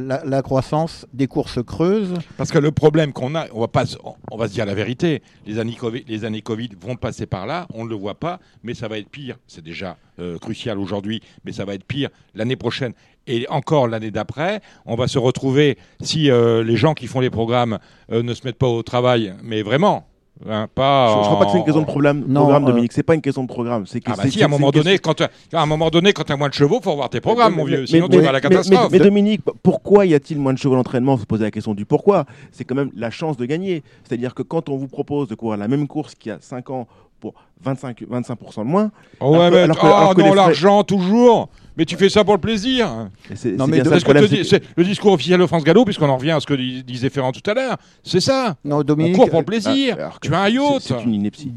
la, 0.07 0.25
la 0.25 0.43
croissance 0.43 1.07
des 1.15 1.27
courses 1.27 1.63
creuses. 1.65 2.15
Parce 2.37 2.51
que 2.51 2.59
le 2.59 2.71
problème 2.73 3.13
qu'on 3.13 3.35
a, 3.35 3.47
on 3.53 3.61
va, 3.61 3.69
pas, 3.69 3.87
se- 3.87 3.97
on 4.31 4.37
va 4.37 4.49
se 4.49 4.53
dire 4.53 4.67
la 4.67 4.75
vérité, 4.75 5.23
les 5.47 5.59
années, 5.59 5.75
Covid, 5.75 6.05
les 6.07 6.25
années 6.25 6.43
Covid 6.43 6.71
vont 6.81 6.97
passer 6.97 7.27
par 7.27 7.47
là, 7.47 7.67
on 7.73 7.85
ne 7.85 7.91
le 7.91 7.97
voit 7.97 8.19
pas, 8.19 8.41
mais 8.63 8.75
ça 8.75 8.89
va 8.89 8.99
être 8.99 9.09
pire. 9.09 9.37
C'est 9.47 9.65
déjà 9.65 9.97
euh, 10.19 10.39
crucial 10.39 10.79
aujourd'hui, 10.79 11.23
mais 11.45 11.53
ça 11.53 11.65
va 11.65 11.75
être 11.75 11.85
pire 11.85 12.11
l'année 12.35 12.57
prochaine. 12.57 12.93
Et 13.27 13.47
encore 13.49 13.89
l'année 13.89 14.11
d'après, 14.11 14.61
on 14.87 14.95
va 14.95 15.09
se 15.09 15.19
retrouver, 15.19 15.79
si 16.01 16.31
euh, 16.31 16.63
les 16.63 16.77
gens 16.77 16.95
qui 16.95 17.07
font 17.07 17.21
les 17.21 17.31
programmes 17.31 17.79
euh, 18.13 18.23
ne 18.23 18.35
se 18.35 18.47
mettent 18.47 18.59
pas 18.59 18.69
au 18.69 18.83
travail, 18.85 19.35
mais 19.43 19.63
vraiment, 19.63 20.07
hein, 20.49 20.69
pas. 20.73 21.09
Je, 21.09 21.15
je 21.23 21.25
crois 21.27 21.39
pas 21.41 21.45
que 21.47 21.51
c'est 21.53 21.59
une 21.59 21.65
question 21.65 21.81
de 21.81 21.87
problème, 21.87 22.25
Non, 22.29 22.43
programme, 22.43 22.65
euh, 22.65 22.67
Dominique. 22.69 22.93
C'est 22.93 23.03
pas 23.03 23.15
une 23.17 23.21
question 23.23 23.43
de 23.43 23.49
programme. 23.49 23.85
C'est 23.87 24.01
que 24.01 24.11
Ah 24.13 24.17
bah 24.17 24.31
si, 24.31 24.41
à 24.43 24.45
un 24.45 24.49
moment 24.49 24.71
donné, 24.71 24.93
question- 24.99 25.13
quand, 25.13 25.27
tu- 25.49 25.57
à 25.57 25.61
un 25.61 25.67
moment 25.67 25.91
donné, 25.91 26.13
quand 26.13 26.23
tu 26.25 26.33
as 26.33 26.37
moins 26.37 26.49
de 26.49 26.55
chevaux, 26.55 26.79
faut 26.81 26.95
voir 26.95 27.11
tes 27.11 27.21
programmes, 27.21 27.53
Mais- 27.53 27.59
mon 27.59 27.65
vieux. 27.65 27.81
mais- 27.81 27.87
Sinon, 27.87 28.07
mais- 28.09 28.17
tu 28.17 28.23
vas 28.23 28.29
à 28.29 28.33
la 28.33 28.39
mais- 28.41 28.49
mais- 28.49 28.55
catastrophe. 28.63 28.93
Mais, 28.93 28.99
Dominique, 29.01 29.41
pourquoi 29.63 30.07
y 30.07 30.15
a-t-il 30.15 30.39
moins 30.39 30.53
de 30.53 30.59
chevaux 30.59 30.77
d'entraînement 30.77 31.17
Vous 31.17 31.23
se 31.23 31.27
posez 31.27 31.43
la 31.45 31.51
question 31.51 31.75
du 31.75 31.85
pourquoi. 31.85 32.27
C'est 32.53 32.65
quand 32.65 32.77
même 32.77 32.91
la 32.95 33.11
chance 33.11 33.37
de 33.37 33.45
gagner. 33.45 33.83
C'est-à-dire 34.05 34.35
que 34.35 34.43
quand 34.43 34.69
on 34.69 34.77
vous 34.77 34.89
propose 34.89 35.27
de 35.29 35.35
courir 35.35 35.57
la 35.59 35.67
même 35.67 35.89
course 35.89 36.15
qu'il 36.15 36.31
y 36.31 36.33
a 36.33 36.39
5 36.41 36.71
ans 36.71 36.87
pour 37.19 37.35
25, 37.63 38.05
25% 38.09 38.59
de 38.65 38.69
moins. 38.69 38.91
Oh 39.19 39.33
ouais, 39.33 39.39
alors 39.39 39.51
que- 39.51 39.55
mais 39.57 39.63
alors 39.63 39.77
que- 39.79 39.87
oh 39.87 39.89
alors 39.89 40.15
que 40.15 40.21
non, 40.21 40.27
frais- 40.29 40.37
l'argent 40.37 40.85
toujours. 40.85 41.49
Mais 41.77 41.85
tu 41.85 41.97
fais 41.97 42.09
ça 42.09 42.25
pour 42.25 42.35
le 42.35 42.41
plaisir. 42.41 43.09
c'est- 43.35 43.53
Non, 43.53 43.67
mais 43.67 43.79
le 43.79 43.85
que 43.85 44.01
problème, 44.05 44.27
te 44.27 44.35
dis- 44.81 44.89
discours 44.89 45.13
officiel 45.13 45.39
de 45.41 45.47
France 45.47 45.63
Gallo, 45.65 45.85
puisqu'on 45.85 46.09
en 46.09 46.17
revient 46.17 46.31
à 46.31 46.41
ce 46.41 46.47
que 46.47 46.55
dis- 46.55 46.83
disait 46.83 47.11
Ferrand 47.11 47.33
tout 47.33 47.49
à 47.51 47.55
l'heure. 47.55 47.77
C'est 48.03 48.21
ça. 48.21 48.57
Non, 48.65 48.83
Dominique, 48.83 49.15
on 49.15 49.19
court 49.19 49.31
pour 49.31 49.41
le 49.41 49.45
plaisir. 49.47 49.97
euh, 49.99 50.01
alors 50.03 50.21
tu 50.21 50.33
as 50.35 50.41
un 50.41 50.49
yacht. 50.49 50.81
C'est 50.81 51.03
une 51.05 51.15
ineptie. 51.15 51.53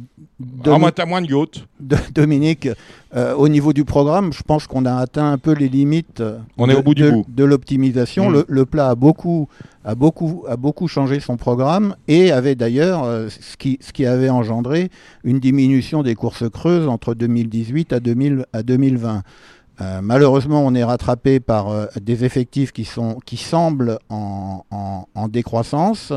Ah, 0.65 0.77
moi, 0.77 0.91
t'as 0.91 1.05
moins 1.05 1.21
de 1.21 1.27
yacht. 1.27 1.65
De- 1.79 1.97
Dominique, 2.13 2.67
euh, 3.15 3.33
au 3.35 3.47
niveau 3.47 3.71
du 3.73 3.85
programme, 3.85 4.31
je 4.33 4.41
pense 4.43 4.67
qu'on 4.67 4.85
a 4.85 4.93
atteint 4.95 5.31
un 5.31 5.37
peu 5.37 5.53
les 5.53 5.69
limites 5.69 6.19
euh, 6.21 6.37
On 6.57 6.67
de, 6.67 6.73
est 6.73 6.75
au 6.75 6.81
bout 6.83 6.95
du 6.95 7.03
de- 7.03 7.11
bout. 7.11 7.25
de 7.27 7.43
l'optimisation. 7.43 8.29
Mm. 8.29 8.33
Le, 8.33 8.45
le 8.47 8.65
plat 8.65 8.89
a 8.89 8.95
beaucoup, 8.95 9.47
a, 9.85 9.95
beaucoup, 9.95 10.43
a 10.49 10.55
beaucoup 10.57 10.87
changé 10.87 11.19
son 11.19 11.37
programme 11.37 11.95
et 12.07 12.31
avait 12.31 12.55
d'ailleurs 12.55 13.03
euh, 13.03 13.27
ce, 13.29 13.57
qui, 13.57 13.77
ce 13.81 13.91
qui 13.93 14.05
avait 14.05 14.29
engendré 14.29 14.89
une 15.23 15.39
diminution 15.39 16.03
des 16.03 16.15
courses 16.15 16.49
creuses 16.49 16.87
entre 16.87 17.13
2018 17.15 17.93
à, 17.93 17.99
2000, 17.99 18.45
à 18.53 18.63
2020. 18.63 19.23
Euh, 19.81 20.01
malheureusement, 20.03 20.65
on 20.65 20.75
est 20.75 20.83
rattrapé 20.83 21.39
par 21.39 21.69
euh, 21.69 21.85
des 22.01 22.25
effectifs 22.25 22.73
qui, 22.73 22.83
sont, 22.83 23.17
qui 23.25 23.37
semblent 23.37 23.97
en, 24.09 24.65
en- 24.71 25.05
en 25.15 25.27
décroissance, 25.29 26.11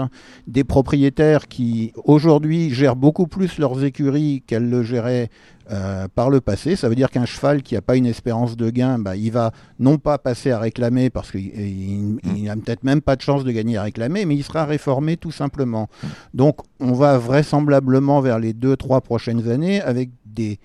des 0.48 0.64
propriétaires 0.64 1.46
qui 1.46 1.92
aujourd'hui 2.04 2.70
gèrent 2.74 2.96
beaucoup 2.96 3.28
plus 3.28 3.58
leurs 3.58 3.84
écuries 3.84 4.42
qu'elles 4.46 4.68
le 4.68 4.82
géraient 4.82 5.28
euh, 5.70 6.08
par 6.12 6.28
le 6.28 6.40
passé. 6.40 6.74
Ça 6.74 6.88
veut 6.88 6.96
dire 6.96 7.08
qu'un 7.08 7.24
cheval 7.24 7.62
qui 7.62 7.74
n'a 7.74 7.82
pas 7.82 7.94
une 7.96 8.06
espérance 8.06 8.56
de 8.56 8.68
gain, 8.68 8.98
bah, 8.98 9.14
il 9.14 9.30
va 9.30 9.52
non 9.78 9.96
pas 9.96 10.18
passer 10.18 10.50
à 10.50 10.58
réclamer 10.58 11.08
parce 11.08 11.30
qu'il 11.30 12.18
n'a 12.42 12.56
peut-être 12.56 12.82
même 12.82 13.00
pas 13.00 13.14
de 13.14 13.22
chance 13.22 13.44
de 13.44 13.52
gagner 13.52 13.76
à 13.76 13.84
réclamer, 13.84 14.24
mais 14.24 14.34
il 14.34 14.42
sera 14.42 14.64
réformé 14.64 15.16
tout 15.16 15.30
simplement. 15.30 15.88
Donc 16.34 16.56
on 16.80 16.92
va 16.92 17.16
vraisemblablement 17.16 18.20
vers 18.20 18.40
les 18.40 18.54
deux, 18.54 18.76
trois 18.76 19.02
prochaines 19.02 19.48
années 19.48 19.80
avec 19.80 20.10
des... 20.26 20.58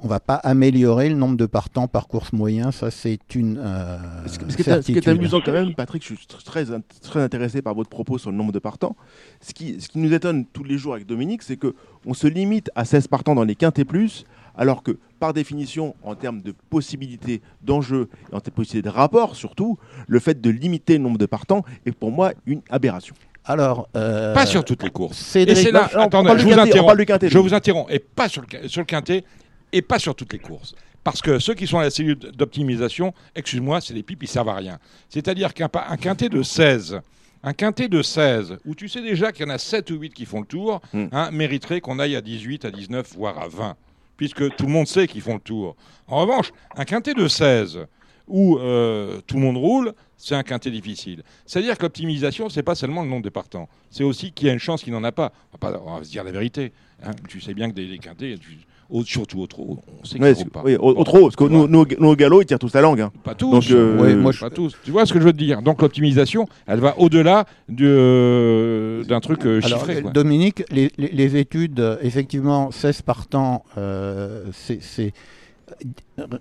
On 0.00 0.06
va 0.06 0.20
pas 0.20 0.36
améliorer 0.36 1.08
le 1.08 1.16
nombre 1.16 1.36
de 1.36 1.46
partants 1.46 1.88
par 1.88 2.06
course 2.06 2.32
moyen, 2.32 2.70
ça 2.70 2.90
c'est 2.90 3.18
une 3.34 3.58
euh, 3.58 3.98
Ce 4.26 4.38
qui 4.38 4.44
est- 4.44 4.50
ce 4.50 4.56
qui 4.56 4.62
est 4.62 4.64
certitude. 4.64 5.08
amusant 5.08 5.40
quand 5.44 5.50
même, 5.52 5.74
Patrick, 5.74 6.02
je 6.02 6.14
suis 6.14 6.26
tr- 6.26 6.44
très, 6.44 6.64
très 7.02 7.20
intéressé 7.20 7.62
par 7.62 7.74
votre 7.74 7.90
propos 7.90 8.16
sur 8.16 8.30
le 8.30 8.36
nombre 8.36 8.52
de 8.52 8.60
partants. 8.60 8.94
Ce 9.40 9.52
qui, 9.52 9.80
ce 9.80 9.88
qui 9.88 9.98
nous 9.98 10.12
étonne 10.12 10.44
tous 10.46 10.62
les 10.62 10.78
jours 10.78 10.94
avec 10.94 11.04
Dominique, 11.06 11.42
c'est 11.42 11.56
que 11.56 11.74
on 12.06 12.14
se 12.14 12.28
limite 12.28 12.70
à 12.76 12.84
16 12.84 13.08
partants 13.08 13.34
dans 13.34 13.42
les 13.42 13.56
quintés 13.56 13.84
plus, 13.84 14.24
alors 14.56 14.84
que 14.84 14.98
par 15.18 15.32
définition, 15.34 15.96
en 16.04 16.14
termes 16.14 16.42
de 16.42 16.54
possibilités 16.70 17.42
d'enjeux 17.62 18.08
et 18.30 18.36
en 18.36 18.38
termes 18.40 18.42
de 18.44 18.50
possibilités 18.50 18.88
de 18.88 18.94
rapport 18.94 19.34
surtout, 19.34 19.78
le 20.06 20.20
fait 20.20 20.40
de 20.40 20.48
limiter 20.50 20.92
le 20.98 21.02
nombre 21.02 21.18
de 21.18 21.26
partants 21.26 21.64
est 21.86 21.92
pour 21.92 22.12
moi 22.12 22.32
une 22.46 22.60
aberration. 22.70 23.16
Alors, 23.44 23.88
euh, 23.96 24.32
Pas 24.34 24.46
sur 24.46 24.64
toutes 24.64 24.82
les 24.84 24.90
courses. 24.90 25.16
Cédric- 25.18 25.52
et 25.52 25.54
c'est 25.56 25.70
là, 25.72 25.88
Non, 25.96 26.02
attendez, 26.02 26.28
je 26.38 26.44
vous 26.44 26.50
quintet, 26.50 26.60
interromps. 26.78 27.04
je 27.22 27.38
vous 27.38 27.54
interromps. 27.54 27.90
Et 27.90 27.98
pas 27.98 28.28
sur 28.28 28.42
le, 28.42 28.68
sur 28.68 28.80
le 28.82 28.84
quintet 28.86 29.24
et 29.72 29.82
pas 29.82 29.98
sur 29.98 30.14
toutes 30.14 30.32
les 30.32 30.38
courses. 30.38 30.74
Parce 31.04 31.22
que 31.22 31.38
ceux 31.38 31.54
qui 31.54 31.66
sont 31.66 31.78
à 31.78 31.82
la 31.84 31.90
cellule 31.90 32.16
d'optimisation, 32.16 33.14
excuse-moi, 33.34 33.80
c'est 33.80 33.94
des 33.94 34.02
pipes, 34.02 34.22
ils 34.24 34.28
servent 34.28 34.48
à 34.48 34.54
rien. 34.56 34.78
C'est-à-dire 35.08 35.54
qu'un 35.54 35.68
quintet 36.00 36.28
de 36.28 36.42
16, 36.42 37.00
un 37.42 37.52
quintet 37.52 37.88
de 37.88 38.02
16, 38.02 38.58
où 38.66 38.74
tu 38.74 38.88
sais 38.88 39.00
déjà 39.00 39.32
qu'il 39.32 39.46
y 39.46 39.50
en 39.50 39.54
a 39.54 39.58
7 39.58 39.90
ou 39.90 39.94
8 40.00 40.12
qui 40.12 40.24
font 40.26 40.40
le 40.40 40.46
tour, 40.46 40.80
hein, 41.12 41.30
mériterait 41.30 41.80
qu'on 41.80 41.98
aille 41.98 42.16
à 42.16 42.20
18, 42.20 42.64
à 42.64 42.70
19, 42.70 43.14
voire 43.16 43.38
à 43.38 43.48
20. 43.48 43.76
Puisque 44.16 44.54
tout 44.56 44.66
le 44.66 44.72
monde 44.72 44.88
sait 44.88 45.06
qu'ils 45.06 45.20
font 45.22 45.34
le 45.34 45.40
tour. 45.40 45.76
En 46.08 46.18
revanche, 46.22 46.50
un 46.76 46.84
quintet 46.84 47.14
de 47.14 47.28
16, 47.28 47.86
où 48.26 48.58
euh, 48.58 49.20
tout 49.26 49.36
le 49.36 49.42
monde 49.42 49.56
roule, 49.56 49.94
c'est 50.16 50.34
un 50.34 50.42
quintet 50.42 50.70
difficile. 50.72 51.22
C'est-à-dire 51.46 51.78
que 51.78 51.84
l'optimisation, 51.84 52.48
c'est 52.48 52.64
pas 52.64 52.74
seulement 52.74 53.02
le 53.04 53.08
nombre 53.08 53.22
de 53.22 53.28
partants, 53.30 53.68
c'est 53.90 54.02
aussi 54.04 54.32
qu'il 54.32 54.48
y 54.48 54.50
a 54.50 54.52
une 54.52 54.58
chance 54.58 54.82
qu'il 54.82 54.92
n'en 54.92 55.04
a 55.04 55.12
pas. 55.12 55.32
On 55.52 55.64
va, 55.66 55.72
pas- 55.72 55.82
on 55.86 55.96
va 55.98 56.04
se 56.04 56.10
dire 56.10 56.24
la 56.24 56.32
vérité. 56.32 56.72
hein. 57.04 57.12
Tu 57.28 57.40
sais 57.40 57.54
bien 57.54 57.70
que 57.70 57.74
des, 57.74 57.86
des 57.86 57.98
quintets, 57.98 58.34
tu- 58.38 58.58
au- 58.90 59.04
surtout 59.04 59.40
au 59.40 59.46
trot, 59.46 59.78
on 60.00 60.04
sait 60.04 60.14
qu'ils 60.14 60.22
Ouais, 60.22 60.32
roulent 60.32 60.36
c'est- 60.44 60.50
pas. 60.50 60.62
oui, 60.64 60.76
au, 60.76 60.90
au 60.90 60.94
Bon, 60.94 61.04
trop, 61.04 61.20
parce 61.22 61.36
que 61.36 61.44
tu 61.44 61.50
nous, 61.52 61.58
vois. 61.60 61.68
nous, 61.68 61.86
nous, 61.98 62.08
au 62.08 62.16
galop, 62.16 62.42
ils 62.42 62.46
tirent 62.46 62.58
tous 62.58 62.72
la 62.74 62.80
langue. 62.80 63.00
hein. 63.00 63.12
Pas 63.24 63.34
tous. 63.34 63.50
Donc, 63.50 63.70
euh, 63.70 63.98
Ouais, 64.00 64.14
moi, 64.14 64.32
je- 64.32 64.40
pas 64.40 64.50
tous. 64.50 64.74
Tu 64.84 64.90
vois 64.90 65.04
ce 65.06 65.12
que 65.12 65.20
je 65.20 65.24
veux 65.24 65.32
te 65.32 65.38
dire? 65.38 65.62
Donc 65.62 65.82
l'optimisation, 65.82 66.46
elle 66.66 66.80
va 66.80 66.98
au-delà 66.98 67.44
du, 67.68 67.84
euh, 67.86 69.04
d'un 69.04 69.20
truc 69.20 69.44
euh, 69.46 69.60
Alors, 69.64 69.78
chiffré. 69.80 70.02
quoi. 70.02 70.10
Dominique, 70.12 70.64
les, 70.70 70.90
les- 70.98 71.08
les 71.12 71.36
études, 71.36 71.80
euh, 71.80 71.96
effectivement, 72.02 72.70
16 72.70 73.02
partants, 73.02 73.64
euh, 73.76 74.44
c'est- 74.52 74.80
euh, 75.00 75.10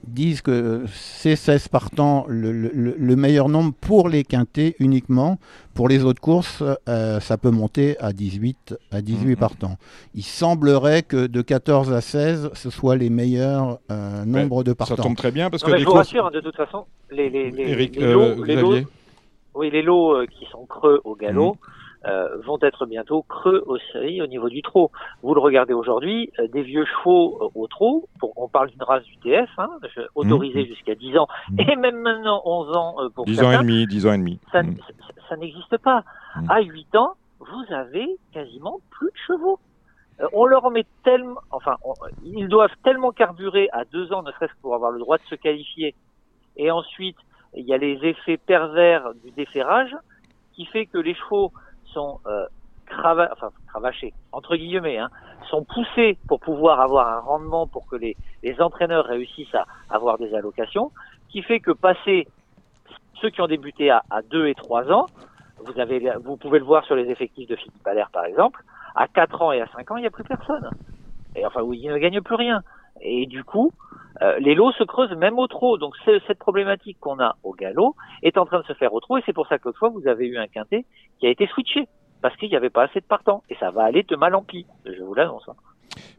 disent 0.08 0.42
que 0.42 0.86
c'est 0.92 1.36
16 1.36 1.68
partants 1.68 2.26
le, 2.28 2.52
le- 2.52 2.72
le- 2.74 2.96
le 2.98 3.16
meilleur 3.16 3.50
nombre 3.50 3.74
pour 3.80 4.10
les 4.10 4.24
quintés 4.24 4.76
uniquement. 4.80 5.38
Pour 5.74 5.88
les 5.90 6.04
autres 6.04 6.22
courses, 6.22 6.64
euh, 6.90 7.20
ça 7.20 7.38
peut 7.38 7.52
monter 7.52 7.98
à 8.00 8.12
18, 8.14 8.76
à 8.92 9.02
18 9.02 9.30
Mhm. 9.32 9.36
partants. 9.36 9.78
Il 10.16 10.24
semblerait 10.24 11.04
que 11.04 11.28
de 11.28 11.42
14 11.42 11.94
à 11.94 12.02
16, 12.02 12.50
ce 12.54 12.70
soit 12.70 12.96
les 12.96 13.10
meilleurs 13.12 13.80
euh, 13.92 14.26
nombres 14.26 14.64
de 14.64 14.74
partants. 14.74 14.96
Ça 14.96 15.04
tombe 15.04 15.16
très 15.16 15.32
bien 15.32 15.50
parce 15.50 15.62
Non, 15.64 15.68
que 15.68 15.72
mais 15.74 15.78
les 15.78 15.84
je 15.84 15.88
vous 15.88 15.92
courses. 15.94 16.08
rassure, 16.08 16.26
hein, 16.28 16.32
de 16.34 16.40
toute 16.42 16.56
façon, 16.56 16.86
les, 17.12 17.30
les, 17.30 17.52
les, 17.52 17.70
Eric, 17.70 17.96
les 17.96 18.04
euh, 18.04 18.14
lots, 18.36 18.44
les 18.44 18.56
lots- 18.56 18.76
oui, 19.56 19.70
les 19.72 19.82
lots 19.84 20.16
euh, 20.16 20.26
qui 20.26 20.46
sont 20.52 20.66
creux 20.66 21.00
au 21.04 21.16
galop 21.16 21.52
Mhm. 21.54 21.60
Euh, 22.08 22.38
vont 22.46 22.58
être 22.62 22.86
bientôt 22.86 23.24
creux 23.24 23.64
aussi 23.66 24.22
au 24.22 24.28
niveau 24.28 24.50
du 24.50 24.62
trot. 24.62 24.92
Vous 25.24 25.34
le 25.34 25.42
regardez 25.42 25.74
aujourd'hui, 25.74 26.32
euh, 26.40 26.48
des 26.48 26.62
vieux 26.62 26.86
chevaux 26.86 27.38
euh, 27.42 27.60
au 27.60 27.68
trot, 27.68 28.08
pour, 28.20 28.34
on 28.38 28.48
parle 28.48 28.70
d'une 28.70 28.84
race 28.84 29.04
du 29.04 29.18
TF, 29.18 29.50
hein, 29.58 29.70
autorisée 30.16 30.62
Mhm. 30.62 30.68
jusqu'à 30.68 30.96
10 30.96 31.18
ans, 31.18 31.28
et 31.60 31.76
même 31.76 32.00
maintenant 32.02 32.42
11 32.46 32.76
ans 32.78 32.96
pour 33.14 33.26
10 33.26 33.40
ans 33.40 33.50
et 33.50 33.52
certains, 33.54 33.62
demi, 33.64 33.88
10 33.88 34.06
ans 34.08 34.14
et 34.14 34.18
demi. 34.18 34.40
ça, 34.52 34.62
ça- 34.64 35.22
ça 35.30 35.36
n'existe 35.38 35.78
pas. 35.78 36.04
À 36.50 36.62
8 36.62 36.96
ans, 36.96 37.14
vous 37.40 37.74
avez 37.74 38.08
quasiment 38.34 38.80
plus 38.92 39.08
de 39.08 39.18
chevaux. 39.28 39.60
On 40.34 40.46
leur 40.46 40.72
met 40.72 40.86
tellement, 41.04 41.40
enfin, 41.52 41.76
on- 41.86 41.94
ils 42.24 42.48
doivent 42.48 42.74
tellement 42.84 43.12
carburer 43.12 43.70
à 43.72 43.86
2 43.86 44.12
ans, 44.14 44.24
ne 44.24 44.32
serait-ce 44.32 44.52
que 44.54 44.62
pour 44.62 44.74
avoir 44.74 44.90
le 44.92 45.00
droit 45.00 45.18
de 45.18 45.24
se 45.30 45.36
qualifier. 45.36 45.94
Et 46.56 46.72
ensuite, 46.72 47.18
il 47.56 47.66
y 47.66 47.74
a 47.74 47.78
les 47.78 48.00
effets 48.04 48.38
pervers 48.38 49.14
du 49.24 49.30
déferrage 49.32 49.96
qui 50.54 50.66
fait 50.66 50.88
que 50.88 50.98
les 50.98 51.14
chevaux 51.14 51.52
sont 51.94 52.20
euh, 52.28 52.46
crava- 52.88 53.30
enfin, 53.32 53.52
cravachés, 53.68 54.14
entre 54.32 54.56
guillemets, 54.56 54.98
hein, 54.98 55.10
sont 55.50 55.66
poussés 55.66 56.18
pour 56.28 56.40
pouvoir 56.40 56.80
avoir 56.80 57.08
un 57.08 57.20
rendement 57.20 57.68
pour 57.68 57.88
que 57.88 57.96
les, 57.96 58.18
les 58.44 58.60
entraîneurs 58.62 59.06
réussissent 59.06 59.56
à 59.56 59.66
avoir 59.90 60.18
des 60.18 60.34
allocations, 60.34 60.92
qui 61.30 61.42
fait 61.44 61.60
que 61.60 61.72
passer 61.72 62.28
ceux 63.22 63.30
qui 63.30 63.42
ont 63.42 63.48
débuté 63.48 63.90
à, 63.90 64.04
à 64.10 64.22
2 64.22 64.48
et 64.48 64.56
3 64.56 64.92
ans, 64.92 65.08
vous, 65.60 65.80
avez, 65.80 66.00
vous 66.24 66.38
pouvez 66.38 66.60
le 66.60 66.66
voir 66.66 66.86
sur 66.86 66.96
les 66.96 67.10
effectifs 67.10 67.48
de 67.50 67.56
Philippe 67.56 67.86
Allaire 67.88 68.10
par 68.12 68.26
exemple, 68.26 68.62
à 68.96 69.08
4 69.08 69.42
ans 69.42 69.52
et 69.52 69.62
à 69.62 69.68
5 69.76 69.92
ans, 69.92 69.98
il 69.98 70.02
n'y 70.02 70.08
a 70.08 70.12
plus 70.12 70.24
personne. 70.24 70.72
Et 71.36 71.46
enfin, 71.46 71.62
oui, 71.62 71.80
ils 71.82 71.90
ne 71.92 71.98
gagnent 71.98 72.22
plus 72.22 72.36
rien. 72.36 72.62
Et 73.02 73.26
du 73.26 73.44
coup, 73.44 73.72
euh, 74.22 74.38
les 74.40 74.56
lots 74.56 74.72
se 74.74 74.84
creusent 74.84 75.16
même 75.16 75.38
au 75.40 75.48
trot. 75.48 75.78
Donc 75.78 75.94
cette 76.06 76.40
problématique 76.40 76.98
qu'on 77.00 77.20
a 77.20 77.36
au 77.44 77.54
galop 77.54 77.96
est 78.24 78.38
en 78.38 78.46
train 78.46 78.60
de 78.60 78.66
se 78.66 78.74
faire 78.74 78.94
au 78.94 79.00
trot 79.00 79.18
et 79.18 79.24
c'est 79.26 79.34
pour 79.34 79.48
ça 79.48 79.58
que 79.58 79.66
l'autre 79.66 79.80
fois 79.80 79.90
vous 79.90 80.08
avez 80.08 80.28
eu 80.28 80.38
un 80.38 80.48
quintet 80.48 80.86
qui 81.20 81.28
a 81.28 81.30
été 81.30 81.48
switché 81.48 81.88
parce 82.22 82.36
qu'il 82.38 82.50
n'y 82.50 82.56
avait 82.56 82.72
pas 82.72 82.84
assez 82.86 83.00
de 83.00 83.06
partants 83.06 83.44
et 83.50 83.56
ça 83.60 83.70
va 83.72 83.84
aller 83.84 84.04
de 84.04 84.16
mal 84.16 84.34
en 84.36 84.42
pis. 84.42 84.66
Je 84.86 85.04
vous 85.04 85.14
l'annonce. 85.14 85.44
hein. 85.48 85.54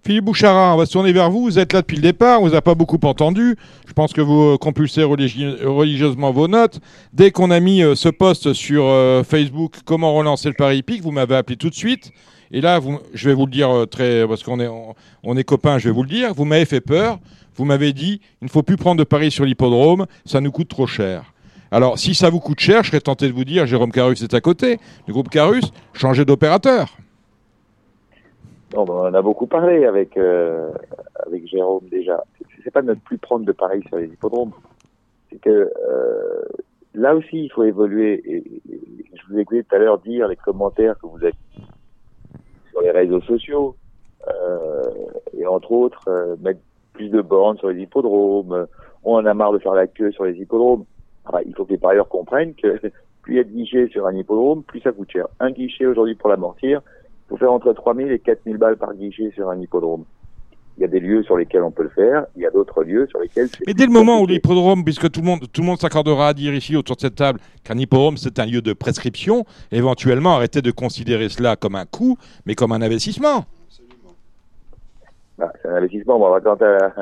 Philippe 0.05 0.25
Bouchara, 0.25 0.75
on 0.75 0.77
va 0.77 0.87
se 0.87 0.93
tourner 0.93 1.13
vers 1.13 1.31
vous. 1.31 1.43
Vous 1.43 1.59
êtes 1.59 1.73
là 1.73 1.83
depuis 1.83 1.97
le 1.97 2.03
départ, 2.03 2.41
on 2.43 2.49
vous 2.49 2.55
a 2.55 2.63
pas 2.63 2.75
beaucoup 2.75 2.99
entendu. 3.05 3.57
Je 3.87 3.93
pense 3.93 4.13
que 4.13 4.21
vous 4.21 4.55
euh, 4.55 4.57
compulsez 4.57 5.03
religi- 5.03 5.65
religieusement 5.65 6.33
vos 6.33 6.49
notes. 6.49 6.81
Dès 7.13 7.31
qu'on 7.31 7.51
a 7.51 7.61
mis 7.61 7.83
euh, 7.83 7.95
ce 7.95 8.09
post 8.09 8.53
sur 8.55 8.85
euh, 8.87 9.23
Facebook, 9.23 9.75
comment 9.85 10.15
relancer 10.15 10.49
le 10.49 10.55
Paris 10.55 10.79
hippique, 10.79 11.03
vous 11.03 11.13
m'avez 11.13 11.37
appelé 11.37 11.57
tout 11.57 11.69
de 11.69 11.75
suite. 11.75 12.13
Et 12.51 12.61
là, 12.61 12.79
vous, 12.79 12.99
je 13.13 13.29
vais 13.29 13.35
vous 13.35 13.47
le 13.47 13.53
dire 13.53 13.71
euh, 13.71 13.87
très, 13.87 14.27
parce 14.27 14.43
qu'on 14.43 14.61
est, 14.61 14.69
on, 15.23 15.37
est 15.37 15.45
copains, 15.45 15.79
je 15.79 15.89
vais 15.89 15.95
vous 15.95 16.03
le 16.03 16.09
dire. 16.09 16.33
Vous 16.35 16.45
m'avez 16.45 16.65
fait 16.65 16.81
peur. 16.81 17.19
Vous 17.57 17.65
m'avez 17.65 17.93
dit, 17.93 18.21
il 18.41 18.45
ne 18.45 18.51
faut 18.51 18.63
plus 18.63 18.77
prendre 18.77 18.99
de 18.99 19.05
paris 19.05 19.33
sur 19.33 19.45
l'hippodrome, 19.45 20.07
ça 20.25 20.41
nous 20.41 20.53
coûte 20.53 20.69
trop 20.69 20.87
cher. 20.87 21.33
Alors, 21.73 21.99
si 21.99 22.15
ça 22.15 22.31
vous 22.31 22.39
coûte 22.39 22.61
cher, 22.61 22.85
je 22.85 22.91
serais 22.91 23.01
tenté 23.01 23.27
de 23.27 23.33
vous 23.33 23.45
dire, 23.45 23.67
Jérôme 23.67 23.91
Carus 23.91 24.23
est 24.23 24.33
à 24.33 24.41
côté, 24.41 24.79
du 25.07 25.13
groupe 25.13 25.29
Carus, 25.29 25.73
changez 25.93 26.25
d'opérateur. 26.25 26.97
Non, 28.75 28.85
on 28.89 29.13
a 29.13 29.23
beaucoup 29.23 29.47
parlé 29.49 29.87
avec, 29.87 30.17
euh, 30.17 30.71
avec 31.27 31.49
Jérôme 31.49 31.89
déjà. 31.91 32.23
C'est- 32.63 32.71
pas 32.71 32.83
de 32.83 32.89
ne 32.89 32.95
plus 32.95 33.17
prendre 33.17 33.47
de 33.47 33.53
paris 33.53 33.83
sur 33.89 33.97
les 33.97 34.07
hippodromes. 34.07 34.53
C'est 35.31 35.41
que 35.41 35.51
euh, 35.51 36.43
là 36.95 37.15
aussi, 37.15 37.45
il 37.45 37.49
faut 37.49 37.65
évoluer. 37.65 38.23
Et, 38.27 38.37
et 38.71 39.05
je 39.15 39.23
vous 39.29 39.39
ai 39.39 39.41
écouté 39.41 39.65
tout 39.65 39.75
à 39.75 39.79
l'heure 39.79 39.99
dire 39.99 40.29
les 40.29 40.37
commentaires 40.37 40.97
que 40.99 41.07
vous 41.07 41.17
avez 41.17 41.33
les 42.81 42.91
réseaux 42.91 43.21
sociaux. 43.23 43.77
Euh, 44.29 44.83
et 45.37 45.47
entre 45.47 45.73
autres, 45.73 46.03
euh, 46.09 46.37
mettre 46.41 46.61
plus 46.93 47.09
de 47.09 47.21
bornes 47.21 47.59
sur 47.59 47.69
les 47.71 47.83
hippodromes. 47.83 48.67
On 49.05 49.15
en 49.15 49.27
a 49.27 49.35
marre 49.35 49.53
de 49.53 49.59
faire 49.59 49.75
la 49.75 49.87
queue 49.87 50.11
sur 50.13 50.25
les 50.25 50.35
hippodromes. 50.35 50.85
Il 51.47 51.55
faut 51.55 51.65
que 51.65 51.73
les 51.73 51.79
parieurs 51.79 52.09
comprennent 52.09 52.55
que 52.55 52.81
plus 53.23 53.35
il 53.35 53.37
y 53.37 53.41
a 53.41 53.45
de 53.45 53.51
guichets 53.51 53.89
sur 53.89 54.07
un 54.07 54.15
hippodrome, 54.15 54.63
plus 54.63 54.81
ça 54.81 54.93
coûte 54.93 55.11
cher. 55.11 55.29
Un 55.41 55.51
guichet 55.51 55.87
aujourd'hui 55.87 56.15
pour 56.15 56.31
l'amortir, 56.31 56.81
il 56.85 57.29
faut 57.29 57.37
faire 57.37 57.53
entre 57.53 57.73
3000 57.73 58.11
et 58.11 58.19
4000 58.19 58.57
balles 58.57 58.77
par 58.77 58.95
guichet 58.95 59.31
sur 59.35 59.49
un 59.51 59.61
hippodrome. 59.61 60.05
Il 60.79 60.83
y 60.83 60.85
a 60.85 60.89
des 60.89 61.01
lieux 61.01 61.25
sur 61.25 61.37
lesquels 61.37 61.65
on 61.65 61.73
peut 61.73 61.83
le 61.83 61.89
faire, 61.89 62.27
il 62.37 62.43
y 62.43 62.47
a 62.47 62.51
d'autres 62.51 62.85
lieux 62.85 63.09
sur 63.09 63.19
lesquels 63.19 63.49
Mais 63.67 63.75
dès 63.75 63.85
le 63.85 63.93
moment 63.93 64.21
où 64.21 64.27
l'hippodrome, 64.27 64.85
puisque 64.85 65.11
tout 65.11 65.21
le 65.21 65.27
monde, 65.27 65.41
tout 65.53 65.61
le 65.61 65.67
monde 65.67 65.79
s'accordera 65.79 66.29
à 66.29 66.35
dire 66.35 66.55
ici 66.55 66.77
autour 66.77 66.95
de 66.95 67.01
cette 67.01 67.17
table 67.17 67.41
qu'un 67.65 67.77
hippodrome 67.77 68.17
c'est 68.17 68.39
un 68.39 68.47
lieu 68.47 68.63
de 68.63 68.73
prescription, 68.73 69.45
éventuellement 69.73 70.37
arrêtez 70.37 70.63
de 70.63 70.71
considérer 70.71 71.29
cela 71.29 71.57
comme 71.57 71.75
un 71.75 71.85
coût, 71.85 72.17
mais 72.47 72.55
comme 72.55 72.71
un 72.71 72.81
investissement. 72.81 73.45
Bah, 75.37 75.53
c'est 75.61 75.69
un 75.69 75.75
investissement. 75.75 76.19
Bon, 76.19 76.41
quand 76.43 76.63
à 76.63 76.79
la, 76.79 76.95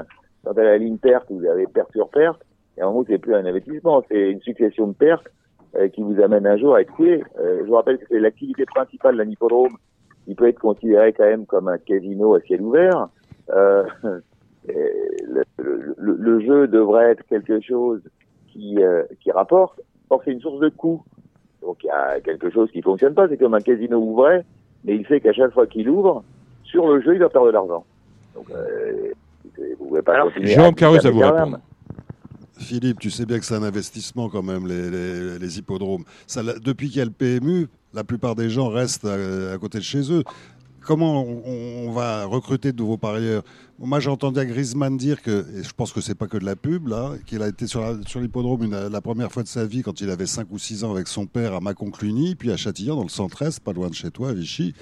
à 0.46 0.52
la 0.54 0.78
ligne 0.78 0.96
perte, 0.96 1.26
vous 1.28 1.44
avez 1.44 1.66
perte 1.66 1.92
sur 1.92 2.08
perte, 2.08 2.40
et 2.78 2.82
en 2.82 2.92
gros, 2.92 3.04
c'est 3.06 3.18
plus 3.18 3.34
un 3.34 3.44
investissement, 3.44 4.02
c'est 4.08 4.30
une 4.30 4.40
succession 4.40 4.88
de 4.88 4.92
pertes 4.94 5.26
euh, 5.76 5.88
qui 5.88 6.02
vous 6.02 6.20
amène 6.20 6.46
un 6.46 6.56
jour 6.56 6.74
à 6.74 6.82
être 6.82 6.92
coulé. 6.92 7.22
Euh, 7.38 7.60
je 7.60 7.66
vous 7.66 7.74
rappelle 7.74 7.98
que 7.98 8.04
c'est 8.08 8.20
l'activité 8.20 8.64
principale 8.66 9.16
d'un 9.16 9.28
hippodrome. 9.28 9.76
Il 10.26 10.36
peut 10.36 10.48
être 10.48 10.58
considéré 10.58 11.12
quand 11.12 11.24
même 11.24 11.46
comme 11.46 11.68
un 11.68 11.78
casino 11.78 12.34
à 12.34 12.40
ciel 12.40 12.60
ouvert. 12.62 13.08
Euh, 13.50 13.84
le, 14.68 15.42
le- 15.58 15.94
le- 15.98 16.16
le 16.16 16.40
jeu 16.40 16.68
devrait 16.68 17.12
être 17.12 17.24
quelque 17.28 17.60
chose 17.60 18.00
qui, 18.52 18.76
euh, 18.82 19.04
qui 19.20 19.30
rapporte. 19.30 19.80
Or, 20.10 20.22
c'est 20.24 20.32
une 20.32 20.40
source 20.40 20.60
de 20.60 20.68
coût. 20.68 21.02
Donc, 21.62 21.78
il 21.82 21.86
y 21.86 21.90
a 21.90 22.20
quelque 22.20 22.50
chose 22.50 22.70
qui 22.70 22.82
fonctionne 22.82 23.14
pas. 23.14 23.28
C'est 23.28 23.36
comme 23.38 23.54
un 23.54 23.60
casino 23.60 23.98
ouvert, 23.98 24.42
mais 24.84 24.96
il 24.96 25.06
sait 25.06 25.20
qu'à 25.20 25.32
chaque 25.32 25.52
fois 25.52 25.66
qu'il 25.66 25.88
ouvre, 25.88 26.22
sur 26.64 26.86
le 26.88 27.00
jeu, 27.02 27.14
il 27.14 27.18
va 27.20 27.28
perdre 27.28 27.48
de 27.48 27.52
l'argent. 27.52 27.84
Donc, 28.34 28.50
euh, 28.50 29.10
vous 29.78 29.86
pouvez 29.86 30.02
pas 30.02 30.14
à- 30.14 30.24
Carus, 30.72 31.04
à 31.04 31.10
vous 31.10 31.18
répondre. 31.36 31.58
Philippe, 32.58 32.98
tu 33.00 33.10
sais 33.10 33.26
bien 33.26 33.38
que 33.38 33.44
c'est 33.44 33.54
un 33.54 33.62
investissement 33.62 34.28
quand 34.30 34.42
même, 34.42 34.66
les, 34.66 34.90
les- 34.90 35.38
les 35.38 35.58
hippodromes. 35.58 36.04
Ça, 36.26 36.42
depuis 36.42 36.88
qu'il 36.88 36.98
y 36.98 37.02
a 37.02 37.04
le 37.04 37.10
PMU, 37.10 37.66
la 37.92 38.02
plupart 38.02 38.34
des 38.34 38.48
gens 38.48 38.68
restent 38.68 39.04
à, 39.04 39.52
à 39.54 39.58
côté 39.58 39.78
de 39.78 39.82
chez 39.82 40.10
eux. 40.12 40.22
Comment 40.86 41.24
on, 41.24 41.90
va 41.90 42.26
recruter 42.26 42.72
de 42.72 42.78
nouveaux 42.78 42.96
parieurs 42.96 43.42
Moi, 43.78 44.00
j'ai 44.00 44.08
entendu 44.08 44.40
à 44.40 44.46
Griezmann 44.46 44.96
dire 44.96 45.20
que, 45.20 45.44
et 45.54 45.62
je 45.62 45.72
pense 45.74 45.92
que 45.92 46.00
c'est 46.00 46.14
pas 46.14 46.26
que 46.28 46.38
de 46.38 46.46
la 46.46 46.56
pub, 46.56 46.88
là, 46.88 47.10
qu'il 47.26 47.42
a 47.42 47.48
été 47.48 47.66
sur, 47.66 47.82
l'hippodrome 48.18 48.70
la 48.90 49.00
première 49.02 49.30
fois 49.30 49.42
de 49.42 49.48
sa 49.48 49.66
vie 49.66 49.82
quand 49.82 50.00
il 50.00 50.08
avait 50.08 50.24
5 50.24 50.46
ou 50.50 50.58
6 50.58 50.82
ans 50.84 50.92
avec 50.92 51.08
son 51.08 51.26
père 51.26 51.52
à 51.52 51.60
Mâcon-Cluny, 51.60 52.36
puis 52.36 52.50
à 52.50 52.56
Châtillon, 52.56 52.96
dans 52.96 53.02
le 53.02 53.10
113, 53.10 53.60
pas 53.60 53.74
loin 53.74 53.90
de 53.90 53.94
chez 53.94 54.10
toi, 54.10 54.30
à 54.30 54.32
Vichy, 54.32 54.72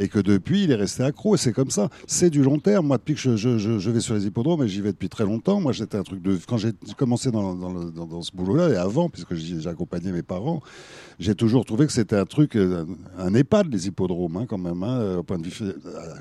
et 0.00 0.08
que 0.08 0.18
depuis, 0.18 0.64
il 0.64 0.72
est 0.72 0.76
resté 0.76 1.04
accro. 1.04 1.36
Et 1.36 1.38
c'est 1.38 1.52
comme 1.52 1.70
ça. 1.70 1.90
C'est 2.08 2.28
du 2.28 2.42
long 2.42 2.58
terme. 2.58 2.88
Moi, 2.88 2.98
depuis 2.98 3.14
que 3.14 3.20
je, 3.20 3.36
je- 3.36 3.58
je- 3.58 3.78
je 3.78 3.90
vais 3.90 4.00
sur 4.00 4.14
les 4.14 4.26
hippodromes, 4.26 4.64
et 4.64 4.68
j'y 4.68 4.80
vais 4.80 4.90
depuis 4.90 5.08
très 5.08 5.24
longtemps, 5.24 5.60
moi, 5.60 5.70
j'étais 5.70 5.96
un 5.96 6.02
truc 6.02 6.20
de. 6.20 6.36
Quand 6.48 6.56
j'ai 6.56 6.72
commencé 6.96 7.30
dans, 7.30 7.54
dans 7.54 7.72
le- 7.72 7.92
dans- 7.92 8.06
dans 8.06 8.22
ce 8.22 8.32
boulot-là, 8.34 8.70
et 8.70 8.76
avant, 8.76 9.08
puisque 9.08 9.34
j'y- 9.34 9.60
j'accompagnais 9.62 10.10
mes 10.10 10.22
parents, 10.22 10.60
j'ai 11.20 11.36
toujours 11.36 11.64
trouvé 11.64 11.86
que 11.86 11.92
c'était 11.92 12.16
un 12.16 12.24
truc, 12.26 12.56
euh, 12.56 12.84
un 13.16 13.32
EHPAD, 13.32 13.72
les 13.72 13.86
hippodromes, 13.86 14.38
hein, 14.38 14.46
quand 14.48 14.58
même, 14.58 14.82
hein, 14.82 15.18
au 15.18 15.22
point 15.22 15.38
de 15.38 15.46
vue. 15.46 15.72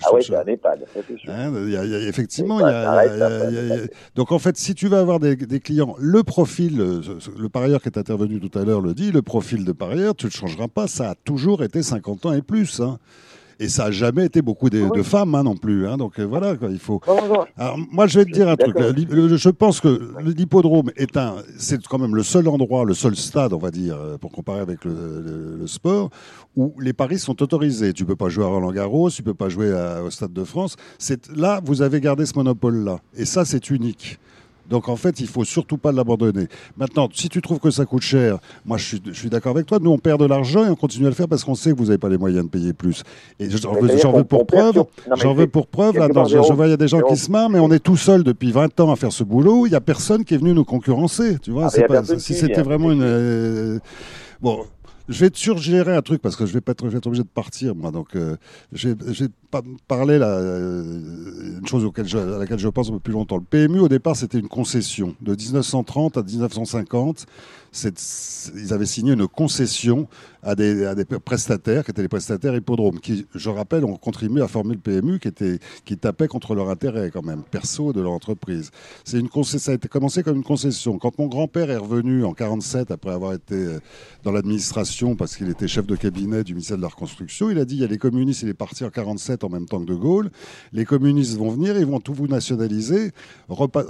Ah 0.04 0.14
ouais, 0.14 0.22
c'est 0.22 0.36
un 0.36 0.46
EHPAD, 0.46 0.86
c'est 0.94 1.18
sûr. 1.18 1.32
Hein, 1.32 1.52
il 1.66 1.72
y 1.72 1.76
a- 1.78 1.86
il 1.86 1.92
y 1.92 1.96
a- 1.96 2.00
effectivement, 2.08 2.10
Oui, 2.10 2.10
il 2.10 2.10
y 2.10 2.10
a- 2.10 2.10
reste 2.28 2.38
il 2.60 2.68
y 2.68 2.76
a- 2.76 2.92
un 2.92 3.04
il 3.06 3.20
y 3.20 3.22
a- 3.22 3.50
il 3.50 3.54
y 3.54 3.72
a- 3.72 3.76
EHPAD. 3.76 3.92
donc 4.16 4.32
en 4.32 4.40
fait, 4.40 4.58
si 4.58 4.76
tu 4.76 4.88
veux 4.88 4.98
avoir 4.98 5.20
des, 5.20 5.36
des 5.36 5.60
clients, 5.60 5.96
le 6.00 6.24
profil, 6.24 6.80
euh, 6.82 7.02
le 7.38 7.50
parieur 7.50 7.82
qui 7.82 7.90
est 7.90 7.98
intervenu 7.98 8.40
tout 8.40 8.58
à 8.60 8.64
l'heure 8.66 8.82
le 8.82 8.94
dit, 8.94 9.12
le 9.12 9.22
profil 9.22 9.66
de 9.66 9.72
parieur, 9.72 10.16
tu 10.16 10.26
ne 10.26 10.32
le 10.32 10.36
changeras 10.36 10.68
pas, 10.68 10.88
ça 10.88 11.12
a 11.12 11.16
toujours 11.16 11.64
été 11.64 11.82
50 11.84 12.26
ans 12.26 12.34
et 12.34 12.42
plus. 12.42 12.80
hein. 12.82 12.98
Et 13.62 13.68
ça 13.68 13.86
n'a 13.86 13.92
jamais 13.92 14.26
été 14.26 14.42
beaucoup 14.42 14.70
de, 14.70 14.80
de 14.96 15.04
femmes 15.04 15.36
hein, 15.36 15.44
non 15.44 15.56
plus. 15.58 15.86
hein. 15.86 15.98
donc 15.98 16.18
euh, 16.20 16.24
voilà, 16.24 16.56
quoi, 16.56 16.70
il 16.70 16.80
faut. 16.80 17.02
Alors, 17.58 17.78
moi, 17.92 18.08
je 18.08 18.20
vais 18.20 18.26
te 18.26 18.32
dire 18.32 18.48
un 18.48 18.56
truc. 18.56 18.76
le- 18.80 19.36
Je 19.38 19.50
pense 19.50 19.82
que 19.82 20.14
l'hippodrome 20.24 20.92
est 20.96 21.18
un, 21.18 21.36
c'est 21.58 21.86
quand 21.86 21.98
même 22.00 22.16
le 22.16 22.24
seul 22.24 22.48
endroit, 22.48 22.86
le 22.86 22.94
seul 22.94 23.16
stade, 23.18 23.52
on 23.52 23.58
va 23.58 23.70
dire, 23.72 23.98
euh, 23.98 24.18
pour 24.18 24.32
comparer 24.32 24.62
avec 24.62 24.86
le, 24.86 24.94
le- 24.94 25.58
le 25.60 25.68
sport, 25.68 26.10
où 26.56 26.74
les 26.80 26.94
paris 26.94 27.20
sont 27.20 27.42
autorisés. 27.44 27.92
Tu 27.92 28.06
peux 28.06 28.16
pas 28.16 28.30
jouer 28.30 28.46
à 28.46 28.48
Roland 28.48 28.72
Garros, 28.72 29.10
tu 29.10 29.24
peux 29.24 29.34
pas 29.34 29.50
jouer 29.50 29.74
à- 29.74 30.04
au 30.04 30.10
Stade 30.10 30.32
de 30.34 30.44
France. 30.46 30.78
C'est 30.98 31.28
là, 31.36 31.60
vous 31.64 31.82
avez 31.82 32.00
gardé 32.00 32.26
ce 32.26 32.34
monopole-là, 32.36 33.00
et 33.16 33.26
ça, 33.26 33.44
c'est 33.44 33.70
unique. 33.70 34.20
Donc 34.70 34.88
en 34.90 34.96
fait, 34.96 35.20
il 35.20 35.28
faut 35.28 35.44
surtout 35.44 35.78
pas 35.78 35.92
l'abandonner. 35.92 36.48
Maintenant, 36.78 37.10
si 37.14 37.28
tu 37.30 37.42
trouves 37.42 37.60
que 37.60 37.72
ça 37.72 37.86
coûte 37.86 38.02
cher, 38.04 38.38
moi 38.66 38.78
je 38.78 38.86
suis, 38.86 39.02
je 39.06 39.12
suis 39.14 39.30
d'accord 39.30 39.52
avec 39.56 39.66
toi. 39.66 39.80
Nous, 39.82 39.92
on 39.92 39.98
perd 39.98 40.20
de 40.20 40.26
l'argent 40.26 40.66
et 40.66 40.70
on 40.70 40.76
continue 40.76 41.06
à 41.08 41.10
le 41.10 41.16
faire 41.16 41.28
parce 41.28 41.44
qu'on 41.44 41.56
sait 41.56 41.72
que 41.72 41.78
vous 41.78 41.86
n'avez 41.86 41.98
pas 41.98 42.10
les 42.10 42.18
moyens 42.18 42.46
de 42.46 42.50
payer 42.50 42.74
plus. 42.74 43.04
Et 43.40 43.50
j'en 43.50 43.74
veux, 43.74 44.24
pour 44.24 44.46
preuve. 44.46 44.74
J'en 45.18 45.34
veux 45.34 45.48
pour 45.48 45.68
preuve. 45.68 45.96
Là, 45.98 46.08
dans- 46.14 46.26
je, 46.26 46.54
vois, 46.54 46.68
il 46.68 46.70
y 46.72 46.74
a 46.74 46.78
des 46.78 46.88
gens 46.88 47.00
qui 47.02 47.18
se 47.18 47.32
marrent, 47.32 47.50
mais 47.50 47.60
on 47.60 47.72
est 47.72 47.80
tout 47.80 47.98
seul 47.98 48.24
depuis 48.24 48.52
20 48.52 48.80
ans 48.80 48.92
à 48.92 48.96
faire 48.96 49.12
ce 49.12 49.24
boulot. 49.24 49.66
Il 49.66 49.72
y 49.72 49.76
a 49.76 49.82
personne 49.82 50.24
qui 50.24 50.36
est 50.36 50.38
venu 50.38 50.54
nous 50.54 50.66
concurrencer. 50.66 51.38
Tu 51.42 51.52
vois, 51.52 51.66
Ah, 51.66 51.70
pas- 51.88 51.96
si 52.20 52.34
c'était 52.36 52.62
vraiment 52.64 52.92
une. 52.92 53.02
euh, 53.04 53.80
Bon. 54.42 54.66
Je 55.10 55.20
vais 55.22 55.32
te 55.32 55.40
suggérer 55.40 55.96
un 55.96 56.04
truc 56.04 56.22
parce 56.22 56.36
que 56.36 56.46
je 56.46 56.54
vais 56.54 56.62
pas 56.62 56.74
être, 56.74 56.84
obligé 56.86 57.24
de 57.24 57.28
partir 57.28 57.76
moi 57.76 57.90
donc 57.90 58.16
euh, 58.16 58.36
parler 59.88 60.20
là 60.20 60.28
euh, 60.28 61.60
une 61.60 61.68
chose 61.68 61.84
à 61.84 62.38
laquelle 62.38 62.60
je 62.60 62.68
pense 62.68 62.90
un 62.90 62.94
peu 62.94 63.00
plus 63.00 63.14
longtemps. 63.14 63.38
Le 63.38 63.44
PMU 63.44 63.80
au 63.80 63.88
départ 63.88 64.16
c'était 64.16 64.38
une 64.38 64.48
concession 64.48 65.16
de 65.22 65.34
1930 65.36 66.18
à 66.18 66.22
1950. 66.22 67.26
c'est- 67.72 68.52
ils 68.56 68.72
avaient 68.72 68.86
signé 68.86 69.14
une 69.14 69.28
concession 69.28 70.08
à 70.44 70.56
des, 70.56 71.06
prestataires 71.24 71.84
qui 71.84 71.92
étaient 71.92 72.02
les 72.02 72.08
prestataires 72.08 72.56
hippodromes 72.56 73.00
qui, 73.00 73.26
je 73.36 73.50
rappelle, 73.50 73.84
ont 73.86 73.96
contribué 73.96 74.42
à 74.42 74.48
former 74.48 74.76
le 74.76 74.80
PMU 74.80 75.20
qui 75.20 75.28
était 75.28 75.60
tapait 76.00 76.28
contre 76.28 76.56
leur 76.56 76.70
intérêt 76.70 77.12
quand 77.12 77.26
même 77.26 77.44
perso 77.44 77.94
de 77.94 78.02
leur 78.02 78.12
entreprise. 78.12 78.72
Une 79.14 79.30
ça 79.44 79.72
a 79.72 79.76
été 79.76 79.88
commencé 79.88 80.24
comme 80.24 80.38
une 80.38 80.44
concession. 80.44 80.98
Quand 80.98 81.18
mon 81.18 81.28
grand-père 81.28 81.70
est 81.70 81.78
revenu 81.78 82.24
en 82.24 82.34
47 82.34 82.92
après 82.92 83.12
avoir 83.12 83.34
été 83.34 83.56
euh, 83.56 83.80
dans 84.24 84.32
l'administration 84.32 85.16
parce 85.16 85.36
qu'il 85.36 85.50
était 85.50 85.68
chef 85.68 85.86
de 85.86 85.96
cabinet 85.96 86.44
du 86.44 86.54
ministère 86.54 86.78
de 86.78 86.82
la 86.82 86.88
Reconstruction, 86.88 87.50
il 87.50 87.60
a 87.60 87.66
dit 87.66 87.76
il 87.76 87.82
y 87.82 87.84
a 87.84 87.88
les 87.88 87.98
communistes, 87.98 88.42
il 88.44 88.50
est 88.50 88.54
parti 88.54 88.84
en 88.84 88.90
47 88.90 89.44
en 89.44 89.50
même 89.50 89.66
temps 89.66 89.80
que 89.80 89.86
De 89.86 89.96
Gaulle. 89.96 90.30
Les 90.74 90.86
communistes 90.86 91.38
vont 91.38 91.52
venir, 91.52 91.78
ils 91.78 91.86
vont 91.86 92.00
tout 92.00 92.14
vous 92.14 92.28
nationaliser, 92.28 93.12
repa- 93.50 93.88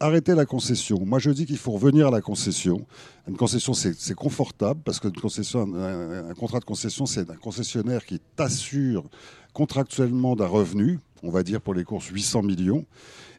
arrêter 0.00 0.34
la 0.34 0.46
concession. 0.46 1.00
Moi 1.04 1.18
je 1.18 1.30
dis 1.30 1.46
qu'il 1.46 1.58
faut 1.58 1.72
revenir 1.72 2.08
à 2.08 2.10
la 2.10 2.20
concession. 2.20 2.86
Une 3.28 3.36
concession 3.36 3.72
c'est 3.72 4.14
confortable 4.14 4.80
parce 4.84 4.98
que 4.98 5.08
une 5.08 5.14
concession, 5.14 5.66
un 5.92 6.34
contrat 6.34 6.60
de 6.60 6.64
concession 6.64 7.06
c'est 7.06 7.30
un 7.30 7.36
concessionnaire 7.36 8.04
qui 8.04 8.20
t'assure 8.36 9.04
contractuellement 9.52 10.34
d'un 10.34 10.46
revenu, 10.46 10.98
on 11.22 11.30
va 11.30 11.42
dire 11.42 11.60
pour 11.60 11.74
les 11.74 11.84
courses 11.84 12.06
800 12.08 12.42
millions. 12.42 12.84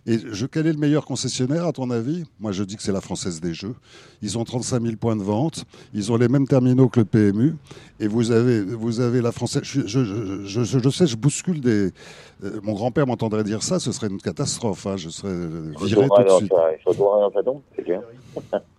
Et 0.06 0.18
je, 0.20 0.46
quel 0.46 0.68
est 0.68 0.74
le 0.74 0.78
meilleur 0.78 1.06
concessionnaire, 1.06 1.66
à 1.66 1.72
ton 1.72 1.90
avis? 1.90 2.26
Moi, 2.42 2.52
je 2.52 2.66
dis 2.66 2.76
que 2.76 2.84
c'est 2.84 2.92
la 2.92 3.00
Française 3.00 3.40
des 3.40 3.54
Jeux. 3.54 3.74
Ils 4.22 4.38
ont 4.38 4.44
35 4.44 4.84
000 4.84 4.96
points 4.98 5.16
de 5.16 5.24
vente. 5.24 5.64
Ils 5.94 6.12
ont 6.12 6.18
les 6.18 6.28
mêmes 6.28 6.46
terminaux 6.46 6.90
que 6.90 7.00
le 7.00 7.06
PMU. 7.06 7.56
Et 8.02 8.08
vous 8.10 8.32
avez, 8.32 8.62
vous 8.64 9.00
avez 9.00 9.22
la 9.22 9.32
Française. 9.32 9.62
Je, 9.64 9.88
je, 9.88 10.04
je, 10.04 10.64
je- 10.66 10.80
je 10.80 10.90
sais, 10.90 11.08
je 11.08 11.16
bouscule 11.16 11.62
des. 11.62 11.92
euh, 12.44 12.60
mon 12.64 12.74
grand-père 12.74 13.08
m'entendrait 13.08 13.46
dire 13.46 13.64
ça, 13.64 13.80
ce 13.80 13.94
serait 13.94 14.08
une 14.08 14.20
catastrophe. 14.22 14.86
hein. 14.88 14.98
Je 14.98 15.08
serais 15.08 15.30
euh, 15.32 15.72
viré 15.86 16.02
tout 16.10 16.24
de 16.24 16.30
suite. 16.40 16.52
il 16.86 16.90
retournera 16.90 18.73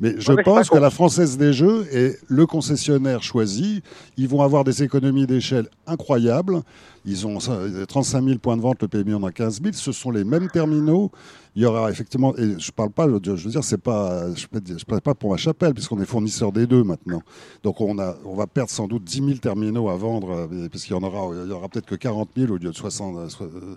Mais 0.00 0.14
je 0.18 0.32
Ouais, 0.32 0.42
pense 0.42 0.68
que 0.68 0.78
la 0.78 0.90
Française 0.90 1.36
des 1.36 1.52
Jeux 1.52 1.86
est 1.92 2.18
le 2.28 2.46
concessionnaire 2.46 3.22
choisi. 3.22 3.82
Ils 4.16 4.28
vont 4.28 4.42
avoir 4.42 4.64
des 4.64 4.82
économies 4.82 5.26
d'échelle 5.26 5.68
incroyables. 5.86 6.62
Ils 7.04 7.26
ont 7.26 7.38
euh, 7.48 7.84
35 7.86 8.24
000 8.24 8.38
points 8.38 8.56
de 8.56 8.62
vente, 8.62 8.82
le 8.82 8.88
PMU 8.88 9.14
en 9.14 9.22
a 9.24 9.32
15 9.32 9.62
000. 9.62 9.74
Ce 9.74 9.92
sont 9.92 10.10
les 10.10 10.24
mêmes 10.24 10.48
terminaux. 10.48 11.10
Il 11.56 11.62
y 11.62 11.66
aura 11.66 11.88
effectivement, 11.88 12.36
et 12.36 12.58
je 12.58 12.72
parle 12.72 12.90
pas, 12.90 13.06
je 13.06 13.30
veux 13.30 13.50
dire, 13.50 13.62
c'est 13.62 13.78
pas, 13.78 14.26
je 14.34 14.46
ne 14.72 14.84
parle 14.84 15.00
pas 15.00 15.14
pour 15.14 15.30
ma 15.30 15.36
chapelle, 15.36 15.72
puisqu'on 15.72 16.00
est 16.00 16.04
fournisseur 16.04 16.50
des 16.50 16.66
deux 16.66 16.82
maintenant. 16.82 17.22
Donc 17.62 17.80
on, 17.80 17.96
a, 18.00 18.16
on 18.24 18.34
va 18.34 18.48
perdre 18.48 18.70
sans 18.70 18.88
doute 18.88 19.04
10 19.04 19.24
000 19.24 19.30
terminaux 19.38 19.88
à 19.88 19.96
vendre, 19.96 20.48
euh, 20.50 20.68
parce 20.68 20.82
qu'il 20.82 20.96
y 20.96 20.98
en 20.98 21.02
aura, 21.04 21.32
il 21.32 21.48
y 21.48 21.52
aura 21.52 21.68
peut-être 21.68 21.86
que 21.86 21.94
40 21.94 22.30
000 22.36 22.52
au 22.52 22.56
lieu 22.56 22.70
de 22.70 22.74
60, 22.74 23.16
euh, 23.40 23.76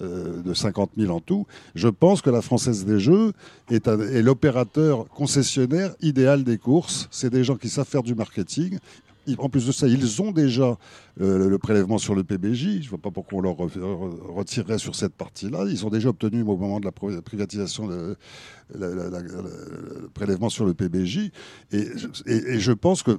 euh, 0.00 0.42
de 0.42 0.54
50 0.54 0.92
000 0.96 1.14
en 1.14 1.20
tout. 1.20 1.46
Je 1.74 1.88
pense 1.88 2.22
que 2.22 2.30
la 2.30 2.40
Française 2.40 2.86
des 2.86 2.98
Jeux 2.98 3.32
est 3.70 3.86
l'opérateur 4.22 5.06
concessionnaire 5.08 5.94
idéal 6.00 6.42
des 6.42 6.56
courses. 6.56 7.06
C'est 7.10 7.30
des 7.30 7.44
gens 7.44 7.56
qui 7.56 7.68
savent 7.68 7.86
faire 7.86 8.02
du 8.02 8.14
marketing. 8.14 8.78
En 9.38 9.48
plus 9.48 9.66
de 9.66 9.72
ça, 9.72 9.86
ils 9.86 10.22
ont 10.22 10.32
déjà 10.32 10.76
euh, 11.20 11.48
le 11.48 11.58
prélèvement 11.58 11.98
sur 11.98 12.14
le 12.14 12.24
PBJ. 12.24 12.80
Je 12.80 12.84
ne 12.84 12.88
vois 12.88 12.98
pas 12.98 13.10
pourquoi 13.10 13.38
on 13.38 13.42
leur 13.42 13.54
re- 13.54 13.78
re- 13.78 14.32
retirerait 14.34 14.78
sur 14.78 14.94
cette 14.94 15.14
partie-là. 15.14 15.64
Ils 15.68 15.84
ont 15.86 15.90
déjà 15.90 16.08
obtenu 16.10 16.42
au 16.42 16.56
moment 16.56 16.80
de 16.80 16.84
la 16.84 16.92
privatisation 17.22 17.86
le, 17.86 18.16
prélèvement 20.14 20.48
sur 20.48 20.64
le 20.64 20.74
PBJ. 20.74 21.30
Et 21.72 21.86
je 22.58 22.72
pense 22.72 23.02
que 23.02 23.18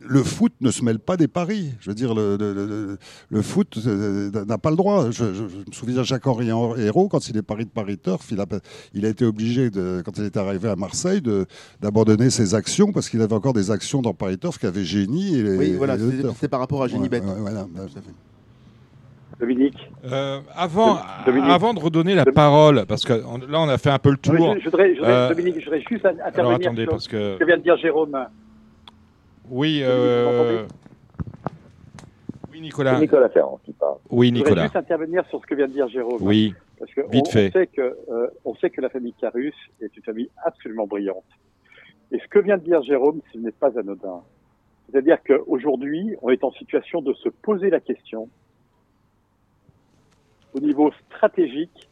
le 0.00 0.22
foot 0.22 0.52
ne 0.60 0.70
se 0.70 0.84
mêle 0.84 0.98
pas 1.00 1.16
des 1.16 1.26
paris. 1.28 1.72
Je 1.80 1.90
veux 1.90 1.94
dire, 1.94 2.14
le, 2.14 2.36
le- 2.36 2.52
le- 2.54 2.98
le 3.30 3.42
foot 3.42 3.78
euh, 3.86 4.30
n'a 4.46 4.56
pas 4.58 4.70
le 4.70 4.76
droit. 4.76 5.10
Je, 5.10 5.34
je- 5.34 5.48
je 5.48 5.56
me 5.58 5.72
souviens 5.72 6.02
Jacques-Henri 6.04 6.48
Hérault, 6.48 7.08
quand 7.08 7.28
il 7.28 7.36
est 7.36 7.42
pari 7.42 7.64
de 7.64 7.70
Paris 7.70 7.98
Turf, 7.98 8.28
il 8.30 8.40
a, 8.40 8.46
il 8.94 9.04
a 9.04 9.08
été 9.08 9.24
obligé, 9.24 9.70
de, 9.70 10.00
quand 10.04 10.16
il 10.18 10.24
est 10.24 10.36
arrivé 10.36 10.68
à 10.68 10.76
Marseille, 10.76 11.20
de- 11.20 11.46
d'abandonner 11.80 12.30
ses 12.30 12.54
actions 12.54 12.92
parce 12.92 13.08
qu'il 13.08 13.20
avait 13.22 13.34
encore 13.34 13.52
des 13.54 13.70
actions 13.72 14.00
dans 14.00 14.14
Paris 14.14 14.38
Turf 14.38 14.58
qui 14.58 14.66
avaient 14.66 14.84
génie. 14.84 15.38
Et, 15.40 15.56
Oui, 15.56 15.72
voilà, 15.76 15.96
c'est- 15.98 16.48
par 16.48 16.60
rapport 16.60 16.82
à 16.82 16.88
Génibet. 16.88 17.20
Ouais, 17.20 17.26
ouais, 17.26 17.34
voilà. 17.40 17.66
Dominique 19.40 19.76
Euh, 20.04 20.40
avant, 20.56 20.98
Dominique. 21.24 21.48
avant 21.50 21.72
de 21.74 21.78
redonner 21.78 22.14
la 22.16 22.24
parole, 22.24 22.84
parce 22.88 23.04
que 23.04 23.12
on- 23.24 23.38
là 23.38 23.60
on 23.60 23.68
a 23.68 23.78
fait 23.78 23.90
un 23.90 23.98
peu 24.00 24.10
le 24.10 24.16
tour. 24.16 24.34
je, 24.34 24.60
je 24.60 24.64
voudrais, 24.64 24.94
je 24.94 24.98
voudrais- 24.98 25.12
Euh, 25.12 25.28
Dominique, 25.28 25.60
je 25.60 25.64
voudrais 25.64 25.80
juste 25.88 26.04
intervenir 26.04 26.38
alors 26.40 26.52
attendez, 26.54 26.82
sur 26.82 26.90
parce 26.90 27.06
que 27.06 27.34
ce 27.34 27.38
que 27.38 27.44
vient 27.44 27.56
de 27.58 27.62
dire 27.62 27.76
Jérôme. 27.76 28.16
Oui, 29.50 29.80
euh, 29.82 30.66
oui 32.52 32.60
Nicolas. 32.60 32.94
C'est 32.94 33.00
Nicolas 33.00 33.28
Ferrand 33.28 33.60
qui 33.64 33.72
parle. 33.72 33.98
Oui 34.10 34.28
Je 34.28 34.32
voudrais 34.32 34.50
Nicolas. 34.50 34.62
juste 34.64 34.76
intervenir 34.76 35.26
sur 35.28 35.40
ce 35.40 35.46
que 35.46 35.54
vient 35.54 35.68
de 35.68 35.72
dire 35.72 35.88
Jérôme. 35.88 36.18
Oui, 36.20 36.54
Parce 36.78 36.92
que 36.92 37.02
vite 37.10 37.26
on, 37.28 37.30
fait. 37.30 37.48
On 37.48 37.52
sait, 37.52 37.66
que, 37.66 37.96
euh, 38.10 38.28
on 38.44 38.54
sait 38.56 38.70
que 38.70 38.80
la 38.80 38.88
famille 38.88 39.14
Carus 39.20 39.54
est 39.80 39.96
une 39.96 40.02
famille 40.02 40.30
absolument 40.44 40.86
brillante. 40.86 41.24
Et 42.10 42.18
ce 42.18 42.28
que 42.28 42.38
vient 42.38 42.56
de 42.56 42.64
dire 42.64 42.82
Jérôme, 42.82 43.20
ce 43.32 43.38
n'est 43.38 43.52
pas 43.52 43.78
anodin. 43.78 44.22
C'est-à-dire 44.90 45.18
qu'aujourd'hui, 45.22 46.16
on 46.22 46.30
est 46.30 46.42
en 46.44 46.52
situation 46.52 47.02
de 47.02 47.12
se 47.14 47.28
poser 47.28 47.68
la 47.68 47.80
question 47.80 48.28
au 50.54 50.60
niveau 50.60 50.90
stratégique 51.06 51.88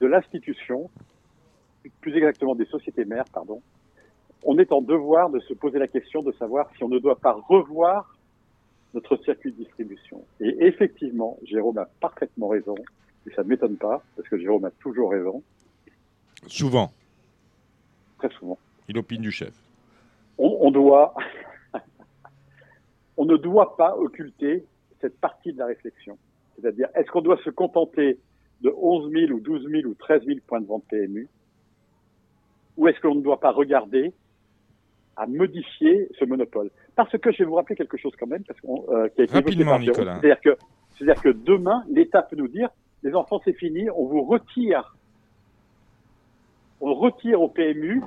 de 0.00 0.06
l'institution, 0.06 0.88
plus 2.00 2.16
exactement 2.16 2.54
des 2.54 2.64
sociétés 2.64 3.04
mères, 3.04 3.26
pardon. 3.32 3.60
On 4.44 4.58
est 4.58 4.72
en 4.72 4.80
devoir 4.80 5.30
de 5.30 5.40
se 5.40 5.54
poser 5.54 5.78
la 5.78 5.88
question 5.88 6.22
de 6.22 6.32
savoir 6.32 6.70
si 6.76 6.84
on 6.84 6.88
ne 6.88 6.98
doit 6.98 7.18
pas 7.18 7.32
revoir 7.32 8.16
notre 8.94 9.16
circuit 9.18 9.52
de 9.52 9.56
distribution. 9.56 10.22
Et 10.40 10.56
effectivement, 10.66 11.38
Jérôme 11.44 11.78
a 11.78 11.88
parfaitement 12.00 12.48
raison, 12.48 12.74
et 13.26 13.34
ça 13.34 13.42
ne 13.42 13.48
m'étonne 13.48 13.76
pas, 13.76 14.02
parce 14.16 14.28
que 14.28 14.38
Jérôme 14.38 14.64
a 14.64 14.70
toujours 14.70 15.10
raison, 15.10 15.42
Souvent, 16.46 16.92
très 18.18 18.30
souvent. 18.30 18.58
il 18.88 18.96
opine 18.96 19.20
du 19.20 19.32
chef. 19.32 19.52
On, 20.38 20.56
on 20.60 20.70
doit, 20.70 21.14
on 23.16 23.24
ne 23.24 23.36
doit 23.36 23.76
pas 23.76 23.96
occulter 23.96 24.64
cette 25.00 25.18
partie 25.18 25.52
de 25.52 25.58
la 25.58 25.66
réflexion. 25.66 26.16
C'est-à-dire, 26.54 26.88
est-ce 26.94 27.10
qu'on 27.10 27.22
doit 27.22 27.38
se 27.44 27.50
contenter 27.50 28.18
de 28.62 28.70
11 28.76 29.10
000 29.10 29.32
ou 29.32 29.40
12 29.40 29.68
000 29.68 29.86
ou 29.88 29.94
13 29.94 30.24
000 30.26 30.38
points 30.46 30.60
de 30.60 30.66
vente 30.66 30.84
PMU 30.88 31.28
Ou 32.76 32.88
est-ce 32.88 33.00
qu'on 33.00 33.16
ne 33.16 33.20
doit 33.20 33.40
pas 33.40 33.50
regarder 33.52 34.12
à 35.18 35.26
modifier 35.26 36.08
ce 36.18 36.24
monopole 36.24 36.70
Parce 36.96 37.16
que 37.18 37.30
je 37.32 37.38
vais 37.38 37.44
vous 37.44 37.54
rappeler 37.56 37.76
quelque 37.76 37.96
chose 37.98 38.12
quand 38.18 38.26
même, 38.28 38.44
parce 38.44 38.58
qu'on, 38.60 38.84
euh, 38.90 39.08
qui 39.08 39.20
a 39.20 39.24
été 39.24 39.36
évoqué 39.36 39.50
Rapidement. 39.64 39.78
Nicolas. 39.78 40.18
C'est-à-dire 40.20 40.40
que, 40.40 40.56
c'est-à-dire 40.96 41.22
que 41.22 41.28
demain, 41.30 41.82
l'État 41.90 42.22
peut 42.22 42.36
nous 42.36 42.48
dire, 42.48 42.70
les 43.02 43.14
enfants, 43.14 43.40
c'est 43.44 43.52
fini, 43.52 43.90
on 43.90 44.06
vous 44.06 44.22
retire 44.24 44.94
on 46.80 46.94
retire 46.94 47.42
au 47.42 47.48
PMU, 47.48 48.00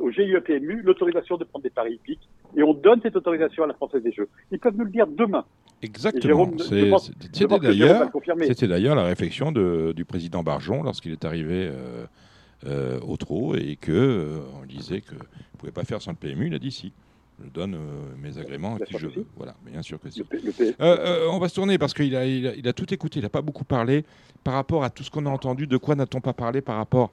au 0.00 0.10
GIE 0.10 0.34
PMU, 0.42 0.80
l'autorisation 0.82 1.36
de 1.36 1.44
prendre 1.44 1.62
des 1.62 1.68
paris 1.68 1.92
hippiques 1.94 2.26
et 2.56 2.62
on 2.62 2.72
donne 2.72 2.98
cette 3.02 3.16
autorisation 3.16 3.64
à 3.64 3.66
la 3.66 3.74
Française 3.74 4.02
des 4.02 4.12
Jeux. 4.12 4.30
Ils 4.50 4.58
peuvent 4.58 4.74
nous 4.76 4.86
le 4.86 4.90
dire 4.90 5.06
demain. 5.06 5.44
Exactement. 5.82 6.50
C'était 6.58 6.90
d'ailleurs 8.66 8.94
la 8.94 9.04
réflexion 9.04 9.52
de- 9.52 9.92
du 9.94 10.06
président 10.06 10.42
Barjon 10.42 10.82
lorsqu'il 10.82 11.12
est 11.12 11.26
arrivé 11.26 11.68
euh, 11.70 12.06
euh, 12.66 12.98
au 13.00 13.16
trot 13.16 13.54
et 13.56 13.76
que 13.76 13.92
euh, 13.92 14.40
on 14.60 14.64
disait 14.66 15.00
que 15.00 15.14
ne 15.14 15.58
pouvait 15.58 15.72
pas 15.72 15.84
faire 15.84 16.00
sans 16.02 16.12
le 16.12 16.16
PMU. 16.16 16.46
Il 16.48 16.54
a 16.54 16.58
dit 16.58 16.70
si. 16.72 16.92
Je 17.44 17.48
donne 17.50 17.74
euh, 17.74 18.14
mes 18.16 18.38
agréments 18.38 18.78
si 18.86 18.92
sûr 18.92 18.98
je 19.00 19.06
veux. 19.08 19.26
Voilà, 19.36 19.56
bien 19.66 19.82
sûr 19.82 19.98
que 20.00 20.08
si. 20.08 20.20
Le 20.20 20.24
P- 20.24 20.38
le 20.44 20.52
P- 20.52 20.74
Euh, 20.80 21.24
euh, 21.24 21.28
on 21.30 21.38
va 21.40 21.48
se 21.48 21.54
tourner 21.56 21.78
parce 21.78 21.92
qu'il 21.92 22.14
a, 22.14 22.24
il 22.26 22.46
a, 22.46 22.54
il 22.54 22.68
a 22.68 22.72
tout 22.72 22.94
écouté, 22.94 23.18
il 23.18 23.22
n'a 23.22 23.28
pas 23.28 23.42
beaucoup 23.42 23.64
parlé 23.64 24.04
par 24.44 24.54
rapport 24.54 24.84
à 24.84 24.90
tout 24.90 25.02
ce 25.02 25.10
qu'on 25.10 25.26
a 25.26 25.30
entendu. 25.30 25.66
De 25.66 25.76
quoi 25.76 25.96
n'a-t-on 25.96 26.20
pas 26.20 26.32
parlé 26.32 26.60
par 26.60 26.76
rapport 26.76 27.12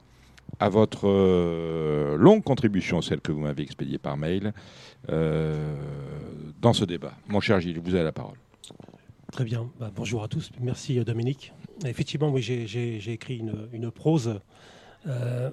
à 0.60 0.70
votre 0.70 1.08
euh, 1.08 2.16
longue 2.18 2.44
contribution, 2.44 3.02
celle 3.02 3.20
que 3.22 3.32
vous 3.32 3.40
m'avez 3.40 3.64
expédiée 3.64 3.98
par 3.98 4.16
mail, 4.16 4.54
euh, 5.10 5.76
dans 6.62 6.74
ce 6.74 6.86
débat? 6.86 7.14
Mon 7.28 7.40
cher 7.40 7.60
Gilles, 7.60 7.80
vous 7.80 7.96
avez 7.96 8.04
la 8.04 8.12
parole. 8.12 8.38
Très 9.32 9.44
bien. 9.46 9.72
Bah, 9.80 9.92
bonjour 9.96 10.24
à 10.24 10.28
tous. 10.28 10.52
Merci 10.60 11.00
Dominique. 11.04 11.54
Effectivement, 11.86 12.30
oui, 12.30 12.42
j'ai 12.44 13.12
écrit 13.12 13.38
une, 13.38 13.68
une 13.74 13.90
prose. 13.90 14.40
Euh, 15.08 15.50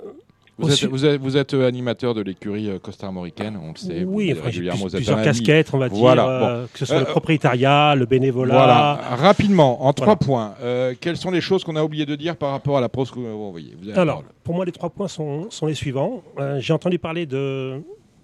Vous 0.61 0.71
êtes, 0.71 0.75
su- 0.77 0.87
vous 0.89 1.05
êtes- 1.07 1.21
vous 1.21 1.37
êtes, 1.37 1.55
animateur 1.55 2.15
de 2.15 2.21
l'écurie 2.21 2.69
euh, 2.69 2.79
costarmoricaine, 2.81 3.57
on 3.63 3.71
le 3.73 3.77
sait. 3.77 4.03
Oui, 4.05 4.33
enfin, 4.33 4.47
régulièrement, 4.47 4.87
plusieurs 4.87 5.23
casquettes, 5.23 5.73
on 5.73 5.79
va 5.79 5.89
dire, 5.89 5.99
Voilà, 5.99 6.29
euh, 6.29 6.63
bon. 6.63 6.69
que 6.73 6.79
ce 6.81 6.85
soit 6.87 6.97
Euh, 6.97 7.01
le 7.01 7.05
propriétariat, 7.07 7.95
le 7.95 8.07
bénévolat. 8.07 8.55
Voilà, 8.55 8.95
rapidement, 9.17 9.87
en 9.87 9.93
trois 9.93 10.17
points. 10.17 10.55
euh, 10.61 10.95
quelles 11.01 11.17
sont 11.17 11.31
les 11.31 11.41
choses 11.41 11.63
qu'on 11.63 11.77
a 11.77 11.85
oublié 11.85 12.07
de 12.07 12.17
dire 12.17 12.35
par 12.37 12.51
rapport 12.51 12.77
à 12.77 12.81
la 12.81 12.89
prose 12.89 13.11
que 13.13 13.21
vous 13.21 13.55
la 13.85 14.01
Alors, 14.01 14.25
pour 14.43 14.55
moi, 14.57 14.65
les 14.65 14.73
trois 14.73 14.91
points 14.91 15.07
sont, 15.09 15.49
sont 15.51 15.67
les 15.67 15.75
suivants. 15.75 16.23
J'ai 16.59 16.73
entendu 16.73 16.99
parler 16.99 17.25
de 17.25 17.81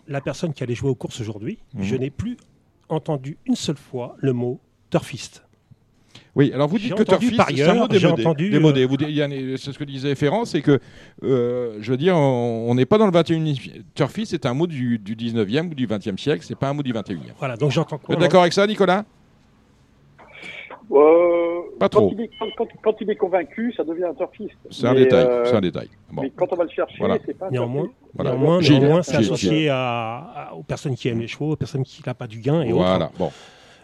la 0.09 0.21
personne 0.21 0.53
qui 0.53 0.63
allait 0.65 0.75
jouer 0.75 0.91
aux 0.91 0.95
courses 0.97 1.21
aujourd'hui. 1.21 1.59
Mhm. 1.75 1.83
Je 1.85 1.95
n'ai 1.97 2.11
plus 2.11 2.37
entendu 2.89 3.39
une 3.47 3.55
seule 3.57 3.77
fois 3.79 4.17
le 4.19 4.33
mot 4.33 4.59
turfiste. 4.91 5.44
Oui, 6.36 6.51
alors 6.52 6.66
vous 6.69 6.78
dites 6.78 6.94
que 6.94 7.02
par 7.05 7.20
c'est 7.20 7.62
un 7.62 7.74
mot 7.74 7.86
démodé. 7.86 8.23
entendu, 8.23 8.51
démodé. 8.51 8.82
euh, 8.82 8.86
Vous 8.86 9.56
C'est 9.56 9.73
ce 9.73 9.78
que 9.78 9.85
disait 9.85 10.15
Ferrand, 10.16 10.44
c'est 10.44 10.62
que, 10.62 10.81
euh, 11.23 11.77
je 11.81 11.90
veux 11.93 11.97
dire, 11.97 12.16
on 12.16 12.74
n'est 12.74 12.86
pas 12.86 12.98
dans 12.98 13.06
le 13.06 13.12
21e. 13.12 13.56
Turfiste, 13.94 14.32
c'est 14.32 14.44
un 14.47 14.55
mot 14.55 14.66
du, 14.66 14.98
du 14.98 15.15
19e 15.15 15.70
ou 15.70 15.74
du 15.74 15.86
20e 15.86 16.19
siècle, 16.19 16.44
c'est 16.44 16.59
pas 16.59 16.69
un 16.69 16.74
mot 16.74 16.82
du 16.82 16.93
21e. 16.93 17.19
Voilà, 17.39 17.56
donc 17.56 17.70
j'entends 17.70 17.97
Vous 17.98 18.02
quoi 18.06 18.15
êtes 18.16 18.20
d'accord 18.20 18.40
avec 18.43 18.52
ça, 18.52 18.66
Nicolas? 18.66 19.05
Euh, 20.93 21.61
Pas 21.78 21.89
quand 21.89 21.98
trop. 22.01 22.11
il 22.12 22.20
est- 22.23 22.31
quand, 22.39 22.47
quand- 22.59 22.69
quand 22.82 22.94
il 23.01 23.11
est 23.11 23.16
convaincu, 23.16 23.73
ça 23.77 23.85
devient 23.85 24.05
un 24.05 24.15
turfiste. 24.15 24.55
C'est 24.70 24.86
un 24.86 24.93
Mais, 24.93 25.01
détail, 25.05 25.24
euh, 25.24 25.44
c'est 25.47 25.56
un 25.56 25.61
détail. 25.61 25.89
Bon. 26.12 26.23
Mais 26.23 26.31
quand 26.36 26.47
on 26.52 26.56
va 26.56 26.65
le 26.65 26.70
chercher, 26.70 26.97
Voilà. 26.98 27.16
c'est 27.24 27.39
pas 27.39 27.47
un 27.47 27.51
Néanmoins, 27.51 27.85
turfiste. 27.85 28.01
Voilà. 28.15 28.31
néanmoins, 28.32 28.61
Gilles, 28.61 28.78
néanmoins, 28.81 29.02
c'est 29.02 29.12
Gilles, 29.16 29.24
associé 29.32 29.69
à- 29.70 30.16
à- 30.51 30.52
aux 30.55 30.62
personnes 30.62 30.94
qui 30.94 31.09
aiment 31.09 31.20
les 31.20 31.27
chevaux, 31.27 31.52
aux 31.52 31.56
personnes 31.56 31.85
qui 31.85 32.02
n'ont 32.06 32.12
pas 32.15 32.27
du 32.27 32.39
gain 32.40 32.61
et 32.62 32.70
Voilà, 32.73 33.06
autres. 33.06 33.15
bon. 33.19 33.31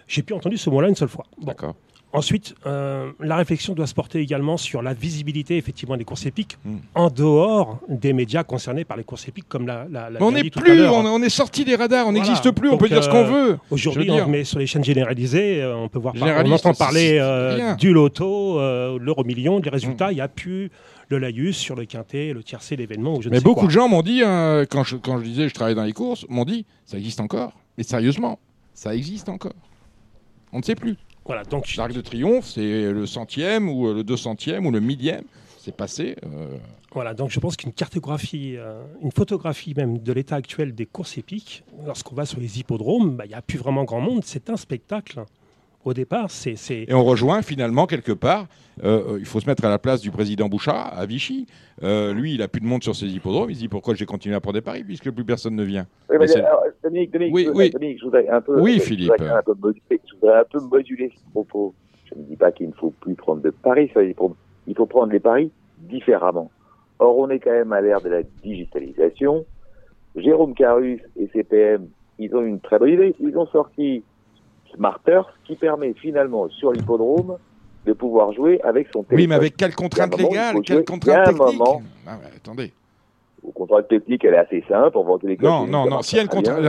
J'ai 0.07 0.23
plus 0.23 0.35
entendu 0.35 0.59
ce 0.59 0.69
mot-là 0.69 0.89
une 0.89 0.95
seule 0.95 1.09
fois. 1.09 1.25
Bon. 1.39 1.47
D'accord. 1.47 1.75
Ensuite, 2.13 2.57
euh, 2.67 3.13
la 3.21 3.37
réflexion 3.37 3.73
doit 3.73 3.87
se 3.87 3.95
porter 3.95 4.19
également 4.19 4.57
sur 4.57 4.83
la 4.83 4.95
visibilité 4.95 5.57
effectivement 5.57 5.97
des 5.97 6.05
courses 6.05 6.27
épiques 6.27 6.59
Hmm. 6.65 6.79
en 6.97 7.09
dehors 7.09 7.79
des 7.89 8.13
médias 8.13 8.43
concernés 8.43 8.85
par 8.85 8.97
les 8.97 9.05
courses 9.05 9.29
épiques, 9.29 9.49
comme 9.49 9.67
la. 9.67 9.87
la, 9.91 10.11
la 10.11 10.19
Mais 10.19 10.27
on 10.27 10.33
n'est 10.33 10.51
plus, 10.51 10.83
on, 10.89 11.05
on 11.07 11.23
est 11.23 11.29
sorti 11.29 11.65
des 11.65 11.77
radars, 11.77 12.09
on 12.09 12.11
Voilà. 12.13 12.27
n'existe 12.27 12.51
plus, 12.51 12.69
on 12.69 12.79
peut 12.79 12.89
dire 12.89 13.05
ce 13.05 13.09
qu'on 13.09 13.19
euh, 13.25 13.51
veut. 13.51 13.59
Aujourd'hui, 13.71 14.11
met 14.27 14.43
sur 14.43 14.59
les 14.59 14.67
chaînes 14.67 14.83
généralisées, 14.83 15.63
euh, 15.63 15.77
on 15.77 15.89
peut 15.89 16.01
voir, 16.01 16.15
par- 16.15 16.45
on 16.45 16.51
entend 16.51 16.75
parler 16.75 17.21
du 17.79 17.93
loto, 17.93 18.59
l'euro 18.99 19.23
million, 19.25 19.61
des 19.61 19.71
résultats. 19.71 20.09
Mm. 20.09 20.13
Il 20.13 20.15
n'y 20.17 20.21
a 20.21 20.29
plus 20.29 20.71
le 21.11 21.19
laïus 21.19 21.57
sur 21.57 21.75
le 21.77 21.85
quintet, 21.85 22.33
le 22.33 22.43
tiercé, 22.43 22.77
l'événement 22.77 23.19
Mais 23.31 23.39
sais 23.39 23.41
beaucoup 23.45 23.61
quoi. 23.61 23.67
de 23.69 23.73
gens 23.73 23.89
m'ont 23.89 24.03
dit, 24.03 24.23
euh, 24.23 24.65
quand, 24.69 24.85
je, 24.85 24.97
quand 24.97 25.19
je 25.19 25.25
disais 25.25 25.49
je 25.49 25.55
travaille 25.55 25.75
dans 25.75 25.83
les 25.85 25.93
courses, 25.93 26.25
m'ont 26.29 26.45
dit 26.45 26.67
ça 26.87 26.99
existe 26.99 27.21
encore. 27.21 27.53
Mais 27.79 27.85
sérieusement, 27.85 28.39
ça 28.75 28.95
existe 28.95 29.29
encore. 29.29 29.53
On 30.53 30.59
ne 30.59 30.63
sait 30.65 30.75
plus. 30.75 30.97
Voilà, 31.31 31.45
donc 31.45 31.77
L'Arc 31.77 31.93
de 31.93 32.01
Triomphe, 32.01 32.45
c'est 32.45 32.91
le 32.91 33.07
centième 33.07 33.69
ou 33.69 33.87
euh, 33.87 33.95
le 33.95 34.03
deux 34.03 34.17
centième 34.17 34.67
ou 34.67 34.73
le 34.73 34.81
millième. 34.81 35.23
C'est 35.59 35.77
passé. 35.77 36.17
euh, 36.25 36.57
Voilà, 36.93 37.15
donc 37.15 37.31
je 37.31 37.39
pense 37.39 37.57
qu'une 37.57 37.73
cartographie, 37.73 38.57
euh, 38.57 38.83
une 39.01 39.13
photographie 39.13 39.73
même 39.77 39.99
de 39.99 40.13
l'état 40.13 40.35
actuel 40.35 40.75
des 40.75 40.87
courses 40.87 41.19
épiques, 41.19 41.63
lorsqu'on 41.87 42.17
va 42.17 42.27
sur 42.27 42.41
les 42.41 42.59
hippodromes, 42.59 43.15
bah, 43.17 43.27
il 43.27 43.29
n'y 43.29 43.35
a 43.35 43.43
plus 43.43 43.59
vraiment 43.59 43.85
grand 43.85 44.01
monde. 44.01 44.23
C'est 44.25 44.51
un 44.51 44.57
spectacle. 44.57 45.25
Au 45.85 45.95
départ, 45.95 46.31
c'est. 46.31 46.55
Et 46.87 46.93
on 46.93 47.05
rejoint 47.05 47.41
finalement 47.43 47.87
quelque 47.87 48.13
part. 48.13 48.47
euh, 48.85 49.15
euh, 49.15 49.19
il 49.19 49.25
faut 49.25 49.41
se 49.41 49.47
mettre 49.47 49.65
à 49.65 49.71
la 49.71 49.79
place 49.79 50.01
du 50.03 50.11
président 50.11 50.49
Bouchard 50.49 50.93
à 50.99 51.07
Vichy. 51.07 51.47
Euh, 51.83 52.13
lui, 52.13 52.35
il 52.35 52.43
a 52.43 52.49
plus 52.49 52.61
de 52.61 52.67
monde 52.67 52.83
sur 52.83 52.95
ses 52.95 53.07
hippodromes. 53.07 53.51
Il 53.51 53.55
se 53.55 53.61
dit 53.61 53.69
pourquoi 53.69 53.95
j'ai 53.95 54.05
continué 54.05 54.35
à 54.35 54.41
prendre 54.41 54.55
des 54.59 54.61
paris 54.61 54.85
puisque 54.85 55.11
plus 55.11 55.25
personne 55.25 55.57
ne 55.57 55.65
vient. 55.65 55.87
Oui, 56.11 56.17
Mais 56.21 56.37
alors, 56.37 56.65
Dominique, 56.85 57.11
Dominique, 57.13 57.35
Oui, 57.35 57.43
je 57.45 57.49
voudrais, 57.49 57.65
oui. 57.65 57.71
Dominique, 57.71 57.99
je 57.99 58.05
voudrais 58.05 58.29
un 58.29 58.41
peu, 58.43 58.61
Oui, 58.61 58.75
je 58.75 58.81
Philippe. 58.83 59.11
voudrais 59.13 59.31
un 59.31 59.43
peu 59.43 59.55
moduler, 59.55 60.01
je 60.07 60.15
voudrais 60.21 60.39
un 60.39 60.45
peu 60.45 60.61
moduler 60.61 61.13
ce 61.17 61.31
propos. 61.31 61.75
Je 62.05 62.15
ne 62.19 62.25
dis 62.25 62.37
pas 62.37 62.53
qu'il 62.53 62.69
ne 62.69 62.75
faut 62.75 62.91
plus 63.01 63.15
prendre 63.15 63.41
de 63.41 63.51
paris 63.51 63.91
les 63.97 64.11
hippodromes. 64.11 64.37
Il 64.67 64.75
faut 64.77 64.87
prendre 64.87 65.13
les 65.13 65.21
paris 65.21 65.51
différemment. 65.79 66.51
Or, 66.99 67.17
on 67.19 67.31
est 67.31 67.39
quand 67.39 67.53
même 67.53 67.73
à 67.73 67.81
l'ère 67.81 68.03
de 68.03 68.11
la 68.11 68.23
digitalisation. 68.43 69.47
Jérôme 70.17 70.55
Carus 70.55 71.01
et 71.17 71.29
CPM, 71.33 71.89
ils 72.19 72.35
ont 72.35 72.43
une 72.43 72.61
très 72.61 72.79
bonne 72.79 72.91
idée. 72.91 73.15
Ils 73.21 73.39
ont 73.39 73.47
sorti 73.47 74.03
Smart 74.75 74.99
Turf 75.07 75.27
qui 75.45 75.57
permet 75.57 75.95
finalement 75.95 76.49
sur 76.51 76.73
l'hippodrome 76.73 77.37
de 77.87 77.93
pouvoir 77.93 78.33
jouer 78.33 78.61
avec 78.63 78.89
son 78.93 79.03
téléphone. 79.03 79.17
Oui, 79.19 79.27
mais 79.27 79.35
avec 79.35 79.57
Il 81.05 81.09
y 81.09 81.13
a 81.17 81.21
un 81.23 81.25
techniques 81.25 81.39
moment, 81.59 81.83
Ah 82.07 82.19
Attendez. 82.37 82.73
Au 83.43 83.53
contrainte 83.53 83.89
technique, 83.89 84.23
elle 84.27 84.35
est 84.35 84.39
assez 84.39 84.63
simple. 84.69 84.99
On 84.99 85.03
va 85.03 85.13
Non, 85.41 85.67
non, 85.67 85.89
non. 85.89 86.03
S'il 86.03 86.17
y 86.17 86.19
a 86.19 86.23
une 86.23 86.29
contrainte. 86.29 86.61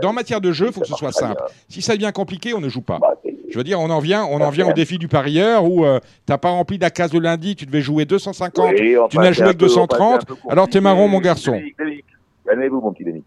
Dans 0.00 0.12
matière 0.14 0.40
de 0.40 0.50
jeu, 0.50 0.68
il 0.68 0.72
faut 0.72 0.80
que 0.80 0.86
ce 0.86 0.94
soit 0.94 1.12
simple. 1.12 1.36
bien. 1.36 1.46
Si 1.68 1.82
ça 1.82 1.92
devient 1.94 2.10
compliqué, 2.14 2.54
on 2.54 2.60
ne 2.60 2.70
joue 2.70 2.80
pas. 2.80 2.98
Bah, 2.98 3.14
Je 3.50 3.56
veux 3.58 3.64
dire, 3.64 3.78
on 3.78 3.90
en 3.90 3.98
vient, 3.98 4.24
on 4.24 4.40
en 4.40 4.48
vient 4.48 4.66
au 4.66 4.72
défi 4.72 4.96
du 4.96 5.08
parieur 5.08 5.64
où 5.66 5.84
tu 5.84 6.00
n'as 6.30 6.38
pas 6.38 6.48
rempli 6.50 6.78
la 6.78 6.88
case 6.90 7.10
de 7.10 7.18
lundi, 7.18 7.54
tu 7.54 7.66
devais 7.66 7.82
jouer 7.82 8.06
250, 8.06 8.72
Oui, 8.78 8.96
enfin, 8.96 9.08
tu 9.10 9.18
n'as 9.18 9.32
joué 9.32 9.52
que 9.52 9.58
peu- 9.58 9.66
enfin, 9.66 9.82
230. 9.86 10.20
c'est 10.26 10.32
un 10.32 10.34
peu 10.36 10.40
Alors 10.48 10.68
t'es 10.68 10.80
marron, 10.80 11.06
mon 11.06 11.20
garçon. 11.20 11.60
Calmez-vous, 12.46 12.80
mon 12.80 12.92
petit 12.92 13.04
Denis. 13.04 13.24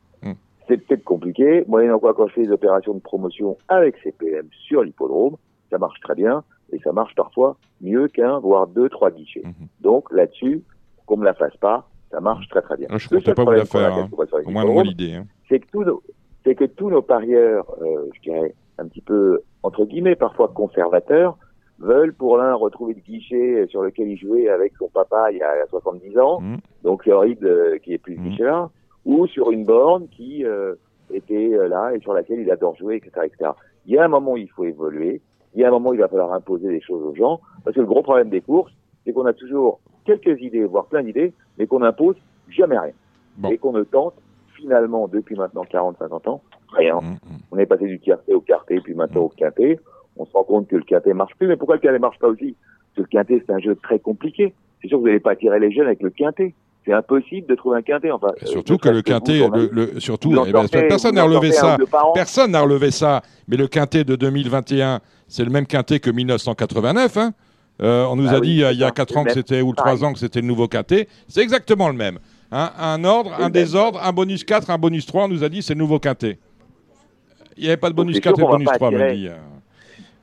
C'est 0.69 0.77
peut-être 0.77 1.03
compliqué. 1.03 1.65
Moyennant 1.67 1.99
quoi, 1.99 2.13
quand 2.13 2.27
je 2.27 2.33
fais 2.35 2.43
des 2.45 2.51
opérations 2.51 2.93
de 2.93 2.99
promotion 3.01 3.57
avec 3.67 3.97
CPM 4.03 4.47
sur 4.67 4.83
l'hippodrome, 4.83 5.35
ça 5.69 5.77
marche 5.77 5.99
très 5.99 6.15
bien 6.15 6.43
et 6.71 6.79
ça 6.79 6.93
marche 6.93 7.13
parfois 7.15 7.57
mieux 7.81 8.07
qu'un, 8.07 8.39
voire 8.39 8.67
deux, 8.67 8.87
trois 8.87 9.11
guichets. 9.11 9.41
Mhm. 9.43 9.67
Donc 9.81 10.11
là-dessus, 10.13 10.63
qu'on 11.05 11.17
me 11.17 11.25
la 11.25 11.33
fasse 11.33 11.57
pas, 11.57 11.89
ça 12.11 12.21
marche 12.21 12.47
très 12.49 12.61
très 12.61 12.77
bien. 12.77 12.87
Ah, 12.91 12.97
Je 12.97 13.07
Le 13.11 13.17
comptais 13.17 13.33
pas 13.33 13.43
vous 13.43 13.51
la 13.51 13.65
faire. 13.65 13.93
hein. 13.93 14.09
Au 14.45 14.49
moins 14.51 14.63
de 14.65 14.69
moi 14.71 14.83
l'idée. 14.83 15.15
hein. 15.15 15.25
c'est 15.49 15.59
que 15.59 15.67
tous 15.71 15.83
nos, 15.83 16.01
c'est 16.45 16.55
que 16.55 16.65
tous 16.65 16.89
nos 16.89 17.01
parieurs, 17.01 17.65
euh, 17.81 18.07
je 18.15 18.21
dirais 18.21 18.53
un 18.77 18.87
petit 18.87 19.01
peu 19.01 19.41
entre 19.63 19.83
guillemets 19.85 20.15
parfois 20.15 20.47
conservateurs, 20.49 21.37
veulent 21.79 22.13
pour 22.13 22.37
l'un 22.37 22.53
retrouver 22.55 22.93
le 22.93 22.99
guichet 23.01 23.65
sur 23.69 23.81
lequel 23.81 24.09
il 24.09 24.17
jouait 24.17 24.49
avec 24.49 24.73
son 24.77 24.87
papa 24.89 25.31
il 25.31 25.37
y 25.37 25.41
a 25.41 25.65
70 25.69 26.17
ans, 26.19 26.41
Mhm. 26.41 26.57
donc 26.83 27.01
c'est 27.03 27.11
horrible 27.11 27.47
euh, 27.47 27.77
qu'il 27.79 27.91
n'y 27.91 27.95
ait 27.95 27.97
plus 27.99 28.15
ce 28.15 28.19
Mhm. 28.21 28.29
guichet-là, 28.29 28.69
ou 29.05 29.27
sur 29.27 29.51
une 29.51 29.65
borne 29.65 30.07
qui 30.09 30.45
euh, 30.45 30.75
était 31.11 31.53
euh, 31.53 31.67
là 31.67 31.91
et 31.95 31.99
sur 31.99 32.13
laquelle 32.13 32.39
il 32.39 32.51
adore 32.51 32.75
jouer, 32.75 32.97
etc., 32.97 33.25
etc. 33.25 33.51
Il 33.85 33.93
y 33.93 33.97
a 33.97 34.05
un 34.05 34.07
moment 34.07 34.33
où 34.33 34.37
il 34.37 34.49
faut 34.49 34.65
évoluer, 34.65 35.21
il 35.55 35.61
y 35.61 35.63
a 35.63 35.67
un 35.67 35.71
moment 35.71 35.89
où 35.89 35.93
il 35.93 35.99
va 35.99 36.07
falloir 36.07 36.33
imposer 36.33 36.69
des 36.69 36.81
choses 36.81 37.03
aux 37.03 37.15
gens, 37.15 37.39
parce 37.63 37.75
que 37.75 37.81
le 37.81 37.87
gros 37.87 38.03
problème 38.03 38.29
des 38.29 38.41
courses, 38.41 38.71
c'est 39.05 39.13
qu'on 39.13 39.25
a 39.25 39.33
toujours 39.33 39.79
quelques 40.05 40.41
idées, 40.41 40.65
voire 40.65 40.85
plein 40.85 41.03
d'idées, 41.03 41.33
mais 41.57 41.67
qu'on 41.67 41.79
n'impose 41.79 42.17
jamais 42.49 42.77
rien. 42.77 42.93
Bon. 43.37 43.49
Et 43.49 43.57
qu'on 43.57 43.71
ne 43.71 43.83
tente 43.83 44.15
finalement 44.55 45.07
depuis 45.07 45.35
maintenant 45.35 45.63
40-50 45.63 46.29
ans 46.29 46.41
rien. 46.71 46.99
Mhm, 47.01 47.11
mhm. 47.11 47.39
On 47.51 47.57
est 47.57 47.65
passé 47.65 47.85
du 47.85 47.99
tiercé 47.99 48.33
au 48.33 48.41
quarté, 48.41 48.79
puis 48.81 48.93
maintenant 48.93 49.21
au 49.21 49.29
quintet. 49.29 49.79
On 50.17 50.25
se 50.25 50.33
rend 50.33 50.43
compte 50.43 50.67
que 50.67 50.75
le 50.75 50.83
quintet 50.83 51.13
marche 51.13 51.35
plus. 51.37 51.47
Mais 51.47 51.55
pourquoi 51.55 51.75
le 51.75 51.81
quintet 51.81 51.99
marche 51.99 52.19
pas 52.19 52.27
aussi? 52.27 52.55
Parce 52.95 52.95
que 52.95 53.01
le 53.01 53.07
quintet, 53.07 53.43
c'est 53.45 53.53
un 53.53 53.59
jeu 53.59 53.75
très 53.75 53.99
compliqué. 53.99 54.53
C'est 54.81 54.87
sûr 54.87 54.97
que 54.97 55.01
vous 55.01 55.07
n'allez 55.07 55.19
pas 55.19 55.31
attirer 55.31 55.59
les 55.59 55.71
jeunes 55.71 55.87
avec 55.87 56.01
le 56.01 56.09
quintet. 56.09 56.53
C'est 56.85 56.93
impossible 56.93 57.45
de 57.47 57.55
trouver 57.55 57.77
un 57.77 57.81
quintet. 57.81 58.09
Enfin, 58.11 58.29
euh, 58.41 58.45
Surtout 58.45 58.73
ne 58.73 58.77
que 58.77 58.89
le 58.89 59.01
quintet, 59.01 59.39
vous, 59.39 59.51
le, 59.51 59.59
journaliste, 59.67 59.93
le- 59.95 59.99
surtout, 59.99 60.33
eh 60.47 60.51
ben, 60.51 60.67
personne 60.67 61.15
n'a 61.15 61.23
relevé 61.23 61.51
ça. 61.51 61.77
Personne 62.13 62.51
n'a 62.51 62.61
relevé 62.61 62.89
ça. 62.91 63.21
Mais 63.47 63.57
le 63.57 63.67
quintet 63.67 64.03
de 64.03 64.15
2021, 64.15 64.99
c'est 65.27 65.43
le 65.43 65.51
même 65.51 65.65
quintet 65.67 65.99
que 65.99 66.09
1989. 66.09 67.17
hein. 67.17 67.33
Euh, 67.81 68.05
on 68.07 68.15
nous 68.17 68.27
Ah 68.27 68.33
a 68.35 68.39
oui, 68.39 68.55
dit 68.55 68.63
euh, 68.63 68.71
il 68.73 68.79
y 68.79 68.83
a 68.83 68.87
ça, 68.87 68.91
4 68.91 69.09
c'est 69.13 69.17
ans 69.17 69.23
que 69.23 69.31
c'était 69.33 69.61
ou 69.61 69.73
Pareil. 69.73 69.95
3 69.97 70.07
ans 70.09 70.13
que 70.13 70.19
c'était 70.19 70.41
le 70.41 70.47
nouveau 70.47 70.67
quintet. 70.67 71.07
C'est 71.27 71.41
exactement 71.41 71.87
le 71.89 71.95
même. 71.95 72.19
hein. 72.51 72.71
Un 72.77 73.03
ordre, 73.05 73.31
un 73.39 73.49
désordre, 73.49 74.01
un 74.03 74.11
bonus 74.11 74.43
4, 74.43 74.69
un 74.69 74.77
bonus 74.77 75.05
3. 75.05 75.25
On 75.25 75.27
nous 75.29 75.43
a 75.43 75.49
dit 75.49 75.61
c'est 75.61 75.75
le 75.75 75.79
nouveau 75.79 75.99
quintet. 75.99 76.39
Il 77.57 77.63
n'y 77.63 77.67
avait 77.69 77.77
pas 77.77 77.89
de 77.89 77.95
bonus 77.95 78.15
c'est 78.15 78.21
4 78.21 78.35
sûr 78.37 78.43
et 78.45 78.47
va 78.47 78.51
bonus 78.53 78.67
pas 78.69 78.75
3, 78.77 78.91
me 78.91 79.13
dit 79.13 79.27
euh, 79.27 79.31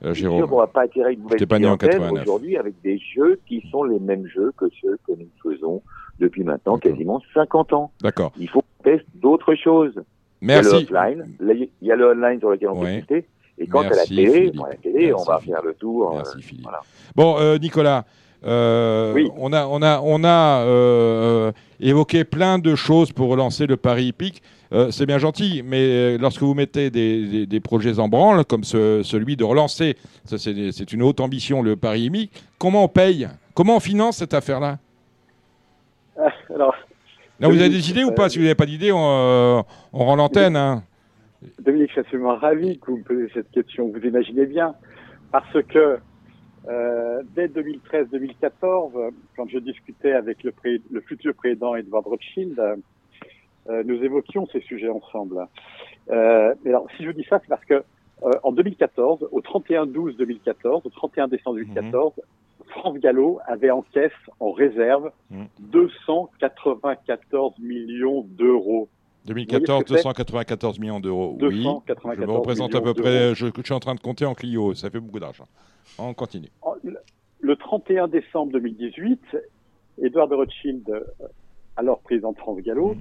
C'est 0.03 0.15
sûr 0.15 0.15
Jérôme. 0.33 0.49
qu'on 0.49 0.59
va 0.59 0.67
pas 0.67 0.83
attirer 0.83 1.13
une 1.15 1.23
nouvelle 1.23 1.47
pas 1.47 1.59
né 1.59 1.67
en 1.67 1.77
clientèle 1.77 2.01
89. 2.01 2.23
aujourd'hui 2.23 2.57
avec 2.57 2.75
des 2.83 2.99
jeux 3.15 3.41
qui 3.47 3.63
sont 3.71 3.85
les 3.85 4.01
mêmes 4.01 4.27
jeux 4.27 4.53
que 4.57 4.67
ceux 4.83 4.99
que 5.07 5.13
nous 5.13 5.29
faisons 5.43 5.83
depuis 6.21 6.45
maintenant 6.45 6.79
quasiment 6.79 7.21
50 7.35 7.73
ans. 7.73 7.91
D'accord. 8.03 8.33
Il 8.39 8.49
faut 8.49 8.63
qu'on 8.63 8.83
teste 8.91 9.07
d'autres 9.15 9.55
choses. 9.55 9.95
Merci. 10.41 10.71
Il 10.71 10.73
y 10.73 10.97
a 10.97 11.07
le 11.09 11.21
offline, 11.21 11.37
là, 11.41 11.55
il 11.55 11.69
y 11.89 11.93
a 11.93 11.97
le 11.97 12.11
online 12.13 12.39
sur 12.41 12.51
lequel 12.51 12.69
on 12.71 12.81
Ouais. 12.83 13.01
peut 13.01 13.07
tester. 13.15 13.29
Et 13.59 13.67
quant 13.67 13.81
à 13.81 13.85
la 13.85 13.97
Merci, 13.97 14.15
télé, 14.17 14.53
à 14.65 14.69
la 14.69 14.75
télé, 14.77 15.13
on 15.15 15.17
Merci, 15.17 15.29
va 15.29 15.39
faire 15.41 15.63
le 15.65 15.75
tour. 15.75 16.11
euh, 16.13 16.17
Merci 16.17 16.43
Philippe. 16.43 16.63
voilà. 16.65 16.81
Bon, 17.15 17.37
euh, 17.39 17.57
Nicolas, 17.59 18.05
euh, 18.45 19.15
Oui. 19.15 19.31
on 19.39 19.53
a, 19.55 19.67
on 19.67 19.81
a, 19.83 20.01
on 20.03 20.25
a 20.25 20.61
euh, 20.67 21.53
évoqué 21.81 22.25
plein 22.25 22.59
de 22.59 22.75
choses 22.75 23.13
pour 23.13 23.29
relancer 23.31 23.67
le 23.67 23.77
pari 23.79 24.09
hippique. 24.09 24.43
Euh, 24.73 24.91
c'est 24.91 25.07
bien 25.07 25.19
gentil, 25.19 25.63
mais 25.65 26.19
lorsque 26.19 26.43
vous 26.43 26.53
mettez 26.53 26.91
des, 26.91 27.25
des- 27.27 27.47
des 27.47 27.61
projets 27.61 27.99
en 27.99 28.09
branle, 28.09 28.45
comme 28.45 28.65
ce- 28.65 29.03
celui 29.05 29.37
de 29.37 29.45
relancer, 29.45 29.97
c'est 30.25 30.93
une 30.93 31.03
haute 31.03 31.21
ambition, 31.21 31.63
le 31.63 31.77
pari 31.77 32.03
hippique, 32.05 32.33
comment 32.59 32.85
on 32.85 32.89
paye? 32.89 33.29
Comment 33.55 33.77
on 33.77 33.81
finance 33.81 34.19
cette 34.19 34.35
affaire-là? 34.35 34.79
Alors, 36.55 36.75
Vous 37.41 37.47
avez 37.47 37.57
Dominique, 37.57 37.73
des 37.73 37.91
idées 37.91 38.05
ou 38.05 38.13
pas 38.13 38.29
Si 38.29 38.39
vous 38.39 38.45
n'avez 38.45 38.55
pas 38.55 38.67
d'idées, 38.67 38.93
on, 38.93 38.99
euh, 38.99 39.63
on 39.93 40.05
rend 40.05 40.17
l'antenne. 40.17 40.57
hein. 40.57 40.83
Dominique, 41.61 41.89
je 41.89 41.93
suis 41.93 42.01
absolument 42.01 42.37
ravi 42.37 42.79
que 42.79 42.91
vous 42.91 42.99
me 42.99 43.03
posiez 43.03 43.29
cette 43.35 43.51
question. 43.51 43.89
Vous 43.89 44.01
imaginez 44.07 44.47
bien, 44.47 44.75
parce 45.33 45.63
que 45.69 45.99
euh, 46.69 47.23
dès 47.35 47.47
2013-2014, 47.49 49.11
quand 49.37 49.49
je 49.49 49.59
discutais 49.59 50.13
avec 50.13 50.43
le, 50.43 50.53
pré- 50.53 50.81
le 50.91 51.01
futur 51.03 51.35
président 51.35 51.75
Edward 51.77 52.07
Rothschild, 52.07 52.59
euh, 53.69 53.83
nous 53.85 54.03
évoquions 54.03 54.47
ces 54.53 54.61
sujets 54.61 54.89
ensemble. 54.89 55.47
Euh, 56.11 56.55
alors, 56.65 56.87
si 56.97 57.05
je 57.05 57.11
dis 57.11 57.25
ça, 57.29 57.39
c'est 57.41 57.49
parce 57.49 57.65
que 57.65 57.83
euh, 58.23 58.31
en 58.43 58.53
2014, 58.53 59.29
au 59.31 59.41
31-12-2014, 59.41 60.81
au 60.85 60.91
31 60.91 61.29
décembre 61.29 61.57
2014, 61.57 62.13
France 62.69 62.99
Gallo 62.99 63.39
avait 63.47 63.71
en 63.71 63.83
caisse, 63.83 64.13
en 64.41 64.53
réserve, 64.53 65.11
Mhm. 65.31 65.47
294 65.61 67.59
millions 67.59 68.23
d'euros. 68.29 68.89
2014, 69.27 69.67
Vous 69.67 69.67
voyez 69.67 69.81
ce 69.81 69.85
que 69.85 69.89
c'est 69.89 70.03
294 70.05 70.79
millions 70.79 71.01
d'euros. 71.01 71.37
Oui, 71.41 71.63
294 71.65 72.17
je 72.21 72.27
me 72.27 72.33
représente 72.39 72.75
à 72.75 72.81
peu 72.81 72.95
près, 72.95 73.35
je, 73.35 73.47
je 73.55 73.63
suis 73.63 73.75
en 73.75 73.81
train 73.81 73.95
de 73.95 74.01
compter 74.01 74.25
en 74.25 74.35
Clio, 74.35 74.75
ça 74.75 74.89
fait 74.91 75.01
beaucoup 75.01 75.19
d'argent. 75.21 75.47
On 75.99 76.15
continue. 76.15 76.49
Le- 76.85 76.97
Le 77.41 77.57
31 77.57 78.09
décembre 78.09 78.53
2018, 78.53 79.21
Edouard 80.03 80.27
de 80.29 80.35
Rothschild, 80.35 80.89
euh, 80.89 81.01
alors 81.77 82.01
président 82.01 82.33
de 82.33 82.39
France 82.39 82.61
Gallo, 82.61 82.97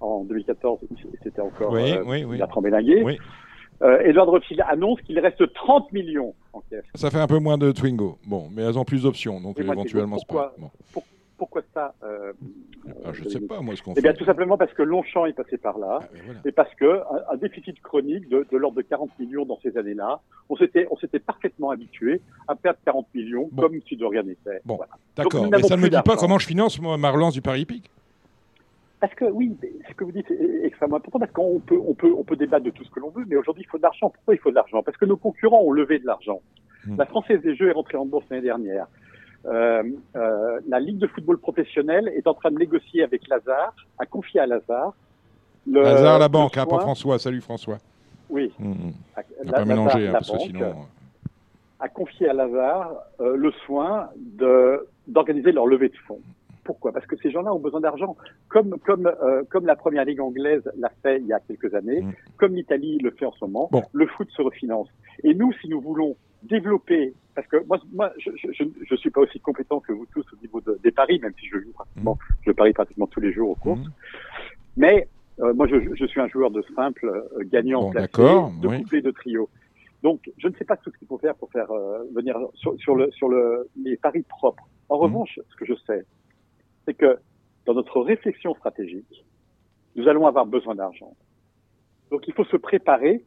en 0.00 0.24
2014, 0.24 0.80
c'était 1.22 1.40
encore 1.40 1.72
Oui, 1.72 1.92
euh, 1.92 2.02
oui, 2.06 2.24
oui. 2.24 2.38
Bertrand 2.38 2.60
Euh, 3.82 4.00
Edouard 4.02 4.26
de 4.26 4.30
Rothschild 4.30 4.62
annonce 4.68 5.00
qu'il 5.02 5.18
reste 5.18 5.52
30 5.54 5.92
millions 5.92 6.34
en 6.52 6.60
caisse. 6.70 6.84
Ça 6.94 7.10
fait 7.10 7.18
un 7.18 7.26
peu 7.26 7.38
moins 7.38 7.58
de 7.58 7.72
Twingo. 7.72 8.18
Bon, 8.26 8.48
mais 8.54 8.62
elles 8.62 8.78
ont 8.78 8.84
plus 8.84 9.02
d'options, 9.02 9.40
donc 9.40 9.58
Et 9.58 9.62
éventuellement 9.62 10.18
c'est 10.18 10.26
pourquoi, 10.26 10.50
pas. 10.50 10.54
Bon. 10.58 10.70
pour- 10.92 11.04
pourquoi 11.36 11.62
ça 11.74 11.92
euh, 12.04 12.32
Ah, 13.04 13.10
je 13.12 13.28
sais 13.28 13.40
pas, 13.40 13.60
moi, 13.60 13.74
ce 13.74 13.82
qu'on 13.82 13.94
Eh 13.96 14.00
bien, 14.00 14.12
fait. 14.12 14.18
tout 14.18 14.24
simplement 14.24 14.56
parce 14.56 14.72
que 14.74 14.82
Longchamp 14.82 15.26
est 15.26 15.32
passé 15.32 15.58
par 15.58 15.76
là, 15.78 15.98
Ah, 16.00 16.06
ben 16.12 16.20
voilà. 16.24 16.40
et 16.44 16.52
parce 16.52 16.72
que 16.76 16.84
un, 17.00 17.32
un 17.32 17.36
déficit 17.36 17.80
chronique 17.82 18.28
de, 18.28 18.46
de 18.48 18.56
l'ordre 18.56 18.76
de 18.76 18.82
40 18.82 19.10
millions 19.18 19.44
dans 19.44 19.58
ces 19.60 19.76
années-là, 19.76 20.20
on 20.48 20.56
s'était, 20.56 20.86
on 20.92 20.96
s'était 20.98 21.18
parfaitement 21.18 21.70
habitué 21.70 22.20
à 22.46 22.54
perdre 22.54 22.78
40 22.84 23.08
millions 23.14 23.48
Bon. 23.50 23.62
comme 23.62 23.80
si 23.88 23.96
de 23.96 24.04
rien 24.04 24.22
n'était. 24.22 24.60
Bon, 24.64 24.76
Voilà. 24.76 24.92
D'accord, 25.16 25.48
mais 25.50 25.62
ça 25.62 25.76
ne 25.76 25.82
me 25.82 25.88
dit 25.88 25.96
pas 26.04 26.14
comment 26.16 26.38
je 26.38 26.46
finance 26.46 26.80
moi, 26.80 26.96
ma 26.96 27.10
relance 27.10 27.34
du 27.34 27.42
pari 27.42 27.62
hippique. 27.62 27.90
Parce 29.02 29.16
que 29.16 29.24
oui, 29.24 29.50
ce 29.88 29.94
que 29.94 30.04
vous 30.04 30.12
dites 30.12 30.30
est 30.30 30.64
extrêmement 30.64 30.98
important 30.98 31.18
parce 31.18 31.32
qu'on 31.32 31.58
peut, 31.58 31.76
on 31.84 31.92
peut, 31.92 32.12
on 32.16 32.22
peut 32.22 32.36
débattre 32.36 32.66
de 32.66 32.70
tout 32.70 32.84
ce 32.84 32.90
que 32.90 33.00
l'on 33.00 33.10
veut, 33.10 33.24
mais 33.26 33.34
aujourd'hui 33.34 33.64
il 33.64 33.68
faut 33.68 33.76
de 33.76 33.82
l'argent. 33.82 34.10
Pourquoi 34.10 34.34
il 34.34 34.38
faut 34.38 34.50
de 34.50 34.54
l'argent? 34.54 34.80
Parce 34.84 34.96
que 34.96 35.06
nos 35.06 35.16
concurrents 35.16 35.60
ont 35.60 35.72
levé 35.72 35.98
de 35.98 36.06
l'argent. 36.06 36.40
Hmm. 36.86 36.94
La 36.98 37.06
Française 37.06 37.42
des 37.42 37.56
Jeux 37.56 37.70
est 37.70 37.72
rentrée 37.72 37.96
en 37.96 38.06
bourse 38.06 38.24
l'année 38.30 38.44
dernière. 38.44 38.86
Euh, 39.46 39.82
euh, 40.14 40.60
la 40.68 40.78
Ligue 40.78 40.98
de 40.98 41.08
football 41.08 41.38
professionnel 41.38 42.12
est 42.14 42.28
en 42.28 42.34
train 42.34 42.52
de 42.52 42.58
négocier 42.58 43.02
avec 43.02 43.26
Lazare, 43.26 43.74
a 43.98 44.06
confié 44.06 44.38
à 44.38 44.46
Lazare. 44.46 44.94
Le, 45.66 45.82
Lazare, 45.82 46.20
la 46.20 46.28
banque, 46.28 46.56
hein, 46.56 46.64
pas 46.64 46.78
François. 46.78 47.18
Salut 47.18 47.40
François. 47.40 47.78
Oui. 48.30 48.52
La- 48.60 49.22
pas 49.50 49.62
hein, 49.62 49.98
la 49.98 50.12
parce 50.12 50.30
que 50.30 50.38
sinon. 50.38 50.74
a 51.80 51.88
confié 51.88 52.28
à 52.28 52.34
Lazare 52.34 52.92
euh, 53.20 53.34
le 53.36 53.50
soin 53.66 54.10
d'organiser 55.08 55.50
leur 55.50 55.66
levée 55.66 55.88
de 55.88 55.96
fonds. 56.06 56.20
Pourquoi? 56.64 56.92
Parce 56.92 57.06
que 57.06 57.16
ces 57.16 57.30
gens-là 57.32 57.52
ont 57.52 57.58
besoin 57.58 57.80
d'argent, 57.80 58.16
comme 58.48 58.78
comme 58.86 59.06
euh, 59.06 59.42
comme 59.50 59.66
la 59.66 59.74
première 59.76 60.04
ligue 60.04 60.20
anglaise 60.20 60.62
l'a 60.78 60.90
fait 61.02 61.18
il 61.18 61.26
y 61.26 61.32
a 61.32 61.40
quelques 61.40 61.74
années, 61.74 62.02
Mm. 62.02 62.12
comme 62.36 62.54
l'Italie 62.54 62.98
le 62.98 63.10
fait 63.10 63.26
en 63.26 63.32
ce 63.32 63.44
moment. 63.44 63.68
Bon. 63.72 63.82
Le 63.92 64.06
foot 64.06 64.28
se 64.30 64.42
refinance. 64.42 64.88
Et 65.24 65.34
nous, 65.34 65.52
si 65.54 65.68
nous 65.68 65.80
voulons 65.80 66.16
développer, 66.44 67.14
parce 67.34 67.46
que 67.48 67.56
moi, 67.66 67.78
moi, 67.92 68.12
je, 68.18 68.30
je, 68.36 68.64
je, 68.88 68.94
suis 68.96 69.10
pas 69.10 69.20
aussi 69.22 69.40
compétent 69.40 69.80
que 69.80 69.92
vous 69.92 70.06
tous 70.06 70.24
au 70.32 70.36
niveau 70.40 70.60
de- 70.60 70.78
des 70.82 70.90
paris, 70.92 71.18
même 71.20 71.32
si 71.38 71.46
je 71.46 71.58
joue 71.58 71.72
pratiquement, 71.72 72.18
je 72.46 72.52
parie 72.52 72.72
pratiquement 72.72 73.06
tous 73.06 73.20
les 73.20 73.32
jours 73.32 73.50
aux 73.50 73.54
courses. 73.56 73.80
Hum. 73.80 73.92
Mais 74.76 75.08
euh, 75.40 75.52
moi, 75.54 75.66
je, 75.66 75.76
je 75.94 76.04
suis 76.06 76.20
un 76.20 76.28
joueur 76.28 76.50
de 76.50 76.62
simple 76.76 77.06
euh, 77.06 77.44
gagnant 77.44 77.82
Bon, 77.82 77.90
placé, 77.90 78.08
de 78.60 78.68
oui. 78.68 78.82
couplet 78.82 79.02
de 79.02 79.10
trio. 79.10 79.48
Donc, 80.02 80.30
je 80.38 80.48
ne 80.48 80.52
sais 80.54 80.64
pas 80.64 80.76
tout 80.76 80.90
ce 80.90 80.98
qu'il 80.98 81.06
faut 81.08 81.18
faire 81.18 81.34
pour 81.36 81.50
faire 81.50 81.70
euh, 81.70 82.04
venir 82.14 82.36
sur, 82.54 82.76
sur 82.78 82.94
le 82.96 83.10
sur 83.12 83.28
le 83.28 83.68
les 83.82 83.96
paris 83.96 84.22
propres. 84.28 84.64
En 84.88 84.98
revanche, 84.98 85.38
ce 85.48 85.56
que 85.56 85.64
je 85.64 85.74
sais, 85.86 86.04
c'est 86.84 86.94
que 86.94 87.18
dans 87.66 87.74
notre 87.74 88.00
réflexion 88.00 88.54
stratégique, 88.54 89.24
nous 89.96 90.08
allons 90.08 90.26
avoir 90.26 90.46
besoin 90.46 90.74
d'argent. 90.74 91.14
Donc, 92.10 92.26
il 92.26 92.34
faut 92.34 92.44
se 92.44 92.56
préparer 92.56 93.24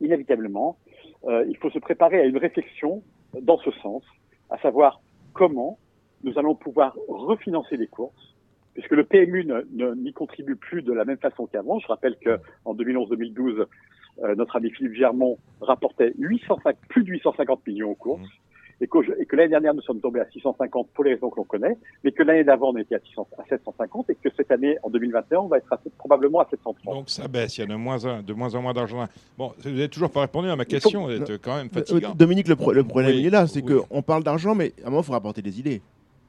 inévitablement. 0.00 0.76
euh, 1.24 1.44
il 1.48 1.56
faut 1.56 1.70
se 1.70 1.78
préparer 1.78 2.20
à 2.20 2.24
une 2.24 2.36
réflexion 2.36 3.02
dans 3.40 3.58
ce 3.58 3.70
sens, 3.82 4.02
à 4.50 4.58
savoir 4.58 5.00
comment 5.32 5.78
nous 6.22 6.38
allons 6.38 6.54
pouvoir 6.54 6.96
refinancer 7.08 7.76
les 7.76 7.86
courses, 7.86 8.34
puisque 8.74 8.92
le 8.92 9.04
PMU 9.04 9.46
n'y 9.96 10.12
contribue 10.12 10.56
plus 10.56 10.82
de 10.82 10.92
la 10.92 11.04
même 11.04 11.18
façon 11.18 11.46
qu'avant. 11.46 11.78
Je 11.78 11.86
rappelle 11.86 12.16
que 12.16 12.38
en 12.64 12.74
2011-2012, 12.74 13.66
euh, 14.22 14.34
notre 14.34 14.56
ami 14.56 14.70
Philippe 14.70 14.94
Germont 14.94 15.38
rapportait 15.60 16.12
805, 16.18 16.76
plus 16.88 17.04
de 17.04 17.10
850 17.10 17.66
millions 17.66 17.90
aux 17.90 17.94
courses, 17.94 18.28
et, 18.80 18.86
que 18.86 19.36
l'année 19.36 19.48
dernière, 19.50 19.74
nous 19.74 19.80
sommes 19.82 20.00
tombés 20.00 20.20
à 20.20 20.26
650 20.30 20.88
pour 20.94 21.04
les 21.04 21.14
raisons 21.14 21.30
que 21.30 21.36
l'on 21.36 21.44
connaît, 21.44 21.76
mais 22.02 22.12
que 22.12 22.22
l'année 22.22 22.44
d'avant, 22.44 22.70
on 22.72 22.76
était 22.76 22.96
à, 22.96 23.00
600 23.00 23.26
à 23.38 23.44
750, 23.48 24.10
et 24.10 24.14
que 24.16 24.28
cette 24.36 24.50
année, 24.50 24.76
en 24.82 24.90
2021, 24.90 25.38
on 25.40 25.48
va 25.48 25.58
être 25.58 25.72
à- 25.72 25.80
probablement 25.98 26.40
à 26.40 26.46
730. 26.50 26.94
Donc 26.94 27.08
ça 27.10 27.28
baisse, 27.28 27.56
il 27.56 27.60
y 27.62 27.64
a 27.64 27.66
de 27.66 27.74
moins, 27.76 28.04
en, 28.04 28.22
de 28.22 28.32
moins 28.32 28.54
en 28.54 28.62
moins 28.62 28.72
d'argent. 28.74 29.06
Bon, 29.38 29.52
vous 29.58 29.70
n'avez 29.70 29.88
toujours 29.88 30.10
pas 30.10 30.22
répondu 30.22 30.48
à 30.48 30.56
ma 30.56 30.64
question, 30.64 31.04
vous 31.06 31.12
êtes 31.12 31.40
quand 31.42 31.56
même 31.56 31.68
Euh, 31.68 31.78
fatigant. 31.78 32.14
Dominique, 32.14 32.48
le, 32.48 32.56
pro- 32.56 32.72
le 32.72 32.84
problème 32.84 33.12
Oui, 33.12 33.20
il 33.20 33.26
est 33.26 33.30
là, 33.30 33.46
c'est 33.46 33.62
oui. 33.62 33.80
qu'on 33.88 34.02
parle 34.02 34.24
d'argent, 34.24 34.54
mais 34.54 34.72
à 34.82 34.86
un 34.88 34.90
moment, 34.90 35.02
il 35.02 35.06
faut 35.06 35.12
rapporter 35.12 35.42
des 35.42 35.58
idées. 35.60 35.80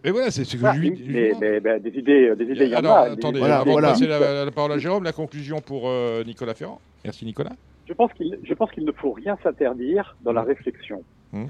Et 0.04 0.12
voilà, 0.12 0.30
c'est 0.30 0.44
ce 0.44 0.56
que 0.56 0.64
Ah, 0.66 0.74
je 0.76 0.82
lui 0.82 0.92
mais, 1.08 1.32
mais- 1.42 1.60
mais 1.62 1.80
des 1.80 1.98
idées, 1.98 2.30
euh, 2.30 2.36
des 2.36 2.46
idées, 2.46 2.66
il 2.66 2.70
y 2.72 2.76
en 2.76 2.80
Alors, 2.80 2.98
a. 2.98 3.02
Attendez, 3.06 3.40
des- 3.40 3.46
avant 3.48 3.76
de 3.78 3.82
passer 3.82 4.06
la, 4.06 4.46
la 4.46 4.52
parole 4.52 4.72
à 4.74 4.78
Jérôme, 4.78 5.04
la 5.04 5.14
conclusion 5.14 5.62
pour 5.62 5.90
euh, 5.90 6.24
Nicolas 6.24 6.54
Ferrand. 6.54 6.80
Merci 7.04 7.26
Nicolas. 7.26 7.54
Je 7.88 7.94
pense 7.94 8.12
qu'il, 8.14 8.38
ne 8.86 8.92
faut 8.92 9.12
rien 9.14 9.36
s'interdire 9.44 10.16
dans 10.24 10.32
la 10.34 10.44
réflexion. 10.44 11.04
Mmh. 11.34 11.46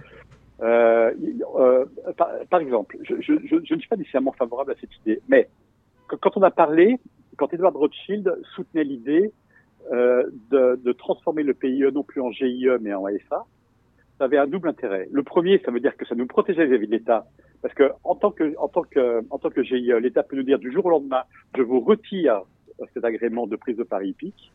Euh, 0.61 1.11
euh, 1.57 1.85
par, 2.49 2.59
exemple, 2.59 2.97
je, 3.03 3.15
je, 3.19 3.33
je, 3.43 3.57
je 3.63 3.73
ne 3.73 3.79
suis 3.79 3.89
pas 3.89 3.97
nécessairement 3.97 4.31
favorable 4.31 4.71
à 4.71 4.75
cette 4.79 4.95
idée, 5.05 5.21
mais 5.27 5.49
quand 6.07 6.37
on 6.37 6.43
a 6.43 6.51
parlé, 6.51 6.97
quand 7.37 7.53
Edward 7.53 7.75
Rothschild 7.75 8.37
soutenait 8.55 8.83
l'idée 8.83 9.33
euh, 9.91 10.23
de, 10.51 10.79
de 10.81 10.91
transformer 10.93 11.43
le 11.43 11.53
PIE 11.53 11.83
non 11.93 12.03
plus 12.03 12.21
en 12.21 12.31
GIE 12.31 12.67
mais 12.81 12.93
en 12.93 13.05
ASA, 13.05 13.45
ça 14.17 14.23
avait 14.23 14.37
un 14.37 14.47
double 14.47 14.69
intérêt. 14.69 15.09
Le 15.11 15.23
premier, 15.23 15.61
ça 15.65 15.71
veut 15.71 15.81
dire 15.81 15.97
que 15.97 16.05
ça 16.05 16.15
nous 16.15 16.25
protégeait 16.25 16.65
vis-à-vis 16.65 16.87
de 16.87 16.91
l'État, 16.91 17.25
parce 17.61 17.73
que 17.73 17.91
en 18.03 18.15
tant 18.15 18.31
que 18.31 18.55
en 18.57 18.69
tant 18.69 18.83
que 18.83 19.25
en 19.29 19.37
tant 19.37 19.49
que 19.49 19.61
GIE, 19.61 19.91
l'État 19.99 20.23
peut 20.23 20.37
nous 20.37 20.43
dire 20.43 20.59
du 20.59 20.71
jour 20.71 20.85
au 20.85 20.89
lendemain, 20.89 21.23
je 21.57 21.63
vous 21.63 21.81
retire 21.81 22.43
cet 22.93 23.03
agrément 23.03 23.45
de 23.45 23.57
prise 23.57 23.75
de 23.75 23.83
Paris 23.83 24.09
hippique 24.09 24.53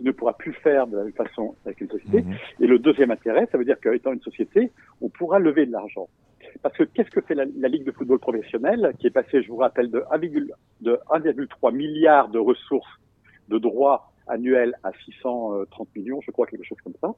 il 0.00 0.06
ne 0.06 0.12
pourra 0.12 0.36
plus 0.36 0.52
faire 0.54 0.86
de 0.86 0.96
la 0.96 1.04
même 1.04 1.12
façon 1.12 1.54
avec 1.64 1.80
une 1.80 1.88
société. 1.88 2.24
Et 2.60 2.66
le 2.66 2.78
deuxième 2.78 3.10
intérêt, 3.10 3.46
ça 3.50 3.58
veut 3.58 3.64
dire 3.64 3.78
qu'étant 3.80 4.12
une 4.12 4.20
société, 4.20 4.72
on 5.00 5.08
pourra 5.08 5.38
lever 5.38 5.66
de 5.66 5.72
l'argent. 5.72 6.08
Parce 6.62 6.76
que 6.76 6.84
qu'est-ce 6.84 7.10
que 7.10 7.20
fait 7.20 7.34
la, 7.34 7.44
la 7.58 7.68
Ligue 7.68 7.84
de 7.84 7.92
football 7.92 8.18
professionnel, 8.18 8.92
qui 8.98 9.06
est 9.06 9.10
passée, 9.10 9.42
je 9.42 9.48
vous 9.48 9.56
rappelle, 9.56 9.90
de 9.90 10.00
1,3 10.12 10.50
de 10.80 10.98
1,3 11.10 11.74
milliard 11.74 12.28
de 12.28 12.38
ressources 12.38 13.00
de 13.48 13.58
droits 13.58 14.12
annuels 14.26 14.74
à 14.82 14.92
630 15.04 15.88
millions, 15.96 16.20
je 16.22 16.30
crois, 16.30 16.46
quelque 16.46 16.64
chose 16.64 16.78
comme 16.82 16.94
ça. 17.00 17.14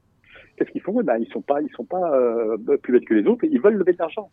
Qu'est-ce 0.57 0.71
qu'ils 0.71 0.83
font? 0.83 1.01
Eh 1.01 1.05
ben, 1.05 1.19
Ils 1.19 1.29
sont 1.29 1.43
pas, 1.43 1.61
ils 1.63 1.71
sont 1.71 1.85
pas 1.85 2.15
euh, 2.15 2.57
plus 2.83 2.93
bêtes 2.93 3.05
que 3.05 3.15
les 3.15 3.27
autres, 3.27 3.45
ils 3.45 3.61
veulent 3.61 3.77
lever 3.77 3.93
de 3.93 3.99
l'argent. 3.99 4.31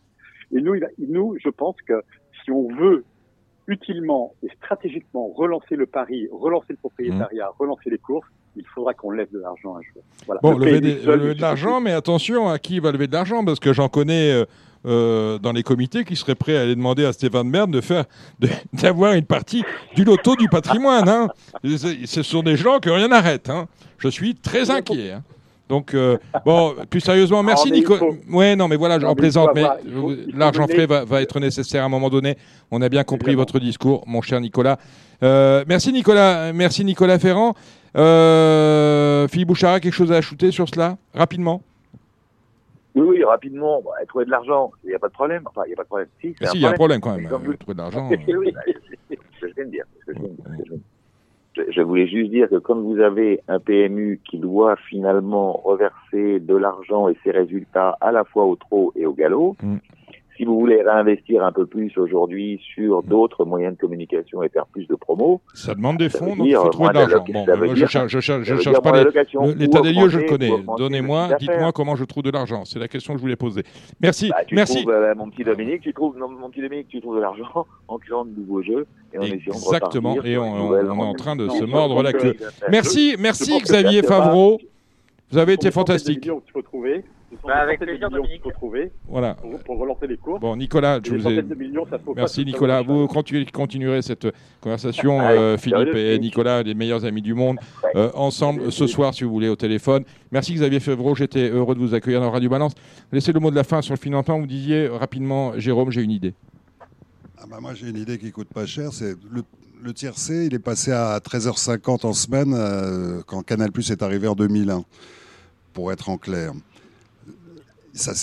Et 0.51 0.61
nous, 0.61 0.75
il 0.75 1.11
nous, 1.11 1.35
je 1.43 1.49
pense 1.49 1.75
que 1.81 2.01
si 2.43 2.51
on 2.51 2.67
veut 2.67 3.03
utilement 3.67 4.33
et 4.43 4.49
stratégiquement 4.57 5.29
relancer 5.35 5.75
le 5.75 5.85
pari, 5.85 6.27
relancer 6.31 6.67
le 6.69 6.77
propriétariat, 6.77 7.49
relancer 7.59 7.89
les 7.89 7.97
courses, 7.97 8.27
il 8.55 8.65
faudra 8.67 8.93
qu'on 8.93 9.11
lève 9.11 9.31
de 9.31 9.39
l'argent 9.39 9.75
un 9.77 9.81
jour. 9.81 10.03
Voilà. 10.25 10.41
Bon, 10.43 10.51
Le 10.57 10.65
lever, 10.65 10.81
PMU 10.81 10.93
des- 10.95 11.01
seul 11.03 11.19
lever 11.19 11.29
ne 11.29 11.33
de 11.35 11.41
l'argent, 11.41 11.79
mais 11.81 11.91
attention 11.91 12.49
à 12.49 12.59
qui 12.59 12.79
va 12.79 12.91
lever 12.91 13.07
de 13.07 13.13
l'argent, 13.13 13.43
parce 13.43 13.59
que 13.59 13.73
j'en 13.73 13.89
connais 13.89 14.31
euh, 14.33 14.45
euh, 14.85 15.39
dans 15.39 15.53
les 15.53 15.63
comités 15.63 16.03
qui 16.03 16.15
seraient 16.15 16.35
prêts 16.35 16.57
à 16.57 16.61
aller 16.61 16.75
demander 16.75 17.05
à 17.05 17.13
Stéphane 17.13 17.49
Bern 17.49 17.71
de 17.71 17.81
faire, 17.81 18.05
d'avoir 18.73 19.13
une 19.13 19.25
partie 19.25 19.63
du 19.95 20.03
loto 20.03 20.35
du 20.35 20.47
patrimoine. 20.49 21.07
hein. 21.07 21.27
Ce 21.63 22.21
sont 22.21 22.43
des 22.43 22.57
gens 22.57 22.79
que 22.79 22.89
rien 22.89 23.07
n'arrête. 23.07 23.49
hein. 23.49 23.67
Je 23.97 24.09
suis 24.09 24.35
très 24.35 24.69
inquiet. 24.69 25.13
hein. 25.13 25.23
Donc, 25.69 25.93
euh, 25.93 26.17
bon, 26.45 26.75
plus 26.89 26.99
sérieusement, 26.99 27.41
merci 27.41 27.69
Ah, 27.71 27.75
il 27.75 27.79
Nico. 27.79 27.95
faut- 27.95 28.15
Ouais, 28.31 28.55
non, 28.55 28.67
mais 28.67 28.75
voilà, 28.75 28.99
j'en 28.99 29.15
plaisante, 29.15 29.51
mais 29.55 29.63
l'argent 30.33 30.67
frais 30.67 30.85
va, 30.85 31.05
va 31.05 31.21
être 31.21 31.39
nécessaire 31.39 31.83
à 31.83 31.85
un 31.85 31.89
moment 31.89 32.09
donné. 32.09 32.37
On 32.69 32.81
a 32.81 32.89
bien 32.89 33.03
compris 33.03 33.33
votre 33.35 33.59
discours, 33.59 34.03
mon 34.05 34.21
cher 34.21 34.39
Nicolas. 34.41 34.77
Euh, 35.23 35.63
merci 35.67 35.93
Nicolas, 35.93 36.51
merci 36.53 36.83
Nicolas 36.83 37.17
Ferrand. 37.17 37.55
Euh, 37.95 39.27
Philippe 39.29 39.47
Bouchara, 39.47 39.79
quelque 39.79 39.93
chose 39.93 40.11
à 40.11 40.17
ajouter 40.17 40.51
sur 40.51 40.67
cela, 40.67 40.97
rapidement? 41.13 41.61
Oui, 42.95 43.05
oui, 43.07 43.23
rapidement, 43.23 43.81
bah, 43.81 43.91
trouver 44.07 44.25
de 44.25 44.31
l'argent, 44.31 44.71
il 44.83 44.89
n'y 44.89 44.95
a 44.95 44.99
pas 44.99 45.07
de 45.07 45.13
problème. 45.13 45.43
Enfin, 45.47 45.61
il 45.65 45.69
n'y 45.69 45.73
a 45.73 45.77
pas 45.77 45.83
de 45.83 45.87
problème. 45.87 46.07
Si, 46.21 46.35
il 46.53 46.61
y 46.61 46.65
a 46.65 46.69
un 46.69 46.73
problème 46.73 46.99
quand 47.01 47.15
même. 47.15 47.25
euh, 47.25 47.53
trouver 47.57 47.73
de 47.73 47.77
l'argent. 47.79 48.09
Oui, 48.27 48.53
c'est 49.09 49.17
ce 49.17 49.41
que 49.41 49.47
je 49.49 49.53
viens 49.55 49.65
de 49.65 49.71
dire. 49.71 49.85
Je 51.55 51.81
voulais 51.81 52.07
juste 52.07 52.31
dire 52.31 52.49
que 52.49 52.57
comme 52.57 52.83
vous 52.83 52.99
avez 52.99 53.41
un 53.47 53.59
PMU 53.59 54.19
qui 54.29 54.37
doit 54.37 54.75
finalement 54.89 55.53
reverser 55.53 56.39
de 56.39 56.55
l'argent 56.55 57.09
et 57.09 57.17
ses 57.23 57.31
résultats 57.31 57.97
à 58.01 58.11
la 58.11 58.23
fois 58.23 58.45
au 58.45 58.55
trot 58.55 58.91
et 58.95 59.05
au 59.05 59.13
galop, 59.13 59.55
Mm. 59.61 59.77
Si 60.37 60.45
vous 60.45 60.59
voulez 60.59 60.81
réinvestir 60.81 61.43
un 61.43 61.51
peu 61.51 61.65
plus 61.65 61.95
aujourd'hui 61.97 62.59
sur 62.73 63.03
d'autres 63.03 63.45
moyens 63.45 63.75
de 63.75 63.79
communication 63.79 64.41
et 64.43 64.49
faire 64.49 64.65
plus 64.67 64.87
de 64.87 64.95
promos, 64.95 65.41
Ça 65.53 65.75
demande 65.75 65.97
des 65.97 66.09
ça 66.09 66.19
fonds, 66.19 66.35
donc 66.35 66.47
il 66.47 66.55
faut 66.55 66.69
trouver 66.69 66.89
de 66.89 66.93
l'argent. 66.95 67.23
Bon, 67.31 67.45
je 67.69 67.73
dire- 67.73 67.89
cherche, 67.89 68.11
je 68.11 68.19
cherche, 68.19 68.45
je 68.45 68.79
pas 68.79 69.03
l'état 69.55 69.81
des 69.81 69.93
lieux, 69.93 70.09
je 70.09 70.19
le 70.19 70.25
connais. 70.25 70.51
Donnez-moi, 70.77 71.29
dites-moi 71.39 71.71
comment 71.71 71.95
je 71.95 72.05
trouve 72.05 72.23
de 72.23 72.31
l'argent. 72.31 72.65
C'est 72.65 72.79
la 72.79 72.87
question 72.87 73.13
que 73.13 73.19
je 73.19 73.21
voulais 73.23 73.35
poser. 73.35 73.63
Merci, 74.01 74.29
Bah, 74.29 74.43
tu 74.45 74.55
merci. 74.55 74.81
trouves, 74.81 74.93
euh, 74.93 75.13
mon 75.15 75.29
petit 75.29 75.43
Dominique, 75.43 75.81
tu 75.81 75.93
trouves, 75.93 76.17
non, 76.17 76.29
mon 76.29 76.49
petit 76.49 76.61
Dominique, 76.61 76.87
tu 76.87 76.99
trouves 77.01 77.15
de 77.17 77.21
l'argent 77.21 77.65
en 77.87 77.97
créant 77.97 78.25
de 78.25 78.31
nouveaux 78.35 78.61
jeux 78.61 78.85
et 79.13 79.17
en 79.17 79.21
essayant 79.21 79.39
de 79.53 79.57
Exactement, 79.57 80.15
et 80.23 80.37
on, 80.37 80.69
on- 80.69 80.75
est 80.75 80.89
en 80.89 81.13
train 81.13 81.35
de 81.35 81.47
se 81.49 81.63
mordre 81.63 82.01
la 82.01 82.13
que- 82.13 82.17
queue. 82.17 82.35
Merci, 82.71 83.15
merci 83.19 83.59
Xavier 83.61 84.01
Favreau. 84.03 84.59
Vous 85.31 85.37
avez 85.37 85.53
été 85.53 85.71
fantastique. 85.71 86.29
Bah, 87.43 87.53
des 87.55 87.59
avec 87.61 87.79
plaisir, 87.79 88.09
millions 88.09 88.23
qu'il 88.23 88.39
faut 88.41 88.51
trouver 88.51 88.91
Voilà. 89.07 89.35
pour, 89.35 89.59
pour 89.59 89.79
relancer 89.79 90.07
les 90.07 90.17
cours. 90.17 90.39
Bon, 90.39 90.55
Nicolas, 90.55 90.99
je 91.03 91.15
vous 91.15 91.27
ai. 91.27 91.41
millions, 91.55 91.85
ça 91.89 91.97
pas 91.97 92.11
Merci 92.15 92.45
Nicolas. 92.45 92.81
Vous 92.81 93.07
continue- 93.07 93.45
continuerez 93.45 94.01
cette 94.01 94.27
conversation, 94.61 95.19
euh, 95.23 95.57
Philippe 95.57 95.91
plaisir. 95.91 96.11
et 96.11 96.19
Nicolas, 96.19 96.63
les 96.63 96.73
meilleurs 96.73 97.05
amis 97.05 97.21
du 97.21 97.33
monde, 97.33 97.57
euh, 97.95 98.11
ensemble 98.13 98.71
ce 98.71 98.87
soir, 98.87 99.13
si 99.13 99.23
vous 99.23 99.31
voulez, 99.31 99.49
au 99.49 99.55
téléphone. 99.55 100.03
Merci 100.31 100.53
Xavier 100.53 100.79
Favreau. 100.79 101.15
J'étais 101.15 101.49
heureux 101.49 101.75
de 101.75 101.79
vous 101.79 101.93
accueillir 101.93 102.21
dans 102.21 102.31
Radio 102.31 102.49
Balance. 102.49 102.73
Laissez 103.11 103.31
le 103.33 103.39
mot 103.39 103.51
de 103.51 103.55
la 103.55 103.63
fin 103.63 103.81
sur 103.81 103.93
le 103.93 103.99
financement. 103.99 104.39
Vous 104.39 104.47
disiez 104.47 104.87
rapidement, 104.87 105.57
Jérôme, 105.59 105.91
j'ai 105.91 106.01
une 106.01 106.11
idée. 106.11 106.33
Ah 107.37 107.45
bah 107.49 107.57
moi 107.61 107.73
j'ai 107.73 107.89
une 107.89 107.97
idée 107.97 108.17
qui 108.17 108.31
coûte 108.31 108.47
pas 108.53 108.65
cher, 108.65 108.93
c'est 108.93 109.15
le, 109.29 109.41
le 109.83 109.93
tiercé, 109.93 110.45
il 110.45 110.53
est 110.53 110.59
passé 110.59 110.91
à 110.93 111.17
13h50 111.19 112.05
en 112.05 112.13
semaine 112.13 112.53
euh, 112.57 113.21
quand 113.27 113.41
Canal 113.43 113.69
Plus 113.73 113.91
est 113.91 114.01
arrivé 114.01 114.29
en 114.29 114.33
2001, 114.35 114.85
pour 115.73 115.91
être 115.91 116.07
en 116.09 116.17
clair. 116.17 116.53
Ça 117.93 118.13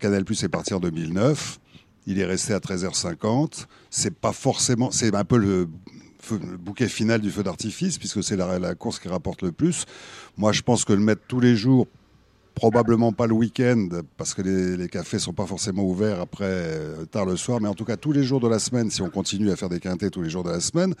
Canal 0.00 0.24
Plus 0.24 0.42
est 0.44 0.48
parti 0.48 0.72
en 0.72 0.80
2009, 0.80 1.58
il 2.06 2.20
est 2.20 2.24
resté 2.24 2.52
à 2.54 2.58
13h50. 2.58 3.66
C'est 3.90 4.14
pas 4.14 4.32
forcément, 4.32 4.90
c'est 4.90 5.14
un 5.14 5.24
peu 5.24 5.36
le, 5.36 5.68
bouquet 6.58 6.88
final 6.88 7.20
du 7.20 7.30
feu 7.30 7.42
d'artifice 7.42 7.98
puisque 7.98 8.22
c'est 8.22 8.36
la, 8.36 8.58
la 8.58 8.74
course 8.74 8.98
qui 8.98 9.08
rapporte 9.08 9.42
le 9.42 9.52
plus. 9.52 9.84
Moi 10.36 10.52
je 10.52 10.62
pense 10.62 10.84
que 10.84 10.92
le 10.92 11.00
mettre 11.00 11.22
tous 11.26 11.40
les 11.40 11.56
jours 11.56 11.86
probablement 12.54 13.12
pas 13.12 13.26
le 13.26 13.34
week-end 13.34 13.88
parce 14.16 14.32
que 14.32 14.42
les, 14.42 14.76
les 14.76 14.88
cafés 14.88 15.18
sont 15.18 15.32
pas 15.32 15.46
forcément 15.46 15.82
ouverts 15.82 16.20
après 16.20 16.44
euh, 16.46 17.04
tard 17.04 17.26
le 17.26 17.36
soir, 17.36 17.60
mais 17.60 17.68
en 17.68 17.74
tout 17.74 17.84
cas 17.84 17.96
tous 17.96 18.12
les 18.12 18.22
jours 18.22 18.40
de 18.40 18.48
la 18.48 18.58
semaine, 18.58 18.90
si 18.90 19.02
on 19.02 19.10
continue 19.10 19.50
à 19.50 19.56
faire 19.56 19.68
des 19.68 19.80
quintés 19.80 20.10
tous 20.10 20.22
les 20.22 20.30
jours 20.30 20.44
de 20.44 20.50
la 20.50 20.60
semaine, 20.60 20.94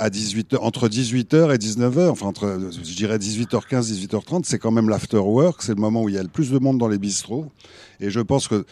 à 0.00 0.08
18 0.08 0.56
entre 0.60 0.88
18h 0.88 1.54
et 1.54 1.58
19h, 1.58 2.08
enfin 2.08 2.26
entre, 2.26 2.58
je 2.72 2.94
dirais 2.94 3.18
18h15, 3.18 3.92
18h30, 3.92 4.44
c'est 4.44 4.58
quand 4.58 4.70
même 4.70 4.88
l'after 4.88 5.18
work, 5.18 5.62
c'est 5.62 5.74
le 5.74 5.80
moment 5.80 6.02
où 6.02 6.08
il 6.08 6.14
y 6.14 6.18
a 6.18 6.22
le 6.22 6.28
plus 6.28 6.50
de 6.50 6.58
monde 6.58 6.78
dans 6.78 6.88
les 6.88 6.98
bistrots, 6.98 7.52
et 8.00 8.08
je 8.08 8.20
pense 8.20 8.48
que 8.48 8.64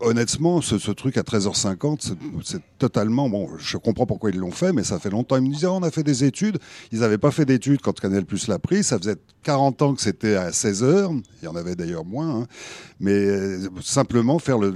honnêtement, 0.00 0.60
ce, 0.60 0.90
truc 0.90 1.16
à 1.16 1.22
13h50, 1.22 2.14
c'est- 2.42 2.60
totalement. 2.78 3.28
Bon, 3.28 3.48
je 3.58 3.76
comprends 3.78 4.06
pourquoi 4.06 4.30
ils 4.30 4.36
l'ont 4.36 4.50
fait, 4.50 4.72
mais 4.72 4.84
ça 4.84 4.98
fait 4.98 5.10
longtemps. 5.10 5.36
Ils 5.36 5.42
me 5.48 5.52
disaient, 5.52 5.66
Ah, 5.66 5.72
on 5.72 5.82
a 5.82 5.90
fait 5.90 6.02
des 6.02 6.24
études. 6.24 6.58
Ils 6.92 7.00
n'avaient 7.00 7.18
pas 7.18 7.30
fait 7.30 7.44
d'études 7.44 7.80
quand 7.80 7.98
Canal 7.98 8.24
Plus 8.24 8.48
l'a 8.48 8.58
pris. 8.58 8.84
Ça 8.84 8.98
faisait 8.98 9.16
40 9.42 9.82
ans 9.82 9.94
que 9.94 10.00
c'était 10.02 10.34
à 10.34 10.50
16h. 10.50 11.22
Il 11.42 11.44
y 11.44 11.48
en 11.48 11.56
avait 11.56 11.74
d'ailleurs 11.74 12.04
moins. 12.04 12.42
hein. 12.42 12.46
Mais 13.00 13.12
euh, 13.12 13.68
simplement 13.82 14.38
faire 14.38 14.58
le. 14.58 14.72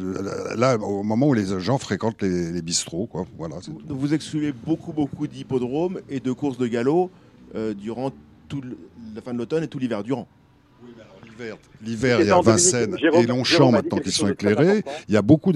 Là, 0.57 0.77
au 0.79 1.03
moment 1.03 1.29
où 1.29 1.35
les 1.35 1.61
gens 1.61 1.79
fréquentent 1.79 2.23
les, 2.23 2.63
bistrots, 2.63 3.07
quoi. 3.07 3.27
Voilà. 3.39 3.57
Vous 3.89 4.15
excluez 4.15 4.53
beaucoup, 4.53 4.93
beaucoup 4.93 5.27
d'hippodromes 5.27 6.01
et 6.09 6.21
de 6.21 6.33
courses 6.33 6.59
de 6.59 6.67
galop 6.67 7.11
euh, 7.55 7.75
durant 7.75 8.11
la 9.15 9.23
fin 9.23 9.33
de 9.33 9.39
l'automne 9.39 9.63
et 9.65 9.69
tout 9.69 9.79
l'hiver 9.79 10.03
durant. 10.03 10.27
L'hiver, 11.83 12.21
il 12.21 12.27
y 12.27 12.31
a 12.31 12.35
Vincennes 12.53 12.97
Jérôme- 12.99 13.23
et 13.23 13.27
Longchamp 13.27 13.71
maintenant 13.73 13.99
qui 13.99 14.11
sont 14.13 14.29
éclairés. 14.29 14.83
Il 15.09 15.15
y 15.15 15.17
a 15.17 15.23
beaucoup 15.23 15.53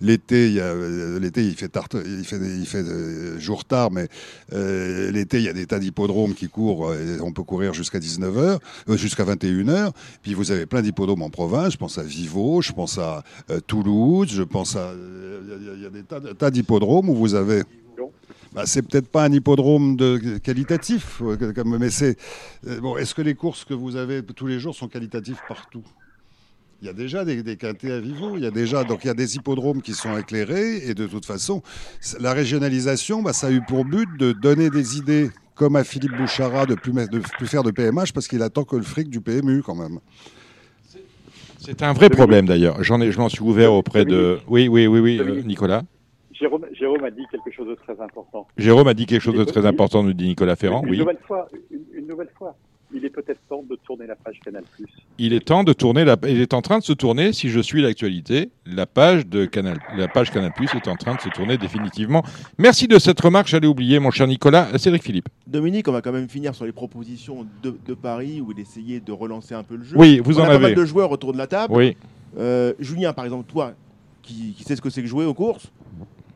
l'été, 0.00 0.50
il 0.50 0.60
euh, 0.60 1.18
l'été, 1.18 1.44
il 1.44 1.54
fait 1.54 1.68
tard, 1.68 1.88
il 1.94 2.24
fait 2.24 2.36
il 2.36 2.66
fait 2.66 2.78
euh, 2.84 3.38
jour 3.38 3.64
tard, 3.64 3.90
mais 3.90 4.08
euh, 4.52 5.10
l'été 5.10 5.38
il 5.38 5.44
y 5.44 5.48
a 5.48 5.52
des 5.52 5.66
tas 5.66 5.78
d'hippodromes 5.78 6.34
qui 6.34 6.48
courent. 6.48 6.88
euh, 6.90 7.16
et 7.18 7.20
on 7.20 7.32
peut 7.32 7.42
courir 7.42 7.74
jusqu'à 7.74 7.98
19h, 7.98 8.58
jusqu'à 8.96 9.24
21h. 9.24 9.90
Puis 10.22 10.34
vous 10.34 10.50
avez 10.52 10.66
plein 10.66 10.82
d'hippodromes 10.82 11.22
en 11.22 11.30
province. 11.30 11.72
Je 11.72 11.78
pense 11.78 11.98
à 11.98 12.02
Vivo, 12.02 12.62
je 12.62 12.72
pense 12.72 12.98
à 12.98 13.22
euh, 13.50 13.60
Toulouse, 13.66 14.28
je 14.30 14.42
pense 14.42 14.76
à 14.76 14.90
euh, 14.90 15.40
il 15.60 15.66
y 15.66 15.70
a- 15.70 15.74
il 15.74 15.82
y, 15.82 15.86
a 15.86 15.90
des 15.90 16.02
tas, 16.02 16.20
de- 16.20 16.32
tas 16.32 16.50
d'hippodromes 16.50 17.08
où 17.08 17.14
vous 17.14 17.34
avez 17.34 17.62
bah, 18.52 18.62
c'est 18.66 18.82
peut-être 18.82 19.08
pas 19.08 19.24
un 19.24 19.32
hippodrome 19.32 19.96
de 19.96 20.38
qualitatif, 20.38 21.22
euh, 21.22 21.52
comme- 21.52 21.78
mais 21.78 21.90
c'est 21.90 22.16
euh, 22.66 22.80
bon. 22.80 22.96
Est-ce 22.96 23.14
que 23.14 23.22
les 23.22 23.34
courses 23.34 23.64
que 23.64 23.74
vous 23.74 23.96
avez 23.96 24.22
tous 24.22 24.46
les 24.46 24.58
jours 24.58 24.74
sont 24.74 24.88
qualitatives 24.88 25.42
partout? 25.46 25.84
Il 26.82 26.86
y 26.86 26.88
a 26.88 26.94
déjà 26.94 27.26
des, 27.26 27.42
des 27.42 27.56
quintés 27.56 27.92
à 27.92 28.00
Vivo, 28.00 28.38
il 28.38 28.42
y 28.42 28.46
a 28.46 28.50
déjà 28.50 28.84
donc 28.84 29.04
il 29.04 29.08
y 29.08 29.10
a 29.10 29.14
des 29.14 29.36
hippodromes 29.36 29.82
qui 29.82 29.92
sont 29.92 30.16
éclairés 30.16 30.78
et 30.88 30.94
de 30.94 31.06
toute 31.06 31.26
façon 31.26 31.62
la 32.18 32.32
régionalisation, 32.32 33.22
bah, 33.22 33.34
ça 33.34 33.48
a 33.48 33.50
eu 33.50 33.60
pour 33.60 33.84
but 33.84 34.08
de 34.16 34.32
donner 34.32 34.70
des 34.70 34.96
idées 34.96 35.30
comme 35.54 35.76
à 35.76 35.84
Philippe 35.84 36.16
Bouchara 36.16 36.64
de 36.64 36.74
plus, 36.74 36.92
de 36.92 37.18
plus 37.18 37.46
faire 37.46 37.62
de 37.62 37.70
PMH 37.70 38.14
parce 38.14 38.28
qu'il 38.28 38.40
attend 38.40 38.64
que 38.64 38.76
le 38.76 38.82
fric 38.82 39.10
du 39.10 39.20
PMU 39.20 39.62
quand 39.62 39.74
même. 39.74 39.98
C'est 41.58 41.82
un 41.82 41.92
vrai 41.92 42.08
problème 42.08 42.46
d'ailleurs. 42.46 42.82
J'en 42.82 43.00
ai, 43.02 43.12
je 43.12 43.18
m'en 43.18 43.28
suis 43.28 43.42
ouvert 43.42 43.74
auprès 43.74 44.06
de. 44.06 44.38
Oui, 44.48 44.68
oui, 44.68 44.86
oui, 44.86 45.00
oui, 45.00 45.18
euh, 45.20 45.42
Nicolas. 45.42 45.82
Jérôme, 46.40 46.66
Jérôme 46.72 47.04
a 47.04 47.10
dit 47.10 47.22
quelque 47.30 47.50
chose 47.54 47.68
de 47.68 47.74
très 47.74 48.00
important. 48.00 48.46
Jérôme 48.56 48.88
a 48.88 48.94
dit 48.94 49.06
quelque 49.06 49.20
chose 49.22 49.36
de 49.36 49.44
très 49.44 49.66
important, 49.66 50.02
nous 50.02 50.14
dit 50.14 50.26
Nicolas 50.28 50.56
Ferrand. 50.56 50.82
Une 50.84 50.90
Oui. 50.90 50.98
nouvelle 50.98 51.18
fois, 51.26 51.48
une, 51.70 51.80
une 51.94 52.06
nouvelle 52.06 52.30
fois. 52.36 52.56
Il 52.92 53.04
est 53.04 53.10
peut-être 53.10 53.38
temps 53.48 53.62
de 53.62 53.76
tourner 53.76 54.06
la 54.08 54.16
page 54.16 54.40
Canal+. 54.44 54.64
Il 55.18 55.32
est 55.32 55.46
temps 55.46 55.62
de 55.62 55.72
tourner. 55.72 56.04
La... 56.04 56.16
Il 56.26 56.40
est 56.40 56.54
en 56.54 56.60
train 56.60 56.78
de 56.80 56.82
se 56.82 56.92
tourner. 56.92 57.32
Si 57.32 57.48
je 57.48 57.60
suis 57.60 57.82
l'actualité, 57.82 58.50
la 58.66 58.84
page 58.84 59.28
de 59.28 59.44
Canal, 59.44 59.78
la 59.96 60.08
page 60.08 60.32
Canal 60.32 60.50
Plus 60.56 60.66
est 60.74 60.88
en 60.88 60.96
train 60.96 61.14
de 61.14 61.20
se 61.20 61.28
tourner 61.28 61.56
définitivement. 61.56 62.24
Merci 62.58 62.88
de 62.88 62.98
cette 62.98 63.20
remarque. 63.20 63.46
J'allais 63.46 63.68
oublier, 63.68 64.00
mon 64.00 64.10
cher 64.10 64.26
Nicolas. 64.26 64.76
Cédric 64.76 65.04
Philippe. 65.04 65.28
Dominique, 65.46 65.86
on 65.86 65.92
va 65.92 66.00
quand 66.02 66.10
même 66.10 66.28
finir 66.28 66.52
sur 66.52 66.64
les 66.64 66.72
propositions 66.72 67.46
de, 67.62 67.76
de 67.86 67.94
Paris 67.94 68.40
où 68.40 68.50
il 68.50 68.58
essayait 68.58 68.98
de 68.98 69.12
relancer 69.12 69.54
un 69.54 69.62
peu 69.62 69.76
le 69.76 69.84
jeu. 69.84 69.96
Oui, 69.96 70.20
vous 70.24 70.38
on 70.40 70.42
en 70.42 70.44
a 70.44 70.48
pas 70.48 70.54
avez. 70.54 70.62
mal 70.62 70.74
de 70.74 70.84
joueurs 70.84 71.12
autour 71.12 71.32
de 71.32 71.38
la 71.38 71.46
table. 71.46 71.72
Oui. 71.72 71.96
Euh, 72.38 72.72
Julien, 72.80 73.12
par 73.12 73.24
exemple, 73.24 73.44
toi, 73.48 73.74
qui, 74.22 74.52
qui 74.54 74.64
sais 74.64 74.74
ce 74.74 74.80
que 74.80 74.90
c'est 74.90 75.02
que 75.02 75.08
jouer 75.08 75.26
aux 75.26 75.34
courses, 75.34 75.70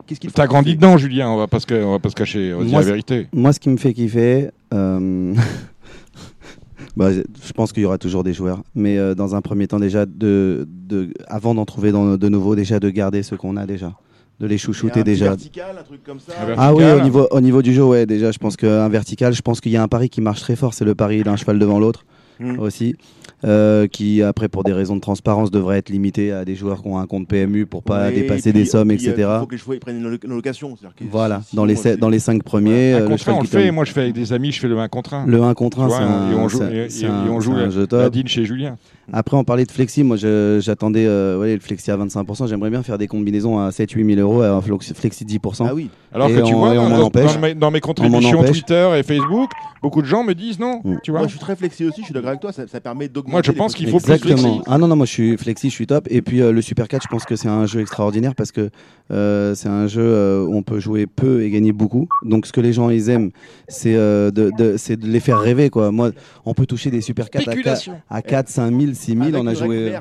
qu'est-ce 0.05 0.19
qu'il 0.19 0.29
faut 0.29 0.35
T'as 0.35 0.47
grandi 0.47 0.75
dedans, 0.75 0.97
Julien. 0.97 1.29
On 1.29 1.37
va 1.37 1.47
pas 1.47 1.59
se, 1.59 1.73
on 1.83 1.91
va 1.91 1.99
pas 1.99 2.09
se 2.09 2.15
cacher. 2.15 2.53
On 2.53 2.59
va 2.59 2.65
dire 2.65 2.79
la 2.79 2.85
vérité. 2.85 3.27
Moi, 3.33 3.53
ce 3.53 3.59
qui 3.59 3.69
me 3.69 3.77
fait 3.77 3.93
kiffer, 3.93 4.49
euh, 4.73 5.33
bah, 6.97 7.11
je 7.11 7.51
pense 7.53 7.71
qu'il 7.73 7.83
y 7.83 7.85
aura 7.85 7.97
toujours 7.97 8.23
des 8.23 8.33
joueurs, 8.33 8.61
mais 8.73 8.97
euh, 8.97 9.15
dans 9.15 9.35
un 9.35 9.41
premier 9.41 9.67
temps 9.67 9.79
déjà, 9.79 10.05
de, 10.05 10.67
de, 10.69 11.11
avant 11.27 11.53
d'en 11.55 11.65
trouver 11.65 11.91
dans- 11.91 12.17
de 12.17 12.29
nouveaux, 12.29 12.55
déjà 12.55 12.79
de 12.79 12.89
garder 12.89 13.23
ce 13.23 13.35
qu'on 13.35 13.57
a 13.57 13.65
déjà, 13.65 13.93
de 14.39 14.47
les 14.47 14.57
chouchouter 14.57 15.03
déjà. 15.03 15.25
vertical, 15.29 15.77
un 15.79 15.83
truc 15.83 16.03
comme 16.03 16.19
ça. 16.19 16.33
Ah 16.57 16.73
oui, 16.73 16.83
au 16.83 17.01
niveau, 17.01 17.27
au 17.31 17.41
niveau 17.41 17.61
du 17.61 17.73
jeu, 17.73 17.83
ouais, 17.83 18.05
déjà, 18.05 18.31
je 18.31 18.37
pense 18.37 18.55
qu'un 18.55 18.87
vertical, 18.89 19.33
je 19.33 19.41
pense 19.41 19.59
qu'il 19.61 19.71
y 19.71 19.77
a 19.77 19.83
un 19.83 19.87
pari 19.87 20.09
qui 20.09 20.21
marche 20.21 20.41
très 20.41 20.55
fort, 20.55 20.73
c'est 20.73 20.85
le 20.85 20.95
pari 20.95 21.23
d'un 21.23 21.35
cheval 21.35 21.59
devant 21.59 21.79
l'autre 21.79 22.05
Mm. 22.37 22.59
aussi, 22.59 22.97
euh, 23.45 23.87
qui 23.87 24.21
après, 24.21 24.47
pour 24.49 24.63
des 24.63 24.73
raisons 24.73 24.95
de 24.95 25.01
transparence, 25.01 25.51
devrait 25.51 25.77
être 25.77 25.89
limité 25.89 26.31
à 26.31 26.45
des 26.45 26.55
joueurs 26.55 26.81
qui 26.81 26.87
ont 26.87 26.97
un 26.97 27.05
compte 27.05 27.27
PMU 27.27 27.65
pour 27.65 27.83
pas 27.83 28.07
Ouais, 28.07 28.13
dépasser 28.13 28.51
puis- 28.51 28.61
des 28.61 28.65
sommes, 28.65 28.87
puis, 28.89 28.97
euh, 29.07 29.11
etc. 29.11 29.29
Il 29.35 29.39
faut 29.39 29.45
que 29.45 29.51
les 29.53 29.57
chevaux 29.59 29.73
ils 29.73 29.79
prennent 29.79 29.97
une 29.97 30.09
lo- 30.09 30.17
une 30.23 30.29
location. 30.31 30.75
que 30.75 31.03
Voilà, 31.11 31.41
sinon, 31.47 31.61
dans 31.61 31.65
les, 31.65 31.75
euh, 31.75 31.81
c'est- 31.81 31.97
dans 31.97 32.09
les 32.09 32.19
cinq 32.19 32.43
premiers, 32.43 32.93
Un 32.93 32.95
euh, 32.97 32.99
le 33.01 33.07
contre 33.07 33.13
un, 33.13 33.17
cheval 33.17 33.35
on 33.35 33.41
le 33.41 33.47
fait. 33.47 33.71
Moi, 33.71 33.85
je 33.85 33.91
fais 33.91 34.01
avec 34.01 34.13
des 34.13 34.33
amis, 34.33 34.51
je 34.51 34.59
fais 34.59 34.67
le 34.67 34.79
1 34.79 34.87
contre 34.87 35.13
1. 35.13 35.25
Le 35.27 35.41
1 35.43 35.53
contre 35.53 35.79
1, 35.81 35.83
Tu 35.83 35.89
vois, 35.89 35.97
c'est 35.99 36.03
un, 36.03 36.31
et 36.31 36.35
on 36.35 36.47
joue, 36.47 36.57
c'est- 36.59 36.73
et- 36.73 36.85
et- 36.85 36.89
c'est 36.89 37.05
et 37.05 37.09
un- 37.09 37.27
on 37.29 37.39
joue 37.39 37.53
un 37.53 37.63
la, 37.65 37.69
jeu 37.69 37.81
la 37.81 37.87
top. 37.87 38.13
deal 38.13 38.27
chez 38.27 38.45
Julien. 38.45 38.77
Après, 39.13 39.37
on 39.37 39.43
parlait 39.43 39.65
de 39.65 39.71
flexi. 39.71 40.03
Moi, 40.03 40.17
j'attendais 40.17 41.05
euh, 41.05 41.39
ouais, 41.39 41.53
le 41.53 41.59
flexi 41.59 41.91
à 41.91 41.97
25%. 41.97 42.47
J'aimerais 42.47 42.69
bien 42.69 42.83
faire 42.83 42.97
des 42.97 43.07
combinaisons 43.07 43.59
à 43.59 43.69
7-8 43.69 44.15
000 44.15 44.19
euros 44.21 44.41
à 44.41 44.49
un 44.49 44.61
flex- 44.61 44.93
flexi 44.93 45.25
10%. 45.25 45.65
Ah 45.69 45.73
oui. 45.73 45.89
Alors 46.13 46.29
Et 46.29 46.33
que 46.33 46.41
tu 46.41 46.53
on- 46.53 46.59
vois, 46.59 46.69
on 46.71 46.89
dans, 46.89 47.09
dans 47.09 47.39
mes, 47.39 47.53
dans 47.53 47.71
mes 47.71 47.81
contributions. 47.81 48.43
Twitter 48.43 48.89
et 48.97 49.03
Facebook, 49.03 49.49
beaucoup 49.81 50.01
de 50.01 50.07
gens 50.07 50.23
me 50.23 50.33
disent 50.33 50.59
non. 50.59 50.81
Tu 51.03 51.11
vois 51.11 51.19
Moi, 51.21 51.27
je 51.27 51.31
suis 51.33 51.39
très 51.39 51.55
flexi 51.55 51.85
aussi. 51.85 52.01
Je 52.01 52.05
suis 52.05 52.13
d'accord 52.13 52.29
avec 52.29 52.39
toi. 52.41 52.51
Ça, 52.53 52.67
ça 52.67 52.79
permet 52.79 53.07
d'augmenter. 53.09 53.31
Moi, 53.31 53.41
je 53.45 53.51
les 53.51 53.57
pense 53.57 53.75
qu'il 53.75 53.89
faut 53.89 53.99
plus 53.99 54.13
Exactement. 54.13 54.37
flexi. 54.53 54.61
Ah 54.67 54.77
non, 54.77 54.87
non, 54.87 54.95
moi 54.95 55.05
je 55.05 55.11
suis 55.11 55.37
flexi, 55.37 55.69
je 55.69 55.75
suis 55.75 55.87
top. 55.87 56.07
Et 56.09 56.21
puis 56.21 56.41
euh, 56.41 56.51
le 56.51 56.61
Super 56.61 56.87
4, 56.87 57.03
je 57.03 57.07
pense 57.09 57.25
que 57.25 57.35
c'est 57.35 57.49
un 57.49 57.65
jeu 57.65 57.81
extraordinaire 57.81 58.33
parce 58.33 58.51
que 58.51 58.69
euh, 59.11 59.53
c'est 59.55 59.67
un 59.69 59.87
jeu 59.87 60.01
euh, 60.01 60.45
où 60.45 60.55
on 60.55 60.63
peut 60.63 60.79
jouer 60.79 61.05
peu 61.05 61.43
et 61.43 61.49
gagner 61.49 61.73
beaucoup. 61.73 62.07
Donc 62.23 62.45
ce 62.47 62.53
que 62.53 62.61
les 62.61 62.71
gens 62.73 62.89
ils 62.89 63.09
aiment, 63.09 63.31
c'est 63.67 63.95
euh, 63.95 64.31
de, 64.31 64.51
de- 64.57 64.77
c'est 64.77 64.95
de 64.97 65.07
les 65.07 65.19
faire 65.19 65.39
rêver. 65.39 65.69
Quoi. 65.69 65.91
Moi, 65.91 66.11
on 66.45 66.53
peut 66.53 66.65
toucher 66.65 66.89
des 66.91 67.01
Super 67.01 67.29
4 67.29 67.41
à 67.41 67.45
4, 67.45 67.51
Spéculation. 67.53 67.93
à 68.09 68.21
4 68.21 68.47
5 68.49 68.71
000, 68.79 68.93
6 68.95 69.11
000. 69.13 69.21
Avec 69.23 69.35
on 69.35 69.47
a 69.47 69.53
joué. 69.53 69.93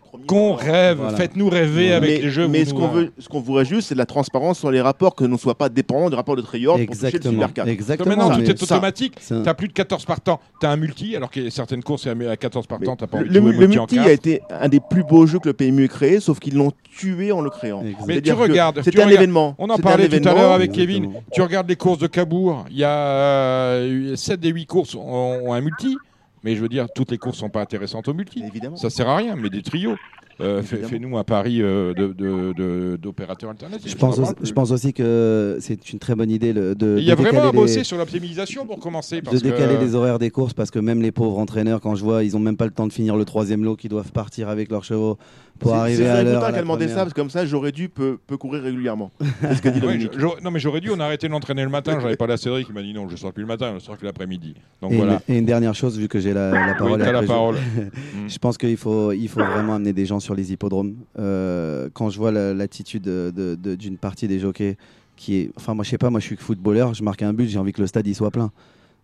premiers. 0.00 0.26
Qu'on 0.26 0.54
rêve, 0.54 0.98
Voilà. 0.98 1.16
faites-nous 1.16 1.48
rêver 1.48 1.92
avec 1.92 2.08
mais, 2.10 2.20
les 2.22 2.30
jeux. 2.30 2.48
Mais 2.48 2.64
ce 2.64 2.72
qu'on 2.74 2.88
veut, 2.88 3.12
ce 3.18 3.28
qu'on 3.28 3.40
voudrait 3.40 3.64
juste, 3.64 3.88
c'est 3.88 3.94
de 3.94 3.98
la 3.98 4.06
transparence 4.06 4.58
sur 4.58 4.70
les 4.70 4.80
rapports, 4.80 5.14
que 5.14 5.24
ne 5.24 5.36
soit 5.36 5.56
pas 5.56 5.68
dépendant 5.68 6.08
du 6.10 6.16
rapport 6.16 6.36
de 6.36 6.42
Treyort 6.42 6.76
pour 6.78 6.86
toucher 6.86 7.00
le 7.02 7.06
Exactement. 7.08 7.32
Super 7.34 7.52
4. 7.52 7.54
Parce 7.56 7.66
que 7.66 7.72
Exactement. 7.72 8.16
maintenant, 8.16 8.36
tout 8.36 8.50
est 8.50 8.62
automatique. 8.62 9.14
c'est 9.20 9.42
T'as 9.42 9.54
plus 9.54 9.68
de 9.68 9.72
14 9.72 10.04
partants. 10.04 10.40
T'as 10.60 10.70
un 10.70 10.76
multi, 10.76 11.16
alors 11.16 11.30
a 11.30 11.50
certaines 11.50 11.82
courses, 11.82 12.02
c'est 12.04 12.10
à 12.28 12.36
14 12.36 12.66
partants. 12.66 12.96
T'as 12.96 13.06
pas 13.06 13.18
Le, 13.18 13.24
envie 13.24 13.34
de 13.34 13.40
jouer 13.40 13.52
le- 13.52 13.58
le 13.60 13.66
multi 13.68 13.98
a 13.98 14.12
été 14.12 14.40
un 14.50 14.68
des 14.68 14.80
plus 14.80 15.04
beaux 15.04 15.26
jeux 15.26 15.38
que 15.38 15.48
le 15.48 15.54
PMU 15.54 15.84
ait 15.84 15.88
créé, 15.88 16.20
sauf 16.20 16.38
qu'ils 16.38 16.54
l'ont 16.56 16.72
tué 16.98 17.32
en 17.32 17.40
le 17.42 17.50
créant. 17.50 17.82
Mais 18.06 18.20
tu 18.20 18.30
que 18.30 18.36
regardes, 18.36 18.80
C'était 18.82 19.02
un 19.02 19.08
événement. 19.08 19.54
On 19.58 19.68
en 19.70 19.76
parlait 19.78 20.08
tout 20.08 20.28
à 20.28 20.34
l'heure 20.34 20.52
avec 20.52 20.72
Kevin. 20.72 21.04
Exactement. 21.04 21.24
Tu 21.32 21.42
regardes 21.42 21.68
les 21.68 21.76
courses 21.76 21.98
de 21.98 22.06
Cabourg, 22.06 22.64
il 22.70 22.78
y 22.78 22.84
a 22.84 23.80
7 24.14 24.40
des 24.40 24.48
8 24.50 24.66
courses 24.66 24.94
ont, 24.94 25.00
ont 25.00 25.52
un 25.52 25.60
multi. 25.60 25.96
Mais 26.46 26.54
je 26.54 26.62
veux 26.62 26.68
dire, 26.68 26.86
toutes 26.94 27.10
les 27.10 27.18
courses 27.18 27.38
sont 27.38 27.50
pas 27.50 27.60
intéressantes 27.60 28.06
au 28.06 28.14
multi. 28.14 28.40
Évidemment. 28.46 28.76
Ça 28.76 28.88
sert 28.88 29.08
à 29.08 29.16
rien, 29.16 29.34
mais 29.34 29.50
des 29.50 29.62
trios. 29.62 29.96
Euh. 30.40 30.62
Fais-nous 30.62 31.16
un 31.18 31.24
pari 31.24 31.60
euh, 31.60 31.92
de- 31.94 32.12
de- 32.12 32.52
de- 32.56 32.96
d'opérateurs 33.02 33.50
alternatifs. 33.50 33.90
Je 33.90 33.96
pense, 33.96 34.18
aussi, 34.18 34.28
pas 34.28 34.34
plus. 34.34 34.46
je 34.46 34.52
pense 34.52 34.70
aussi 34.70 34.92
que 34.92 35.56
c'est 35.60 35.92
une 35.92 35.98
très 35.98 36.14
bonne 36.14 36.30
idée 36.30 36.52
le- 36.52 36.74
de, 36.76 36.98
Il 36.98 37.04
y 37.04 37.10
a 37.10 37.16
de 37.16 37.20
vraiment 37.22 37.38
à 37.38 37.42
décaler 37.46 37.52
les- 37.56 37.62
bosser 37.62 37.82
sur 37.84 37.96
l'optimisation 37.96 38.64
pour 38.64 38.78
commencer. 38.78 39.16
de 39.22 39.24
Parce 39.24 39.42
décaler 39.42 39.74
que... 39.76 39.80
les 39.80 39.94
horaires 39.96 40.18
des 40.20 40.30
courses 40.30 40.52
parce 40.54 40.70
que 40.70 40.78
même 40.78 41.02
les 41.02 41.10
pauvres 41.10 41.38
entraîneurs, 41.38 41.80
quand 41.80 41.96
je 41.96 42.04
vois, 42.04 42.22
ils 42.22 42.36
ont 42.36 42.40
même 42.40 42.56
pas 42.58 42.66
le 42.66 42.70
temps 42.70 42.86
de 42.86 42.92
finir 42.92 43.16
le 43.16 43.24
troisième 43.24 43.64
lot, 43.64 43.74
qui 43.76 43.88
doivent 43.88 44.12
partir 44.12 44.48
avec 44.48 44.70
leurs 44.70 44.84
chevaux 44.84 45.18
pour 45.58 45.70
C'est- 45.72 45.76
arriver 45.76 45.96
c'est 46.04 46.08
à 46.08 46.22
l'heure. 46.22 46.40
La 46.42 46.46
a 46.48 46.52
demandé 46.60 46.88
ça, 46.88 46.96
parce 46.96 47.10
que 47.12 47.20
comme 47.20 47.30
ça, 47.30 47.44
j'aurais 47.46 47.72
dû 47.72 47.88
peut, 47.88 48.18
peut 48.26 48.36
courir 48.36 48.62
régulièrement. 48.62 49.10
C'est 49.40 49.54
ce 49.56 49.62
qu'a 49.62 49.70
dit 49.70 49.80
Ouais, 49.84 49.98
je- 50.00 50.42
non, 50.44 50.50
mais 50.50 50.58
j'aurais 50.60 50.80
dû, 50.80 50.90
on 50.90 51.00
a 51.00 51.04
arrêté 51.04 51.26
de 51.26 51.32
l'entraîner 51.32 51.62
le 51.64 51.68
matin. 51.70 51.98
J'avais 52.00 52.16
pas 52.16 52.26
la 52.26 52.36
Cédric 52.36 52.66
qui 52.66 52.72
m'a 52.72 52.82
dit 52.82 52.92
non, 52.94 53.08
je 53.08 53.16
sors 53.16 53.32
plus 53.32 53.42
le 53.42 53.46
matin, 53.48 53.72
je 53.74 53.80
sors 53.84 53.98
que 53.98 54.04
l'après-midi. 54.04 54.54
Donc 54.82 54.92
Et, 54.92 54.96
voilà. 54.96 55.20
une, 55.28 55.34
et 55.34 55.38
une 55.38 55.44
dernière 55.46 55.74
chose, 55.74 55.98
vu 55.98 56.08
que 56.08 56.20
j'ai 56.20 56.32
la, 56.32 56.50
la 56.50 56.74
parole. 56.74 57.00
t'as 57.00 57.12
la 57.12 57.22
je- 57.22 57.26
parole. 57.26 57.56
Je, 58.28 58.38
pense 58.38 58.58
qu'il 58.58 58.76
faut, 58.76 59.12
il 59.12 59.28
faut 59.28 59.40
vraiment 59.44 59.74
amener 59.76 59.92
des 59.92 60.04
gens 60.06 60.20
sur 60.20 60.34
les 60.34 60.52
hippodromes. 60.52 60.94
Euh, 61.18 61.88
quand 61.92 62.10
je 62.10 62.18
vois 62.18 62.32
la- 62.32 62.52
l'attitude 62.54 63.02
de- 63.02 63.32
de- 63.34 63.54
de- 63.54 63.74
d'une 63.74 63.96
partie 63.98 64.26
des 64.28 64.38
jockeys 64.38 64.76
qui 65.16 65.36
est. 65.36 65.50
Enfin, 65.56 65.74
moi, 65.74 65.84
je 65.84 65.90
sais 65.90 65.98
pas, 65.98 66.10
moi, 66.10 66.20
je 66.20 66.26
suis 66.26 66.36
footballeur, 66.36 66.92
je 66.94 67.02
marque 67.02 67.22
un 67.22 67.32
but, 67.32 67.48
j'ai 67.48 67.58
envie 67.58 67.72
que 67.72 67.80
le 67.80 67.86
stade 67.86 68.06
il 68.06 68.14
soit 68.14 68.30
plein. 68.30 68.50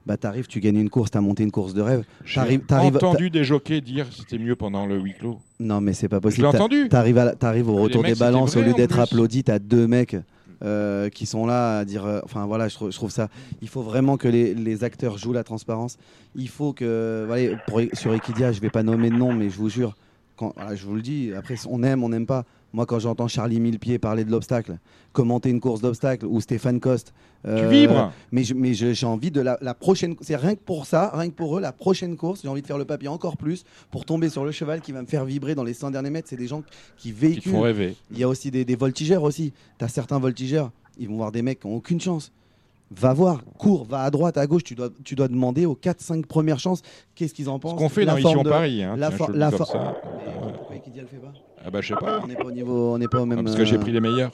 Bah, 0.04 0.16
t'arrives, 0.16 0.48
tu 0.48 0.58
gagnes 0.58 0.78
une 0.78 0.90
course, 0.90 1.12
t'as 1.12 1.20
monté 1.20 1.44
une 1.44 1.52
course 1.52 1.74
de 1.74 1.80
rêve. 1.80 2.04
J'ai 2.24 2.40
entendu 2.40 3.30
des 3.30 3.44
jockeys 3.44 3.80
dire 3.80 4.06
c'était 4.16 4.38
mieux 4.38 4.56
pendant 4.56 4.84
le 4.86 4.98
huis 4.98 5.14
clos. 5.18 5.38
Non, 5.60 5.80
mais 5.80 5.92
c'est 5.92 6.08
pas 6.08 6.20
possible. 6.20 6.42
T'a- 6.50 6.56
entendu. 6.58 6.88
T'arrives, 6.88 7.18
à 7.18 7.24
la- 7.26 7.34
t'arrives 7.36 7.68
au 7.68 7.76
Les 7.76 7.82
retour 7.82 8.02
mecs, 8.02 8.10
des 8.10 8.14
c'était 8.16 8.24
balances, 8.24 8.56
au 8.56 8.58
vrai, 8.60 8.68
lieu 8.68 8.74
en 8.74 8.76
d'être 8.76 8.92
plus. 8.94 9.00
applaudi, 9.00 9.44
t'as 9.44 9.58
deux 9.60 9.86
mecs 9.86 10.16
euh, 10.64 11.08
qui 11.08 11.24
sont 11.26 11.46
là 11.46 11.78
à 11.78 11.84
dire. 11.84 12.04
euh, 12.04 12.20
Enfin, 12.24 12.46
voilà, 12.46 12.66
je, 12.68 12.74
trouve- 12.74 12.90
je 12.90 12.96
trouve 12.96 13.10
ça. 13.12 13.28
Il 13.62 13.68
faut 13.68 13.82
vraiment 13.82 14.16
que 14.16 14.26
les, 14.28 14.54
les 14.54 14.82
acteurs 14.84 15.18
jouent 15.18 15.32
la 15.32 15.44
transparence. 15.44 15.98
Il 16.34 16.48
faut 16.48 16.72
que. 16.72 17.24
Voilà, 17.28 17.56
pour, 17.68 17.80
sur 17.92 18.12
Equidia, 18.14 18.50
je 18.52 18.60
vais 18.60 18.70
pas 18.70 18.82
nommer 18.82 19.10
de 19.10 19.16
nom, 19.16 19.32
mais 19.32 19.50
je 19.50 19.56
vous 19.56 19.68
jure, 19.68 19.96
quand, 20.36 20.52
voilà, 20.56 20.74
je 20.74 20.84
vous 20.84 20.94
le 20.96 21.02
dis, 21.02 21.32
après, 21.36 21.54
on 21.68 21.82
aime, 21.84 22.02
on 22.02 22.08
n'aime 22.08 22.26
pas. 22.26 22.44
Moi, 22.72 22.86
quand 22.86 22.98
j'entends 22.98 23.28
Charlie 23.28 23.60
Millepied 23.60 23.98
parler 23.98 24.24
de 24.24 24.30
l'obstacle, 24.30 24.78
commenter 25.12 25.50
une 25.50 25.60
course 25.60 25.82
d'obstacle, 25.82 26.24
ou 26.26 26.40
Stéphane 26.40 26.80
Coste. 26.80 27.12
euh, 27.46 27.68
vibres. 27.68 28.12
Mais 28.30 28.44
j'ai 28.72 29.06
envie 29.06 29.30
de 29.30 29.40
la, 29.42 29.58
la 29.60 29.74
prochaine. 29.74 30.14
C'est 30.22 30.36
rien 30.36 30.54
que 30.54 30.60
pour 30.60 30.86
ça, 30.86 31.10
rien 31.14 31.28
que 31.28 31.34
pour 31.34 31.58
eux, 31.58 31.60
la 31.60 31.72
prochaine 31.72 32.16
course, 32.16 32.40
j'ai 32.42 32.48
envie 32.48 32.62
de 32.62 32.66
faire 32.66 32.78
le 32.78 32.84
papier 32.86 33.08
encore 33.08 33.36
plus 33.36 33.64
pour 33.90 34.04
tomber 34.06 34.30
sur 34.30 34.44
le 34.44 34.52
cheval 34.52 34.80
qui 34.80 34.92
va 34.92 35.02
me 35.02 35.06
faire 35.06 35.24
vibrer 35.26 35.54
dans 35.54 35.64
les 35.64 35.74
100 35.74 35.90
derniers 35.90 36.08
mètres. 36.10 36.28
C'est 36.30 36.36
des 36.36 36.46
gens 36.46 36.62
qui 36.96 37.08
Qui 37.08 37.12
véhiculent. 37.12 37.42
te 37.52 37.56
font 37.56 37.60
rêver. 37.62 37.94
Il 38.10 38.18
y 38.18 38.22
a 38.22 38.28
aussi 38.28 38.50
des, 38.50 38.64
des 38.64 38.76
voltigeurs 38.76 39.22
aussi. 39.22 39.52
Tu 39.78 39.84
as 39.84 39.88
certains 39.88 40.18
voltigeurs, 40.18 40.70
ils 40.98 41.08
vont 41.08 41.16
voir 41.16 41.30
des 41.32 41.42
mecs 41.42 41.60
qui 41.60 41.66
n'ont 41.68 41.74
aucune 41.76 42.00
chance. 42.00 42.32
Va 42.94 43.12
voir, 43.14 43.42
cours, 43.58 43.84
va 43.86 44.02
à 44.02 44.10
droite, 44.10 44.36
à 44.38 44.46
gauche. 44.46 44.64
Tu 44.64 44.74
dois, 44.74 44.90
tu 45.04 45.14
dois 45.14 45.28
demander 45.28 45.64
aux 45.66 45.74
4-5 45.74 46.26
premières 46.26 46.58
chances 46.60 46.82
qu'est-ce 47.14 47.32
qu'ils 47.34 47.48
en 47.48 47.58
pensent? 47.58 47.72
Ce 47.72 47.76
qu'on 47.78 47.88
fait 47.88 48.04
La 48.04 48.12
dans 48.12 48.16
Mission 48.18 48.42
de- 48.42 48.50
Paris. 48.50 48.82
Hein, 48.82 48.96
la 48.96 49.10
for- 49.10 49.30
la 49.30 49.50
dis 49.50 49.56
comme 49.56 49.66
for- 49.66 49.72
ça. 49.72 49.94
Pourquoi 50.56 50.76
Equidia 50.76 51.02
le 51.02 51.08
fait 51.08 51.16
pas? 51.16 51.32
Ah 51.64 51.70
bah 51.70 51.80
je 51.80 51.88
sais 51.88 51.94
pas. 52.00 52.20
On 52.22 52.26
n'est 52.26 52.34
pas 52.34 52.44
au 52.44 52.50
niveau, 52.52 52.94
on 52.94 52.98
n'est 52.98 53.08
pas 53.08 53.20
au 53.20 53.26
même. 53.26 53.38
Ah, 53.40 53.42
parce 53.44 53.56
que 53.56 53.64
j'ai 53.64 53.76
euh, 53.76 53.80
pris 53.80 53.92
les 53.92 54.00
meilleurs. 54.00 54.32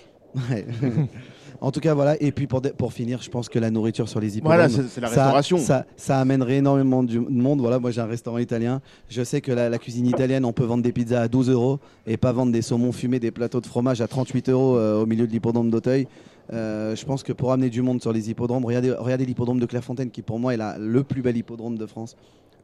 Ouais. 0.50 0.66
en 1.60 1.70
tout 1.70 1.80
cas, 1.80 1.94
voilà. 1.94 2.20
Et 2.22 2.32
puis 2.32 2.46
pour, 2.46 2.60
pour 2.62 2.92
finir, 2.92 3.20
je 3.22 3.30
pense 3.30 3.48
que 3.48 3.58
la 3.58 3.70
nourriture 3.70 4.08
sur 4.08 4.20
les 4.20 4.38
hippodromes, 4.38 4.56
Voilà, 4.58 4.68
c'est- 4.68 5.00
la 5.00 5.08
ça- 5.08 5.22
restauration. 5.24 5.58
Ça, 5.58 5.86
ça 5.96 6.20
amènerait 6.20 6.56
énormément 6.56 7.02
du- 7.02 7.18
de 7.18 7.28
monde. 7.30 7.60
Voilà, 7.60 7.78
moi 7.78 7.90
j'ai 7.90 8.00
un 8.00 8.06
restaurant 8.06 8.38
italien. 8.38 8.80
Je 9.08 9.22
sais 9.24 9.40
que 9.40 9.52
la, 9.52 9.68
la 9.68 9.78
cuisine 9.78 10.06
italienne, 10.06 10.44
on 10.44 10.52
peut 10.52 10.64
vendre 10.64 10.82
des 10.82 10.92
pizzas 10.92 11.22
à 11.22 11.28
12 11.28 11.50
euros 11.50 11.78
et 12.06 12.16
pas 12.16 12.32
vendre 12.32 12.52
des 12.52 12.62
saumons 12.62 12.92
fumés, 12.92 13.20
des 13.20 13.30
plateaux 13.30 13.60
de 13.60 13.66
fromage 13.66 14.00
à 14.00 14.08
38 14.08 14.48
euros 14.50 14.76
euh, 14.76 15.02
au 15.02 15.06
milieu 15.06 15.26
de 15.26 15.32
l'hippodrome 15.32 15.70
d'Auteuil. 15.70 16.06
Euh, 16.52 16.96
je 16.96 17.04
pense 17.04 17.22
que 17.22 17.32
pour 17.34 17.52
amener 17.52 17.68
du 17.68 17.82
monde 17.82 18.00
sur 18.00 18.10
les 18.12 18.30
hippodromes, 18.30 18.64
regardez, 18.64 18.92
regardez 18.92 19.26
l'hippodrome 19.26 19.60
de 19.60 19.66
Clairefontaine 19.66 20.10
qui 20.10 20.22
pour 20.22 20.38
moi 20.38 20.54
est 20.54 20.56
la- 20.56 20.78
le 20.78 21.02
plus 21.04 21.20
bel 21.20 21.36
hippodrome 21.36 21.76
de 21.76 21.84
France. 21.84 22.16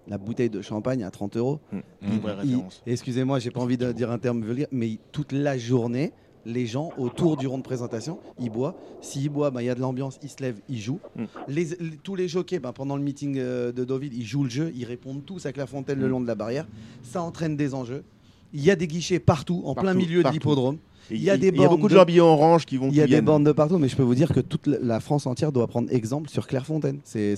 La 0.08 0.18
bouteille 0.18 0.50
de 0.50 0.60
champagne 0.60 1.02
à 1.02 1.10
30 1.10 1.36
euros. 1.36 1.60
Mmh. 1.72 1.78
Mmh. 2.02 2.60
Excusez-moi, 2.86 3.38
j'ai 3.38 3.50
pas 3.50 3.60
envie 3.60 3.78
de 3.78 3.90
dire 3.92 4.10
un 4.10 4.18
terme 4.18 4.44
vulgaire, 4.44 4.66
mais 4.70 4.98
toute 5.12 5.32
la 5.32 5.56
journée, 5.56 6.12
les 6.46 6.66
gens 6.66 6.90
autour 6.98 7.38
du 7.38 7.46
rond 7.46 7.56
de 7.56 7.62
présentation, 7.62 8.18
ils 8.38 8.50
boivent. 8.50 8.74
S'ils 9.00 9.30
boivent, 9.30 9.54
ben, 9.54 9.62
il 9.62 9.64
y 9.64 9.70
a 9.70 9.74
de 9.74 9.80
l'ambiance, 9.80 10.18
ils 10.22 10.28
se 10.28 10.42
lèvent, 10.42 10.60
ils 10.68 10.78
jouent. 10.80 11.00
Mm. 11.16 11.24
Les- 11.48 11.64
les- 11.80 11.96
tous 12.02 12.16
les 12.16 12.28
jockeys, 12.28 12.58
ben, 12.58 12.72
pendant 12.74 12.96
le 12.96 13.02
meeting 13.02 13.38
euh, 13.38 13.72
de 13.72 13.82
Deauville, 13.84 14.12
ils 14.12 14.26
jouent 14.26 14.44
le 14.44 14.50
jeu, 14.50 14.72
ils 14.76 14.84
répondent 14.84 15.24
tous 15.24 15.46
à 15.46 15.52
Clairefontaine 15.52 15.98
le 16.00 16.06
Mm. 16.06 16.10
long 16.10 16.20
de 16.20 16.26
la 16.26 16.34
barrière. 16.34 16.66
Ça 17.02 17.22
entraîne 17.22 17.56
des 17.56 17.72
enjeux. 17.74 18.04
Il 18.52 18.62
y 18.62 18.70
a 18.70 18.76
des 18.76 18.86
guichets 18.86 19.18
partout, 19.20 19.62
en 19.64 19.74
plein 19.74 19.94
milieu 19.94 20.20
partout. 20.22 20.36
de 20.36 20.40
l'hippodrome. 20.40 20.76
Il 21.10 21.22
y 21.22 21.30
a 21.30 21.36
des 21.36 21.48
il 21.48 21.54
y 21.54 21.56
a 21.56 21.66
bornes 21.66 21.76
beaucoup 21.76 21.88
de 21.88 21.94
gens 21.94 22.00
habillés 22.02 22.20
en 22.20 22.26
orange 22.28 22.64
qui 22.64 22.76
vont. 22.76 22.88
Il 22.90 22.96
y 22.96 23.00
a 23.02 23.06
des 23.06 23.20
bornes 23.20 23.44
de 23.44 23.52
partout, 23.52 23.78
mais 23.78 23.88
je 23.88 23.96
peux 23.96 24.02
vous 24.02 24.14
dire 24.14 24.32
que 24.32 24.40
toute 24.40 24.66
la- 24.66 25.00
France 25.00 25.26
entière 25.26 25.52
doit 25.52 25.66
prendre 25.66 25.92
exemple 25.92 26.30
sur 26.30 26.46
Clairefontaine. 26.46 26.98
C'est 27.04 27.34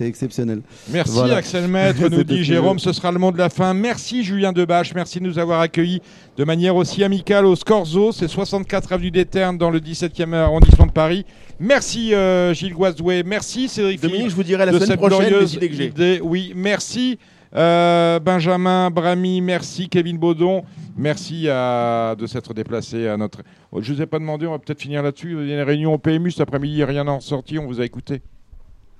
exceptionnel. 0.00 0.62
Merci 0.90 1.12
Voilà. 1.12 1.36
Axel 1.36 1.68
Maître, 1.68 2.08
nous 2.08 2.24
dit. 2.24 2.42
Jérôme, 2.44 2.78
ce 2.78 2.92
sera 2.92 3.12
le 3.12 3.18
mot 3.18 3.30
de 3.32 3.38
la 3.38 3.48
fin. 3.48 3.74
Merci 3.74 4.24
Julien 4.24 4.52
Debache, 4.52 4.94
merci 4.94 5.20
de 5.20 5.24
nous 5.24 5.38
avoir 5.38 5.60
accueillis 5.60 6.00
de 6.36 6.44
manière 6.44 6.74
aussi 6.76 7.04
amicale 7.04 7.44
au 7.46 7.54
Scorzo, 7.54 8.10
c'est 8.12 8.28
64 8.28 8.92
avenue 8.92 9.10
des 9.10 9.26
Ternes 9.26 9.58
dans 9.58 9.70
le 9.70 9.80
17e 9.80 10.32
arrondissement 10.34 10.86
de 10.86 10.92
Paris. 10.92 11.24
Merci 11.60 12.14
euh, 12.14 12.54
Gilles 12.54 12.72
Guazdoué, 12.74 13.22
merci 13.22 13.68
Cédric 13.68 14.00
Dominique, 14.00 14.30
je 14.30 14.34
vous 14.34 14.42
dirai 14.42 14.64
la 14.66 14.72
de 14.72 14.78
semaine 14.78 14.96
prochaine 14.96 15.34
les 15.40 15.54
idées 15.54 15.68
que 15.68 15.74
j'ai. 15.76 16.20
Oui, 16.22 16.52
merci 16.56 17.18
euh, 17.54 18.18
Benjamin 18.20 18.90
Brami, 18.90 19.40
merci 19.40 19.88
Kevin 19.88 20.18
Baudon, 20.18 20.64
merci 20.96 21.48
à, 21.48 22.14
de 22.18 22.26
s'être 22.26 22.54
déplacé 22.54 23.08
à 23.08 23.16
notre... 23.16 23.42
Je 23.78 23.90
ne 23.92 23.96
vous 23.96 24.02
ai 24.02 24.06
pas 24.06 24.18
demandé, 24.18 24.46
on 24.46 24.52
va 24.52 24.58
peut-être 24.58 24.80
finir 24.80 25.02
là-dessus, 25.02 25.32
il 25.40 25.48
y 25.48 25.52
a 25.52 25.56
une 25.60 25.66
réunion 25.66 25.94
au 25.94 25.98
PMU 25.98 26.30
cet 26.30 26.40
après-midi, 26.42 26.82
rien 26.84 27.04
n'en 27.04 27.20
sorti, 27.20 27.58
on 27.58 27.66
vous 27.66 27.80
a 27.80 27.84
écouté. 27.84 28.22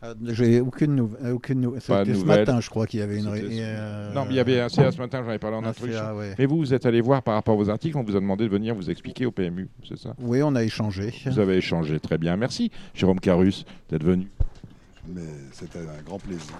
Euh, 0.05 0.15
J'ai 0.31 0.61
aucune 0.61 0.97
nouvelle. 0.97 1.33
Aucune 1.33 1.61
nou- 1.61 1.71
Pas 1.87 2.01
de 2.05 2.07
C'était 2.07 2.19
ce 2.19 2.25
nouvelles. 2.25 2.41
matin, 2.41 2.61
je 2.61 2.69
crois 2.69 2.89
qu'il 2.89 2.99
y 2.99 3.03
avait 3.05 3.19
une. 3.21 3.29
Euh, 3.29 4.13
Non, 4.13 4.25
mais 4.25 4.31
il 4.33 4.37
y 4.37 4.41
avait 4.41 4.59
un 4.61 4.69
CA 4.69 4.91
ce 4.91 4.99
matin, 4.99 5.21
j'en 5.23 5.29
avais 5.29 5.39
parlé 5.39 5.57
en 5.59 5.63
un 5.65 5.69
introduction. 5.69 6.03
CA, 6.03 6.15
ouais. 6.17 6.35
Mais 6.37 6.47
vous, 6.47 6.57
vous 6.59 6.75
êtes 6.75 6.87
allé 6.87 7.01
voir 7.01 7.23
par 7.23 7.35
rapport 7.35 7.55
à 7.55 7.57
vos 7.57 7.71
articles, 7.71 7.97
on 7.97 8.03
vous 8.03 8.17
a 8.17 8.21
demandé 8.21 8.43
de 8.47 8.49
venir 8.51 8.75
vous 8.75 8.91
expliquer 8.91 9.27
au 9.27 9.31
PMU, 9.31 9.69
c'est 9.89 9.97
ça? 9.97 10.15
Oui, 10.21 10.43
on 10.43 10.57
a 10.57 10.65
échangé. 10.65 11.15
Vous 11.27 11.39
avez 11.39 11.57
échangé, 11.59 12.01
très 12.01 12.19
bien. 12.19 12.37
Merci, 12.37 12.73
Jérôme 12.95 13.21
Carus, 13.21 13.65
d'être 13.91 14.03
venu. 14.03 14.27
Mais 15.07 15.23
c'était 15.53 15.79
un 15.79 16.03
grand 16.05 16.19
plaisir. 16.19 16.59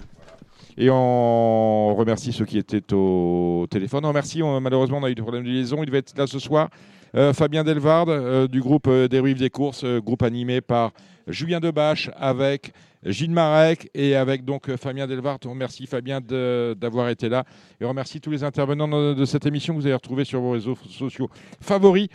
Et 0.77 0.89
on 0.89 1.95
remercie 1.95 2.33
ceux 2.33 2.45
qui 2.45 2.57
étaient 2.57 2.93
au 2.93 3.67
téléphone. 3.69 4.05
On 4.05 4.09
remercie, 4.09 4.41
malheureusement, 4.61 4.97
on 4.99 5.03
a 5.03 5.09
eu 5.09 5.15
des 5.15 5.21
problèmes 5.21 5.43
de 5.43 5.49
liaison. 5.49 5.83
Il 5.83 5.85
devait 5.85 5.99
être 5.99 6.17
là 6.17 6.27
ce 6.27 6.39
soir. 6.39 6.69
Euh, 7.15 7.31
Fabien 7.31 7.63
Delvard, 7.63 8.05
euh, 8.09 8.47
du 8.47 8.59
groupe 8.59 8.87
euh, 8.87 9.07
des 9.07 9.19
Rives 9.19 9.37
des 9.37 9.51
Courses, 9.51 9.83
euh, 9.83 10.01
groupe 10.01 10.23
animé 10.23 10.61
par 10.61 10.93
Julien 11.27 11.59
Debache 11.59 12.09
avec 12.15 12.73
Gilles 13.05 13.29
Marek 13.29 13.91
et 13.93 14.15
avec 14.15 14.43
donc 14.43 14.67
euh, 14.67 14.77
Fabien 14.77 15.05
Delvard. 15.05 15.37
On 15.45 15.51
remercie 15.51 15.85
Fabien 15.85 16.21
d'avoir 16.21 17.09
été 17.09 17.29
là 17.29 17.43
et 17.79 17.85
on 17.85 17.89
remercie 17.89 18.19
tous 18.19 18.31
les 18.31 18.43
intervenants 18.43 18.87
de, 19.13 19.25
cette 19.25 19.45
émission 19.45 19.75
que 19.75 19.79
vous 19.79 19.85
allez 19.85 19.93
retrouver 19.93 20.25
sur 20.25 20.41
vos 20.41 20.51
réseaux 20.51 20.77
sociaux 20.89 21.29
favoris. 21.61 22.07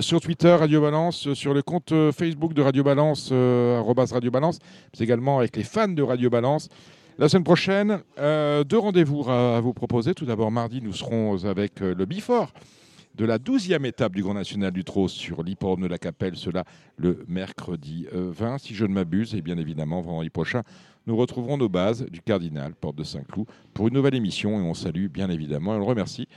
Sur 0.00 0.22
Twitter, 0.22 0.48
Radio 0.48 0.80
Balance, 0.80 1.34
sur 1.34 1.52
le 1.52 1.60
compte 1.60 1.92
Facebook 2.16 2.54
de 2.54 2.62
Radio 2.62 2.82
Balance, 2.82 3.30
Radio 3.30 4.30
Balance, 4.30 4.58
également 4.98 5.38
avec 5.38 5.54
les 5.54 5.64
fans 5.64 5.86
de 5.86 6.02
Radio 6.02 6.30
Balance. 6.30 6.70
La 7.18 7.30
semaine 7.30 7.44
prochaine, 7.44 8.00
euh, 8.18 8.62
deux 8.62 8.76
rendez-vous 8.76 9.24
à, 9.30 9.58
vous 9.60 9.72
proposer. 9.72 10.12
Tout 10.12 10.26
d'abord, 10.26 10.50
mardi, 10.50 10.82
nous 10.82 10.92
serons 10.92 11.46
avec 11.46 11.80
euh, 11.80 11.94
le 11.94 12.04
Bifort 12.04 12.52
de 13.14 13.24
la 13.24 13.38
12e 13.38 13.86
étape 13.86 14.14
du 14.14 14.22
Grand 14.22 14.34
National 14.34 14.70
du 14.70 14.84
Trot 14.84 15.08
sur 15.08 15.42
l'hippodrome 15.42 15.80
de 15.80 15.86
la 15.86 15.96
Capelle, 15.96 16.36
cela 16.36 16.64
le 16.98 17.24
mercredi 17.26 18.06
euh, 18.14 18.30
20, 18.36 18.58
si 18.58 18.74
je 18.74 18.84
ne 18.84 18.92
m'abuse, 18.92 19.34
et 19.34 19.40
bien 19.40 19.56
évidemment, 19.56 20.02
vendredi 20.02 20.28
prochain, 20.28 20.62
nous 21.06 21.16
retrouverons 21.16 21.56
nos 21.56 21.70
bases 21.70 22.04
du 22.04 22.20
Cardinal, 22.20 22.74
porte 22.74 22.96
de 22.96 23.04
Saint-Cloud, 23.04 23.46
pour 23.72 23.88
une 23.88 23.94
nouvelle 23.94 24.14
émission, 24.14 24.60
et 24.60 24.62
on 24.62 24.74
salue 24.74 25.06
bien 25.06 25.30
évidemment, 25.30 25.72
et 25.72 25.76
on 25.76 25.80
le 25.80 25.84
remercie, 25.86 26.28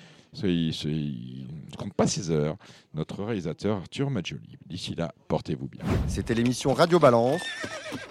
il 0.44 1.48
ne 1.72 1.76
compte 1.76 1.94
pas 1.94 2.08
ses 2.08 2.30
heures, 2.30 2.56
notre 2.94 3.24
réalisateur 3.24 3.78
Arthur 3.78 4.10
Maggioli. 4.10 4.58
D'ici 4.66 4.96
là, 4.96 5.14
portez-vous 5.28 5.68
bien. 5.68 5.84
C'était 6.08 6.34
l'émission 6.34 6.74
Radio 6.74 7.00
Balance. 7.00 7.42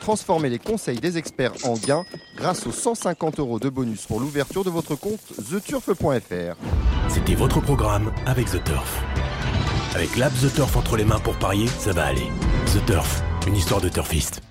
Transformez 0.00 0.48
les 0.50 0.58
conseils 0.58 0.98
des 0.98 1.18
experts 1.18 1.54
en 1.64 1.74
gains 1.74 2.04
grâce 2.36 2.66
aux 2.66 2.72
150 2.72 3.38
euros 3.38 3.58
de 3.58 3.68
bonus 3.68 4.06
pour 4.06 4.20
l'ouverture 4.20 4.64
de 4.64 4.70
votre 4.70 4.96
compte 4.96 5.20
theturf.fr. 5.50 6.56
C'était 7.08 7.34
votre 7.34 7.60
programme 7.60 8.12
avec 8.26 8.46
The 8.46 8.62
Turf. 8.64 9.02
Avec 9.94 10.16
l'app 10.16 10.32
The 10.34 10.52
Turf 10.54 10.76
entre 10.76 10.96
les 10.96 11.04
mains 11.04 11.20
pour 11.20 11.36
parier, 11.38 11.66
ça 11.66 11.92
va 11.92 12.06
aller. 12.06 12.28
The 12.66 12.84
Turf, 12.86 13.22
une 13.46 13.56
histoire 13.56 13.80
de 13.80 13.88
turfiste. 13.88 14.42